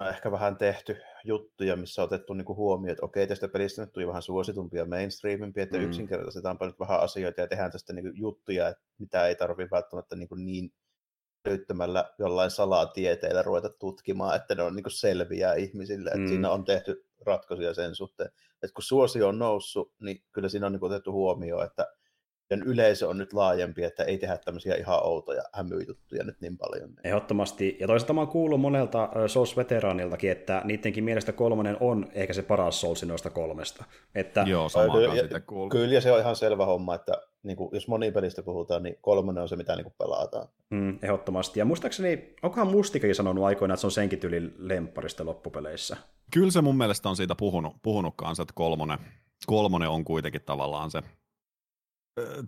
ehkä 0.08 0.32
vähän 0.32 0.56
tehty 0.56 0.96
juttuja, 1.24 1.76
missä 1.76 2.02
on 2.02 2.06
otettu 2.06 2.34
niin 2.34 2.44
kuin 2.44 2.56
huomioon, 2.56 2.92
että 2.92 3.06
okei, 3.06 3.26
tästä 3.26 3.48
pelistä 3.48 3.82
nyt 3.82 3.92
tuli 3.92 4.06
vähän 4.06 4.22
suositumpia 4.22 4.84
mainstreamimpia, 4.84 5.62
että 5.62 5.78
mm. 5.78 5.84
yksinkertaistetaan 5.84 6.56
nyt 6.60 6.80
vähän 6.80 7.00
asioita 7.00 7.40
ja 7.40 7.48
tehdään 7.48 7.70
tästä 7.70 7.92
niin 7.92 8.04
kuin 8.04 8.18
juttuja, 8.18 8.68
että 8.68 8.82
mitä 8.98 9.26
ei 9.26 9.34
tarvitse 9.34 9.70
välttämättä 9.70 10.16
niin, 10.16 10.28
kuin 10.28 10.44
niin 10.44 10.72
löytämällä 11.48 12.10
jollain 12.18 12.50
salatieteillä 12.50 13.42
ruveta 13.42 13.68
tutkimaan, 13.68 14.36
että 14.36 14.54
ne 14.54 14.62
on 14.62 14.76
niin 14.76 14.84
selviä 14.88 15.54
ihmisille. 15.54 16.10
Että 16.10 16.20
mm. 16.20 16.28
Siinä 16.28 16.50
on 16.50 16.64
tehty 16.64 17.06
ratkaisuja 17.26 17.74
sen 17.74 17.94
suhteen. 17.94 18.30
Että 18.62 18.74
kun 18.74 18.82
suosio 18.82 19.28
on 19.28 19.38
noussut, 19.38 19.92
niin 20.00 20.24
kyllä 20.32 20.48
siinä 20.48 20.66
on 20.66 20.72
niin 20.72 20.80
kuin 20.80 20.92
otettu 20.92 21.12
huomioon, 21.12 21.64
että 21.66 21.86
yleisö 22.50 23.08
on 23.08 23.18
nyt 23.18 23.32
laajempi, 23.32 23.84
että 23.84 24.04
ei 24.04 24.18
tehdä 24.18 24.38
tämmöisiä 24.38 24.74
ihan 24.74 25.06
outoja 25.06 25.42
hämyjuttuja 25.52 26.24
nyt 26.24 26.40
niin 26.40 26.58
paljon. 26.58 26.90
Ehdottomasti. 27.04 27.76
Ja 27.80 27.86
toisaalta 27.86 28.12
mä 28.12 28.20
oon 28.20 28.28
kuullut 28.28 28.60
monelta 28.60 29.08
Souls-veteraaniltakin, 29.26 30.30
että 30.30 30.62
niidenkin 30.64 31.04
mielestä 31.04 31.32
kolmonen 31.32 31.76
on 31.80 32.06
ehkä 32.14 32.32
se 32.32 32.42
paras 32.42 32.80
Souls 32.80 33.02
noista 33.02 33.30
kolmesta. 33.30 33.84
Että... 34.14 34.44
Joo, 34.46 34.68
sama 34.68 34.94
kyllä, 34.94 35.22
sitä 35.22 35.40
kuuluu. 35.40 35.68
Kyllä, 35.68 35.94
ja 35.94 36.00
se 36.00 36.12
on 36.12 36.20
ihan 36.20 36.36
selvä 36.36 36.66
homma, 36.66 36.94
että 36.94 37.22
niin 37.42 37.56
kuin, 37.56 37.70
jos 37.72 37.88
monipelistä 37.88 38.42
puhutaan, 38.42 38.82
niin 38.82 38.98
kolmonen 39.00 39.42
on 39.42 39.48
se, 39.48 39.56
mitä 39.56 39.76
niin 39.76 39.84
kuin 39.84 39.94
pelataan. 39.98 40.48
Mm, 40.70 40.98
ehdottomasti. 41.02 41.58
Ja 41.58 41.64
muistaakseni, 41.64 42.34
onkohan 42.42 42.70
Mustikakin 42.70 43.14
sanonut 43.14 43.44
aikoinaan, 43.44 43.74
että 43.74 43.80
se 43.80 43.86
on 43.86 43.90
senkin 43.90 44.18
tyyli 44.18 44.54
lempparista 44.58 45.24
loppupeleissä? 45.24 45.96
Kyllä 46.30 46.50
se 46.50 46.60
mun 46.60 46.78
mielestä 46.78 47.08
on 47.08 47.16
siitä 47.16 47.34
puhunut, 47.34 47.76
puhunut 47.82 48.14
kanssa, 48.16 48.42
että 48.42 48.54
kolmonen, 48.56 48.98
kolmonen 49.46 49.88
on 49.88 50.04
kuitenkin 50.04 50.42
tavallaan 50.42 50.90
se 50.90 51.02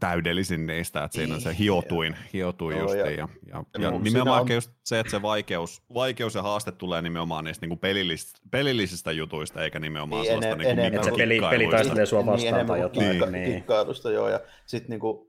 täydellisin 0.00 0.66
niistä, 0.66 1.04
että 1.04 1.16
siinä 1.16 1.34
on 1.34 1.40
se 1.40 1.56
hiotuin, 1.58 2.16
hiotuin 2.32 2.78
just, 2.78 2.94
ja, 2.94 3.10
ja, 3.10 3.28
ja, 3.46 3.64
ja 3.78 3.90
nimenomaan 3.90 4.42
on... 4.42 4.52
just 4.52 4.70
se, 4.84 5.00
että 5.00 5.10
se 5.10 5.22
vaikeus, 5.22 5.82
vaikeus 5.94 6.34
ja 6.34 6.42
haaste 6.42 6.72
tulee 6.72 7.02
nimenomaan 7.02 7.44
niistä 7.44 7.66
niin 7.66 7.78
pelillisistä, 7.78 8.38
pelillisistä 8.50 9.12
jutuista, 9.12 9.62
eikä 9.62 9.80
nimenomaan 9.80 10.22
niin, 10.22 10.32
sellaista 10.32 10.56
niin 10.56 10.76
kuin 10.76 10.94
että 10.94 11.02
se 11.02 11.16
peli, 11.16 11.40
peli 11.50 11.68
taistelee 11.70 12.06
sua 12.06 12.26
vastaan 12.26 12.54
niin, 12.54 12.66
tai 12.66 12.80
jotain. 12.80 13.08
Niin, 13.08 13.32
niin. 13.32 13.54
Kikkailusta, 13.54 14.10
joo, 14.10 14.28
ja 14.28 14.40
sitten 14.66 14.90
niin 14.90 15.00
kuin, 15.00 15.28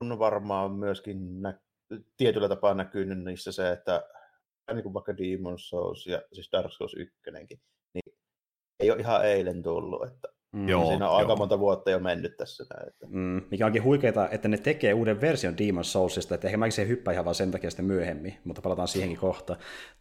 on 0.00 0.18
varmaan 0.18 0.72
myöskin 0.72 1.42
nä- 1.42 1.60
tietyllä 2.16 2.48
tapaa 2.48 2.74
näkynyt 2.74 3.24
niissä 3.24 3.52
se, 3.52 3.72
että 3.72 4.02
niin 4.72 4.82
kuin 4.82 4.94
vaikka 4.94 5.12
Demon's 5.12 5.58
Souls 5.58 6.06
ja 6.06 6.22
siis 6.32 6.48
Dark 6.52 6.72
Souls 6.72 6.94
1, 6.94 7.14
niin 7.94 8.02
ei 8.80 8.90
ole 8.90 9.00
ihan 9.00 9.26
eilen 9.26 9.62
tullut, 9.62 10.06
että 10.06 10.28
Mm, 10.56 10.68
joo, 10.68 10.86
siinä 10.86 11.08
on 11.08 11.16
aika 11.16 11.36
monta 11.36 11.58
vuotta 11.58 11.90
jo 11.90 11.98
mennyt 11.98 12.36
tässä. 12.36 12.64
Että. 12.86 13.06
Mm, 13.10 13.42
mikä 13.50 13.66
onkin 13.66 13.84
huikeaa, 13.84 14.28
että 14.30 14.48
ne 14.48 14.58
tekee 14.58 14.94
uuden 14.94 15.20
version 15.20 15.54
Demon's 15.54 15.84
Soulsista, 15.84 16.34
että 16.34 16.48
ehkä 16.48 16.56
mäkin 16.56 16.72
se 16.72 16.88
hyppää 16.88 17.12
ihan 17.12 17.24
vaan 17.24 17.34
sen 17.34 17.50
takia 17.50 17.70
sitten 17.70 17.84
myöhemmin, 17.84 18.34
mutta 18.44 18.62
palataan 18.62 18.88
siihenkin 18.88 19.18
kohta. 19.18 19.56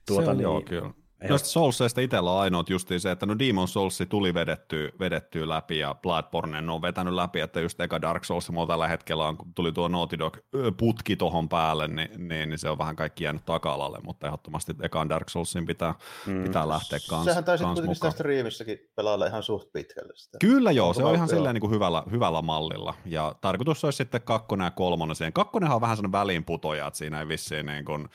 Tuota, 0.08 0.24
se 0.24 0.32
on, 0.32 0.38
niin, 0.38 0.44
joo, 0.44 0.62
kyllä. 0.62 1.05
Noista 1.30 1.50
Soulsista 1.50 2.02
itsellä 2.02 2.32
on 2.32 2.40
ainoa 2.40 2.64
justiin 2.70 3.00
se, 3.00 3.12
että 3.12 3.26
no 3.26 3.40
Demon 3.40 3.68
Souls 3.68 4.00
tuli 4.10 4.34
vedettyä, 4.34 4.90
vedettyä 5.00 5.50
läpi 5.50 5.78
ja 5.78 5.96
Bloodborne 6.02 6.72
on 6.72 6.82
vetänyt 6.82 7.14
läpi, 7.14 7.40
että 7.40 7.60
just 7.60 7.80
eka 7.80 8.02
Dark 8.02 8.26
Souls 8.26 8.50
mulla 8.50 8.68
tällä 8.68 8.88
hetkellä 8.88 9.28
on, 9.28 9.38
kun 9.38 9.54
tuli 9.54 9.72
tuo 9.72 9.88
Naughty 9.88 10.20
Dog 10.20 10.38
putki 10.78 11.16
tuohon 11.16 11.50
päälle, 11.50 11.88
niin, 11.88 12.28
niin, 12.28 12.50
niin, 12.50 12.60
se 12.60 12.70
on 12.70 12.78
vähän 12.78 12.96
kaikki 12.96 13.24
jäänyt 13.24 13.46
taka-alalle, 13.46 14.00
mutta 14.04 14.28
ehdottomasti 14.28 14.74
ekaan 14.82 15.10
Dark 15.10 15.30
Soulsin 15.30 15.66
pitää, 15.66 15.96
mm. 16.26 16.44
pitää 16.44 16.70
lähteä 16.70 17.00
kanssa 17.10 17.32
Sehän 17.32 17.44
taisi 17.44 17.64
kuitenkin 17.64 17.96
sitä 17.96 18.12
striimissäkin 18.12 18.80
pelailla 18.96 19.26
ihan 19.26 19.44
suht 19.44 19.72
pitkälle 19.74 20.14
sitä. 20.16 20.38
Kyllä 20.42 20.72
joo, 20.72 20.94
se 20.94 21.04
on 21.04 21.16
ihan 21.16 21.30
silleen 21.30 21.54
niin 21.54 21.62
kuin 21.62 21.72
hyvällä, 21.72 22.04
hyvällä 22.12 22.42
mallilla 22.42 22.94
ja 23.06 23.36
tarkoitus 23.42 23.84
olisi 23.84 23.98
sitten 23.98 24.22
kakkonen 24.22 24.66
ja 24.66 24.72
kolmonen 24.72 25.16
siihen. 25.16 25.34
Kakkonenhan 25.34 25.76
on 25.76 25.82
vähän 25.82 25.98
sellainen 25.98 26.20
väliinputoja, 26.20 26.88
että 26.88 26.98
siinä 26.98 27.20
ei 27.20 27.28
vissiin 27.28 27.66
niin 27.66 27.86
kuin, 27.86 28.10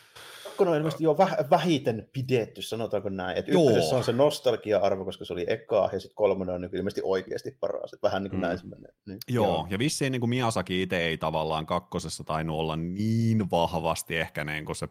kakkonen 0.61 0.73
on 0.73 0.79
ilmeisesti 0.79 1.05
jo 1.05 1.13
väh- 1.15 1.51
vähiten 1.51 2.09
pidetty, 2.13 2.63
sanotaanko 2.63 3.09
näin. 3.09 3.39
Että 3.39 3.53
ykkösessä 3.53 3.97
on 3.97 4.05
se 4.05 4.13
nostalgia-arvo, 4.13 5.05
koska 5.05 5.25
se 5.25 5.33
oli 5.33 5.45
ekaa, 5.49 5.89
ja 5.93 6.01
sitten 6.01 6.15
kolmonen 6.15 6.55
on 6.55 6.61
niin 6.61 6.77
ilmeisesti 6.77 7.03
oikeasti 7.05 7.57
paras. 7.61 7.93
Että 7.93 8.09
vähän 8.09 8.23
niin 8.23 8.31
kuin 8.31 8.41
mm. 8.41 8.47
näin 8.47 8.59
se 8.59 8.67
menee. 8.67 8.93
Niin, 9.07 9.19
joo, 9.29 9.47
joo, 9.47 9.67
ja 9.71 9.79
vissiin 9.79 10.13
niin 10.13 10.21
kuin 10.21 10.31
Miyazaki 10.31 10.83
itse 10.83 10.97
ei 10.97 11.19
tavallaan 11.19 11.67
kakkosessa 11.67 12.25
tainnut 12.25 12.57
olla 12.57 12.77
niin 12.77 13.51
vahvasti 13.51 14.17
ehkä 14.17 14.45
niin 14.45 14.65
kuin 14.65 14.77
se 14.77 14.89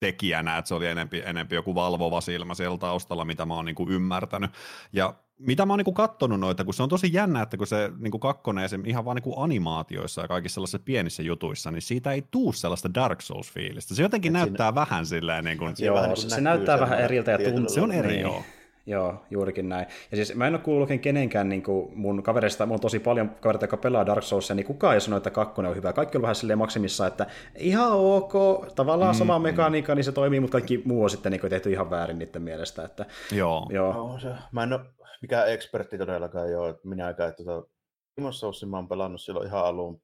tekijänä, 0.00 0.58
että 0.58 0.68
se 0.68 0.74
oli 0.74 0.86
enempi, 0.86 1.22
enempi 1.24 1.54
joku 1.54 1.74
valvova 1.74 2.20
silmä 2.20 2.54
siellä 2.54 2.78
taustalla, 2.78 3.24
mitä 3.24 3.46
mä 3.46 3.54
oon 3.54 3.64
niin 3.64 3.74
kuin 3.74 3.90
ymmärtänyt. 3.90 4.50
Ja 4.92 5.14
mitä 5.38 5.66
mä 5.66 5.72
oon 5.72 5.78
niinku 5.78 5.92
kattonut 5.92 6.40
noita, 6.40 6.64
kun 6.64 6.74
se 6.74 6.82
on 6.82 6.88
tosi 6.88 7.10
jännä, 7.12 7.42
että 7.42 7.56
kun 7.56 7.66
se 7.66 7.90
niinku 7.98 8.18
kakkonen 8.18 8.64
esim. 8.64 8.82
ihan 8.86 9.04
vaan 9.04 9.14
niinku 9.14 9.40
animaatioissa 9.40 10.22
ja 10.22 10.28
kaikissa 10.28 10.54
sellaisissa 10.54 10.78
pienissä 10.78 11.22
jutuissa, 11.22 11.70
niin 11.70 11.82
siitä 11.82 12.12
ei 12.12 12.24
tuu 12.30 12.52
sellaista 12.52 12.94
Dark 12.94 13.20
Souls-fiilistä. 13.20 13.94
Se 13.94 14.02
jotenkin 14.02 14.36
Et 14.36 14.40
näyttää 14.40 14.66
siinä... 14.66 14.74
vähän 14.74 15.06
silleen 15.06 15.44
niin 15.44 15.58
kuin... 15.58 15.74
Joo, 15.78 15.94
vähän 15.94 16.10
niin 16.10 16.16
se, 16.16 16.30
se 16.30 16.40
näyttää 16.40 16.80
vähän 16.80 17.00
eriltä 17.00 17.30
ja 17.30 17.38
tuntuu. 17.38 17.74
Se 17.74 17.80
on 17.80 17.92
eri, 17.92 18.08
niin. 18.08 18.20
joo. 18.20 18.42
Joo, 18.88 19.24
juurikin 19.30 19.68
näin. 19.68 19.86
Ja 20.10 20.16
siis 20.16 20.34
mä 20.34 20.46
en 20.46 20.54
ole 20.54 20.62
kuullut 20.62 20.88
kenenkään 21.00 21.48
niin 21.48 21.62
kuin 21.62 21.92
mun 21.94 22.22
kavereista, 22.22 22.66
mulla 22.66 22.76
on 22.76 22.80
tosi 22.80 22.98
paljon 22.98 23.28
kavereita, 23.28 23.64
jotka 23.64 23.76
pelaa 23.76 24.06
Dark 24.06 24.22
Soulsia, 24.22 24.56
niin 24.56 24.66
kukaan 24.66 24.94
ei 24.94 25.00
sano, 25.00 25.16
että 25.16 25.30
kakkonen 25.30 25.70
on 25.70 25.76
hyvä. 25.76 25.92
Kaikki 25.92 26.18
on 26.18 26.22
vähän 26.22 26.34
silleen 26.34 26.58
maksimissa, 26.58 27.06
että 27.06 27.26
ihan 27.58 27.92
ok, 27.92 28.32
tavallaan 28.74 29.14
mm, 29.14 29.18
sama 29.18 29.38
mm. 29.38 29.42
mekaniikka, 29.42 29.94
niin 29.94 30.04
se 30.04 30.12
toimii, 30.12 30.40
mutta 30.40 30.52
kaikki 30.52 30.82
muu 30.84 31.02
on 31.02 31.10
sitten 31.10 31.32
niin 31.32 31.40
kuin 31.40 31.50
tehty 31.50 31.70
ihan 31.70 31.90
väärin 31.90 32.18
niiden 32.18 32.42
mielestä. 32.42 32.84
Että, 32.84 33.06
joo. 33.32 33.66
joo. 33.72 33.92
No, 33.92 34.18
se, 34.18 34.28
mä 34.52 34.62
en 34.62 34.72
ole 34.72 34.80
mikään 35.22 35.52
ekspertti 35.52 35.98
todellakaan 35.98 36.50
jo, 36.50 36.68
että 36.68 36.88
minäkään, 36.88 37.28
että 37.30 37.44
tota, 37.44 37.68
Demon 38.16 38.32
Soulsin 38.32 38.68
mä 38.68 38.76
oon 38.76 38.88
pelannut 38.88 39.20
silloin 39.20 39.46
ihan 39.46 39.64
alun 39.64 40.02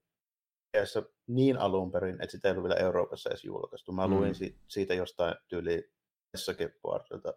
niin 1.27 1.59
alun 1.59 1.93
perin, 1.93 2.15
että 2.23 2.31
sitä 2.31 2.49
ei 2.49 2.53
ollut 2.53 2.69
vielä 2.69 2.81
Euroopassa 2.81 3.31
edes 3.31 3.45
julkaistu. 3.45 3.93
Mä 3.93 4.09
luin 4.09 4.35
mm. 4.41 4.55
siitä 4.69 4.95
jostain 4.95 5.35
tyyli 5.49 5.91
Sake-puolelta 6.37 7.35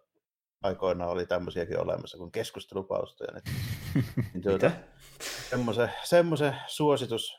aikoinaan 0.62 1.10
oli 1.10 1.26
tämmöisiäkin 1.26 1.80
olemassa 1.80 2.18
kuin 2.18 2.32
keskustelupaustoja. 2.32 3.32
Niin, 3.32 3.54
niin 4.34 4.42
tuota, 4.42 4.70
semmoisen, 5.50 5.92
semmoisen 6.04 6.56
suositus, 6.66 7.38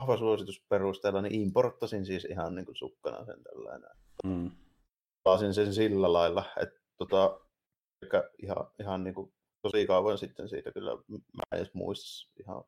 vahva 0.00 0.16
suositus 0.16 0.64
perusteella, 0.68 1.22
niin 1.22 1.34
importtasin 1.34 2.06
siis 2.06 2.24
ihan 2.24 2.54
niin 2.54 2.66
kuin 2.66 2.76
sukkana 2.76 3.24
sen 3.24 3.42
tällainen. 3.42 3.90
Mm. 4.24 4.50
Palasin 5.22 5.54
sen 5.54 5.74
sillä 5.74 6.12
lailla, 6.12 6.44
että 6.62 6.80
tota, 6.98 7.40
ihan, 8.42 8.70
ihan 8.80 9.04
niin 9.04 9.14
kuin 9.14 9.34
tosi 9.62 9.86
kauan 9.86 10.18
sitten 10.18 10.48
siitä 10.48 10.72
kyllä, 10.72 10.90
mä 11.10 11.42
en 11.52 11.58
edes 11.58 11.74
muista 11.74 12.32
ihan, 12.40 12.64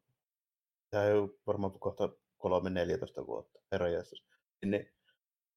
tämä 0.90 1.04
ei 1.04 1.12
ole 1.12 1.30
varmaan 1.46 1.78
kohta 1.78 2.08
3-14 2.46 3.26
vuotta, 3.26 3.60
herranjestas. 3.72 4.24
Niin, 4.64 4.92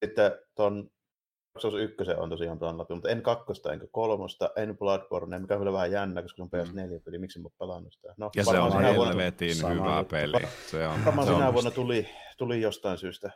sitten 0.04 0.32
ton 0.54 0.90
Souls 1.58 1.74
1 1.74 1.96
on 2.16 2.30
tosiaan 2.30 2.58
pelannut 2.58 2.80
läpi, 2.84 2.94
mutta 2.94 3.08
en 3.08 3.22
kakkosta 3.22 3.72
enkä 3.72 3.86
kolmosta, 3.90 4.50
en 4.56 4.78
Bloodborne, 4.78 5.38
mikä 5.38 5.54
on 5.54 5.60
kyllä 5.60 5.72
vähän 5.72 5.92
jännä, 5.92 6.22
koska 6.22 6.36
se 6.36 6.42
on 6.42 6.48
PS4-peli, 6.48 7.18
miksi 7.18 7.38
mä 7.38 7.44
oon 7.44 7.52
pelannut 7.58 7.92
sitä. 7.92 8.14
No, 8.16 8.30
ja 8.36 8.44
se 8.44 8.58
on 8.58 8.82
helvetin 8.82 9.56
vuonna... 9.62 9.82
hyvä 9.82 10.04
peli. 10.10 10.46
Se 10.66 10.86
on, 10.86 11.04
varmaan 11.04 11.26
se 11.26 11.32
sinä 11.32 11.48
on 11.48 11.54
vuonna 11.54 11.70
tuli, 11.70 12.08
tuli 12.38 12.60
jostain 12.60 12.98
syystä 12.98 13.30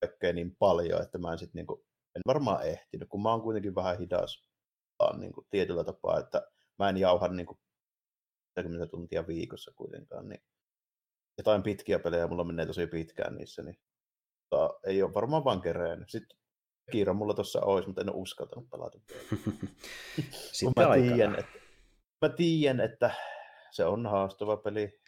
kaikkea 0.00 0.32
niin 0.32 0.56
paljon, 0.58 1.02
että 1.02 1.18
mä 1.18 1.32
en 1.32 1.38
sit 1.38 1.54
niinku, 1.54 1.84
en 2.16 2.22
varmaan 2.26 2.66
ehtinyt, 2.66 3.08
kun 3.08 3.22
mä 3.22 3.30
oon 3.30 3.42
kuitenkin 3.42 3.74
vähän 3.74 3.98
hidas 3.98 4.48
niinku 5.18 5.46
tietyllä 5.50 5.84
tapaa, 5.84 6.18
että 6.18 6.42
mä 6.78 6.88
en 6.88 6.96
jauha 6.96 7.28
niinku 7.28 7.58
40 8.56 8.90
tuntia 8.90 9.26
viikossa 9.26 9.72
kuitenkaan, 9.76 10.28
niin 10.28 10.42
jotain 11.38 11.62
pitkiä 11.62 11.98
pelejä 11.98 12.26
mulla 12.26 12.44
menee 12.44 12.66
tosi 12.66 12.86
pitkään 12.86 13.34
niissä, 13.34 13.62
niin 13.62 13.78
mutta 14.54 14.80
ei 14.86 15.02
ole 15.02 15.14
varmaan 15.14 15.44
vaan 15.44 15.60
kereen. 15.60 16.04
Sitten 16.08 16.38
Kiira 16.90 17.14
mulla 17.14 17.34
tuossa 17.34 17.60
olisi, 17.60 17.88
mutta 17.88 18.00
en 18.00 18.10
ole 18.10 18.20
uskaltanut 18.20 18.70
pelata. 18.70 18.98
Sitten 20.52 20.88
mä 20.88 20.94
tiedän, 20.94 21.38
että, 21.38 21.58
mä 22.22 22.28
tiedän, 22.28 22.80
että 22.80 23.14
se 23.70 23.84
on 23.84 24.06
haastava 24.06 24.56
peli. 24.56 25.00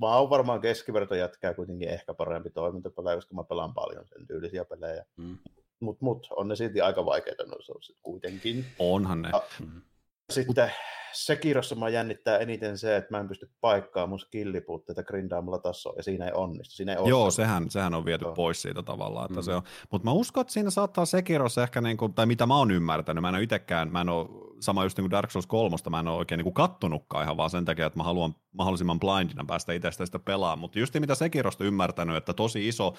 Mä 0.00 0.16
oon 0.16 0.30
varmaan 0.30 0.60
keskiverto 0.60 1.14
jätkää 1.14 1.54
kuitenkin 1.54 1.88
ehkä 1.88 2.14
parempi 2.14 2.50
toimintapelejä, 2.50 3.16
koska 3.16 3.34
mä 3.34 3.44
pelaan 3.44 3.74
paljon 3.74 4.08
sen 4.08 4.26
tyylisiä 4.26 4.64
pelejä. 4.64 5.04
Mm. 5.16 5.38
Mutta 5.80 6.04
mut, 6.04 6.26
on 6.30 6.48
ne 6.48 6.56
silti 6.56 6.80
aika 6.80 7.04
vaikeita 7.04 7.44
noissa 7.44 7.72
kuitenkin. 8.02 8.64
Onhan 8.78 9.22
ne. 9.22 9.28
Ja, 9.28 9.42
mm. 9.60 9.82
Sitten 10.30 10.72
Sekirossa 11.12 11.74
mä 11.74 11.88
jännittää 11.88 12.38
eniten 12.38 12.78
se, 12.78 12.96
että 12.96 13.10
mä 13.10 13.20
en 13.20 13.28
pysty 13.28 13.50
paikkaamaan 13.60 14.08
mun 14.08 14.18
skillipuutteita 14.18 15.02
grindaamalla 15.02 15.58
tasoa, 15.58 15.94
ja 15.96 16.02
siinä 16.02 16.24
ei 16.24 16.32
onnistu. 16.34 16.74
Siinä 16.74 16.92
ei 16.92 17.08
Joo, 17.08 17.30
sehän, 17.30 17.70
sehän 17.70 17.94
on 17.94 18.04
viety 18.04 18.24
Joo. 18.24 18.34
pois 18.34 18.62
siitä 18.62 18.82
tavallaan. 18.82 19.24
Että 19.24 19.40
mm. 19.40 19.44
se 19.44 19.54
on. 19.54 19.62
Mutta 19.90 20.04
mä 20.04 20.12
uskon, 20.12 20.40
että 20.40 20.52
siinä 20.52 20.70
saattaa 20.70 21.06
Sekirossa 21.06 21.62
ehkä, 21.62 21.80
niin 21.80 21.96
kuin, 21.96 22.14
tai 22.14 22.26
mitä 22.26 22.46
mä 22.46 22.56
oon 22.56 22.70
ymmärtänyt, 22.70 23.22
mä 23.22 23.28
en 23.28 23.34
ole 23.34 23.42
itsekään, 23.42 23.92
mä 23.92 24.00
en 24.00 24.08
ole, 24.08 24.28
sama 24.60 24.84
just 24.84 24.98
niin 24.98 25.02
kuin 25.02 25.10
Dark 25.10 25.30
Souls 25.30 25.46
3, 25.46 25.76
mä 25.90 26.00
en 26.00 26.08
ole 26.08 26.18
oikein 26.18 26.38
niin 26.38 26.44
kuin 26.44 26.54
kattonutkaan 26.54 27.24
ihan 27.24 27.36
vaan 27.36 27.50
sen 27.50 27.64
takia, 27.64 27.86
että 27.86 27.98
mä 27.98 28.02
haluan 28.02 28.34
mahdollisimman 28.52 29.00
blindina 29.00 29.44
päästä 29.44 29.72
itsestä 29.72 30.06
sitä 30.06 30.18
pelaamaan. 30.18 30.58
Mutta 30.58 30.78
just 30.78 30.94
mitä 30.94 31.14
Sekirosta 31.14 31.64
ymmärtänyt, 31.64 32.16
että 32.16 32.32
tosi 32.32 32.68
iso, 32.68 32.94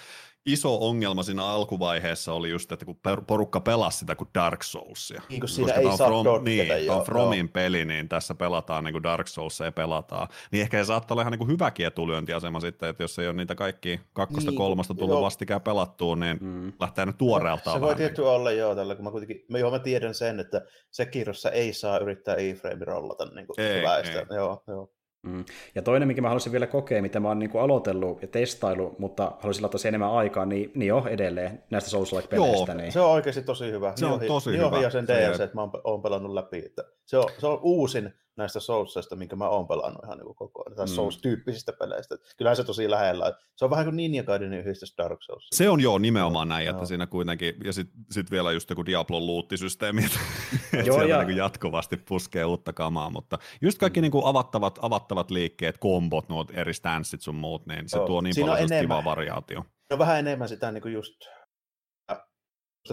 iso 0.45 0.87
ongelma 0.87 1.23
siinä 1.23 1.45
alkuvaiheessa 1.45 2.33
oli 2.33 2.49
just, 2.49 2.71
että 2.71 2.85
kun 2.85 2.99
porukka 3.27 3.59
pelasi 3.59 3.97
sitä 3.97 4.15
kuin 4.15 4.29
Dark 4.35 4.63
Soulsia. 4.63 5.21
Niin, 5.29 5.39
kun 5.39 5.49
siinä 5.49 5.73
ei 5.73 5.97
saa 5.97 6.07
from, 6.07 6.43
niin, 6.43 6.67
tämä 6.85 6.99
on 6.99 7.05
Fromin 7.05 7.39
joo. 7.39 7.47
peli, 7.53 7.85
niin 7.85 7.98
tässä 8.07 8.35
pelataan 8.35 8.83
niin 8.83 8.93
kuin 8.93 9.03
Dark 9.03 9.27
Soulsia 9.27 9.65
ja 9.65 9.71
pelataan. 9.71 10.27
Niin 10.51 10.61
ehkä 10.61 10.77
se 10.77 10.87
saattaa 10.87 11.15
olla 11.15 11.21
ihan 11.21 11.31
niin 11.31 11.39
kuin 11.39 11.51
hyväkin 11.51 11.85
etulyöntiasema 11.85 12.59
sitten, 12.59 12.89
että 12.89 13.03
jos 13.03 13.19
ei 13.19 13.27
ole 13.27 13.35
niitä 13.35 13.55
kaikki 13.55 13.99
kakkosta, 14.13 14.51
niin, 14.51 14.57
kolmosta 14.57 14.93
tullut 14.93 15.15
joo. 15.15 15.21
vastikään 15.21 15.61
pelattuun, 15.61 16.19
niin 16.19 16.37
mm. 16.41 16.73
lähtee 16.79 17.05
nyt 17.05 17.17
tuoreeltaan. 17.17 17.77
Se 17.77 17.81
voi 17.81 17.95
tietty 17.95 18.21
niin. 18.21 18.29
olla 18.29 18.51
joo, 18.51 18.75
tällä 18.75 18.95
kun 18.95 19.05
mä 19.05 19.11
kuitenkin, 19.11 19.45
mä, 19.49 19.57
joo, 19.57 19.71
mä 19.71 19.79
tiedän 19.79 20.13
sen, 20.13 20.39
että 20.39 20.61
Sekirossa 20.91 21.51
ei 21.51 21.73
saa 21.73 21.97
yrittää 21.97 22.35
e-frame 22.35 22.85
rollata 22.85 23.25
niin 23.25 23.47
kuin 23.47 23.59
ei, 23.59 23.79
Ei. 23.79 24.35
Joo, 24.35 24.63
joo. 24.67 24.91
Mm. 25.23 25.45
Ja 25.75 25.81
toinen, 25.81 26.07
mikä 26.07 26.21
mä 26.21 26.27
haluaisin 26.27 26.51
vielä 26.51 26.67
kokea, 26.67 27.01
mitä 27.01 27.19
mä 27.19 27.27
oon 27.27 27.39
niin 27.39 27.49
kuin 27.49 27.61
aloitellut 27.61 28.21
ja 28.21 28.27
testailu, 28.27 28.95
mutta 28.97 29.31
haluaisin 29.39 29.63
laittaa 29.63 29.79
sen 29.79 29.89
enemmän 29.89 30.11
aikaa, 30.11 30.45
niin, 30.45 30.71
niin 30.75 30.87
jo 30.87 31.05
edelleen 31.09 31.63
näistä 31.69 31.89
Souls-like-peleistä. 31.89 32.73
Niin... 32.73 32.91
Se 32.91 32.99
on 32.99 33.11
oikeasti 33.11 33.41
tosi 33.41 33.71
hyvä. 33.71 33.93
Se 33.95 34.05
on 34.05 34.19
tosi 34.27 34.49
niin 34.51 34.65
hyvä. 34.65 34.81
Ja 34.81 34.89
sen 34.89 35.07
DLC, 35.07 35.39
että 35.39 35.55
mä 35.55 35.61
oon, 35.61 35.71
oon 35.83 36.01
pelannut 36.01 36.33
läpi. 36.33 36.57
Että 36.65 36.83
se, 37.05 37.17
on, 37.17 37.29
se 37.37 37.47
on 37.47 37.59
uusin 37.61 38.13
näistä 38.39 38.59
Soulsista, 38.59 39.15
minkä 39.15 39.35
mä 39.35 39.49
oon 39.49 39.67
pelannut 39.67 40.03
ihan 40.03 40.17
niin 40.17 40.35
koko 40.35 40.63
ajan, 40.65 40.89
mm. 40.89 40.95
Souls-tyyppisistä 40.95 41.73
peleistä. 41.73 42.15
Kyllähän 42.37 42.55
se 42.55 42.63
tosi 42.63 42.89
lähellä. 42.89 43.33
Se 43.55 43.65
on 43.65 43.71
vähän 43.71 43.85
kuin 43.85 43.97
Ninja 43.97 44.23
Gaidenin 44.23 44.59
yhdistys 44.59 44.97
Dark 44.97 45.23
Souls. 45.23 45.47
Se 45.55 45.69
on 45.69 45.81
joo 45.81 45.97
nimenomaan 45.97 46.49
näin, 46.49 46.69
että 46.69 46.85
siinä 46.85 47.07
kuitenkin, 47.07 47.55
ja 47.63 47.73
sitten 47.73 48.05
sit 48.11 48.31
vielä 48.31 48.51
just 48.51 48.69
joku 48.69 48.85
Diablon 48.85 49.25
luuttisysteemi, 49.25 50.05
että 50.05 50.19
joo, 50.85 50.97
sieltä 50.97 51.13
ja... 51.13 51.23
niin 51.23 51.37
jatkuvasti 51.37 51.97
puskee 51.97 52.45
uutta 52.45 52.73
kamaa, 52.73 53.09
mutta 53.09 53.37
just 53.61 53.77
kaikki 53.77 53.99
mm. 53.99 54.01
niin 54.01 54.11
kuin 54.11 54.25
avattavat, 54.25 54.79
avattavat 54.81 55.31
liikkeet, 55.31 55.77
kombot, 55.77 56.29
nuo 56.29 56.45
eri 56.53 56.73
stanssit 56.73 57.21
sun 57.21 57.35
muut, 57.35 57.65
niin 57.65 57.89
se 57.89 57.97
joo. 57.97 58.05
tuo 58.05 58.21
niin 58.21 58.33
siinä 58.33 58.51
paljon 58.51 58.69
kivaa 58.81 59.03
variaatio. 59.03 59.65
Se 59.87 59.93
on 59.93 59.99
vähän 59.99 60.19
enemmän 60.19 60.49
sitä 60.49 60.71
niin 60.71 60.81
kuin 60.81 60.93
just 60.93 61.25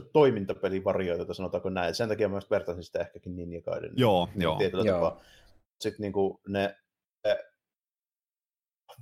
toimintapelivarioita, 0.00 1.34
sanotaanko 1.34 1.70
näin. 1.70 1.94
Sen 1.94 2.08
takia 2.08 2.28
myös 2.28 2.50
vertaisin 2.50 2.84
sitä 2.84 3.00
ehkäkin 3.00 3.36
Ninja 3.36 3.62
Gaiden. 3.62 3.92
Joo, 3.96 4.28
joo. 4.36 4.58
joo. 4.84 4.94
Tapaa. 4.94 5.20
Sitten 5.80 6.02
niin 6.02 6.12
kuin 6.12 6.38
ne, 6.48 6.76
ne 7.24 7.44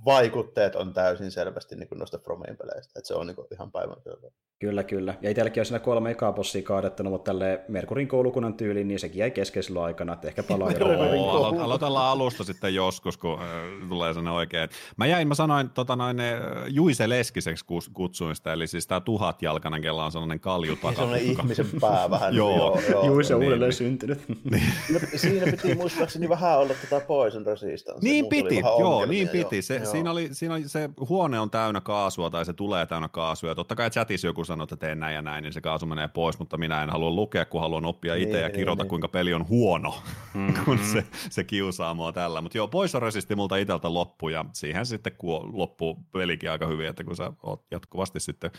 vaikutteet 0.05 0.75
on 0.75 0.93
täysin 0.93 1.31
selvästi 1.31 1.75
niin 1.75 1.89
kuin 1.89 1.99
noista 1.99 2.17
Fromin 2.17 2.57
peleistä, 2.57 2.99
että 2.99 3.07
se 3.07 3.15
on 3.15 3.27
niin 3.27 3.35
kuin 3.35 3.47
ihan 3.51 3.71
päivän 3.71 4.01
selvä. 4.03 4.31
Kyllä, 4.59 4.83
kyllä. 4.83 5.13
Ja 5.21 5.29
itselläkin 5.29 5.61
on 5.61 5.65
siinä 5.65 5.79
kolme 5.79 6.11
ekaa 6.11 6.33
bossia 6.33 6.61
kaadettanut, 6.61 7.13
mutta 7.13 7.31
tälle 7.31 7.61
Merkurin 7.67 8.07
koulukunnan 8.07 8.53
tyyliin, 8.53 8.87
niin 8.87 8.99
sekin 8.99 9.19
jäi 9.19 9.31
kesken 9.31 9.63
silloin 9.63 9.85
aikana, 9.85 10.13
että 10.13 10.27
ehkä 10.27 10.43
palaa 10.43 10.71
jo. 10.71 10.85
Alo- 10.85 11.61
aloitellaan 11.61 12.11
alusta 12.11 12.43
sitten 12.43 12.75
joskus, 12.75 13.17
kun 13.17 13.41
äh, 13.41 13.47
tulee 13.89 14.13
sellainen 14.13 14.33
oikein. 14.33 14.69
Mä 14.97 15.05
jäin, 15.05 15.27
mä 15.27 15.35
sanoin 15.35 15.69
tota 15.69 15.95
noin, 15.95 16.17
Juise 16.67 17.09
Leskiseksi 17.09 17.65
kutsuin 17.93 18.35
sitä, 18.35 18.53
eli 18.53 18.67
siis 18.67 18.87
tämä 18.87 19.01
tuhatjalkainen, 19.01 19.81
kella 19.81 20.05
on 20.05 20.11
sellainen 20.11 20.39
kalju 20.39 20.75
taka. 20.75 20.95
Sellainen 20.95 21.25
ihmisen 21.25 21.67
pää 21.81 22.09
vähän. 22.15 22.35
joo. 22.35 22.57
joo, 22.57 22.81
joo. 22.89 23.05
Juise 23.05 23.35
on 23.35 23.39
niin, 23.39 23.47
uudelleen 23.47 23.69
niin. 23.69 23.77
syntynyt. 23.77 24.19
niin. 24.51 24.71
Siinä 25.15 25.51
piti 25.51 25.75
muistaakseni 25.75 26.29
vähän 26.29 26.59
olla 26.59 26.73
tätä 26.89 27.05
Poison 27.05 27.45
Resistance. 27.45 27.99
Niin 28.01 28.25
piti, 28.25 28.59
joo, 28.59 29.05
niin 29.05 29.29
piti. 29.29 29.61
Se, 29.61 29.84
joo. 29.85 29.91
Siinä, 29.91 30.11
oli, 30.11 30.29
siinä 30.31 30.53
oli, 30.53 30.67
se 30.67 30.89
huone 31.09 31.39
on 31.39 31.51
täynnä 31.51 31.81
kaasua 31.81 32.29
tai 32.29 32.45
se 32.45 32.53
tulee 32.53 32.85
täynnä 32.85 33.07
kaasua, 33.07 33.49
ja 33.49 33.55
totta 33.55 33.75
kai 33.75 33.89
chatissa 33.89 34.27
joku 34.27 34.45
sanoo, 34.45 34.63
että 34.63 34.75
teen 34.75 34.99
näin 34.99 35.15
ja 35.15 35.21
näin, 35.21 35.43
niin 35.43 35.53
se 35.53 35.61
kaasu 35.61 35.85
menee 35.85 36.07
pois, 36.07 36.39
mutta 36.39 36.57
minä 36.57 36.83
en 36.83 36.89
halua 36.89 37.11
lukea, 37.11 37.45
kun 37.45 37.61
haluan 37.61 37.85
oppia 37.85 38.15
itse 38.15 38.33
niin, 38.33 38.43
ja 38.43 38.49
kirjoita, 38.49 38.83
niin, 38.83 38.89
kuinka 38.89 39.07
peli 39.07 39.33
on 39.33 39.47
huono, 39.49 39.95
mm-hmm. 40.33 40.55
kun 40.65 40.79
se, 40.79 41.05
se 41.29 41.43
kiusaa 41.43 41.93
mua 41.93 42.11
tällä. 42.11 42.41
Mutta 42.41 42.57
joo, 42.57 42.67
pois 42.67 42.95
on 42.95 43.01
resisti 43.01 43.35
multa 43.35 43.57
itseltä 43.57 43.93
loppu, 43.93 44.29
ja 44.29 44.45
siihen 44.53 44.85
sitten 44.85 45.13
kun 45.17 45.57
loppuu 45.57 45.97
pelikin 46.11 46.51
aika 46.51 46.67
hyvin, 46.67 46.87
että 46.87 47.03
kun 47.03 47.15
sä 47.15 47.33
oot 47.43 47.65
jatkuvasti 47.71 48.19
sitten 48.19 48.51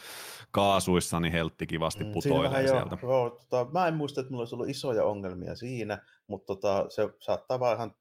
kaasuissa, 0.51 1.20
niin 1.20 1.32
heltti 1.32 1.66
kivasti 1.66 2.05
mm, 2.05 2.12
putoilee 2.12 2.62
mm, 2.62 2.69
sieltä. 2.69 2.98
Jo, 3.03 3.09
joo, 3.09 3.31
tota, 3.31 3.66
mä 3.73 3.89
en 3.89 3.94
muista, 3.94 4.20
että 4.20 4.31
mulla 4.31 4.43
olisi 4.43 4.55
ollut 4.55 4.69
isoja 4.69 5.05
ongelmia 5.05 5.57
siinä, 5.57 5.98
mutta 6.27 6.47
tota, 6.47 6.86
se 6.89 7.09
saattaa 7.19 7.61
vaan 7.61 7.77
ihan 7.77 7.94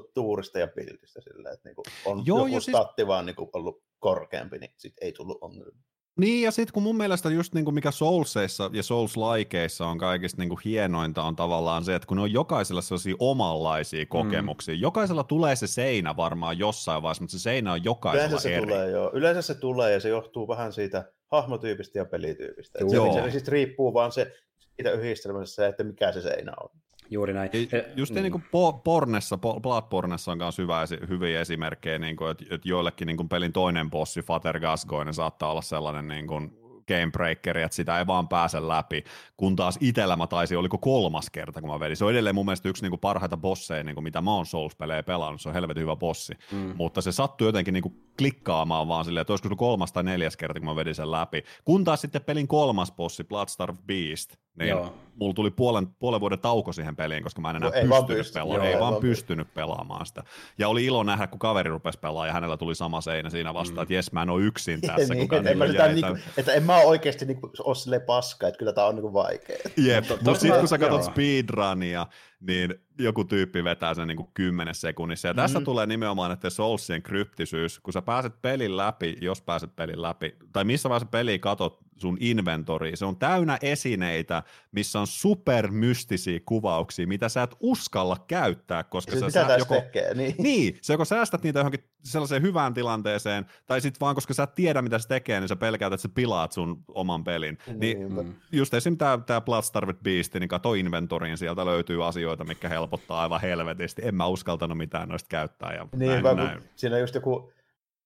tuurista 0.00 0.58
ja 0.58 0.68
bildistä 0.68 1.20
silleen, 1.20 1.54
että 1.54 1.68
niinku 1.68 1.82
on 2.04 2.26
Joo, 2.26 2.38
joku 2.38 2.60
siis... 2.60 2.64
statti 2.64 3.06
vaan 3.06 3.26
niinku 3.26 3.50
ollut 3.52 3.82
korkeampi, 3.98 4.58
niin 4.58 4.70
sit 4.76 4.94
ei 5.00 5.12
tullut 5.12 5.38
ongelmia. 5.40 5.82
Niin, 6.16 6.42
ja 6.42 6.50
sitten 6.50 6.72
kun 6.72 6.82
mun 6.82 6.96
mielestä 6.96 7.30
just 7.30 7.54
niin 7.54 7.64
kuin 7.64 7.74
mikä 7.74 7.90
Soulsseissa 7.90 8.70
ja 8.72 8.82
Souls-likeissa 8.82 9.84
on 9.84 9.98
kaikista 9.98 10.42
niin 10.42 10.48
kuin 10.48 10.60
hienointa 10.64 11.22
on 11.22 11.36
tavallaan 11.36 11.84
se, 11.84 11.94
että 11.94 12.06
kun 12.06 12.16
ne 12.16 12.22
on 12.22 12.32
jokaisella 12.32 12.82
sellaisia 12.82 13.14
omanlaisia 13.18 14.02
mm. 14.02 14.08
kokemuksia. 14.08 14.74
Mm. 14.74 14.80
Jokaisella 14.80 15.24
tulee 15.24 15.56
se 15.56 15.66
seinä 15.66 16.16
varmaan 16.16 16.58
jossain 16.58 17.02
vaiheessa, 17.02 17.22
mutta 17.22 17.38
se 17.38 17.42
seinä 17.42 17.72
on 17.72 17.84
jokaisella 17.84 18.26
Yleensä 18.26 18.42
se 18.42 18.54
eri. 18.54 18.66
Tulee, 18.66 18.90
joo. 18.90 19.10
Yleensä 19.14 19.42
se 19.42 19.54
tulee 19.54 19.92
ja 19.92 20.00
se 20.00 20.08
johtuu 20.08 20.48
vähän 20.48 20.72
siitä 20.72 21.12
hahmotyypistä 21.26 21.98
ja 21.98 22.04
pelityypistä. 22.04 22.78
Se, 22.78 23.22
se 23.24 23.30
siis 23.30 23.48
riippuu 23.48 23.94
vaan 23.94 24.12
se 24.12 24.32
siitä 24.74 24.90
yhdistelmässä, 24.90 25.66
että 25.66 25.84
mikä 25.84 26.12
se 26.12 26.22
seinä 26.22 26.52
on. 26.62 26.68
Juuri 27.12 27.32
näin. 27.32 27.50
Just 27.96 28.14
mm. 28.14 28.22
niin 28.22 28.32
kuin 28.32 28.44
Pornessa, 28.84 29.38
Bloodbornessa 29.38 30.32
on 30.32 30.38
myös 30.38 30.58
hyvä, 30.58 30.84
hyviä 31.08 31.40
esimerkkejä, 31.40 31.98
niin 31.98 32.16
kuin, 32.16 32.30
että, 32.30 32.44
että 32.50 32.68
joillekin 32.68 33.06
niin 33.06 33.16
kuin 33.16 33.28
pelin 33.28 33.52
toinen 33.52 33.90
bossi, 33.90 34.22
Fater 34.22 34.60
Gascoigne, 34.60 35.12
saattaa 35.12 35.50
olla 35.50 35.62
sellainen 35.62 36.08
niin 36.08 36.26
kuin, 36.26 36.62
gamebreakeri, 36.88 37.62
että 37.62 37.76
sitä 37.76 37.98
ei 37.98 38.06
vaan 38.06 38.28
pääse 38.28 38.68
läpi, 38.68 39.04
kun 39.36 39.56
taas 39.56 39.78
itsellä 39.80 40.16
mä 40.16 40.26
taisin, 40.26 40.58
oliko 40.58 40.78
kolmas 40.78 41.30
kerta, 41.30 41.60
kun 41.60 41.70
mä 41.70 41.80
vedin. 41.80 41.96
Se 41.96 42.04
on 42.04 42.10
edelleen 42.10 42.34
mun 42.34 42.46
mielestä 42.46 42.68
yksi 42.68 42.82
niin 42.82 42.90
kuin 42.90 43.00
parhaita 43.00 43.36
bosseja, 43.36 43.84
niin 43.84 43.94
kuin 43.94 44.04
mitä 44.04 44.20
mä 44.20 44.34
oon 44.34 44.46
Souls-pelejä 44.46 45.02
pelannut, 45.02 45.40
se 45.40 45.48
on 45.48 45.54
helvetin 45.54 45.82
hyvä 45.82 45.96
bossi, 45.96 46.34
mm. 46.52 46.74
mutta 46.76 47.00
se 47.00 47.12
sattui 47.12 47.48
jotenkin 47.48 47.74
niin 47.74 47.82
kuin 47.82 47.94
klikkaamaan 48.18 48.88
vaan 48.88 49.04
silleen, 49.04 49.20
että 49.22 49.32
olisiko 49.32 49.48
se 49.48 49.54
kolmas 49.56 49.92
tai 49.92 50.02
neljäs 50.02 50.36
kerta, 50.36 50.60
kun 50.60 50.68
mä 50.68 50.76
vedin 50.76 50.94
sen 50.94 51.10
läpi. 51.10 51.44
Kun 51.64 51.84
taas 51.84 52.00
sitten 52.00 52.24
pelin 52.24 52.48
kolmas 52.48 52.92
bossi, 52.92 53.24
Bloodstarved 53.24 53.82
Beast, 53.86 54.36
niin 54.58 54.68
Joo. 54.68 54.94
mulla 55.14 55.34
tuli 55.34 55.50
puolen, 55.50 55.86
puolen 55.86 56.20
vuoden 56.20 56.38
tauko 56.38 56.72
siihen 56.72 56.96
peliin, 56.96 57.22
koska 57.22 57.40
mä 57.40 57.50
en 57.50 57.56
enää 57.56 57.68
no, 57.68 57.72
pystynyt, 57.72 58.06
pysty, 58.06 58.34
pelaamaan, 58.34 58.66
joo, 58.66 58.74
ei 58.74 58.80
vaan 58.80 58.96
pystynyt 58.96 59.54
pelaamaan 59.54 60.06
sitä. 60.06 60.22
Ja 60.58 60.68
oli 60.68 60.84
ilo 60.84 61.02
nähdä, 61.02 61.26
kun 61.26 61.38
kaveri 61.38 61.70
rupesi 61.70 61.98
pelaamaan 61.98 62.28
ja 62.28 62.32
hänellä 62.32 62.56
tuli 62.56 62.74
sama 62.74 63.00
seinä 63.00 63.30
siinä 63.30 63.54
vastaan, 63.54 63.78
mm. 63.78 63.82
että 63.82 63.94
jes, 63.94 64.12
mä 64.12 64.22
en 64.22 64.30
ole 64.30 64.42
yksin 64.42 64.80
tässä. 64.86 65.14
niin, 65.14 65.34
en, 65.46 65.58
mä 65.58 65.66
sitä, 65.66 65.88
niinku, 65.88 66.18
että 66.36 66.52
en 66.52 66.62
mä 66.62 66.78
oikeasti 66.78 67.24
niinku, 67.24 67.50
ole 67.64 67.74
silleen 67.74 68.02
paska, 68.02 68.48
että 68.48 68.58
kyllä 68.58 68.72
tää 68.72 68.86
on 68.86 68.94
niinku 68.94 69.12
vaikea. 69.12 69.58
Jep, 69.76 70.04
mutta 70.08 70.40
sitten 70.40 70.60
kun 70.60 70.68
sä 70.68 70.78
katsot 70.78 71.04
speedrunia, 71.04 72.06
niin 72.46 72.74
joku 72.98 73.24
tyyppi 73.24 73.64
vetää 73.64 73.94
sen 73.94 74.08
niin 74.08 74.16
kuin 74.16 74.28
10 74.34 74.74
sekunnissa. 74.74 75.28
Ja 75.28 75.32
mm-hmm. 75.32 75.42
tässä 75.42 75.60
tulee 75.60 75.86
nimenomaan, 75.86 76.32
että 76.32 76.50
Soulsien 76.50 77.02
kryptisyys, 77.02 77.78
kun 77.78 77.92
sä 77.92 78.02
pääset 78.02 78.42
pelin 78.42 78.76
läpi, 78.76 79.16
jos 79.20 79.42
pääset 79.42 79.76
pelin 79.76 80.02
läpi, 80.02 80.36
tai 80.52 80.64
missä 80.64 80.88
vaiheessa 80.88 81.08
peliä 81.10 81.38
katot 81.38 81.78
sun 81.96 82.16
inventori, 82.20 82.96
se 82.96 83.04
on 83.04 83.16
täynnä 83.16 83.58
esineitä, 83.62 84.42
missä 84.72 85.00
on 85.00 85.06
supermystisiä 85.06 86.40
kuvauksia, 86.46 87.06
mitä 87.06 87.28
sä 87.28 87.42
et 87.42 87.56
uskalla 87.60 88.16
käyttää, 88.26 88.84
koska 88.84 89.18
sä, 89.18 89.30
sä 89.30 89.56
joko, 89.58 89.74
tekee, 89.74 90.14
niin. 90.14 90.34
niin, 90.42 90.78
se 90.82 90.92
joko 90.92 91.04
säästät 91.04 91.42
niitä 91.42 91.58
johonkin 91.58 91.84
sellaiseen 92.04 92.42
hyvään 92.42 92.74
tilanteeseen, 92.74 93.46
tai 93.66 93.80
sitten 93.80 94.00
vaan 94.00 94.14
koska 94.14 94.34
sä 94.34 94.42
et 94.42 94.54
tiedä, 94.54 94.82
mitä 94.82 94.98
se 94.98 95.08
tekee, 95.08 95.40
niin 95.40 95.48
sä 95.48 95.56
pelkäät, 95.56 95.92
että 95.92 96.02
sä 96.02 96.08
pilaat 96.14 96.52
sun 96.52 96.84
oman 96.88 97.24
pelin. 97.24 97.58
Niin, 97.66 97.78
niin 97.78 98.26
mm. 98.26 98.34
just 98.52 98.74
esim. 98.74 98.96
tää, 98.96 99.18
tää 99.18 99.40
Bloodstarved 99.40 99.96
Beast, 100.02 100.34
niin 100.34 100.48
kato 100.48 100.74
inventoriin, 100.74 101.38
sieltä 101.38 101.66
löytyy 101.66 102.06
asioita, 102.06 102.31
mikä 102.44 102.68
helpottaa 102.68 103.22
aivan 103.22 103.40
helvetisti. 103.40 104.02
En 104.04 104.14
mä 104.14 104.26
uskaltanut 104.26 104.78
mitään 104.78 105.08
noista 105.08 105.28
käyttää. 105.28 105.74
Ja 105.74 105.86
niin, 105.96 106.22
näin, 106.22 106.36
näin. 106.36 106.62
siinä 106.76 106.96
on 106.96 107.00
just 107.00 107.14
joku 107.14 107.52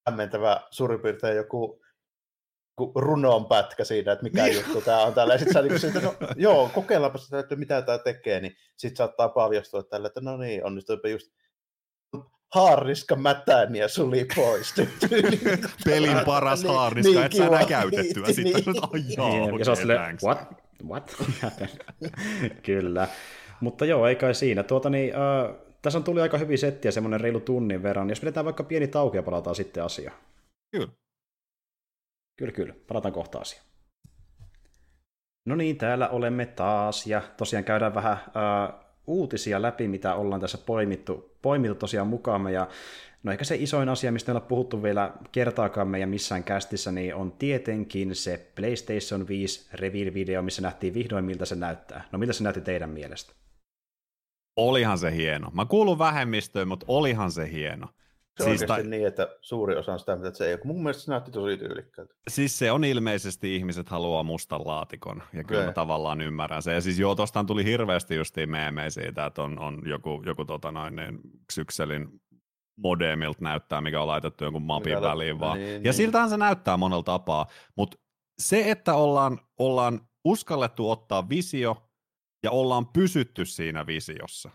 hämmentävä 0.07 0.61
suurin 0.71 0.99
piirtein 0.99 1.37
joku 1.37 1.81
runoon 2.95 3.45
pätkä 3.45 3.83
siinä, 3.83 4.11
että 4.11 4.23
mikä 4.23 4.43
niin. 4.43 4.55
juttu 4.55 4.81
tämä 4.81 5.03
on 5.03 5.13
tällä. 5.13 5.37
Sitten 5.37 5.53
sä 5.53 5.61
niin 5.61 5.97
että 5.97 6.01
no, 6.01 6.15
joo, 6.35 6.69
kokeillaanpa 6.73 7.17
sitä, 7.17 7.39
että 7.39 7.55
mitä 7.55 7.81
tämä 7.81 7.97
tekee, 7.97 8.39
niin 8.39 8.55
sitten 8.77 8.97
saattaa 8.97 9.29
paljastua 9.29 9.83
tällä, 9.83 10.07
että 10.07 10.21
no 10.21 10.37
niin, 10.37 10.65
onnistuipa 10.65 11.07
just 11.07 11.31
haariska 12.53 13.15
mätäni 13.15 13.79
ja 13.79 13.87
suli 13.87 14.27
pois. 14.35 14.73
Pelin 15.85 16.19
paras 16.25 16.63
niin, 16.63 16.73
haariska, 16.73 17.11
niin, 17.11 17.23
et 17.23 17.33
sä 17.33 17.45
enää 17.45 17.65
käytettyä. 17.65 18.25
Niin, 18.25 18.35
sitten 18.35 18.63
niin. 18.65 18.83
Oh, 18.83 18.89
joo, 19.17 19.29
niin, 19.29 19.43
okay, 19.43 19.59
ja 19.59 19.65
se 19.65 19.71
on 19.71 19.77
silleen, 19.77 20.17
what? 20.23 20.39
What? 20.87 21.15
Kyllä. 22.65 23.07
Mutta 23.61 23.85
joo, 23.85 24.07
ei 24.07 24.15
kai 24.15 24.35
siinä. 24.35 24.63
Tuota, 24.63 24.89
niin, 24.89 25.13
äh, 25.15 25.55
tässä 25.81 25.99
on 25.99 26.03
tuli 26.03 26.21
aika 26.21 26.37
hyvin 26.37 26.57
settiä, 26.57 26.91
semmoinen 26.91 27.21
reilu 27.21 27.39
tunnin 27.39 27.83
verran. 27.83 28.09
Jos 28.09 28.19
pidetään 28.19 28.45
vaikka 28.45 28.63
pieni 28.63 28.87
tauko 28.87 29.15
ja 29.15 29.23
palataan 29.23 29.55
sitten 29.55 29.83
asiaan. 29.83 30.17
Kyllä. 30.71 30.87
Kyllä, 32.37 32.51
kyllä. 32.51 32.73
Palataan 32.87 33.13
kohta 33.13 33.39
asiaan. 33.39 33.67
No 35.45 35.55
niin, 35.55 35.77
täällä 35.77 36.09
olemme 36.09 36.45
taas, 36.45 37.07
ja 37.07 37.21
tosiaan 37.37 37.63
käydään 37.63 37.95
vähän 37.95 38.13
äh, 38.13 38.73
uutisia 39.07 39.61
läpi, 39.61 39.87
mitä 39.87 40.15
ollaan 40.15 40.41
tässä 40.41 40.57
poimittu, 40.57 41.37
poimittu 41.41 41.75
tosiaan 41.75 42.07
mukaamme, 42.07 42.51
ja 42.51 42.67
no 43.23 43.31
ehkä 43.31 43.43
se 43.43 43.55
isoin 43.55 43.89
asia, 43.89 44.11
mistä 44.11 44.33
me 44.33 44.35
on 44.35 44.41
puhuttu 44.41 44.83
vielä 44.83 45.13
kertaakaan 45.31 45.87
meidän 45.87 46.09
missään 46.09 46.43
kästissä, 46.43 46.91
niin 46.91 47.15
on 47.15 47.31
tietenkin 47.31 48.15
se 48.15 48.51
PlayStation 48.55 49.27
5 49.27 49.69
reveal-video, 49.73 50.41
missä 50.41 50.61
nähtiin 50.61 50.93
vihdoin, 50.93 51.25
miltä 51.25 51.45
se 51.45 51.55
näyttää. 51.55 52.03
No 52.11 52.19
miltä 52.19 52.33
se 52.33 52.43
näytti 52.43 52.61
teidän 52.61 52.89
mielestä? 52.89 53.33
Olihan 54.57 54.97
se 54.97 55.15
hieno. 55.15 55.49
Mä 55.53 55.65
kuulun 55.65 55.99
vähemmistöön, 55.99 56.67
mutta 56.67 56.85
olihan 56.89 57.31
se 57.31 57.51
hieno. 57.51 57.87
Se 58.37 58.43
on 58.43 58.57
siis 58.57 58.67
ta... 58.67 58.77
niin, 58.77 59.07
että 59.07 59.27
suuri 59.41 59.75
osa 59.75 59.93
on 59.93 59.99
sitä, 59.99 60.15
mitä 60.15 60.37
se 60.37 60.47
ei 60.47 60.53
ole. 60.53 60.61
Mun 60.63 60.83
mielestä 60.83 61.03
se 61.03 61.11
näytti 61.11 61.31
tosi 61.31 61.57
tyylikkäältä. 61.57 62.13
Siis 62.27 62.59
se 62.59 62.71
on 62.71 62.83
ilmeisesti, 62.83 63.55
ihmiset 63.55 63.89
haluaa 63.89 64.23
mustan 64.23 64.61
laatikon, 64.65 65.23
ja 65.33 65.43
kyllä 65.43 65.65
mä 65.65 65.71
tavallaan 65.71 66.21
ymmärrän 66.21 66.61
se. 66.61 66.73
Ja 66.73 66.81
siis 66.81 66.99
joo, 66.99 67.15
tostaan 67.15 67.45
tuli 67.45 67.65
hirveästi 67.65 68.15
justiin 68.15 68.49
meemejä 68.49 68.89
siitä, 68.89 69.25
että 69.25 69.43
on, 69.43 69.59
on 69.59 69.81
joku, 69.85 70.23
joku 70.25 70.45
tota 70.45 70.71
noin, 70.71 70.95
niin, 70.95 71.19
Xykselin 71.53 72.07
modemilta 72.77 73.43
näyttää, 73.43 73.81
mikä 73.81 74.01
on 74.01 74.07
laitettu 74.07 74.43
jonkun 74.43 74.61
mapin 74.61 74.93
mikä 74.93 75.01
väliin 75.01 75.39
vaan. 75.39 75.57
Niin, 75.57 75.73
ja 75.73 75.79
niin. 75.79 75.93
siltähän 75.93 76.29
se 76.29 76.37
näyttää 76.37 76.77
monella 76.77 77.03
tapaa, 77.03 77.45
mutta 77.75 77.97
se, 78.39 78.71
että 78.71 78.93
ollaan, 78.93 79.39
ollaan 79.59 80.01
uskallettu 80.23 80.91
ottaa 80.91 81.29
visio, 81.29 81.86
ja 82.47 82.51
ollaan 82.51 82.87
pysytty 82.87 83.45
siinä 83.45 83.87
visiossa, 83.87 84.49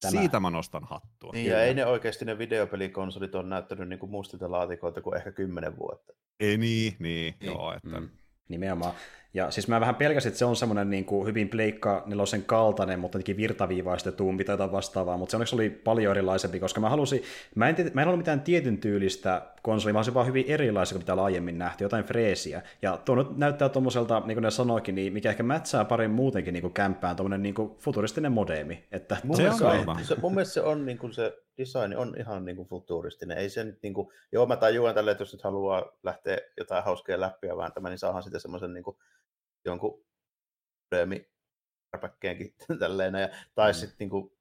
Tämä. 0.00 0.10
Siitä 0.20 0.40
mä 0.40 0.50
nostan 0.50 0.84
hattua. 0.84 1.30
Niin, 1.32 1.50
ja 1.50 1.62
ei 1.62 1.74
ne 1.74 1.86
oikeasti 1.86 2.24
ne 2.24 2.38
videopelikonsolit 2.38 3.34
on 3.34 3.48
näyttänyt 3.48 3.88
niin 3.88 3.98
kuin 3.98 4.10
mustilta 4.10 4.50
laatikoilta 4.50 5.02
kuin 5.02 5.16
ehkä 5.16 5.32
kymmenen 5.32 5.78
vuotta. 5.78 6.12
Ei 6.40 6.58
niin, 6.58 6.96
niin, 6.98 7.34
niin. 7.40 7.52
joo. 7.52 7.72
Että... 7.72 8.00
Mm. 8.00 8.08
Nimenomaan. 8.48 8.94
Ja 9.36 9.50
siis 9.50 9.68
mä 9.68 9.80
vähän 9.80 9.94
pelkäsin, 9.94 10.28
että 10.28 10.38
se 10.38 10.44
on 10.44 10.56
semmoinen 10.56 10.90
niin 10.90 11.04
kuin 11.04 11.26
hyvin 11.26 11.48
pleikka 11.48 12.02
nelosen 12.06 12.42
kaltainen, 12.42 13.00
mutta 13.00 13.16
jotenkin 13.16 13.36
virtaviivaistetumpi 13.36 14.44
tai 14.44 14.52
jotain 14.52 14.72
vastaavaa, 14.72 15.16
mutta 15.16 15.30
se 15.30 15.36
onneksi 15.36 15.54
oli 15.54 15.70
paljon 15.70 16.10
erilaisempi, 16.10 16.60
koska 16.60 16.80
mä 16.80 16.90
halusin, 16.90 17.22
mä 17.54 17.68
en, 17.68 17.76
mä 17.94 18.02
en 18.02 18.08
ollut 18.08 18.18
mitään 18.18 18.40
tietyn 18.40 18.78
tyylistä 18.78 19.42
konsoli, 19.62 19.94
vaan 19.94 20.04
se 20.04 20.14
vaan 20.14 20.26
hyvin 20.26 20.44
erilaisia 20.48 20.98
kuin 20.98 21.02
mitä 21.02 21.22
aiemmin 21.24 21.58
nähty, 21.58 21.84
jotain 21.84 22.04
freesiä. 22.04 22.62
Ja 22.82 22.96
tuo 22.96 23.14
nyt 23.14 23.36
näyttää 23.36 23.68
tuommoiselta, 23.68 24.22
niin 24.26 24.36
kuin 24.36 24.42
ne 24.42 24.50
sanoikin, 24.50 24.94
niin 24.94 25.12
mikä 25.12 25.30
ehkä 25.30 25.42
mätsää 25.42 25.84
parin 25.84 26.10
muutenkin 26.10 26.52
niin 26.54 26.62
kuin 26.62 26.72
kämppään, 26.72 27.16
tuommoinen 27.16 27.42
niin 27.42 27.54
kuin 27.54 27.76
futuristinen 27.78 28.32
modeemi. 28.32 28.84
Että 28.92 29.16
mun, 29.24 29.36
se 29.36 29.50
on, 29.50 29.58
se, 30.02 30.16
mun 30.20 30.34
mielestä 30.34 30.54
se 30.54 30.60
on 30.60 30.86
niin 30.86 30.98
kuin 30.98 31.12
se 31.12 31.38
design 31.58 31.96
on 31.96 32.14
ihan 32.18 32.44
niin 32.44 32.56
kuin 32.56 32.68
futuristinen. 32.68 33.38
Ei 33.38 33.50
se 33.50 33.64
nyt 33.64 33.78
niin 33.82 33.94
kuin, 33.94 34.08
joo 34.32 34.46
mä 34.46 34.56
tajuan 34.56 34.94
tälle, 34.94 35.10
että 35.10 35.22
jos 35.22 35.32
nyt 35.32 35.42
haluaa 35.42 35.92
lähteä 36.02 36.38
jotain 36.56 36.84
hauskia 36.84 37.20
läppiä 37.20 37.56
vääntämään, 37.56 37.90
niin 37.90 37.98
saahan 37.98 38.22
sitten 38.22 38.40
semmoisen 38.40 38.74
niin 38.74 38.84
kuin 38.84 38.96
jonkun 39.66 40.04
Römi 40.92 41.30
ärpäkkeenkin 41.96 42.54
tälleen. 42.80 43.14
Ja, 43.14 43.28
tai 43.54 43.70
mm. 43.70 43.74
sitten 43.74 43.96
niin 43.98 44.10
kuin, 44.10 44.32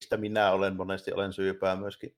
mistä 0.00 0.16
minä 0.16 0.50
olen 0.50 0.76
monesti 0.76 1.12
olen 1.12 1.32
syypää 1.32 1.76
myöskin, 1.76 2.16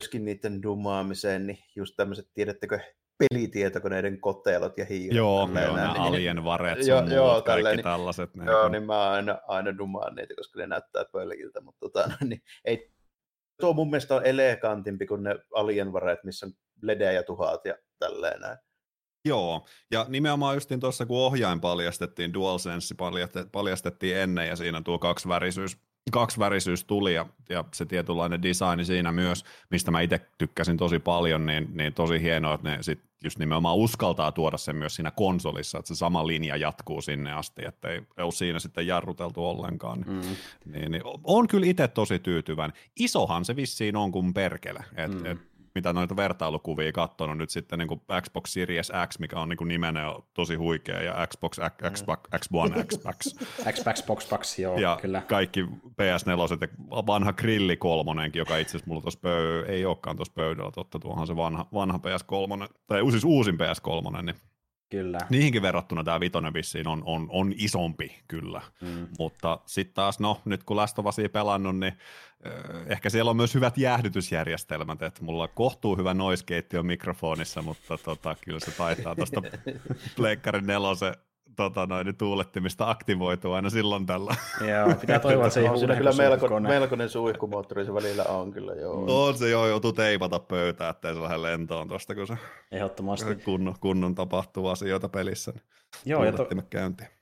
myöskin 0.00 0.24
niiden 0.24 0.62
dumaamiseen, 0.62 1.46
niin 1.46 1.58
just 1.76 1.94
tämmöiset, 1.96 2.28
tiedättekö, 2.34 2.80
pelitietokoneiden 3.18 4.20
kotelot 4.20 4.78
ja 4.78 4.84
hiiret. 4.84 5.16
Joo, 5.16 5.38
joo 5.38 5.46
nämä 5.46 5.92
niin, 5.92 6.02
alien 6.02 6.44
varet 6.44 6.86
joo, 6.86 7.00
muut, 7.00 7.12
joo, 7.12 7.32
kaikki 7.34 7.46
tälleen, 7.46 7.76
niin- 7.76 7.84
tällaiset. 7.84 8.34
Niin, 8.34 8.46
joo, 8.46 8.62
kun... 8.62 8.72
niin 8.72 8.86
mä 8.86 9.10
aina, 9.10 9.38
aina 9.46 9.78
dumaan 9.78 10.14
niitä, 10.14 10.34
koska 10.34 10.60
ne 10.60 10.66
näyttää 10.66 11.04
pölkiltä, 11.12 11.60
mutta 11.60 11.80
tota, 11.80 12.10
niin, 12.28 12.42
ei, 12.64 12.92
tuo 13.60 13.72
mun 13.72 13.90
mielestä 13.90 14.14
on 14.14 14.26
elegantimpi 14.26 15.06
kuin 15.06 15.22
ne 15.22 15.36
alien 15.54 15.92
varet, 15.92 16.24
missä 16.24 16.46
on 16.46 16.52
ledejä 16.82 17.12
ja 17.12 17.22
tuhat 17.22 17.64
ja 17.64 17.74
tälleen 17.98 18.40
näin. 18.40 18.58
Joo, 19.24 19.66
ja 19.90 20.06
nimenomaan 20.08 20.54
justin 20.54 20.80
tuossa 20.80 21.06
kun 21.06 21.18
ohjain 21.18 21.60
paljastettiin, 21.60 22.34
DualSense 22.34 22.94
paljastettiin 23.52 24.16
ennen 24.16 24.48
ja 24.48 24.56
siinä 24.56 24.82
tuo 24.82 24.98
kaksivärisyys, 24.98 25.78
kaksivärisyys 26.12 26.84
tuli 26.84 27.14
ja, 27.14 27.26
ja 27.48 27.64
se 27.74 27.86
tietynlainen 27.86 28.42
design 28.42 28.84
siinä 28.84 29.12
myös, 29.12 29.44
mistä 29.70 29.90
mä 29.90 30.00
itse 30.00 30.20
tykkäsin 30.38 30.76
tosi 30.76 30.98
paljon, 30.98 31.46
niin, 31.46 31.68
niin 31.72 31.94
tosi 31.94 32.22
hienoa, 32.22 32.54
että 32.54 32.70
ne 32.70 32.82
sit 32.82 33.00
just 33.24 33.38
nimenomaan 33.38 33.76
uskaltaa 33.76 34.32
tuoda 34.32 34.56
sen 34.56 34.76
myös 34.76 34.94
siinä 34.94 35.10
konsolissa, 35.10 35.78
että 35.78 35.88
se 35.88 35.94
sama 35.94 36.26
linja 36.26 36.56
jatkuu 36.56 37.00
sinne 37.00 37.32
asti, 37.32 37.62
että 37.66 37.88
ei 37.88 38.00
ole 38.18 38.32
siinä 38.32 38.58
sitten 38.58 38.86
jarruteltu 38.86 39.46
ollenkaan. 39.46 40.04
Mm. 40.06 40.20
Niin, 40.72 40.92
niin, 40.92 41.02
on 41.24 41.48
kyllä 41.48 41.66
itse 41.66 41.88
tosi 41.88 42.18
tyytyväinen. 42.18 42.76
Isohan 42.98 43.44
se 43.44 43.56
vissiin 43.56 43.96
on 43.96 44.12
kuin 44.12 44.34
perkele, 44.34 44.84
että 44.96 45.16
mm. 45.16 45.26
et, 45.26 45.38
mitä 45.74 45.92
noita 45.92 46.16
vertailukuvia 46.16 46.92
katsonut 46.92 47.38
nyt 47.38 47.50
sitten 47.50 47.78
niin 47.78 47.88
kuin 47.88 48.00
Xbox 48.22 48.50
Series 48.50 48.92
X, 49.08 49.18
mikä 49.18 49.40
on 49.40 49.48
niin 49.48 49.56
kuin 49.56 49.68
nimenä 49.68 50.14
tosi 50.34 50.54
huikea, 50.54 51.02
ja 51.02 51.26
Xbox, 51.26 51.56
X, 51.56 51.92
Xbox, 51.92 52.18
X1, 52.36 52.84
Xbox. 52.84 53.16
Xbox, 53.72 54.02
Box, 54.06 54.28
Box, 54.30 54.58
joo, 54.58 54.78
ja 54.78 54.98
kyllä. 55.02 55.22
kaikki 55.28 55.62
PS4, 55.62 56.58
ja 56.60 57.06
vanha 57.06 57.32
Grilli 57.32 57.76
kolmonenkin, 57.76 58.40
joka 58.40 58.56
itse 58.56 58.70
asiassa 58.70 58.88
mulla 58.88 59.02
tuossa 59.02 59.20
pöy- 59.20 59.70
ei 59.70 59.84
olekaan 59.84 60.16
tuossa 60.16 60.34
pöydällä, 60.34 60.70
totta, 60.70 60.98
tuohan 60.98 61.26
se 61.26 61.36
vanha, 61.36 61.66
vanha 61.72 61.98
PS3, 61.98 62.74
tai 62.86 63.10
siis 63.10 63.24
uusin 63.24 63.54
PS3, 63.54 64.22
niin 64.22 64.36
Kyllä. 64.90 65.18
Niihinkin 65.30 65.62
verrattuna 65.62 66.04
tämä 66.04 66.20
vitonen 66.20 66.54
vissiin 66.54 66.88
on, 66.88 67.02
on, 67.04 67.26
on 67.30 67.52
isompi 67.56 68.18
kyllä, 68.28 68.62
mm. 68.80 69.08
mutta 69.18 69.60
sitten 69.66 69.94
taas 69.94 70.20
no 70.20 70.40
nyt 70.44 70.64
kun 70.64 70.76
Last 70.76 70.98
of 70.98 71.06
Usia 71.06 71.28
pelannut, 71.28 71.78
niin 71.78 71.92
äh, 72.46 72.52
ehkä 72.86 73.10
siellä 73.10 73.30
on 73.30 73.36
myös 73.36 73.54
hyvät 73.54 73.78
jäähdytysjärjestelmät, 73.78 75.02
että 75.02 75.24
mulla 75.24 75.48
kohtuu 75.48 75.96
hyvä 75.96 76.14
noiskeittiö 76.14 76.82
mikrofonissa, 76.82 77.62
mutta 77.62 77.98
tota, 77.98 78.36
kyllä 78.44 78.60
se 78.60 78.70
taitaa 78.70 79.14
tuosta 79.14 79.42
Pleikkarin 80.16 80.66
nelosen 80.66 81.14
tota, 81.56 81.86
noin, 81.86 82.16
tuulettimista 82.16 82.90
aktivoituu 82.90 83.52
aina 83.52 83.70
silloin 83.70 84.06
tällä. 84.06 84.34
Joo, 84.70 84.94
pitää 85.00 85.18
toivoa, 85.18 85.46
että 85.46 85.54
se 85.54 85.70
on 85.70 85.78
siinä 85.78 85.96
kyllä 85.96 86.12
melko, 86.12 86.60
melkoinen 86.60 87.08
suihkumoottori 87.08 87.84
se 87.84 87.94
välillä 87.94 88.24
on 88.24 88.52
kyllä, 88.52 88.74
joo. 88.74 89.26
On 89.26 89.38
se 89.38 89.50
joo, 89.50 89.66
joutuu 89.66 89.92
teipata 89.92 90.38
pöytää, 90.38 90.90
ettei 90.90 91.14
se 91.14 91.22
lähde 91.22 91.42
lentoon 91.42 91.88
tuosta, 91.88 92.14
kun 92.14 92.26
se 92.26 92.34
Ehdottomasti. 92.72 93.36
Kunnon, 93.44 93.74
kunnon 93.80 94.14
tapahtuu 94.14 94.68
asioita 94.68 95.08
pelissä. 95.08 95.52
Niin 95.52 95.62
joo, 96.06 96.24
ja 96.24 96.32
to, 96.32 96.48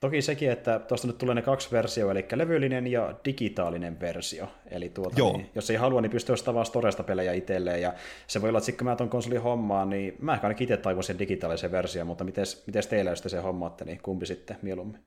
toki 0.01 0.23
sekin, 0.23 0.51
että 0.51 0.79
tuosta 0.79 1.07
nyt 1.07 1.19
tulee 1.19 1.35
ne 1.35 1.43
kaksi 1.43 1.71
versioa, 1.73 2.13
eli 2.13 2.27
levyllinen 2.33 2.87
ja 2.87 3.15
digitaalinen 3.25 4.01
versio. 4.01 4.49
Eli 4.71 4.89
tuota, 4.89 5.15
joo. 5.19 5.37
Niin, 5.37 5.51
jos 5.55 5.71
ei 5.71 5.77
halua, 5.77 6.01
niin 6.01 6.11
pystyy 6.11 6.33
ostamaan 6.33 6.67
Storesta 6.67 7.03
pelejä 7.03 7.33
itselleen, 7.33 7.83
ja 7.83 7.95
se 8.27 8.43
voi 8.43 8.49
olla, 8.49 8.59
että 8.59 8.67
sitten 8.67 8.85
kun 8.85 8.93
mä 8.93 8.97
tuon 8.97 9.11
konsolin 9.11 9.43
hommaan, 9.43 9.91
niin 9.91 10.17
mä 10.21 10.35
ehkä 10.35 10.47
ainakin 10.47 10.65
itse 10.65 10.77
taivoisin 10.77 11.19
digitaalisen 11.19 11.73
version, 11.73 12.07
mutta 12.07 12.25
miten 12.25 12.45
teillä, 12.91 13.11
jos 13.11 13.23
te 13.23 13.29
se 13.29 13.41
hommaatte, 13.41 13.85
niin 13.85 14.01
kumpi 14.03 14.22
sitten 14.27 14.59
mieluummin? 14.63 15.05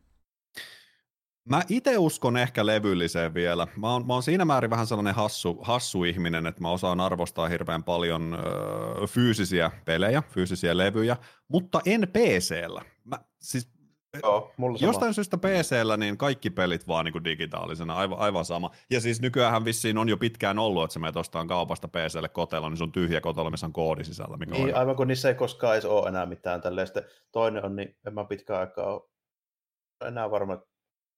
Mä 1.49 1.61
itse 1.69 1.97
uskon 1.97 2.37
ehkä 2.37 2.65
levylliseen 2.65 3.33
vielä. 3.33 3.67
Mä 3.77 3.91
oon, 3.91 4.07
mä 4.07 4.13
oon 4.13 4.23
siinä 4.23 4.45
määrin 4.45 4.69
vähän 4.69 4.87
sellainen 4.87 5.15
hassu, 5.15 5.57
hassu 5.61 6.03
ihminen, 6.03 6.45
että 6.45 6.61
mä 6.61 6.69
osaan 6.69 6.99
arvostaa 6.99 7.47
hirveän 7.47 7.83
paljon 7.83 8.33
ö, 8.33 9.07
fyysisiä 9.07 9.71
pelejä, 9.85 10.23
fyysisiä 10.29 10.77
levyjä, 10.77 11.17
mutta 11.47 11.81
en 11.85 12.07
PC-llä. 12.13 12.81
Mä, 13.03 13.19
siis, 13.41 13.74
Joo, 14.23 14.53
mulla 14.57 14.77
jostain 14.81 15.01
sama. 15.01 15.13
syystä 15.13 15.37
PC-llä 15.37 15.97
niin 15.97 16.17
kaikki 16.17 16.49
pelit 16.49 16.87
vaan 16.87 17.05
niin 17.05 17.13
kuin 17.13 17.23
digitaalisena, 17.23 17.95
aivan, 17.95 18.19
aivan 18.19 18.45
sama. 18.45 18.71
Ja 18.89 19.01
siis 19.01 19.21
nykyään 19.21 19.65
vissiin 19.65 19.97
on 19.97 20.09
jo 20.09 20.17
pitkään 20.17 20.59
ollut, 20.59 20.83
että 20.83 20.93
sä 20.93 20.99
menet 20.99 21.17
ostaan 21.17 21.47
kaupasta 21.47 21.87
PC-lle 21.87 22.29
kotelo, 22.29 22.69
niin 22.69 22.77
se 22.77 22.83
on 22.83 22.91
tyhjä 22.91 23.21
kotelo, 23.21 23.49
missä 23.49 23.65
on 23.65 23.73
koodi 23.73 24.03
sisällä. 24.03 24.37
Mikä 24.37 24.51
niin, 24.51 24.73
on 24.73 24.75
aivan 24.75 24.95
kun 24.95 25.07
niissä 25.07 25.29
ei 25.29 25.35
koskaan 25.35 25.73
edes 25.73 25.85
ole 25.85 26.09
enää 26.09 26.25
mitään 26.25 26.61
tälleen. 26.61 26.87
Sitten 26.87 27.05
toinen 27.31 27.65
on, 27.65 27.75
niin 27.75 27.97
en 28.07 28.13
mä 28.13 28.25
pitkään 28.25 28.59
aikaa 28.59 28.93
ole 28.93 29.01
enää 30.07 30.31
varmaan 30.31 30.63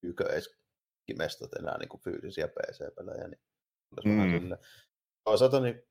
pyykö 0.01 0.25
edes 0.29 0.57
kimestot 1.05 1.53
enää 1.53 1.77
niin 1.77 1.89
kuin 1.89 2.01
fyysisiä 2.01 2.47
PC-pelejä, 2.47 3.27
niin 3.27 3.41
mm. 4.05 4.57
Toisaalta 5.23 5.59
niin 5.59 5.83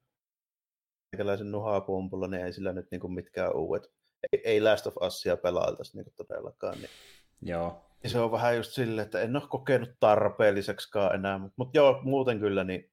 meikäläisen 1.13 1.51
nuhapumpulla, 1.51 2.29
niin 2.29 2.45
ei 2.45 2.53
sillä 2.53 2.73
nyt 2.73 2.87
niin 2.91 3.01
kuin 3.01 3.13
mitkään 3.13 3.57
uudet, 3.57 3.93
ei, 4.33 4.41
ei 4.45 4.61
Last 4.61 4.87
of 4.87 4.97
Usia 4.97 5.37
pelailtaisi 5.37 5.97
niin 5.97 6.13
todellakaan. 6.17 6.79
Niin. 6.79 6.91
Joo. 7.43 7.83
Ja 8.03 8.11
se 8.11 8.19
on 8.19 8.33
vähän 8.33 8.57
just 8.57 8.73
silleen, 8.73 9.05
että 9.05 9.21
en 9.21 9.37
ole 9.37 9.49
kokenut 9.49 9.91
tarpeelliseksikaan 10.01 11.15
enää, 11.15 11.39
mutta 11.39 11.55
mut 11.57 11.75
joo, 11.75 12.01
muuten 12.03 12.41
kyllä 12.41 12.65
niin 12.65 12.93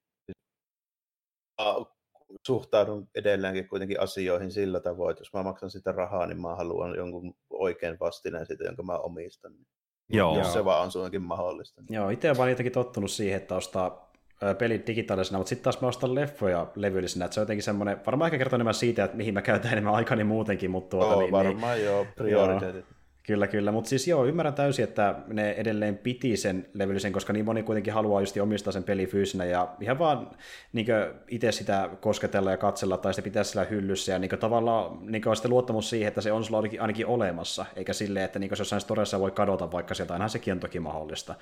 suhtaudun 2.48 3.10
edelleenkin 3.16 3.68
kuitenkin 3.68 4.00
asioihin 4.00 4.52
sillä 4.52 4.80
tavoin, 4.80 5.12
että 5.12 5.22
jos 5.22 5.34
mä 5.34 5.44
maksan 5.44 5.70
sitä 5.72 5.92
rahaa, 5.92 6.26
niin 6.26 6.42
mä 6.42 6.56
haluan 6.56 6.96
jonkun 6.96 7.36
oikein 7.50 7.98
vastineen 8.00 8.46
siitä, 8.46 8.64
jonka 8.64 8.84
mä 8.84 8.98
omistan. 8.98 9.54
Niin 9.54 9.68
Joo. 10.10 10.38
jos 10.38 10.54
se 10.54 10.66
vaan 10.66 10.84
on 10.84 10.92
suinkin 10.92 11.22
mahdollista. 11.22 11.84
Joo, 11.90 12.10
itse 12.10 12.28
olen 12.28 12.38
vaan 12.38 12.50
jotenkin 12.50 12.74
tottunut 12.74 13.12
siihen, 13.12 13.38
että 13.38 13.56
ostaa 13.56 14.13
pelit 14.58 14.88
digitaalisena, 14.88 15.38
mutta 15.38 15.50
sitten 15.50 15.64
taas 15.64 15.82
mä 15.82 15.88
ostan 15.88 16.16
leffoja 16.16 16.68
levyllisenä, 16.76 17.26
että 17.26 17.34
se 17.34 17.40
on 17.40 17.44
jotenkin 17.44 17.64
semmoinen, 17.64 17.98
varmaan 18.06 18.28
ehkä 18.28 18.38
kertoo 18.38 18.58
enemmän 18.58 18.74
siitä, 18.74 19.04
että 19.04 19.18
mihin 19.18 19.34
mä 19.34 19.42
käytän 19.42 19.72
enemmän 19.72 19.94
aikani 19.94 20.24
muutenkin, 20.24 20.72
mutta 20.72 20.90
tuota, 20.90 21.16
oh, 21.16 21.22
niin, 21.22 21.32
varmaan 21.32 21.78
niin, 21.78 21.86
joo, 21.86 22.08
prioriteetit. 22.16 22.86
Joo. 22.86 23.03
Kyllä, 23.28 23.48
kyllä, 23.48 23.72
mutta 23.72 23.90
siis 23.90 24.08
joo, 24.08 24.26
ymmärrän 24.26 24.54
täysin, 24.54 24.84
että 24.84 25.16
ne 25.28 25.52
edelleen 25.52 25.98
piti 25.98 26.38
sen 26.38 26.70
levyllisen, 26.74 27.14
koska 27.14 27.34
niin 27.34 27.46
moni 27.46 27.64
kuitenkin 27.64 27.94
haluaa 27.94 28.22
just 28.22 28.38
omistaa 28.38 28.74
sen 28.74 28.84
peli 28.84 29.08
fyysinä 29.08 29.46
ja 29.46 29.76
ihan 29.82 30.00
vaan 30.00 30.30
niin 30.74 30.88
itse 31.28 31.52
sitä 31.52 31.90
kosketella 32.02 32.52
ja 32.52 32.58
katsella 32.58 32.98
tai 32.98 33.14
sitten 33.14 33.32
pitää 33.32 33.44
sillä 33.44 33.64
hyllyssä 33.64 34.12
ja 34.12 34.20
niin 34.20 34.30
tavallaan 34.40 35.12
niin 35.12 35.28
on 35.28 35.36
sitten 35.36 35.52
luottamus 35.52 35.90
siihen, 35.90 36.08
että 36.08 36.22
se 36.22 36.32
on 36.32 36.44
sulla 36.44 36.58
ainakin, 36.58 36.82
ainakin 36.82 37.08
olemassa, 37.08 37.66
eikä 37.76 37.94
silleen, 37.94 38.26
että 38.26 38.40
niin 38.40 38.52
jossain 38.60 38.82
storessa 38.82 39.20
voi 39.20 39.32
kadota 39.32 39.72
vaikka 39.72 39.94
sieltä, 39.94 40.14
aina 40.14 40.28
sekin 40.28 40.54
on 40.54 40.60
toki 40.60 40.80
mahdollista. 40.80 41.36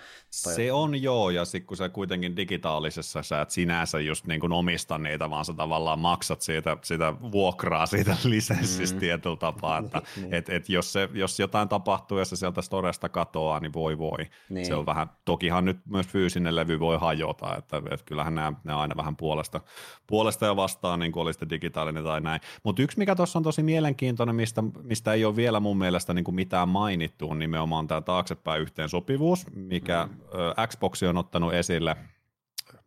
Tai... 0.43 0.53
Se 0.53 0.71
on 0.71 1.01
joo, 1.01 1.29
ja 1.29 1.45
sitten 1.45 1.67
kun 1.67 1.77
sä 1.77 1.89
kuitenkin 1.89 2.35
digitaalisessa 2.35 3.23
sä 3.23 3.41
et 3.41 3.51
sinänsä 3.51 3.99
just 3.99 4.25
niin 4.27 4.39
kuin 4.39 4.53
omista 4.53 4.97
niitä, 4.97 5.29
vaan 5.29 5.45
sä 5.45 5.53
tavallaan 5.53 5.99
maksat 5.99 6.41
siitä, 6.41 6.77
sitä 6.81 7.13
vuokraa 7.31 7.85
siitä 7.85 8.17
lisenssistä 8.23 8.95
mm. 8.95 8.99
tietyllä 8.99 9.35
tapaa, 9.35 9.79
että 9.79 10.01
niin. 10.15 10.33
et, 10.33 10.49
et 10.49 10.69
jos, 10.69 10.93
se, 10.93 11.09
jos 11.13 11.39
jotain 11.39 11.70
tapahtuu 11.71 12.17
ja 12.17 12.25
se 12.25 12.35
sieltä 12.35 12.61
storesta 12.61 13.09
katoaa, 13.09 13.59
niin 13.59 13.73
voi 13.73 13.97
voi. 13.97 14.17
Niin. 14.49 14.65
Se 14.65 14.75
on 14.75 14.85
vähän, 14.85 15.09
tokihan 15.25 15.65
nyt 15.65 15.77
myös 15.85 16.07
fyysinen 16.07 16.55
levy 16.55 16.79
voi 16.79 16.97
hajota, 16.99 17.55
että, 17.57 17.77
että 17.77 18.05
kyllähän 18.05 18.35
nämä, 18.35 18.53
nämä 18.63 18.79
aina 18.79 18.97
vähän 18.97 19.15
puolesta, 19.15 19.61
puolesta 20.07 20.45
ja 20.45 20.55
vastaan, 20.55 20.99
niin 20.99 21.11
kuin 21.11 21.21
oli 21.21 21.33
sitten 21.33 21.49
digitaalinen 21.49 22.03
tai 22.03 22.21
näin. 22.21 22.41
Mutta 22.63 22.81
yksi, 22.81 22.97
mikä 22.97 23.15
tuossa 23.15 23.39
on 23.39 23.43
tosi 23.43 23.63
mielenkiintoinen, 23.63 24.35
mistä, 24.35 24.63
mistä 24.83 25.13
ei 25.13 25.25
ole 25.25 25.35
vielä 25.35 25.59
mun 25.59 25.77
mielestä 25.77 26.13
niin 26.13 26.25
kuin 26.25 26.35
mitään 26.35 26.69
mainittu, 26.69 27.29
on 27.29 27.39
nimenomaan 27.39 27.87
tämä 27.87 28.01
taaksepäin 28.01 28.61
yhteensopivuus, 28.61 29.45
mikä 29.55 30.07
mm. 30.11 30.67
Xbox 30.67 31.03
on 31.03 31.17
ottanut 31.17 31.53
esille– 31.53 31.95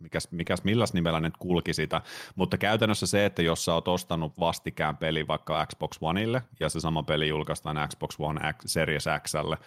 mikäs, 0.04 0.28
mikäs 0.30 0.64
milläs 0.64 0.92
nimellä 0.92 1.20
nyt 1.20 1.36
kulki 1.36 1.72
sitä, 1.74 2.00
mutta 2.34 2.58
käytännössä 2.58 3.06
se, 3.06 3.24
että 3.24 3.42
jos 3.42 3.64
sä 3.64 3.74
oot 3.74 3.88
ostanut 3.88 4.38
vastikään 4.40 4.96
peli 4.96 5.26
vaikka 5.26 5.66
Xbox 5.66 5.98
Oneille 6.00 6.42
ja 6.60 6.68
se 6.68 6.80
sama 6.80 7.02
peli 7.02 7.28
julkaistaan 7.28 7.88
Xbox 7.88 8.14
One 8.18 8.52
X, 8.52 8.56
Series 8.66 9.04
Xlle, 9.22 9.58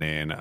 niin 0.00 0.30
äh, 0.30 0.38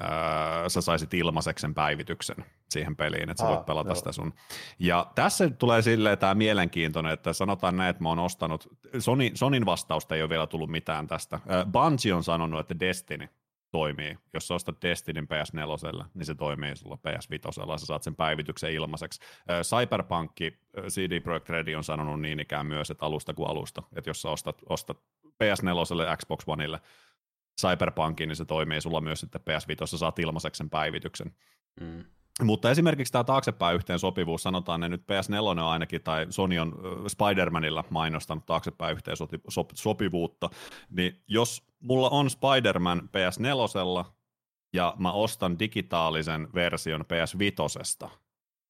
sä 0.68 0.82
saisit 0.82 1.14
ilmaiseksi 1.14 1.62
sen 1.62 1.74
päivityksen 1.74 2.46
siihen 2.70 2.96
peliin, 2.96 3.30
että 3.30 3.44
sä 3.44 3.50
voit 3.50 3.66
pelata 3.66 3.90
joo. 3.90 3.96
sitä 3.96 4.12
sun. 4.12 4.34
Ja 4.80 5.12
tässä 5.16 5.50
tulee 5.50 5.82
silleen 5.82 6.18
tämä 6.18 6.36
mielenkiintoinen, 6.36 7.14
että 7.14 7.34
sanotaan 7.34 7.78
näin, 7.78 7.90
että 7.90 8.04
mä 8.04 8.10
oon 8.10 8.20
ostanut, 8.20 8.68
Sony, 9.00 9.32
Sonin 9.34 9.66
vastausta 9.66 10.16
ei 10.16 10.22
ole 10.22 10.30
vielä 10.30 10.48
tullut 10.48 10.70
mitään 10.70 11.08
tästä. 11.08 11.36
Äh, 11.36 11.66
Bungie 11.72 12.14
on 12.14 12.24
sanonut, 12.24 12.60
että 12.60 12.80
Destiny 12.80 13.30
toimii. 13.72 14.18
Jos 14.34 14.48
sä 14.48 14.54
ostat 14.54 14.82
Destinin 14.82 15.28
PS4, 15.28 16.06
niin 16.14 16.26
se 16.26 16.36
toimii 16.36 16.76
sulla 16.76 16.98
PS5, 17.08 17.52
sä 17.80 17.86
saat 17.86 18.04
sen 18.04 18.16
päivityksen 18.16 18.72
ilmaiseksi. 18.72 19.22
Cyberpunk, 19.64 20.32
CD 20.88 21.20
Projekt 21.20 21.50
Red 21.50 21.74
on 21.74 21.84
sanonut 21.84 22.22
niin 22.22 22.40
ikään 22.40 22.66
myös, 22.66 22.92
että 22.92 23.06
alusta 23.06 23.34
kuin 23.34 23.50
alusta, 23.50 23.84
että 23.96 24.10
jos 24.10 24.22
sä 24.22 24.30
ostat, 24.30 24.62
ostat 24.70 24.98
PS4, 25.44 26.18
Xbox 26.18 26.44
Oneille 26.48 26.80
Cyberpunkin, 27.62 28.28
niin 28.28 28.36
se 28.36 28.46
toimii 28.46 28.82
sulla 28.82 29.02
myös 29.02 29.20
sitten 29.20 29.42
PS5, 29.42 29.88
sä 29.88 29.98
saat 29.98 30.20
ilmaiseksi 30.20 30.58
sen 30.58 30.70
päivityksen. 30.70 31.36
Mm. 31.82 32.06
Mutta 32.44 32.72
esimerkiksi 32.72 33.14
tämä 33.14 33.24
taaksepäin 33.24 33.76
yhteen 33.76 34.00
sopivuus, 34.00 34.44
sanotaan 34.44 34.80
ne 34.80 34.90
nyt 34.90 35.02
PS4 35.02 35.42
on 35.42 35.60
ainakin, 35.60 36.04
tai 36.04 36.28
Sony 36.30 36.60
on 36.60 36.74
Spider-Manilla 37.08 37.84
mainostanut 37.90 38.46
taaksepäin 38.46 38.94
yhteen 38.96 39.18
sopivuutta, 39.74 40.50
niin 40.90 41.24
jos 41.28 41.64
mulla 41.80 42.10
on 42.10 42.30
Spider-Man 42.30 43.02
PS4 43.02 44.06
ja 44.74 44.96
mä 45.00 45.12
ostan 45.12 45.60
digitaalisen 45.60 46.48
version 46.54 47.02
PS5, 47.02 48.10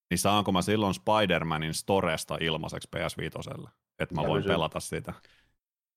niin 0.09 0.19
saanko 0.19 0.51
mä 0.51 0.61
silloin 0.61 0.93
Spider-Manin 0.95 1.73
Storesta 1.73 2.37
ilmaiseksi 2.41 2.89
PS5, 2.95 3.69
että 3.99 4.15
mä 4.15 4.21
voin 4.27 4.43
pelata 4.43 4.79
sitä? 4.79 5.13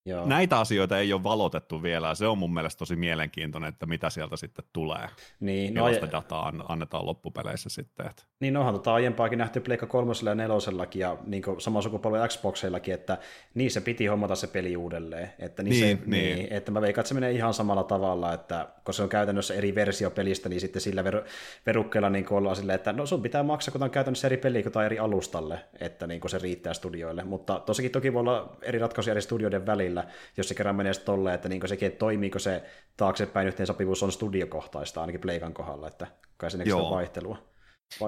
Joo. 0.07 0.27
Näitä 0.27 0.61
asioita 0.61 0.99
ei 0.99 1.13
ole 1.13 1.23
valotettu 1.23 1.83
vielä, 1.83 2.09
ja 2.09 2.15
se 2.15 2.27
on 2.27 2.39
mun 2.39 2.55
mielestä 2.55 2.79
tosi 2.79 2.97
mielenkiintoinen, 2.97 3.69
että 3.69 3.87
mitä 3.87 4.11
sieltä 4.11 4.37
sitten 4.37 4.65
tulee. 4.73 5.09
Niin, 5.41 5.75
no, 5.75 5.89
ja... 5.89 6.13
dataa 6.13 6.53
annetaan 6.69 7.07
loppupeleissä 7.07 7.69
sitten. 7.69 8.07
Että... 8.07 8.23
Niin 8.41 8.57
onhan 8.57 8.75
tota 8.75 8.95
aiempaakin 8.95 9.39
nähty 9.39 9.61
Pleikka 9.61 9.87
3 9.87 10.13
ja 10.27 10.35
4 10.35 10.55
ja 10.95 11.17
niin 11.27 11.43
sama 11.59 11.83
sukupolven 11.83 12.29
Xboxeillakin, 12.29 12.95
että 12.95 13.19
niissä 13.55 13.81
piti 13.81 14.07
hommata 14.07 14.35
se 14.35 14.47
peli 14.47 14.77
uudelleen. 14.77 15.33
Että, 15.39 15.63
niin, 15.63 15.71
niin, 15.71 15.99
se, 15.99 16.05
niin. 16.07 16.37
Niin, 16.37 16.53
että 16.53 16.73
mä 16.73 16.81
veikkaan, 16.81 17.03
että 17.03 17.09
se 17.09 17.15
menee 17.15 17.33
ihan 17.33 17.55
samalla 17.55 17.85
tavalla, 17.85 18.33
että 18.33 18.69
kun 18.85 18.95
se 18.95 19.03
on 19.03 19.09
käytännössä 19.09 19.55
eri 19.55 19.75
versio 19.75 20.11
pelistä, 20.11 20.49
niin 20.49 20.61
sitten 20.61 20.83
sillä 20.83 21.03
ver- 21.03 21.25
verukkeella 21.67 22.11
niin 22.11 22.27
ollaan 22.31 22.57
silleen, 22.57 22.77
että 22.77 22.93
no 22.93 23.07
sun 23.07 23.23
pitää 23.23 23.43
maksaa, 23.43 23.73
kun 23.73 23.83
on 23.83 23.91
käytännössä 23.91 24.29
eri 24.29 24.37
peli 24.37 24.63
kuin 24.63 24.85
eri 24.85 24.99
alustalle, 24.99 25.61
että 25.81 26.07
niin 26.07 26.21
se 26.27 26.39
riittää 26.39 26.75
studioille. 26.75 27.25
Mutta 27.25 27.61
tosikin 27.67 27.91
toki 27.91 28.13
voi 28.13 28.21
olla 28.21 28.57
eri 28.63 28.79
ratkaisuja 28.79 29.13
eri 29.13 29.23
studioiden 29.23 29.67
välillä, 29.67 29.94
välillä, 29.95 30.15
jos 30.37 30.49
se 30.49 30.55
kerran 30.55 30.77
menee 30.77 30.95
tolleen, 30.95 31.35
että 31.35 31.49
niin 31.49 31.69
sekin, 31.69 31.89
että 31.89 31.99
toimiiko 31.99 32.39
se 32.39 32.63
taaksepäin 32.97 33.49
yhteensopivuus 33.49 34.03
on 34.03 34.13
studiokohtaista, 34.13 35.01
ainakin 35.01 35.21
Pleikan 35.21 35.55
kohdalla, 35.55 35.89
että 35.89 36.07
kai 36.37 36.51
se 36.51 36.59
vaihtelua. 36.59 36.91
vaihtelua. 36.91 37.39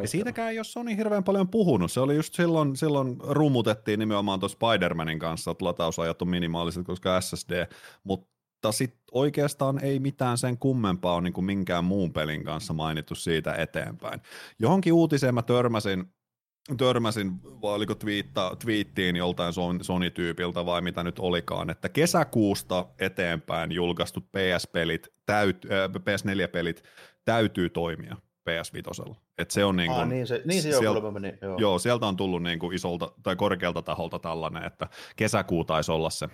Ja 0.03 0.09
siitäkään 0.09 0.51
ei 0.51 0.59
ole 0.59 0.65
Sony 0.65 0.97
hirveän 0.97 1.25
paljon 1.25 1.49
puhunut. 1.49 1.93
Se 1.93 2.01
oli 2.01 2.17
just 2.17 2.35
silloin, 2.35 2.77
silloin 2.77 3.17
rumutettiin 3.21 3.99
nimenomaan 3.99 4.41
tuon 4.41 4.51
Spider-Manin 4.51 5.19
kanssa, 5.19 5.51
että 5.51 5.65
latausajat 5.65 6.23
on 6.23 6.29
minimaaliset, 6.29 6.87
koska 6.87 7.21
SSD, 7.21 7.67
mutta 8.05 8.73
sitten 8.73 9.01
oikeastaan 9.13 9.85
ei 9.85 9.99
mitään 9.99 10.39
sen 10.39 10.59
kummempaa 10.59 11.15
ole 11.15 11.23
niin 11.23 11.33
kuin 11.33 11.45
minkään 11.45 11.85
muun 11.85 12.13
pelin 12.13 12.45
kanssa 12.45 12.75
mainittu 12.75 13.15
siitä 13.15 13.55
eteenpäin. 13.55 14.21
Johonkin 14.59 14.93
uutiseen 14.93 15.35
mä 15.35 15.43
törmäsin 15.43 16.05
törmäsin, 16.77 17.43
vai 17.43 17.75
oliko 17.75 17.95
twiitta, 17.95 18.57
twiittiin 18.63 19.17
joltain 19.17 19.53
Sony-tyypiltä 19.83 20.67
vai 20.67 20.81
mitä 20.81 21.03
nyt 21.03 21.19
olikaan, 21.19 21.71
että 21.71 21.89
kesäkuusta 21.89 22.87
eteenpäin 22.99 23.73
julkaistut 23.73 24.25
PS-pelit, 24.25 25.09
täyt, 25.27 25.65
äh, 25.65 25.91
PS4-pelit 25.91 26.83
täytyy 27.25 27.71
toimia. 27.71 28.17
PS5. 28.51 29.15
Et 29.39 29.51
se 29.51 29.65
on 29.65 29.77
niin 29.77 29.91
kuin, 29.91 30.01
ah, 30.01 30.09
niin 30.09 30.27
se, 30.27 30.43
niin 30.45 30.63
se 30.63 30.73
sieltä, 30.73 31.01
joo, 31.01 31.11
meni, 31.11 31.35
joo. 31.43 31.59
joo, 31.59 31.79
sieltä 31.79 32.07
on 32.07 32.17
tullut 32.17 32.43
niin 32.43 32.59
kuin 32.59 32.75
isolta 32.75 33.13
tai 33.23 33.37
korkealta 33.37 33.83
taholta 33.83 34.19
tällainen, 34.19 34.65
että 34.65 34.89
kesäkuu 35.17 35.65
taisi 35.65 35.93
olla 35.93 36.11
se, 36.11 36.29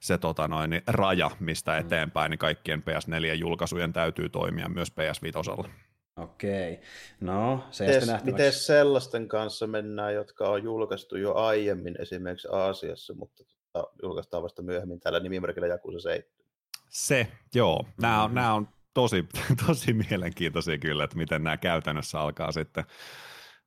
se 0.00 0.18
tota 0.18 0.48
noin, 0.48 0.70
niin 0.70 0.82
raja, 0.86 1.30
mistä 1.40 1.72
mm. 1.72 1.78
eteenpäin 1.78 2.30
niin 2.30 2.38
kaikkien 2.38 2.82
PS4-julkaisujen 2.82 3.92
täytyy 3.92 4.28
toimia 4.28 4.68
myös 4.68 4.92
PS5. 4.92 5.68
Okei, 6.16 6.80
no 7.20 7.64
se 7.70 7.86
mites, 7.86 8.24
miten 8.24 8.52
sellaisten 8.52 9.28
kanssa 9.28 9.66
mennään, 9.66 10.14
jotka 10.14 10.48
on 10.48 10.62
julkaistu 10.62 11.16
jo 11.16 11.34
aiemmin 11.34 12.02
esimerkiksi 12.02 12.48
Aasiassa, 12.52 13.14
mutta 13.14 13.44
tota, 13.44 13.92
julkaistaan 14.02 14.42
vasta 14.42 14.62
myöhemmin 14.62 15.00
tällä 15.00 15.20
nimimerkillä 15.20 15.66
Jakusa 15.66 16.00
7? 16.00 16.44
Se, 16.88 17.26
joo. 17.54 17.86
Nämä 18.00 18.22
on, 18.22 18.30
mm-hmm. 18.30 18.34
nämä 18.34 18.54
on 18.54 18.68
tosi, 18.94 19.24
tosi 19.66 19.92
mielenkiintoisia 19.92 20.78
kyllä, 20.78 21.04
että 21.04 21.16
miten 21.16 21.44
nämä 21.44 21.56
käytännössä 21.56 22.20
alkaa 22.20 22.52
sitten, 22.52 22.84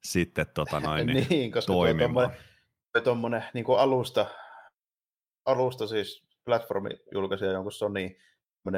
sitten 0.04 0.46
tota 0.54 0.80
noin, 0.80 1.08
niin, 1.08 1.28
niin, 1.30 1.52
koska 1.52 1.74
toimimaan. 1.74 2.32
Tuo 2.94 3.02
tuommoinen 3.02 3.44
niin 3.54 3.66
alusta, 3.78 4.26
alusta 5.46 5.88
siis 5.88 6.24
platformi 6.46 6.90
julkaisija 7.14 7.52
jonkun 7.52 7.72
Sony 7.72 8.18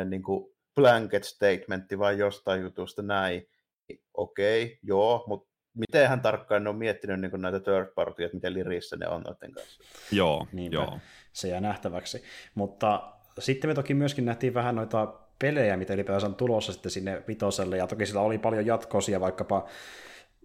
niin 0.06 0.24
kuin 0.24 0.56
blanket 0.76 1.24
statementti 1.24 2.00
vai 2.00 2.18
jostain 2.18 2.62
jutusta 2.62 3.02
näin, 3.02 3.50
niin 3.90 4.04
okei, 4.14 4.80
joo, 4.84 5.24
mutta 5.28 5.50
miten 5.74 6.10
hän 6.10 6.22
tarkkaan 6.22 6.68
on 6.68 6.76
miettinyt 6.76 7.22
niin 7.22 7.42
näitä 7.42 7.60
third 7.60 7.88
party, 7.96 8.24
että 8.24 8.38
miten 8.38 8.54
lirissä 8.54 8.96
ne 8.96 9.08
on 9.08 9.22
noiden 9.22 9.52
kanssa. 9.52 9.84
Joo, 10.12 10.48
Niinpä, 10.52 10.76
joo. 10.76 11.00
Se 11.34 11.48
jää 11.48 11.62
nähtäväksi. 11.62 12.24
Mutta 12.56 13.14
sitten 13.40 13.70
me 13.70 13.74
toki 13.74 13.94
myöskin 13.94 14.26
nähtiin 14.26 14.54
vähän 14.54 14.76
noita 14.76 15.14
pelejä, 15.40 15.78
mitä 15.78 15.94
ylipäänsä 15.94 16.28
on 16.28 16.36
tulossa 16.36 16.74
sitten 16.74 16.92
sinne 16.92 17.24
vitoselle, 17.28 17.78
ja 17.78 17.88
toki 17.88 18.06
sillä 18.06 18.22
oli 18.22 18.38
paljon 18.38 18.66
jatkosia, 18.66 19.20
vaikkapa 19.20 19.68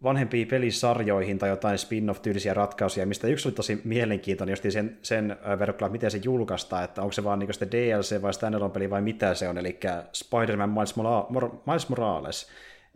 vanhempiin 0.03 0.49
pelisarjoihin 0.49 1.39
tai 1.39 1.49
jotain 1.49 1.79
spin-off-tyylisiä 1.79 2.55
ratkaisuja, 2.55 3.07
mistä 3.07 3.27
yksi 3.27 3.49
oli 3.49 3.55
tosi 3.55 3.81
mielenkiintoinen, 3.85 4.53
just 4.53 4.65
sen, 4.69 4.99
sen 5.03 5.37
verran, 5.59 5.93
miten 5.93 6.11
se 6.11 6.21
julkaistaan, 6.25 6.85
että 6.85 7.03
onko 7.03 7.13
se 7.13 7.25
vaan 7.25 7.39
niin 7.39 7.49
DLC 7.71 8.23
vai 8.23 8.35
standalone-peli 8.35 8.91
vai 8.91 9.03
mitä 9.03 9.35
se 9.35 9.49
on, 9.49 9.59
eli 9.59 9.79
Spider-Man 10.13 10.71
Miles, 10.71 10.97
Mora- 10.97 11.57
Miles 11.67 11.89
Morales. 11.89 12.49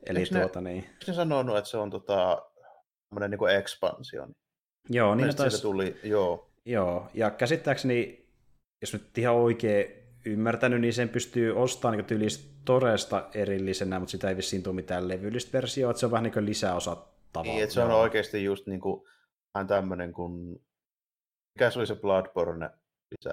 Eli 0.06 0.18
eikö 0.18 0.40
tuota, 0.40 0.60
ne, 0.60 0.70
niin... 0.70 0.90
ne 1.06 1.14
sanonut, 1.14 1.56
että 1.56 1.70
se 1.70 1.76
on 1.76 1.90
tota, 1.90 2.42
niin 3.28 3.38
kuin 3.38 3.56
expansion? 3.56 4.32
Joo, 4.90 5.14
niin 5.14 5.36
taisi... 5.36 5.62
tuli, 5.62 6.00
joo. 6.02 6.50
Joo, 6.64 7.08
ja 7.14 7.30
käsittääkseni, 7.30 8.28
jos 8.80 8.92
nyt 8.92 9.18
ihan 9.18 9.34
oikein 9.34 9.86
ymmärtänyt, 10.26 10.80
niin 10.80 10.92
sen 10.92 11.08
pystyy 11.08 11.56
ostamaan 11.56 11.98
niin 11.98 12.06
tyylistä 12.06 12.54
Toresta 12.64 13.28
erillisenä, 13.34 13.98
mutta 13.98 14.10
sitä 14.10 14.28
ei 14.28 14.36
vissiin 14.36 14.62
tule 14.62 14.74
mitään 14.74 15.08
levyllistä 15.08 15.52
versioa, 15.52 15.90
että 15.90 16.00
se 16.00 16.06
on 16.06 16.12
vähän 16.12 16.22
niin 16.24 16.32
kuin 16.32 16.46
lisäosa 16.46 16.96
tavallaan. 17.32 17.54
Niin, 17.54 17.62
että 17.62 17.74
se 17.74 17.82
on 17.82 17.90
oikeasti 17.90 18.44
just 18.44 18.66
niin 18.66 18.80
kuin, 18.80 19.02
vähän 19.54 19.66
tämmöinen 19.66 20.12
kuin, 20.12 20.62
mikä 21.54 21.70
se 21.70 21.78
oli 21.78 21.86
se 21.86 21.94
Bloodborne 21.94 22.70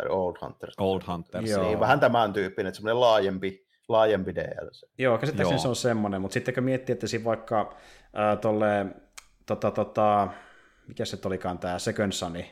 Old 0.10 0.36
Hunters. 0.42 0.74
Old 0.78 1.02
Hunters. 1.08 1.50
Joo. 1.50 1.64
Niin, 1.64 1.80
vähän 1.80 2.00
tämän 2.00 2.34
tyyppinen, 2.34 2.68
että 2.68 2.76
semmoinen 2.76 3.00
laajempi, 3.00 3.65
laajempi 3.88 4.36
DLC. 4.36 4.84
Joo, 4.98 5.18
käsittääkseni 5.18 5.56
Joo. 5.56 5.62
se 5.62 5.68
on 5.68 5.76
semmoinen, 5.76 6.22
mutta 6.22 6.34
sitten 6.34 6.54
kun 6.54 6.64
miettii, 6.64 6.94
että 6.94 7.08
siinä 7.08 7.26
vaikka 7.26 7.78
äh, 8.20 8.40
tolle, 8.42 8.86
tota, 9.46 9.72
tota, 9.72 10.28
mikä 10.88 11.06
se 11.06 11.18
olikaan 11.26 11.60
tämä 11.60 11.80
Second 11.80 12.12
Sunny, 12.12 12.44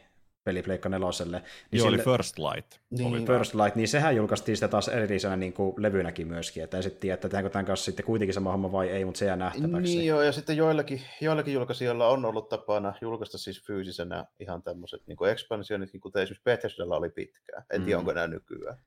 peli 0.44 0.64
Pleikka 0.64 0.90
neloselle. 0.90 1.40
Niin 1.40 1.48
Joo, 1.72 1.86
sille, 1.86 2.04
oli 2.04 2.18
First 2.18 2.40
Light. 2.40 2.80
Niin, 2.90 3.08
oli. 3.08 3.26
First 3.26 3.56
Light, 3.56 3.76
niin 3.76 3.88
sehän 3.88 4.16
julkaistiin 4.16 4.58
sitä 4.58 4.68
taas 4.68 4.88
erillisenä 4.88 5.36
niin 5.36 5.54
kuin 5.54 5.74
levynäkin 5.78 6.28
myöskin, 6.28 6.64
että 6.64 6.82
sitten 6.82 7.02
tiedä, 7.02 7.14
että 7.14 7.30
tehdäänkö 7.30 7.50
tämän 7.50 7.66
kanssa 7.66 7.86
sitten 7.86 8.06
kuitenkin 8.06 8.34
sama 8.34 8.52
homma 8.52 8.72
vai 8.72 8.90
ei, 8.90 9.06
mutta 9.06 9.20
se 9.20 9.26
jää 9.26 9.36
nähtäväksi. 9.36 9.96
Niin 9.96 10.06
joo, 10.06 10.22
ja 10.22 10.32
sitten 10.32 10.58
joillakin, 10.58 11.02
joillakin 11.22 11.54
julkaisijoilla 11.54 12.08
on 12.08 12.26
ollut 12.26 12.50
tapana 12.50 12.94
julkaista 13.02 13.38
siis 13.38 13.66
fyysisenä 13.66 14.26
ihan 14.40 14.64
tämmöiset 14.64 15.02
niin 15.08 15.30
expansionit, 15.32 15.90
kuten 16.02 16.24
esimerkiksi 16.24 16.44
Bethesdalla 16.44 16.98
oli 16.98 17.10
pitkään. 17.10 17.64
En 17.74 17.82
mm. 17.82 17.86
tiedä, 17.86 18.00
onko 18.00 18.14
nämä 18.14 18.28
nykyään. 18.28 18.78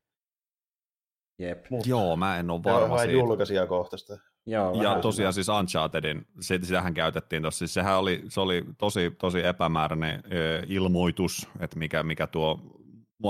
Jep. 1.39 1.71
Mut, 1.71 1.87
Joo, 1.87 2.17
mä 2.17 2.39
en 2.39 2.51
ole 2.51 2.65
varma 2.65 2.99
siitä. 2.99 3.13
julkaisijakohtaista. 3.13 4.19
Joo, 4.47 4.83
ja 4.83 4.99
tosiaan 5.01 5.33
siis 5.33 5.49
Unchartedin, 5.49 6.27
sitähän 6.41 6.95
käytettiin 6.95 7.43
tuossa, 7.43 7.59
siis 7.59 7.75
sehän 7.75 7.99
oli, 7.99 8.23
se 8.29 8.41
oli 8.41 8.65
tosi, 8.79 9.11
tosi 9.19 9.47
epämääräinen 9.47 10.23
ilmoitus, 10.67 11.49
että 11.61 11.79
mikä, 11.79 12.03
mikä 12.03 12.27
tuo 12.27 12.61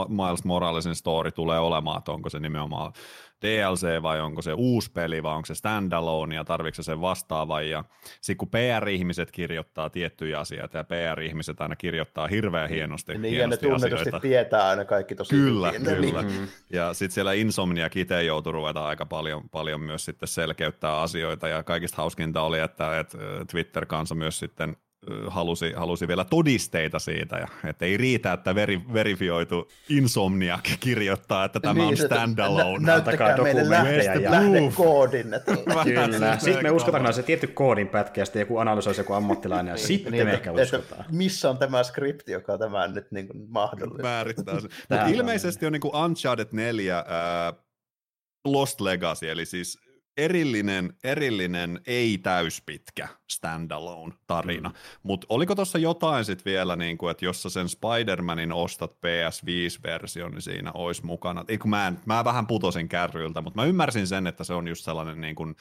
Miles 0.08 0.44
Moralesin 0.44 0.94
story 0.94 1.32
tulee 1.32 1.58
olemaan, 1.58 1.98
että 1.98 2.12
onko 2.12 2.30
se 2.30 2.40
nimenomaan 2.40 2.92
DLC 3.42 4.02
vai 4.02 4.20
onko 4.20 4.42
se 4.42 4.52
uusi 4.52 4.90
peli 4.92 5.22
vai 5.22 5.34
onko 5.34 5.46
se 5.46 5.54
standalone 5.54 6.34
ja 6.34 6.44
tarvitsetko 6.44 6.82
sen 6.82 7.00
vastaavan. 7.00 7.68
Ja 7.68 7.84
sitten 8.20 8.36
kun 8.36 8.48
PR-ihmiset 8.48 9.30
kirjoittaa 9.30 9.90
tiettyjä 9.90 10.38
asioita 10.40 10.78
ja 10.78 10.84
PR-ihmiset 10.84 11.60
aina 11.60 11.76
kirjoittaa 11.76 12.26
hirveän 12.26 12.68
hienosti, 12.68 13.18
niin, 13.18 13.34
hienosti 13.34 13.66
ja 13.66 13.72
ne 13.72 13.78
tunnetusti 13.78 14.20
tietää 14.20 14.68
aina 14.68 14.84
kaikki 14.84 15.14
tosi 15.14 15.30
Kyllä, 15.30 15.72
hyvin. 15.72 15.84
kyllä. 15.84 16.22
Mm-hmm. 16.22 16.48
Ja 16.70 16.94
sitten 16.94 17.14
siellä 17.14 17.32
Insomnia 17.32 17.90
Kite 17.90 18.22
joutui 18.22 18.52
ruveta 18.52 18.86
aika 18.86 19.06
paljon, 19.06 19.48
paljon 19.48 19.80
myös 19.80 20.04
sitten 20.04 20.28
selkeyttää 20.28 21.00
asioita 21.00 21.48
ja 21.48 21.62
kaikista 21.62 21.96
hauskinta 21.96 22.42
oli, 22.42 22.60
että, 22.60 23.00
että 23.00 23.18
Twitter-kansa 23.50 24.14
myös 24.14 24.38
sitten 24.38 24.76
halusi, 25.28 25.72
halusi 25.72 26.08
vielä 26.08 26.24
todisteita 26.24 26.98
siitä, 26.98 27.36
ja 27.36 27.48
että 27.64 27.84
ei 27.84 27.96
riitä, 27.96 28.32
että 28.32 28.54
veri, 28.54 28.80
verifioitu 28.92 29.68
Insomniac 29.88 30.68
kirjoittaa, 30.80 31.44
että 31.44 31.60
tämä 31.60 31.74
niin, 31.74 31.88
on 31.88 31.96
standalone. 31.96 32.86
Nä, 32.86 32.92
näyttäkää 32.92 33.36
meille 33.36 33.70
lähde, 33.70 34.04
ja 34.04 34.30
lähdekoodin. 34.30 35.26
Kyllä, 35.84 36.38
sitten 36.38 36.62
me 36.62 36.70
uskotaan, 36.70 37.02
että 37.02 37.12
se 37.12 37.22
tietty 37.22 37.46
koodin 37.46 37.88
pätkä, 37.88 38.20
ja 38.20 38.24
sitten 38.24 38.40
joku 38.40 38.58
analysoisi 38.58 39.00
joku 39.00 39.12
ammattilainen, 39.12 39.70
ja 39.70 39.74
niin, 39.74 39.86
sitten 39.86 40.12
niin, 40.12 40.26
me 40.26 40.32
ehkä 40.32 40.52
uskotaan. 40.52 41.04
missä 41.12 41.50
on 41.50 41.58
tämä 41.58 41.82
skripti, 41.82 42.32
joka 42.32 42.58
tämä 42.58 42.88
nyt 42.88 43.12
niin 43.12 43.26
kuin 43.26 43.50
mahdollista. 43.50 44.02
Määrittää 44.02 44.60
se. 44.60 44.68
Mutta 44.90 45.06
ilmeisesti 45.06 45.66
on 45.66 45.72
niin 45.72 45.80
kuin 45.80 45.96
Uncharted 45.96 46.48
4 46.52 46.98
äh, 46.98 47.04
Lost 48.44 48.80
Legacy, 48.80 49.30
eli 49.30 49.46
siis 49.46 49.85
erillinen, 50.16 50.92
erillinen 51.04 51.80
ei-täyspitkä 51.86 53.08
standalone 53.30 54.14
tarina. 54.26 54.68
Mm. 54.68 54.74
Mutta 55.02 55.26
oliko 55.30 55.54
tuossa 55.54 55.78
jotain 55.78 56.24
sitten 56.24 56.52
vielä, 56.52 56.76
niin 56.76 56.98
kuin, 56.98 57.10
että 57.10 57.24
jos 57.24 57.42
sä 57.42 57.50
sen 57.50 57.66
Spider-Manin 57.66 58.52
ostat 58.52 58.92
PS5-version, 58.92 60.30
niin 60.32 60.42
siinä 60.42 60.72
olisi 60.74 61.06
mukana. 61.06 61.44
Ei, 61.48 61.58
kun 61.58 61.70
mä, 61.70 61.86
en, 61.86 62.00
mä 62.06 62.24
vähän 62.24 62.46
putosin 62.46 62.88
kärryiltä, 62.88 63.40
mutta 63.40 63.60
mä 63.60 63.66
ymmärsin 63.66 64.06
sen, 64.06 64.26
että 64.26 64.44
se 64.44 64.54
on 64.54 64.68
just 64.68 64.84
sellainen 64.84 65.20
niin 65.20 65.34
kuin, 65.34 65.56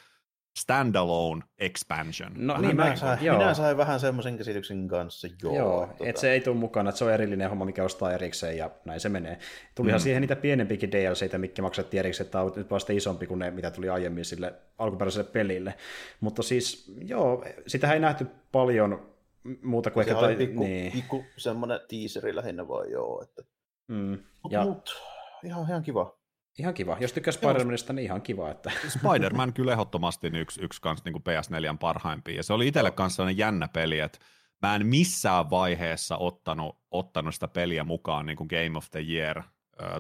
standalone 0.58 1.44
expansion. 1.58 2.32
No 2.36 2.58
niin, 2.58 2.76
mä, 2.76 2.96
sain, 2.96 3.26
joo. 3.26 3.38
minä 3.38 3.54
sain 3.54 3.78
vähän 3.78 4.00
semmoisen 4.00 4.38
käsityksen 4.38 4.88
kanssa, 4.88 5.28
joo. 5.44 5.56
joo 5.56 5.88
tota... 5.88 6.10
että 6.10 6.22
se 6.22 6.32
ei 6.32 6.42
tule 6.42 6.56
mukana, 6.56 6.90
että 6.90 7.00
se 7.00 7.06
on 7.06 7.14
erillinen 7.14 7.50
homma, 7.50 7.66
mikä 7.66 7.84
ostaa 7.84 8.14
erikseen 8.14 8.58
ja 8.58 8.70
näin 8.86 9.00
se 9.00 9.10
menee. 9.10 9.40
Tulihan 9.76 10.00
mm. 10.00 10.04
siihen 10.04 10.22
niitä 10.22 10.36
pienempikin 10.36 10.92
DLCitä, 10.92 11.38
mitkä 11.38 11.62
maksettiin 11.62 12.00
erikseen, 12.00 12.26
että 12.26 12.42
on 12.42 12.54
nyt 12.56 12.72
vasta 12.72 12.94
isompi 12.94 13.28
kuin 13.28 13.40
ne, 13.40 13.52
mitä 13.52 13.72
tuli 13.72 13.90
aiemmin 13.90 14.26
sille 14.26 14.54
alkuperäiselle 14.78 15.30
pelille. 15.32 15.74
Mutta 16.20 16.44
siis, 16.44 16.94
joo, 17.02 17.46
sitä 17.68 17.94
ei 17.94 18.00
nähty 18.00 18.28
paljon 18.52 19.16
muuta 19.62 19.92
kuin 19.92 20.06
se 20.06 20.12
ehkä... 20.12 20.26
Oli 20.26 20.36
pikku, 20.36 20.64
niin. 20.64 20.92
pikku 20.92 21.24
semmoinen 21.38 21.80
teaseri 21.90 22.36
lähinnä 22.36 22.68
vaan, 22.68 22.92
joo. 22.92 23.22
Että... 23.24 23.44
Mm. 23.88 24.18
Mutta 24.44 24.58
ja... 24.58 24.64
mut, 24.64 25.02
ihan, 25.44 25.64
ihan 25.70 25.84
kiva. 25.84 26.18
Ihan 26.60 26.74
kiva. 26.74 26.98
Jos 27.00 27.14
tykkää 27.14 27.34
Spider-Manista, 27.34 27.94
niin 27.94 28.06
ihan 28.06 28.22
kiva. 28.22 28.52
Että... 28.52 28.72
Spider-Man 28.88 29.54
kyllä 29.54 29.72
ehdottomasti 29.72 30.28
yksi, 30.28 30.62
yksi 30.64 30.82
kans 30.82 31.06
niin 31.06 31.14
kuin 31.14 31.24
PS4 31.24 31.78
parhaimpia. 31.80 32.36
Ja 32.36 32.44
se 32.44 32.54
oli 32.54 32.68
itselle 32.68 32.92
kanssa 32.92 33.16
sellainen 33.16 33.38
jännä 33.38 33.68
peli, 33.68 34.00
että 34.00 34.20
mä 34.62 34.76
en 34.76 34.88
missään 34.88 35.50
vaiheessa 35.50 36.18
ottanut, 36.18 36.78
ottanut 36.92 37.34
sitä 37.34 37.48
peliä 37.48 37.84
mukaan 37.84 38.26
niin 38.26 38.38
kuin 38.38 38.48
Game 38.48 38.78
of 38.78 38.92
the 38.92 39.00
Year 39.00 39.44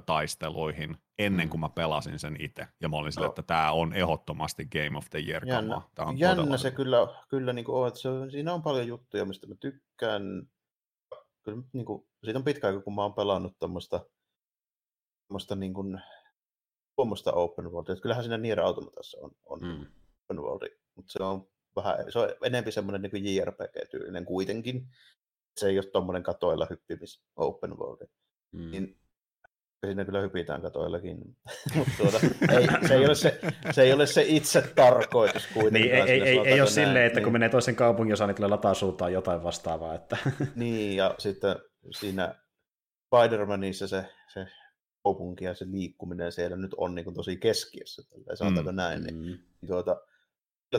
taisteluihin 0.05 0.97
ennen 1.19 1.45
mm. 1.45 1.49
kuin 1.49 1.61
mä 1.61 1.69
pelasin 1.69 2.19
sen 2.19 2.35
itse. 2.39 2.67
Ja 2.81 2.89
mä 2.89 2.97
olin 2.97 3.11
sille, 3.11 3.27
että 3.27 3.43
tämä 3.43 3.71
on 3.71 3.93
ehdottomasti 3.93 4.65
Game 4.65 4.97
of 4.97 5.05
the 5.09 5.19
Year 5.19 5.47
jännä, 5.47 5.81
Tämä 5.95 6.09
on 6.09 6.19
jännä 6.19 6.57
se 6.57 6.71
kyllä, 6.71 6.97
kyllä 7.29 7.53
niin 7.53 7.65
kuin 7.65 7.75
on, 7.75 7.87
että 7.87 7.99
se, 7.99 8.09
siinä 8.31 8.53
on 8.53 8.63
paljon 8.63 8.87
juttuja, 8.87 9.25
mistä 9.25 9.47
mä 9.47 9.55
tykkään. 9.59 10.23
Kyllä, 11.43 11.63
niin 11.73 11.85
kuin, 11.85 12.07
siitä 12.23 12.39
on 12.39 12.45
pitkä 12.45 12.67
aika, 12.67 12.81
kun 12.81 12.95
mä 12.95 13.01
oon 13.01 13.13
pelannut 13.13 13.53
tuommoista 13.59 14.05
niin 15.55 15.73
kuin, 15.73 16.01
tuommoista 16.95 17.31
open 17.31 17.71
worldia. 17.71 17.93
Että 17.93 18.01
kyllähän 18.01 18.23
siinä 18.23 18.37
Nier 18.37 18.59
Automatassa 18.59 19.17
on, 19.21 19.31
on 19.45 19.59
mm. 19.61 19.85
open 20.23 20.43
world, 20.43 20.69
mutta 20.95 21.13
se 21.13 21.23
on 21.23 21.47
vähän, 21.75 22.11
se 22.11 22.19
on 22.19 22.29
enemmän 22.43 22.71
semmoinen 22.71 23.09
niin 23.11 23.25
JRPG-tyylinen 23.25 24.25
kuitenkin. 24.25 24.87
Se 25.57 25.67
ei 25.67 25.77
ole 25.77 25.85
tuommoinen 25.85 26.23
katoilla 26.23 26.67
hyppimis 26.69 27.23
open 27.35 27.77
world. 27.77 28.07
Mm. 28.51 28.71
Niin 28.71 28.99
siinä 29.85 30.05
kyllä 30.05 30.21
hypitään 30.21 30.61
katoillakin. 30.61 31.17
Mutta 31.75 31.91
tuota, 32.01 32.19
ei, 32.51 32.87
se, 32.87 32.93
ei 32.93 33.05
ole 33.05 33.15
se, 33.15 33.39
se 33.71 33.81
ei 33.81 33.93
ole 33.93 34.07
se 34.07 34.23
itse 34.27 34.61
tarkoitus 34.75 35.47
kuitenkaan. 35.53 36.07
Niin, 36.07 36.09
ei, 36.09 36.21
ei, 36.21 36.39
ei 36.39 36.61
ole 36.61 36.69
silleen, 36.69 37.05
että 37.05 37.19
niin. 37.19 37.23
kun 37.23 37.33
menee 37.33 37.49
toisen 37.49 37.75
kaupungin 37.75 38.13
osaan, 38.13 38.27
niin 38.27 38.35
tulee 38.35 38.49
latausultaan 38.49 39.13
jotain 39.13 39.43
vastaavaa. 39.43 39.95
Että... 39.95 40.17
Niin, 40.55 40.97
ja 40.97 41.15
sitten 41.17 41.55
siinä 41.91 42.35
Spider-Manissa 43.05 43.87
se, 43.87 44.05
se 44.33 44.47
kaupunki 45.05 45.45
ja 45.45 45.55
se 45.55 45.65
liikkuminen 45.71 46.31
siellä 46.31 46.57
nyt 46.57 46.73
on 46.77 46.95
niin 46.95 47.05
kuin 47.05 47.15
tosi 47.15 47.37
keskiössä, 47.37 48.03
sanotaanko 48.33 48.71
mm. 48.71 48.75
näin, 48.75 49.03
niin, 49.03 49.15
mm. 49.15 49.21
niin 49.21 49.67
tuota, 49.67 50.01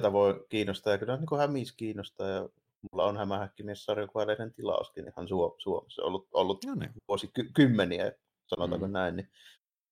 tavoin 0.02 0.40
kiinnostaa 0.48 0.92
ja 0.92 0.98
kyllä 0.98 1.16
niin 1.16 1.26
kuin 1.26 1.40
hämis 1.40 1.72
kiinnostaa 1.72 2.28
ja 2.28 2.48
mulla 2.92 3.04
on 3.04 3.16
hämähäkkimies 3.16 3.84
sarjakuvaleiden 3.84 4.54
tilauskin 4.54 5.06
ihan 5.08 5.28
Suomessa 5.58 6.02
ollut, 6.02 6.28
ollut 6.32 6.64
no 6.66 6.74
niin. 6.74 6.90
vuosikymmeniä, 7.08 8.12
sanotaanko 8.46 8.86
mm. 8.86 8.92
näin, 8.92 9.16
niin 9.16 9.28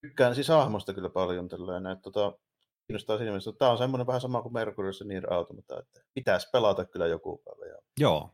tykkään 0.01 0.35
siis 0.35 0.49
hahmosta 0.49 0.95
kyllä 0.95 1.09
paljon 1.09 1.49
tällainen, 1.49 1.93
että 1.93 2.03
tota, 2.03 2.39
kiinnostaa 2.87 3.17
siinä 3.17 3.31
mielessä. 3.31 3.53
Tämä 3.53 3.71
on 3.71 3.79
semmoinen 3.79 4.07
vähän 4.07 4.21
sama 4.21 4.43
kuin 4.43 4.53
Mercuryssä 4.53 5.05
niin 5.05 5.33
Automata, 5.33 5.79
että 5.79 6.01
pitäisi 6.15 6.49
pelata 6.53 6.85
kyllä 6.85 7.07
joku 7.07 7.43
päivä. 7.45 7.65
Joo. 7.67 7.81
Joo. 8.01 8.31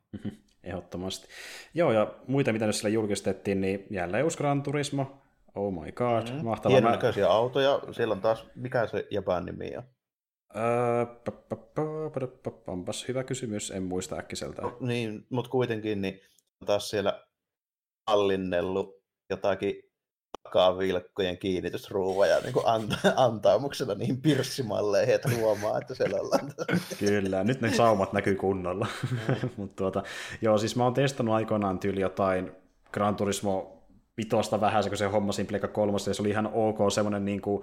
Ehdottomasti. 0.64 1.28
Joo, 1.74 1.92
ja 1.92 2.14
muita, 2.26 2.52
mitä 2.52 2.66
nyt 2.66 2.74
siellä 2.74 2.94
julkistettiin, 2.94 3.60
niin 3.60 3.86
jälleen 3.90 4.24
uusi 4.24 4.38
Gran 4.38 4.62
Turismo. 4.62 5.20
Oh 5.54 5.72
my 5.72 5.92
god, 5.92 6.30
mm. 6.30 6.44
mahtavaa. 6.44 6.76
Hienon 6.76 6.92
näköisiä 6.92 7.30
autoja. 7.30 7.80
Siellä 7.92 8.12
on 8.12 8.20
taas, 8.20 8.46
mikä 8.54 8.86
se 8.86 9.06
Japan 9.10 9.46
nimi 9.46 9.76
on? 9.76 9.82
Onpas 12.66 13.08
hyvä 13.08 13.24
kysymys, 13.24 13.70
en 13.70 13.82
muista 13.82 14.16
äkkiseltä. 14.16 14.62
No, 14.62 14.76
niin, 14.80 15.26
mutta 15.30 15.50
kuitenkin 15.50 16.00
niin 16.00 16.20
taas 16.66 16.90
siellä 16.90 17.24
hallinnellut 18.10 19.00
jotakin 19.30 19.74
takavilkkojen 20.42 21.38
kiinnitysruuvaja 21.38 22.40
niin 22.40 22.54
anta, 22.64 22.96
antaamuksena 23.16 23.94
niihin 23.94 24.22
pirssimalleihin, 24.22 25.14
että 25.14 25.28
huomaa, 25.36 25.78
että 25.78 25.94
siellä 25.94 26.20
ollaan. 26.20 26.52
Kyllä, 26.98 27.44
nyt 27.44 27.60
ne 27.60 27.74
saumat 27.74 28.12
näkyy 28.12 28.34
kunnolla. 28.34 28.86
Mm. 29.10 29.18
Mutta 29.56 29.76
tuota, 29.76 30.02
joo, 30.42 30.58
siis 30.58 30.76
mä 30.76 30.84
oon 30.84 30.94
testannut 30.94 31.34
aikoinaan 31.34 31.78
tyyli 31.78 32.00
jotain 32.00 32.52
Gran 32.92 33.16
Turismo 33.16 33.79
vitosta 34.20 34.60
vähän, 34.60 34.84
kun 34.88 34.96
se 34.96 35.06
homma 35.06 35.32
Pleikka 35.48 35.68
kolmosta, 35.68 36.10
ja 36.10 36.14
se 36.14 36.22
oli 36.22 36.30
ihan 36.30 36.50
ok 36.52 36.78
semmoinen 36.92 37.24
niin 37.24 37.40
kuin 37.40 37.62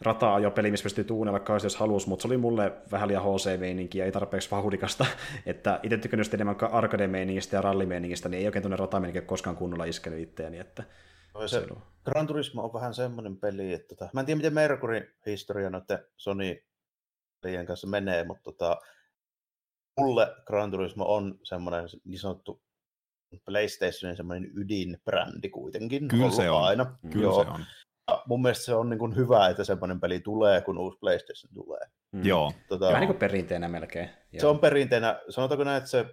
rata-ajopeli, 0.00 0.70
missä 0.70 0.84
pystyy 0.84 1.04
tuunella 1.04 1.40
kanssa, 1.40 1.66
jos 1.66 1.76
halusi, 1.76 2.08
mutta 2.08 2.22
se 2.22 2.28
oli 2.28 2.36
mulle 2.36 2.72
vähän 2.90 3.08
liian 3.08 3.22
HC-meininkiä, 3.22 4.04
ei 4.04 4.12
tarpeeksi 4.12 4.50
vauhdikasta, 4.50 5.06
että 5.46 5.80
itse 5.82 5.96
tykännyt 5.98 6.34
enemmän 6.34 6.56
arcade-meiningistä 6.72 7.56
ja 7.56 7.62
rallimeiningistä, 7.62 8.28
niin 8.28 8.40
ei 8.40 8.46
oikein 8.46 8.62
tuonne 8.62 8.76
rata 8.76 9.02
koskaan 9.26 9.56
kunnolla 9.56 9.84
iskenyt 9.84 10.20
itteeni, 10.20 10.58
että 10.58 10.82
No 11.34 11.48
se 11.48 11.66
Gran 12.04 12.26
Turismo 12.26 12.62
on 12.62 12.72
vähän 12.72 12.94
semmoinen 12.94 13.36
peli, 13.36 13.72
että 13.72 13.88
tota, 13.88 14.10
mä 14.12 14.20
en 14.20 14.26
tiedä 14.26 14.36
miten 14.36 14.54
Mercury 14.54 15.16
historia 15.26 15.70
noiden 15.70 15.98
Sony 16.16 16.64
pelien 17.40 17.66
kanssa 17.66 17.86
menee, 17.86 18.24
mutta 18.24 18.42
tota, 18.42 18.80
mulle 20.00 20.34
Gran 20.46 20.70
Turismo 20.70 21.14
on 21.14 21.38
semmoinen 21.42 21.84
niin 22.04 22.18
sanottu 22.18 22.62
PlayStationin 23.44 24.16
semmoinen 24.16 24.50
ydinbrändi 24.56 25.48
kuitenkin. 25.48 26.08
Kyllä 26.08 26.30
se 26.30 26.50
on. 26.50 26.64
Aina. 26.64 26.96
Kyllä 27.12 27.24
Joo. 27.24 27.44
se 27.44 27.50
on. 27.50 27.64
Ja 28.10 28.22
mun 28.26 28.42
mielestä 28.42 28.64
se 28.64 28.74
on 28.74 28.90
niin 28.90 28.98
kuin 28.98 29.16
hyvä, 29.16 29.48
että 29.48 29.64
semmoinen 29.64 30.00
peli 30.00 30.20
tulee, 30.20 30.60
kun 30.60 30.78
uusi 30.78 30.98
PlayStation 30.98 31.54
tulee. 31.54 31.80
Mm. 32.12 32.24
Joo. 32.24 32.52
Tota, 32.68 32.86
Vähän 32.86 33.00
niin 33.00 33.08
kuin 33.08 33.18
perinteenä 33.18 33.68
melkein. 33.68 34.10
Joo. 34.32 34.40
Se 34.40 34.46
on 34.46 34.58
perinteenä. 34.58 35.20
Sanotaanko 35.28 35.64
näin, 35.64 35.78
että 35.78 35.90
se 35.90 36.06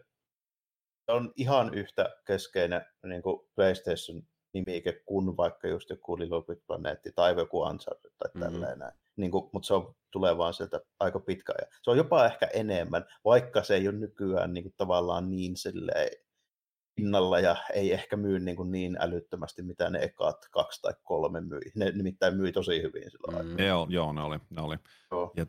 on 1.08 1.34
ihan 1.36 1.74
yhtä 1.74 2.16
keskeinen 2.28 2.86
niin 3.06 3.22
kuin 3.22 3.48
PlayStation 3.56 4.24
nimike 4.54 5.02
kuin 5.06 5.38
vaikka 5.38 5.68
just 5.68 5.90
joku 5.90 6.20
Little 6.20 6.44
Big 6.44 6.60
Planetti 6.68 7.12
tai 7.16 7.36
joku 7.38 7.62
Uncharted 7.62 8.12
tai 8.20 8.32
mm-hmm. 8.34 8.52
tälleen 8.52 8.80
näin. 8.80 8.94
Niin 9.16 9.32
kuin, 9.32 9.50
mutta 9.54 9.68
se 9.68 9.74
on, 9.74 9.96
tulee 10.12 10.38
vaan 10.38 10.54
sieltä 10.54 10.82
aika 11.00 11.20
pitkä 11.20 11.54
ajan. 11.58 11.72
Se 11.82 11.92
on 11.92 11.98
jopa 11.98 12.26
ehkä 12.26 12.46
enemmän, 12.54 13.06
vaikka 13.26 13.64
se 13.64 13.76
ei 13.76 13.88
ole 13.88 13.98
nykyään 13.98 14.54
niin 14.54 14.64
kuin, 14.64 14.74
tavallaan 14.78 15.30
niin 15.30 15.58
silleen 15.58 16.10
pinnalla 16.96 17.40
ja 17.40 17.56
ei 17.74 17.94
ehkä 17.94 18.18
myy 18.18 18.40
niin, 18.40 18.58
kuin 18.58 18.72
niin 18.72 18.98
älyttömästi, 19.00 19.62
mitä 19.62 19.90
ne 19.90 20.00
ekat 20.00 20.38
kaksi 20.52 20.82
tai 20.82 20.94
kolme 21.04 21.42
myi. 21.42 21.62
Ne 21.76 21.92
nimittäin 21.92 22.38
myi 22.38 22.52
tosi 22.52 22.82
hyvin 22.82 23.12
silloin. 23.12 23.46
Mm. 23.46 23.60
Joo, 23.60 23.88
joo, 23.90 24.14
ne 24.14 24.22
oli. 24.22 24.40
Ne 24.50 24.62
oli. 24.62 24.78
Joo. 25.12 25.32
Ja 25.36 25.46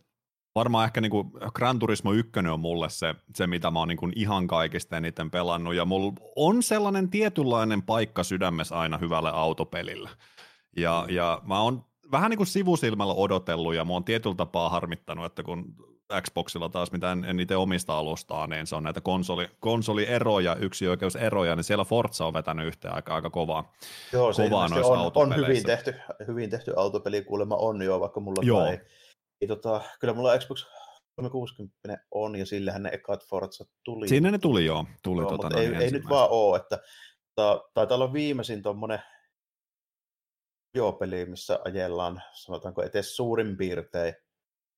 varmaan 0.54 0.84
ehkä 0.84 1.00
niin 1.00 1.10
kuin 1.10 1.30
Gran 1.54 1.78
Turismo 1.78 2.12
1 2.12 2.32
on 2.52 2.60
mulle 2.60 2.90
se, 2.90 3.14
se 3.34 3.46
mitä 3.46 3.70
mä 3.70 3.78
oon 3.78 3.88
niin 3.88 3.98
kuin 3.98 4.12
ihan 4.16 4.46
kaikista 4.46 4.96
eniten 4.96 5.30
pelannut, 5.30 5.74
ja 5.74 5.84
mulla 5.84 6.12
on 6.36 6.62
sellainen 6.62 7.10
tietynlainen 7.10 7.82
paikka 7.82 8.22
sydämessä 8.22 8.78
aina 8.78 8.98
hyvälle 8.98 9.30
autopelillä. 9.30 10.10
Ja, 10.76 11.04
mm. 11.08 11.14
ja 11.14 11.42
mä 11.46 11.60
oon 11.60 11.84
vähän 12.10 12.30
niin 12.30 12.38
kuin 12.38 12.46
sivusilmällä 12.46 13.14
odotellut, 13.14 13.74
ja 13.74 13.84
mä 13.84 13.92
oon 13.92 14.04
tietyllä 14.04 14.36
tapaa 14.36 14.68
harmittanut, 14.68 15.26
että 15.26 15.42
kun 15.42 15.74
Xboxilla 16.20 16.68
taas, 16.68 16.92
mitä 16.92 17.12
en, 17.12 17.24
en 17.24 17.40
itse 17.40 17.56
omista 17.56 17.98
alustaa, 17.98 18.46
niin 18.46 18.66
se 18.66 18.76
on 18.76 18.82
näitä 18.82 19.00
konsoli, 19.00 19.48
konsolieroja, 19.60 20.56
oikeuseroja, 20.90 21.56
niin 21.56 21.64
siellä 21.64 21.84
Forza 21.84 22.26
on 22.26 22.34
vetänyt 22.34 22.66
yhteen 22.66 22.94
aika, 22.94 23.14
aika 23.14 23.30
kovaa, 23.30 23.72
Joo, 24.12 24.32
se 24.32 24.48
kovaa 24.48 24.68
noissa 24.68 24.92
on, 24.92 25.12
on 25.14 25.36
hyvin, 25.36 25.64
tehty, 25.64 25.94
hyvin 26.28 26.50
tehty 26.50 26.72
autopeli, 26.76 27.24
kuulemma 27.24 27.56
on 27.56 27.82
jo, 27.82 28.00
vaikka 28.00 28.20
mulla 28.20 28.42
Joo. 28.44 28.66
ei 28.66 28.80
ei, 29.44 29.48
tota, 29.48 29.80
kyllä 30.00 30.14
mulla 30.14 30.38
Xbox 30.38 30.66
360 31.16 32.04
on, 32.10 32.36
ja 32.36 32.46
sillähän 32.46 32.82
ne 32.82 32.90
ekat 32.92 33.24
Forza 33.28 33.64
tuli. 33.84 34.08
Siinä 34.08 34.30
ne 34.30 34.38
tuli 34.38 34.66
joo. 34.66 34.86
Tuli 35.02 35.22
joo 35.22 35.30
tota, 35.30 35.42
mutta 35.42 35.60
ei, 35.60 35.74
ei 35.74 35.90
nyt 35.90 36.08
vaan 36.08 36.30
ole, 36.30 36.56
että 36.56 36.78
ta, 37.34 37.64
taitaa 37.74 37.94
olla 37.94 38.12
viimeisin 38.12 38.62
tuommoinen 38.62 38.98
peli, 40.98 41.26
missä 41.26 41.58
ajellaan, 41.64 42.22
sanotaanko 42.32 42.82
etes 42.82 43.16
suurin 43.16 43.56
piirtein 43.56 44.14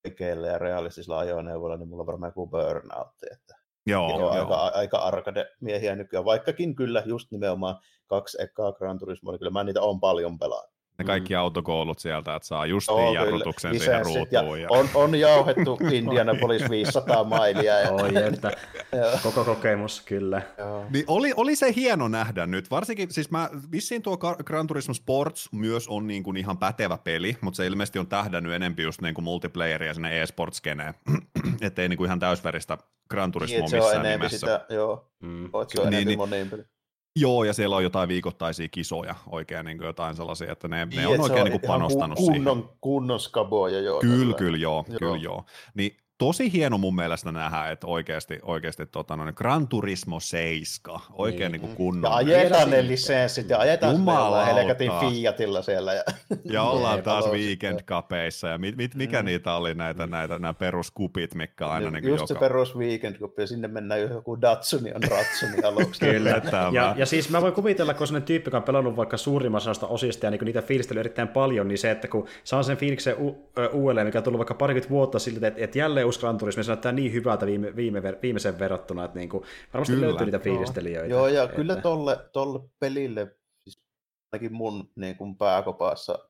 oikeilla 0.05 0.47
ja 0.47 0.57
realistisilla 0.57 1.19
ajoneuvoilla, 1.19 1.77
niin 1.77 1.89
mulla 1.89 2.01
on 2.01 2.07
varmaan 2.07 2.29
joku 2.29 2.47
burnout, 2.47 3.07
että 3.31 3.55
Joo, 3.87 4.19
joo, 4.19 4.29
aika, 4.29 4.55
aika 4.55 4.97
arcade-miehiä 4.97 5.95
nykyään, 5.95 6.25
vaikkakin 6.25 6.75
kyllä 6.75 7.03
just 7.05 7.31
nimenomaan 7.31 7.79
kaksi 8.07 8.41
ekaa 8.41 8.71
Gran 8.71 8.99
Turismo, 8.99 9.31
niin 9.31 9.39
kyllä 9.39 9.51
mä 9.51 9.63
niitä 9.63 9.81
on 9.81 9.99
paljon 9.99 10.39
pelannut 10.39 10.76
ne 10.97 11.05
kaikki 11.05 11.33
mm. 11.33 11.39
autokoulut 11.39 11.99
sieltä, 11.99 12.35
että 12.35 12.47
saa 12.47 12.65
justiin 12.65 12.99
Joo, 12.99 13.13
jarrutuksen 13.13 13.71
kyllä. 13.71 13.83
siihen 13.83 14.05
ruutuun. 14.05 14.61
Ja... 14.61 14.67
On, 14.69 14.89
on 14.93 15.19
jauhettu 15.19 15.79
Indianapolis 15.91 16.69
500 16.69 17.23
mailia. 17.23 17.79
Ja... 17.79 17.91
Oi, 17.91 18.15
että 18.15 18.51
koko 19.23 19.43
kokemus, 19.43 20.01
kyllä. 20.01 20.41
Niin 20.89 21.05
oli, 21.07 21.33
oli 21.37 21.55
se 21.55 21.73
hieno 21.75 22.07
nähdä 22.07 22.47
nyt, 22.47 22.71
varsinkin, 22.71 23.11
siis 23.11 23.31
mä, 23.31 23.49
vissiin 23.71 24.01
tuo 24.01 24.17
Gran 24.17 24.67
Turismo 24.67 24.93
Sports 24.93 25.49
myös 25.51 25.87
on 25.87 26.07
niin 26.07 26.23
kuin 26.23 26.37
ihan 26.37 26.57
pätevä 26.57 26.97
peli, 26.97 27.37
mutta 27.41 27.57
se 27.57 27.67
ilmeisesti 27.67 27.99
on 27.99 28.07
tähdännyt 28.07 28.53
enempi 28.53 28.83
just 28.83 29.01
niin 29.01 29.13
kuin 29.13 29.25
multiplayeria 29.25 29.93
sinne 29.93 30.21
e-sports-skeneen, 30.21 30.93
ettei 31.61 31.89
niin 31.89 31.97
kuin 31.97 32.05
ihan 32.05 32.19
täysväristä 32.19 32.77
Gran 33.09 33.31
Turismo 33.31 33.57
niin, 33.57 33.75
missään 33.75 34.03
nimessä. 34.03 34.37
Sitä, 34.37 34.65
joo, 34.69 35.11
mm. 35.19 35.49
se 35.67 35.81
on 35.81 35.89
niin, 35.89 36.07
niin, 36.07 36.49
peli. 36.49 36.76
Joo, 37.19 37.43
ja 37.43 37.53
siellä 37.53 37.75
on 37.75 37.83
jotain 37.83 38.09
viikoittaisia 38.09 38.67
kisoja, 38.67 39.15
oikein 39.31 39.65
niin 39.65 39.77
kuin 39.77 39.85
jotain 39.87 40.15
sellaisia, 40.15 40.51
että 40.51 40.67
ne, 40.67 40.85
niin, 40.85 41.01
ne 41.01 41.07
on 41.07 41.21
oikein 41.21 41.43
niin 41.43 41.59
kuin 41.59 41.67
panostanut 41.67 42.17
kunnon, 42.17 42.57
siihen. 42.57 42.69
Kunnon 42.81 43.19
skaboja, 43.19 43.79
joo. 43.79 43.99
Kyllä, 43.99 44.35
kyllä, 44.35 44.57
joo, 44.57 44.85
joo. 44.87 44.99
kyllä, 44.99 45.17
joo. 45.17 45.45
Niin 45.73 45.97
tosi 46.17 46.53
hieno 46.53 46.77
mun 46.77 46.95
mielestä 46.95 47.31
nähdä, 47.31 47.71
että 47.71 47.87
oikeasti, 47.87 48.39
oikeasti 48.41 48.85
tota, 48.85 49.15
noin, 49.15 49.33
Gran 49.35 49.67
Turismo 49.67 50.19
7, 50.19 51.01
oikein 51.13 51.39
niin. 51.39 51.51
niin 51.51 51.61
kuin 51.61 51.75
kunnon. 51.75 52.11
Ja 52.11 52.15
ajetaan 52.15 52.69
ne 52.69 52.87
lisenssit 52.87 53.49
ja 53.49 53.59
ajetaan 53.59 53.95
Jumala 53.95 54.45
helkatin 54.45 54.91
Fiatilla 54.99 55.61
siellä. 55.61 55.93
Ja, 55.93 56.03
ja 56.43 56.63
ollaan 56.63 57.03
taas 57.03 57.25
Weekend 57.31 57.79
Cupeissa 57.83 58.47
ja 58.47 58.57
mit, 58.57 58.77
mit, 58.77 58.95
mikä 58.95 59.21
mm. 59.21 59.25
niitä 59.25 59.53
oli 59.53 59.73
näitä, 59.73 60.07
näitä 60.07 60.39
nämä 60.39 60.53
peruskupit, 60.53 61.35
mikä 61.35 61.67
aina 61.67 61.91
niin, 61.91 62.03
niin 62.03 62.09
Just 62.09 62.29
joka... 62.29 62.33
se 62.33 62.39
perus 62.39 62.75
Weekend 62.75 63.15
Cup 63.15 63.39
ja 63.39 63.47
sinne 63.47 63.67
mennään 63.67 64.01
joku 64.01 64.41
Datsuni 64.41 64.93
on 64.93 65.03
Ratsuni 65.03 65.63
aluksi. 65.69 65.99
Kyllä, 65.99 66.41
ja, 66.71 66.93
ja, 66.97 67.05
siis 67.05 67.29
mä 67.29 67.41
voin 67.41 67.53
kuvitella, 67.53 67.93
kun 67.93 68.07
sellainen 68.07 68.27
tyyppi, 68.27 68.47
joka 68.47 68.57
on 68.57 68.63
pelannut 68.63 68.95
vaikka 68.95 69.17
suurimmasta 69.17 69.87
osista 69.87 70.25
ja 70.25 70.31
niin 70.31 70.45
niitä 70.45 70.61
fiilistelyä 70.61 70.99
erittäin 70.99 71.27
paljon, 71.27 71.67
niin 71.67 71.77
se, 71.77 71.91
että 71.91 72.07
kun 72.07 72.27
saa 72.43 72.63
sen 72.63 72.77
fiiliksen 72.77 73.15
u- 73.19 73.49
uudelleen, 73.73 74.07
mikä 74.07 74.17
on 74.17 74.23
tullut 74.23 74.39
vaikka 74.39 74.53
parikymmentä 74.53 74.89
vuotta 74.89 75.19
siltä, 75.19 75.47
että, 75.47 75.63
että 75.63 75.79
jälleen 75.79 76.06
uusi 76.07 76.19
Gran 76.19 76.37
Turismo, 76.37 76.63
se 76.63 76.71
näyttää 76.71 76.91
niin 76.91 77.13
hyvältä 77.13 77.45
viime, 77.45 77.75
viime, 77.75 78.01
viimeisen 78.21 78.59
verrattuna, 78.59 79.05
että 79.05 79.19
niin 79.19 79.29
kuin, 79.29 79.43
varmasti 79.73 79.93
kyllä. 79.93 80.07
löytyy 80.07 80.25
niitä 80.25 80.39
fiilistelijöitä. 80.39 81.13
Joo, 81.13 81.27
ja 81.27 81.43
että... 81.43 81.55
kyllä 81.55 81.75
tolle, 81.75 82.29
tolle 82.33 82.69
pelille, 82.79 83.37
siis 83.63 83.83
ainakin 84.31 84.53
mun 84.53 84.91
niin 84.95 85.17
kuin 85.17 85.37
pääkopassa 85.37 86.29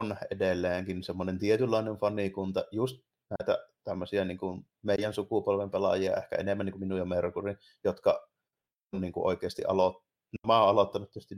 on 0.00 0.16
edelleenkin 0.30 1.02
semmoinen 1.02 1.38
tietynlainen 1.38 1.96
fanikunta, 1.96 2.64
just 2.70 3.00
näitä 3.38 3.68
tämmöisiä 3.84 4.24
niin 4.24 4.38
kuin 4.38 4.66
meidän 4.82 5.12
sukupolven 5.12 5.70
pelaajia, 5.70 6.16
ehkä 6.16 6.36
enemmän 6.36 6.66
niin 6.66 6.72
kuin 6.72 6.80
minun 6.80 6.98
ja 6.98 7.04
Mercury, 7.04 7.56
jotka 7.84 8.28
on 8.92 9.00
niin 9.00 9.12
kuin 9.12 9.26
oikeasti 9.26 9.64
aloittanut. 9.64 10.04
Mä 10.46 10.60
oon 10.60 10.68
aloittanut 10.68 11.10
tietysti 11.10 11.34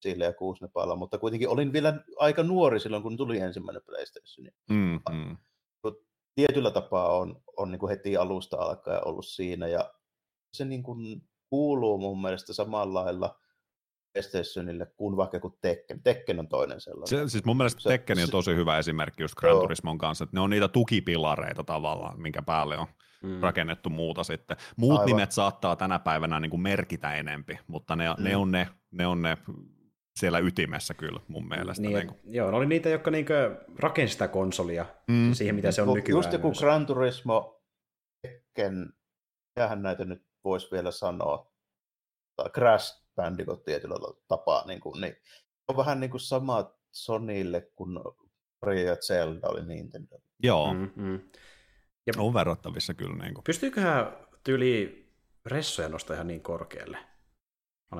sille 0.00 0.24
ja 0.24 0.32
kuusnepalla, 0.32 0.96
mutta 0.96 1.18
kuitenkin 1.18 1.48
olin 1.48 1.72
vielä 1.72 2.04
aika 2.16 2.42
nuori 2.42 2.80
silloin, 2.80 3.02
kun 3.02 3.16
tuli 3.16 3.38
ensimmäinen 3.38 3.82
PlayStation. 3.86 4.48
Mm, 4.70 5.00
mm 5.10 5.36
tietyllä 6.34 6.70
tapaa 6.70 7.16
on, 7.16 7.42
on 7.56 7.70
niin 7.70 7.78
kuin 7.78 7.90
heti 7.90 8.16
alusta 8.16 8.56
alkaen 8.56 9.06
ollut 9.08 9.26
siinä 9.26 9.66
ja 9.66 9.90
se 10.52 10.64
niin 10.64 10.82
kuin 10.82 11.22
kuuluu 11.50 11.98
mun 11.98 12.22
mielestä 12.22 12.52
samalla 12.52 13.04
lailla 13.04 13.40
PlayStationille 14.12 14.86
kuin 14.96 15.16
vaikka 15.16 15.36
joku 15.36 15.58
Tekken. 15.60 16.02
Tekken 16.02 16.38
on 16.38 16.48
toinen 16.48 16.80
sellainen. 16.80 17.08
Se, 17.08 17.28
siis 17.28 17.44
mun 17.44 17.56
mielestä 17.56 17.80
se, 17.80 17.88
Tekken 17.88 18.22
on 18.22 18.30
tosi 18.30 18.54
hyvä 18.54 18.78
esimerkki 18.78 19.22
just 19.22 19.34
Gran 19.34 19.58
Turismon 19.58 19.98
kanssa, 19.98 20.24
että 20.24 20.36
ne 20.36 20.40
on 20.40 20.50
niitä 20.50 20.68
tukipilareita 20.68 21.64
tavallaan, 21.64 22.20
minkä 22.20 22.42
päälle 22.42 22.78
on 22.78 22.86
mm. 23.22 23.40
rakennettu 23.40 23.90
muuta 23.90 24.24
sitten. 24.24 24.56
Muut 24.76 25.00
Aivan. 25.00 25.06
nimet 25.06 25.32
saattaa 25.32 25.76
tänä 25.76 25.98
päivänä 25.98 26.40
niin 26.40 26.50
kuin 26.50 26.62
merkitä 26.62 27.14
enempi, 27.14 27.58
mutta 27.66 27.96
ne, 27.96 28.04
mm. 28.18 28.24
ne, 28.24 28.36
on 28.36 28.50
ne, 28.50 28.68
ne 28.90 29.06
on 29.06 29.22
ne 29.22 29.38
siellä 30.20 30.38
ytimessä 30.38 30.94
kyllä 30.94 31.20
mun 31.28 31.48
mielestä. 31.48 31.82
Niin, 31.82 31.94
niin 31.94 32.06
kuin. 32.06 32.20
Joo, 32.24 32.50
ne 32.50 32.56
oli 32.56 32.66
niitä, 32.66 32.88
jotka 32.88 33.10
niin 33.10 33.26
rakensi 33.78 34.12
sitä 34.12 34.28
konsolia 34.28 34.86
mm. 35.08 35.32
siihen, 35.32 35.54
mitä 35.54 35.72
se 35.72 35.82
on 35.82 35.88
Just 35.88 35.96
nykyään. 35.96 36.18
Just 36.18 36.32
joku 36.32 36.52
Gran 36.52 36.86
Turismo 36.86 37.62
Tekken, 38.22 38.92
mitähän 39.56 39.82
näitä 39.82 40.04
nyt 40.04 40.26
voisi 40.44 40.68
vielä 40.72 40.90
sanoa, 40.90 41.52
tai 42.36 42.50
Crash 42.50 43.04
Bandicoot 43.16 43.64
tietyllä 43.64 43.94
tapaa, 44.28 44.66
niin, 44.66 44.80
kuin, 44.80 45.00
niin 45.00 45.16
on 45.68 45.76
vähän 45.76 46.00
niin 46.00 46.10
kuin 46.10 46.20
sama 46.20 46.74
Sonille 46.92 47.70
kuin 47.76 47.90
Mario 48.62 48.86
ja 48.86 48.96
Zelda 48.96 49.48
oli 49.48 49.66
Nintendo. 49.66 50.18
Joo. 50.42 50.74
Mm, 50.74 50.90
mm. 50.96 51.20
Ja 52.06 52.12
on 52.18 52.34
verrattavissa 52.34 52.94
kyllä. 52.94 53.24
Niin 53.24 53.34
kuin. 53.34 53.44
Pystyyköhän 53.44 54.16
tyyli 54.44 55.06
ressoja 55.46 55.88
nostaa 55.88 56.14
ihan 56.14 56.26
niin 56.26 56.42
korkealle? 56.42 56.98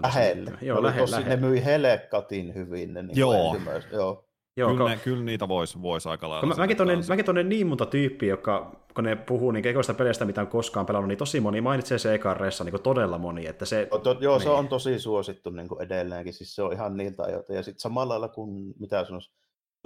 Lähelle. 0.02 0.52
Joo, 0.62 0.80
ne, 0.80 0.86
lähelle, 0.86 1.00
tosi, 1.00 1.12
lähelle. 1.12 1.36
ne 1.36 1.48
myi 1.48 1.64
helekatin 1.64 2.54
hyvin. 2.54 2.94
Ne 2.94 3.02
niin 3.02 3.18
Joo. 3.18 3.56
Joo. 3.92 4.24
Joo, 4.56 4.74
kyllä, 4.76 4.90
ne, 4.90 4.96
kyllä 4.96 5.24
niitä 5.24 5.48
voisi 5.48 5.82
vois 5.82 6.06
aika 6.06 6.28
lailla. 6.28 6.48
Mä, 6.48 6.54
mäkin, 6.54 6.76
tunnen, 6.76 7.02
mäkin 7.08 7.24
tunnen 7.24 7.48
niin 7.48 7.66
monta 7.66 7.86
tyyppiä, 7.86 8.28
jotka, 8.28 8.86
kun 8.94 9.04
ne 9.04 9.16
puhuu 9.16 9.50
niin 9.50 9.66
ekoista 9.66 9.94
peleistä, 9.94 10.24
mitä 10.24 10.40
on 10.40 10.46
koskaan 10.46 10.86
pelannut, 10.86 11.08
niin 11.08 11.18
tosi 11.18 11.40
moni 11.40 11.60
mainitsee 11.60 11.98
se 11.98 12.14
ekan 12.14 12.36
ressa, 12.36 12.64
niin 12.64 12.82
todella 12.82 13.18
moni. 13.18 13.46
Että 13.46 13.64
se, 13.64 13.86
to, 13.90 13.98
to, 13.98 14.16
joo, 14.20 14.36
niin. 14.36 14.42
se 14.42 14.50
on 14.50 14.68
tosi 14.68 14.98
suosittu 14.98 15.50
niin 15.50 15.68
kuin 15.68 15.82
edelleenkin, 15.82 16.34
siis 16.34 16.54
se 16.54 16.62
on 16.62 16.72
ihan 16.72 16.96
niiltä 16.96 17.22
ajoilta. 17.22 17.52
Ja 17.52 17.62
sitten 17.62 17.80
samalla 17.80 18.12
lailla 18.12 18.28
kuin, 18.28 18.74
mitä 18.78 19.04
sanoisi, 19.04 19.30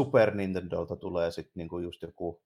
Super 0.01 0.35
Nintendolta 0.35 0.97
tulee 0.97 1.31
sitten 1.31 1.53
niin 1.55 1.69
kuin 1.69 1.85
just 1.85 2.03
joku 2.03 2.43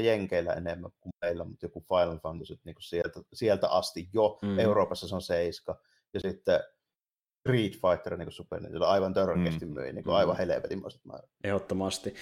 Jenkeillä 0.00 0.52
enemmän 0.52 0.90
kuin 1.00 1.12
meillä, 1.22 1.44
mutta 1.44 1.66
joku 1.66 1.80
Final 1.80 2.18
Fantasy 2.18 2.58
niin 2.64 2.74
kuin 2.74 2.82
sieltä, 2.82 3.20
sieltä 3.32 3.68
asti 3.68 4.08
jo. 4.12 4.38
Mm. 4.42 4.58
Euroopassa 4.58 5.08
se 5.08 5.14
on 5.14 5.22
seiska. 5.22 5.80
Ja 6.14 6.20
sitten 6.20 6.60
Street 7.40 7.72
Fighter 7.72 8.16
niin 8.16 8.32
Super 8.32 8.60
Nintendo 8.60 8.86
aivan 8.86 9.14
törkeästi 9.14 9.66
mm. 9.66 9.74
myi, 9.74 9.92
niin 9.92 10.04
kuin 10.04 10.16
aivan 10.16 10.34
mm. 10.34 10.38
helvetinmoiset 10.38 11.04
määrät. 11.04 11.30
Ehdottomasti. 11.44 12.14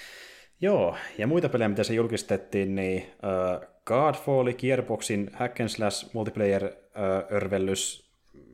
Joo, 0.60 0.96
ja 1.18 1.26
muita 1.26 1.48
pelejä, 1.48 1.68
mitä 1.68 1.84
se 1.84 1.94
julkistettiin, 1.94 2.74
niin 2.74 3.02
uh, 3.02 3.66
Godfall, 3.86 4.52
Gearboxin 4.52 5.30
hack 5.32 5.60
and 5.60 5.68
slash 5.68 6.14
multiplayer 6.14 6.64
uh, 6.64 7.36
örvellys, 7.36 8.05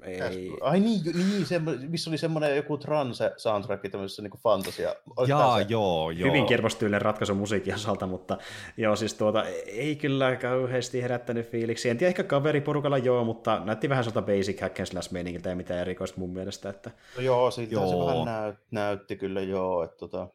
ei. 0.05 0.53
Ai 0.61 0.81
niin, 0.81 1.01
niin 1.05 1.47
se, 1.47 1.61
missä 1.89 2.11
oli 2.11 2.19
semmoinen 2.19 2.57
joku 2.57 2.79
transe 2.79 3.33
soundtrack 3.37 3.91
tämmöisessä 3.91 4.23
niin 4.23 4.33
fantasia. 4.43 4.95
Jaa, 5.29 5.59
se? 5.59 5.67
joo, 5.69 6.11
joo. 6.11 6.29
Hyvin 6.29 6.47
kervostyylinen 6.47 7.03
ratkaisu 7.03 7.35
musiikin 7.35 7.75
osalta, 7.75 8.07
mutta 8.07 8.39
joo, 8.77 8.97
siis 8.97 9.15
tuota, 9.15 9.45
ei 9.67 9.97
kyllä 9.97 10.37
kauheasti 10.37 11.03
herättänyt 11.03 11.51
fiiliksi. 11.51 11.89
En 11.89 11.99
tiedä, 11.99 12.09
ehkä 12.09 12.25
kaveriporukalla 12.25 12.99
joo, 12.99 13.25
mutta 13.25 13.65
näytti 13.65 13.89
vähän 13.89 14.05
sieltä 14.05 14.23
basic 14.23 14.61
hack 14.61 14.81
and 14.81 14.87
slash 14.87 15.13
meiningiltä 15.13 15.49
ja 15.49 15.57
mitään 15.57 15.81
erikoista 15.81 16.21
mun 16.21 16.31
mielestä. 16.31 16.69
Että... 16.69 16.91
No 17.17 17.23
joo, 17.23 17.51
siitä 17.51 17.75
joo. 17.75 17.89
se 17.89 17.97
vähän 17.97 18.25
näyt, 18.25 18.57
näytti 18.71 19.17
kyllä 19.17 19.41
joo, 19.41 19.83
että 19.83 19.97
tota, 19.97 20.29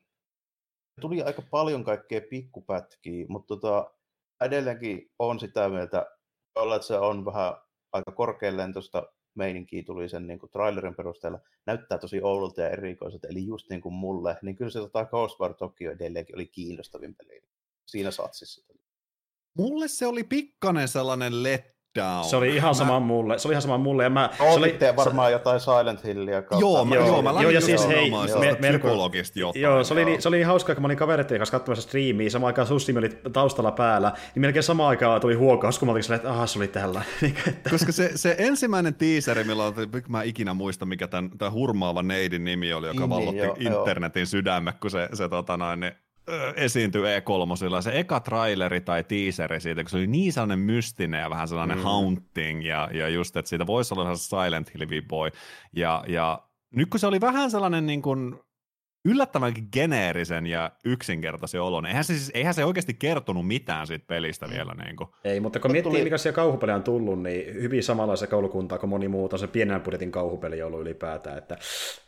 tuli 1.02 1.22
aika 1.22 1.42
paljon 1.52 1.84
kaikkea 1.84 2.22
pikkupätkiä, 2.30 3.26
mutta 3.30 3.56
tota, 3.56 3.92
edelleenkin 4.42 5.12
on 5.20 5.40
sitä 5.40 5.70
mieltä, 5.70 6.06
että 6.56 6.88
se 6.88 7.00
on 7.00 7.26
vähän 7.26 7.54
aika 7.94 8.12
korkealentoista 8.12 9.04
meininkiä 9.38 9.84
tuli 9.84 10.10
sen 10.10 10.28
niin 10.28 10.40
kuin 10.40 10.50
trailerin 10.52 10.96
perusteella, 10.96 11.40
näyttää 11.66 11.98
tosi 11.98 12.22
oudolta 12.22 12.62
ja 12.62 12.70
erikoiselta, 12.70 13.28
eli 13.28 13.46
just 13.46 13.70
niin 13.70 13.82
kuin 13.82 13.94
mulle, 13.94 14.38
niin 14.42 14.56
kyllä 14.56 14.72
se 14.72 14.80
tota 14.80 15.06
Ghostwire 15.06 15.54
Tokyo 15.54 15.92
edelleenkin 15.92 16.36
oli 16.36 16.48
kiinnostavin 16.48 17.16
peli 17.16 17.42
siinä 17.86 18.12
satsissa. 18.12 18.74
Mulle 19.54 19.88
se 19.88 20.08
oli 20.08 20.24
pikkanen 20.24 20.88
sellainen 20.88 21.44
let 21.44 21.77
down. 21.98 22.26
Se 22.26 22.36
oli 22.36 22.56
ihan 22.56 22.76
sama 22.76 23.00
mä... 23.00 23.06
mulle. 23.06 23.40
Se 23.40 23.48
oli 23.48 23.54
ihan 23.54 23.62
sama 23.62 23.78
mulle. 23.78 24.04
Ja 24.04 24.10
mä, 24.10 24.30
se 24.38 24.44
oli 24.44 24.78
varmaan 24.96 25.28
se... 25.28 25.32
jotain 25.32 25.60
Silent 25.60 26.04
Hillia 26.04 26.42
kautta. 26.42 26.62
Joo, 26.62 26.86
mä, 26.86 26.96
joo, 26.96 27.08
joo, 27.08 27.22
mä 27.22 27.42
joo, 27.42 27.52
ja 27.52 27.62
siis 27.62 27.88
hei, 27.88 28.12
me, 28.40 28.70
psykologista 28.70 29.40
jotain. 29.40 29.62
Joo, 29.62 29.84
se 29.84 29.94
oli, 29.94 30.06
niin, 30.06 30.22
se 30.22 30.28
oli 30.28 30.38
niin 30.38 30.48
hauskaa, 30.48 30.76
kun 30.76 30.82
mä 30.82 30.86
olin 30.86 30.98
kavereiden 30.98 31.38
kanssa 31.38 31.58
katsomassa 31.58 31.82
striimiä, 31.82 32.30
samaan 32.30 32.48
aikaan 32.48 32.68
Sussimi 32.68 33.00
oli 33.00 33.10
taustalla 33.34 33.72
päällä, 33.72 34.14
niin 34.36 34.42
melkein 34.42 34.64
samaan 34.64 34.90
aikaan 34.90 35.22
tuli 35.22 35.36
huokaus, 35.36 35.80
kun 35.80 35.88
mä 35.88 35.92
olin 35.92 36.04
silleen, 36.04 36.18
että 36.18 36.32
aha, 36.32 36.48
se 36.48 36.60
oli 36.60 36.68
tällä. 36.68 37.02
Niin 37.22 37.36
Koska 37.70 37.92
se, 37.92 38.12
se 38.16 38.36
ensimmäinen 38.38 38.96
teaseri, 38.96 39.44
milloin 39.44 39.74
mä 40.08 40.24
ikinä 40.24 40.54
muista, 40.54 40.86
mikä 40.86 41.08
tämän, 41.08 41.32
tämän 41.38 41.54
hurmaava 41.54 42.04
neidin 42.04 42.44
nimi 42.44 42.74
oli, 42.74 42.88
joka 42.88 43.00
niin, 43.00 43.10
vallotti 43.10 43.38
joo, 43.38 43.56
internetin 43.60 44.22
joo. 44.22 44.26
sydämme, 44.26 44.74
kun 44.82 44.92
se, 44.92 45.10
se 45.14 45.30
tota 45.30 45.58
noin, 45.58 45.80
niin 45.80 46.07
esiintyi 46.56 47.02
E3, 47.02 47.82
se 47.82 48.00
eka 48.00 48.20
traileri 48.20 48.82
tai 48.82 49.04
teaseri 49.04 49.62
siitä, 49.62 49.84
kun 49.84 49.90
se 49.90 49.98
oli 49.98 50.08
niin 50.08 50.34
sellainen 50.34 50.60
mystinen 50.60 51.22
ja 51.22 51.30
vähän 51.30 51.48
sellainen 51.48 51.78
mm. 51.78 51.84
haunting, 51.84 52.68
ja, 52.68 52.90
ja 52.94 53.10
just, 53.10 53.38
että 53.38 53.50
siitä 53.50 53.68
voisi 53.68 53.94
olla 53.94 54.16
Silent 54.16 54.74
Hill 54.74 55.02
Boy, 55.08 55.30
ja, 55.76 56.04
ja 56.08 56.44
nyt 56.76 56.90
kun 56.90 57.00
se 57.00 57.08
oli 57.08 57.22
vähän 57.22 57.52
sellainen 57.52 57.86
niin 57.86 58.02
kuin 58.02 58.40
yllättävänkin 59.08 59.68
geneerisen 59.74 60.48
ja 60.48 60.72
yksinkertaisen 60.86 61.62
olon. 61.62 61.86
Eihän 61.86 62.04
se, 62.04 62.14
siis, 62.14 62.32
eihän 62.34 62.54
se 62.54 62.66
oikeasti 62.66 62.94
kertonut 62.94 63.48
mitään 63.48 63.88
siitä 63.88 64.06
pelistä 64.08 64.48
mm. 64.48 64.54
vielä. 64.54 64.74
Niin 64.74 64.96
kuin. 64.96 65.10
Ei, 65.24 65.40
mutta 65.40 65.60
kun 65.60 65.72
miettii, 65.72 65.92
tuli... 65.92 66.04
mikä 66.04 66.18
siellä 66.18 66.36
kauhupeli 66.36 66.72
on 66.72 66.84
tullut, 66.84 67.24
niin 67.24 67.54
hyvin 67.54 67.84
samanlaisia 67.84 68.28
koulukuntaa 68.28 68.78
kuin 68.78 68.90
moni 68.90 69.08
muuta. 69.08 69.38
Se 69.38 69.48
pienen 69.48 69.82
budjetin 69.82 70.12
kauhupeli 70.12 70.62
ollut 70.62 70.82
ylipäätään, 70.82 71.38
että 71.38 71.58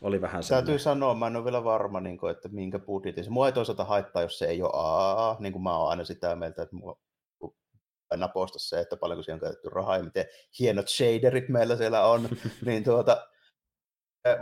oli 0.02 0.22
vähän 0.22 0.44
sellainen. 0.44 0.66
Täytyy 0.66 0.80
sanoa, 0.80 1.16
mä 1.16 1.28
en 1.28 1.36
ole 1.36 1.46
vielä 1.46 1.64
varma, 1.64 2.00
niin 2.00 2.18
kuin, 2.18 2.32
että 2.32 2.50
minkä 2.52 2.80
budjetin. 2.80 3.24
Se 3.24 3.30
mua 3.30 3.48
ei 3.48 3.54
toisaalta 3.54 3.84
haittaa, 3.84 4.22
jos 4.22 4.40
se 4.40 4.46
ei 4.46 4.62
ole 4.62 4.72
AA, 4.74 5.38
niin 5.40 5.54
kuin 5.54 5.64
mä 5.64 5.78
oon 5.78 5.90
aina 5.90 6.04
sitä 6.04 6.36
mieltä, 6.36 6.62
että 6.62 6.76
mua 6.76 7.00
aina 8.10 8.28
posta 8.28 8.60
se, 8.60 8.80
että 8.80 8.98
paljonko 8.98 9.24
siihen 9.24 9.36
on 9.36 9.40
käytetty 9.40 9.70
rahaa 9.70 9.98
ja 9.98 10.04
miten 10.04 10.26
hienot 10.60 10.88
shaderit 10.88 11.50
meillä 11.50 11.76
siellä 11.76 12.06
on, 12.06 12.30
niin 12.66 12.84
tuota, 12.84 13.28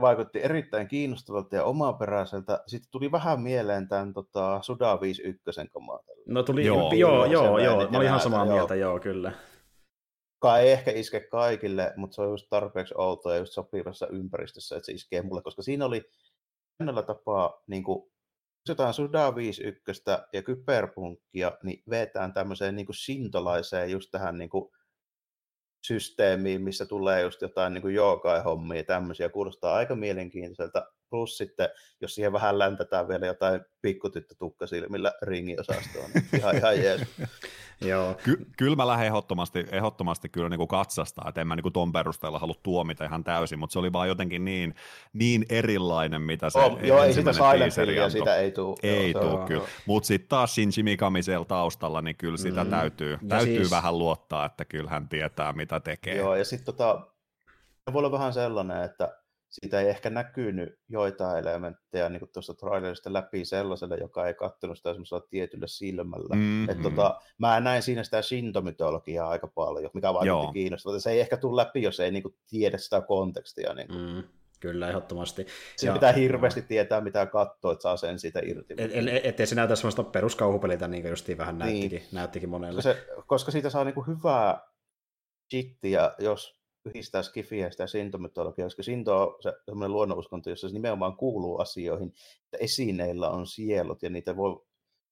vaikutti 0.02 0.44
erittäin 0.44 0.88
kiinnostavalta 0.88 1.56
ja 1.56 1.64
omaperäiseltä. 1.64 2.64
Sitten 2.68 2.92
tuli 2.92 3.12
vähän 3.12 3.42
mieleen 3.42 3.88
tämän 3.88 4.14
tota, 4.14 4.60
Suda 4.62 5.02
51 5.02 5.62
kamaa. 5.74 6.00
No 6.28 6.44
tuli, 6.44 6.66
joo, 6.66 6.94
joo, 6.94 7.26
joo, 7.26 7.58
joo. 7.60 7.90
mä 7.90 7.98
olin 7.98 8.08
ihan 8.08 8.20
samaa 8.20 8.46
mieltä, 8.46 8.76
joo, 8.76 8.92
joo 8.92 9.00
kyllä. 9.00 9.32
Kai 10.40 10.62
ei 10.62 10.72
ehkä 10.72 10.92
iske 10.92 11.20
kaikille, 11.20 11.94
mutta 11.96 12.16
se 12.16 12.22
on 12.22 12.30
just 12.30 12.48
tarpeeksi 12.50 12.94
outoa 12.98 13.34
ja 13.34 13.40
just 13.40 13.54
sopivassa 13.54 14.08
ympäristössä, 14.08 14.76
että 14.76 14.86
se 14.86 14.92
iskee 14.92 15.22
mulle, 15.22 15.42
koska 15.42 15.62
siinä 15.62 15.86
oli 15.86 16.10
jännällä 16.80 17.04
tapaa 17.04 17.64
niin 17.68 17.84
kuin, 17.84 18.12
jotain 18.70 18.94
Suda 18.94 19.36
51 19.36 20.04
ja 20.34 20.44
kyberpunkkia, 20.44 21.52
niin 21.64 21.84
vetään 21.90 22.34
tämmöiseen 22.34 22.76
niin 22.76 22.86
kuin 22.86 22.96
sintolaiseen 22.96 23.92
just 23.92 24.12
tähän 24.12 24.38
niin 24.38 24.50
kuin, 24.50 24.72
systeemiin, 25.88 26.62
missä 26.62 26.86
tulee 26.86 27.22
just 27.22 27.42
jotain 27.42 27.74
niin 27.74 27.94
joogai-hommia 27.94 28.84
tämmöisiä, 28.84 29.30
kuulostaa 29.30 29.76
aika 29.76 29.96
mielenkiintoiselta. 29.96 30.92
Plus 31.10 31.38
sitten, 31.38 31.70
jos 32.02 32.16
siihen 32.16 32.34
vähän 32.34 32.60
läntätään 32.60 33.08
vielä 33.08 33.26
jotain 33.26 33.62
pikkutyttö 33.82 34.36
tukkasilmillä 34.40 35.12
ringiosastoon, 35.22 36.10
niin 36.14 36.26
ihan, 36.38 36.58
ihan 36.58 36.80
jees. 36.80 37.02
Joo. 37.82 38.16
Ky- 38.24 38.46
kyllä 38.58 38.76
mä 38.76 38.88
lähden 38.88 39.08
ehdottomasti, 39.08 39.66
ehdottomasti 39.72 40.30
kyllä 40.30 40.50
niin 40.50 40.58
kuin 40.58 40.68
katsastaa, 40.68 41.26
että 41.30 41.42
en 41.42 41.48
mä 41.48 41.56
niin 41.56 41.64
kuin 41.64 41.74
ton 41.74 41.92
perusteella 41.92 42.40
halua 42.40 42.56
tuomita 42.64 43.06
ihan 43.06 43.24
täysin, 43.24 43.60
mutta 43.60 43.74
se 43.74 43.80
oli 43.80 43.94
vaan 43.94 44.08
jotenkin 44.08 44.46
niin, 44.46 44.76
niin 45.14 45.46
erilainen, 45.50 46.22
mitä 46.22 46.50
se 46.50 46.60
oh, 46.60 46.80
Joo, 46.84 47.04
ei 47.04 47.14
sitä 47.14 47.34
Silent 47.34 47.74
sitä 48.12 48.36
ei 48.36 48.52
tule. 48.52 48.78
Ei 48.84 49.14
tule 49.14 49.48
kyllä, 49.48 49.68
mutta 49.86 50.08
sitten 50.08 50.30
taas 50.30 50.56
Shinji 50.56 50.84
Mikami 50.84 51.24
siellä 51.24 51.46
taustalla, 51.46 52.02
niin 52.02 52.16
kyllä 52.16 52.38
sitä 52.38 52.64
mm. 52.64 52.70
täytyy, 52.70 53.18
täytyy 53.28 53.58
siis... 53.58 53.72
vähän 53.72 53.98
luottaa, 53.98 54.46
että 54.46 54.66
kyllä 54.66 54.90
hän 54.90 55.10
tietää, 55.10 55.54
mitä 55.54 55.80
tekee. 55.80 56.16
Joo, 56.16 56.36
ja 56.36 56.46
sitten 56.46 56.66
tota, 56.66 57.08
voi 57.94 58.00
olla 58.00 58.12
vähän 58.12 58.34
sellainen, 58.34 58.84
että 58.84 59.18
siitä 59.62 59.82
ei 59.82 59.90
ehkä 59.90 60.10
näkynyt 60.10 60.80
joitain 60.90 61.38
elementtejä 61.38 62.10
niin 62.10 62.30
tuosta 62.34 62.54
trailerista 62.54 63.14
läpi 63.14 63.46
sellaiselle, 63.46 63.98
joka 63.98 64.28
ei 64.28 64.34
katsonut 64.34 64.78
sitä 64.78 64.94
semmoisella 64.94 65.28
tietyllä 65.30 65.68
silmällä. 65.68 66.36
Mm-hmm. 66.36 66.70
Et, 66.70 66.82
tota, 66.82 67.22
mä 67.38 67.60
näin 67.60 67.82
siinä 67.82 68.04
sitä 68.04 68.22
shintomytologiaa 68.22 69.30
aika 69.30 69.48
paljon, 69.48 69.92
mikä 69.94 70.14
vaikutti 70.14 70.54
kiinnostavaa. 70.54 71.00
Se 71.00 71.12
ei 71.12 71.20
ehkä 71.20 71.38
tule 71.38 71.62
läpi, 71.62 71.82
jos 71.82 72.00
ei 72.00 72.12
niin 72.12 72.24
kuin, 72.24 72.36
tiedä 72.50 72.78
sitä 72.78 73.02
kontekstia. 73.02 73.74
Niin 73.74 73.88
kuin. 73.88 74.00
Mm. 74.00 74.24
Kyllä, 74.60 74.88
ehdottomasti. 74.88 75.48
Siinä 75.76 75.94
pitää 75.94 76.12
hirveästi 76.12 76.62
tietää, 76.62 77.02
mitä 77.02 77.26
katsoo, 77.26 77.72
että 77.72 77.82
saa 77.82 77.98
sen 77.98 78.20
siitä 78.20 78.40
irti. 78.44 78.74
Et, 78.78 78.92
et, 78.94 79.26
ettei 79.26 79.48
se 79.48 79.56
näytä 79.56 79.76
semmoista 79.76 80.04
peruskauhupeliltä, 80.04 80.88
niin 80.88 81.04
kuin 81.04 81.10
justiin 81.10 81.38
vähän 81.38 81.58
näyttikin, 81.58 81.90
niin. 81.90 82.08
näyttikin 82.12 82.50
monelle. 82.50 82.82
Se, 82.82 83.08
koska 83.28 83.52
siitä 83.52 83.70
saa 83.70 83.84
niin 83.84 83.94
kuin 83.94 84.08
hyvää 84.08 84.62
shittiä, 85.54 86.12
jos 86.20 86.57
yhdistää 86.88 87.24
skifiä 87.24 87.66
ja 87.66 87.72
sitä 87.72 87.88
sintomytologiaa, 87.88 88.66
koska 88.66 88.84
sinto 88.84 89.24
on 89.24 89.36
se, 89.40 89.54
semmoinen 89.66 89.94
luonnonuskonto, 89.94 90.50
jossa 90.50 90.68
se 90.68 90.74
nimenomaan 90.74 91.18
kuuluu 91.18 91.58
asioihin, 91.58 92.14
että 92.44 92.58
esineillä 92.60 93.30
on 93.30 93.48
sielut 93.48 94.04
ja 94.04 94.10
niitä 94.10 94.38
voi, 94.38 94.50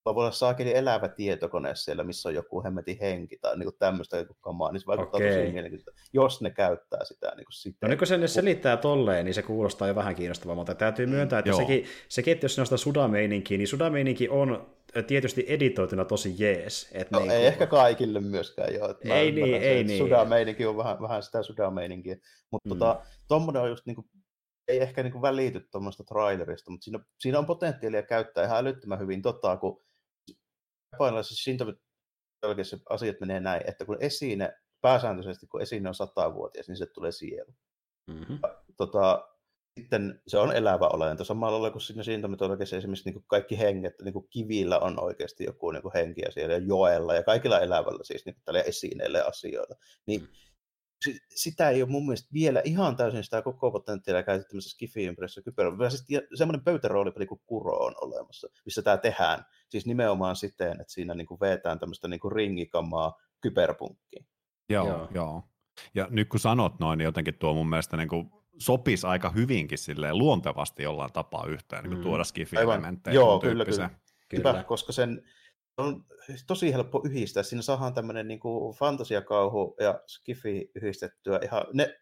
voi 0.06 0.22
olla 0.22 0.32
saakeli 0.32 0.76
elävä 0.76 1.08
tietokone 1.08 1.76
siellä, 1.76 2.04
missä 2.04 2.30
on 2.30 2.36
joku 2.36 2.64
hemmetin 2.64 2.98
henki 3.02 3.38
tai 3.42 3.58
niin 3.58 3.70
tämmöistä 3.80 4.18
joku 4.18 4.34
kamaa, 4.42 4.72
niin 4.72 4.82
se 4.82 4.86
vaikuttaa 4.88 5.18
okay. 5.18 5.30
tosi 5.30 5.52
mielenkiintoista, 5.52 6.02
jos 6.14 6.42
ne 6.42 6.52
käyttää 6.52 7.06
sitä. 7.06 7.28
Niin 7.28 7.46
kuin 7.46 7.54
sitä. 7.54 7.78
No 7.82 7.88
niin 7.88 7.98
kun 7.98 8.08
sen 8.08 8.30
selittää 8.30 8.78
tolleen, 8.78 9.26
niin 9.26 9.34
se 9.34 9.42
kuulostaa 9.42 9.88
jo 9.88 9.96
vähän 9.96 10.16
kiinnostavaa, 10.16 10.56
mutta 10.56 10.76
täytyy 10.76 11.06
myöntää, 11.06 11.40
että 11.40 11.54
sekin, 11.54 11.86
sekin, 12.10 12.32
että 12.32 12.46
jos 12.46 12.56
se 12.56 12.62
on 12.62 12.66
sitä 12.66 12.78
sudameininkiä, 12.78 13.58
niin 13.58 13.68
sudameininki 13.68 14.30
on 14.30 14.75
tietysti 15.04 15.46
editoituna 15.48 16.06
tosi 16.06 16.36
jees. 16.38 16.90
Et 16.92 17.12
no, 17.12 17.20
niin 17.20 17.32
ei 17.32 17.38
kuin... 17.38 17.48
ehkä 17.48 17.68
kaikille 17.68 18.20
myöskään 18.20 18.74
joo. 18.74 18.96
Ei 19.04 19.32
niin, 19.32 19.56
ei 19.56 19.84
niin. 19.84 19.98
Sudameininki 19.98 20.66
on 20.66 20.78
vähän, 20.78 21.02
vähän 21.02 21.24
sitä 21.24 21.44
sudameininkiä. 21.44 22.18
Mutta 22.52 22.70
mm. 22.70 22.80
tota, 22.80 23.06
tommonen 23.28 23.62
on 23.62 23.70
just 23.70 23.86
niin 23.86 23.96
kuin, 23.96 24.08
ei 24.68 24.82
ehkä 24.82 25.04
niin 25.04 25.12
kuin 25.12 25.22
välity 25.22 25.68
tuommoista 25.72 26.04
trailerista, 26.04 26.72
mutta 26.72 26.84
siinä, 26.84 27.00
siinä 27.20 27.40
on 27.40 27.46
potentiaalia 27.46 28.04
käyttää 28.04 28.46
ihan 28.46 28.58
älyttömän 28.58 29.00
hyvin 29.00 29.22
tota, 29.22 29.58
kun 29.58 29.84
japanilaisessa 30.92 31.52
oikeassa 32.46 32.78
asiat 32.90 33.20
menee 33.20 33.40
näin, 33.40 33.62
että 33.68 33.86
kun 33.86 33.98
esine, 34.00 34.54
pääsääntöisesti 34.82 35.48
kun 35.48 35.62
esine 35.62 35.90
on 35.90 35.96
satavuotias, 35.96 36.68
niin 36.68 36.78
se 36.78 36.86
tulee 36.86 37.12
sielu. 37.12 37.52
Mm-hmm. 38.08 38.40
Tota, 38.78 39.30
sitten 39.80 40.22
se 40.28 40.38
on 40.38 40.56
elävä 40.56 40.88
olento. 40.88 41.24
Samalla 41.24 41.58
lailla 41.58 41.72
kuin 41.72 41.82
siinä 41.82 42.04
sintometologiassa 42.04 42.78
esimerkiksi 42.78 43.06
niin 43.06 43.14
kuin 43.14 43.26
kaikki 43.28 43.60
henget, 43.60 43.94
niin 44.04 44.14
kuin 44.14 44.28
kivillä 44.30 44.80
on 44.80 45.04
oikeasti 45.04 45.44
joku 45.44 45.72
niin 45.72 45.82
kuin 45.82 45.94
henki 45.96 46.22
ja 46.22 46.32
siellä 46.32 46.58
joella 46.58 47.14
ja 47.14 47.24
kaikilla 47.24 47.60
elävällä 47.60 48.04
siis 48.04 48.26
niin 48.26 48.36
tällä 48.46 48.62
esineillä 48.62 49.18
ja 49.18 49.26
asioilla. 49.26 49.76
Niin 50.06 50.22
mm. 50.22 51.14
sitä 51.36 51.70
ei 51.70 51.82
ole 51.82 51.92
mun 51.92 52.06
mielestä 52.06 52.30
vielä 52.34 52.62
ihan 52.66 52.96
täysin 52.96 53.24
sitä 53.24 53.42
koko 53.42 53.72
potentiaalia 53.72 54.24
käytetty 54.24 54.50
tämmöisessä 54.50 54.76
skifi-ympäristössä 54.76 55.42
kyber. 55.42 55.90
Siis 55.90 56.24
semmoinen 56.36 56.64
pöytäroolipeli 56.64 57.26
kuin 57.26 57.42
Kuro 57.46 57.78
on 57.78 57.94
olemassa, 58.02 58.48
missä 58.66 58.82
tämä 58.82 58.98
tehdään. 58.98 59.46
Siis 59.70 59.86
nimenomaan 59.86 60.36
siten, 60.36 60.82
että 60.82 60.94
siinä 60.94 61.14
niin 61.14 61.28
kuin 61.28 61.40
veetään 61.40 61.80
tämmöistä 61.80 62.08
niin 62.08 62.20
kuin 62.20 62.32
ringikamaa 62.32 63.18
kyberpunkkiin. 63.42 64.28
Joo, 64.70 64.88
joo. 64.88 65.08
joo. 65.14 65.44
Ja 65.96 66.08
nyt 66.10 66.30
kun 66.30 66.40
sanot 66.40 66.80
noin, 66.80 66.98
niin 66.98 67.06
jotenkin 67.06 67.38
tuo 67.40 67.54
mun 67.54 67.70
mielestä 67.70 67.98
niin 67.98 68.10
kuin 68.10 68.32
sopisi 68.58 69.08
aika 69.08 69.30
hyvinkin 69.30 69.78
silleen 69.78 70.18
luontevasti 70.18 70.84
jollain 70.84 71.14
tapaa 71.14 71.46
yhteen, 71.48 71.84
niin 71.84 71.90
kuin 71.90 72.00
mm. 72.00 72.04
tuoda 72.04 72.24
skifi-elementtejä. 72.24 73.14
Joo, 73.14 73.40
kyllä, 73.40 73.66
kyllä. 73.66 73.90
kyllä. 74.30 74.52
Hyvä, 74.52 74.64
koska 74.64 74.92
sen 74.92 75.24
on 75.78 76.06
tosi 76.48 76.74
helppo 76.74 77.02
yhdistää. 77.06 77.44
Siinä 77.44 77.62
saadaan 77.62 77.94
tämmöinen 77.94 78.28
niin 78.28 78.40
kuin 78.40 78.76
fantasiakauhu 78.76 79.76
ja 79.80 80.02
skifi 80.08 80.72
yhdistettyä. 80.76 81.40
Ihan, 81.44 81.66
ne 81.74 82.00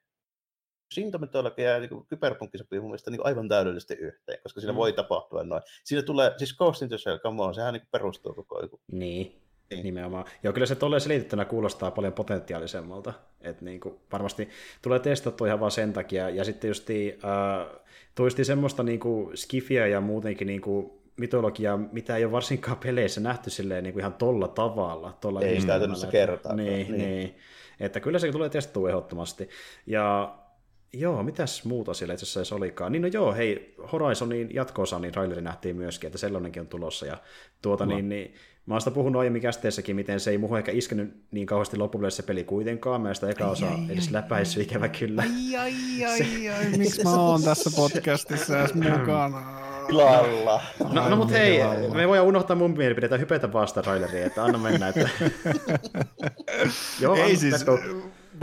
sintometologia 0.94 1.70
ja 1.70 1.80
niin 1.80 2.08
kyberpunkki 2.10 2.58
sopii 2.58 2.80
mun 2.80 2.90
mielestä 2.90 3.12
niin 3.12 3.26
aivan 3.26 3.50
täydellisesti 3.50 3.94
yhteen, 3.94 4.40
koska 4.44 4.62
siinä 4.62 4.74
mm. 4.74 4.78
voi 4.78 4.94
tapahtua 4.94 5.44
noin. 5.44 5.62
Siinä 5.84 6.04
tulee, 6.04 6.32
siis 6.38 6.58
Ghost 6.58 6.82
in 6.82 6.90
the 6.90 6.98
Shell, 6.98 7.18
come 7.18 7.44
on, 7.44 7.56
sehän 7.56 7.74
niin 7.74 7.88
perustuu 7.92 8.34
koko 8.34 8.58
ajan. 8.58 8.70
Niin. 8.92 9.43
Niin. 9.70 9.84
Nimenomaan. 9.84 10.26
Joo, 10.44 10.54
kyllä 10.54 10.68
se 10.68 10.76
tolleen 10.76 11.02
selitettynä 11.02 11.46
kuulostaa 11.46 11.92
paljon 11.92 12.14
potentiaalisemmalta. 12.14 13.14
Että 13.42 13.66
niin 13.66 13.80
kuin 13.80 13.96
varmasti 14.12 14.50
tulee 14.82 15.00
testattua 15.00 15.48
ihan 15.48 15.60
vaan 15.60 15.72
sen 15.72 15.94
takia. 15.94 16.30
Ja 16.30 16.44
sitten 16.44 16.68
just 16.68 16.90
äh, 16.90 17.80
toisti 18.16 18.46
semmoista 18.46 18.84
niin 18.84 19.00
kuin 19.00 19.38
skifiä 19.38 19.88
ja 19.88 20.02
muutenkin 20.02 20.48
niin 20.48 20.62
kuin 20.62 20.92
mitologiaa, 21.18 21.78
mitä 21.78 22.18
ei 22.18 22.26
ole 22.26 22.32
varsinkaan 22.32 22.78
peleissä 22.78 23.22
nähty 23.22 23.50
silleen 23.50 23.84
niin 23.84 23.94
kuin 23.94 24.02
ihan 24.02 24.14
tolla 24.14 24.48
tavalla. 24.48 25.18
Tolla 25.22 25.42
ei 25.42 25.62
sitä 25.62 25.80
tämmöistä 25.80 26.08
kertaa. 26.08 26.56
Niin, 26.56 26.92
niin. 26.92 26.98
niin. 26.98 27.36
Että 27.80 28.00
kyllä 28.00 28.20
se 28.20 28.32
tulee 28.32 28.50
testattua 28.50 28.90
ehdottomasti. 28.90 29.50
Ja 29.86 30.36
Joo, 30.96 31.24
mitäs 31.24 31.66
muuta 31.66 31.94
siellä 31.94 32.14
itse 32.14 32.24
asiassa 32.24 32.56
olikaan? 32.56 32.92
Niin 32.92 33.02
no 33.02 33.08
joo, 33.08 33.34
hei, 33.34 33.76
Horizonin 33.92 34.50
jatko-osa, 34.54 35.00
niin 35.00 35.14
traileri 35.14 35.42
nähtiin 35.42 35.76
myöskin, 35.76 36.08
että 36.08 36.18
sellainenkin 36.18 36.62
on 36.62 36.68
tulossa. 36.68 37.06
Ja 37.06 37.18
tuota, 37.62 37.86
no. 37.86 37.96
niin, 37.96 38.10
niin, 38.10 38.34
Mä 38.66 38.74
oon 38.74 38.82
sitä 38.82 38.92
puhunut 38.92 39.20
aiemmin 39.20 39.42
kästeessäkin, 39.42 39.96
miten 39.96 40.20
se 40.20 40.32
ei 40.32 40.38
muuhun 40.38 40.58
ehkä 40.58 40.72
iskenyt 40.72 41.16
niin 41.32 41.48
kauheasti 41.48 41.78
loppupeleissä 41.78 42.22
se 42.22 42.28
peli 42.28 42.44
kuitenkaan. 42.44 43.02
Mä 43.02 43.14
sitä 43.14 43.30
eka 43.30 43.48
osa 43.48 43.66
edes 43.90 44.12
läpäissyt 44.12 44.64
ikävä 44.64 44.90
kyllä. 44.90 45.22
Ai, 45.22 45.56
ai, 45.56 45.74
ai, 46.06 46.22
ai, 46.22 46.50
ai. 46.50 46.78
miksi 46.78 47.04
mä 47.04 47.22
oon 47.22 47.44
tässä 47.44 47.70
podcastissa 47.76 48.60
edes 48.60 48.74
mukana? 48.74 49.64
Lalla. 49.92 50.62
No, 50.92 51.10
no 51.10 51.16
mutta 51.16 51.34
hei, 51.34 51.60
me 51.94 52.08
voidaan 52.08 52.28
unohtaa 52.28 52.56
mun 52.56 52.78
mielipidetä 52.78 53.18
hypätä 53.18 53.54
vasta 53.54 53.82
traileriin, 53.82 54.26
että 54.26 54.44
anna 54.44 54.58
mennä. 54.58 54.88
Että... 54.88 55.10
Joo, 57.02 57.16
ei 57.16 57.36
siis, 57.38 57.66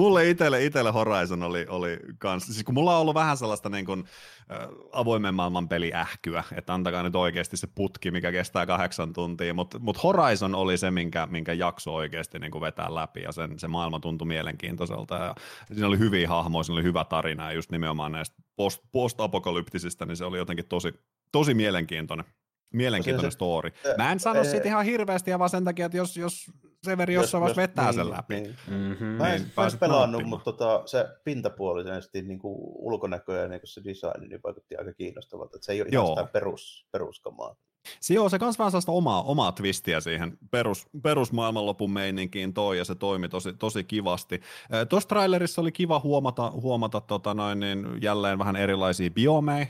mulle 0.01 0.29
itelle, 0.29 0.65
itelle 0.65 0.91
Horizon 0.91 1.43
oli, 1.43 1.67
oli 1.69 1.99
kans, 2.19 2.47
siis 2.47 2.65
kun 2.65 2.75
mulla 2.75 2.95
on 2.95 3.01
ollut 3.01 3.15
vähän 3.15 3.37
sellaista 3.37 3.69
niin 3.69 3.85
kuin, 3.85 4.05
äh, 4.53 4.69
avoimen 4.93 5.35
maailman 5.35 5.69
ähkyä, 5.95 6.45
että 6.57 6.75
antakaa 6.75 7.03
nyt 7.03 7.17
oikeasti 7.17 7.57
se 7.57 7.67
putki, 7.75 8.11
mikä 8.11 8.33
kestää 8.33 8.67
kahdeksan 8.67 9.13
tuntia, 9.13 9.55
mutta 9.55 9.79
mut 9.79 10.03
Horizon 10.03 10.55
oli 10.55 10.79
se, 10.79 10.91
minkä, 10.91 11.27
minkä 11.31 11.53
jakso 11.53 11.95
oikeasti 11.95 12.39
niin 12.39 12.61
vetää 12.61 12.95
läpi 12.95 13.23
ja 13.23 13.33
sen, 13.33 13.59
se 13.59 13.69
maailma 13.69 14.01
tuntui 14.01 14.29
mielenkiintoiselta 14.29 15.15
ja 15.15 15.35
siinä 15.73 15.87
oli 15.87 15.99
hyviä 15.99 16.29
hahmoja, 16.29 16.63
siinä 16.63 16.77
oli 16.77 16.85
hyvä 16.85 17.05
tarina 17.05 17.45
ja 17.45 17.53
just 17.53 17.71
nimenomaan 17.71 18.13
näistä 18.13 18.37
post, 18.57 18.83
post-apokalyptisista, 18.93 20.07
niin 20.07 20.17
se 20.17 20.25
oli 20.25 20.39
jotenkin 20.39 20.69
tosi, 20.69 20.93
tosi 21.33 21.55
mielenkiintoinen. 21.55 22.27
Mielenkiintoinen 22.73 23.33
story. 23.33 23.71
Mä 23.99 24.13
en 24.13 24.21
sano 24.21 24.45
siitä 24.45 24.69
ihan 24.69 24.85
hirveästi, 24.85 25.39
vaan 25.39 25.51
sen 25.51 25.65
takia, 25.65 25.87
että 25.87 25.99
jos, 25.99 26.17
jos 26.17 26.51
Severi 26.85 27.15
jossain 27.15 27.41
vaiheessa 27.41 27.63
vetää 27.63 27.85
niin, 27.85 27.95
sen 27.95 28.11
läpi. 28.11 28.35
Niin. 28.35 28.57
Mm-hmm. 28.69 29.07
Mä 29.07 29.35
en, 29.35 29.41
niin, 29.41 29.53
mä 29.57 29.67
en 29.67 29.79
pelannut, 29.79 30.25
mutta 30.25 30.45
tota, 30.45 30.83
se 30.87 31.07
pintapuolisesti 31.25 32.23
niin 32.23 32.39
kuin 32.39 32.57
ulkonäkö 32.61 33.37
ja 33.37 33.49
niin 33.49 33.61
kuin 33.61 33.69
se 33.69 33.85
design 33.85 34.29
niin 34.29 34.41
vaikutti 34.45 34.77
aika 34.77 34.93
kiinnostavalta. 34.93 35.57
Että 35.57 35.67
se 35.67 35.73
ei 35.73 35.83
ole 35.83 35.89
Joo. 35.93 36.05
ihan 36.05 36.17
sitä 36.17 36.33
perus, 36.33 36.87
peruskamaa. 36.93 37.57
Se 38.01 38.15
joo, 38.15 38.29
se 38.29 38.39
kans 38.39 38.59
vähän 38.59 38.71
sellaista 38.71 38.93
omaa, 38.93 39.23
omaa 39.23 39.53
twistiä 39.53 40.01
siihen 40.01 40.39
perus, 40.51 40.87
perusmaailmanlopun 41.03 41.93
meininkiin 41.93 42.55
toi, 42.55 42.79
ja 42.79 42.85
se 42.85 42.95
toimi 42.95 43.29
tosi, 43.29 43.53
tosi 43.53 43.85
kivasti. 43.85 44.41
Tuossa 44.89 45.09
trailerissa 45.09 45.61
oli 45.61 45.73
kiva 45.73 46.01
huomata, 46.05 46.51
huomata 46.51 47.01
tota 47.01 47.35
noin, 47.35 47.61
niin 47.61 47.87
jälleen 48.03 48.39
vähän 48.39 48.57
erilaisia 48.57 49.11
biomeja. 49.11 49.67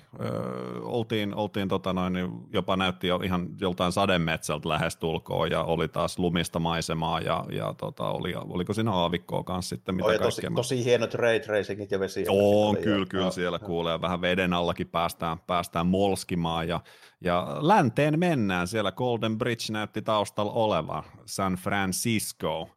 oltiin, 0.83 1.35
oltiin 1.35 1.69
tota 1.69 1.93
noin, 1.93 2.13
niin 2.13 2.31
jopa 2.53 2.77
näytti 2.77 3.07
jo 3.07 3.17
ihan 3.25 3.49
joltain 3.61 3.93
sademetsältä 3.93 4.69
lähestulkoon, 4.69 5.51
ja 5.51 5.65
oli 5.65 5.89
taas 5.89 6.19
lumista 6.19 6.59
maisemaa, 6.59 7.21
ja, 7.21 7.45
ja 7.53 7.75
tota, 7.79 8.11
oli, 8.11 8.35
oliko 8.35 8.75
siinä 8.75 8.93
aavikkoa 8.93 9.45
kanssa 9.45 9.69
sitten, 9.69 9.95
mitä 9.95 10.09
Oi, 10.09 10.19
tosi, 10.19 10.43
tosi 10.55 10.85
hienot 10.85 11.15
ray 11.15 11.41
tracingit 11.41 11.91
ja 11.91 12.01
vesi. 12.01 12.25
On, 12.29 12.77
kyllä, 12.77 13.07
kyllä, 13.07 13.31
siellä 13.31 13.59
kuulee. 13.59 14.01
Vähän 14.01 14.21
veden 14.21 14.53
allakin 14.53 14.89
päästään, 14.89 15.39
päästään 15.47 15.87
molskimaan, 15.87 16.69
ja 16.69 16.81
ja 17.21 17.57
länteen 17.61 18.19
mennään, 18.19 18.69
siellä 18.69 18.93
Golden 18.93 19.39
Bridge 19.39 19.73
näytti 19.73 20.03
taustalla 20.03 20.53
oleva, 20.53 21.05
San 21.27 21.55
Francisco. 21.55 22.71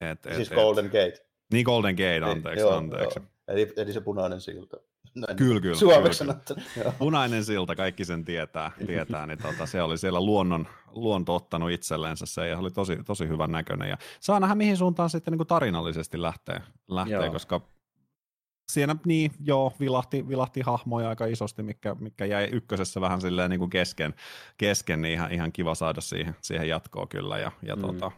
Et, 0.00 0.26
et, 0.26 0.34
siis 0.34 0.50
Golden 0.50 0.86
et, 0.86 0.92
Gate. 0.92 1.26
Niin 1.52 1.64
Golden 1.64 1.94
Gate, 1.94 2.30
anteeksi, 2.30 2.60
joo, 2.60 2.76
anteeksi. 2.76 3.18
Joo. 3.18 3.28
Eli, 3.48 3.72
eli 3.76 3.92
se 3.92 4.00
punainen 4.00 4.40
silta. 4.40 4.76
Näin. 5.14 5.36
Kyllä, 5.36 5.60
kyllä. 5.60 5.76
Suomeksi 5.76 6.24
kyllä, 6.24 6.40
kyllä. 6.74 6.92
Punainen 6.98 7.44
silta, 7.44 7.76
kaikki 7.76 8.04
sen 8.04 8.24
tietää, 8.24 8.70
tietää 8.86 9.26
niin 9.26 9.38
tota, 9.42 9.66
se 9.66 9.82
oli 9.82 9.98
siellä 9.98 10.20
luonnon, 10.20 10.68
luonto 10.90 11.34
ottanut 11.34 11.70
itsellensä 11.70 12.26
se 12.26 12.48
ja 12.48 12.58
oli 12.58 12.70
tosi, 12.70 12.98
tosi 13.06 13.28
hyvän 13.28 13.50
näköinen. 13.50 13.88
Ja 13.88 13.96
saa 14.20 14.40
nähdä, 14.40 14.54
mihin 14.54 14.76
suuntaan 14.76 15.10
sitten 15.10 15.32
niin 15.32 15.38
kuin 15.38 15.46
tarinallisesti 15.46 16.22
lähtee, 16.22 16.60
lähtee 16.88 17.30
koska 17.30 17.60
siinä 18.72 18.96
niin, 19.06 19.30
joo, 19.44 19.72
vilahti, 19.80 20.28
vilahti 20.28 20.60
hahmoja 20.60 21.08
aika 21.08 21.26
isosti, 21.26 21.62
mikä, 21.62 21.96
mikä 22.00 22.24
jäi 22.24 22.48
ykkösessä 22.52 23.00
vähän 23.00 23.20
silleen 23.20 23.50
niin 23.50 23.60
kuin 23.60 23.70
kesken, 23.70 24.14
kesken, 24.58 25.02
niin 25.02 25.14
ihan, 25.14 25.32
ihan 25.32 25.52
kiva 25.52 25.74
saada 25.74 26.00
siihen, 26.00 26.36
siihen 26.40 26.68
jatkoa 26.68 27.06
kyllä. 27.06 27.38
Ja, 27.38 27.52
ja 27.62 27.76
mm. 27.76 27.82
tota, 27.82 28.10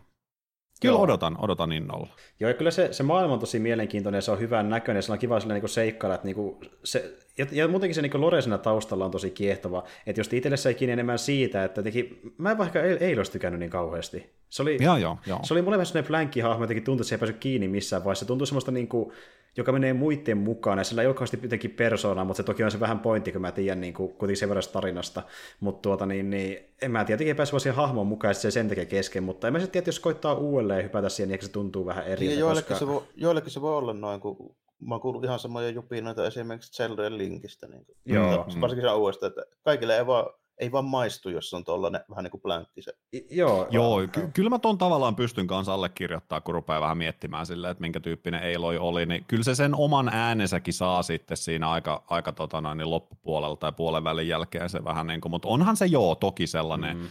Kyllä 0.81 0.95
Joo. 0.95 1.03
odotan, 1.03 1.37
odotan 1.41 1.73
innolla. 1.73 2.09
Joo, 2.41 2.51
ja 2.51 2.57
kyllä 2.57 2.71
se, 2.71 2.93
se 2.93 3.03
maailma 3.03 3.35
on 3.35 3.41
tosi 3.41 3.59
mielenkiintoinen 3.59 4.19
ja 4.19 4.23
se 4.23 4.31
on 4.31 4.41
hyvän 4.41 4.71
näköinen 4.71 5.03
se 5.03 5.13
on 5.13 5.19
kiva 5.19 5.41
sillä 5.41 5.55
niin 5.55 5.69
seikkailla, 5.69 6.15
että 6.15 6.27
niin 6.27 6.35
kuin 6.35 6.61
se, 6.85 7.19
ja, 7.41 7.47
ja 7.53 7.69
muutenkin 7.69 7.95
se 7.95 8.03
niin 8.03 8.21
Loresena 8.21 8.59
taustalla 8.59 9.05
on 9.05 9.11
tosi 9.11 9.31
kiehtova, 9.31 9.85
että 10.07 10.21
jos 10.21 10.33
itselle 10.33 10.57
sai 10.57 10.75
kiinni 10.75 10.93
enemmän 10.93 11.19
siitä, 11.19 11.65
että 11.65 11.83
teki, 11.83 12.21
mä 12.39 12.51
en 12.51 12.59
vaikka 12.59 12.83
ei, 12.83 12.97
ei 13.01 13.17
olisi 13.17 13.33
tykännyt 13.33 13.61
niin 13.61 13.71
kauheasti. 13.71 14.31
Se 14.49 14.63
oli, 14.63 14.79
joo, 14.81 14.97
joo, 14.97 15.19
joo. 15.27 15.41
Se 15.43 15.55
oli 15.55 15.63
mulle 15.63 15.77
vähän 15.77 15.87
sellainen 15.87 16.09
flankkihahmo, 16.09 16.65
jotenkin 16.65 16.85
tuntui, 16.85 17.03
että 17.03 17.09
se 17.09 17.15
ei 17.15 17.19
päässyt 17.19 17.41
kiinni 17.41 17.69
missään 17.69 18.05
vaiheessa. 18.05 18.25
Se 18.25 18.27
tuntui 18.27 18.47
semmoista 18.47 18.71
niin 18.71 18.89
kuin, 18.89 19.13
joka 19.57 19.73
menee 19.73 19.93
muiden 19.93 20.39
mukaan, 20.39 20.79
ja 20.79 20.85
sillä 20.85 21.03
ei 21.03 21.09
ole 21.09 21.41
jotenkin 21.43 21.71
persoonaa, 21.71 22.25
mutta 22.25 22.37
se 22.37 22.43
toki 22.43 22.65
on 22.65 22.71
se 22.71 22.81
vähän 22.81 22.99
pointti, 22.99 23.33
kun 23.33 23.41
mä 23.41 23.53
tiedän 23.53 23.81
niin 23.81 23.95
kuin, 23.95 24.09
kuitenkin 24.09 24.37
sen 24.37 24.49
verran 24.49 24.63
tarinasta, 24.73 25.23
mutta 25.61 25.83
tuota, 25.83 26.07
niin, 26.07 26.31
niin, 26.31 26.59
en 26.83 26.91
mä 26.91 27.05
tiedä, 27.05 27.35
pääse 27.35 27.59
siihen 27.59 27.77
hahmon 27.77 28.07
mukaan, 28.07 28.35
se 28.35 28.51
sen 28.51 28.69
tekee 28.69 28.85
kesken, 28.85 29.23
mutta 29.23 29.47
en 29.47 29.53
mä 29.53 29.59
sitten 29.59 29.73
tiedä, 29.73 29.89
jos 29.89 30.01
koittaa 30.01 30.35
uudelleen 30.35 30.85
hypätä 30.85 31.09
siihen, 31.09 31.29
niin 31.29 31.35
ehkä 31.35 31.47
se 31.47 31.53
tuntuu 31.53 31.87
vähän 31.87 32.07
eri. 32.07 32.27
Ja 32.27 32.35
joillekin, 32.35 32.69
koska... 32.69 32.79
se 32.79 32.87
voi, 32.87 33.03
joillekin 33.17 33.51
se 33.51 33.61
voi 33.61 33.77
olla 33.77 33.93
noin, 33.93 34.21
kun 34.21 34.55
mä 34.81 34.95
oon 34.95 35.01
kuullut 35.01 35.25
ihan 35.25 35.39
samoja 35.39 35.71
jupinoita 35.71 36.27
esimerkiksi 36.27 36.73
Zeldaen 36.73 37.19
linkistä, 37.19 37.67
niin 37.69 37.85
kuin, 37.85 37.97
Joo. 38.05 38.47
varsinkin 38.61 38.89
se 38.89 38.93
uudesta, 38.93 39.27
että 39.27 39.43
kaikille 39.63 39.97
ei 39.97 40.07
vaan 40.07 40.27
ei 40.61 40.73
vaan 40.73 40.85
maistu, 40.85 41.31
jos 41.31 41.55
on 41.55 41.65
tuollainen 41.65 42.01
vähän 42.11 42.25
niin 42.25 42.31
kuin 42.31 42.41
blänkki 42.41 42.83
se. 42.83 42.93
Joo, 43.31 43.67
Joo 43.71 44.01
ky- 44.13 44.31
kyllä 44.35 44.51
mä 44.51 44.59
ton 44.59 44.79
tavallaan 44.79 45.17
pystyn 45.17 45.47
kanssa 45.47 45.75
allekirjoittaa, 45.75 46.41
kun 46.41 46.55
rupeaa 46.55 46.81
vähän 46.81 46.99
miettimään 46.99 47.47
silleen, 47.47 47.71
että 47.71 47.81
minkä 47.81 48.01
tyyppinen 48.01 48.43
Eiloi 48.43 48.79
oli, 48.79 49.07
niin 49.07 49.25
kyllä 49.29 49.45
se 49.45 49.55
sen 49.55 49.75
oman 49.75 50.09
äänensäkin 50.09 50.75
saa 50.75 51.03
sitten 51.03 51.37
siinä 51.37 51.71
aika, 51.71 52.05
aika 52.11 52.33
tota 52.33 52.61
noin, 52.61 52.79
niin 52.79 52.91
loppupuolella 52.91 53.57
tai 53.57 53.73
puolen 53.73 54.05
välin 54.05 54.29
jälkeen 54.29 54.69
se 54.69 54.85
vähän 54.85 55.07
niin 55.07 55.21
kuin, 55.21 55.31
mutta 55.31 55.49
onhan 55.49 55.77
se 55.77 55.87
joo 55.87 56.15
toki 56.15 56.47
sellainen, 56.47 56.97
mm 56.97 57.09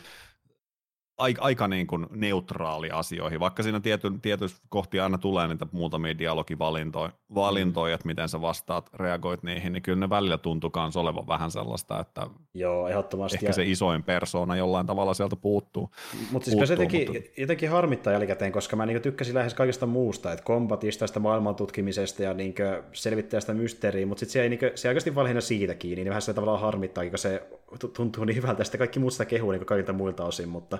aika, 1.19 1.41
aika 1.41 1.67
niin 1.67 1.87
kuin 1.87 2.05
neutraali 2.09 2.91
asioihin, 2.91 3.39
vaikka 3.39 3.63
siinä 3.63 3.79
tiety, 3.79 4.11
tietysti 4.21 4.61
kohti 4.69 4.99
aina 4.99 5.17
tulee 5.17 5.47
niitä 5.47 5.67
muutamia 5.71 6.17
dialogivalintoja, 6.17 7.11
valintoja, 7.35 7.95
että 7.95 8.07
miten 8.07 8.29
sä 8.29 8.41
vastaat, 8.41 8.89
reagoit 8.93 9.43
niihin, 9.43 9.73
niin 9.73 9.83
kyllä 9.83 9.99
ne 9.99 10.09
välillä 10.09 10.37
tuntuu 10.37 10.71
myös 10.75 10.97
olevan 10.97 11.27
vähän 11.27 11.51
sellaista, 11.51 11.99
että 11.99 12.27
Joo, 12.53 12.87
ehdottomasti. 12.87 13.35
ehkä 13.35 13.47
ja... 13.47 13.53
se 13.53 13.63
isoin 13.63 14.03
persoona 14.03 14.55
jollain 14.55 14.87
tavalla 14.87 15.13
sieltä 15.13 15.35
puuttuu. 15.35 15.89
Mutta 16.31 16.51
siis 16.51 16.67
se 16.67 16.73
jotenkin, 16.73 17.13
mutta... 17.13 17.29
jotenkin 17.37 17.69
harmittaa 17.69 18.13
jälkikäteen, 18.13 18.51
koska 18.51 18.75
mä 18.75 18.85
niin 18.85 19.01
tykkäsin 19.01 19.35
lähes 19.35 19.53
kaikesta 19.53 19.85
muusta, 19.85 20.31
että 20.31 20.45
kombatista, 20.45 21.07
sitä 21.07 21.19
maailman 21.19 21.55
tutkimisesta 21.55 22.23
ja 22.23 22.33
niin 22.33 22.55
selvittää 22.93 23.39
sitä 23.39 23.53
mysteeriä, 23.53 24.05
mutta 24.05 24.19
sitten 24.19 24.33
se, 24.33 24.43
ei, 24.43 24.49
niin 24.49 24.59
kuin, 24.59 24.71
se 24.75 24.87
oikeasti 24.87 25.15
vaan 25.15 25.41
siitä 25.41 25.75
kiinni, 25.75 26.03
niin 26.03 26.09
vähän 26.09 26.21
se 26.21 26.33
tavallaan 26.33 26.61
harmittaa, 26.61 27.09
kun 27.09 27.17
se 27.17 27.58
tuntuu 27.93 28.25
niin 28.25 28.35
hyvältä, 28.35 28.63
sitten 28.63 28.79
kaikki 28.79 28.99
muut 28.99 29.13
sitä 29.13 29.25
kehuu 29.25 29.51
niin 29.51 29.65
kaikilta 29.65 29.93
muilta 29.93 30.25
osin, 30.25 30.49
mutta 30.49 30.77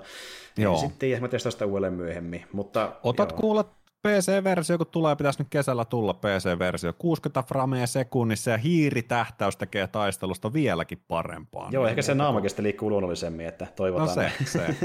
Joo. 0.56 0.76
sitten 0.76 0.98
tiedä, 0.98 1.20
mä 1.20 1.28
testaan 1.28 1.52
sitä 1.52 1.66
uudelleen 1.66 1.92
myöhemmin. 1.92 2.44
Mutta, 2.52 2.92
Otat 3.02 3.30
joo. 3.30 3.40
kuulla 3.40 3.64
PC-versio, 4.08 4.78
kun 4.78 4.86
tulee, 4.86 5.16
pitäisi 5.16 5.38
nyt 5.38 5.48
kesällä 5.50 5.84
tulla 5.84 6.14
PC-versio, 6.14 6.92
60 6.98 7.42
framea 7.42 7.86
sekunnissa 7.86 8.50
ja 8.50 8.58
hiiritähtäys 8.58 9.56
tekee 9.56 9.86
taistelusta 9.86 10.52
vieläkin 10.52 11.02
parempaa. 11.08 11.68
Joo, 11.72 11.86
ehkä 11.86 12.02
se 12.02 12.14
naamakin 12.14 12.50
sitten 12.50 12.62
liikkuu 12.62 12.90
luonnollisemmin, 12.90 13.46
että 13.46 13.66
toivotaan. 13.76 14.08
No 14.08 14.14
se, 14.14 14.32
se. 14.44 14.76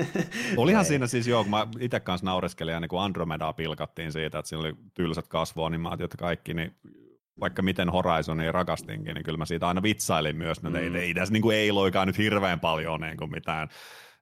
Olihan 0.58 0.86
siinä 0.96 1.08
siis 1.08 1.28
joo, 1.28 1.44
kun 1.44 1.50
mä 1.50 1.68
itse 1.80 2.00
kanssa 2.00 2.26
naureskelin 2.26 2.74
ja 2.74 2.80
niin 2.80 2.90
kun 2.90 3.02
Andromedaa 3.02 3.54
pilkattiin 3.54 4.12
siitä, 4.12 4.40
että 4.40 4.50
siinä 4.50 4.60
oli 4.60 4.76
tylsät 4.94 5.28
kasvuanimaatiot 5.28 6.12
ja 6.12 6.18
kaikki, 6.18 6.54
niin 6.54 6.76
vaikka 7.40 7.62
miten 7.62 7.90
Horizonia 7.90 8.52
rakastinkin, 8.52 9.14
niin 9.14 9.24
kyllä 9.24 9.38
mä 9.38 9.46
siitä 9.46 9.68
aina 9.68 9.84
vitsailin 9.84 10.36
myös, 10.36 10.58
että 10.58 10.70
mm. 10.70 10.76
ei, 10.76 10.98
ei 10.98 11.14
tässä 11.14 11.34
niin 11.34 11.42
kuin 11.42 11.58
ei 11.58 11.72
loikaan 11.72 12.08
nyt 12.08 12.18
hirveän 12.18 12.60
paljon 12.60 13.02
niin 13.02 13.18
kuin 13.18 13.32
mitään 13.32 13.70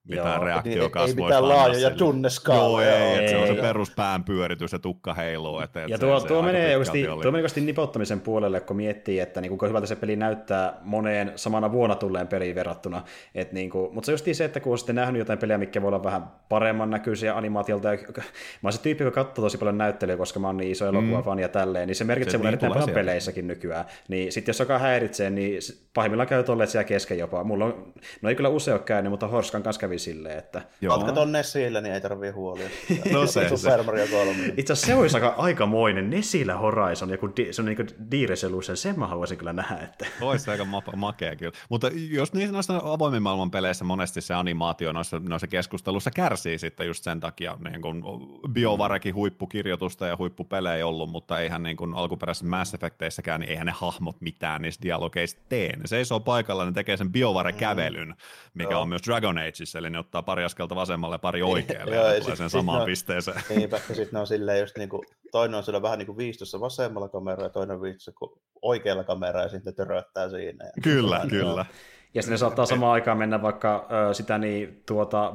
mitään 0.07 0.35
Joo, 0.35 0.45
reaktiokasvoista. 0.45 1.21
Ei 1.21 1.25
mitään 1.25 1.49
laajoja 1.49 1.89
tunneskaaloja. 1.91 2.89
Joo, 2.89 2.97
ei, 2.97 3.19
ei, 3.19 3.29
se 3.29 3.37
on 3.37 3.47
se 3.47 3.61
peruspään 3.61 4.23
pyöritys 4.23 4.73
ja 4.73 4.79
tukka 4.79 5.13
heiluu. 5.13 5.59
Et, 5.59 5.75
et 5.75 5.89
ja 5.89 5.99
tuo, 5.99 6.19
se, 6.19 6.27
tuo, 6.27 6.41
se 6.41 6.45
menee 6.45 6.73
justi, 6.73 7.03
tuo 7.21 7.31
menee 7.31 7.49
nipottamisen 7.61 8.19
puolelle, 8.19 8.61
kun 8.61 8.75
miettii, 8.75 9.19
että 9.19 9.41
niin 9.41 9.49
kuinka 9.49 9.67
hyvältä 9.67 9.87
se 9.87 9.95
peli 9.95 10.15
näyttää 10.15 10.77
moneen 10.81 11.31
samana 11.35 11.71
vuonna 11.71 11.95
tulleen 11.95 12.27
peliin 12.27 12.55
verrattuna. 12.55 13.01
Et 13.35 13.51
niin 13.51 13.69
kuin, 13.69 13.93
mutta 13.93 14.05
se 14.05 14.11
just 14.11 14.25
se, 14.31 14.45
että 14.45 14.59
kun 14.59 14.71
on 14.71 14.77
sitten 14.77 14.95
nähnyt 14.95 15.19
jotain 15.19 15.39
peliä, 15.39 15.57
mikä 15.57 15.81
voi 15.81 15.87
olla 15.87 16.03
vähän 16.03 16.23
paremman 16.49 16.89
näköisiä 16.89 17.37
animaatiolta, 17.37 17.93
ja 17.93 17.97
mä 18.61 18.67
oon 18.67 18.73
se 18.73 18.81
tyyppi, 18.81 19.03
joka 19.03 19.23
katsoo 19.23 19.45
tosi 19.45 19.57
paljon 19.57 19.77
näyttelyä, 19.77 20.17
koska 20.17 20.39
mä 20.39 20.47
oon 20.47 20.57
niin 20.57 20.71
iso 20.71 20.87
elokuvafani 20.87 21.39
mm. 21.39 21.43
ja 21.43 21.49
tälleen, 21.49 21.87
niin 21.87 21.95
se 21.95 22.03
merkitsee 22.03 22.37
mulle 22.37 22.47
erittäin 22.47 22.73
paljon 22.73 22.89
peleissäkin 22.89 23.47
nykyään. 23.47 23.85
Niin 24.07 24.31
sitten 24.31 24.49
jos 24.49 24.59
joka 24.59 24.79
häiritsee, 24.79 25.29
niin 25.29 25.59
pahimmillaan 25.93 26.27
käy 26.27 26.43
tolleet 26.43 26.69
siellä 26.69 26.83
kesken 26.83 27.17
jopa. 27.17 27.43
Mulla 27.43 27.65
on, 27.65 27.93
no 28.21 28.29
ei 28.29 28.35
kyllä 28.35 28.49
usein 28.49 28.75
ole 28.75 28.81
käynyt, 28.85 29.09
mutta 29.09 29.27
Horskan 29.27 29.63
kanssa 29.63 29.79
kävi 29.79 29.92
silleen, 29.99 30.37
että... 30.37 30.61
Joo. 30.81 31.11
ton 31.11 31.31
Nessillä, 31.31 31.81
niin 31.81 31.93
ei 31.93 32.01
tarvii 32.01 32.31
huolia. 32.31 32.69
no 33.11 33.27
se, 33.27 33.49
Super 33.49 33.83
Mario 33.83 34.07
3. 34.07 34.53
Itse 34.57 34.73
asiassa 34.73 34.87
se 34.87 34.95
olisi 34.95 35.17
aika 35.17 35.35
aikamoinen 35.37 36.09
Nessillä 36.09 36.57
Horizon, 36.57 37.09
joku 37.09 37.29
di, 37.37 37.53
se 37.53 37.61
on 37.61 37.65
niin 37.65 37.77
D-Resolution, 38.11 38.77
sen 38.77 38.99
mä 38.99 39.07
haluaisin 39.07 39.37
kyllä 39.37 39.53
nähdä. 39.53 39.77
Että... 39.77 40.05
Olisi 40.21 40.51
aika 40.51 40.65
ma- 40.65 40.83
makea 40.95 41.35
kyllä. 41.35 41.53
Mutta 41.69 41.89
jos 42.09 42.33
niissä 42.33 42.53
noissa 42.53 42.81
avoimen 42.83 43.23
maailman 43.23 43.51
peleissä 43.51 43.85
monesti 43.85 44.21
se 44.21 44.33
animaatio 44.33 44.91
noissa, 44.91 45.19
noissa 45.19 45.47
keskustelussa 45.47 46.11
kärsii 46.11 46.59
sitten 46.59 46.87
just 46.87 47.03
sen 47.03 47.19
takia, 47.19 47.57
niin 47.69 47.81
kuin 47.81 48.03
BioVarekin 48.51 49.15
huippukirjoitusta 49.15 50.07
ja 50.07 50.17
huippupelejä 50.17 50.75
ei 50.75 50.83
ollut, 50.83 51.09
mutta 51.09 51.39
eihän 51.39 51.63
niin 51.63 51.77
kuin 51.77 51.93
alkuperäisissä 51.93 52.45
Mass 52.45 52.73
Effecteissäkään, 52.73 53.39
niin 53.39 53.49
eihän 53.49 53.65
ne 53.65 53.73
hahmot 53.75 54.21
mitään 54.21 54.61
niistä 54.61 54.83
dialogeista 54.83 55.41
tee. 55.49 55.75
Ne 55.75 55.87
seisoo 55.87 56.19
paikalla, 56.19 56.65
ne 56.65 56.71
tekee 56.71 56.97
sen 56.97 57.11
BioVare-kävelyn, 57.11 58.15
mikä 58.53 58.71
mm. 58.71 58.77
on 58.77 58.89
myös 58.89 59.01
Dragon 59.07 59.37
Ageissa, 59.37 59.81
eli 59.83 59.89
ne 59.89 59.99
ottaa 59.99 60.23
pari 60.23 60.43
askelta 60.43 60.75
vasemmalle 60.75 61.15
ja 61.15 61.19
pari 61.19 61.41
oikealle 61.41 61.95
ja, 61.95 62.13
ja 62.13 62.21
tulee 62.21 62.35
sen 62.35 62.49
samaan 62.49 62.79
on, 62.79 62.85
pisteeseen. 62.85 63.41
Niinpä, 63.49 63.79
ja 63.89 63.95
sitten 63.95 64.09
ne 64.11 64.19
on 64.19 64.27
silleen 64.27 64.59
just 64.59 64.77
niin 64.77 64.89
kuin, 64.89 65.05
toinen 65.31 65.57
on 65.57 65.63
siellä 65.63 65.81
vähän 65.81 65.99
niin 65.99 66.07
kuin 66.07 66.17
viistossa 66.17 66.59
vasemmalla 66.59 67.09
kameralla 67.09 67.45
ja 67.45 67.49
toinen 67.49 67.81
viistossa 67.81 68.19
oikealla 68.61 69.03
kameralla 69.03 69.45
ja 69.45 69.49
sitten 69.49 69.75
töröttää 69.75 70.29
siinä. 70.29 70.65
Ja 70.65 70.71
kyllä, 70.83 71.21
kyllä. 71.29 71.65
Ja 72.15 72.21
sitten 72.21 72.33
ne 72.33 72.37
saattaa 72.37 72.65
samaan 72.65 72.93
aikaan 72.93 73.17
mennä 73.17 73.41
vaikka 73.41 73.87
ö, 74.09 74.13
sitä 74.13 74.37
niin, 74.37 74.81
tuota, 74.85 75.33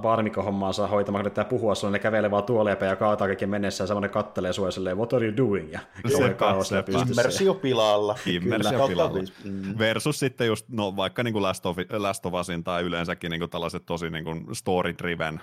saa 0.72 0.86
hoitamaan, 0.86 1.24
kun 1.24 1.32
ne 1.36 1.44
puhua 1.44 1.74
sulle, 1.74 1.92
ne 1.92 1.98
kävelee 1.98 2.30
vaan 2.30 2.44
tuoleepä 2.44 2.86
ja 2.86 2.96
kaataa 2.96 3.26
kaiken 3.26 3.48
mennessä 3.48 3.84
ja 3.84 3.88
samoin 3.88 4.10
kattelee 4.10 4.52
sua 4.52 4.70
silleen, 4.70 4.96
what 4.96 5.12
are 5.12 5.26
you 5.26 5.36
doing? 5.36 5.72
Ja 5.72 5.80
se 6.18 6.34
kaos 6.34 6.72
Immersio 7.10 7.54
pilalla. 7.54 8.16
Immersio 8.26 8.88
pilalla. 8.88 9.18
Mm. 9.44 9.78
Versus 9.78 10.18
sitten 10.18 10.46
just, 10.46 10.68
no 10.68 10.96
vaikka 10.96 11.22
niin 11.22 11.32
kuin 11.32 11.42
Last, 11.42 11.66
of, 11.66 11.76
Last 11.92 12.26
of 12.26 12.34
Usin 12.34 12.64
tai 12.64 12.82
yleensäkin 12.82 13.30
niin 13.30 13.40
kuin 13.40 13.50
tällaiset 13.50 13.86
tosi 13.86 14.10
niin 14.10 14.24
kuin 14.24 14.46
story-driven 14.52 15.40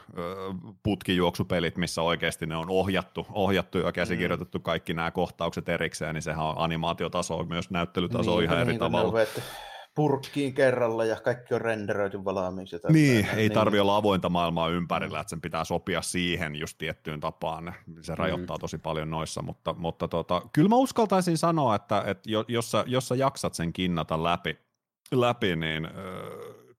putkijuoksupelit, 0.84 1.78
missä 1.78 2.02
oikeasti 2.02 2.46
ne 2.46 2.56
on 2.56 2.70
ohjattu, 2.70 3.28
ohjattu 3.34 3.78
ja 3.78 3.92
käsikirjoitettu 3.92 4.60
kaikki 4.60 4.94
nämä 4.94 5.12
kohtaukset 5.12 5.70
erikseen, 5.70 6.14
niin 6.14 6.22
sehän 6.22 6.46
on 6.46 6.56
animaatiotaso, 6.58 7.44
myös 7.44 7.70
näyttelytaso 7.70 8.32
niin, 8.32 8.44
ihan 8.44 8.60
eri 8.60 8.72
niin, 8.72 8.80
tavalla 8.80 9.14
purkkiin 9.96 10.54
kerralla 10.54 11.06
ja 11.06 11.16
kaikki 11.16 11.54
on 11.54 11.62
renderöity 11.62 12.26
valmiiksi. 12.26 12.80
Niin, 12.90 13.28
ei 13.30 13.36
niin. 13.36 13.52
tarvi 13.52 13.80
olla 13.80 13.96
avointa 13.96 14.30
maailmaa 14.30 14.70
ympärillä, 14.70 15.20
että 15.20 15.30
sen 15.30 15.42
pitää 15.42 15.64
sopia 15.64 16.02
siihen 16.02 16.56
just 16.56 16.78
tiettyyn 16.78 17.20
tapaan. 17.20 17.74
Se 18.02 18.16
rajoittaa 18.16 18.58
mm. 18.58 18.62
tosi 18.62 18.78
paljon 18.78 19.10
noissa, 19.10 19.42
mutta, 19.42 19.74
mutta 19.74 20.08
tota, 20.08 20.42
kyllä 20.54 20.70
mä 20.70 20.76
uskaltaisin 20.76 21.38
sanoa, 21.38 21.76
että, 21.76 22.04
että 22.08 22.30
jos, 22.48 22.72
sä, 22.72 22.84
jos 22.88 23.08
sä 23.08 23.16
jaksat 23.16 23.54
sen 23.54 23.74
kinnata 23.74 24.24
läpi, 24.24 24.60
läpi 25.12 25.56
niin 25.56 25.86
äh, 25.86 25.92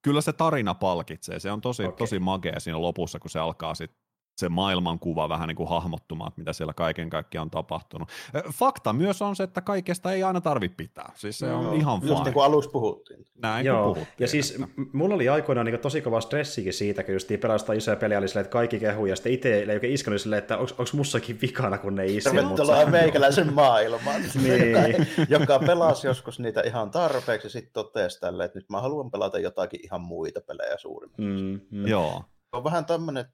kyllä 0.03 0.21
se 0.21 0.33
tarina 0.33 0.75
palkitsee. 0.75 1.41
Se 1.41 1.53
on 1.53 1.61
tosi, 1.61 1.85
okay. 1.85 1.97
tosi 1.97 2.19
magea 2.19 2.61
siinä 2.61 2.81
lopussa, 2.81 3.19
kun 3.19 3.31
se 3.31 3.39
alkaa 3.39 3.75
sitten 3.75 4.06
se 4.37 4.49
maailmankuva 4.49 5.29
vähän 5.29 5.49
niin 5.49 5.57
kuin 5.57 5.69
hahmottumaan, 5.69 6.33
mitä 6.37 6.53
siellä 6.53 6.73
kaiken 6.73 7.11
kaikkiaan 7.11 7.47
on 7.47 7.51
tapahtunut. 7.51 8.09
Fakta 8.53 8.93
myös 8.93 9.23
on 9.23 9.37
se, 9.37 9.43
että 9.43 9.61
kaikesta 9.61 10.13
ei 10.13 10.23
aina 10.23 10.41
tarvitse 10.41 10.77
pitää. 10.77 11.13
Siis 11.15 11.39
se 11.39 11.53
on 11.53 11.65
no, 11.65 11.73
ihan 11.73 12.01
fine. 12.01 12.13
Just 12.13 12.25
niin 12.25 12.35
kuin 12.35 12.45
alussa 12.45 12.71
puhuttiin. 12.71 13.25
Näin 13.43 13.67
Joo. 13.67 13.85
puhuttiin. 13.85 14.17
Ja 14.19 14.29
siis 14.29 14.51
että... 14.51 14.67
mulla 14.93 15.15
oli 15.15 15.29
aikoinaan 15.29 15.67
niin 15.67 15.79
tosi 15.79 16.03
kova 16.03 16.21
stressikin 16.21 16.73
siitä, 16.73 17.03
kun 17.03 17.15
just 17.15 17.29
pelastaa 17.41 17.75
isoja 17.75 17.97
pelejä, 17.97 18.19
oli 18.19 18.29
silleen, 18.29 18.45
että 18.45 18.53
kaikki 18.53 18.81
kehuu, 18.81 19.07
ja 19.07 19.17
sitten 19.17 19.33
itse 19.33 19.55
ei 19.55 19.71
oikein 19.71 19.93
iskenut 19.93 20.21
silleen, 20.21 20.43
että 20.43 20.59
onko 20.59 20.85
mussakin 20.93 21.39
vikana, 21.43 21.79
kun 21.79 21.95
ne 21.95 22.03
ei 22.03 22.17
iske. 22.17 22.31
Tervetuloa 22.31 22.77
mutta... 22.77 22.91
meikäläisen 22.91 23.55
maailman, 23.55 24.23
niin. 24.43 25.07
joka 25.29 25.59
pelasi 25.59 26.07
joskus 26.07 26.41
niitä 26.41 26.61
ihan 26.61 26.91
tarpeeksi, 26.91 27.47
ja 27.47 27.51
sitten 27.51 27.73
totesi 27.73 28.21
tälle, 28.21 28.45
että 28.45 28.59
nyt 28.59 28.71
mä 28.71 28.81
haluan 28.81 29.11
pelata 29.11 29.39
jotakin 29.39 29.81
ihan 29.85 30.01
muita 30.01 30.41
pelejä 30.41 30.77
suurimmin. 30.79 31.17
Mm, 31.19 31.79
mm. 31.79 31.87
Joo. 31.87 32.25
On 32.53 32.65
vähän 32.65 32.85
tämmöinen 32.85 33.25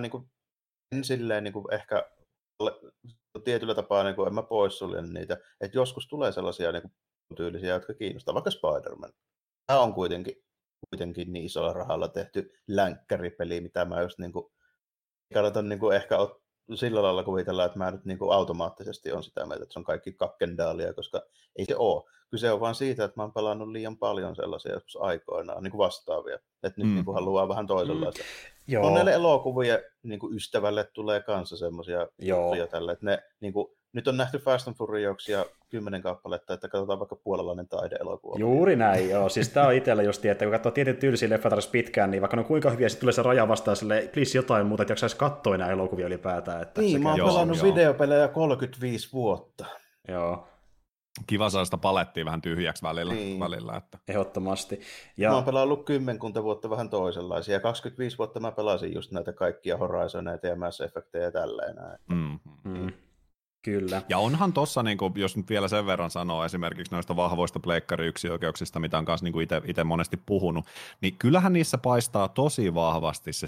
niin 0.00 0.10
kuin 0.10 0.30
en 0.92 1.04
silleen 1.04 1.44
niin 1.44 1.52
kuin 1.52 1.74
ehkä 1.74 2.10
tietyllä 3.44 3.74
tapaa 3.74 4.04
niin 4.04 4.16
kuin 4.16 4.28
en 4.28 4.34
mä 4.34 4.42
poissulje 4.42 5.02
niitä, 5.02 5.36
että 5.60 5.78
joskus 5.78 6.08
tulee 6.08 6.32
sellaisia 6.32 6.72
niin 6.72 6.82
kuin, 6.82 6.92
tyylisiä, 7.36 7.74
jotka 7.74 7.94
kiinnostaa, 7.94 8.34
vaikka 8.34 8.50
Spider-Man. 8.50 9.12
Tämä 9.66 9.80
on 9.80 9.94
kuitenkin, 9.94 10.44
kuitenkin 10.90 11.32
niin 11.32 11.44
isolla 11.44 11.72
rahalla 11.72 12.08
tehty 12.08 12.50
länkkäripeli, 12.68 13.60
mitä 13.60 13.84
mä 13.84 14.02
just 14.02 14.18
niin 14.18 14.32
kuin, 14.32 14.52
kannata 15.34 15.62
niin 15.62 15.78
kuin 15.78 15.96
ehkä 15.96 16.18
ot, 16.18 16.43
sillä 16.74 17.02
lailla 17.02 17.24
kuvitella, 17.24 17.64
että 17.64 17.78
mä 17.78 17.90
nyt 17.90 18.04
niin 18.04 18.18
kuin 18.18 18.32
automaattisesti 18.32 19.12
on 19.12 19.22
sitä 19.22 19.46
mieltä, 19.46 19.62
että 19.62 19.72
se 19.72 19.78
on 19.78 19.84
kaikki 19.84 20.12
kakkendaalia, 20.12 20.94
koska 20.94 21.22
ei 21.56 21.64
se 21.64 21.76
ole. 21.76 22.02
Kyse 22.30 22.52
on 22.52 22.60
vaan 22.60 22.74
siitä, 22.74 23.04
että 23.04 23.14
mä 23.16 23.22
oon 23.22 23.32
pelannut 23.32 23.68
liian 23.68 23.98
paljon 23.98 24.36
sellaisia 24.36 24.72
joskus 24.72 24.96
aikoinaan 25.00 25.62
niin 25.62 25.70
kuin 25.70 25.78
vastaavia, 25.78 26.34
että 26.34 26.80
nyt 26.80 26.88
mm. 26.88 26.94
niin 26.94 27.04
kuin 27.04 27.14
haluaa 27.14 27.48
vähän 27.48 27.66
toisenlaista. 27.66 28.22
Mm. 28.22 28.72
Joo. 28.72 28.90
Monelle 28.90 29.12
elokuvien 29.12 29.78
niin 30.02 30.20
kuin 30.20 30.36
ystävälle 30.36 30.84
tulee 30.92 31.22
kanssa 31.22 31.56
semmoisia 31.56 32.08
juttuja 32.18 32.66
tälle, 32.66 32.92
että 32.92 33.06
ne 33.06 33.22
niin 33.40 33.52
kuin, 33.52 33.66
nyt 33.94 34.08
on 34.08 34.16
nähty 34.16 34.38
Fast 34.38 34.68
and 34.68 34.76
Furiouksia 34.76 35.44
kymmenen 35.70 36.02
kappaletta, 36.02 36.54
että 36.54 36.68
katsotaan 36.68 36.98
vaikka 36.98 37.16
puolalainen 37.16 37.68
taideelokuva. 37.68 38.38
Juuri 38.38 38.76
näin, 38.76 39.10
joo. 39.10 39.28
Siis 39.28 39.48
tämä 39.48 39.66
on 39.66 39.74
itsellä 39.74 40.02
just, 40.02 40.24
että 40.24 40.44
kun 40.44 40.52
katsoo 40.52 40.72
tietyn 40.72 40.96
tyylisiä 40.96 41.30
leffa 41.30 41.48
pitkään, 41.72 42.10
niin 42.10 42.20
vaikka 42.20 42.36
ne 42.36 42.40
on 42.40 42.46
kuinka 42.46 42.70
hyviä, 42.70 42.88
sitten 42.88 43.00
tulee 43.00 43.12
se 43.12 43.22
raja 43.22 43.48
vastaan 43.48 43.76
sille, 43.76 44.10
please 44.12 44.38
jotain 44.38 44.66
muuta, 44.66 44.82
että 44.82 44.92
jaksaisi 44.92 45.16
katsoa 45.16 45.54
enää 45.54 45.70
elokuvia 45.70 46.06
ylipäätään. 46.06 46.62
Että 46.62 46.80
niin, 46.80 47.02
mä 47.02 47.10
oon 47.10 47.20
pelannut 47.20 47.56
joo. 47.56 47.66
videopelejä 47.66 48.28
35 48.28 49.12
vuotta. 49.12 49.66
Joo 50.08 50.48
kiva 51.26 51.50
saada 51.50 51.64
sitä 51.64 51.76
palettia 51.76 52.24
vähän 52.24 52.42
tyhjäksi 52.42 52.82
välillä. 52.82 53.14
Niin. 53.14 53.40
välillä 53.40 53.76
että. 53.76 53.98
Ehdottomasti. 54.08 54.80
Ja... 55.16 55.28
Mä 55.28 55.34
oon 55.34 55.44
pelannut 55.44 55.84
kymmenkunta 55.84 56.42
vuotta 56.42 56.70
vähän 56.70 56.90
toisenlaisia. 56.90 57.60
25 57.60 58.18
vuotta 58.18 58.40
mä 58.40 58.52
pelasin 58.52 58.94
just 58.94 59.12
näitä 59.12 59.32
kaikkia 59.32 59.76
Horizoneita 59.76 60.46
ja 60.46 60.56
Mass 60.56 60.80
Effectejä 60.80 61.24
ja 61.24 61.32
tälleen. 61.32 61.76
Mm. 62.08 62.38
Mm. 62.64 62.92
Kyllä. 63.64 64.02
Ja 64.08 64.18
onhan 64.18 64.52
tossa, 64.52 64.82
niin 64.82 64.98
kuin, 64.98 65.12
jos 65.16 65.36
nyt 65.36 65.48
vielä 65.48 65.68
sen 65.68 65.86
verran 65.86 66.10
sanoo 66.10 66.44
esimerkiksi 66.44 66.94
noista 66.94 67.16
vahvoista 67.16 67.60
pleikkari 67.60 68.12
oikeuksista, 68.30 68.80
mitä 68.80 68.98
on 68.98 69.04
kanssa 69.04 69.24
niin 69.24 69.48
itse 69.64 69.84
monesti 69.84 70.16
puhunut, 70.16 70.66
niin 71.00 71.16
kyllähän 71.18 71.52
niissä 71.52 71.78
paistaa 71.78 72.28
tosi 72.28 72.74
vahvasti 72.74 73.32
se 73.32 73.46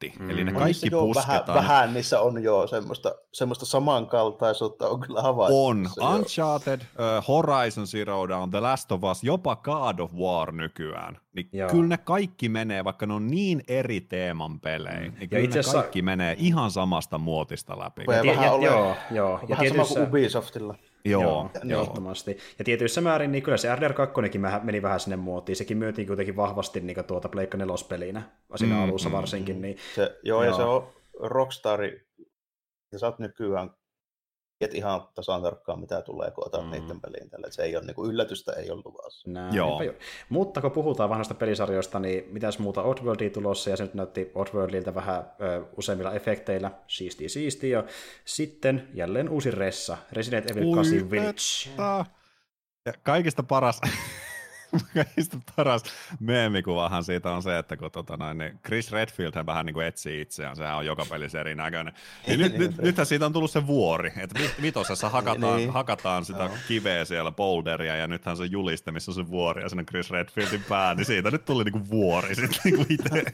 Sony-muotti. 0.00 0.12
Mm. 0.18 0.30
Eli 0.30 0.44
ne 0.44 0.52
kaikki 0.52 0.88
joo, 0.90 1.06
pusketaan. 1.06 1.46
Vähän, 1.46 1.64
vähän 1.64 1.94
niissä 1.94 2.20
on 2.20 2.42
jo 2.42 2.66
semmoista, 2.66 3.14
semmoista 3.32 3.66
samankaltaisuutta 3.66 4.88
on 4.88 5.00
kyllä 5.00 5.22
havaittu. 5.22 5.66
On. 5.66 5.88
Uncharted, 6.14 6.80
uh, 6.80 7.28
Horizon 7.28 7.86
Zero 7.86 8.28
Dawn, 8.28 8.50
The 8.50 8.60
Last 8.60 8.92
of 8.92 9.04
Us, 9.04 9.24
jopa 9.24 9.56
God 9.56 9.98
of 9.98 10.12
War 10.14 10.52
nykyään. 10.52 11.18
Niin 11.32 11.48
kyllä 11.70 11.86
ne 11.86 11.98
kaikki 11.98 12.48
menee, 12.48 12.84
vaikka 12.84 13.06
ne 13.06 13.14
on 13.14 13.26
niin 13.26 13.62
eri 13.68 14.00
teeman 14.00 14.60
pelejä, 14.60 15.10
mm. 15.10 15.14
niin 15.18 15.28
kyllä 15.28 15.40
ja 15.40 15.44
itse 15.44 15.58
ne 15.58 15.72
kaikki 15.72 16.02
menee 16.02 16.36
ihan 16.38 16.70
samasta 16.70 17.18
muotista 17.18 17.78
läpi. 17.78 18.04
Ja, 18.08 18.14
ja, 18.16 18.32
ja, 18.32 18.58
joo, 18.62 18.96
joo. 19.10 19.32
Vähän 19.32 19.48
ja 19.48 19.56
tietyissä... 19.56 19.94
sama 19.94 20.06
kuin 20.06 20.08
Ubisoftilla. 20.08 20.74
Joo, 21.04 21.22
joo, 21.22 21.50
joo. 21.64 21.80
ehdottomasti. 21.80 22.38
Ja 22.58 22.64
tietyissä 22.64 23.00
määrin 23.00 23.32
niin 23.32 23.42
kyllä 23.42 23.56
se 23.56 23.74
RDR2 23.74 24.62
meni 24.62 24.82
vähän 24.82 25.00
sinne 25.00 25.16
muotiin. 25.16 25.56
Sekin 25.56 25.76
myytiin 25.76 26.06
kuitenkin 26.06 26.36
vahvasti 26.36 26.80
niin 26.80 27.04
tuota 27.06 27.28
Pleikka 27.28 27.58
4 27.58 27.74
pelinä 27.88 28.22
siinä 28.56 28.74
mm, 28.74 28.82
alussa 28.82 29.08
mm, 29.08 29.12
varsinkin. 29.12 29.62
Niin, 29.62 29.76
se, 29.94 30.02
joo, 30.02 30.44
joo, 30.44 30.50
ja 30.50 30.56
se 30.56 30.62
on 30.62 30.88
Rockstari, 31.20 32.06
ja 32.92 32.98
sä 32.98 33.06
oot 33.06 33.18
nykyään 33.18 33.70
et 34.60 34.74
ihan 34.74 35.08
tasan 35.14 35.42
tarkkaan 35.42 35.80
mitä 35.80 36.02
tulee, 36.02 36.30
kun 36.30 36.46
otat 36.46 36.64
mm. 36.64 36.70
niiden 36.70 37.00
peliin 37.00 37.30
tällä. 37.30 37.50
Se 37.50 37.62
ei 37.62 37.76
ole 37.76 37.84
niin 37.84 37.94
kuin 37.94 38.10
yllätystä, 38.10 38.52
ei 38.52 38.70
ole 38.70 38.82
luvassa. 38.84 39.30
Näin, 39.30 39.54
Joo. 39.54 39.82
Jo. 39.82 39.92
Mutta 40.28 40.60
kun 40.60 40.70
puhutaan 40.70 41.10
vanhasta 41.10 41.34
pelisarjoista, 41.34 41.98
niin 42.00 42.24
mitäs 42.32 42.58
muuta 42.58 42.82
Oddworldia 42.82 43.30
tulossa, 43.30 43.70
ja 43.70 43.76
se 43.76 43.82
nyt 43.82 43.94
näytti 43.94 44.30
Oddworldilta 44.34 44.94
vähän 44.94 45.30
ö, 45.40 45.64
useimmilla 45.76 46.12
efekteillä, 46.12 46.70
siisti 46.86 47.28
siisti, 47.28 47.70
ja 47.70 47.84
sitten 48.24 48.88
jälleen 48.94 49.28
uusi 49.28 49.50
Ressa, 49.50 49.96
Resident 50.12 50.50
Evil 50.50 50.74
8 50.74 51.10
Village. 51.10 52.04
Ja 52.86 52.92
kaikista 53.02 53.42
paras, 53.42 53.80
paras 55.56 55.82
meemikuvahan 56.20 57.04
siitä 57.04 57.32
on 57.32 57.42
se, 57.42 57.58
että 57.58 57.76
kun 57.76 57.90
tota 57.90 58.16
noin, 58.16 58.38
niin 58.38 58.58
Chris 58.66 58.92
Redfield 58.92 59.32
hän 59.34 59.46
vähän 59.46 59.66
niin 59.66 59.74
kuin 59.74 59.86
etsii 59.86 60.20
itseään, 60.20 60.56
sehän 60.56 60.76
on 60.76 60.86
joka 60.86 61.06
pelissä 61.10 61.40
erinäköinen. 61.40 61.94
Niin 62.26 62.40
nyt, 62.40 62.58
nyt, 62.58 62.78
nythän 62.78 63.06
siitä 63.06 63.26
on 63.26 63.32
tullut 63.32 63.50
se 63.50 63.66
vuori, 63.66 64.12
että 64.16 64.40
vitosessa 64.62 65.08
hakataan, 65.08 65.56
niin. 65.56 65.70
hakataan 65.70 66.24
sitä 66.24 66.44
no. 66.44 66.54
kiveä 66.68 67.04
siellä, 67.04 67.30
boulderia, 67.30 67.96
ja 67.96 68.06
nythän 68.06 68.36
se 68.36 68.44
juliste, 68.44 68.92
missä 68.92 69.10
on 69.10 69.14
se 69.14 69.30
vuori, 69.30 69.62
ja 69.62 69.68
sinne 69.68 69.84
Chris 69.84 70.10
Redfieldin 70.10 70.64
pää, 70.68 70.94
niin 70.94 71.04
siitä 71.06 71.30
nyt 71.30 71.44
tuli 71.44 71.64
niinku 71.64 71.88
vuori 71.90 72.34
sitten 72.34 72.60
niinku 72.64 72.86
itse. 72.88 73.24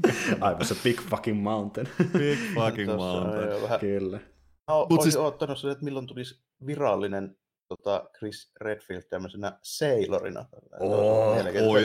Aivan 0.40 0.64
se 0.64 0.74
big 0.82 1.00
fucking 1.00 1.42
mountain. 1.42 1.88
big 2.12 2.38
fucking 2.54 2.96
mountain. 2.96 3.80
Kyllä. 3.80 4.20
Mä 4.68 4.74
olisin 4.74 5.02
siis... 5.02 5.16
odottanut 5.16 5.58
sen, 5.58 5.70
että 5.70 5.84
milloin 5.84 6.06
tulisi 6.06 6.42
virallinen 6.66 7.36
tota 7.76 8.04
Chris 8.18 8.50
Redfield 8.60 9.02
tämmöisenä 9.02 9.52
sailorina. 9.62 10.44
Oh, 10.80 11.36
oi, 11.68 11.84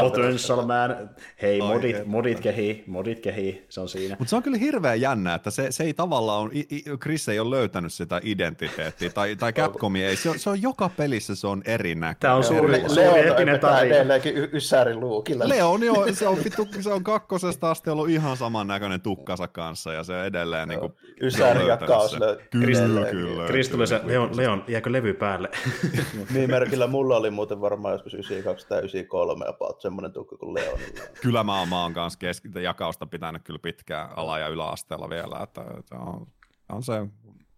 potential 0.00 0.66
man. 0.66 1.10
Hei, 1.42 1.58
modit, 1.58 2.06
modit 2.06 2.40
kehii, 2.40 2.84
modit 2.86 3.20
kehii, 3.20 3.66
se 3.68 3.80
on 3.80 3.88
siinä. 3.88 4.16
Mutta 4.18 4.30
se 4.30 4.36
on 4.36 4.42
kyllä 4.42 4.58
hirveän 4.58 5.00
jännä, 5.00 5.34
että 5.34 5.50
se, 5.50 5.66
se 5.70 5.84
ei 5.84 5.94
tavallaan, 5.94 6.40
on, 6.40 6.50
Chris 7.02 7.28
ei 7.28 7.38
ole 7.38 7.50
löytänyt 7.50 7.92
sitä 7.92 8.20
identiteettiä, 8.24 9.10
tai, 9.10 9.36
tai 9.36 9.52
Capcom 9.52 9.96
ei, 9.96 10.16
se 10.16 10.30
on, 10.30 10.38
se 10.38 10.50
on 10.50 10.62
joka 10.62 10.90
pelissä 10.96 11.34
se 11.34 11.46
on 11.46 11.62
erinäköinen. 11.64 12.16
Tämä 12.20 12.34
on 12.34 12.44
suuri, 12.44 12.72
Le- 12.72 12.88
suuri 12.88 13.28
epinen 13.28 13.60
tarina. 13.60 13.96
Edelleenkin 13.96 14.34
Ysärin 14.52 15.00
luukilla. 15.00 15.48
Leon, 15.48 15.82
joo, 15.82 16.06
se 16.12 16.28
on, 16.28 16.38
vittu, 16.44 16.68
se 16.80 16.92
on 16.92 17.04
kakkosesta 17.04 17.70
asti 17.70 17.90
ollut 17.90 18.08
ihan 18.08 18.36
samannäköinen 18.36 19.00
tukkansa 19.00 19.48
kanssa, 19.48 19.92
ja 19.92 20.04
se 20.04 20.24
edelleen 20.24 20.68
niin 20.68 20.80
kuin, 20.80 20.92
Ysäri 21.22 21.66
ja 21.66 21.76
Kaos 21.76 22.16
Kyllä, 22.50 23.06
kyllä. 23.10 23.46
Chris 23.46 23.68
tuli 23.68 23.86
se, 23.86 24.00
Leon, 24.04 24.36
Leon, 24.36 24.64
jääkö 24.68 24.92
levy 24.92 25.14
päälle? 25.14 25.27
Päälle. 25.28 25.48
Nimimerkillä 26.34 26.86
mulla 26.86 27.16
oli 27.16 27.30
muuten 27.30 27.60
varmaan 27.60 27.94
joskus 27.94 28.14
92 28.14 28.66
tai 28.68 28.78
93 28.78 29.44
about 29.48 29.80
semmoinen 29.80 30.12
tukka 30.12 30.36
kuin 30.36 30.54
Leonilla. 30.54 31.02
Kyllä 31.22 31.44
mä, 31.44 31.66
mä 31.66 31.82
oon 31.82 31.94
kanssa 31.94 32.18
keski- 32.18 32.62
jakausta 32.62 33.06
pitänyt 33.06 33.42
kyllä 33.44 33.58
pitkään 33.58 34.10
ala- 34.16 34.38
ja 34.38 34.48
yläasteella 34.48 35.10
vielä, 35.10 35.40
että, 35.42 35.64
että 35.78 35.96
on, 35.96 36.26
on 36.68 36.82
se, 36.82 37.06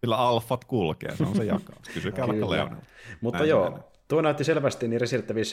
millä 0.01 0.17
alfat 0.17 0.65
kulkee, 0.65 1.15
se 1.15 1.23
on 1.23 1.35
se 1.35 1.43
jakaus. 1.43 1.89
Kysykää 1.93 2.27
vaikka 2.27 2.49
Leonilla. 2.49 2.81
Mutta 3.21 3.37
Näin 3.39 3.49
joo. 3.49 3.90
Tuo 4.11 4.21
näytti 4.21 4.43
selvästi 4.43 4.87
niin 4.87 5.01
Resident 5.01 5.31
Evil, 5.31 5.43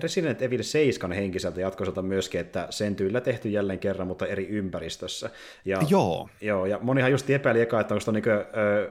Resident 0.00 0.42
Evil 0.42 0.62
7 0.62 1.12
henkiseltä 1.12 1.60
jatkoiselta 1.60 2.02
myöskin, 2.02 2.40
että 2.40 2.66
sen 2.70 2.96
tyylillä 2.96 3.20
tehty 3.20 3.48
jälleen 3.48 3.78
kerran, 3.78 4.06
mutta 4.06 4.26
eri 4.26 4.48
ympäristössä. 4.48 5.30
Ja, 5.64 5.78
joo. 5.88 6.28
joo. 6.40 6.66
ja 6.66 6.78
monihan 6.82 7.10
just 7.10 7.30
epäili 7.30 7.60
eka, 7.60 7.80
että 7.80 7.94
onko 7.94 8.04
tuo 8.04 8.12
niin 8.12 8.24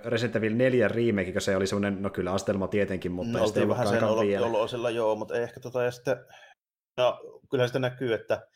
Resident 0.06 0.36
Evil 0.36 0.56
4 0.56 0.88
remake, 0.88 1.32
kun 1.32 1.42
se 1.42 1.56
oli 1.56 1.68
semmoinen, 1.68 2.02
no 2.02 2.10
kyllä 2.10 2.32
astelma 2.32 2.68
tietenkin, 2.68 3.12
mutta 3.12 3.38
no, 3.38 3.46
ei 3.56 3.68
vähän 3.68 3.88
sen 3.88 4.04
olo, 4.04 4.90
joo, 4.90 5.16
mutta 5.16 5.36
ehkä 5.36 5.60
tota, 5.60 5.84
ja 5.84 5.92
sitten, 5.92 6.18
no 6.98 7.20
kyllä 7.52 7.68
sitä 7.68 7.80
näkyy, 7.80 8.14
että 8.14 8.48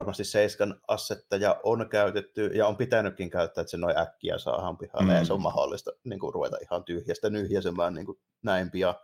varmasti 0.00 0.24
Seiskan 0.24 0.80
assetteja 0.88 1.60
on 1.62 1.88
käytetty 1.88 2.46
ja 2.46 2.66
on 2.66 2.76
pitänytkin 2.76 3.30
käyttää, 3.30 3.62
että 3.62 3.70
se 3.70 3.76
noin 3.76 3.98
äkkiä 3.98 4.38
saadaan 4.38 4.78
pihalle 4.78 5.12
mm. 5.12 5.18
ja 5.18 5.24
se 5.24 5.32
on 5.32 5.42
mahdollista 5.42 5.90
niin 6.04 6.20
kuin, 6.20 6.34
ruveta 6.34 6.56
ihan 6.62 6.84
tyhjästä 6.84 7.30
nyhjäsemään 7.30 7.94
niin 7.94 8.06
kuin, 8.06 8.18
näin 8.42 8.70
pian 8.70 8.94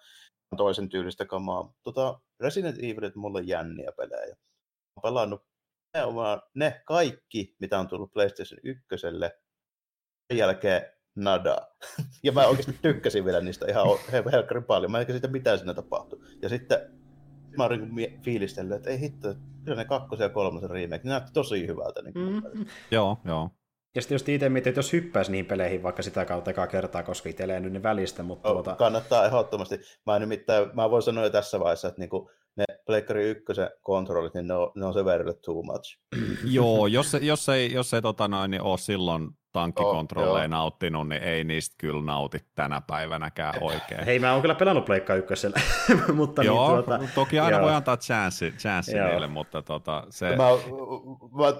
toisen 0.56 0.88
tyylistä 0.88 1.26
kamaa. 1.26 1.74
Tota, 1.82 2.20
Resident 2.40 2.78
Evilit 2.78 3.14
mulle 3.14 3.42
jänniä 3.42 3.92
pelejä. 3.92 4.36
Olen 4.96 5.02
pelannut 5.02 5.42
ne, 5.94 6.02
ne 6.54 6.82
kaikki, 6.86 7.56
mitä 7.60 7.78
on 7.78 7.88
tullut 7.88 8.12
PlayStation 8.12 8.60
1. 8.62 8.84
Sen 10.28 10.38
jälkeen 10.38 10.82
nada. 11.16 11.58
ja 12.24 12.32
mä 12.32 12.46
oikeasti 12.46 12.78
tykkäsin 12.82 13.24
vielä 13.24 13.40
niistä 13.40 13.66
ihan 13.66 13.86
helkkarin 14.32 14.64
paljon. 14.64 14.90
Mä 14.90 15.00
en 15.00 15.12
sitä 15.12 15.28
mitään 15.28 15.58
siinä 15.58 15.74
tapahtui. 15.74 16.20
Ja 16.42 16.48
sitten 16.48 16.78
mä 17.56 17.64
olin 17.64 17.90
fiilistellyt, 18.22 18.76
että 18.76 18.90
ei 18.90 19.00
hitto, 19.00 19.34
kyllä 19.64 19.76
ne 19.76 19.84
kakkosen 19.84 20.24
ja 20.24 20.28
kolmosen 20.28 20.70
remake, 20.70 21.04
ne 21.04 21.10
näytti 21.10 21.32
tosi 21.32 21.66
hyvältä. 21.66 22.02
Niin 22.02 22.14
mm-hmm. 22.14 22.66
Joo, 22.90 23.18
joo. 23.24 23.50
Ja 23.98 24.02
sitten 24.02 24.14
just 24.14 24.28
itse 24.28 24.48
mietin, 24.48 24.70
että 24.70 24.78
jos 24.78 24.92
hyppäisi 24.92 25.30
niihin 25.30 25.46
peleihin 25.46 25.82
vaikka 25.82 26.02
sitä 26.02 26.24
kautta 26.24 26.50
ekaa 26.50 26.66
kertaa, 26.66 27.02
koska 27.02 27.28
itse 27.28 27.44
ei 27.44 27.60
ne 27.60 27.82
välistä. 27.82 28.22
Mutta 28.22 28.48
oh, 28.48 28.54
tuota... 28.54 28.74
Kannattaa 28.74 29.26
ehdottomasti. 29.26 29.80
Mä, 30.06 30.18
nimittäin, 30.18 30.70
mä 30.74 30.90
voin 30.90 31.02
sanoa 31.02 31.24
jo 31.24 31.30
tässä 31.30 31.60
vaiheessa, 31.60 31.88
että 31.88 32.00
niinku, 32.00 32.30
ne 32.56 32.64
Pleikkari 32.86 33.30
1 33.30 33.44
kontrollit, 33.82 34.34
niin 34.34 34.46
ne 34.46 34.54
on, 34.54 34.72
ne 34.74 34.86
on 34.86 34.94
se 34.94 35.04
verille 35.04 35.34
too 35.34 35.62
much. 35.62 35.98
Joo, 36.44 36.86
jos, 36.86 37.16
jos 37.20 37.48
ei, 37.48 37.72
jos 37.72 37.94
ei 37.94 38.02
tota 38.02 38.28
noin, 38.28 38.50
niin 38.50 38.62
ole 38.62 38.78
silloin 38.78 39.28
tankkikontrolleja 39.52 40.44
oh, 40.44 40.50
nauttinut, 40.50 41.08
niin 41.08 41.22
ei 41.22 41.44
niistä 41.44 41.74
kyllä 41.78 42.02
nauti 42.02 42.38
tänä 42.54 42.80
päivänäkään 42.80 43.54
oikein. 43.60 44.04
Hei, 44.04 44.18
mä 44.18 44.32
oon 44.32 44.40
kyllä 44.40 44.54
pelannut 44.54 44.84
Pleikka 44.84 45.14
ykkösellä, 45.14 45.60
mutta 46.14 46.42
niin 46.42 46.46
joo, 46.46 46.76
niin, 46.76 46.84
tuota, 46.84 47.04
toki 47.14 47.38
aina 47.38 47.56
joo. 47.56 47.64
voi 47.64 47.74
antaa 47.74 47.96
chanssi, 47.96 48.50
chanssi 48.50 48.98
niille, 48.98 49.26
mutta 49.26 49.62
tota, 49.62 50.04
se... 50.10 50.36
Mä, 50.36 50.44
mä 51.38 51.52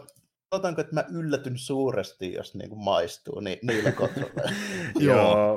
sanotaanko, 0.53 0.81
että 0.81 0.95
mä 0.95 1.05
yllätyn 1.13 1.59
suuresti, 1.59 2.33
jos 2.33 2.55
niin 2.55 2.69
kuin 2.69 2.85
maistuu 2.85 3.41
niin, 3.41 3.59
niillä 3.63 3.93
kontrolleilla. 3.93 4.53
Joo, 5.01 5.57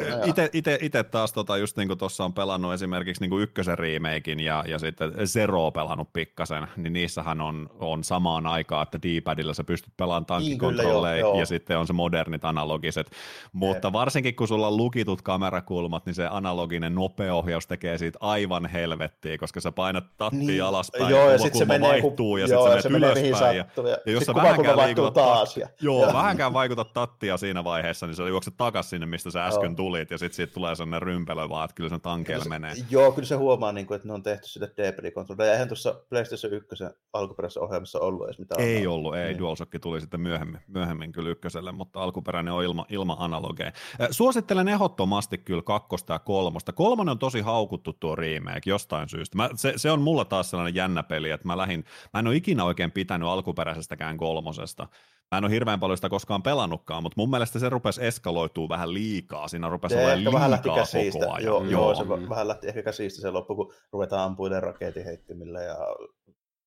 itse 0.81 1.03
taas 1.03 1.33
tota, 1.33 1.57
just 1.57 1.77
niin 1.77 1.87
kuin 1.87 1.97
tuossa 1.97 2.25
on 2.25 2.33
pelannut 2.33 2.73
esimerkiksi 2.73 3.23
niin 3.23 3.29
kuin 3.29 3.43
ykkösen 3.43 3.77
remakein 3.77 4.39
ja, 4.39 4.63
ja 4.67 4.79
sitten 4.79 5.13
Zero 5.25 5.71
pelannut 5.71 6.13
pikkasen, 6.13 6.67
niin 6.77 6.93
niissähän 6.93 7.41
on, 7.41 7.69
on 7.79 8.03
samaan 8.03 8.47
aikaan, 8.47 8.83
että 8.83 8.99
D-padilla 9.01 9.53
sä 9.53 9.63
pystyt 9.63 9.93
pelaamaan 9.97 10.25
tankkikontrolleja 10.25 11.25
niin, 11.25 11.39
ja 11.39 11.45
sitten 11.45 11.77
on 11.77 11.87
se 11.87 11.93
modernit 11.93 12.45
analogiset, 12.45 13.11
mutta 13.53 13.87
Jep. 13.87 13.93
varsinkin 13.93 14.35
kun 14.35 14.47
sulla 14.47 14.67
on 14.67 14.77
lukitut 14.77 15.21
kamerakulmat, 15.21 16.05
niin 16.05 16.15
se 16.15 16.27
analoginen 16.31 16.95
nopeohjaus 16.95 17.67
tekee 17.67 17.97
siitä 17.97 18.19
aivan 18.21 18.65
helvettiä, 18.65 19.37
koska 19.37 19.61
sä 19.61 19.71
painat 19.71 20.03
tattia 20.17 20.39
niin, 20.39 20.63
alaspäin 20.63 21.09
joo, 21.09 21.25
ja, 21.25 21.31
ja 21.31 21.37
sitten 21.37 21.59
se 21.59 21.65
menee, 21.65 21.89
vaihtuu 21.89 22.37
ja 22.37 22.47
sitten 22.47 22.81
se 22.81 22.89
menee 22.89 23.11
ylöspäin 23.11 23.57
ja, 23.57 23.65
ja, 23.77 23.97
ja 24.05 24.11
jos 24.11 24.23
sä 24.23 24.35
vähänkään 24.35 24.80
vaihtuu 24.81 25.11
taas. 25.11 25.57
Ja, 25.57 25.67
joo, 25.81 26.07
ja. 26.07 26.13
vähänkään 26.13 26.53
vaikuta 26.53 26.85
tattia 26.85 27.37
siinä 27.37 27.63
vaiheessa, 27.63 28.07
niin 28.07 28.15
se 28.15 28.29
juokset 28.29 28.53
takas 28.57 28.89
sinne, 28.89 29.05
mistä 29.05 29.31
sä 29.31 29.45
äsken 29.45 29.71
joo. 29.71 29.75
tulit, 29.75 30.11
ja 30.11 30.17
sitten 30.17 30.35
siitä 30.35 30.53
tulee 30.53 30.75
sellainen 30.75 31.01
rympelö 31.01 31.49
vaan, 31.49 31.65
että 31.65 31.75
kyllä 31.75 31.89
se 31.89 31.99
tankeella 31.99 32.45
menee. 32.45 32.73
Joo, 32.89 33.11
kyllä 33.11 33.27
se 33.27 33.35
huomaa, 33.35 33.71
niin 33.71 33.87
kuin, 33.87 33.95
että 33.95 34.07
ne 34.07 34.13
on 34.13 34.23
tehty 34.23 34.47
sitä 34.47 34.65
DPD-kontrollia. 34.65 35.51
Eihän 35.51 35.67
tuossa 35.67 36.01
PlayStation 36.09 36.53
1 36.53 36.83
alkuperäisessä 37.13 37.59
ohjelmassa 37.61 37.99
ollut 37.99 38.25
edes 38.25 38.39
mitään. 38.39 38.61
Ei 38.61 38.67
analogia. 38.67 38.91
ollut, 38.91 39.15
ei. 39.15 39.25
Niin. 39.25 39.39
DualShock 39.39 39.71
tuli 39.81 40.01
sitten 40.01 40.21
myöhemmin, 40.21 40.61
myöhemmin 40.67 41.11
kyllä 41.11 41.29
ykköselle, 41.29 41.71
mutta 41.71 42.03
alkuperäinen 42.03 42.53
on 42.53 42.63
ilma, 42.63 42.85
ilma 42.89 43.15
analogeja. 43.19 43.71
Suosittelen 44.11 44.67
ehdottomasti 44.67 45.37
kyllä 45.37 45.61
kakkosta 45.61 46.13
ja 46.13 46.19
kolmosta. 46.19 46.73
Kolmonen 46.73 47.11
on 47.11 47.19
tosi 47.19 47.41
haukuttu 47.41 47.93
tuo 47.93 48.15
remake 48.15 48.61
jostain 48.65 49.09
syystä. 49.09 49.37
Mä, 49.37 49.49
se, 49.55 49.73
se, 49.75 49.91
on 49.91 50.01
mulla 50.01 50.25
taas 50.25 50.49
sellainen 50.49 50.75
jännä 50.75 51.03
peli, 51.03 51.29
että 51.29 51.47
mä 51.47 51.57
lähin, 51.57 51.85
mä 52.13 52.19
en 52.19 52.27
ole 52.27 52.35
ikinä 52.35 52.63
oikein 52.63 52.91
pitänyt 52.91 53.27
alkuperäisestäkään 53.27 54.17
kolmosesta 54.17 54.61
pelistä. 54.77 55.01
Mä 55.31 55.37
en 55.37 55.43
ole 55.43 55.51
hirveän 55.51 55.79
paljon 55.79 55.97
sitä 55.97 56.09
koskaan 56.09 56.43
pelannutkaan, 56.43 57.03
mutta 57.03 57.13
mun 57.17 57.29
mielestä 57.29 57.59
se 57.59 57.69
rupesi 57.69 58.05
eskaloituu 58.05 58.69
vähän 58.69 58.93
liikaa. 58.93 59.47
Siinä 59.47 59.69
rupesi 59.69 59.95
olemaan 59.95 60.17
liikaa 60.17 60.33
vähän 60.33 60.51
lähti 60.51 60.69
käsistä. 60.75 61.19
koko 61.19 61.31
ajan. 61.31 61.45
Joo, 61.45 61.63
joo. 61.63 61.71
joo, 61.71 61.95
se 61.95 62.09
vähän 62.29 62.47
lähti 62.47 62.67
ehkä 62.67 62.83
käsistä 62.83 63.21
se 63.21 63.31
loppu, 63.31 63.55
kun 63.55 63.73
ruvetaan 63.91 64.25
ampuille 64.25 64.59
raketinheittimillä 64.59 65.61
ja 65.61 65.77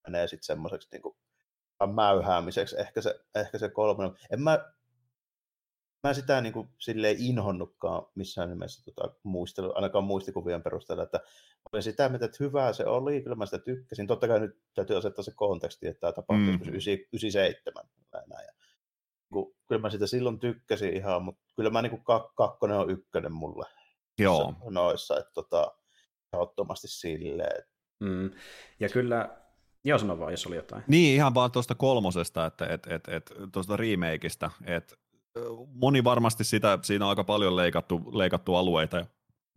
menee 0.07 0.29
sitten 0.29 0.47
semmoiseksi 0.47 0.89
niin 0.93 1.03
kuin 1.03 1.17
mäyhäämiseksi 1.95 2.81
ehkä 2.81 3.01
se, 3.01 3.21
ehkä 3.35 3.59
se 3.59 3.69
kolme. 3.69 4.13
En 4.33 4.43
mä, 4.43 4.59
mä 6.05 6.15
sitä 6.15 6.41
niin 6.41 6.53
kuin, 6.53 6.69
silleen 6.79 7.17
inhonnutkaan 7.19 8.07
missään 8.15 8.51
nimessä 8.51 8.85
tota, 8.85 9.15
muistelu, 9.23 9.73
ainakaan 9.75 10.05
muistikuvien 10.05 10.63
perusteella, 10.63 11.03
että 11.03 11.21
olin 11.73 11.83
sitä 11.83 12.09
mieltä, 12.09 12.25
että 12.25 12.45
hyvää 12.45 12.73
se 12.73 12.87
oli, 12.87 13.23
kyllä 13.23 13.37
mä 13.37 13.47
sitä 13.47 13.59
tykkäsin. 13.59 14.07
Totta 14.07 14.29
kai 14.29 14.41
nyt 14.41 14.59
täytyy 14.75 14.97
asettaa 14.97 15.25
se 15.25 15.33
konteksti, 15.35 15.87
että 15.87 16.01
tämä 16.01 16.13
tapahtui 16.13 16.57
mm. 16.57 16.69
97. 16.69 17.85
Näin, 18.13 18.47
ja, 18.47 18.53
niin, 19.35 19.55
kyllä 19.69 19.81
mä 19.81 19.91
sitä 19.91 20.07
silloin 20.07 20.39
tykkäsin 20.39 20.97
ihan, 20.97 21.23
mutta 21.23 21.43
kyllä 21.57 21.71
mä 21.71 21.83
niin 21.83 21.91
kuin 21.91 22.05
kakkonen 22.37 22.77
on 22.77 22.91
ykkönen 22.91 23.33
mulle 23.33 23.67
Joo. 24.19 24.55
noissa, 24.71 25.19
että 25.19 25.33
tota, 25.35 25.73
ehdottomasti 26.33 26.89
silleen. 26.89 27.65
Mm. 28.01 28.31
Ja 28.81 28.89
kyllä, 28.89 29.45
Joo, 29.85 29.99
sano 29.99 30.19
vaan, 30.19 30.33
jos 30.33 30.47
oli 30.47 30.57
jotain. 30.57 30.85
Niin, 30.89 31.15
ihan 31.15 31.35
vaan 31.35 31.53
tuosta 31.53 31.75
kolmosesta, 31.75 32.47
että 32.47 32.67
et, 32.67 32.87
et, 32.87 33.09
et, 33.09 33.33
tuosta 33.53 33.77
remakeista, 33.77 34.51
että 34.65 34.97
moni 35.75 36.05
varmasti 36.05 36.45
sitä, 36.45 36.79
siinä 36.83 37.05
on 37.05 37.09
aika 37.09 37.25
paljon 37.25 37.57
leikattu, 37.57 38.03
leikattu 38.13 38.55
alueita 38.55 38.97
ja 38.97 39.07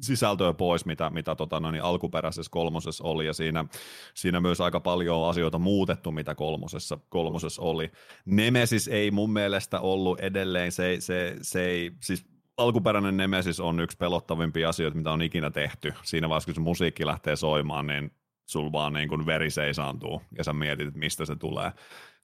sisältöä 0.01 0.53
pois, 0.53 0.85
mitä, 0.85 1.09
mitä 1.09 1.35
tota, 1.35 1.59
no 1.59 1.71
niin, 1.71 1.83
alkuperäisessä 1.83 2.51
kolmosessa 2.51 3.03
oli, 3.03 3.25
ja 3.25 3.33
siinä, 3.33 3.65
siinä 4.13 4.39
myös 4.39 4.61
aika 4.61 4.79
paljon 4.79 5.29
asioita 5.29 5.59
muutettu, 5.59 6.11
mitä 6.11 6.35
kolmosessa, 6.35 6.97
kolmosessa 7.09 7.61
oli. 7.61 7.91
Nemesis 8.25 8.87
ei 8.87 9.11
mun 9.11 9.33
mielestä 9.33 9.79
ollut 9.79 10.19
edelleen, 10.19 10.71
se, 10.71 10.97
se, 10.99 11.35
se 11.41 11.65
ei, 11.65 11.91
siis 12.03 12.25
alkuperäinen 12.57 13.17
Nemesis 13.17 13.59
on 13.59 13.79
yksi 13.79 13.97
pelottavimpia 13.97 14.69
asioita, 14.69 14.97
mitä 14.97 15.11
on 15.11 15.21
ikinä 15.21 15.49
tehty. 15.51 15.93
Siinä 16.03 16.29
vaiheessa, 16.29 16.47
kun 16.47 16.55
se 16.55 16.61
musiikki 16.61 17.05
lähtee 17.05 17.35
soimaan, 17.35 17.87
niin 17.87 18.11
sul 18.45 18.71
vaan 18.71 18.93
niin 18.93 19.09
kuin 19.09 19.25
veri 19.25 19.49
seisaantuu 19.49 20.21
ja 20.37 20.43
sä 20.43 20.53
mietit, 20.53 20.87
että 20.87 20.99
mistä 20.99 21.25
se 21.25 21.35
tulee. 21.35 21.71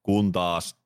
Kun 0.03 0.31
taas 0.31 0.82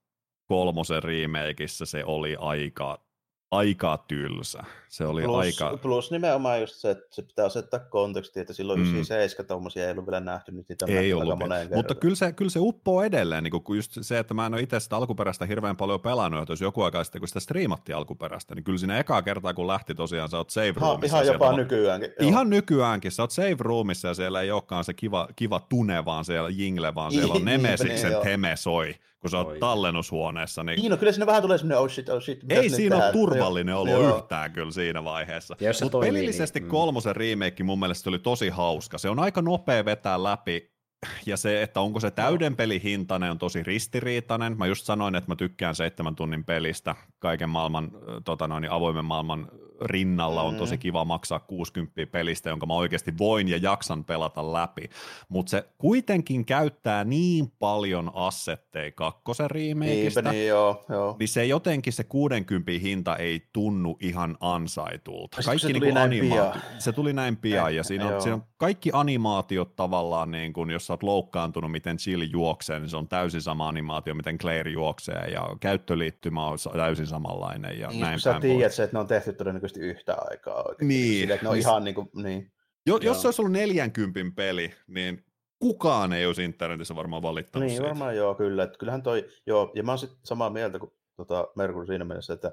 kolmosen 0.47 1.03
remakeissa 1.03 1.85
se 1.85 2.05
oli 2.05 2.35
aika 2.39 3.07
aika 3.51 4.05
tylsä. 4.07 4.63
Se 4.89 5.05
oli 5.05 5.23
plus, 5.23 5.37
aika... 5.37 5.77
Plus 5.77 6.11
nimenomaan 6.11 6.61
just 6.61 6.75
se, 6.75 6.91
että 6.91 7.05
se 7.09 7.21
pitää 7.21 7.45
asettaa 7.45 7.79
kontekstia, 7.79 8.41
että 8.41 8.53
silloin 8.53 8.79
mm. 8.79 8.85
97 8.85 9.47
tuommoisia 9.47 9.85
ei 9.85 9.91
ollut 9.91 10.05
vielä 10.05 10.19
nähty, 10.19 10.51
nyt 10.51 10.69
niitä 10.69 10.85
ei 10.89 11.13
ollut. 11.13 11.39
moneen 11.39 11.69
Mutta 11.73 11.95
kyllä 11.95 12.15
se, 12.15 12.31
kyllä 12.31 12.51
se 12.51 12.59
uppoo 12.61 13.03
edelleen, 13.03 13.43
niin 13.43 13.63
kuin 13.63 13.77
just 13.77 13.97
se, 14.01 14.19
että 14.19 14.33
mä 14.33 14.45
en 14.45 14.53
ole 14.53 14.61
itse 14.61 14.79
sitä 14.79 14.97
alkuperäistä 14.97 15.45
hirveän 15.45 15.77
paljon 15.77 16.01
pelannut, 16.01 16.41
että 16.41 16.51
jos 16.51 16.61
joku 16.61 16.81
aika 16.81 17.03
sitten, 17.03 17.21
kun 17.21 17.27
sitä 17.27 17.39
striimattiin 17.39 17.95
alkuperäistä, 17.95 18.55
niin 18.55 18.63
kyllä 18.63 18.77
siinä 18.77 18.99
ekaa 18.99 19.21
kertaa, 19.21 19.53
kun 19.53 19.67
lähti 19.67 19.95
tosiaan, 19.95 20.29
sä 20.29 20.37
oot 20.37 20.49
save 20.49 20.73
roomissa. 20.75 21.17
Ihan, 21.17 21.33
jopa 21.33 21.57
nykyäänkin. 21.57 22.09
Joo. 22.19 22.29
Ihan 22.29 22.49
nykyäänkin, 22.49 23.11
sä 23.11 23.23
oot 23.23 23.31
save 23.31 23.55
roomissa 23.59 24.07
ja 24.07 24.13
siellä 24.13 24.41
ei 24.41 24.51
olekaan 24.51 24.83
se 24.83 24.93
kiva, 24.93 25.27
kiva 25.35 25.59
tune, 25.59 26.05
vaan 26.05 26.25
siellä 26.25 26.49
jingle, 26.49 26.95
vaan 26.95 27.11
siellä 27.11 27.33
on 27.33 27.45
Nemesiksen 27.51 28.13
teme 28.23 28.55
soi 28.55 28.95
kun 29.19 29.30
sä 29.30 29.38
oot 29.38 29.48
Oi. 29.48 29.60
tallennushuoneessa. 29.60 30.64
Niin... 30.64 30.80
niin 30.80 30.89
no, 30.89 30.98
kyllä 30.98 31.11
siinä 31.11 31.26
vähän 31.26 31.41
tulee 31.41 31.57
semmoinen 31.57 31.80
oh 31.80 31.89
shit, 31.89 32.10
oh 32.10 32.22
shit. 32.22 32.39
Ei 32.49 32.69
siinä 32.69 32.95
ole 32.95 33.11
turvallinen 33.11 33.76
olo 33.76 33.91
Joo. 33.91 34.18
yhtään 34.18 34.52
kyllä 34.52 34.72
siinä 34.72 35.03
vaiheessa. 35.03 35.56
Mutta 35.84 35.99
pelillisesti 35.99 36.60
niin, 36.60 36.69
kolmosen 36.69 37.15
remake 37.15 37.64
mun 37.64 37.80
mielestä 37.80 38.10
oli 38.10 38.19
tosi 38.19 38.49
hauska. 38.49 38.98
Se 38.98 39.10
on 39.10 39.19
aika 39.19 39.41
nopea 39.41 39.85
vetää 39.85 40.23
läpi 40.23 40.77
ja 41.26 41.38
se, 41.38 41.61
että 41.61 41.80
onko 41.80 41.99
se 41.99 42.11
täyden 42.11 42.56
pelihintainen, 42.56 43.31
on 43.31 43.38
tosi 43.38 43.64
ristiriitainen. 43.64 44.57
Mä 44.57 44.65
just 44.65 44.85
sanoin, 44.85 45.15
että 45.15 45.31
mä 45.31 45.35
tykkään 45.35 45.76
seitsemän 45.76 46.15
tunnin 46.15 46.45
pelistä 46.45 46.95
kaiken 47.19 47.49
maailman, 47.49 47.91
tota 48.26 48.48
noin, 48.48 48.72
avoimen 48.72 49.06
maailman 49.06 49.52
rinnalla 49.81 50.41
on 50.41 50.55
tosi 50.55 50.75
mm. 50.75 50.79
kiva 50.79 51.05
maksaa 51.05 51.39
60 51.39 52.05
pelistä, 52.11 52.49
jonka 52.49 52.65
mä 52.65 52.73
oikeasti 52.73 53.17
voin 53.17 53.47
ja 53.47 53.57
jaksan 53.57 54.05
pelata 54.05 54.53
läpi. 54.53 54.89
Mutta 55.29 55.49
se 55.49 55.65
kuitenkin 55.77 56.45
käyttää 56.45 57.03
niin 57.03 57.51
paljon 57.59 58.11
assetteja 58.13 58.91
kakkosen 58.91 59.51
remakeista, 59.51 60.21
niin, 60.21 60.47
joo, 60.47 60.85
joo. 60.89 61.15
niin 61.19 61.27
se 61.27 61.45
jotenkin 61.45 61.93
se 61.93 62.03
60 62.03 62.71
hinta 62.81 63.15
ei 63.15 63.47
tunnu 63.53 63.97
ihan 64.01 64.37
ansaitulta. 64.39 65.41
Kaikki 65.45 65.67
se, 65.67 65.73
tuli 65.73 65.79
niin 65.79 65.93
näin 65.93 66.11
animaatio, 66.11 66.51
pian. 66.51 66.81
se 66.81 66.91
tuli 66.91 67.13
näin 67.13 67.37
pian, 67.37 67.75
ja 67.75 67.83
siinä 67.83 68.07
on, 68.07 68.21
siinä 68.21 68.35
on 68.35 68.43
kaikki 68.57 68.89
animaatiot 68.93 69.75
tavallaan, 69.75 70.31
niin 70.31 70.53
kun, 70.53 70.71
jos 70.71 70.87
sä 70.87 70.93
oot 70.93 71.03
loukkaantunut, 71.03 71.71
miten 71.71 71.97
Jill 72.07 72.21
juoksee, 72.21 72.79
niin 72.79 72.89
se 72.89 72.97
on 72.97 73.07
täysin 73.07 73.41
sama 73.41 73.67
animaatio, 73.67 74.13
miten 74.13 74.37
Claire 74.37 74.71
juoksee, 74.71 75.27
ja 75.31 75.47
käyttöliittymä 75.59 76.45
on 76.45 76.57
täysin 76.73 77.07
samanlainen, 77.07 77.79
ja 77.79 77.87
niin, 77.87 78.01
näin 78.01 78.19
sä 78.19 78.39
tiedät 78.39 78.73
se, 78.73 78.83
että 78.83 78.97
ne 78.97 78.99
on 78.99 79.07
tehty 79.07 79.33
todennäköisesti 79.33 79.66
todennäköisesti 79.73 79.80
yhtä 79.80 80.15
aikaa 80.31 80.64
oikein. 80.69 80.88
Niin. 80.88 81.19
Sille, 81.19 81.34
että 81.34 81.45
ne 81.45 81.49
on 81.49 81.57
ihan 81.57 81.84
niin 81.84 81.95
kuin, 81.95 82.10
niin. 82.14 82.52
Jo, 82.85 82.98
jos 82.98 83.22
se 83.22 83.27
olisi 83.27 83.41
ollut 83.41 83.52
40 83.52 84.19
peli, 84.35 84.73
niin 84.88 85.26
kukaan 85.60 86.14
ei 86.14 86.26
olisi 86.26 86.44
internetissä 86.44 86.95
varmaan 86.95 87.22
valittanut 87.22 87.65
Niin, 87.68 87.76
siitä. 87.77 87.88
varmaan 87.89 88.15
joo, 88.15 88.35
kyllä. 88.35 88.64
Että 88.64 88.77
kyllähän 88.77 89.03
toi, 89.03 89.27
joo, 89.45 89.72
ja 89.76 89.84
mä 89.84 89.91
oon 89.91 89.99
sitten 89.99 90.19
samaa 90.23 90.49
mieltä 90.49 90.80
kuin 90.80 90.91
tota, 91.15 91.48
Merkur 91.56 91.85
siinä 91.85 92.06
mielessä, 92.06 92.34
että 92.34 92.52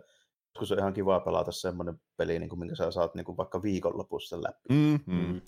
joskus 0.54 0.72
on 0.72 0.78
ihan 0.78 0.92
kiva 0.92 1.20
pelata 1.20 1.52
semmoinen 1.52 2.00
peli, 2.16 2.38
niin 2.38 2.48
kuin, 2.48 2.58
minkä 2.58 2.74
sä 2.74 2.90
saat 2.90 3.14
niin 3.14 3.24
kuin 3.24 3.36
vaikka 3.36 3.62
viikonlopussa 3.62 4.42
läpi. 4.42 4.68
Mm-hmm. 4.68 5.14
Mm, 5.24 5.40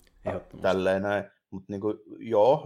Tälleen 0.61 1.01
näin. 1.01 1.23
Mutta 1.49 1.65
niin 1.73 1.81
kuin, 1.81 1.97
joo, 2.19 2.65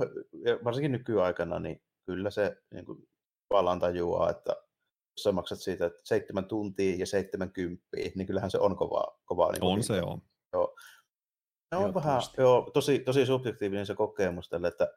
varsinkin 0.63 0.91
nykyaikana, 0.91 1.59
niin 1.59 1.81
kyllä 2.05 2.29
se 2.29 2.57
niin 2.73 2.85
kuin, 2.85 3.07
tavallaan 3.49 3.79
tajuaa, 3.79 4.29
että 4.29 4.55
jos 5.17 5.23
sä 5.23 5.31
maksat 5.31 5.59
siitä 5.59 5.85
että 5.85 6.01
seitsemän 6.03 6.45
tuntia 6.45 6.95
ja 6.95 7.05
seitsemän 7.05 7.51
kymppiä, 7.51 8.11
niin 8.15 8.27
kyllähän 8.27 8.51
se 8.51 8.59
on 8.59 8.75
kovaa. 8.75 9.19
kovaa 9.25 9.51
niin 9.51 9.63
on 9.63 9.83
se, 9.83 10.01
on. 10.01 10.21
Joo. 10.53 10.75
Se 11.69 11.75
on 11.75 11.93
vähän 11.93 12.21
joo, 12.37 12.71
tosi, 12.73 12.99
tosi 12.99 13.25
subjektiivinen 13.25 13.85
se 13.85 13.95
kokemus 13.95 14.49
tälle, 14.49 14.67
että 14.67 14.93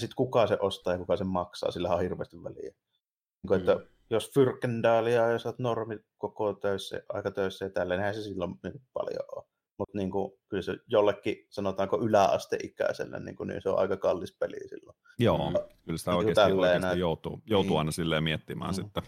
sitten 0.00 0.16
kuka 0.16 0.46
se 0.46 0.58
ostaa 0.60 0.92
ja 0.92 0.98
kuka 0.98 1.16
se 1.16 1.24
maksaa, 1.24 1.70
sillä 1.70 1.88
on 1.88 2.00
hirveästi 2.00 2.42
väliä. 2.42 2.62
Niin 2.62 3.48
kuin, 3.48 3.60
että 3.60 3.74
mm. 3.74 3.86
jos 4.10 4.30
Fyrkendaalia 4.34 5.28
ja 5.28 5.38
oot 5.44 5.58
normi 5.58 5.98
koko 6.18 6.52
töissä, 6.52 7.02
aika 7.08 7.30
töissä 7.30 7.64
ja 7.64 7.70
tälleen, 7.70 8.00
niin 8.00 8.14
se 8.14 8.22
silloin 8.22 8.54
niin 8.62 8.82
paljon 8.92 9.22
ole. 9.36 9.44
Mutta 9.78 9.98
niin 9.98 10.10
kuin, 10.10 10.32
kyllä 10.48 10.62
se 10.62 10.76
jollekin, 10.86 11.46
sanotaanko 11.50 12.00
yläasteikäiselle, 12.00 13.20
niin, 13.20 13.36
kuin, 13.36 13.48
niin 13.48 13.62
se 13.62 13.68
on 13.68 13.78
aika 13.78 13.96
kallis 13.96 14.36
peli 14.38 14.68
silloin. 14.68 14.96
Joo, 15.18 15.50
mm. 15.50 15.56
kyllä 15.84 15.98
sitä 15.98 16.10
niin 16.10 16.18
oikeasti, 16.18 16.52
oikeasti 16.52 16.98
joutuu, 16.98 17.42
joutuu 17.46 17.70
niin. 17.70 17.78
aina 17.78 17.90
silleen 17.90 18.24
miettimään 18.24 18.70
mm. 18.70 18.74
sitten. 18.74 19.02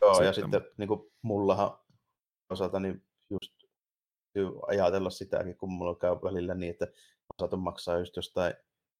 Joo, 0.00 0.14
sitten. 0.14 0.26
ja 0.26 0.32
sitten 0.32 0.62
niin 0.76 0.88
kuin 0.88 1.00
mullahan 1.22 1.78
osalta 2.50 2.80
niin 2.80 3.02
just 3.30 3.52
ajatella 4.66 5.10
sitäkin, 5.10 5.56
kun 5.56 5.72
mulla 5.72 5.94
käy 5.94 6.10
välillä 6.10 6.54
niin, 6.54 6.70
että 6.70 6.86
saatan 7.40 7.58
maksaa 7.58 7.98
just 7.98 8.16
jostain 8.16 8.54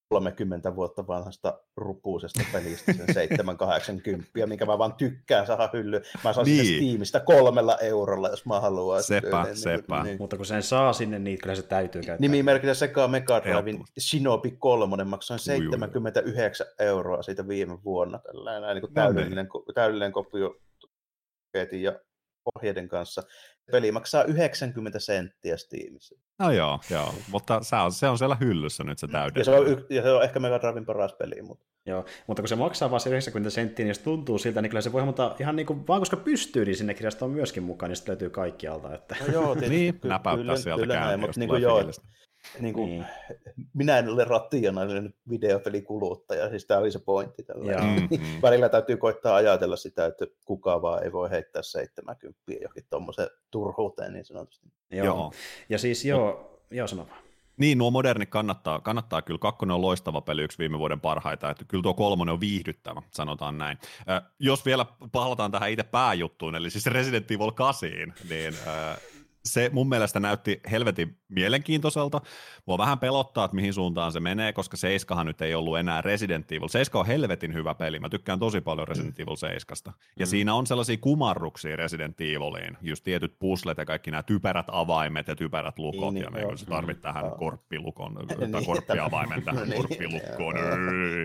30 0.08 0.76
vuotta 0.76 1.06
vanhasta 1.06 1.60
rupuusesta 1.76 2.40
pelistä 2.52 2.92
sen 2.92 3.14
780, 3.14 4.30
minkä 4.46 4.66
mä 4.66 4.78
vaan 4.78 4.94
tykkään 4.94 5.46
saada 5.46 5.70
hylly. 5.72 6.02
Mä 6.24 6.32
saan 6.32 6.46
niin. 6.46 6.64
sinne 6.64 6.78
Steamista 6.78 7.20
kolmella 7.20 7.78
eurolla, 7.78 8.28
jos 8.28 8.46
mä 8.46 8.60
haluan. 8.60 9.02
Sepä, 9.02 9.42
niin, 9.42 9.56
sepä. 9.56 10.02
Niin. 10.02 10.16
Mutta 10.18 10.36
kun 10.36 10.46
sen 10.46 10.62
saa 10.62 10.92
sinne, 10.92 11.18
niin 11.18 11.38
kyllä 11.38 11.54
se 11.54 11.62
täytyy 11.62 12.02
käyttää. 12.02 12.28
Nimimerkillä 12.28 12.74
sekä 12.74 13.08
Mega 13.08 13.42
Driven 13.42 13.84
Shinobi 14.00 14.50
3, 14.50 15.04
maksoin 15.04 15.40
79 15.40 16.66
euroa 16.78 17.22
siitä 17.22 17.48
viime 17.48 17.78
vuonna. 17.84 18.18
Tällainen 18.18 18.74
niin 18.74 18.80
kuin 18.80 18.94
täydellinen, 18.94 19.48
täydellinen 19.74 20.12
kopio 20.12 20.56
ja 21.72 22.00
ohjeiden 22.54 22.88
kanssa. 22.88 23.22
Peli 23.72 23.92
maksaa 23.92 24.24
90 24.24 24.98
senttiä 24.98 25.56
Steamissa. 25.56 26.14
No 26.38 26.50
joo, 26.50 26.80
joo. 26.90 27.14
mutta 27.30 27.62
se 27.62 27.76
on, 27.76 27.92
se 27.92 28.08
on 28.08 28.18
siellä 28.18 28.36
hyllyssä 28.40 28.84
nyt 28.84 28.98
se 28.98 29.06
täydellinen. 29.06 29.40
Ja 29.40 29.44
se 29.44 29.72
on, 29.72 29.86
ja 29.90 30.02
se 30.02 30.12
on 30.12 30.22
ehkä 30.22 30.40
Mega 30.40 30.60
Driven 30.60 30.86
paras 30.86 31.12
peli. 31.12 31.42
Mutta... 31.42 31.64
Joo, 31.86 32.04
mutta 32.26 32.42
kun 32.42 32.48
se 32.48 32.56
maksaa 32.56 32.90
vain 32.90 33.02
90 33.06 33.50
senttiä, 33.50 33.84
niin 33.84 33.94
se 33.94 34.02
tuntuu 34.02 34.38
siltä, 34.38 34.62
niin 34.62 34.70
kyllä 34.70 34.80
se 34.80 34.92
voi 34.92 35.04
mutta 35.04 35.36
ihan 35.40 35.56
niin 35.56 35.66
kuin, 35.66 35.86
vaan 35.86 36.00
koska 36.00 36.16
pystyy, 36.16 36.64
niin 36.64 36.76
sinne 36.76 36.94
kirjastoon 36.94 37.30
myöskin 37.30 37.62
mukaan, 37.62 37.90
niin 37.90 37.96
sitten 37.96 38.12
löytyy 38.12 38.30
kaikkialta. 38.30 38.94
Että... 38.94 39.16
No 39.20 39.32
joo, 39.32 39.54
tietysti, 39.54 39.76
niin, 39.76 40.00
näpäyttää 40.04 40.42
kyllä, 40.42 40.56
sieltä 40.56 40.82
kyllä, 40.82 40.94
käyntiin, 40.94 41.20
mutta 41.20 41.40
niin 41.40 41.48
kuin 41.48 41.62
joo, 41.62 41.82
niin 42.60 42.74
kuin, 42.74 42.90
niin. 42.90 43.06
minä 43.74 43.98
en 43.98 44.08
ole 44.08 44.24
rationaalinen 44.24 45.14
videopelikuluttaja, 45.30 46.50
siis 46.50 46.64
tämä 46.66 46.80
oli 46.80 46.92
se 46.92 46.98
pointti. 46.98 47.42
Tällä. 47.42 47.72
Mm-hmm. 47.72 48.42
Välillä 48.42 48.68
täytyy 48.68 48.96
koittaa 48.96 49.36
ajatella 49.36 49.76
sitä, 49.76 50.06
että 50.06 50.26
kukaan 50.44 50.82
vaan 50.82 51.04
ei 51.04 51.12
voi 51.12 51.30
heittää 51.30 51.62
70 51.62 52.36
johonkin 52.60 52.86
tuommoiseen 52.90 53.28
turhuuteen 53.50 54.12
niin 54.12 54.24
sanotusti. 54.24 54.68
Joo. 54.90 55.06
joo. 55.06 55.32
Ja 55.68 55.78
siis 55.78 56.04
joo, 56.04 56.60
joo 56.70 56.86
sano 56.86 57.06
vaan. 57.08 57.28
Niin, 57.58 57.78
nuo 57.78 57.90
modernit 57.90 58.30
kannattaa, 58.30 58.80
kannattaa 58.80 59.22
kyllä. 59.22 59.38
Kakkonen 59.38 59.74
on 59.74 59.82
loistava 59.82 60.20
peli, 60.20 60.42
yksi 60.42 60.58
viime 60.58 60.78
vuoden 60.78 61.00
parhaita, 61.00 61.50
että 61.50 61.64
kyllä 61.68 61.82
tuo 61.82 61.94
kolmonen 61.94 62.32
on 62.32 62.40
viihdyttävä, 62.40 63.02
sanotaan 63.10 63.58
näin. 63.58 63.78
Äh, 64.10 64.22
jos 64.38 64.66
vielä 64.66 64.86
palataan 65.12 65.50
tähän 65.50 65.70
itse 65.70 65.82
pääjuttuun, 65.82 66.54
eli 66.54 66.70
siis 66.70 66.86
Resident 66.86 67.30
Evil 67.30 67.50
8, 67.50 67.90
niin 68.28 68.54
äh, 68.66 68.98
se 69.44 69.70
mun 69.72 69.88
mielestä 69.88 70.20
näytti 70.20 70.60
helvetin 70.70 71.18
mielenkiintoiselta. 71.28 72.20
Mua 72.66 72.78
vähän 72.78 72.98
pelottaa, 72.98 73.44
että 73.44 73.54
mihin 73.54 73.74
suuntaan 73.74 74.12
se 74.12 74.20
menee, 74.20 74.52
koska 74.52 74.76
Seiskahan 74.76 75.26
nyt 75.26 75.42
ei 75.42 75.54
ollut 75.54 75.78
enää 75.78 76.00
Resident 76.02 76.52
Evil. 76.52 76.68
Seiska 76.68 76.98
on 76.98 77.06
helvetin 77.06 77.54
hyvä 77.54 77.74
peli. 77.74 77.98
Mä 77.98 78.08
tykkään 78.08 78.38
tosi 78.38 78.60
paljon 78.60 78.88
Resident 78.88 79.20
Evil 79.20 79.36
7. 79.36 79.76
Ja 80.18 80.26
mm. 80.26 80.30
siinä 80.30 80.54
on 80.54 80.66
sellaisia 80.66 80.96
kumarruksia 80.96 81.76
Resident 81.76 82.20
Eviliin. 82.20 82.76
Just 82.82 83.04
tietyt 83.04 83.38
puslet 83.38 83.78
ja 83.78 83.84
kaikki 83.84 84.10
nämä 84.10 84.22
typerät 84.22 84.66
avaimet 84.72 85.28
ja 85.28 85.36
typerät 85.36 85.78
lukot. 85.78 86.14
Niin, 86.14 86.24
ja 86.24 86.30
me 86.30 86.38
niin, 86.38 86.66
tarvit 86.68 87.00
tähän 87.00 87.24
mm. 87.24 87.38
korppilukon, 87.38 88.14
tai 88.28 88.48
niin, 88.48 88.66
korppiavaimen 88.66 89.42
tähän 89.42 89.68
niin, 89.68 89.76
korppilukkoon. 89.76 90.54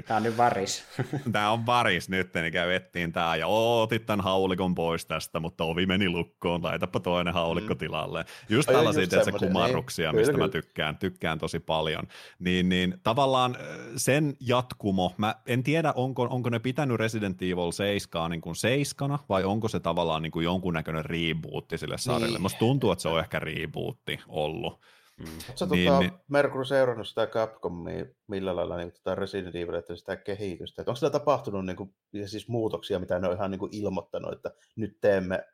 Tämä 0.07 0.17
on 0.17 0.23
nyt 0.23 0.37
varis. 0.37 0.85
Tämä 1.31 1.51
on 1.51 1.65
varis 1.65 2.09
nyt, 2.09 2.33
niin 2.33 2.53
käy 2.53 2.73
ettiin 2.73 3.11
tämä. 3.11 3.35
Ja 3.35 3.47
otit 3.47 4.05
tämän 4.05 4.23
haulikon 4.23 4.75
pois 4.75 5.05
tästä, 5.05 5.39
mutta 5.39 5.63
ovi 5.63 5.85
meni 5.85 6.09
lukkoon. 6.09 6.63
Laitapa 6.63 6.99
toinen 6.99 7.33
haulikko 7.33 7.73
mm. 7.73 7.77
Tilalle. 8.03 8.25
Just 8.49 8.67
tällaisia, 8.67 9.03
että 9.03 9.23
se 9.23 9.31
kumarruksia, 9.31 10.11
niin, 10.11 10.19
mistä 10.19 10.33
kyllä, 10.33 10.45
mä 10.45 10.51
tykkään, 10.51 10.97
tykkään 10.97 11.39
tosi 11.39 11.59
paljon. 11.59 12.03
Niin, 12.39 12.69
niin 12.69 12.97
tavallaan 13.03 13.57
sen 13.95 14.35
jatkumo, 14.39 15.13
mä 15.17 15.35
en 15.45 15.63
tiedä, 15.63 15.93
onko, 15.95 16.23
onko 16.23 16.49
ne 16.49 16.59
pitänyt 16.59 16.97
Resident 16.97 17.41
Evil 17.41 17.71
7 17.71 18.31
niin 18.31 18.41
kuin 18.41 18.55
seiskana, 18.55 19.19
vai 19.29 19.43
onko 19.43 19.67
se 19.67 19.79
tavallaan 19.79 20.21
niin 20.21 20.31
kuin 20.31 20.43
jonkunnäköinen 20.43 21.05
rebootti 21.05 21.77
sille 21.77 21.97
sarjalle. 21.97 22.27
Niin. 22.27 22.41
Musta 22.41 22.59
tuntuu, 22.59 22.91
että 22.91 23.01
se 23.01 23.09
on 23.09 23.19
ehkä 23.19 23.39
rebootti 23.39 24.19
ollut. 24.27 24.79
Mm. 25.17 25.25
Oletko 25.25 25.75
niin, 25.75 25.87
tota, 25.87 25.99
niin, 25.99 26.11
Mercury 26.27 26.65
seurannut 26.65 27.07
sitä 27.07 27.27
Capcomia 27.27 28.05
millä 28.27 28.55
lailla 28.55 28.77
niin, 28.77 28.91
tota 28.91 29.15
Resident 29.15 29.55
Evil, 29.55 29.73
että 29.73 29.95
sitä 29.95 30.15
kehitystä? 30.15 30.81
Että 30.81 30.91
onko 30.91 30.95
siellä 30.95 31.19
tapahtunut 31.19 31.65
niin 31.65 31.75
kuin, 31.75 31.95
siis 32.25 32.47
muutoksia, 32.47 32.99
mitä 32.99 33.19
ne 33.19 33.27
on 33.27 33.35
ihan 33.35 33.51
niin 33.51 33.59
kuin 33.59 33.75
ilmoittanut, 33.75 34.33
että 34.33 34.51
nyt 34.75 34.97
teemme 35.01 35.45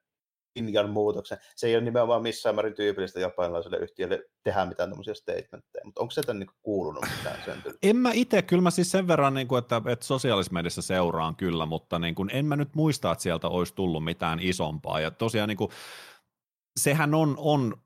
linjan 0.55 0.89
muutoksen. 0.89 1.37
Se 1.55 1.67
ei 1.67 1.75
ole 1.75 1.83
nimenomaan 1.83 2.21
missään 2.21 2.55
määrin 2.55 2.73
tyypillistä 2.73 3.19
japanilaiselle 3.19 3.77
yhtiölle 3.77 4.23
tehdä 4.43 4.65
mitään 4.65 4.89
tämmöisiä 4.89 5.13
statementteja, 5.13 5.85
mutta 5.85 6.01
onko 6.01 6.11
sieltä 6.11 6.33
niin 6.33 6.49
kuulunut 6.61 7.05
mitään 7.17 7.37
sen 7.45 7.73
En 7.83 7.95
mä 7.95 8.11
itse, 8.13 8.41
kyllä 8.41 8.61
mä 8.61 8.71
siis 8.71 8.91
sen 8.91 9.07
verran, 9.07 9.33
niin 9.33 9.47
kuin, 9.47 9.59
että, 9.59 9.81
että 9.85 10.05
sosiaalisessa 10.05 10.53
mediassa 10.53 10.81
seuraan 10.81 11.35
kyllä, 11.35 11.65
mutta 11.65 11.99
niin 11.99 12.15
kuin, 12.15 12.29
en 12.33 12.45
mä 12.45 12.55
nyt 12.55 12.75
muista, 12.75 13.11
että 13.11 13.23
sieltä 13.23 13.47
olisi 13.47 13.75
tullut 13.75 14.03
mitään 14.03 14.39
isompaa. 14.39 14.99
Ja 14.99 15.11
tosiaan 15.11 15.49
niin 15.49 15.57
kuin, 15.57 15.71
sehän 16.79 17.13
on, 17.13 17.35
on 17.37 17.81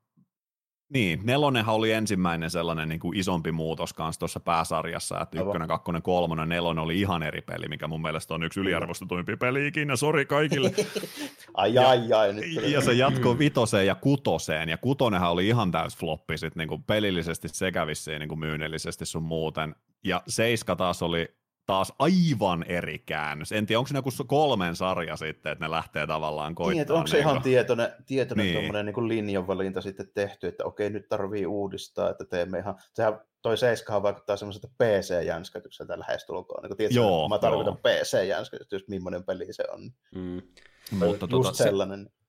niin, 0.88 1.20
nelonenhan 1.24 1.74
oli 1.74 1.92
ensimmäinen 1.92 2.50
sellainen 2.50 2.88
niin 2.88 3.00
kuin 3.00 3.18
isompi 3.18 3.52
muutos 3.52 3.92
kanssa 3.92 4.18
tuossa 4.18 4.40
pääsarjassa, 4.40 5.20
että 5.20 5.40
ykkönen, 5.40 5.68
kakkonen, 5.68 6.02
kolmonen, 6.02 6.48
nelonen 6.48 6.84
oli 6.84 7.00
ihan 7.00 7.22
eri 7.22 7.40
peli, 7.40 7.68
mikä 7.68 7.88
mun 7.88 8.02
mielestä 8.02 8.34
on 8.34 8.42
yksi 8.42 8.60
yliarvostetuimpi 8.60 9.36
peli 9.36 9.66
ikinä, 9.66 9.96
sori 9.96 10.26
kaikille. 10.26 10.72
ai 11.54 11.78
ai 11.78 12.12
ai. 12.12 12.32
Nyt 12.32 12.44
ja 12.70 12.80
se 12.80 12.92
jatko 12.92 13.38
vitoseen 13.38 13.86
ja 13.86 13.94
kutoseen, 13.94 14.68
ja 14.68 14.76
kutonenhan 14.76 15.30
oli 15.30 15.48
ihan 15.48 15.70
täys 15.70 15.96
floppi 15.96 16.38
sit 16.38 16.56
niin 16.56 16.68
kuin 16.68 16.82
pelillisesti 16.82 17.48
sekä 17.48 17.86
vissiin 17.86 18.20
niin 18.20 18.28
kuin 18.28 18.38
myynnillisesti 18.38 19.06
sun 19.06 19.22
muuten, 19.22 19.74
ja 20.04 20.22
seiska 20.28 20.76
taas 20.76 21.02
oli 21.02 21.28
taas 21.66 21.92
aivan 21.98 22.64
eri 22.68 22.98
käännös. 22.98 23.52
En 23.52 23.66
tiedä, 23.66 23.78
onko 23.78 23.88
se 23.88 23.94
joku 23.94 24.10
kolmen 24.26 24.76
sarja 24.76 25.16
sitten, 25.16 25.52
että 25.52 25.64
ne 25.64 25.70
lähtee 25.70 26.06
tavallaan 26.06 26.54
koittamaan. 26.54 26.74
Niin, 26.74 26.82
että 26.82 26.94
onko 26.94 27.06
se 27.06 27.18
ihan 27.18 27.42
tietoinen, 27.42 27.88
tietoinen 28.06 28.46
niin. 28.46 28.84
niin 28.84 29.08
linjanvalinta 29.08 29.80
sitten 29.80 30.08
tehty, 30.14 30.46
että 30.46 30.64
okei, 30.64 30.90
nyt 30.90 31.08
tarvii 31.08 31.46
uudistaa, 31.46 32.10
että 32.10 32.24
teemme 32.24 32.58
ihan, 32.58 32.74
sehän 32.92 33.20
toi 33.42 33.58
seiskahan 33.58 34.02
vaikuttaa 34.02 34.36
semmoiselta 34.36 34.68
PC-jänskätykseltä 34.68 35.98
lähestulkoon. 35.98 36.62
Niin 36.62 36.76
tiedätkö, 36.76 37.00
joo, 37.00 37.28
mä 37.28 37.38
tarvitan 37.38 37.76
PC-jänskätys, 37.76 38.72
just 38.72 38.88
millainen 38.88 39.24
peli 39.24 39.52
se 39.52 39.64
on. 39.72 39.90
Mm. 40.14 40.42
Mutta 40.90 41.26
just 41.30 41.48
tota, 41.48 41.64
sellainen. 41.64 42.04
Se, 42.04 42.23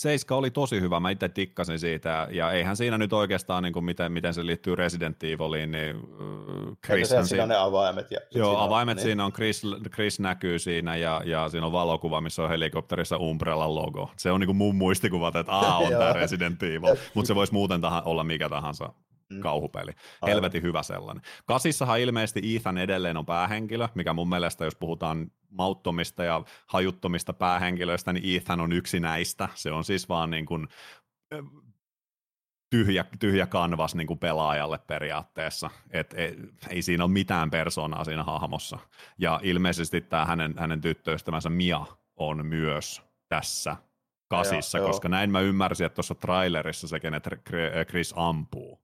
Seiska 0.00 0.36
oli 0.36 0.50
tosi 0.50 0.80
hyvä, 0.80 1.00
mä 1.00 1.10
itse 1.10 1.28
tikkasin 1.28 1.78
siitä, 1.78 2.28
ja 2.30 2.52
eihän 2.52 2.76
siinä 2.76 2.98
nyt 2.98 3.12
oikeastaan, 3.12 3.62
niin 3.62 3.72
kuin 3.72 3.84
miten, 3.84 4.12
miten 4.12 4.34
se 4.34 4.46
liittyy 4.46 4.76
Resident 4.76 5.24
Eviliin, 5.24 5.70
niin 5.70 5.96
Chris 6.86 7.08
siinä, 7.08 7.24
siinä 7.24 7.42
on 7.42 7.48
ne 7.48 7.56
avaimet. 7.56 8.10
Ja 8.10 8.18
joo, 8.34 8.50
siinä 8.50 8.64
avaimet 8.64 8.92
on, 8.92 8.96
niin. 8.96 9.04
siinä 9.04 9.24
on, 9.24 9.32
Chris, 9.32 9.62
Chris 9.94 10.20
näkyy 10.20 10.58
siinä, 10.58 10.96
ja, 10.96 11.22
ja 11.24 11.48
siinä 11.48 11.66
on 11.66 11.72
valokuva, 11.72 12.20
missä 12.20 12.42
on 12.42 12.48
helikopterissa 12.48 13.16
Umbrella 13.16 13.74
logo. 13.74 14.10
Se 14.16 14.30
on 14.30 14.40
niin 14.40 14.48
kuin 14.48 14.56
mun 14.56 14.76
muistikuvat, 14.76 15.36
että 15.36 15.52
aa, 15.52 15.78
on 15.78 15.92
tämä 15.92 16.12
Resident 16.22 16.62
Evil, 16.62 16.96
mutta 17.14 17.26
se 17.26 17.34
voisi 17.34 17.52
muuten 17.52 17.80
tahan, 17.80 18.02
olla 18.04 18.24
mikä 18.24 18.48
tahansa 18.48 18.92
mm. 19.30 19.40
kauhupeli. 19.40 19.90
Aivan. 19.90 20.34
Helvetin 20.34 20.62
hyvä 20.62 20.82
sellainen. 20.82 21.24
Kasissahan 21.46 22.00
ilmeisesti 22.00 22.56
Ethan 22.56 22.78
edelleen 22.78 23.16
on 23.16 23.26
päähenkilö, 23.26 23.88
mikä 23.94 24.12
mun 24.12 24.28
mielestä, 24.28 24.64
jos 24.64 24.76
puhutaan 24.76 25.30
mauttomista 25.50 26.24
ja 26.24 26.42
hajuttomista 26.66 27.32
päähenkilöistä, 27.32 28.12
niin 28.12 28.36
Ethan 28.36 28.60
on 28.60 28.72
yksi 28.72 29.00
näistä. 29.00 29.48
Se 29.54 29.72
on 29.72 29.84
siis 29.84 30.08
vaan 30.08 30.30
niin 30.30 30.46
kuin 30.46 30.68
tyhjä, 32.70 33.04
tyhjä 33.18 33.46
kanvas 33.46 33.94
niin 33.94 34.06
kuin 34.06 34.18
pelaajalle 34.18 34.78
periaatteessa. 34.78 35.70
Et, 35.90 36.14
et, 36.16 36.36
ei 36.68 36.82
siinä 36.82 37.04
ole 37.04 37.12
mitään 37.12 37.50
persoonaa 37.50 38.04
siinä 38.04 38.24
hahmossa. 38.24 38.78
Ja 39.18 39.40
ilmeisesti 39.42 40.00
tämä 40.00 40.24
hänen, 40.24 40.54
hänen 40.58 40.80
tyttöystävänsä 40.80 41.50
Mia 41.50 41.86
on 42.16 42.46
myös 42.46 43.02
tässä 43.28 43.76
kasissa, 44.28 44.78
ja, 44.78 44.84
koska 44.84 45.08
joo. 45.08 45.10
näin 45.10 45.30
mä 45.30 45.40
ymmärsin, 45.40 45.86
että 45.86 45.94
tuossa 45.94 46.14
trailerissa 46.14 46.88
se, 46.88 47.00
kenet 47.00 47.28
Chris 47.88 48.14
ampuu, 48.16 48.80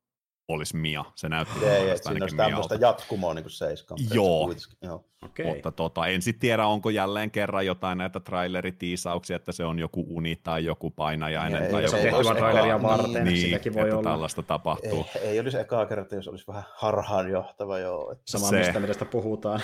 olisi 0.49 0.77
Mia. 0.77 1.05
Se 1.15 1.29
näytti 1.29 1.65
ei, 1.65 1.91
ei, 1.91 1.99
siinä 1.99 2.25
olisi 2.25 2.37
tämmöistä 2.37 2.75
jatkumoa 2.75 3.35
niin 3.35 3.45
kuin 3.45 3.53
seiskan. 3.53 3.99
Joo. 4.13 4.55
Joo. 4.83 5.05
Okay. 5.25 5.47
Mutta 5.47 5.73
tota, 5.73 6.07
en 6.07 6.23
sitten 6.23 6.41
tiedä, 6.41 6.67
onko 6.67 6.91
jälleen 6.91 7.31
kerran 7.31 7.67
jotain 7.67 7.99
näitä 7.99 8.21
traileritiisauksia, 8.21 9.37
että 9.37 9.53
se 9.53 9.65
on 9.65 9.79
joku 9.79 10.07
uni 10.09 10.37
tai 10.37 10.65
joku 10.65 10.91
painajainen. 10.91 11.63
Ei, 11.63 11.71
tai 11.71 11.83
joku 11.83 11.97
tehty 11.97 12.35
traileria 12.37 12.83
varten, 12.83 13.25
niin, 13.25 13.41
sitäkin 13.41 13.75
voi 13.75 13.83
että 13.83 13.97
olla. 13.97 14.11
tällaista 14.11 14.43
tapahtuu. 14.43 15.07
Ei, 15.15 15.21
ei 15.29 15.41
olisi 15.41 15.59
ekaa 15.59 15.87
kertaa, 15.87 16.19
jos 16.19 16.29
olisi 16.29 16.47
vähän 16.47 16.65
harhaanjohtava. 16.77 17.79
Joo. 17.79 18.13
Että 18.13 18.25
Sama 18.27 18.49
se. 18.49 18.59
mistä, 18.59 18.81
mistä 18.81 19.05
puhutaan. 19.05 19.61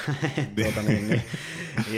tuota, 0.62 0.82
niin, 0.82 1.08
niin. 1.08 1.22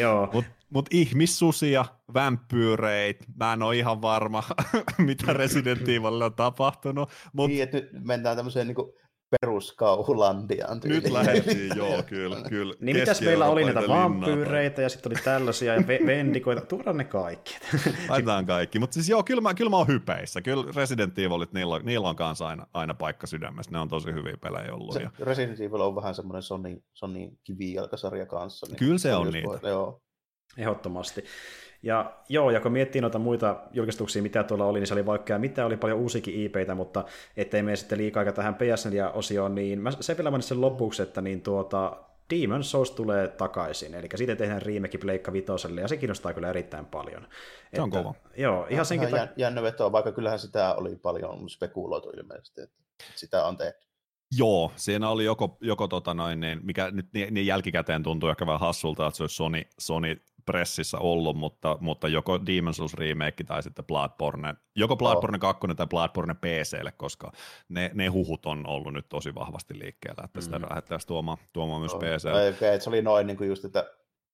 joo. 0.00 0.28
Mut 0.32 0.44
mutta 0.72 0.88
ihmissusia, 0.94 1.84
vampyyreit, 2.14 3.24
mä 3.36 3.52
en 3.52 3.62
ole 3.62 3.76
ihan 3.76 4.02
varma, 4.02 4.42
mitä 4.98 5.32
Resident 5.32 5.88
Evilille 5.88 6.24
on 6.24 6.34
tapahtunut. 6.34 7.10
Mut... 7.32 7.50
Niin, 7.50 7.62
että 7.62 7.76
nyt 7.76 7.90
mennään 8.04 8.36
tämmöiseen 8.36 8.66
niin 8.66 8.76
peruskauhulandiaan. 9.40 10.80
Nyt 10.84 11.10
lähdettiin, 11.10 11.72
joo, 11.76 12.02
kyllä. 12.08 12.36
kyllä. 12.48 12.74
niin 12.80 12.96
mitäs 12.96 13.20
meillä 13.20 13.46
oli 13.46 13.64
näitä 13.64 13.88
vampyyreitä 13.88 14.82
ja 14.82 14.88
sitten 14.88 15.12
oli 15.12 15.20
tällaisia 15.24 15.74
ja 15.74 15.80
ve- 15.80 16.06
vendikoita, 16.06 16.60
tuodaan 16.60 16.96
ne 16.96 17.04
kaikki. 17.04 17.58
Laitetaan 18.08 18.46
kaikki, 18.46 18.78
mutta 18.78 18.94
siis 18.94 19.08
joo, 19.08 19.22
kyllä 19.22 19.40
mä, 19.40 19.54
kyllä 19.54 19.70
mä 19.70 19.76
oon 19.76 19.86
hypeissä. 19.86 20.42
Kyllä 20.42 20.64
Resident 20.76 21.18
Evilit, 21.18 21.52
niillä, 21.52 21.74
on, 21.74 21.84
niillä 21.84 22.08
on 22.08 22.16
kanssa 22.16 22.48
aina, 22.48 22.66
aina 22.74 22.94
paikka 22.94 23.26
sydämessä, 23.26 23.72
ne 23.72 23.78
on 23.78 23.88
tosi 23.88 24.12
hyviä 24.12 24.36
pelejä 24.36 24.74
ollut. 24.74 24.94
Se, 24.94 25.02
ja... 25.02 25.10
Resident 25.18 25.60
Evil 25.60 25.80
on 25.80 25.96
vähän 25.96 26.14
semmoinen 26.14 26.42
Sony, 26.42 26.82
Sony 26.92 27.30
kivijalkasarja 27.44 28.26
kanssa. 28.26 28.66
Niin 28.66 28.76
kyllä 28.76 28.98
se 28.98 29.14
on 29.14 29.32
niitä. 29.32 29.48
Voi, 29.48 29.58
joo. 29.62 30.02
Ehdottomasti. 30.56 31.24
Ja 31.82 32.12
joo, 32.28 32.50
ja 32.50 32.60
kun 32.60 32.72
miettii 32.72 33.00
noita 33.00 33.18
muita 33.18 33.56
julkistuksia, 33.72 34.22
mitä 34.22 34.44
tuolla 34.44 34.64
oli, 34.64 34.78
niin 34.78 34.86
se 34.86 34.94
oli 34.94 35.06
vaikka 35.06 35.38
mitä 35.38 35.66
oli 35.66 35.76
paljon 35.76 35.98
uusikin 35.98 36.34
IPitä, 36.34 36.74
mutta 36.74 37.04
ettei 37.36 37.62
mene 37.62 37.76
sitten 37.76 37.98
liikaa 37.98 38.32
tähän 38.32 38.54
PSN-osioon, 38.54 39.54
niin 39.54 39.80
mä 39.80 39.90
sen 39.90 40.16
vielä 40.16 40.30
mainitsin 40.30 40.60
lopuksi, 40.60 41.02
että 41.02 41.20
niin 41.20 41.42
tuota, 41.42 41.96
Demon 42.30 42.64
Souls 42.64 42.90
tulee 42.90 43.28
takaisin, 43.28 43.94
eli 43.94 44.08
siitä 44.14 44.36
tehdään 44.36 44.62
remake 44.62 44.98
Pleikka 44.98 45.32
Vitoselle, 45.32 45.80
ja 45.80 45.88
se 45.88 45.96
kiinnostaa 45.96 46.32
kyllä 46.32 46.50
erittäin 46.50 46.86
paljon. 46.86 47.26
Se 47.74 47.82
on 47.82 47.90
kova. 47.90 48.14
Joo, 48.36 48.66
ihan 48.70 48.86
senkin... 48.86 49.08
Ihan 49.08 49.28
ta- 49.28 49.34
jännä 49.36 49.62
vetoa, 49.62 49.92
vaikka 49.92 50.12
kyllähän 50.12 50.38
sitä 50.38 50.74
oli 50.74 50.96
paljon 50.96 51.50
spekuloitu 51.50 52.10
ilmeisesti, 52.10 52.60
että 52.60 52.76
sitä 53.14 53.44
on 53.44 53.56
tehty. 53.56 53.91
Joo, 54.38 54.72
siinä 54.76 55.08
oli 55.08 55.24
joko, 55.24 55.56
joko 55.60 55.88
tota 55.88 56.14
noin, 56.14 56.40
niin, 56.40 56.60
mikä 56.62 56.90
nyt 56.90 57.06
niin, 57.14 57.34
niin 57.34 57.46
jälkikäteen 57.46 58.02
tuntuu 58.02 58.28
ehkä 58.28 58.46
vähän 58.46 58.60
hassulta, 58.60 59.06
että 59.06 59.16
se 59.16 59.22
olisi 59.22 59.36
Sony, 59.36 59.62
Sony 59.78 60.16
pressissä 60.46 60.98
ollut, 60.98 61.36
mutta, 61.36 61.78
mutta 61.80 62.08
joko 62.08 62.36
Demon's 62.36 62.72
Souls 62.72 62.94
remake 62.94 63.44
tai 63.44 63.62
sitten 63.62 63.84
Bloodborne, 63.84 64.54
joko 64.76 64.96
Bloodborne 64.96 65.36
oh. 65.36 65.40
2 65.40 65.66
tai 65.76 65.86
Bloodborne 65.86 66.34
PClle, 66.34 66.92
koska 66.92 67.32
ne, 67.68 67.90
ne 67.94 68.06
huhut 68.06 68.46
on 68.46 68.66
ollut 68.66 68.92
nyt 68.92 69.08
tosi 69.08 69.34
vahvasti 69.34 69.78
liikkeellä, 69.78 70.24
että 70.24 70.40
sitä 70.40 70.58
mm. 70.58 70.64
lähdettäisiin 70.70 71.08
tuomaan, 71.08 71.38
tuomaan 71.52 71.80
myös 71.80 71.94
oh. 71.94 72.00
PClle. 72.00 72.48
Okay, 72.48 72.80
se 72.80 72.90
oli 72.90 73.02
noin 73.02 73.26
niin 73.26 73.36
kuin 73.36 73.48
just, 73.48 73.64
että 73.64 73.90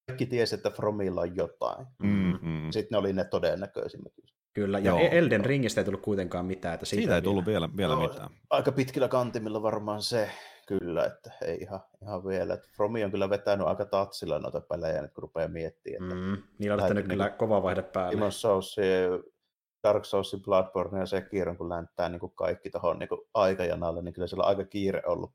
kaikki 0.06 0.26
tiesi, 0.26 0.54
että 0.54 0.70
Fromilla 0.70 1.20
on 1.20 1.36
jotain. 1.36 1.86
Mm-hmm. 2.02 2.70
Sitten 2.70 2.96
ne 2.96 2.98
oli 2.98 3.12
ne 3.12 3.24
todennäköisimmät. 3.24 4.12
Kyllä, 4.58 4.78
ja 4.78 4.84
Joo. 4.84 4.98
Elden 5.10 5.44
Ringistä 5.44 5.80
ei 5.80 5.84
tullut 5.84 6.02
kuitenkaan 6.02 6.46
mitään. 6.46 6.74
Että 6.74 6.86
siitä, 6.86 7.00
siitä 7.00 7.14
ei 7.14 7.22
tullut 7.22 7.46
vielä, 7.46 7.68
vielä 7.76 7.94
no, 7.94 8.00
mitään. 8.00 8.30
Aika 8.50 8.72
pitkillä 8.72 9.08
kantimilla 9.08 9.62
varmaan 9.62 10.02
se. 10.02 10.30
Kyllä, 10.66 11.04
että 11.04 11.32
ei 11.44 11.58
ihan, 11.60 11.80
ihan 12.02 12.26
vielä. 12.26 12.54
Että 12.54 12.68
Fromi 12.76 13.04
on 13.04 13.10
kyllä 13.10 13.30
vetänyt 13.30 13.66
aika 13.66 13.84
tatsilla 13.84 14.38
noita 14.38 14.60
pelejä, 14.60 15.02
nyt 15.02 15.12
kun 15.12 15.22
rupeaa 15.22 15.48
miettimään. 15.48 16.02
Että 16.02 16.14
mm, 16.14 16.42
niillä 16.58 16.74
on 16.74 16.80
lähtenyt 16.80 17.06
kyllä 17.06 17.26
niin, 17.26 17.38
kova 17.38 17.62
vaihde 17.62 17.82
päälle. 17.82 18.12
Demon 18.12 18.32
Souls, 18.32 18.76
Dark 19.82 20.04
Souls, 20.04 20.36
Bloodborne 20.44 20.98
ja 20.98 21.06
Sekiro, 21.06 21.54
kun 21.54 21.68
länttää 21.68 22.08
niin 22.08 22.20
kuin 22.20 22.32
kaikki 22.34 22.70
tuohon 22.70 22.98
niin 22.98 23.08
aikajanalle, 23.34 24.02
niin 24.02 24.14
kyllä 24.14 24.26
siellä 24.28 24.42
on 24.42 24.48
aika 24.48 24.64
kiire 24.64 25.02
ollut 25.06 25.32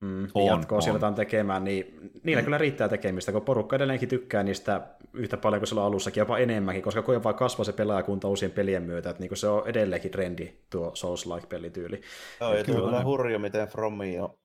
mm, 0.00 0.28
on, 0.34 0.46
jatkoa 0.46 0.80
sieltä 0.80 1.12
tekemään, 1.12 1.64
niin 1.64 2.10
niillä 2.22 2.42
mm. 2.42 2.44
kyllä 2.44 2.58
riittää 2.58 2.88
tekemistä, 2.88 3.32
kun 3.32 3.42
porukka 3.42 3.76
edelleenkin 3.76 4.08
tykkää 4.08 4.42
niistä 4.42 4.86
yhtä 5.12 5.36
paljon 5.36 5.60
kuin 5.60 5.68
silloin 5.68 5.86
alussakin, 5.86 6.20
jopa 6.20 6.38
enemmänkin, 6.38 6.82
koska 6.82 7.02
kun 7.02 7.24
vaan 7.24 7.34
kasvaa 7.34 7.64
se 7.64 7.72
pelaajakunta 7.72 8.28
uusien 8.28 8.50
pelien 8.50 8.82
myötä, 8.82 9.10
että 9.10 9.22
niin 9.22 9.36
se 9.36 9.48
on 9.48 9.68
edelleenkin 9.68 10.10
trendi 10.10 10.52
tuo 10.70 10.92
Souls-like-pelityyli. 10.94 12.00
Joo, 12.40 12.54
ja 12.54 12.64
kyllä 12.64 12.98
on 12.98 13.04
hurjo, 13.04 13.38
miten 13.38 13.68
Fromi 13.68 14.20
on 14.20 14.38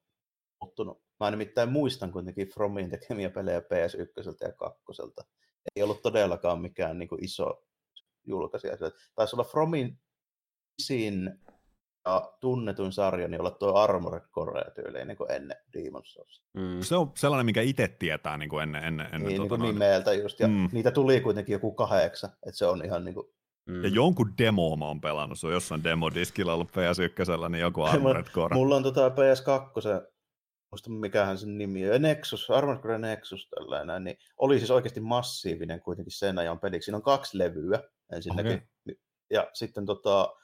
muuttunut. 0.62 1.02
Mä 1.20 1.32
nimittäin 1.32 1.70
muistan 1.70 2.12
kuitenkin 2.12 2.48
Fromin 2.48 2.90
tekemiä 2.90 3.30
pelejä 3.30 3.60
PS1 3.60 4.36
ja 4.42 4.54
2. 4.54 4.82
Ei 5.76 5.84
ollut 5.84 6.02
todellakaan 6.02 6.62
mikään 6.62 7.00
niin 7.00 7.10
kuin 7.10 7.24
iso 7.24 7.64
julkaisija. 8.24 8.78
Taisi 9.16 9.36
olla 9.36 9.44
Fromin 9.44 10.00
isin 10.80 11.40
ja 12.06 12.32
tunnetuin 12.40 12.92
sarja 12.92 13.28
niin 13.28 13.42
olla 13.42 13.52
tuo 13.52 13.76
Armored 13.76 14.28
Core 14.32 14.72
tyyliin 14.76 15.08
niin 15.08 15.18
kuin 15.18 15.32
ennen 15.32 15.58
Demon's 15.78 16.06
Souls. 16.06 16.42
Mm. 16.54 16.82
Se 16.82 16.96
on 16.96 17.12
sellainen, 17.16 17.46
mikä 17.46 17.62
itse 17.62 17.88
tietää 17.88 18.38
niin 18.38 18.50
kuin 18.50 18.64
ennen, 18.64 18.84
ennen, 18.84 19.06
ennen 19.06 19.24
niin, 19.24 19.38
tuota 19.38 19.58
niin 19.58 19.60
kuin 19.60 19.74
nimeltä 19.74 20.14
just, 20.14 20.40
ja 20.40 20.48
mm. 20.48 20.70
niitä 20.72 20.92
tuli 20.92 21.22
kuitenkin 21.22 21.54
joku 21.54 21.72
kahdeksan, 21.72 22.30
että 22.30 22.58
se 22.58 22.66
on 22.66 22.86
ihan 22.86 23.06
niin 23.06 23.14
kuin 23.14 23.28
Mm. 23.66 23.84
Ja 23.84 23.90
jonkun 23.90 24.34
demo 24.38 24.76
mä 24.76 24.86
oon 24.86 25.02
pelannut, 25.02 25.40
se 25.40 25.48
on 25.48 25.54
jossain 25.54 25.84
demodiskilla 25.84 26.54
ollut 26.54 26.70
PS1, 26.70 27.50
niin 27.50 27.62
joku 27.62 27.82
Armored 27.84 28.26
Core. 28.26 28.56
Mulla 28.56 28.76
on 28.76 28.84
tota 28.84 29.10
PS2, 29.10 30.12
muista 30.72 30.90
mikähän 30.90 31.38
sen 31.38 31.58
nimi 31.58 31.90
on, 31.90 32.02
Nexus, 32.02 32.50
Armored 32.50 32.82
Core 32.82 32.98
Nexus 32.98 33.50
tällainen, 33.50 34.04
niin 34.04 34.18
oli 34.38 34.58
siis 34.58 34.72
oikeasti 34.72 35.00
massiivinen 35.00 35.82
kuitenkin 35.82 36.12
sen 36.12 36.40
ajan 36.40 36.60
peliksi. 36.60 36.86
Siinä 36.86 36.98
on 36.98 37.04
kaksi 37.04 37.38
levyä 37.38 37.80
ensinnäkin, 38.16 38.52
okay. 38.52 38.96
ja 39.30 39.50
sitten 39.54 39.86
tota, 39.86 40.36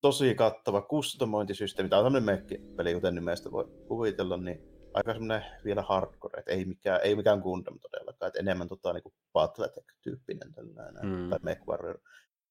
tosi 0.00 0.34
kattava 0.34 0.82
kustomointisysteemi, 0.82 1.88
tämä 1.88 2.02
on 2.02 2.12
tämmöinen 2.12 2.46
peli, 2.76 2.94
kuten 2.94 3.14
nimestä 3.14 3.52
voi 3.52 3.64
kuvitella, 3.88 4.36
niin 4.36 4.70
aika 4.94 5.12
semmoinen 5.12 5.44
vielä 5.64 5.82
hardcore, 5.82 6.38
että 6.38 6.52
ei 6.52 6.64
mikään, 6.64 7.00
ei 7.02 7.16
mikään 7.16 7.40
Gundam 7.40 7.78
todellakaan, 7.78 8.28
että 8.28 8.40
enemmän 8.40 8.68
tota, 8.68 8.92
niin 8.92 9.14
Battletech-tyyppinen 9.32 10.52
tällainen, 10.54 11.06
mm. 11.06 11.30
tai 11.30 11.38
Mech 11.42 11.62
Warrior. 11.68 11.98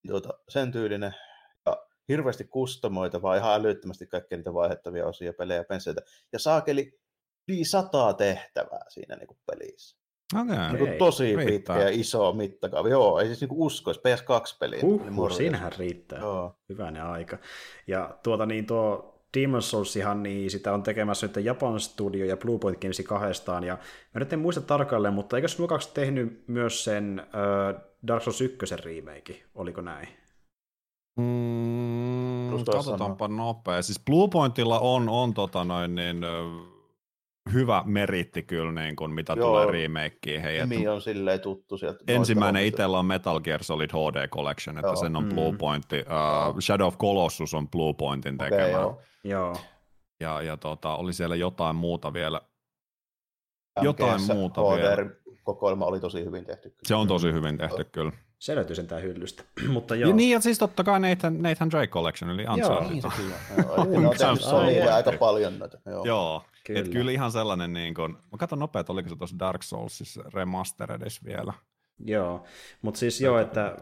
Tuota, 0.07 0.33
sen 0.49 0.71
tyylinen, 0.71 1.15
ja 1.65 1.87
hirveästi 2.09 2.43
kustomoitavaa, 2.43 3.35
ihan 3.35 3.53
älyttömästi 3.53 4.07
kaikkia 4.07 4.37
niitä 4.37 4.53
vaihettavia 4.53 5.07
osia, 5.07 5.33
pelejä, 5.33 5.63
penseitä, 5.63 6.01
ja 6.33 6.39
saakeli 6.39 6.99
yli 7.47 7.65
sataa 7.65 8.13
tehtävää 8.13 8.85
siinä 8.89 9.15
niin 9.15 9.27
kuin 9.27 9.39
pelissä. 9.45 9.98
Okay. 10.35 10.77
Niin 10.77 10.97
tosi 10.97 11.35
Riittää. 11.35 11.75
pitkä 11.75 11.89
ja 11.89 11.99
iso 11.99 12.33
mittakaava. 12.33 12.89
Joo, 12.89 13.19
ei 13.19 13.25
siis 13.25 13.41
niin 13.41 13.49
uskoisi. 13.51 13.99
PS2-peli. 13.99 14.81
Huhhuh, 14.81 15.31
siinähän 15.31 15.71
riittää. 15.77 16.19
Joo. 16.19 16.55
Hyvänen 16.69 17.03
aika. 17.03 17.37
Ja 17.87 18.17
tuota 18.23 18.45
niin 18.45 18.65
tuo 18.65 19.15
Demon's 19.37 19.61
Soulsihan, 19.61 20.23
niin 20.23 20.51
sitä 20.51 20.73
on 20.73 20.83
tekemässä 20.83 21.27
nyt 21.27 21.45
Japan 21.45 21.79
Studio 21.79 22.25
ja 22.25 22.37
Bluepoint 22.37 22.81
Games 22.81 23.01
kahdestaan, 23.07 23.63
ja 23.63 23.77
mä 24.13 24.19
nyt 24.19 24.33
en 24.33 24.39
muista 24.39 24.61
tarkalleen, 24.61 25.13
mutta 25.13 25.37
eikö 25.37 25.47
nuo 25.57 25.67
kaksi 25.67 25.93
tehnyt 25.93 26.43
myös 26.47 26.83
sen 26.83 27.19
äh, 27.19 27.81
Dark 28.07 28.23
Souls 28.23 28.41
1 28.41 28.75
remake, 28.75 29.43
oliko 29.55 29.81
näin? 29.81 30.07
Mm, 31.17 32.63
katsotaanpa 32.65 33.27
nopea. 33.27 33.81
Siis 33.81 33.99
Bluepointilla 34.05 34.79
on, 34.79 35.09
on 35.09 35.33
tota 35.33 35.63
noin, 35.63 35.95
niin, 35.95 36.17
hyvä 37.53 37.83
meritti 37.85 38.43
kyllä, 38.43 38.81
niin 38.81 38.95
kuin, 38.95 39.11
mitä 39.11 39.33
Joo. 39.37 39.47
tulee 39.49 39.71
remakeen. 39.71 40.41
Hei, 40.41 40.65
Nimi 40.67 40.87
on 40.87 41.01
silleen 41.01 41.39
tuttu 41.39 41.77
sieltä. 41.77 41.99
ensimmäinen 42.07 42.65
itsellä 42.65 42.99
on 42.99 43.05
Metal 43.05 43.39
Gear 43.39 43.63
Solid 43.63 43.89
HD 43.89 44.27
Collection, 44.27 44.77
että 44.77 44.87
Joo. 44.87 44.95
sen 44.95 45.15
on 45.15 45.23
Mm. 45.23 45.29
Bluepoint. 45.29 45.85
Uh, 45.93 46.59
Shadow 46.59 46.87
of 46.87 46.97
Colossus 46.97 47.53
on 47.53 47.67
Bluepointin 47.69 48.35
Okei, 48.35 48.49
tekemä. 48.49 48.69
joo. 48.69 49.01
Joo. 49.23 49.55
ja 50.19 50.41
ja 50.41 50.57
tota, 50.57 50.95
oli 50.95 51.13
siellä 51.13 51.35
jotain 51.35 51.75
muuta 51.75 52.13
vielä. 52.13 52.41
Jotain 53.81 54.15
MGS 54.21 54.33
muuta 54.33 54.61
vielä. 54.61 54.95
HDR-kokoelma 54.95 55.85
oli 55.85 55.99
tosi 55.99 56.25
hyvin 56.25 56.45
tehty. 56.45 56.73
Se 56.83 56.95
on 56.95 57.07
tosi 57.07 57.33
hyvin 57.33 57.57
tehty 57.57 57.83
kyllä. 57.83 58.11
Se 58.39 58.55
löytyy 58.55 58.75
sentään 58.75 59.01
hyllystä. 59.03 59.43
mutta 59.73 59.95
Ja 59.95 60.01
joo. 60.07 60.15
niin, 60.15 60.31
ja 60.33 60.39
siis 60.39 60.57
totta 60.59 60.83
kai 60.83 60.99
Nathan, 60.99 61.41
Nathan 61.41 61.69
Drake 61.71 61.87
Collection, 61.87 62.31
eli 62.31 62.45
Uncharted. 62.53 62.89
Niin. 62.89 63.01
Joo, 63.57 64.09
on 64.09 64.17
Se 64.37 64.43
Sonylle 64.43 64.81
aivan. 64.81 64.93
aika 64.95 65.11
paljon 65.19 65.59
näitä. 65.59 65.77
Joo. 65.85 66.05
Joo, 66.05 66.43
Kyllä. 66.67 66.81
kyllä. 66.81 66.93
kyllä 66.93 67.11
ihan 67.11 67.31
sellainen, 67.31 67.73
niin 67.73 67.93
kuin, 67.93 68.11
mä 68.11 68.37
katson 68.39 68.59
nopeasti, 68.59 68.91
oliko 68.91 69.09
se 69.09 69.15
tuossa 69.15 69.39
Dark 69.39 69.63
Soulsissa 69.63 70.23
remasteredissa 70.33 71.21
vielä. 71.25 71.53
Joo, 72.05 72.43
mutta 72.81 72.99
siis 72.99 73.21
joo, 73.21 73.39
että 73.39 73.75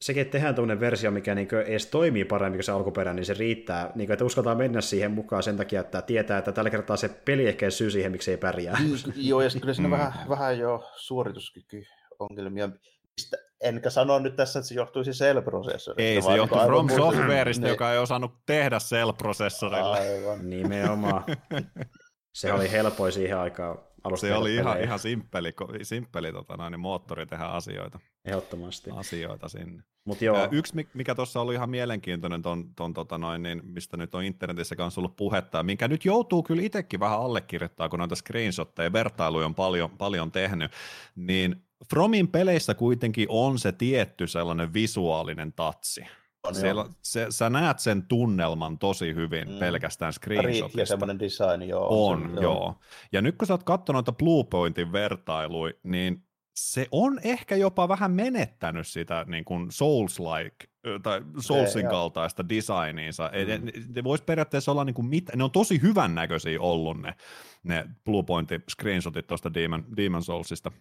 sekin, 0.00 0.20
että 0.20 0.32
tehdään 0.32 0.54
tuommoinen 0.54 0.80
versio, 0.80 1.10
mikä 1.10 1.34
niin 1.34 1.48
edes 1.66 1.86
toimii 1.86 2.24
paremmin 2.24 2.58
kuin 2.58 2.64
se 2.64 2.72
alkuperäinen, 2.72 3.16
niin 3.16 3.26
se 3.26 3.34
riittää, 3.34 3.90
niin 3.94 4.06
kuin, 4.06 4.12
että 4.12 4.24
uskaltaa 4.24 4.54
mennä 4.54 4.80
siihen 4.80 5.10
mukaan 5.10 5.42
sen 5.42 5.56
takia, 5.56 5.80
että 5.80 6.02
tietää, 6.02 6.38
että 6.38 6.52
tällä 6.52 6.70
kertaa 6.70 6.96
se 6.96 7.08
peli 7.08 7.48
ehkä 7.48 7.66
ei 7.66 7.70
syy 7.70 7.90
siihen, 7.90 8.12
miksi 8.12 8.30
ei 8.30 8.36
pärjää. 8.36 8.78
Niin, 8.82 8.98
Joo, 9.16 9.42
ja 9.42 9.48
kyllä 9.60 9.74
siinä 9.74 9.88
Mm. 9.88 9.92
vähän, 9.92 10.12
vähän 10.28 10.58
jo 10.58 10.84
suorituskykyongelmia. 10.96 12.68
Mistä, 13.16 13.36
enkä 13.60 13.90
sano 13.90 14.18
nyt 14.18 14.36
tässä, 14.36 14.58
että 14.58 14.68
se 14.68 14.74
johtuisi 14.74 15.10
Cell-prosessorista. 15.10 16.02
Ei, 16.02 16.22
se 16.22 16.26
vaan 16.26 16.36
johtui 16.36 16.58
niin 16.58 16.66
From 16.66 16.90
Softwareista, 16.90 17.62
Ne- 17.62 17.68
joka 17.68 17.92
ei 17.92 17.98
osannut 17.98 18.32
tehdä 18.46 18.78
Cell-prosessorilla. 18.78 19.92
Aivan. 19.92 20.50
Nimenomaan. 20.50 21.24
Se 22.40 22.52
oli 22.52 22.70
helpoin 22.70 23.12
siihen 23.12 23.38
aikaan 23.38 23.78
alusta. 24.04 24.26
Se 24.26 24.34
oli 24.34 24.54
ihan, 24.54 24.82
ihan 24.82 24.98
simppeli, 24.98 25.54
simppeli 25.82 26.32
tota 26.32 26.56
noin, 26.56 26.70
niin 26.70 26.80
moottori 26.80 27.26
tehdä 27.26 27.44
asioita, 27.44 28.00
Ehdottomasti. 28.24 28.90
asioita 28.94 29.48
sinne. 29.48 29.82
Mutta 30.04 30.24
joo, 30.24 30.48
Yksi, 30.50 30.74
mi- 30.74 30.88
mikä 30.94 31.14
tuossa 31.14 31.40
oli 31.40 31.54
ihan 31.54 31.70
mielenkiintoinen, 31.70 32.42
ton, 32.42 32.74
ton, 32.74 32.94
tota 32.94 33.18
noin, 33.18 33.42
niin, 33.42 33.60
mistä 33.64 33.96
nyt 33.96 34.14
on 34.14 34.24
internetissä 34.24 34.76
kanssa 34.76 35.00
ollut 35.00 35.16
puhetta, 35.16 35.58
ja 35.58 35.62
minkä 35.62 35.88
nyt 35.88 36.04
joutuu 36.04 36.42
kyllä 36.42 36.62
itsekin 36.62 37.00
vähän 37.00 37.20
allekirjoittaa, 37.20 37.88
kun 37.88 37.98
noita 37.98 38.14
screenshotteja 38.16 38.92
vertailuja 38.92 39.46
on 39.46 39.54
paljon, 39.54 39.90
paljon 39.90 40.32
tehnyt, 40.32 40.72
niin 41.16 41.62
Fromin 41.90 42.28
peleissä 42.28 42.74
kuitenkin 42.74 43.26
on 43.30 43.58
se 43.58 43.72
tietty 43.72 44.26
sellainen 44.26 44.74
visuaalinen 44.74 45.52
tatsi. 45.52 46.04
Siellä, 46.52 46.80
joo. 46.82 46.90
se, 47.02 47.26
sä 47.30 47.50
näet 47.50 47.78
sen 47.78 48.06
tunnelman 48.06 48.78
tosi 48.78 49.14
hyvin 49.14 49.48
Mm. 49.48 49.58
pelkästään 49.58 50.12
screenshotista. 50.12 50.86
semmoinen 50.86 51.18
design, 51.18 51.62
joo. 51.68 52.08
On, 52.08 52.30
se- 52.34 52.40
joo. 52.42 52.74
Ja 53.12 53.22
nyt 53.22 53.36
kun 53.36 53.46
sä 53.46 53.54
oot 53.54 53.62
katsonut 53.62 53.96
noita 53.96 54.12
Bluepointin 54.12 54.92
vertailuja, 54.92 55.72
niin 55.82 56.24
se 56.56 56.86
on 56.92 57.20
ehkä 57.24 57.56
jopa 57.56 57.88
vähän 57.88 58.10
menettänyt 58.12 58.86
sitä 58.86 59.24
niin 59.28 59.44
kuin 59.44 59.68
Souls-like 59.70 60.68
tai 61.02 61.22
Soulsin 61.40 61.82
joo. 61.82 61.90
kaltaista 61.90 62.48
designiinsa. 62.48 63.30
Mm. 63.32 63.48
Ne, 63.48 63.72
ne 63.94 64.04
vois 64.04 64.22
periaatteessa 64.22 64.72
olla 64.72 64.84
niin 64.84 64.94
kuin 64.94 65.06
mit, 65.06 65.24
ne 65.36 65.44
on 65.44 65.50
tosi 65.50 65.82
hyvän 65.82 66.14
näköisiä 66.14 66.60
ollut 66.60 67.00
ne, 67.02 67.14
ne 67.62 67.86
Bluepointin 68.04 68.62
screenshotit 68.70 69.26
tuosta 69.26 69.54
Demon, 69.54 69.84
Demon 69.96 70.22
Soulsista. 70.22 70.72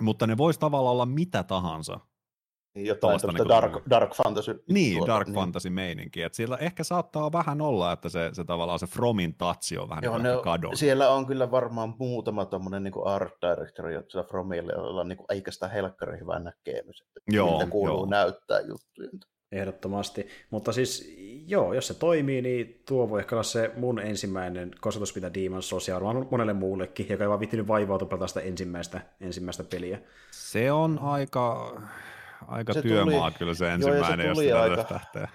Mutta 0.00 0.26
ne 0.26 0.36
vois 0.36 0.58
tavallaan 0.58 0.92
olla 0.92 1.06
mitä 1.06 1.42
tahansa. 1.42 2.00
Jotain 2.74 3.00
Tuollaista 3.00 3.28
tämmöistä 3.28 3.60
niinku- 3.60 3.78
dark, 3.78 3.90
dark 3.90 4.14
fantasy. 4.14 4.64
Niin, 4.68 4.96
tuota, 4.96 5.12
Dark 5.12 5.28
Fantasy 5.34 5.70
meininki. 5.70 6.22
Et 6.22 6.34
siellä 6.34 6.56
ehkä 6.56 6.84
saattaa 6.84 7.32
vähän 7.32 7.60
olla, 7.60 7.92
että 7.92 8.08
se, 8.08 8.30
se 8.32 8.44
tavallaan 8.44 8.78
se 8.78 8.86
Fromin 8.86 9.34
tatsi 9.34 9.78
on 9.78 9.88
vähän 9.88 10.04
Joo, 10.04 10.14
niin 10.14 10.22
ne 10.22 10.28
kuin 10.28 10.38
on, 10.38 10.44
kadonnut. 10.44 10.78
siellä 10.78 11.10
on 11.10 11.26
kyllä 11.26 11.50
varmaan 11.50 11.94
muutama 11.98 12.44
tommonen 12.46 12.82
niin 12.82 12.94
art 13.04 13.34
directori 13.42 13.94
sillä 14.08 14.24
Fromille, 14.24 14.76
on 14.76 15.08
niin 15.08 15.16
kuin, 15.16 15.26
eikä 15.30 15.50
sitä 15.50 15.68
helkkari 15.68 16.18
hyvä 16.20 16.38
näkemys. 16.38 17.00
Että 17.00 17.20
Joo, 17.36 17.50
miltä 17.50 17.70
kuuluu 17.70 17.96
joo. 17.96 18.06
näyttää 18.06 18.60
juttuja. 18.60 19.08
ehdottomasti. 19.52 20.28
Mutta 20.50 20.72
siis 20.72 21.14
joo, 21.46 21.72
jos 21.74 21.86
se 21.86 21.94
toimii, 21.94 22.42
niin 22.42 22.82
tuo 22.88 23.10
voi 23.10 23.20
ehkä 23.20 23.34
olla 23.34 23.42
se 23.42 23.70
mun 23.76 23.98
ensimmäinen 23.98 24.70
kosketus, 24.80 25.14
mitä 25.14 25.28
Demon's 25.28 25.62
Souls 25.62 25.88
ja 25.88 25.94
varmaan 25.94 26.26
monelle 26.30 26.52
muullekin, 26.52 27.06
joka 27.08 27.24
ei 27.24 27.28
vaan 27.28 27.40
vittinyt 27.40 27.68
vaivautua 27.68 28.26
sitä 28.26 28.40
ensimmäistä, 28.40 29.00
ensimmäistä 29.20 29.64
peliä. 29.64 29.98
Se 30.30 30.72
on 30.72 30.98
aika, 30.98 31.76
aika 32.48 32.72
Se 32.72 32.82
työmaa 32.82 33.30
tuli- 33.30 33.38
kyllä 33.38 33.54
se 33.54 33.64
joo, 33.64 33.72
ja 33.72 33.78
se 33.78 33.88
ensimmäinen, 33.88 34.26
jos 34.26 34.38
aika- 34.62 34.84
tähtää. 34.84 35.28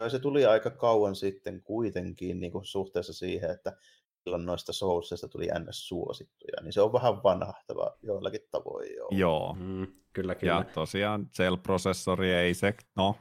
Ja 0.00 0.08
se 0.08 0.18
tuli 0.18 0.46
aika 0.46 0.70
kauan 0.70 1.16
sitten 1.16 1.62
kuitenkin 1.62 2.40
niin 2.40 2.52
kuin 2.52 2.64
suhteessa 2.64 3.12
siihen, 3.12 3.50
että 3.50 3.72
milloin 4.26 4.46
noista 4.46 4.72
Soulsista 4.72 5.28
tuli 5.28 5.46
ns. 5.58 5.88
suosittuja, 5.88 6.62
niin 6.62 6.72
se 6.72 6.80
on 6.80 6.92
vähän 6.92 7.22
vanhahtava 7.22 7.96
joillakin 8.02 8.40
tavoin. 8.50 8.94
Joo. 8.96 9.08
Joo, 9.10 9.56
Mm, 9.58 9.86
kyllä, 10.12 10.34
kyllä. 10.34 10.52
ja 10.54 10.64
tosiaan 10.74 11.26
Cell-prosessori 11.36 12.30
ei 12.34 12.54
se, 12.54 12.74
no 12.96 13.16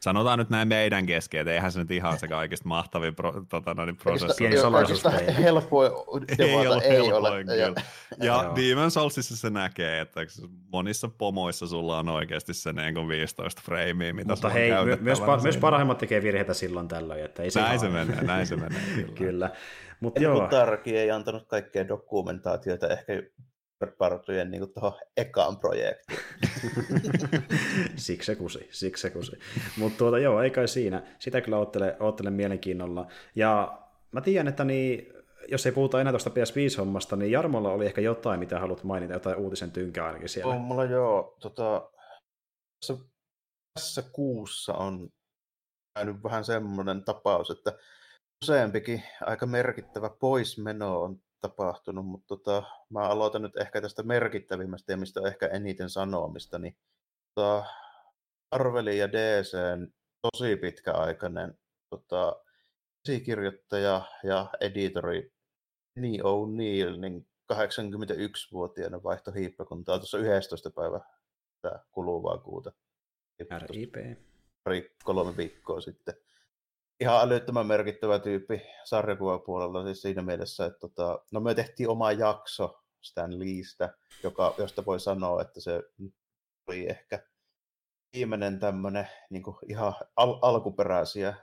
sanotaan 0.00 0.38
nyt 0.38 0.50
näin 0.50 0.68
meidän 0.68 1.06
kesken, 1.06 1.40
että 1.40 1.52
eihän 1.52 1.72
se 1.72 1.78
nyt 1.78 1.90
ihan 1.90 2.18
se 2.18 2.28
kaikista 2.28 2.68
mahtavin 2.68 3.14
pro, 3.14 3.32
tota, 3.48 3.74
noin, 3.74 3.96
salaisuus 4.60 4.74
Oikeastaan 4.74 5.14
teille. 5.16 5.36
helpoin 5.42 5.90
Ei 6.38 6.54
ole 6.66 6.82
ei 6.84 7.00
ole. 7.00 7.30
helpoin 7.30 7.58
Ja, 7.60 7.66
kyllä. 7.66 7.82
Ja 8.18 8.26
Joo. 8.26 8.54
Demon's 8.54 8.90
Soulsissa 8.90 9.36
se 9.36 9.50
näkee, 9.50 10.00
että 10.00 10.20
monissa 10.72 11.08
pomoissa 11.08 11.66
sulla 11.66 11.98
on 11.98 12.08
oikeasti 12.08 12.54
se 12.54 12.72
niin 12.72 12.94
kuin 12.94 13.08
15 13.08 13.62
freimiä, 13.64 14.12
mitä 14.12 14.32
Mutta 14.32 14.48
hei, 14.48 14.70
my- 14.84 14.98
myös, 15.00 15.20
pa- 15.20 15.42
myös 15.42 15.56
parhaimmat 15.56 15.98
tekee 15.98 16.22
virheitä 16.22 16.54
silloin 16.54 16.88
tällöin, 16.88 17.24
että 17.24 17.42
ei 17.42 17.50
se 17.50 17.60
Näin 17.60 17.80
se 17.80 17.88
menee, 17.88 18.22
näin 18.22 18.46
se 18.46 18.56
menee. 18.56 18.80
Kyllä. 18.94 19.12
kyllä. 19.14 19.50
Mutta 20.00 20.20
ja 20.20 20.28
joo, 20.28 20.48
Tarki 20.48 20.96
ei 20.96 21.10
antanut 21.10 21.48
kaikkea 21.48 21.88
dokumentaatiota 21.88 22.88
ehkä 22.88 23.12
Partujen 23.98 24.50
niin 24.50 24.72
tuohon 24.72 25.00
ekaan 25.16 25.56
projektiin. 25.56 26.18
siksi 27.96 28.26
se 28.26 28.36
kusi, 28.36 28.68
siksi 28.70 29.02
se 29.02 29.10
kusi. 29.10 29.38
Mutta 29.76 29.98
tuota, 29.98 30.18
joo, 30.18 30.42
ei 30.42 30.50
kai 30.50 30.68
siinä. 30.68 31.02
Sitä 31.18 31.40
kyllä 31.40 31.58
oottelen, 31.58 31.96
oottelen 32.00 32.32
mielenkiinnolla. 32.32 33.06
Ja 33.34 33.78
mä 34.12 34.20
tiedän, 34.20 34.48
että 34.48 34.64
niin, 34.64 35.12
jos 35.48 35.66
ei 35.66 35.72
puhuta 35.72 36.00
enää 36.00 36.12
tuosta 36.12 36.30
PS5-hommasta, 36.30 37.16
niin 37.16 37.30
Jarmolla 37.30 37.72
oli 37.72 37.86
ehkä 37.86 38.00
jotain, 38.00 38.40
mitä 38.40 38.60
haluat 38.60 38.84
mainita, 38.84 39.12
jotain 39.12 39.36
uutisen 39.36 39.70
tynkää 39.70 40.06
ainakin 40.06 40.28
siellä. 40.28 40.54
On 40.54 40.60
mulla 40.60 40.84
joo, 40.84 41.36
tota, 41.40 41.90
tässä, 42.80 43.04
tässä 43.74 44.02
kuussa 44.12 44.74
on 44.74 45.08
käynyt 45.94 46.22
vähän 46.22 46.44
semmoinen 46.44 47.04
tapaus, 47.04 47.50
että 47.50 47.72
useampikin 48.44 49.02
aika 49.20 49.46
merkittävä 49.46 50.10
poismeno 50.10 51.00
on 51.00 51.20
tapahtunut, 51.40 52.06
mutta 52.06 52.26
tota, 52.26 52.62
mä 52.90 53.00
aloitan 53.00 53.42
nyt 53.42 53.56
ehkä 53.56 53.80
tästä 53.80 54.02
merkittävimmästä 54.02 54.92
ja 54.92 54.96
mistä 54.96 55.20
on 55.20 55.26
ehkä 55.26 55.46
eniten 55.46 55.90
sanomista, 55.90 56.58
niin 56.58 56.76
tota, 57.34 57.64
Arvelin 58.50 58.98
ja 58.98 59.12
DCn 59.12 59.92
tosi 60.22 60.56
pitkäaikainen 60.56 61.58
tota, 61.90 62.42
käsikirjoittaja 63.06 64.02
ja 64.22 64.50
editori 64.60 65.32
Kenny 65.94 66.18
O'Neill, 66.18 67.00
niin 67.00 67.28
81-vuotiaana 67.52 69.02
vaihto 69.02 69.32
hiippakuntaa 69.32 69.98
tuossa 69.98 70.18
11. 70.18 70.70
päivä 70.70 71.00
kuluvaa 71.92 72.38
kuuta. 72.38 72.72
RIP. 73.58 73.94
Pari 74.64 74.96
kolme 75.04 75.36
viikkoa 75.36 75.80
sitten. 75.80 76.14
Ihan 77.00 77.20
älyttömän 77.22 77.66
merkittävä 77.66 78.18
tyyppi 78.18 78.62
sarjakuvapuolella 78.84 79.84
siis 79.84 80.02
siinä 80.02 80.22
mielessä, 80.22 80.66
että 80.66 80.78
tota, 80.78 81.18
no 81.32 81.40
me 81.40 81.54
tehtiin 81.54 81.88
oma 81.88 82.12
jakso 82.12 82.82
Stan 83.04 83.38
Leestä, 83.38 83.94
joka, 84.22 84.54
josta 84.58 84.86
voi 84.86 85.00
sanoa, 85.00 85.42
että 85.42 85.60
se 85.60 85.82
oli 86.68 86.88
ehkä 86.88 87.22
viimeinen 88.16 88.58
tämmöinen 88.58 89.08
niin 89.30 89.42
ihan 89.68 89.94
al- 90.16 90.38
alkuperäisiä 90.42 91.34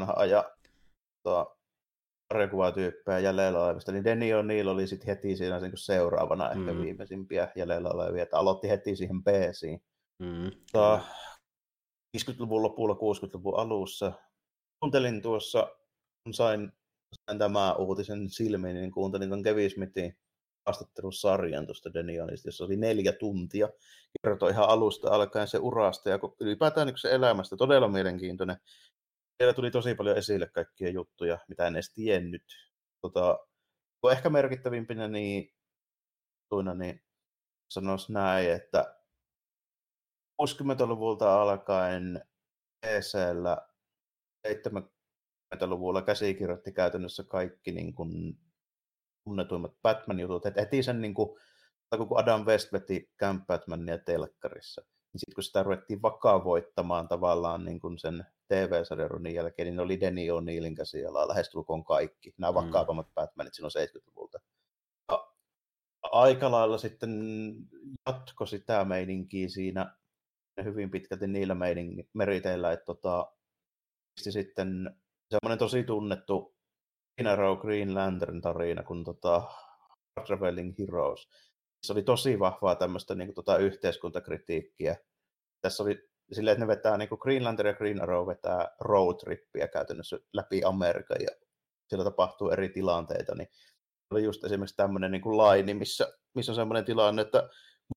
vanha 0.00 0.12
ajan 0.16 0.44
tota, 1.22 1.56
sarjakuvatyyppejä 2.32 3.18
jäljellä 3.18 3.64
olevista, 3.64 3.92
niin 3.92 4.04
Denny 4.04 4.26
O'Neill 4.26 4.68
oli 4.68 4.86
sitten 4.86 5.06
heti 5.06 5.36
siinä 5.36 5.60
niin 5.60 5.70
kuin 5.70 5.78
seuraavana 5.78 6.50
ehkä 6.50 6.72
Mm. 6.72 6.80
viimeisimpiä 6.82 7.52
jäljellä 7.56 7.88
olevia, 7.90 8.22
että 8.22 8.38
aloitti 8.38 8.68
heti 8.68 8.96
siihen 8.96 9.22
peesiin. 9.24 9.82
Mm, 10.18 10.50
Tota, 10.72 11.00
50-luvun 12.16 12.62
lopulla, 12.62 12.94
60-luvun 12.94 13.58
alussa. 13.58 14.12
Kuuntelin 14.80 15.22
tuossa, 15.22 15.76
kun 16.24 16.34
sain, 16.34 16.72
sain 17.26 17.38
tämän 17.38 17.76
uutisen 17.76 18.30
silmiin, 18.30 18.76
niin 18.76 18.90
kuuntelin 18.90 19.28
tuon 19.28 19.42
Kevin 19.42 19.70
Smithin 19.70 20.16
haastattelusarjan 20.66 21.66
tuosta 21.66 21.94
Denionista, 21.94 22.48
jossa 22.48 22.64
oli 22.64 22.76
neljä 22.76 23.12
tuntia. 23.12 23.68
Kertoi 24.22 24.50
ihan 24.50 24.68
alusta 24.68 25.10
alkaen 25.10 25.48
se 25.48 25.58
urasta 25.58 26.08
ja 26.08 26.18
ylipäätään 26.40 26.86
niin 26.86 26.98
se 26.98 27.10
elämästä. 27.10 27.56
Todella 27.56 27.88
mielenkiintoinen. 27.88 28.56
Siellä 29.38 29.54
tuli 29.54 29.70
tosi 29.70 29.94
paljon 29.94 30.16
esille 30.16 30.46
kaikkia 30.46 30.90
juttuja, 30.90 31.38
mitä 31.48 31.66
en 31.66 31.74
edes 31.74 31.92
tiennyt. 31.94 32.44
Tota, 33.00 33.38
ehkä 34.12 34.30
merkittävimpinä 34.30 35.08
niin, 35.08 35.54
tuina, 36.48 36.74
niin 36.74 37.02
sanoisi 37.70 38.12
näin, 38.12 38.50
että 38.52 38.96
60-luvulta 40.42 41.42
alkaen 41.42 42.24
PCllä 42.86 43.69
70-luvulla 44.48 46.02
käsikirjoitti 46.02 46.72
käytännössä 46.72 47.24
kaikki 47.24 47.72
niin 47.72 47.94
kuin, 47.94 48.38
tunnetuimmat 49.24 49.72
Batman-jutut. 49.82 50.46
Et 50.46 50.56
heti 50.56 50.82
sen, 50.82 51.00
niin 51.00 51.14
kuin, 51.14 51.38
kun 51.96 52.18
Adam 52.20 52.46
West 52.46 52.72
veti 52.72 53.10
Camp 53.20 53.46
Batmania 53.46 53.98
telkkarissa, 53.98 54.82
niin 55.12 55.20
sitten 55.20 55.34
kun 55.34 55.44
sitä 55.44 55.62
ruvettiin 55.62 56.02
vakavoittamaan 56.02 57.08
tavallaan 57.08 57.64
niin 57.64 57.80
kuin 57.80 57.98
sen 57.98 58.26
TV-sarjan 58.48 59.34
jälkeen, 59.34 59.66
niin 59.66 59.76
ne 59.76 59.82
oli 59.82 60.00
Denny 60.00 60.20
O'Neillin 60.20 60.74
käsialaa 60.76 61.28
lähestulkoon 61.28 61.84
kaikki, 61.84 62.34
nämä 62.38 62.50
mm. 62.50 62.54
vakavammat 62.54 63.14
Batmanit 63.14 63.54
silloin 63.54 63.72
70-luvulta. 63.88 64.38
Ja 65.12 65.32
aika 66.02 66.50
lailla 66.50 66.78
sitten 66.78 67.20
jatko 68.06 68.46
sitä 68.46 68.84
meininkiä 68.84 69.48
siinä 69.48 69.96
hyvin 70.64 70.90
pitkälti 70.90 71.26
niillä 71.26 71.54
meidän 71.54 71.86
meriteillä, 72.12 72.72
että 72.72 72.84
tota, 72.84 73.32
sitten 74.24 74.96
semmoinen 75.30 75.58
tosi 75.58 75.84
tunnettu 75.84 76.54
In 77.20 77.38
Row 77.38 77.58
Green 77.58 77.94
Lantern 77.94 78.40
tarina 78.40 78.82
kuin 78.82 79.04
tota, 79.04 79.42
Traveling 80.26 80.74
Heroes. 80.78 81.28
Se 81.86 81.92
oli 81.92 82.02
tosi 82.02 82.38
vahvaa 82.38 82.74
tämmöistä 82.74 83.14
niin 83.14 83.26
kuin, 83.28 83.34
tota, 83.34 83.56
yhteiskuntakritiikkiä. 83.56 84.96
Tässä 85.60 85.82
oli 85.82 86.08
silleen, 86.32 86.52
että 86.52 86.64
ne 86.64 86.68
vetää 86.68 86.96
niin 86.96 87.08
kuin 87.08 87.18
Green 87.22 87.44
Lantern 87.44 87.66
ja 87.66 87.74
Green 87.74 88.02
Arrow 88.02 88.26
vetää 88.26 88.68
road 88.80 89.16
trippiä 89.16 89.68
käytännössä 89.68 90.18
läpi 90.32 90.64
Amerikan 90.64 91.16
ja 91.20 91.28
siellä 91.88 92.04
tapahtuu 92.04 92.50
eri 92.50 92.68
tilanteita, 92.68 93.34
niin 93.34 93.48
oli 94.10 94.24
just 94.24 94.44
esimerkiksi 94.44 94.76
tämmöinen 94.76 95.10
niin 95.10 95.22
kuin 95.22 95.36
laini, 95.36 95.74
missä, 95.74 96.12
missä 96.34 96.52
on 96.52 96.56
semmoinen 96.56 96.84
tilanne, 96.84 97.22
että 97.22 97.48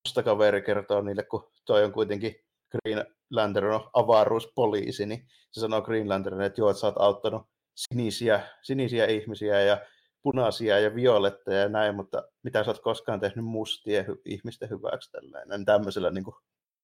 musta 0.08 0.24
kaveri 0.24 0.62
kertoo 0.62 1.02
niille, 1.02 1.24
kun 1.24 1.52
toi 1.66 1.84
on 1.84 1.92
kuitenkin 1.92 2.36
Green 2.72 3.06
Lantern 3.34 3.72
on 3.72 3.90
avaruuspoliisi, 3.94 5.06
niin 5.06 5.28
se 5.52 5.62
sanoo 5.62 5.82
Green 5.82 6.10
Lanternille, 6.10 6.46
että 6.46 6.62
joo, 6.62 6.70
että 6.70 6.82
sä 6.82 6.88
oot 6.88 6.98
auttanut 6.98 7.42
sinisiä, 7.76 8.48
sinisiä 8.62 9.06
ihmisiä 9.06 9.62
ja 9.62 9.78
punaisia 10.24 10.80
ja 10.80 10.96
violetteja 10.96 11.60
ja 11.60 11.70
näin, 11.70 11.96
mutta 11.96 12.24
mitä 12.44 12.64
sä 12.64 12.72
oot 12.72 12.82
koskaan 12.82 13.20
tehnyt 13.20 13.46
mustien 13.46 14.06
hy- 14.06 14.22
ihmisten 14.26 14.70
hyväksi 14.70 15.12
tällainen 15.12 15.66
tämmöisellä 15.66 16.12
niin 16.12 16.24
kuin 16.24 16.36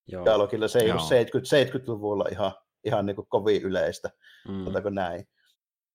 Joo. 0.07 0.25
dialogilla. 0.25 0.67
Se 0.67 0.79
ei 0.79 0.87
Joo. 0.87 0.97
ole 0.97 1.07
70, 1.07 1.77
70-luvulla 1.77 2.25
ihan, 2.31 2.51
ihan 2.83 3.05
niin 3.05 3.15
kuin 3.15 3.27
kovin 3.29 3.61
yleistä, 3.61 4.09
mm. 4.47 4.93
näin. 4.93 5.27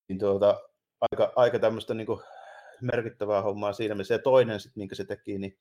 Niin 0.09 0.19
tuota, 0.19 0.61
aika, 1.01 1.33
aika 1.37 1.59
tämmöistä 1.59 1.95
niin 1.95 2.07
kuin 2.07 2.21
merkittävää 2.83 3.43
hommaa 3.43 3.73
siinä 3.73 3.95
mielessä. 3.95 4.15
Ja 4.15 4.19
toinen 4.19 4.61
sitten, 4.61 4.81
minkä 4.81 4.95
se 4.95 5.05
teki, 5.05 5.39
niin 5.39 5.59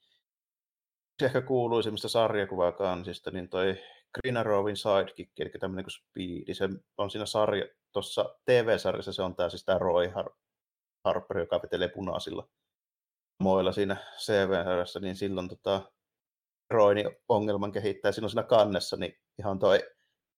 se 1.20 1.26
ehkä 1.26 1.42
kuuluisimmista 1.42 2.10
sarjakuvakansista, 2.10 3.32
niin 3.32 3.50
toi 3.50 3.78
Green 4.22 4.38
Arrowin 4.38 4.78
sidekick, 4.78 5.40
eli 5.40 5.50
tämmöinen 5.50 5.86
kuin 5.86 5.92
Speedy, 5.92 6.54
se 6.54 6.70
on 6.98 7.10
siinä 7.10 7.26
sarja, 7.26 7.66
tuossa 7.92 8.36
TV-sarjassa 8.46 9.14
se 9.14 9.22
on 9.22 9.36
tämä 9.36 9.50
siis 9.50 9.66
tämä 9.66 9.78
Roy 9.78 10.08
Har- 10.08 10.36
Harper, 11.06 11.38
joka 11.38 11.62
vetelee 11.62 11.88
punaisilla 11.88 12.50
moilla 13.40 13.72
siinä 13.72 13.98
CV-sarjassa, 14.18 15.00
niin 15.00 15.16
silloin 15.16 15.48
tota, 15.48 15.92
Roy 16.70 16.96
niin 16.96 17.10
ongelman 17.30 17.72
kehittää 17.72 18.12
silloin 18.12 18.30
siinä 18.30 18.44
kannessa, 18.44 18.98
niin 18.98 19.14
ihan 19.40 19.60
toi 19.60 19.80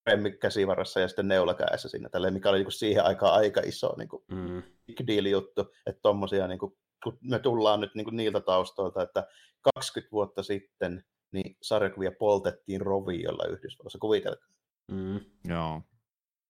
remmi 0.06 0.32
käsivarassa 0.32 1.00
ja 1.00 1.08
sitten 1.08 1.28
neulakäessä 1.28 1.90
siinä, 1.90 2.10
tälleen, 2.10 2.34
mikä 2.34 2.50
oli 2.50 2.58
niin 2.58 2.66
kuin 2.66 2.74
siihen 2.74 3.06
aikaan 3.06 3.34
aika 3.34 3.62
iso 3.66 3.96
niin 3.98 4.10
kuin 4.10 4.24
mm. 4.32 4.64
big 4.88 5.08
deal 5.08 5.26
juttu, 5.26 5.62
että 5.86 6.02
tommosia, 6.02 6.48
niin 6.48 6.60
kuin, 6.60 6.78
kun 7.04 7.18
me 7.22 7.40
tullaan 7.40 7.82
nyt 7.82 7.96
niin 7.96 8.06
kuin 8.06 8.16
niiltä 8.16 8.40
taustoilta, 8.40 9.02
että 9.02 9.28
20 9.76 10.12
vuotta 10.12 10.44
sitten 10.44 11.06
niin 11.36 11.58
sarjakuvia 11.62 12.12
poltettiin 12.20 12.82
roviolla 12.82 13.48
Yhdysvalloissa, 13.48 14.00
kuvitelkaa. 14.00 14.48
Mm, 14.92 15.20
joo. 15.50 15.82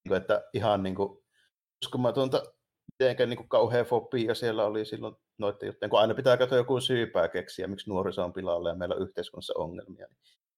Niin 0.05 0.17
että 0.17 0.43
ihan 0.53 0.83
niin 0.83 0.95
kuin, 0.95 1.23
uskomatonta, 1.85 2.43
mitenkä 2.99 3.25
niin 3.25 3.37
kuin 3.37 3.49
kauhea 3.49 3.83
fobia 3.83 4.35
siellä 4.35 4.65
oli 4.65 4.85
silloin 4.85 5.15
noiden 5.37 5.67
juttujen, 5.67 5.89
kun 5.89 5.99
aina 5.99 6.13
pitää 6.13 6.37
katsoa 6.37 6.57
joku 6.57 6.81
syypää 6.81 7.27
keksiä, 7.27 7.67
miksi 7.67 7.89
nuoriso 7.89 8.23
on 8.23 8.33
pilalla 8.33 8.69
ja 8.69 8.75
meillä 8.75 8.95
on 8.95 9.01
yhteiskunnassa 9.01 9.53
ongelmia. 9.57 10.07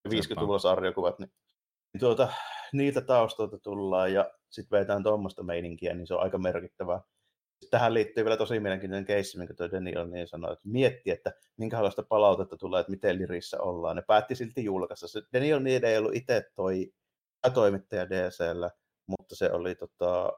Niin 0.10 0.24
50-luvulla 0.24 0.60
sarjakuvat, 0.60 1.20
niin, 1.20 1.32
niin 1.94 2.00
tuota, 2.00 2.30
niiltä 2.74 3.02
taustoilta 3.02 3.60
tullaan 3.60 4.14
ja 4.14 4.32
sitten 4.50 4.80
vetään 4.80 5.04
tuommoista 5.04 5.44
meininkiä, 5.44 5.94
niin 5.94 6.08
se 6.08 6.14
on 6.14 6.22
aika 6.22 6.38
merkittävää 6.38 7.02
tähän 7.70 7.94
liittyy 7.94 8.24
vielä 8.24 8.38
tosi 8.38 8.60
mielenkiintoinen 8.60 9.06
keissi, 9.06 9.38
minkä 9.38 9.54
tuo 9.54 9.72
Daniel 9.72 10.08
niin 10.08 10.28
sanoi, 10.28 10.54
että 10.54 10.70
mietti, 10.70 11.12
että 11.12 11.34
minkälaista 11.58 12.04
palautetta 12.04 12.58
tulee, 12.58 12.80
että 12.80 12.92
miten 12.92 13.18
lirissä 13.18 13.62
ollaan. 13.62 13.96
Ne 13.96 14.02
päätti 14.02 14.36
silti 14.36 14.64
julkaista. 14.64 15.08
Se 15.08 15.22
Daniel 15.34 15.60
niin 15.60 15.86
ei 15.86 15.98
ollut 15.98 16.16
itse 16.16 16.52
toi 16.56 16.94
toimittaja 17.54 18.10
DCllä, 18.10 18.72
mutta 19.08 19.36
se 19.36 19.52
oli 19.52 19.76
tota, 19.76 20.34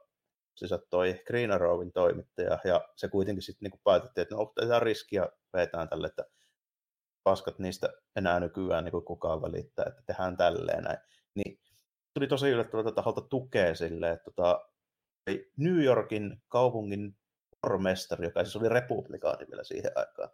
siis 0.56 0.72
toi 0.90 1.22
Green 1.28 1.52
Arrowin 1.52 1.91
toimittaja, 1.91 2.60
ja 2.64 2.82
se 2.96 3.08
kuitenkin 3.08 3.41
sitten 3.41 3.70
niin 3.70 3.82
päätettiin, 3.84 4.22
että 4.22 4.36
no 4.36 4.41
otetaan 4.41 4.82
riskiä 4.82 5.28
vetään 5.54 5.90
tälle, 5.90 6.08
että 6.08 6.26
paskat 7.24 7.60
niistä 7.60 7.90
enää 8.16 8.40
nykyään 8.40 8.84
niin 8.84 9.06
kukaan 9.06 9.41
välittää, 9.41 9.86
että 9.88 10.02
tehdään 10.06 10.38
tälleen 10.38 10.84
näin. 10.84 10.98
Niin 11.36 11.60
tuli 12.14 12.28
tosi 12.28 12.50
yllättävältä 12.50 12.91
taholta 12.91 13.22
tukea 13.22 13.76
sille, 13.76 14.12
että 14.12 14.24
tota, 14.24 14.69
New 15.58 15.84
Yorkin 15.84 16.42
kaupungin 16.48 17.16
pormestari, 17.62 18.26
joka 18.26 18.44
siis 18.44 18.56
oli 18.56 18.70
republikaani 18.70 19.46
vielä 19.50 19.64
siihen 19.64 19.92
aikaan, 19.96 20.30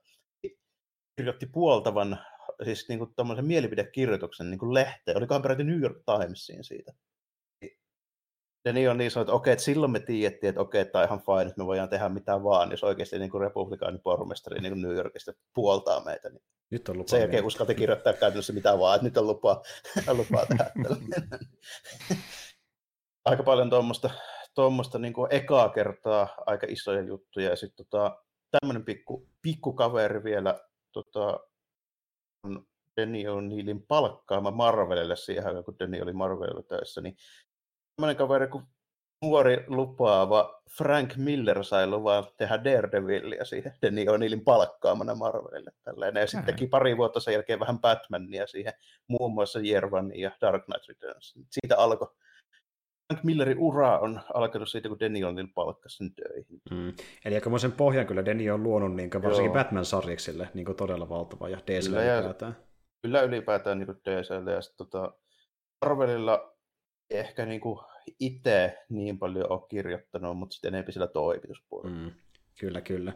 kirjoitti 1.16 1.46
puoltavan 1.46 2.20
siis 2.64 2.90
niin 2.90 3.00
kuin 3.00 3.46
mielipidekirjoituksen 3.46 4.50
niin 4.50 4.60
kuin 4.60 4.74
lehteen, 4.74 5.18
olikohan 5.18 5.42
peräti 5.42 5.64
New 5.64 5.82
York 5.82 5.98
Timesiin 6.06 6.64
siitä. 6.64 6.94
Ja 8.66 8.74
niin 8.74 8.90
on 8.90 8.98
niin 8.98 9.12
sanonut, 9.12 9.30
että 9.30 9.36
okei, 9.36 9.54
että 9.54 9.66
silloin 9.66 9.92
me 9.92 10.00
tiedettiin, 10.00 10.50
että 10.50 10.62
okei, 10.62 10.86
tämä 10.86 11.02
on 11.02 11.08
ihan 11.08 11.20
fine, 11.20 11.42
että 11.42 11.62
me 11.62 11.66
voidaan 11.66 11.90
tehdä 11.90 12.10
mitä 12.10 12.44
vaan, 12.44 12.72
jos 12.72 12.84
oikeasti 12.84 13.20
niin 13.20 13.42
republikaani 13.42 13.98
pormestari 13.98 14.62
niin 14.62 14.74
kuin 14.74 14.82
New 14.82 14.96
Yorkista 14.96 15.34
puoltaa 15.54 16.04
meitä. 16.04 16.30
Niin 16.30 16.44
nyt 16.72 16.90
on 16.90 16.98
lupa 16.98 17.10
sen 17.10 17.20
jälkeen 17.20 17.46
uskalti 17.46 17.76
kirjoittaa 17.76 18.14
käytännössä 18.14 18.54
mitä 18.54 18.80
vaan, 18.80 18.96
että 18.96 19.06
nyt 19.06 19.18
on 19.18 19.28
lupa, 19.28 19.62
lupaa 20.18 20.46
tehdä. 20.46 20.72
Aika 23.26 23.44
paljon 23.44 23.70
tuommoista 23.70 24.10
tuommoista 24.56 25.00
niin 25.00 25.14
ekaa 25.30 25.70
kertaa 25.70 26.28
aika 26.46 26.68
isoja 26.70 27.02
juttuja. 27.02 27.50
Ja 27.50 27.56
sitten 27.56 27.86
tota, 27.86 28.24
tämmöinen 28.52 28.86
pikku, 28.86 29.30
pikku 29.42 29.74
kaveri 29.74 30.24
vielä 30.24 30.60
tota, 30.92 31.40
on 32.44 32.66
Denny 32.98 33.20
O'Neillin 33.20 33.86
palkkaama 33.88 34.52
Marvelille 34.52 35.16
siihen 35.16 35.48
aikaan, 35.48 35.66
kun 35.66 35.80
Denny 35.80 36.02
oli 36.02 36.14
Marvelilla 36.14 36.64
töissä, 36.64 37.02
niin 37.02 37.16
tämmöinen 37.96 38.18
kaveri 38.18 38.48
kuin 38.48 38.64
nuori 39.22 39.64
lupaava 39.68 40.62
Frank 40.78 41.16
Miller 41.16 41.64
sai 41.64 41.88
luvan 41.88 42.28
tehdä 42.38 42.64
Daredevilia 42.64 43.46
siihen 43.46 43.74
Denny 43.82 44.06
O'Neillin 44.06 44.44
palkkaamana 44.44 45.16
Marvelille. 45.16 45.72
Tälleen. 45.84 46.16
Ja 46.16 46.28
sitten 46.28 46.46
teki 46.46 46.68
pari 46.68 46.98
vuotta 46.98 47.20
sen 47.20 47.34
jälkeen 47.34 47.60
vähän 47.60 47.80
Batmania 47.80 48.48
siihen, 48.48 48.74
muun 49.08 49.34
muassa 49.34 49.60
One 49.92 50.16
ja 50.16 50.32
Dark 50.42 50.66
Knight 50.66 50.88
Returns. 50.88 51.34
Siitä 51.52 51.78
alkoi 51.78 52.16
Frank 53.08 53.24
Millerin 53.24 53.60
ura 53.60 54.00
on 54.00 54.22
alkanut 54.34 54.70
siitä, 54.70 54.90
kun 54.90 55.00
Denny 55.00 55.24
on 55.24 55.50
palkkasi 55.56 55.98
sen 55.98 56.16
töihin. 56.16 56.62
Mm. 56.72 56.94
Eli 57.26 57.36
aikamoisen 57.36 57.72
pohjan 57.72 58.08
kyllä 58.08 58.26
Denny 58.26 58.50
on 58.50 58.64
luonut 58.64 58.96
niin 58.96 59.10
varsinkin 59.24 59.52
Batman-sarjiksille 59.52 60.50
niin 60.54 60.76
todella 60.78 61.10
valtava 61.10 61.50
ja 61.50 61.58
DC 61.68 61.88
ylipäätään. 61.88 62.58
Kyllä 63.02 63.22
ylipäätään 63.22 63.80
niin 63.80 63.88
DClle 63.88 64.52
ja 64.52 64.62
sitten 64.62 64.88
tota, 64.88 65.14
Marvelilla 65.86 66.56
ehkä 67.10 67.46
niin 67.46 67.62
itse 68.20 68.78
niin 68.90 69.20
paljon 69.20 69.52
ole 69.52 69.62
kirjoittanut, 69.70 70.38
mutta 70.38 70.54
sitten 70.54 70.74
enemmän 70.74 70.94
sillä 70.94 71.08
toimituspuolella. 71.08 71.98
Mm. 71.98 72.12
Kyllä, 72.60 72.82
kyllä. 72.82 73.14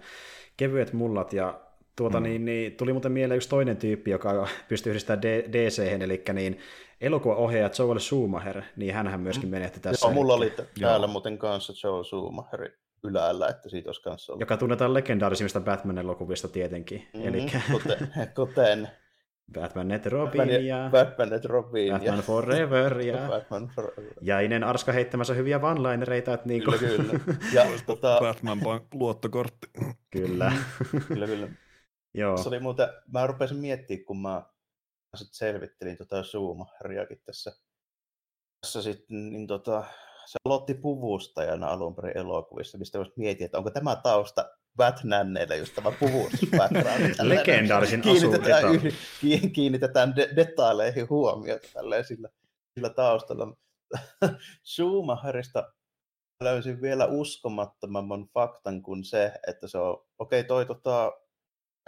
Kevyet 0.58 0.94
mullat 0.94 1.34
ja 1.34 1.69
Tuota, 2.00 2.20
mm. 2.20 2.24
niin, 2.24 2.46
niin, 2.46 2.76
tuli 2.76 2.94
muuten 2.94 3.12
mieleen 3.12 3.36
yksi 3.36 3.50
toinen 3.50 3.78
tyyppi, 3.78 4.12
joka 4.12 4.48
pystyy 4.68 4.90
yhdistämään 4.90 5.22
dc 5.22 5.80
eli 5.80 6.24
niin 6.34 6.60
elokuvaohjaaja 7.02 7.70
Joel 7.80 8.00
Schumacher, 8.00 8.62
niin 8.76 8.94
hänhän 8.94 9.20
myöskin 9.20 9.50
mm. 9.50 9.52
menehti 9.52 9.80
tässä. 9.80 10.08
Joo, 10.08 10.14
mulla 10.14 10.34
oli 10.34 10.54
täällä 10.80 11.06
Joo. 11.06 11.12
muuten 11.12 11.38
kanssa 11.38 11.74
Joel 11.84 12.04
Schumacher 12.04 12.70
ylällä, 13.04 13.48
että 13.48 13.70
siitä 13.70 13.90
olisi 13.90 14.02
kanssa 14.02 14.34
ollut. 14.34 14.40
Joka 14.40 14.58
tunnetaan 14.58 14.94
legendaarisimmista 14.94 15.60
Batman-elokuvista 15.60 16.48
tietenkin. 16.48 17.08
Mm, 17.14 17.28
Eli... 17.28 17.46
kuten, 17.72 18.14
kuten 18.36 18.90
Batman 19.54 19.92
et 19.92 20.06
Robin 20.06 20.38
Batman, 20.38 20.66
ja... 20.66 20.90
Batman 20.92 21.34
et 21.34 21.46
Robin 21.46 21.92
Batman 21.92 22.16
ja... 22.18 22.22
Forever 22.22 23.02
ja... 23.02 23.28
Batman 23.30 23.72
Forever. 23.76 24.14
Ja 24.22 24.40
Inen 24.40 24.64
Arska 24.64 24.92
heittämässä 24.92 25.34
hyviä 25.34 25.60
one-linereita. 25.60 26.34
Että 26.34 26.48
niin 26.48 26.64
kuin... 26.64 26.80
Kyllä, 26.80 27.04
kyllä. 27.04 27.20
Ja, 27.54 27.66
tota... 27.86 28.18
Batman 28.20 28.60
luottokortti. 28.94 29.68
Kyllä. 30.12 30.52
kyllä, 31.08 31.28
kyllä. 31.28 31.48
Joo. 32.14 32.38
Se 32.38 32.50
oli 32.50 32.60
muuten, 32.60 32.88
mä 33.14 33.28
rupesin 33.28 33.58
miettimään, 33.58 34.06
kun 34.06 34.22
mä 34.22 34.44
sit 35.16 35.34
selvittelin 35.34 35.98
tota 35.98 36.24
Zoomariakin 36.24 37.22
tässä, 37.26 37.52
tässä 38.62 38.82
sitten, 38.82 39.30
niin 39.30 39.48
tota, 39.48 39.84
se 40.26 40.38
aloitti 40.46 40.74
puvustajana 40.74 41.68
alun 41.68 41.96
perin 41.96 42.18
elokuvissa, 42.18 42.78
mistä 42.78 42.98
voisi 42.98 43.12
mietin, 43.16 43.46
että 43.46 43.58
onko 43.58 43.72
tämä 43.72 43.96
tausta 43.96 44.50
Batmanneille 44.78 45.58
just 45.58 45.76
tämä 45.76 45.92
puvus 46.00 46.34
Legendaarisin 47.22 48.02
kiinnitetään, 48.02 48.76
yh, 48.76 49.52
kiinnitetään 49.54 50.16
de- 50.16 50.30
detaileihin 50.36 51.10
huomiota 51.10 51.68
tälleen 51.74 52.06
sillä, 52.06 52.30
sillä 52.74 52.90
taustalla. 52.90 53.58
Schumacherista 54.74 55.74
löysin 56.44 56.82
vielä 56.82 57.06
uskomattomamman 57.06 58.28
faktan 58.34 58.82
kuin 58.82 59.04
se, 59.04 59.32
että 59.48 59.68
se 59.68 59.78
on, 59.78 60.06
okei 60.20 60.40
okay, 60.40 60.48
toi 60.48 60.66
tota, 60.66 61.12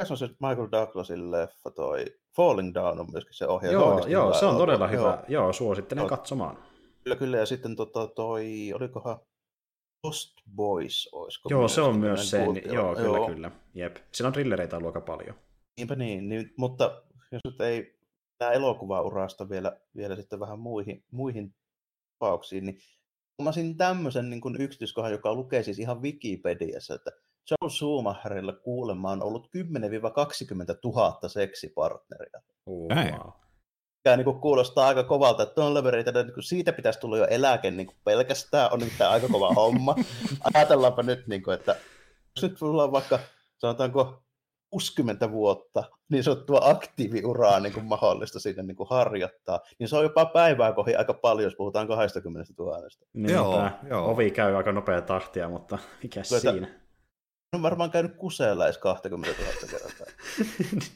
se 0.04 0.14
on 0.14 0.18
se 0.18 0.28
Michael 0.28 0.68
Douglasin 0.72 1.32
leffa, 1.32 1.72
toi 1.72 2.06
Falling 2.36 2.74
Down 2.74 3.00
on 3.00 3.12
myöskin 3.12 3.34
se 3.34 3.48
ohjaaja. 3.48 3.80
Joo, 3.80 4.08
joo 4.08 4.34
se 4.34 4.46
on 4.46 4.58
todella 4.58 4.88
hyvä. 4.88 5.24
Joo, 5.28 5.44
joo 5.44 5.54
suosittelen 5.54 6.08
katsomaan. 6.08 6.58
Kyllä, 7.04 7.16
kyllä, 7.16 7.38
ja 7.38 7.46
sitten 7.46 7.76
tota, 7.76 8.08
toi, 8.08 8.74
olikohan 8.76 9.20
Lost 10.04 10.34
Boys, 10.56 11.10
olisiko? 11.12 11.50
Joo, 11.50 11.68
se 11.68 11.82
on 11.82 12.00
myös 12.00 12.30
se, 12.30 12.48
niin, 12.48 12.74
joo, 12.74 12.96
kyllä, 12.96 13.18
joo. 13.18 13.28
kyllä. 13.28 13.52
Jep. 13.74 13.98
Siinä 14.12 14.28
on 14.28 14.34
thrillereitä 14.34 14.78
ollut 14.78 14.96
aika 14.96 15.02
paljon. 15.02 15.36
Niinpä 15.78 15.96
niin, 15.96 16.30
niin, 16.30 16.54
mutta 16.58 17.04
jos 17.32 17.42
nyt 17.46 17.62
ei 17.62 18.00
nämä 18.40 18.52
elokuvaurasta 18.52 19.50
vielä, 19.50 19.80
vielä 19.96 20.16
sitten 20.16 20.40
vähän 20.40 20.60
muihin, 20.60 21.04
muihin 21.12 21.56
tapauksiin, 22.20 22.66
niin 22.66 22.78
huomasin 23.38 23.78
tämmöisen 23.78 24.30
niin 24.30 24.42
kuin 24.42 24.62
yksityiskohan, 24.62 25.12
joka 25.12 25.36
lukee 25.36 25.64
siis 25.64 25.80
ihan 25.80 26.02
Wikipediassa, 26.02 26.96
että 26.96 27.12
Joe 27.50 27.70
Schumacherille 27.70 28.54
kuulemma 28.54 29.12
on 29.12 29.24
ollut 29.24 29.48
10-20 29.48 29.50
000 30.84 31.30
seksipartneria. 31.30 32.42
Wow 32.68 33.32
mikä 34.06 34.18
niin 34.18 34.42
kuulostaa 34.42 34.88
aika 34.88 35.04
kovalta, 35.04 35.44
että 35.44 35.56
tuon 35.56 35.74
levereitä, 35.74 36.12
niin 36.12 36.34
kuin 36.34 36.44
siitä 36.44 36.74
pitäisi 36.74 37.00
tulla 37.00 37.18
jo 37.18 37.28
eläke 37.30 37.72
niin 37.72 37.88
kuin 37.88 37.98
pelkästään, 38.04 38.74
on 38.74 38.80
nimittäin 38.80 39.12
aika 39.12 39.28
kova 39.28 39.54
homma. 39.54 39.96
Ajatellaanpa 40.54 41.04
nyt, 41.04 41.28
niin 41.28 41.44
kuin, 41.44 41.54
että 41.54 41.76
jos 42.36 42.44
nyt 42.44 42.58
sulla 42.58 42.84
on 42.84 42.92
vaikka, 42.92 43.20
sanotaanko 43.58 44.24
60 44.70 45.32
vuotta 45.32 45.84
niin 46.12 46.24
sanottua 46.24 46.60
aktiiviuraa 46.64 47.60
niin 47.60 47.74
kuin 47.74 47.86
mahdollista 47.86 48.40
siinä 48.40 48.64
niin 48.64 48.76
kuin 48.76 48.90
harjoittaa, 48.90 49.60
niin 49.80 49.88
se 49.88 49.98
on 49.98 50.04
jopa 50.04 50.26
päivää 50.26 50.74
kohi 50.74 50.96
aika 50.96 51.14
paljon, 51.14 51.44
jos 51.44 51.56
puhutaan 51.56 51.88
20 51.88 52.54
000. 52.60 52.78
Niin, 53.14 53.34
joo, 53.34 53.70
joo. 53.90 54.12
Ovi 54.12 54.32
käy 54.32 54.56
aika 54.56 54.72
nopea 54.72 55.02
tahtia, 55.02 55.50
mutta 55.50 55.78
mikä 56.04 56.24
siinä? 56.24 56.81
On 57.56 57.61
varmaan 57.61 57.91
käynyt 57.91 58.15
kuseella 58.15 58.65
edes 58.65 58.78
20 58.78 59.41
000 59.41 59.53
kertaa. 59.72 60.07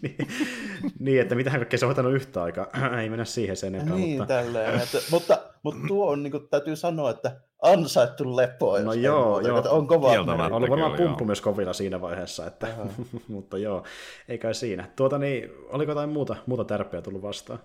niin, 0.02 0.28
niin, 1.00 1.22
että 1.22 1.36
mitä 1.36 1.50
kaikkea 1.50 1.80
se 1.80 1.86
on 1.86 1.88
hoitanut 1.88 2.14
yhtä 2.14 2.44
aikaa. 2.44 2.68
Ei 3.02 3.10
mennä 3.10 3.26
siihen 3.26 3.58
sen 3.58 3.76
enempää. 3.76 3.98
Niin, 3.98 4.18
mutta... 4.18 4.34
tälleen. 4.34 4.80
Että, 4.82 4.98
mutta, 5.12 5.40
mutta 5.64 5.82
tuo 5.88 6.12
on, 6.12 6.24
niin 6.24 6.32
kuin, 6.32 6.48
täytyy 6.50 6.76
sanoa, 6.76 7.10
että 7.10 7.42
ansaittu 7.62 8.36
lepo. 8.36 8.80
No 8.80 8.94
joo, 8.94 9.26
muuta, 9.26 9.48
joo. 9.48 9.58
Että 9.58 9.70
on 9.72 9.88
kova. 9.88 10.12
Oli 10.52 10.70
varmaan 10.70 10.98
pumppu 10.98 11.26
myös 11.26 11.42
kovilla 11.42 11.74
siinä 11.74 12.02
vaiheessa, 12.02 12.48
että, 12.48 12.68
mutta 13.28 13.58
joo, 13.58 13.84
ei 14.28 14.38
kai 14.38 14.54
siinä. 14.54 14.92
Tuota 14.96 15.18
niin, 15.18 15.52
oliko 15.68 15.92
jotain 15.92 16.10
muuta, 16.10 16.36
muuta 16.46 16.66
tärpeää 16.66 17.02
tullut 17.02 17.22
vastaan? 17.22 17.60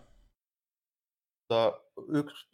Tuo, 1.48 1.92
yksi 2.14 2.46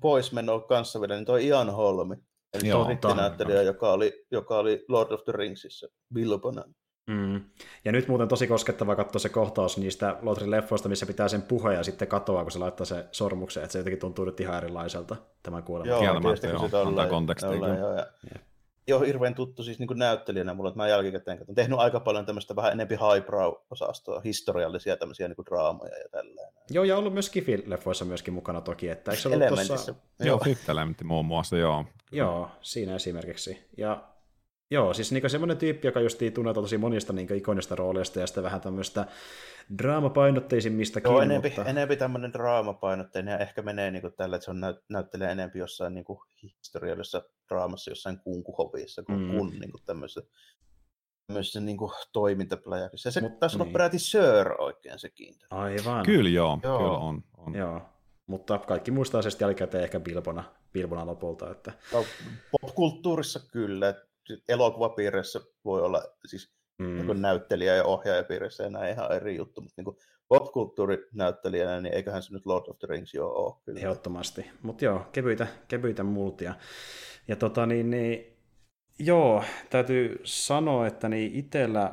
poismeno 0.00 0.60
kanssa 0.60 1.00
vielä, 1.00 1.14
niin 1.14 1.26
tuo 1.26 1.36
Ian 1.36 1.70
Holmi. 1.70 2.16
Eli 2.54 2.68
Joo, 2.68 2.88
näyttelijä, 3.16 3.62
joka 3.62 3.92
oli, 3.92 4.24
joka 4.30 4.58
oli 4.58 4.84
Lord 4.88 5.10
of 5.10 5.24
the 5.24 5.32
Ringsissa, 5.32 5.86
Bilbona. 6.14 6.64
Mm. 7.06 7.40
Ja 7.84 7.92
nyt 7.92 8.08
muuten 8.08 8.28
tosi 8.28 8.46
koskettava 8.46 8.96
katsoa 8.96 9.18
se 9.20 9.28
kohtaus 9.28 9.78
niistä 9.78 10.16
Lotrin 10.22 10.50
leffoista, 10.50 10.88
missä 10.88 11.06
pitää 11.06 11.28
sen 11.28 11.42
puhe 11.42 11.74
ja 11.74 11.82
sitten 11.82 12.08
katoaa, 12.08 12.42
kun 12.42 12.52
se 12.52 12.58
laittaa 12.58 12.86
se 12.86 13.04
sormukseen, 13.12 13.64
että 13.64 13.72
se 13.72 13.78
jotenkin 13.78 14.00
tuntuu 14.00 14.24
nyt 14.24 14.40
ihan 14.40 14.56
erilaiselta 14.56 15.16
tämän 15.42 15.62
kuoleman. 15.62 15.88
Joo, 15.88 16.00
Kielmättä, 16.00 16.46
joo, 16.46 16.86
antaa 16.86 17.06
kontekstia. 17.06 17.54
Joo, 17.54 17.96
ja, 17.96 18.06
Joo, 18.86 19.00
hirveän 19.00 19.34
tuttu 19.34 19.62
siis 19.62 19.78
niin 19.78 19.86
kuin 19.86 19.98
näyttelijänä 19.98 20.54
mulle, 20.54 20.68
että 20.68 20.76
mä 20.76 20.88
jälkikäteen 20.88 21.38
katson. 21.38 21.54
Tehnyt 21.54 21.78
aika 21.78 22.00
paljon 22.00 22.26
tämmöistä 22.26 22.56
vähän 22.56 22.72
enempi 22.72 22.94
highbrow-osastoa, 22.94 24.20
historiallisia 24.24 24.96
tämmöisiä 24.96 25.28
niin 25.28 25.36
kuin 25.36 25.46
draamoja 25.46 25.98
ja 25.98 26.08
tälleen. 26.08 26.52
Joo, 26.70 26.84
ja 26.84 26.96
ollut 26.96 27.14
myös 27.14 27.30
Kifi-leffoissa 27.30 28.04
myöskin 28.04 28.34
mukana 28.34 28.60
toki, 28.60 28.88
että 28.88 29.10
eikö 29.10 29.22
se 29.22 29.28
ollut 29.28 29.66
tuossa... 29.66 29.94
Joo, 30.20 30.38
Fifth 30.38 30.70
muun 31.04 31.26
muassa, 31.26 31.56
joo. 31.56 31.84
Joo, 32.12 32.50
siinä 32.60 32.94
esimerkiksi. 32.94 33.68
Ja 33.76 34.11
Joo, 34.72 34.94
siis 34.94 35.12
niin 35.12 35.30
semmoinen 35.30 35.56
tyyppi, 35.56 35.88
joka 35.88 36.00
just 36.00 36.20
tunnetaan 36.34 36.64
tosi 36.64 36.78
monista 36.78 37.12
niin 37.12 37.34
ikonista 37.34 37.74
rooleista 37.74 38.20
ja 38.20 38.26
sitten 38.26 38.44
vähän 38.44 38.60
tämmöistä 38.60 39.06
draamapainotteisimmista 39.78 41.00
Joo, 41.04 41.20
enempi, 41.20 41.48
mutta... 41.48 41.64
enempi 41.64 41.96
tämmöinen 41.96 42.32
draamapainotteinen 42.32 43.32
ja 43.32 43.38
ehkä 43.38 43.62
menee 43.62 43.90
niin 43.90 44.02
kuin 44.02 44.14
tällä, 44.16 44.36
että 44.36 44.44
se 44.44 44.50
on 44.50 44.60
näyt, 44.60 44.76
näyttelee 44.88 45.32
enempi 45.32 45.58
jossain 45.58 45.94
niin 45.94 46.04
historiallisessa 46.42 47.22
draamassa 47.48 47.90
jossain 47.90 48.18
kunkuhovissa 48.18 49.02
kuin, 49.02 49.20
mm. 49.20 49.30
kun 49.30 49.50
niin 49.50 49.70
kuin 49.70 49.82
tämmöisessä, 49.86 50.30
tämmöisessä 51.26 51.60
niin 51.60 51.76
kuin 51.76 51.92
toimintapläjäkissä. 52.12 53.06
Ja 53.06 53.12
se 53.12 53.20
Mut, 53.20 53.38
taisi 53.38 53.56
niin. 53.56 53.62
olla 53.62 53.72
peräti 53.72 53.98
Sir 53.98 54.52
oikein 54.58 54.98
sekin. 54.98 55.34
Aivan. 55.50 56.06
Kyllä 56.06 56.30
joo, 56.30 56.58
joo. 56.62 56.78
kyllä 56.78 56.98
on. 56.98 57.24
on. 57.36 57.54
Joo. 57.54 57.82
Mutta 58.26 58.58
kaikki 58.58 58.90
muistaa 58.90 59.22
se 59.22 59.28
jälkikäteen 59.40 59.84
ehkä 59.84 60.00
Bilbona, 60.00 60.44
Bilbona 60.72 61.06
lopulta. 61.06 61.50
Että... 61.50 61.72
No, 61.92 62.04
popkulttuurissa 62.60 63.40
kyllä. 63.52 63.94
Elokuvapiirissä 64.48 65.40
voi 65.64 65.82
olla 65.82 66.02
siis 66.26 66.54
mm. 66.78 67.06
niin 67.06 67.22
näyttelijä 67.22 67.76
ja 67.76 67.84
ohjaajapiirissä 67.84 68.64
ja 68.64 68.70
näin 68.70 68.92
ihan 68.92 69.12
eri 69.12 69.36
juttu, 69.36 69.60
mutta 69.60 69.82
niin 69.82 69.96
popkulttuurinäyttelijänä, 70.28 71.80
niin 71.80 71.94
eiköhän 71.94 72.22
se 72.22 72.32
nyt 72.32 72.46
Lord 72.46 72.64
of 72.68 72.78
the 72.78 72.86
Rings 72.90 73.14
jo 73.14 73.28
ole. 73.28 73.54
Kyllä. 73.64 73.80
Ehdottomasti, 73.80 74.50
mutta 74.62 74.84
joo, 74.84 75.06
kevyitä, 75.12 75.46
kevyitä 75.68 76.02
multia. 76.02 76.54
Ja 77.28 77.36
tota 77.36 77.66
niin, 77.66 77.90
niin, 77.90 78.36
joo, 78.98 79.44
täytyy 79.70 80.20
sanoa, 80.24 80.86
että 80.86 81.08
niin 81.08 81.34
itsellä 81.34 81.92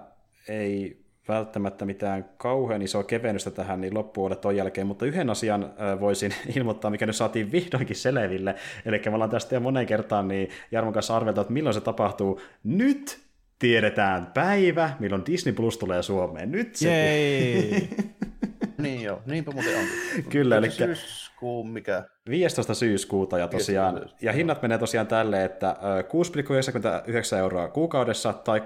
ei 0.50 0.99
välttämättä 1.30 1.86
mitään 1.86 2.26
kauhean 2.38 2.82
isoa 2.82 3.04
kevennystä 3.04 3.52
tähän 3.52 3.82
niin 3.82 3.94
loppuun 3.94 4.38
ton 4.38 4.56
jälkeen, 4.56 4.88
mutta 4.88 5.06
yhden 5.06 5.30
asian 5.30 5.74
voisin 6.00 6.34
ilmoittaa, 6.56 6.92
mikä 6.92 7.06
nyt 7.06 7.16
saatiin 7.16 7.52
vihdoinkin 7.52 7.96
selville. 7.96 8.56
Eli 8.86 9.02
me 9.06 9.14
ollaan 9.14 9.30
tästä 9.30 9.56
jo 9.56 9.60
moneen 9.60 9.88
kertaan 9.88 10.28
niin 10.28 10.50
Jarmon 10.72 10.94
kanssa 10.94 11.16
arveltu, 11.18 11.42
että 11.42 11.54
milloin 11.54 11.74
se 11.74 11.82
tapahtuu. 11.82 12.42
Nyt 12.64 13.20
tiedetään 13.60 14.26
päivä, 14.26 14.90
milloin 15.00 15.26
Disney 15.26 15.54
Plus 15.54 15.78
tulee 15.78 16.04
Suomeen. 16.04 16.52
Nyt 16.52 16.76
se... 16.76 16.90
niin 18.78 19.02
joo, 19.02 19.22
niinpä 19.26 19.52
muuten 19.52 19.80
on. 19.80 19.86
Kyllä, 20.30 20.58
eli... 20.58 20.68
Syyskuun 21.40 21.70
mikä? 21.70 22.04
15. 22.30 22.74
syyskuuta 22.74 23.38
ja 23.38 23.48
tosiaan, 23.48 23.96
15. 23.96 24.26
ja 24.26 24.34
hinnat 24.34 24.62
menee 24.62 24.78
tosiaan 24.78 25.08
tälleen, 25.08 25.46
että 25.46 25.76
6,99 27.34 27.38
euroa 27.38 27.68
kuukaudessa 27.68 28.34
tai 28.34 28.60
69,99 28.60 28.66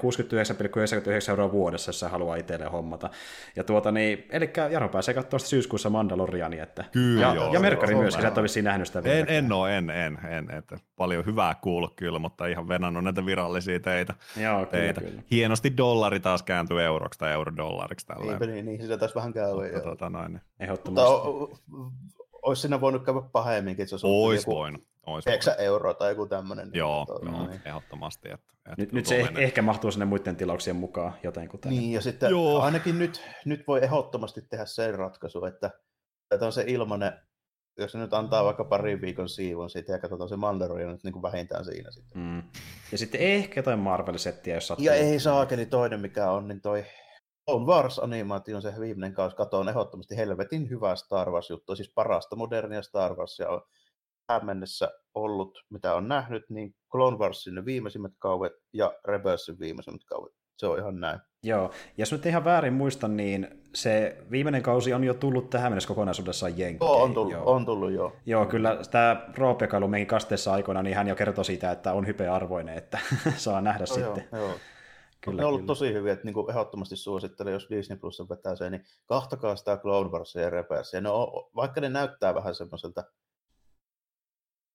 euroa 1.30 1.52
vuodessa, 1.52 1.90
jos 1.90 2.02
haluaa 2.02 2.36
itselleen 2.36 2.72
hommata. 2.72 3.10
Ja 3.56 3.64
tuota 3.64 3.92
niin, 3.92 4.26
eli 4.30 4.50
Jaro 4.72 4.90
pääsee 4.90 5.14
katsoa 5.14 5.40
syyskuussa 5.40 5.90
Mandaloriani, 5.90 6.60
että 6.60 6.86
kyllä, 6.92 7.22
ja, 7.22 7.36
joo, 7.36 7.54
ja 7.54 7.60
Merkari 7.60 7.96
myös, 7.96 8.14
sä 8.14 8.28
et 8.28 8.38
ole 8.38 8.62
nähnyt 8.62 8.88
sitä 8.88 9.04
vielä. 9.04 9.20
En, 9.20 9.26
en 9.30 9.52
ole, 9.52 9.78
en, 9.78 9.90
en, 9.90 10.20
en, 10.30 10.52
että 10.52 10.78
paljon 10.96 11.26
hyvää 11.26 11.56
kuullut 11.56 11.94
kyllä, 11.96 12.20
mutta 12.20 12.48
ihan 12.48 12.68
venannut 12.68 13.04
näitä 13.04 13.26
virallisia 13.26 13.80
teitä. 13.80 14.14
Joo, 14.42 14.66
kyllä, 14.66 14.72
teitä. 14.72 15.02
kyllä. 15.02 15.22
Hienosti 15.32 15.78
dollari 15.78 16.20
taas 16.20 16.44
kääntyy 16.44 16.82
euroksi 16.82 17.20
tai 17.20 17.32
eurodollariksi. 17.34 18.08
Niinpä 18.20 18.46
niin, 18.46 18.66
niin, 18.66 18.82
sitä 18.82 18.98
taas 18.98 19.16
vähän 19.16 19.34
käy. 19.34 19.82
Tota, 19.84 20.10
noin. 20.10 20.42
Ehdottomasti. 20.60 21.28
Mutta 21.28 22.23
olisi 22.44 22.62
siinä 22.62 22.82
voinut 22.82 23.06
käydä 23.06 23.22
pahemminkin, 23.32 23.84
että 23.84 23.90
se 23.90 23.96
olisi 23.96 24.08
ois 24.08 24.42
joku 24.42 24.56
voinut. 24.56 24.84
Ois 25.06 25.28
9 25.28 25.52
voinut. 25.52 25.66
euroa 25.66 25.94
tai 25.94 26.12
joku 26.12 26.26
tämmöinen. 26.26 26.70
Joo, 26.74 27.20
niin, 27.22 27.34
joo 27.34 27.48
niin. 27.48 27.62
ehdottomasti. 27.66 28.30
Että, 28.32 28.54
että 28.56 28.76
nyt, 28.78 28.92
nyt 28.92 29.06
se 29.06 29.22
eh- 29.22 29.40
ehkä 29.40 29.62
mahtuu 29.62 29.92
sinne 29.92 30.06
muiden 30.06 30.36
tilauksien 30.36 30.76
mukaan 30.76 31.14
jotenkin. 31.24 31.60
Niin, 31.66 31.92
ja 31.92 32.02
sitten 32.02 32.30
joo. 32.30 32.62
ainakin 32.62 33.00
nyt, 33.00 33.22
nyt 33.46 33.64
voi 33.68 33.84
ehdottomasti 33.84 34.42
tehdä 34.42 34.66
sen 34.66 34.96
ratkaisu, 34.96 35.46
että 35.46 35.72
tämä 36.30 36.46
on 36.46 36.54
se 36.54 36.64
ilmanen, 36.68 37.14
jos 37.78 37.92
se 37.92 37.98
nyt 37.98 38.14
antaa 38.14 38.46
vaikka 38.46 38.64
parin 38.64 39.02
viikon 39.02 39.30
siivun 39.30 39.70
siitä 39.70 39.92
ja 39.92 40.00
katsotaan 40.00 40.30
se 40.30 40.36
Mandalorian 40.36 40.92
nyt 40.92 41.04
niin 41.04 41.14
kuin 41.14 41.24
vähintään 41.24 41.66
siinä 41.66 41.92
sitten. 41.92 42.22
Mm. 42.22 42.44
Ja 42.92 42.98
sitten 42.98 43.22
ehkä 43.22 43.60
jotain 43.60 43.80
Marvel-settiä, 43.80 44.56
jos 44.56 44.68
sattuu. 44.68 44.86
Ja 44.86 44.94
ei 44.94 45.20
saakeli 45.20 45.66
toinen, 45.66 46.00
mikä 46.00 46.32
on, 46.32 46.48
niin 46.48 46.62
toi 46.62 46.86
Clone 47.50 47.66
Wars-animaation 47.66 48.62
se 48.62 48.74
viimeinen 48.80 49.14
kausi 49.14 49.36
katoon 49.36 49.70
ehdottomasti 49.70 50.18
helvetin 50.18 50.70
hyvä 50.70 50.96
Star 50.96 51.32
Wars-juttu, 51.32 51.76
siis 51.76 51.92
parasta 51.96 52.36
modernia 52.36 52.82
Star 52.82 53.16
Warsia 53.16 53.50
on 53.50 53.62
tähän 54.28 54.46
mennessä 54.46 54.92
ollut, 55.14 55.64
mitä 55.70 55.96
on 55.96 56.08
nähnyt, 56.08 56.44
niin 56.50 56.76
Clone 56.92 57.18
Warsin 57.18 57.66
viimeisimmät 57.66 58.14
kauet 58.20 58.54
ja 58.74 58.94
Rebelsin 59.06 59.60
viimeisimmät 59.60 60.02
kauet. 60.06 60.34
Se 60.58 60.68
on 60.68 60.80
ihan 60.80 61.00
näin. 61.00 61.20
Joo, 61.44 61.64
ja 61.64 61.72
jos 61.98 62.12
nyt 62.12 62.26
ihan 62.26 62.46
väärin 62.46 62.74
muistan, 62.74 63.18
niin 63.18 63.64
se 63.74 64.18
viimeinen 64.32 64.64
kausi 64.64 64.94
on 64.94 65.04
jo 65.04 65.14
tullut 65.14 65.50
tähän 65.50 65.72
mennessä 65.72 65.88
kokonaisuudessaan 65.88 66.58
jenkkeihin. 66.58 66.94
Joo, 66.94 67.04
on 67.04 67.14
tullut, 67.14 67.32
joo. 67.32 67.52
on 67.52 67.66
tullut 67.66 67.92
joo. 67.92 68.14
Joo, 68.26 68.46
kyllä 68.46 68.78
tämä 68.92 69.28
Roope, 69.38 69.66
joka 69.66 69.78
kasteessa 70.08 70.54
aikoina, 70.54 70.84
niin 70.84 70.96
hän 70.96 71.08
jo 71.08 71.16
kertoi 71.16 71.46
siitä, 71.46 71.72
että 71.72 71.94
on 71.94 72.08
hypearvoinen, 72.08 72.78
että 72.78 73.00
saa 73.36 73.62
nähdä 73.62 73.80
no, 73.80 73.86
sitten. 73.86 74.28
Joo, 74.32 74.42
joo. 74.42 74.56
Kyllä, 75.24 75.38
ne 75.38 75.44
on 75.44 75.50
ollut 75.50 75.62
kyllä. 75.62 75.68
tosi 75.68 75.94
hyviä, 75.94 76.14
että 76.14 76.26
niin 76.26 76.34
kuin 76.34 76.50
ehdottomasti 76.50 76.96
suosittelen, 76.96 77.54
jos 77.54 77.68
Disney 77.70 77.98
Plus 77.98 78.30
vetää 78.30 78.56
sen, 78.56 78.72
niin 78.72 78.86
kahtakaa 79.06 79.56
sitä 79.56 79.78
Clone 79.78 80.10
Warsia 80.10 80.42
ja 80.42 80.50
Rebelsia. 80.50 81.02
Ne 81.02 81.10
on, 81.10 81.28
vaikka 81.56 81.82
ne 81.82 81.90
näyttää 81.90 82.36
vähän 82.36 82.56
semmoiselta 82.56 83.04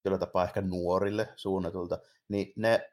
jolla 0.04 0.18
tapaa 0.18 0.44
ehkä 0.44 0.60
nuorille 0.60 1.28
suunnatulta, 1.36 1.98
niin 2.28 2.52
ne 2.56 2.90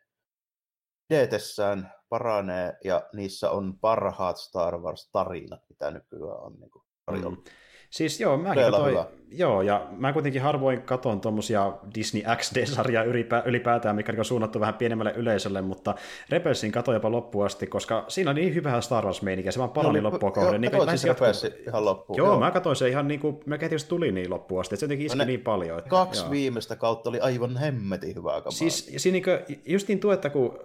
edetessään 1.09 1.93
paranee 2.09 2.77
ja 2.83 3.09
niissä 3.13 3.51
on 3.51 3.79
parhaat 3.79 4.37
Star 4.37 4.77
Wars-tarinat, 4.77 5.69
mitä 5.69 5.91
nykyään 5.91 6.39
on 6.39 6.53
niin 6.59 6.71
kuin, 6.71 6.83
tarjolla. 7.05 7.35
Mm. 7.35 7.43
Siis 7.89 8.19
joo, 8.19 8.37
mäkin 8.37 8.63
katsoin, 8.63 8.97
joo, 9.31 9.61
ja 9.61 9.87
mä 9.97 10.13
kuitenkin 10.13 10.41
harvoin 10.41 10.81
katon 10.81 11.21
tuommoisia 11.21 11.73
Disney 11.95 12.23
XD-sarjaa 12.35 13.03
ylipä, 13.03 13.43
ylipäätään, 13.45 13.95
mikä 13.95 14.13
on 14.17 14.25
suunnattu 14.25 14.59
vähän 14.59 14.73
pienemmälle 14.73 15.13
yleisölle, 15.15 15.61
mutta 15.61 15.95
Rebelsin 16.29 16.71
katoin 16.71 16.95
jopa 16.95 17.11
loppuun 17.11 17.45
asti, 17.45 17.67
koska 17.67 18.05
siinä 18.07 18.31
oli 18.31 18.39
niin 18.39 18.55
hyvä 18.55 18.81
Star 18.81 19.05
wars 19.05 19.21
meininki, 19.21 19.51
se 19.51 19.59
vaan 19.59 19.69
parani 19.69 20.01
no, 20.01 20.11
loppua 20.11 20.31
kohden. 20.31 20.61
Niin 20.61 20.71
katsoit 20.71 20.99
siis 20.99 21.19
Rebelsin 21.19 21.51
ihan 21.67 21.85
loppuun? 21.85 22.17
Joo, 22.17 22.27
joo, 22.27 22.39
mä 22.39 22.51
katsoin 22.51 22.75
se 22.75 22.89
ihan 22.89 23.07
niin 23.07 23.19
kuin, 23.19 23.39
mä 23.45 23.57
kätin, 23.57 23.79
tuli 23.89 24.11
niin 24.11 24.29
loppuun 24.29 24.61
asti, 24.61 24.75
että 24.75 24.79
se 24.79 24.85
jotenkin 24.85 25.05
iski 25.05 25.17
no 25.17 25.25
niin 25.25 25.41
paljon. 25.41 25.77
Että, 25.77 25.89
kaksi 25.89 26.21
joo. 26.21 26.31
viimeistä 26.31 26.75
kautta 26.75 27.09
oli 27.09 27.19
aivan 27.19 27.57
hemmetin 27.57 28.15
hyvää 28.15 28.41
kamaa. 28.41 28.51
Siis 28.51 28.91
siinä 28.97 29.13
niin 29.25 29.59
just 29.65 29.87
niin 29.87 29.99
tuo, 29.99 30.13
että 30.13 30.29
kun 30.29 30.59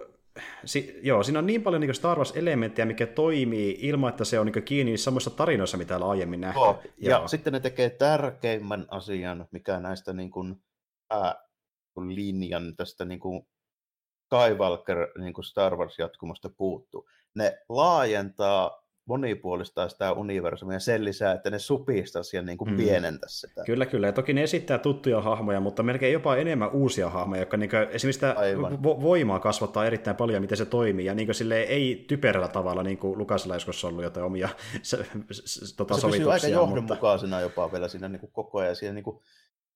si, 0.65 0.99
joo, 1.03 1.23
siinä 1.23 1.39
on 1.39 1.45
niin 1.45 1.63
paljon 1.63 1.81
niin 1.81 1.95
Star 1.95 2.17
Wars-elementtejä, 2.17 2.85
mikä 2.85 3.07
toimii 3.07 3.77
ilman, 3.79 4.09
että 4.09 4.25
se 4.25 4.39
on 4.39 4.45
niin 4.45 4.63
kiinni 4.63 4.97
samoissa 4.97 5.29
tarinoissa, 5.29 5.77
mitä 5.77 5.95
on 5.95 6.09
aiemmin 6.09 6.41
nähty. 6.41 6.59
Joo. 6.59 6.81
Ja 6.97 7.17
joo. 7.17 7.27
sitten 7.27 7.53
ne 7.53 7.59
tekee 7.59 7.89
tärkeimmän 7.89 8.85
asian, 8.89 9.47
mikä 9.51 9.79
näistä 9.79 10.13
niin 10.13 10.31
kuin, 10.31 10.55
ää, 11.09 11.35
linjan 12.07 12.75
tästä 12.75 13.05
niin 13.05 13.19
kuin 13.19 13.47
Skywalker 14.25 15.07
niin 15.17 15.33
kuin 15.33 15.45
Star 15.45 15.75
Wars-jatkumosta 15.75 16.49
puuttuu. 16.57 17.09
Ne 17.35 17.57
laajentaa 17.69 18.80
monipuolistaa 19.05 19.89
sitä 19.89 20.11
universumia 20.11 20.79
sen 20.79 21.05
lisää, 21.05 21.33
että 21.33 21.49
ne 21.49 21.59
supistaisi 21.59 22.37
ja 22.37 22.41
niin 22.41 22.57
kuin 22.57 22.71
mm. 22.71 22.77
pienentäisi 22.77 23.39
sitä. 23.39 23.63
Kyllä, 23.65 23.85
kyllä. 23.85 24.07
Ja 24.07 24.13
toki 24.13 24.33
ne 24.33 24.43
esittää 24.43 24.77
tuttuja 24.77 25.21
hahmoja, 25.21 25.59
mutta 25.59 25.83
melkein 25.83 26.13
jopa 26.13 26.35
enemmän 26.35 26.71
uusia 26.71 27.09
hahmoja, 27.09 27.41
jotka 27.41 27.57
niin 27.57 27.69
kuin, 27.69 27.81
esimerkiksi 27.81 28.11
sitä 28.11 28.35
vo- 28.83 29.01
voimaa 29.01 29.39
kasvattaa 29.39 29.85
erittäin 29.85 30.15
paljon, 30.15 30.41
miten 30.41 30.57
se 30.57 30.65
toimii. 30.65 31.05
Ja 31.05 31.13
niin 31.13 31.27
kuin, 31.27 31.35
sille 31.35 31.61
ei 31.61 32.05
typerällä 32.07 32.47
tavalla, 32.47 32.83
niin 32.83 32.97
kuin 32.97 33.17
Lukasilla 33.17 33.55
joskus 33.55 33.85
ollut 33.85 34.03
jotain 34.03 34.25
omia 34.25 34.49
se, 34.81 35.05
se, 35.31 35.75
tota, 35.75 35.97
se 35.97 36.07
pysyy 36.07 36.33
aika 36.33 36.47
johdonmukaisena 36.47 37.35
mutta... 37.35 37.41
jopa 37.41 37.71
vielä 37.71 37.87
siinä 37.87 38.09
niin 38.09 38.19
kuin 38.19 38.31
koko 38.31 38.59
ajan. 38.59 38.75
Siinä 38.75 38.93
niin 38.93 39.03
kuin 39.03 39.19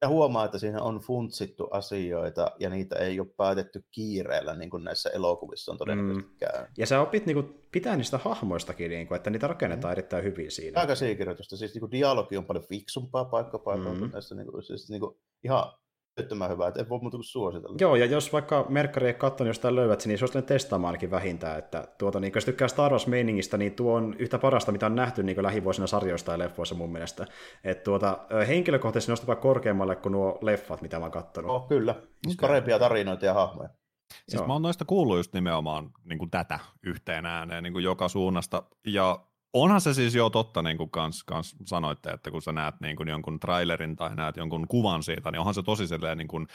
ja 0.02 0.08
huomaa, 0.08 0.46
että 0.46 0.60
siinä 0.60 0.82
on 0.82 1.00
funtsittu 1.00 1.68
asioita 1.72 2.52
ja 2.60 2.70
niitä 2.70 2.96
ei 2.96 3.20
ole 3.20 3.28
päätetty 3.38 3.86
kiireellä, 3.92 4.56
niin 4.56 4.70
kuin 4.70 4.84
näissä 4.84 5.10
elokuvissa 5.10 5.72
on 5.72 5.78
todennäköisesti 5.78 6.32
mm. 6.32 6.38
käynyt. 6.38 6.70
Ja 6.78 6.86
sä 6.86 7.02
opit 7.02 7.26
niin 7.26 7.36
kuin, 7.36 7.60
pitää 7.72 7.96
niistä 7.96 8.18
hahmoistakin, 8.18 8.92
niin 8.92 9.08
kuin, 9.08 9.16
että 9.16 9.30
niitä 9.30 9.48
rakennetaan 9.48 9.92
mm. 9.92 9.98
erittäin 9.98 10.24
hyvin 10.24 10.52
siinä. 10.52 10.82
Aika 10.82 10.96
siikirjoitusta. 10.96 11.58
Siis 11.58 11.74
niin 11.74 11.80
kuin, 11.80 11.92
dialogi 11.92 12.38
on 12.38 12.46
paljon 12.46 12.66
fiksumpaa 12.66 13.26
paikka 13.26 13.60
paikalla 13.60 14.00
mm. 14.00 14.12
näissä 14.14 14.36
niin 14.36 14.52
kuin, 14.52 14.64
siis, 14.64 14.90
niin 14.90 15.00
kuin, 15.00 15.18
ihan 15.44 15.72
älyttömän 16.19 16.50
hyvä, 16.50 16.68
että 16.68 16.80
en 16.80 16.90
voi 16.90 17.00
muuta 17.00 17.18
kuin 17.18 17.24
suositella. 17.24 17.76
Joo, 17.80 17.95
ja 17.95 18.06
jos 18.06 18.34
vaikka 18.34 18.66
Merkkari 18.69 19.08
ei 19.08 19.14
katsonut 19.14 19.50
jostain 19.50 19.76
löydät, 19.76 20.06
niin 20.06 20.18
suosittelen 20.18 20.45
testaamaan 20.45 20.88
ainakin 20.88 21.11
vähintään, 21.11 21.60
että 21.60 21.88
tuota, 21.98 22.19
niin, 22.19 22.32
jos 22.35 22.45
tykkää 22.45 22.68
Star 22.68 22.92
Wars 22.92 23.08
meiningistä, 23.08 23.58
niin 23.58 23.74
tuo 23.74 23.94
on 23.94 24.16
yhtä 24.19 24.40
parasta, 24.40 24.72
mitä 24.72 24.85
on 24.85 24.95
nähty 24.95 25.24
niin 25.24 25.44
lähivuosina 25.44 25.88
sarjoista 25.88 26.32
ja 26.32 26.40
leffoissa 26.40 26.76
mun 26.76 26.92
mielestä. 26.92 27.27
Et 27.64 27.84
tuota, 27.84 28.19
henkilökohtaisesti 28.48 29.11
nostaa 29.11 29.35
korkeammalle 29.35 29.95
kuin 29.95 30.11
nuo 30.11 30.40
leffat, 30.42 30.82
mitä 30.82 31.00
mä 31.00 31.06
oon 31.06 31.11
katsonut. 31.11 31.52
Oh, 31.52 31.68
kyllä, 31.68 31.94
siis 31.94 32.35
okay. 32.40 32.50
parempia 32.50 32.80
tarinoita 32.80 33.26
ja 33.26 33.34
hahmoja. 33.34 33.69
Siis 34.14 34.40
Joo. 34.40 34.48
mä 34.48 34.53
oon 34.53 34.61
noista 34.61 34.85
kuullut 34.85 35.18
just 35.18 35.34
nimenomaan 35.34 35.90
niin 36.03 36.19
kuin 36.19 36.32
tätä 36.32 36.60
yhteen 36.84 37.26
ääneen 37.26 37.64
niin 37.64 37.74
kuin 37.74 37.84
joka 37.84 38.08
suunnasta, 38.08 38.64
ja 38.88 39.19
onhan 39.56 39.82
se 39.82 39.93
siis 39.93 40.16
jo 40.16 40.30
totta, 40.30 40.61
niin 40.61 40.77
kuin 40.77 40.90
kans, 40.90 41.24
kans 41.24 41.56
sanoitte, 41.66 42.09
että 42.09 42.32
kun 42.32 42.42
sä 42.42 42.51
näet 42.51 42.75
niin 42.82 42.95
kuin 42.95 43.09
jonkun 43.09 43.40
trailerin 43.40 43.95
tai 43.95 44.16
näet 44.16 44.38
jonkun 44.38 44.67
kuvan 44.67 45.03
siitä, 45.03 45.32
niin 45.32 45.40
onhan 45.40 45.53
se 45.53 45.64
tosi 45.64 45.88
silleen 45.88 46.17
niin 46.17 46.27
kuin, 46.27 46.48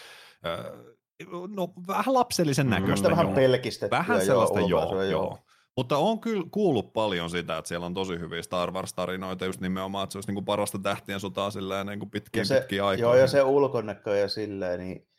no, 1.48 1.72
vähän 1.86 2.14
lapsellisen 2.14 2.66
mm. 2.66 2.70
näköistä. 2.70 3.08
Mm. 3.08 3.16
Vähän 3.16 3.34
pelkistettyä. 3.34 3.98
Vähän 3.98 4.24
sellaista, 4.24 4.60
joo, 4.60 4.92
joo. 4.92 5.02
joo. 5.02 5.38
Mutta 5.76 5.98
on 5.98 6.20
kyllä 6.20 6.44
kuullut 6.50 6.92
paljon 6.92 7.30
sitä, 7.30 7.58
että 7.58 7.68
siellä 7.68 7.86
on 7.86 7.94
tosi 7.94 8.18
hyviä 8.18 8.42
Star 8.42 8.70
Wars-tarinoita 8.70 9.44
just 9.44 9.60
nimenomaan, 9.60 10.04
että 10.04 10.12
se 10.12 10.18
olisi 10.18 10.28
niin 10.28 10.34
kuin 10.34 10.44
parasta 10.44 10.78
tähtien 10.78 11.20
sotaa 11.20 11.50
silleen 11.50 11.86
niin 11.86 11.98
kuin 11.98 12.10
pitkiä, 12.10 12.44
se, 12.44 12.58
pitkiä 12.58 12.86
aikaa. 12.86 13.02
Joo, 13.02 13.14
ja 13.14 13.26
se 13.26 13.42
ulkonäkö 13.42 14.16
ja 14.16 14.28
silleen, 14.28 14.80
niin 14.80 15.09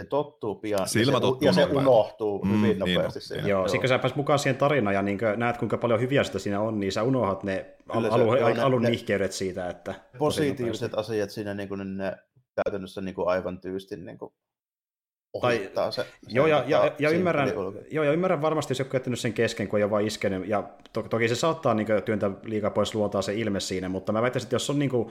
se 0.00 0.04
tottuu 0.04 0.54
pian 0.54 0.88
Silmä 0.88 1.18
ja, 1.18 1.52
se, 1.52 1.60
ja 1.60 1.66
se 1.66 1.74
unohtuu 1.74 2.44
mm, 2.44 2.50
hyvin 2.50 2.62
niin 2.62 2.78
nopeasti. 2.78 3.18
Niin, 3.18 3.28
siinä. 3.28 3.48
Joo, 3.48 3.68
sitten 3.68 3.80
kun 3.80 3.88
sä 3.88 3.98
pääsit 3.98 4.16
mukaan 4.16 4.38
siihen 4.38 4.56
tarinaan 4.56 4.94
ja 4.94 5.02
niin 5.02 5.18
näet, 5.36 5.56
kuinka 5.56 5.78
paljon 5.78 6.00
hyviä 6.00 6.24
sitä 6.24 6.38
siinä 6.38 6.60
on, 6.60 6.80
niin 6.80 6.92
sä 6.92 7.02
unohdat 7.02 7.42
ne 7.42 7.76
al- 7.88 8.04
alu, 8.04 8.36
joo, 8.36 8.48
ne, 8.48 8.62
alun 8.62 8.82
ne, 8.82 8.90
nihkeydet 8.90 9.32
siitä. 9.32 9.68
Että 9.68 9.94
positiiviset 10.18 10.94
asiat 10.94 11.30
siinä, 11.30 11.54
niin 11.54 11.68
kuin 11.68 11.96
ne 11.96 12.16
käytännössä 12.64 13.00
niin 13.00 13.14
kuin 13.14 13.28
aivan 13.28 13.60
tyystin 13.60 14.04
niin 14.04 14.18
kuin 14.18 14.32
tai, 15.40 15.70
se, 15.90 16.06
joo, 16.28 16.46
ja, 16.46 16.64
ja, 16.66 16.92
ja, 16.98 17.10
ymmärrän, 17.10 17.52
joo, 17.90 18.04
ja 18.04 18.12
ymmärrän 18.12 18.42
varmasti, 18.42 18.70
jos 18.70 18.78
joku 18.78 18.96
jättänyt 18.96 19.20
sen 19.20 19.32
kesken, 19.32 19.68
kun 19.68 19.78
ei 19.78 19.82
ole 19.82 19.90
vaan 19.90 20.06
iskenyt, 20.06 20.48
ja 20.48 20.62
to, 20.92 21.02
toki 21.02 21.28
se 21.28 21.34
saattaa 21.34 21.74
niin 21.74 21.86
kuin, 21.86 22.02
työntää 22.02 22.30
liikaa 22.42 22.70
pois 22.70 22.94
luontaa 22.94 23.22
se 23.22 23.34
ilme 23.34 23.60
siinä, 23.60 23.88
mutta 23.88 24.12
mä 24.12 24.22
väittäisin, 24.22 24.46
että 24.46 24.54
jos 24.54 24.70
on 24.70 24.78
niin 24.78 24.90
kuin, 24.90 25.10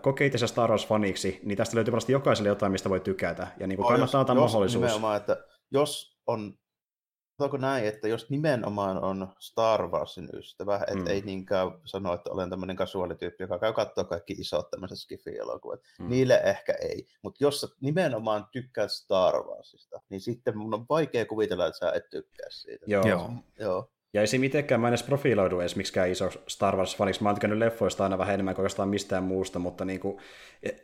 kokeitessa 0.00 0.46
Star 0.46 0.70
Wars-faniksi, 0.70 1.40
niin 1.42 1.56
tästä 1.56 1.76
löytyy 1.76 1.92
varmasti 1.92 2.12
jokaiselle 2.12 2.48
jotain, 2.48 2.72
mistä 2.72 2.90
voi 2.90 3.00
tykätä, 3.00 3.46
ja 3.60 3.66
niin 3.66 3.76
kuin, 3.76 3.88
kannattaa 3.88 4.20
antaa 4.20 4.34
mahdollisuus. 4.34 4.82
Nimenomaan, 4.82 5.16
että 5.16 5.36
jos 5.70 6.18
on 6.26 6.54
Onko 7.38 7.56
näin, 7.56 7.86
että 7.86 8.08
jos 8.08 8.30
nimenomaan 8.30 8.98
on 9.04 9.28
Star 9.38 9.88
Warsin 9.88 10.28
ystävä, 10.32 10.76
että 10.76 10.94
mm. 10.94 11.06
ei 11.06 11.20
niinkään 11.20 11.68
sano, 11.84 12.14
että 12.14 12.30
olen 12.30 12.50
tämmöinen 12.50 12.76
kasuaalityyppi, 12.76 13.44
joka 13.44 13.58
käy 13.58 13.72
katsoa 13.72 14.04
kaikki 14.04 14.32
isot 14.32 14.70
tämmöiset 14.70 14.98
skifi-elokuvat, 14.98 15.80
mm. 15.98 16.08
niille 16.08 16.40
ehkä 16.44 16.74
ei. 16.80 17.06
Mutta 17.22 17.44
jos 17.44 17.60
sä 17.60 17.68
nimenomaan 17.80 18.46
tykkäät 18.52 18.92
Star 18.92 19.34
Warsista, 19.34 20.00
niin 20.08 20.20
sitten 20.20 20.58
mun 20.58 20.74
on 20.74 20.86
vaikea 20.88 21.26
kuvitella, 21.26 21.66
että 21.66 21.78
sä 21.78 21.92
et 21.92 22.10
tykkää 22.10 22.46
siitä. 22.50 22.84
Joo. 22.88 23.08
Joo. 23.08 23.30
Joo. 23.58 23.93
Ja 24.14 24.20
ei 24.20 24.26
se 24.26 24.38
mitenkään, 24.38 24.80
mä 24.80 24.86
en 24.88 24.90
edes 24.90 25.02
profiloidu 25.02 25.60
edes 25.60 25.76
miksikään 25.76 26.10
iso 26.10 26.30
Star 26.48 26.76
Wars-faniksi. 26.76 27.22
Mä 27.22 27.28
oon 27.28 27.34
tykännyt 27.34 27.58
leffoista 27.58 28.04
aina 28.04 28.18
vähän 28.18 28.34
enemmän 28.34 28.54
kuin 28.54 28.62
oikeastaan 28.62 28.88
mistään 28.88 29.24
muusta, 29.24 29.58
mutta 29.58 29.84
niin 29.84 30.00
kuin, 30.00 30.18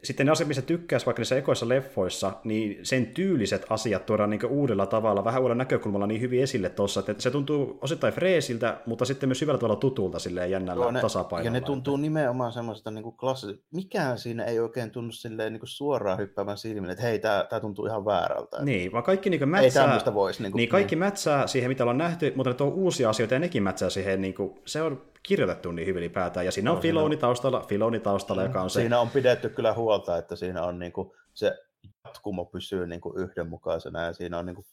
sitten 0.05 0.27
ne 0.27 0.33
asiat, 0.33 0.49
missä 0.49 0.63
tykkäisi 0.63 1.07
vaikka 1.07 1.21
niissä 1.21 1.37
ekoissa 1.37 1.69
leffoissa, 1.69 2.33
niin 2.45 2.79
sen 2.83 3.07
tyyliset 3.07 3.67
asiat 3.71 4.07
tuodaan 4.07 4.31
niin 4.31 4.47
uudella 4.47 4.87
tavalla, 4.87 5.25
vähän 5.25 5.43
uudella 5.43 5.59
näkökulmalla 5.59 6.07
niin 6.07 6.21
hyvin 6.21 6.43
esille 6.43 6.69
tuossa, 6.69 7.01
että 7.01 7.23
se 7.23 7.31
tuntuu 7.31 7.79
osittain 7.83 8.13
freesiltä, 8.13 8.81
mutta 8.87 9.05
sitten 9.05 9.29
myös 9.29 9.41
hyvällä 9.41 9.59
tavalla 9.59 9.81
tutulta 9.81 10.19
silleen 10.19 10.51
jännällä 10.51 10.85
Joo, 10.85 10.91
ne, 10.91 11.01
tasapainolla. 11.01 11.57
Ja 11.57 11.61
ne 11.61 11.67
tuntuu 11.67 11.95
että... 11.95 12.03
nimenomaan 12.03 12.53
semmoista 12.53 12.91
niin 12.91 13.13
klassista, 13.13 13.65
mikään 13.75 14.19
siinä 14.19 14.45
ei 14.45 14.61
oikein 14.61 14.91
tunnu 14.91 15.13
silleen 15.13 15.53
niin 15.53 15.61
suoraan 15.65 16.19
hyppäävän 16.19 16.59
silmille, 16.59 16.93
että 16.93 17.05
hei, 17.05 17.19
tämä 17.19 17.61
tuntuu 17.61 17.87
ihan 17.87 18.05
väärältä. 18.05 18.65
Niin, 18.65 18.93
vaan 18.93 19.05
kaikki 19.05 19.31
niin 19.31 19.49
mätsää, 19.49 20.01
ei 20.07 20.15
voisi. 20.15 20.43
Niin, 20.43 20.53
kuin, 20.53 20.59
niin 20.59 20.69
kaikki 20.69 20.95
niin. 20.95 21.05
mätsää 21.05 21.47
siihen, 21.47 21.71
mitä 21.71 21.85
on 21.85 21.99
nähty, 21.99 22.33
mutta 22.37 22.51
ne 22.51 22.55
tuo 22.55 22.67
uusia 22.67 23.11
asioita 23.11 23.20
ja 23.31 23.39
nekin 23.39 23.63
mätsää 23.63 23.91
siihen, 23.91 24.21
niin 24.21 24.35
kuin, 24.35 24.61
se 24.67 24.83
on 24.83 25.03
kirjoitettu 25.23 25.73
niin 25.73 25.87
hyvin 25.87 26.03
ylipäätään. 26.03 26.47
Ja 26.47 26.53
siinä 26.53 26.71
on 26.71 26.77
no, 26.77 26.83
Filoni 26.83 27.17
taustalla, 27.17 27.61
Filoni 27.69 28.01
taustalla, 28.01 28.43
joka 28.43 28.63
on 28.63 28.71
se... 28.71 28.81
Siinä 28.81 29.01
on 29.01 29.11
pidetty 29.11 29.49
kyllä 29.49 29.73
huolta, 29.73 30.17
että 30.17 30.37
siinä 30.37 30.63
on 30.63 30.79
niin 30.79 30.93
kuin, 30.93 31.13
se 31.35 31.59
jatkumo 32.05 32.45
pysyy 32.45 32.87
niin 32.87 33.01
kuin 33.01 33.19
yhdenmukaisena 33.19 34.03
ja 34.03 34.13
siinä 34.13 34.39
on 34.39 34.47
niin 34.47 34.57
kuin 34.57 34.67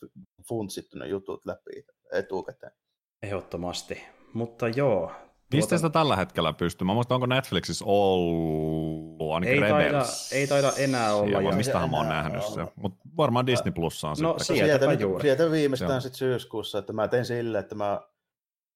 funtsittu 0.48 0.98
ne 0.98 1.08
jutut 1.08 1.46
läpi 1.46 1.86
etukäteen. 2.12 2.72
Ehdottomasti. 3.24 4.04
Mutta 4.34 4.68
joo, 4.68 5.12
Mistä 5.54 5.70
tuota... 5.70 5.78
sitä 5.78 5.90
tällä 5.90 6.16
hetkellä 6.16 6.54
pystyy? 6.54 6.86
Mä 6.86 6.94
muistan, 6.94 7.16
onko 7.16 7.26
Netflixissä 7.26 7.86
ollut 7.88 9.34
ainakin 9.34 9.64
ei 9.64 9.70
taida, 9.70 10.06
ei 10.32 10.48
taida 10.48 10.72
enää 10.78 11.14
olla. 11.14 11.42
Ja 11.42 11.56
mistähän 11.56 11.90
mä 11.90 11.98
oon 11.98 12.10
nähnyt 12.10 12.44
se. 12.44 12.68
Mutta 12.76 13.00
varmaan 13.18 13.46
Disney 13.46 13.72
Plussa 13.72 14.10
on 14.10 14.16
no, 14.22 14.40
sitten. 14.40 14.58
Sieltä, 14.58 14.94
juuri. 14.94 15.22
sieltä 15.22 15.52
viimeistään 15.52 16.02
sitten 16.02 16.18
syyskuussa, 16.18 16.78
että 16.78 16.94
mä 16.94 17.08
tein 17.08 17.26
silleen, 17.26 17.64
että 17.64 17.76
mä 17.76 18.02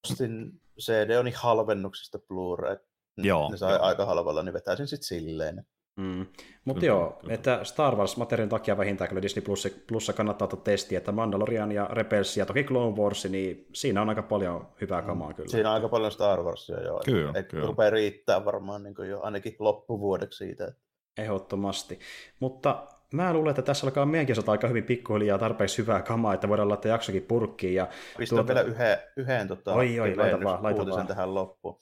ostin 0.10 0.62
CD 0.80 1.10
on 1.20 1.32
halvennuksesta 1.36 2.18
Blu-ray. 2.18 2.78
Joo. 3.18 3.52
Ne 3.52 3.58
sai 3.58 3.74
joo. 3.74 3.82
aika 3.82 4.06
halvalla, 4.06 4.44
niin 4.44 4.54
vetäisin 4.54 4.88
sitten 4.88 5.08
silleen. 5.08 5.66
Mm. 5.96 6.26
Mutta 6.66 6.86
joo, 6.86 7.18
kyllä. 7.22 7.34
että 7.34 7.64
Star 7.64 7.96
Wars-materiaalin 7.96 8.50
takia 8.50 8.78
vähintään 8.78 9.08
kyllä 9.08 9.22
Disney 9.22 9.46
Plus, 9.46 9.68
Plussa 9.88 10.14
kannattaa 10.14 10.46
ottaa 10.46 10.60
testiä, 10.60 10.98
että 10.98 11.12
Mandalorian 11.12 11.72
ja 11.72 11.86
Rebels 11.86 12.38
ja 12.38 12.46
toki 12.46 12.64
Clone 12.64 12.98
Wars, 12.98 13.26
niin 13.26 13.68
siinä 13.74 14.02
on 14.02 14.10
aika 14.10 14.24
paljon 14.24 14.68
hyvää 14.82 15.02
kamaa 15.02 15.30
mm. 15.30 15.36
kyllä. 15.36 15.50
Siinä 15.50 15.70
on 15.70 15.76
aika 15.76 15.90
paljon 15.90 16.12
Star 16.12 16.44
Warsia 16.44 16.82
joo. 16.82 17.02
Kyllä, 17.06 17.40
Et 17.40 17.48
kyllä. 17.48 17.68
rupeaa 17.68 17.90
riittää 17.90 18.46
varmaan 18.46 18.84
niin 18.84 18.96
jo 19.10 19.22
ainakin 19.22 19.56
loppuvuodeksi 19.60 20.46
siitä. 20.46 20.74
Ehdottomasti. 21.18 22.00
Mutta 22.40 22.88
mä 23.14 23.33
luulen, 23.33 23.49
että 23.49 23.61
tässä 23.61 23.88
alkaa 23.88 24.06
meidänkin 24.06 24.35
sota 24.35 24.51
aika 24.51 24.67
hyvin 24.67 24.83
pikkuhiljaa 24.83 25.38
tarpeeksi 25.38 25.77
hyvää 25.77 26.01
kamaa, 26.01 26.33
että 26.33 26.49
voidaan 26.49 26.69
laittaa 26.69 26.91
jaksokin 26.91 27.23
purkkiin. 27.23 27.75
Ja 27.75 27.88
Pistän 28.17 28.35
tuota... 28.35 28.53
vielä 28.53 28.61
yhden, 28.67 28.98
yhden 29.17 29.48
tota, 29.48 29.73
oi, 29.73 29.99
oi, 29.99 30.15
laita 30.15 30.43
vaan, 30.43 30.64
laita 30.64 30.85
vaan. 30.85 31.07
tähän 31.07 31.33
loppuun. 31.33 31.80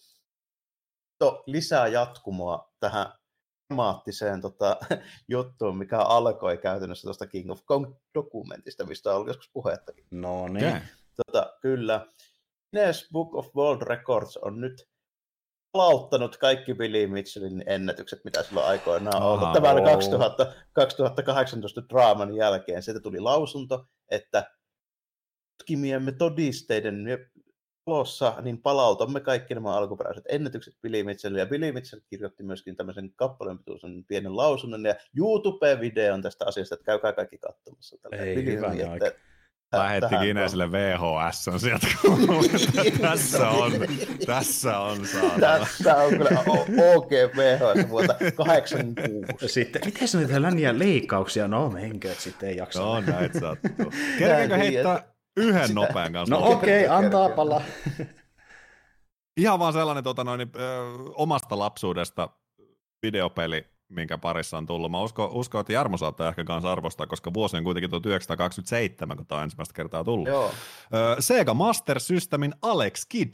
To, 1.20 1.44
lisää 1.46 1.88
jatkumoa 1.88 2.74
tähän 2.80 3.06
dramaattiseen 3.70 4.42
tota, 4.42 4.78
juttuun, 5.28 5.78
mikä 5.78 5.98
alkoi 5.98 6.58
käytännössä 6.58 7.06
tuosta 7.06 7.28
King 7.28 7.52
of 7.52 7.62
Kong-dokumentista, 7.66 8.86
mistä 8.86 9.10
on 9.10 9.16
ollut 9.16 9.28
joskus 9.28 9.50
puhettakin. 9.54 10.06
No 10.12 10.48
niin. 10.48 10.82
Tota, 11.16 11.54
kyllä. 11.62 12.08
Guinness 12.76 13.10
Book 13.12 13.36
of 13.36 13.56
World 13.56 13.82
Records 13.82 14.38
on 14.38 14.62
nyt 14.62 14.89
palauttanut 15.72 16.38
kaikki 16.38 16.74
Billy 16.74 17.08
Mitchellin 17.08 17.64
ennätykset, 17.66 18.24
mitä 18.24 18.44
silloin 18.44 18.68
aikoinaan 18.68 19.24
on 19.24 19.32
ollut. 19.32 19.54
Tämä 19.54 19.72
oli 19.72 19.82
2000, 19.82 20.54
2018 20.74 21.90
draaman 21.90 22.36
jälkeen. 22.36 22.84
Sieltä 22.84 23.00
tuli 23.00 23.20
lausunto, 23.20 23.86
että 24.12 24.52
tutkimiemme 25.58 26.12
todisteiden 26.12 27.06
valossa 27.88 28.34
niin 28.42 28.62
palautamme 28.62 29.20
kaikki 29.20 29.54
nämä 29.54 29.78
alkuperäiset 29.78 30.24
ennätykset 30.30 30.74
Billy 30.82 31.04
Mitchellille. 31.04 31.40
Ja 31.40 31.46
Billy 31.46 31.72
Mitchell 31.72 32.02
kirjoitti 32.10 32.44
myöskin 32.44 32.76
tämmöisen 32.76 33.14
kappaleen 33.16 33.58
pituisen 33.58 34.06
pienen 34.08 34.38
lausunnon 34.38 34.86
ja 34.86 34.96
YouTube-videon 35.18 36.22
tästä 36.22 36.46
asiasta, 36.46 36.76
että 36.76 36.86
käykää 36.86 37.14
kaikki 37.14 37.38
katsomassa. 37.38 37.98
Ei, 38.12 38.36
Billy 38.36 38.56
hyvä, 38.56 38.72
että, 38.96 39.20
Lähetti 39.74 40.16
Guinnessille 40.16 40.72
VHS 40.72 41.50
sieltä, 41.58 41.88
tässä 43.02 43.50
on, 43.50 43.72
tässä 44.26 44.80
on 44.80 45.06
saatana. 45.06 45.60
Tässä 45.60 45.96
on 45.96 46.10
kyllä 46.10 46.40
OK 46.96 47.12
VHS 47.12 47.90
vuotta 47.90 48.16
86. 48.36 49.54
Sitten, 49.54 49.82
miten 49.86 50.08
se 50.08 50.18
niitä 50.18 50.42
länniä 50.42 50.80
leikkauksia? 50.80 51.48
No 51.48 51.70
menkö, 51.70 52.12
että 52.12 52.24
sitten 52.24 52.50
ei 52.50 52.58
jaksa. 52.58 52.80
No 52.80 53.02
näitä 53.02 53.40
sattuu. 53.40 53.92
Kerkeekö 54.20 54.58
heittää 54.58 55.04
yhden 55.38 55.68
Sitä. 55.68 55.74
nopean 55.74 56.14
kanssa? 56.14 56.36
No 56.36 56.52
okei, 56.52 56.86
okay, 56.86 56.98
antaa 56.98 57.30
pala. 57.30 57.62
Ihan 59.38 59.60
vaan 59.60 59.74
sellainen 59.74 60.04
tota 60.04 60.24
noin, 60.24 60.42
ö, 60.42 60.48
omasta 61.16 61.60
lapsuudesta 61.60 62.30
videopeli 63.04 63.66
minkä 63.90 64.18
parissa 64.18 64.58
on 64.58 64.66
tullut. 64.66 64.92
Mä 64.92 65.02
uskon, 65.02 65.30
uskon 65.32 65.62
että 65.62 65.74
Jarmo 65.74 65.98
saattaa 65.98 66.30
ehkä 66.30 66.44
kanssa 66.44 66.72
arvostaa, 66.72 67.08
koska 67.08 67.34
vuosi 67.34 67.58
on 67.58 67.64
kuitenkin 67.64 67.90
1927, 67.90 69.18
kun 69.18 69.26
tämä 69.26 69.40
on 69.40 69.44
ensimmäistä 69.44 69.74
kertaa 69.74 70.04
tullut. 70.04 70.28
Joo. 70.28 70.52
Sega 71.20 71.54
Master 71.54 72.00
Systemin 72.00 72.54
Alex 72.62 73.06
Kidd 73.10 73.34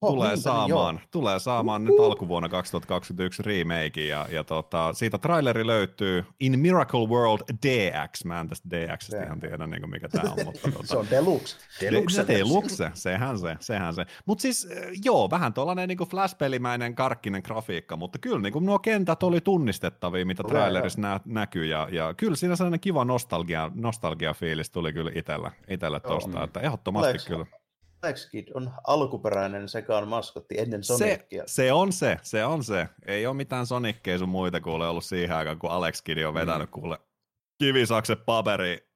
Oh, 0.00 0.14
tulee, 0.14 0.28
niin, 0.28 0.38
saamaan, 0.38 0.94
niin, 0.94 1.08
tulee 1.10 1.38
saamaan 1.38 1.84
nyt 1.84 2.00
alkuvuonna 2.00 2.48
2021 2.48 3.42
remake, 3.42 4.06
ja, 4.06 4.26
ja 4.30 4.44
tota, 4.44 4.92
siitä 4.92 5.18
traileri 5.18 5.66
löytyy 5.66 6.24
In 6.40 6.58
Miracle 6.58 7.08
World 7.08 7.40
DX, 7.66 8.24
mä 8.24 8.40
en 8.40 8.48
tästä 8.48 8.68
DXstä 8.70 9.16
yeah. 9.16 9.26
ihan 9.26 9.40
tiedä 9.40 9.66
niin 9.66 9.80
kuin 9.80 9.90
mikä 9.90 10.08
tämä 10.08 10.32
on. 10.32 10.44
Mutta, 10.44 10.70
tota, 10.72 10.86
se 10.86 10.96
on 10.96 11.06
Deluxe. 11.10 11.56
Deluxe, 11.80 12.24
deluxe 12.28 12.90
sehän 12.94 13.38
se, 13.38 13.56
sehän 13.60 13.94
se. 13.94 14.06
Mutta 14.26 14.42
siis 14.42 14.68
joo, 15.04 15.30
vähän 15.30 15.54
tuollainen 15.54 15.88
niin 15.88 15.98
Flash-pelimäinen 15.98 16.94
karkkinen 16.94 17.42
grafiikka, 17.44 17.96
mutta 17.96 18.18
kyllä 18.18 18.40
niin 18.40 18.52
kuin 18.52 18.66
nuo 18.66 18.78
kentät 18.78 19.22
oli 19.22 19.40
tunnistettavia, 19.40 20.26
mitä 20.26 20.42
trailerissa 20.42 21.00
nä- 21.00 21.20
näkyy, 21.24 21.66
ja, 21.66 21.88
ja 21.90 22.14
kyllä 22.14 22.36
siinä 22.36 22.56
sellainen 22.56 22.80
kiva 22.80 23.04
nostalgia, 23.04 23.70
nostalgia-fiilis 23.74 24.70
tuli 24.70 24.92
kyllä 24.92 25.10
itsellä, 25.14 25.50
itsellä 25.68 26.00
tuosta, 26.00 26.44
että 26.44 26.60
ehdottomasti 26.60 27.12
Lex. 27.12 27.26
kyllä. 27.26 27.46
Alex 28.02 28.30
Kidd 28.30 28.48
on 28.54 28.70
alkuperäinen 28.86 29.68
sekaan 29.68 30.08
maskotti 30.08 30.58
ennen 30.58 30.84
Sonicia. 30.84 31.18
Se, 31.28 31.42
se, 31.46 31.72
on 31.72 31.92
se, 31.92 32.16
se 32.22 32.44
on 32.44 32.64
se. 32.64 32.88
Ei 33.06 33.26
ole 33.26 33.36
mitään 33.36 33.66
Sonickeja 33.66 34.18
sun 34.18 34.28
muita 34.28 34.60
kuule 34.60 34.88
ollut 34.88 35.04
siihen 35.04 35.36
aikaan, 35.36 35.58
kun 35.58 35.70
Alex 35.70 36.02
Kidd 36.02 36.24
on 36.24 36.34
vetänyt 36.34 36.68
mm. 36.68 36.80
kuule 36.80 36.98
kivisakse 37.58 38.16
paperi 38.16 38.88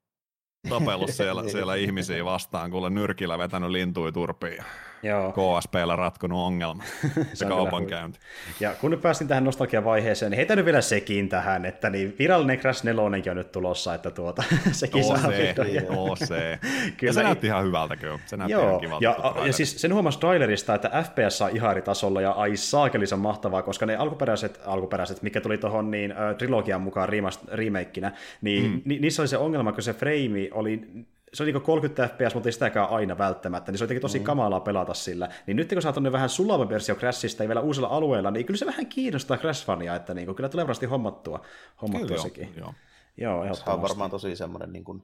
tapellut 0.69 1.11
siellä, 1.11 1.49
siellä 1.49 1.75
ihmisiä 1.75 2.25
vastaan, 2.25 2.71
kuule 2.71 2.91
nyrkillä 2.91 3.39
vetänyt 3.39 3.71
lintui 3.71 4.13
turpiin. 4.13 4.65
Joo. 5.03 5.33
KSPllä 5.33 5.97
ratkonut 5.97 6.39
ongelma, 6.39 6.85
se 7.35 7.45
kaupankäynti. 7.47 8.19
Ja 8.61 8.75
kun 8.81 8.91
nyt 8.91 9.03
päästiin 9.03 9.29
tähän 9.29 9.45
nostalgia-vaiheeseen, 9.45 10.31
niin 10.31 10.37
heitä 10.37 10.57
nyt 10.57 10.65
vielä 10.65 10.81
sekin 10.81 11.29
tähän, 11.29 11.65
että 11.65 11.91
niin 11.91 12.17
virallinen 12.19 12.59
Crash 12.59 12.85
4 12.85 13.03
on 13.03 13.37
nyt 13.37 13.53
tulossa, 13.53 13.95
että 13.95 14.11
tuota, 14.11 14.43
sekin 14.73 15.05
saa 15.05 15.17
se, 15.17 15.55
oo 15.89 16.17
se. 16.17 16.59
kyllä. 16.97 17.11
Ja 17.11 17.13
se 17.13 17.23
näytti 17.23 17.47
ihan 17.47 17.65
hyvältä 17.65 17.97
kyllä. 17.97 18.19
Se 18.27 18.37
näytti 18.37 18.53
Joo. 18.53 18.69
ihan 18.69 18.81
kivalta. 18.81 19.05
Ja, 19.05 19.47
ja 19.47 19.53
siis 19.53 19.81
sen 19.81 19.95
huomasi 19.95 20.19
trailerista, 20.19 20.75
että 20.75 21.05
FPS 21.05 21.43
on 21.43 21.51
ihan 21.57 21.71
eri 21.71 21.83
tasolla 21.83 22.21
ja 22.21 22.31
ai 22.31 22.57
saakelisen 22.57 23.19
mahtavaa, 23.19 23.63
koska 23.63 23.87
ne 23.87 23.97
alkuperäiset, 23.97 24.61
alkuperäiset 24.67 25.23
mikä 25.23 25.41
tuli 25.41 25.59
tuohon 25.59 25.91
niin, 25.91 26.15
trilogian 26.39 26.81
mukaan 26.81 27.09
remakeina, 27.53 28.11
niin 28.41 28.71
mm. 28.71 28.83
ni, 28.85 28.99
niissä 28.99 29.23
oli 29.23 29.29
se 29.29 29.39
ongelma, 29.39 29.73
kun 29.73 29.83
se 29.83 29.95
frame 29.95 30.49
oli 30.53 30.83
se 31.35 31.43
on 31.43 31.47
niin 31.47 31.63
30 31.63 32.09
fps, 32.09 32.35
mutta 32.35 32.49
ei 32.49 32.53
sitäkään 32.53 32.89
aina 32.89 33.19
välttämättä, 33.19 33.73
niin 33.73 33.79
se 33.79 33.85
on 33.85 33.87
jotenkin 33.87 34.03
tosi 34.03 34.19
mm. 34.19 34.25
kamalaa 34.25 34.61
pelata 34.61 34.95
sillä. 34.95 35.29
Niin 35.47 35.57
nyt 35.57 35.69
kun 35.69 35.83
sä 35.83 35.89
oot 35.89 36.13
vähän 36.13 36.29
sulava 36.29 36.69
versio 36.69 36.95
Crashista 36.95 37.43
ja 37.43 37.49
vielä 37.49 37.61
uusilla 37.61 37.89
alueilla, 37.89 38.31
niin 38.31 38.47
kyllä 38.47 38.59
se 38.59 38.67
vähän 38.67 38.87
kiinnostaa 38.87 39.37
Crash-fania, 39.37 39.97
että 39.97 40.15
niin 40.15 40.27
kuin, 40.27 40.37
kyllä 40.37 40.49
tulee 40.49 40.65
varmasti 40.65 40.87
hommattua, 40.87 41.45
hommattua 41.83 42.09
kyllä, 42.09 42.23
sekin. 42.23 42.55
Joo, 42.57 42.75
joo. 43.17 43.55
se 43.55 43.71
on 43.71 43.83
varmaan 43.83 44.11
tosi 44.11 44.37
semmoinen 44.37 44.73
niin 44.73 44.85
kuin 44.85 45.03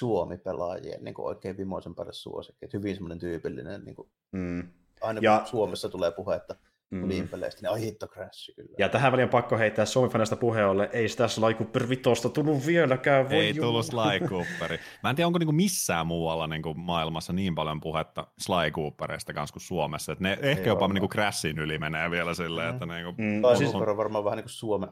Suomi-pelaajien 0.00 1.04
niin 1.04 1.14
kuin 1.14 1.26
oikein 1.26 1.56
vimoisen 1.56 1.94
päälle 1.94 2.12
suosikki. 2.12 2.64
Että 2.64 2.76
hyvin 2.76 2.94
semmoinen 2.94 3.18
tyypillinen, 3.18 3.84
niin 3.84 3.94
kuin, 3.94 4.08
mm. 4.32 4.68
aina 5.00 5.20
ja... 5.22 5.42
Suomessa 5.44 5.88
tulee 5.88 6.10
puhetta 6.10 6.54
mm. 7.02 7.08
niin 7.08 7.28
peleistä, 7.28 7.62
niin 7.62 7.72
ai 7.72 7.80
hitto 7.80 8.06
crash 8.06 8.54
kyllä. 8.56 8.74
Ja 8.78 8.88
tähän 8.88 9.12
väliin 9.12 9.24
on 9.24 9.30
pakko 9.30 9.58
heittää 9.58 9.84
Suomi-fanista 9.84 10.36
puheolle, 10.36 10.90
ei 10.92 11.08
sitä 11.08 11.28
Sly 11.28 11.54
Cooper 11.54 11.88
vitosta 11.88 12.28
tullut 12.28 12.66
vieläkään. 12.66 13.30
Voi 13.30 13.36
ei 13.36 13.56
jumala. 13.56 13.66
tullut 13.66 13.86
Sly 14.20 14.28
Cooperi. 14.28 14.78
Mä 15.02 15.10
en 15.10 15.16
tiedä, 15.16 15.26
onko 15.26 15.38
niinku 15.38 15.52
missään 15.52 16.06
muualla 16.06 16.46
niinku 16.46 16.74
maailmassa 16.74 17.32
niin 17.32 17.54
paljon 17.54 17.80
puhetta 17.80 18.26
Sly 18.38 18.70
Cooperista 18.70 19.32
kanssa 19.32 19.52
kuin 19.52 19.62
Suomessa, 19.62 20.12
että 20.12 20.22
ne 20.22 20.38
ei 20.42 20.50
ehkä 20.50 20.68
jopa 20.68 20.88
niinku 20.88 21.08
Crashin 21.08 21.58
yli 21.58 21.78
menee 21.78 22.10
vielä 22.10 22.34
silleen, 22.34 22.68
mm. 22.68 22.72
että 22.72 22.86
niinku... 22.86 23.22
Mm. 23.22 23.42
Tai 23.42 23.56
siis 23.56 23.74
on 23.74 23.96
varmaan 23.96 24.24
vähän 24.24 24.36
niin 24.36 24.44
kuin 24.44 24.50
Suomen 24.50 24.88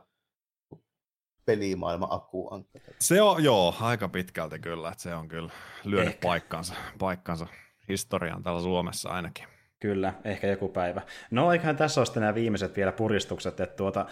pelimaailma 1.45 2.09
akuankka. 2.11 2.79
Se 3.01 3.23
on, 3.23 3.45
joo, 3.45 3.75
aika 3.81 4.09
pitkälti 4.09 4.59
kyllä, 4.59 4.89
että 4.89 5.03
se 5.03 5.15
on 5.15 5.29
kyllä 5.29 5.51
lyönyt 5.85 6.21
paikkansa, 6.21 6.75
paikkansa 6.99 7.47
historiaan 7.89 8.43
täällä 8.43 8.61
Suomessa 8.61 9.09
ainakin. 9.09 9.54
Kyllä, 9.85 10.15
ehkä 10.25 10.47
joku 10.47 10.69
päivä. 10.69 11.03
No 11.31 11.53
eiköhän 11.53 11.77
tässä 11.77 12.01
ole 12.01 12.09
nämä 12.21 12.35
viimeiset 12.35 12.77
vielä 12.77 12.93
puristukset, 12.93 13.61
että 13.61 13.77
tuota, 13.77 14.07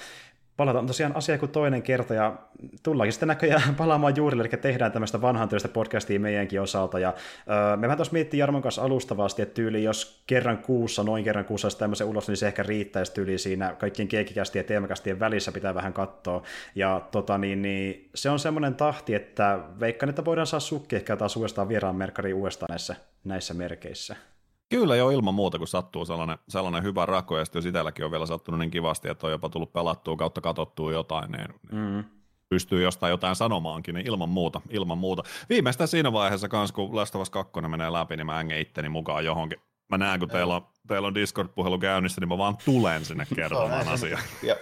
palataan 0.57 0.87
tosiaan 0.87 1.17
asia 1.17 1.39
kuin 1.39 1.53
toinen 1.53 1.83
kerta, 1.83 2.15
ja 2.15 2.37
tullaankin 2.83 3.13
sitten 3.13 3.27
näköjään 3.27 3.75
palaamaan 3.79 4.17
juurille, 4.17 4.43
eli 4.43 4.61
tehdään 4.61 4.93
tämmöistä 4.93 5.21
vanhan 5.21 5.49
työstä 5.49 5.69
podcastia 5.69 6.21
meidänkin 6.21 6.61
osalta, 6.61 6.99
ja 6.99 7.15
öö, 7.51 7.77
me 7.77 7.87
vähän 7.87 7.99
tuossa 7.99 8.13
miettii 8.13 8.41
Jarmon 8.41 8.63
kanssa 8.63 8.83
alustavasti, 8.83 9.43
että 9.43 9.55
tyyli 9.55 9.85
jos 9.85 10.23
kerran 10.27 10.59
kuussa, 10.59 11.03
noin 11.03 11.25
kerran 11.25 11.45
kuussa 11.45 11.79
tämmöisen 11.79 12.07
ulos, 12.07 12.29
niin 12.29 12.37
se 12.37 12.47
ehkä 12.47 12.63
riittäisi 12.63 13.15
tyyli 13.15 13.39
siinä 13.39 13.75
kaikkien 13.79 14.09
keekikästien 14.09 14.63
ja 14.63 14.69
teemakästien 14.69 15.21
välissä 15.21 15.53
pitää 15.53 15.75
vähän 15.75 15.93
katsoa, 15.93 16.43
ja 16.75 17.03
tota, 17.11 17.39
niin, 17.39 17.63
niin, 17.63 18.11
se 18.15 18.31
on 18.31 18.39
semmoinen 18.39 18.75
tahti, 18.75 19.15
että 19.15 19.59
veikkaan, 19.81 20.11
että 20.11 20.25
voidaan 20.25 20.47
saa 20.47 20.61
sukki 20.61 20.97
ehkä 20.97 21.17
taas 21.17 21.37
uudestaan 21.37 21.69
vieraan 21.69 21.97
merkkari 21.97 22.33
uudestaan 22.33 22.69
näissä, 22.71 22.97
näissä 23.25 23.55
merkeissä. 23.55 24.17
Kyllä 24.73 24.97
jo 24.97 25.11
ilman 25.11 25.35
muuta, 25.35 25.59
kun 25.59 25.69
sattuu 25.69 26.05
sellainen, 26.05 26.39
sellainen 26.49 26.83
hyvä 26.83 27.07
rako, 27.07 27.37
ja 27.39 27.45
jos 27.55 27.67
itselläkin 27.67 28.05
on 28.05 28.11
vielä 28.11 28.27
sattunut 28.27 28.61
niin 28.61 28.71
kivasti, 28.71 29.09
että 29.09 29.27
on 29.27 29.31
jopa 29.31 29.49
tullut 29.49 29.73
pelattua 29.73 30.17
kautta 30.17 30.41
katsottua 30.41 30.93
jotain, 30.93 31.33
niin 31.33 31.49
mm. 31.73 32.05
pystyy 32.49 32.83
jostain 32.83 33.11
jotain 33.11 33.37
sanomaankin, 33.37 33.95
niin 33.95 34.07
ilman 34.07 34.29
muuta, 34.29 34.61
ilman 34.71 34.99
muuta. 34.99 35.23
Viimeistään 35.49 35.89
siinä 35.89 36.13
vaiheessa 36.13 36.49
kanssa, 36.49 36.75
kun 36.75 36.97
Last 36.97 37.15
of 37.15 37.23
Us 37.23 37.31
2 37.31 37.61
menee 37.61 37.93
läpi, 37.93 38.17
niin 38.17 38.27
mä 38.27 38.39
ängen 38.39 38.59
itteni 38.59 38.89
mukaan 38.89 39.25
johonkin. 39.25 39.59
Mä 39.89 39.99
näen, 39.99 40.21
kun 40.21 40.29
teillä 40.29 40.57
on 40.57 40.67
teillä 40.89 41.09
on 41.09 41.15
Discord-puhelu 41.15 41.79
käynnissä, 41.79 42.21
niin 42.21 42.29
mä 42.29 42.39
vaan 42.39 42.57
tulen 42.65 43.05
sinne 43.05 43.27
kertomaan 43.37 43.89
asiaa. 43.89 44.21
Ja 44.43 44.57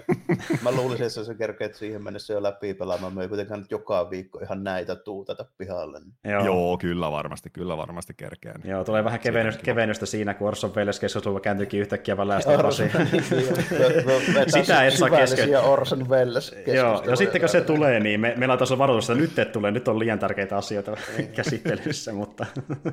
mä 0.62 0.72
luulisin, 0.72 1.06
että 1.06 1.24
se 1.24 1.34
kerkeet 1.34 1.74
siihen 1.74 2.02
mennessä 2.02 2.32
jo 2.32 2.42
läpi 2.42 2.74
pelaamaan. 2.74 3.14
Me 3.14 3.22
ei 3.22 3.28
kuitenkaan 3.28 3.60
nyt 3.60 3.70
joka 3.70 4.10
viikko 4.10 4.38
ihan 4.38 4.64
näitä 4.64 4.96
tuutata 4.96 5.44
pihalle. 5.58 6.00
Joo. 6.24 6.44
Joo, 6.44 6.78
kyllä 6.78 7.12
varmasti, 7.12 7.50
kyllä 7.50 7.76
varmasti 7.76 8.14
kerkeen. 8.14 8.60
Joo, 8.64 8.84
tulee 8.84 9.04
vähän 9.04 9.20
kevennystä, 9.20 9.62
kevennystä 9.62 10.06
siinä, 10.06 10.34
kun 10.34 10.48
Orson 10.48 10.74
Welles 10.74 11.00
keskustelu 11.00 11.40
kääntyykin 11.40 11.80
yhtäkkiä 11.80 12.16
vaan 12.16 12.28
läsnä 12.28 12.52
Sitä 14.60 14.86
et 14.86 14.94
saa 14.94 15.10
keskeyttää. 15.10 15.62
Orson 15.62 16.08
Welles 16.08 16.54
Joo, 16.66 17.02
ja 17.06 17.16
sitten 17.16 17.40
kun 17.40 17.48
se 17.48 17.60
tulee, 17.60 18.00
niin 18.00 18.20
me, 18.20 18.34
meillä 18.36 18.52
on 18.52 18.58
taas 18.58 18.78
varoitus, 18.78 19.10
että 19.10 19.22
nyt 19.22 19.38
et 19.38 19.52
tulee, 19.52 19.70
nyt 19.70 19.88
on 19.88 19.98
liian 19.98 20.18
tärkeitä 20.18 20.56
asioita 20.56 20.96
käsittelyssä, 21.36 22.12
mutta 22.12 22.46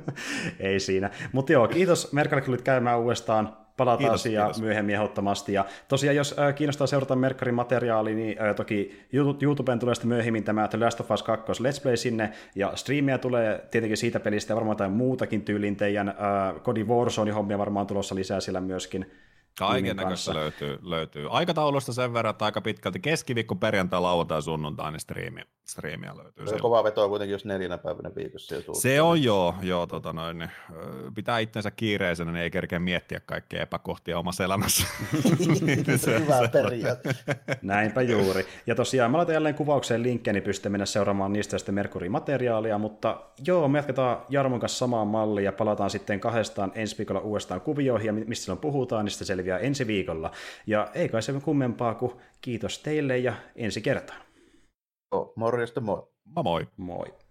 ei 0.60 0.80
siinä. 0.80 1.10
Mutta 1.32 1.52
joo, 1.52 1.68
kiitos 1.68 2.14
Merkalle, 2.14 2.42
kun 2.42 2.58
käymään 2.64 3.00
uudestaan 3.00 3.17
uudestaan. 3.18 3.68
Palataan 3.78 3.98
kiitos, 3.98 4.22
asiaan 4.22 4.48
kiitos. 4.48 4.62
myöhemmin 4.62 4.96
ehdottomasti. 4.96 5.54
Ja 5.54 5.66
tosiaan, 5.88 6.16
jos 6.16 6.36
äh, 6.40 6.56
kiinnostaa 6.56 6.88
seurata 6.88 7.16
Merkkarin 7.16 7.56
materiaalia, 7.56 8.16
niin 8.16 8.42
äh, 8.42 8.56
toki 8.56 9.00
YouTubeen 9.42 9.80
tulee 9.80 9.96
sitten 9.96 10.10
myöhemmin 10.10 10.44
tämä 10.44 10.68
The 10.68 10.80
Last 10.80 11.00
of 11.00 11.12
Us 11.12 11.24
2 11.24 11.52
Let's 11.52 11.82
Play 11.84 11.98
sinne, 11.98 12.32
ja 12.56 12.72
striimiä 12.76 13.18
tulee 13.18 13.68
tietenkin 13.72 13.98
siitä 13.98 14.20
pelistä 14.20 14.52
ja 14.52 14.56
varmaan 14.56 14.76
jotain 14.76 14.92
muutakin 14.92 15.42
tyylin 15.42 15.76
teidän 15.76 16.10
äh, 16.10 16.16
Cody 16.62 16.84
Warzone-hommia 16.84 17.58
varmaan 17.58 17.88
tulossa 17.88 18.16
lisää 18.16 18.40
siellä 18.40 18.62
myöskin. 18.62 19.12
Kaiken 19.58 19.96
näköistä 19.96 20.34
löytyy, 20.34 20.80
löytyy. 20.82 21.28
Aikataulusta 21.30 21.94
sen 21.94 22.14
verran, 22.14 22.30
että 22.30 22.46
aika 22.46 22.62
pitkälti 22.62 23.00
keskiviikko, 23.00 23.56
perjantai, 23.56 24.02
lauantai, 24.02 24.42
sunnuntai, 24.42 24.92
niin 24.92 25.00
striimi, 25.00 25.42
striimiä 25.68 26.18
löytyy. 26.18 26.48
Se 26.48 26.56
on 26.56 26.62
kova 26.62 26.84
vetoa 26.84 27.08
kuitenkin, 27.08 27.32
jos 27.32 27.46
neljänä 27.46 27.78
päivänä 27.78 28.12
viikossa 28.16 28.56
jo 28.56 28.74
Se 28.74 29.02
on 29.02 29.24
joo, 29.24 29.56
joo 29.62 29.88
tota 29.88 30.14
noin, 30.14 30.38
niin, 30.38 30.52
pitää 31.16 31.40
itsensä 31.40 31.72
kiireisenä, 31.72 32.32
niin 32.32 32.44
ei 32.44 32.52
kerkeä 32.52 32.80
miettiä 32.80 33.20
kaikkea 33.20 33.62
epäkohtia 33.62 34.20
omassa 34.20 34.44
elämässä. 34.44 34.88
Hyvä 36.20 36.50
periaate. 36.52 37.10
Näinpä 37.62 38.02
juuri. 38.02 38.46
Ja 38.68 38.76
tosiaan 38.76 39.12
mä 39.12 39.18
laitan 39.18 39.34
jälleen 39.34 39.56
kuvaukseen 39.56 40.04
linkkejä, 40.04 40.34
niin 40.34 40.44
pystytte 40.44 40.70
mennä 40.70 40.86
seuraamaan 40.86 41.34
niistä 41.34 41.58
sitten 41.58 41.76
Merkuri-materiaalia, 41.76 42.78
mutta 42.78 43.22
joo, 43.48 43.68
me 43.68 43.78
jatketaan 43.78 44.18
Jarmon 44.30 44.60
kanssa 44.60 44.78
samaa 44.78 45.06
mallia 45.06 45.44
ja 45.44 45.52
palataan 45.52 45.90
sitten 45.90 46.20
kahdestaan 46.20 46.72
ensi 46.76 46.98
viikolla 46.98 47.22
uudestaan 47.22 47.62
kuvioihin 47.62 48.08
ja 48.08 48.14
mistä 48.14 48.46
silloin 48.46 48.62
puhutaan, 48.62 49.06
niin 49.06 49.12
sitten 49.12 49.28
selviää 49.28 49.47
ensi 49.58 49.88
viikolla. 49.88 50.32
Ja 50.68 50.92
ei 50.94 51.10
kai 51.10 51.22
se 51.22 51.34
kummempaa 51.44 51.96
kuin 51.96 52.14
kiitos 52.42 52.80
teille 52.80 53.18
ja 53.18 53.34
ensi 53.56 53.82
kertaan. 53.82 54.22
Oh, 55.12 55.34
morjesta 55.36 55.82
moi. 55.82 56.08
Moi 56.36 56.44
moi. 56.44 56.68
Moi. 56.78 57.27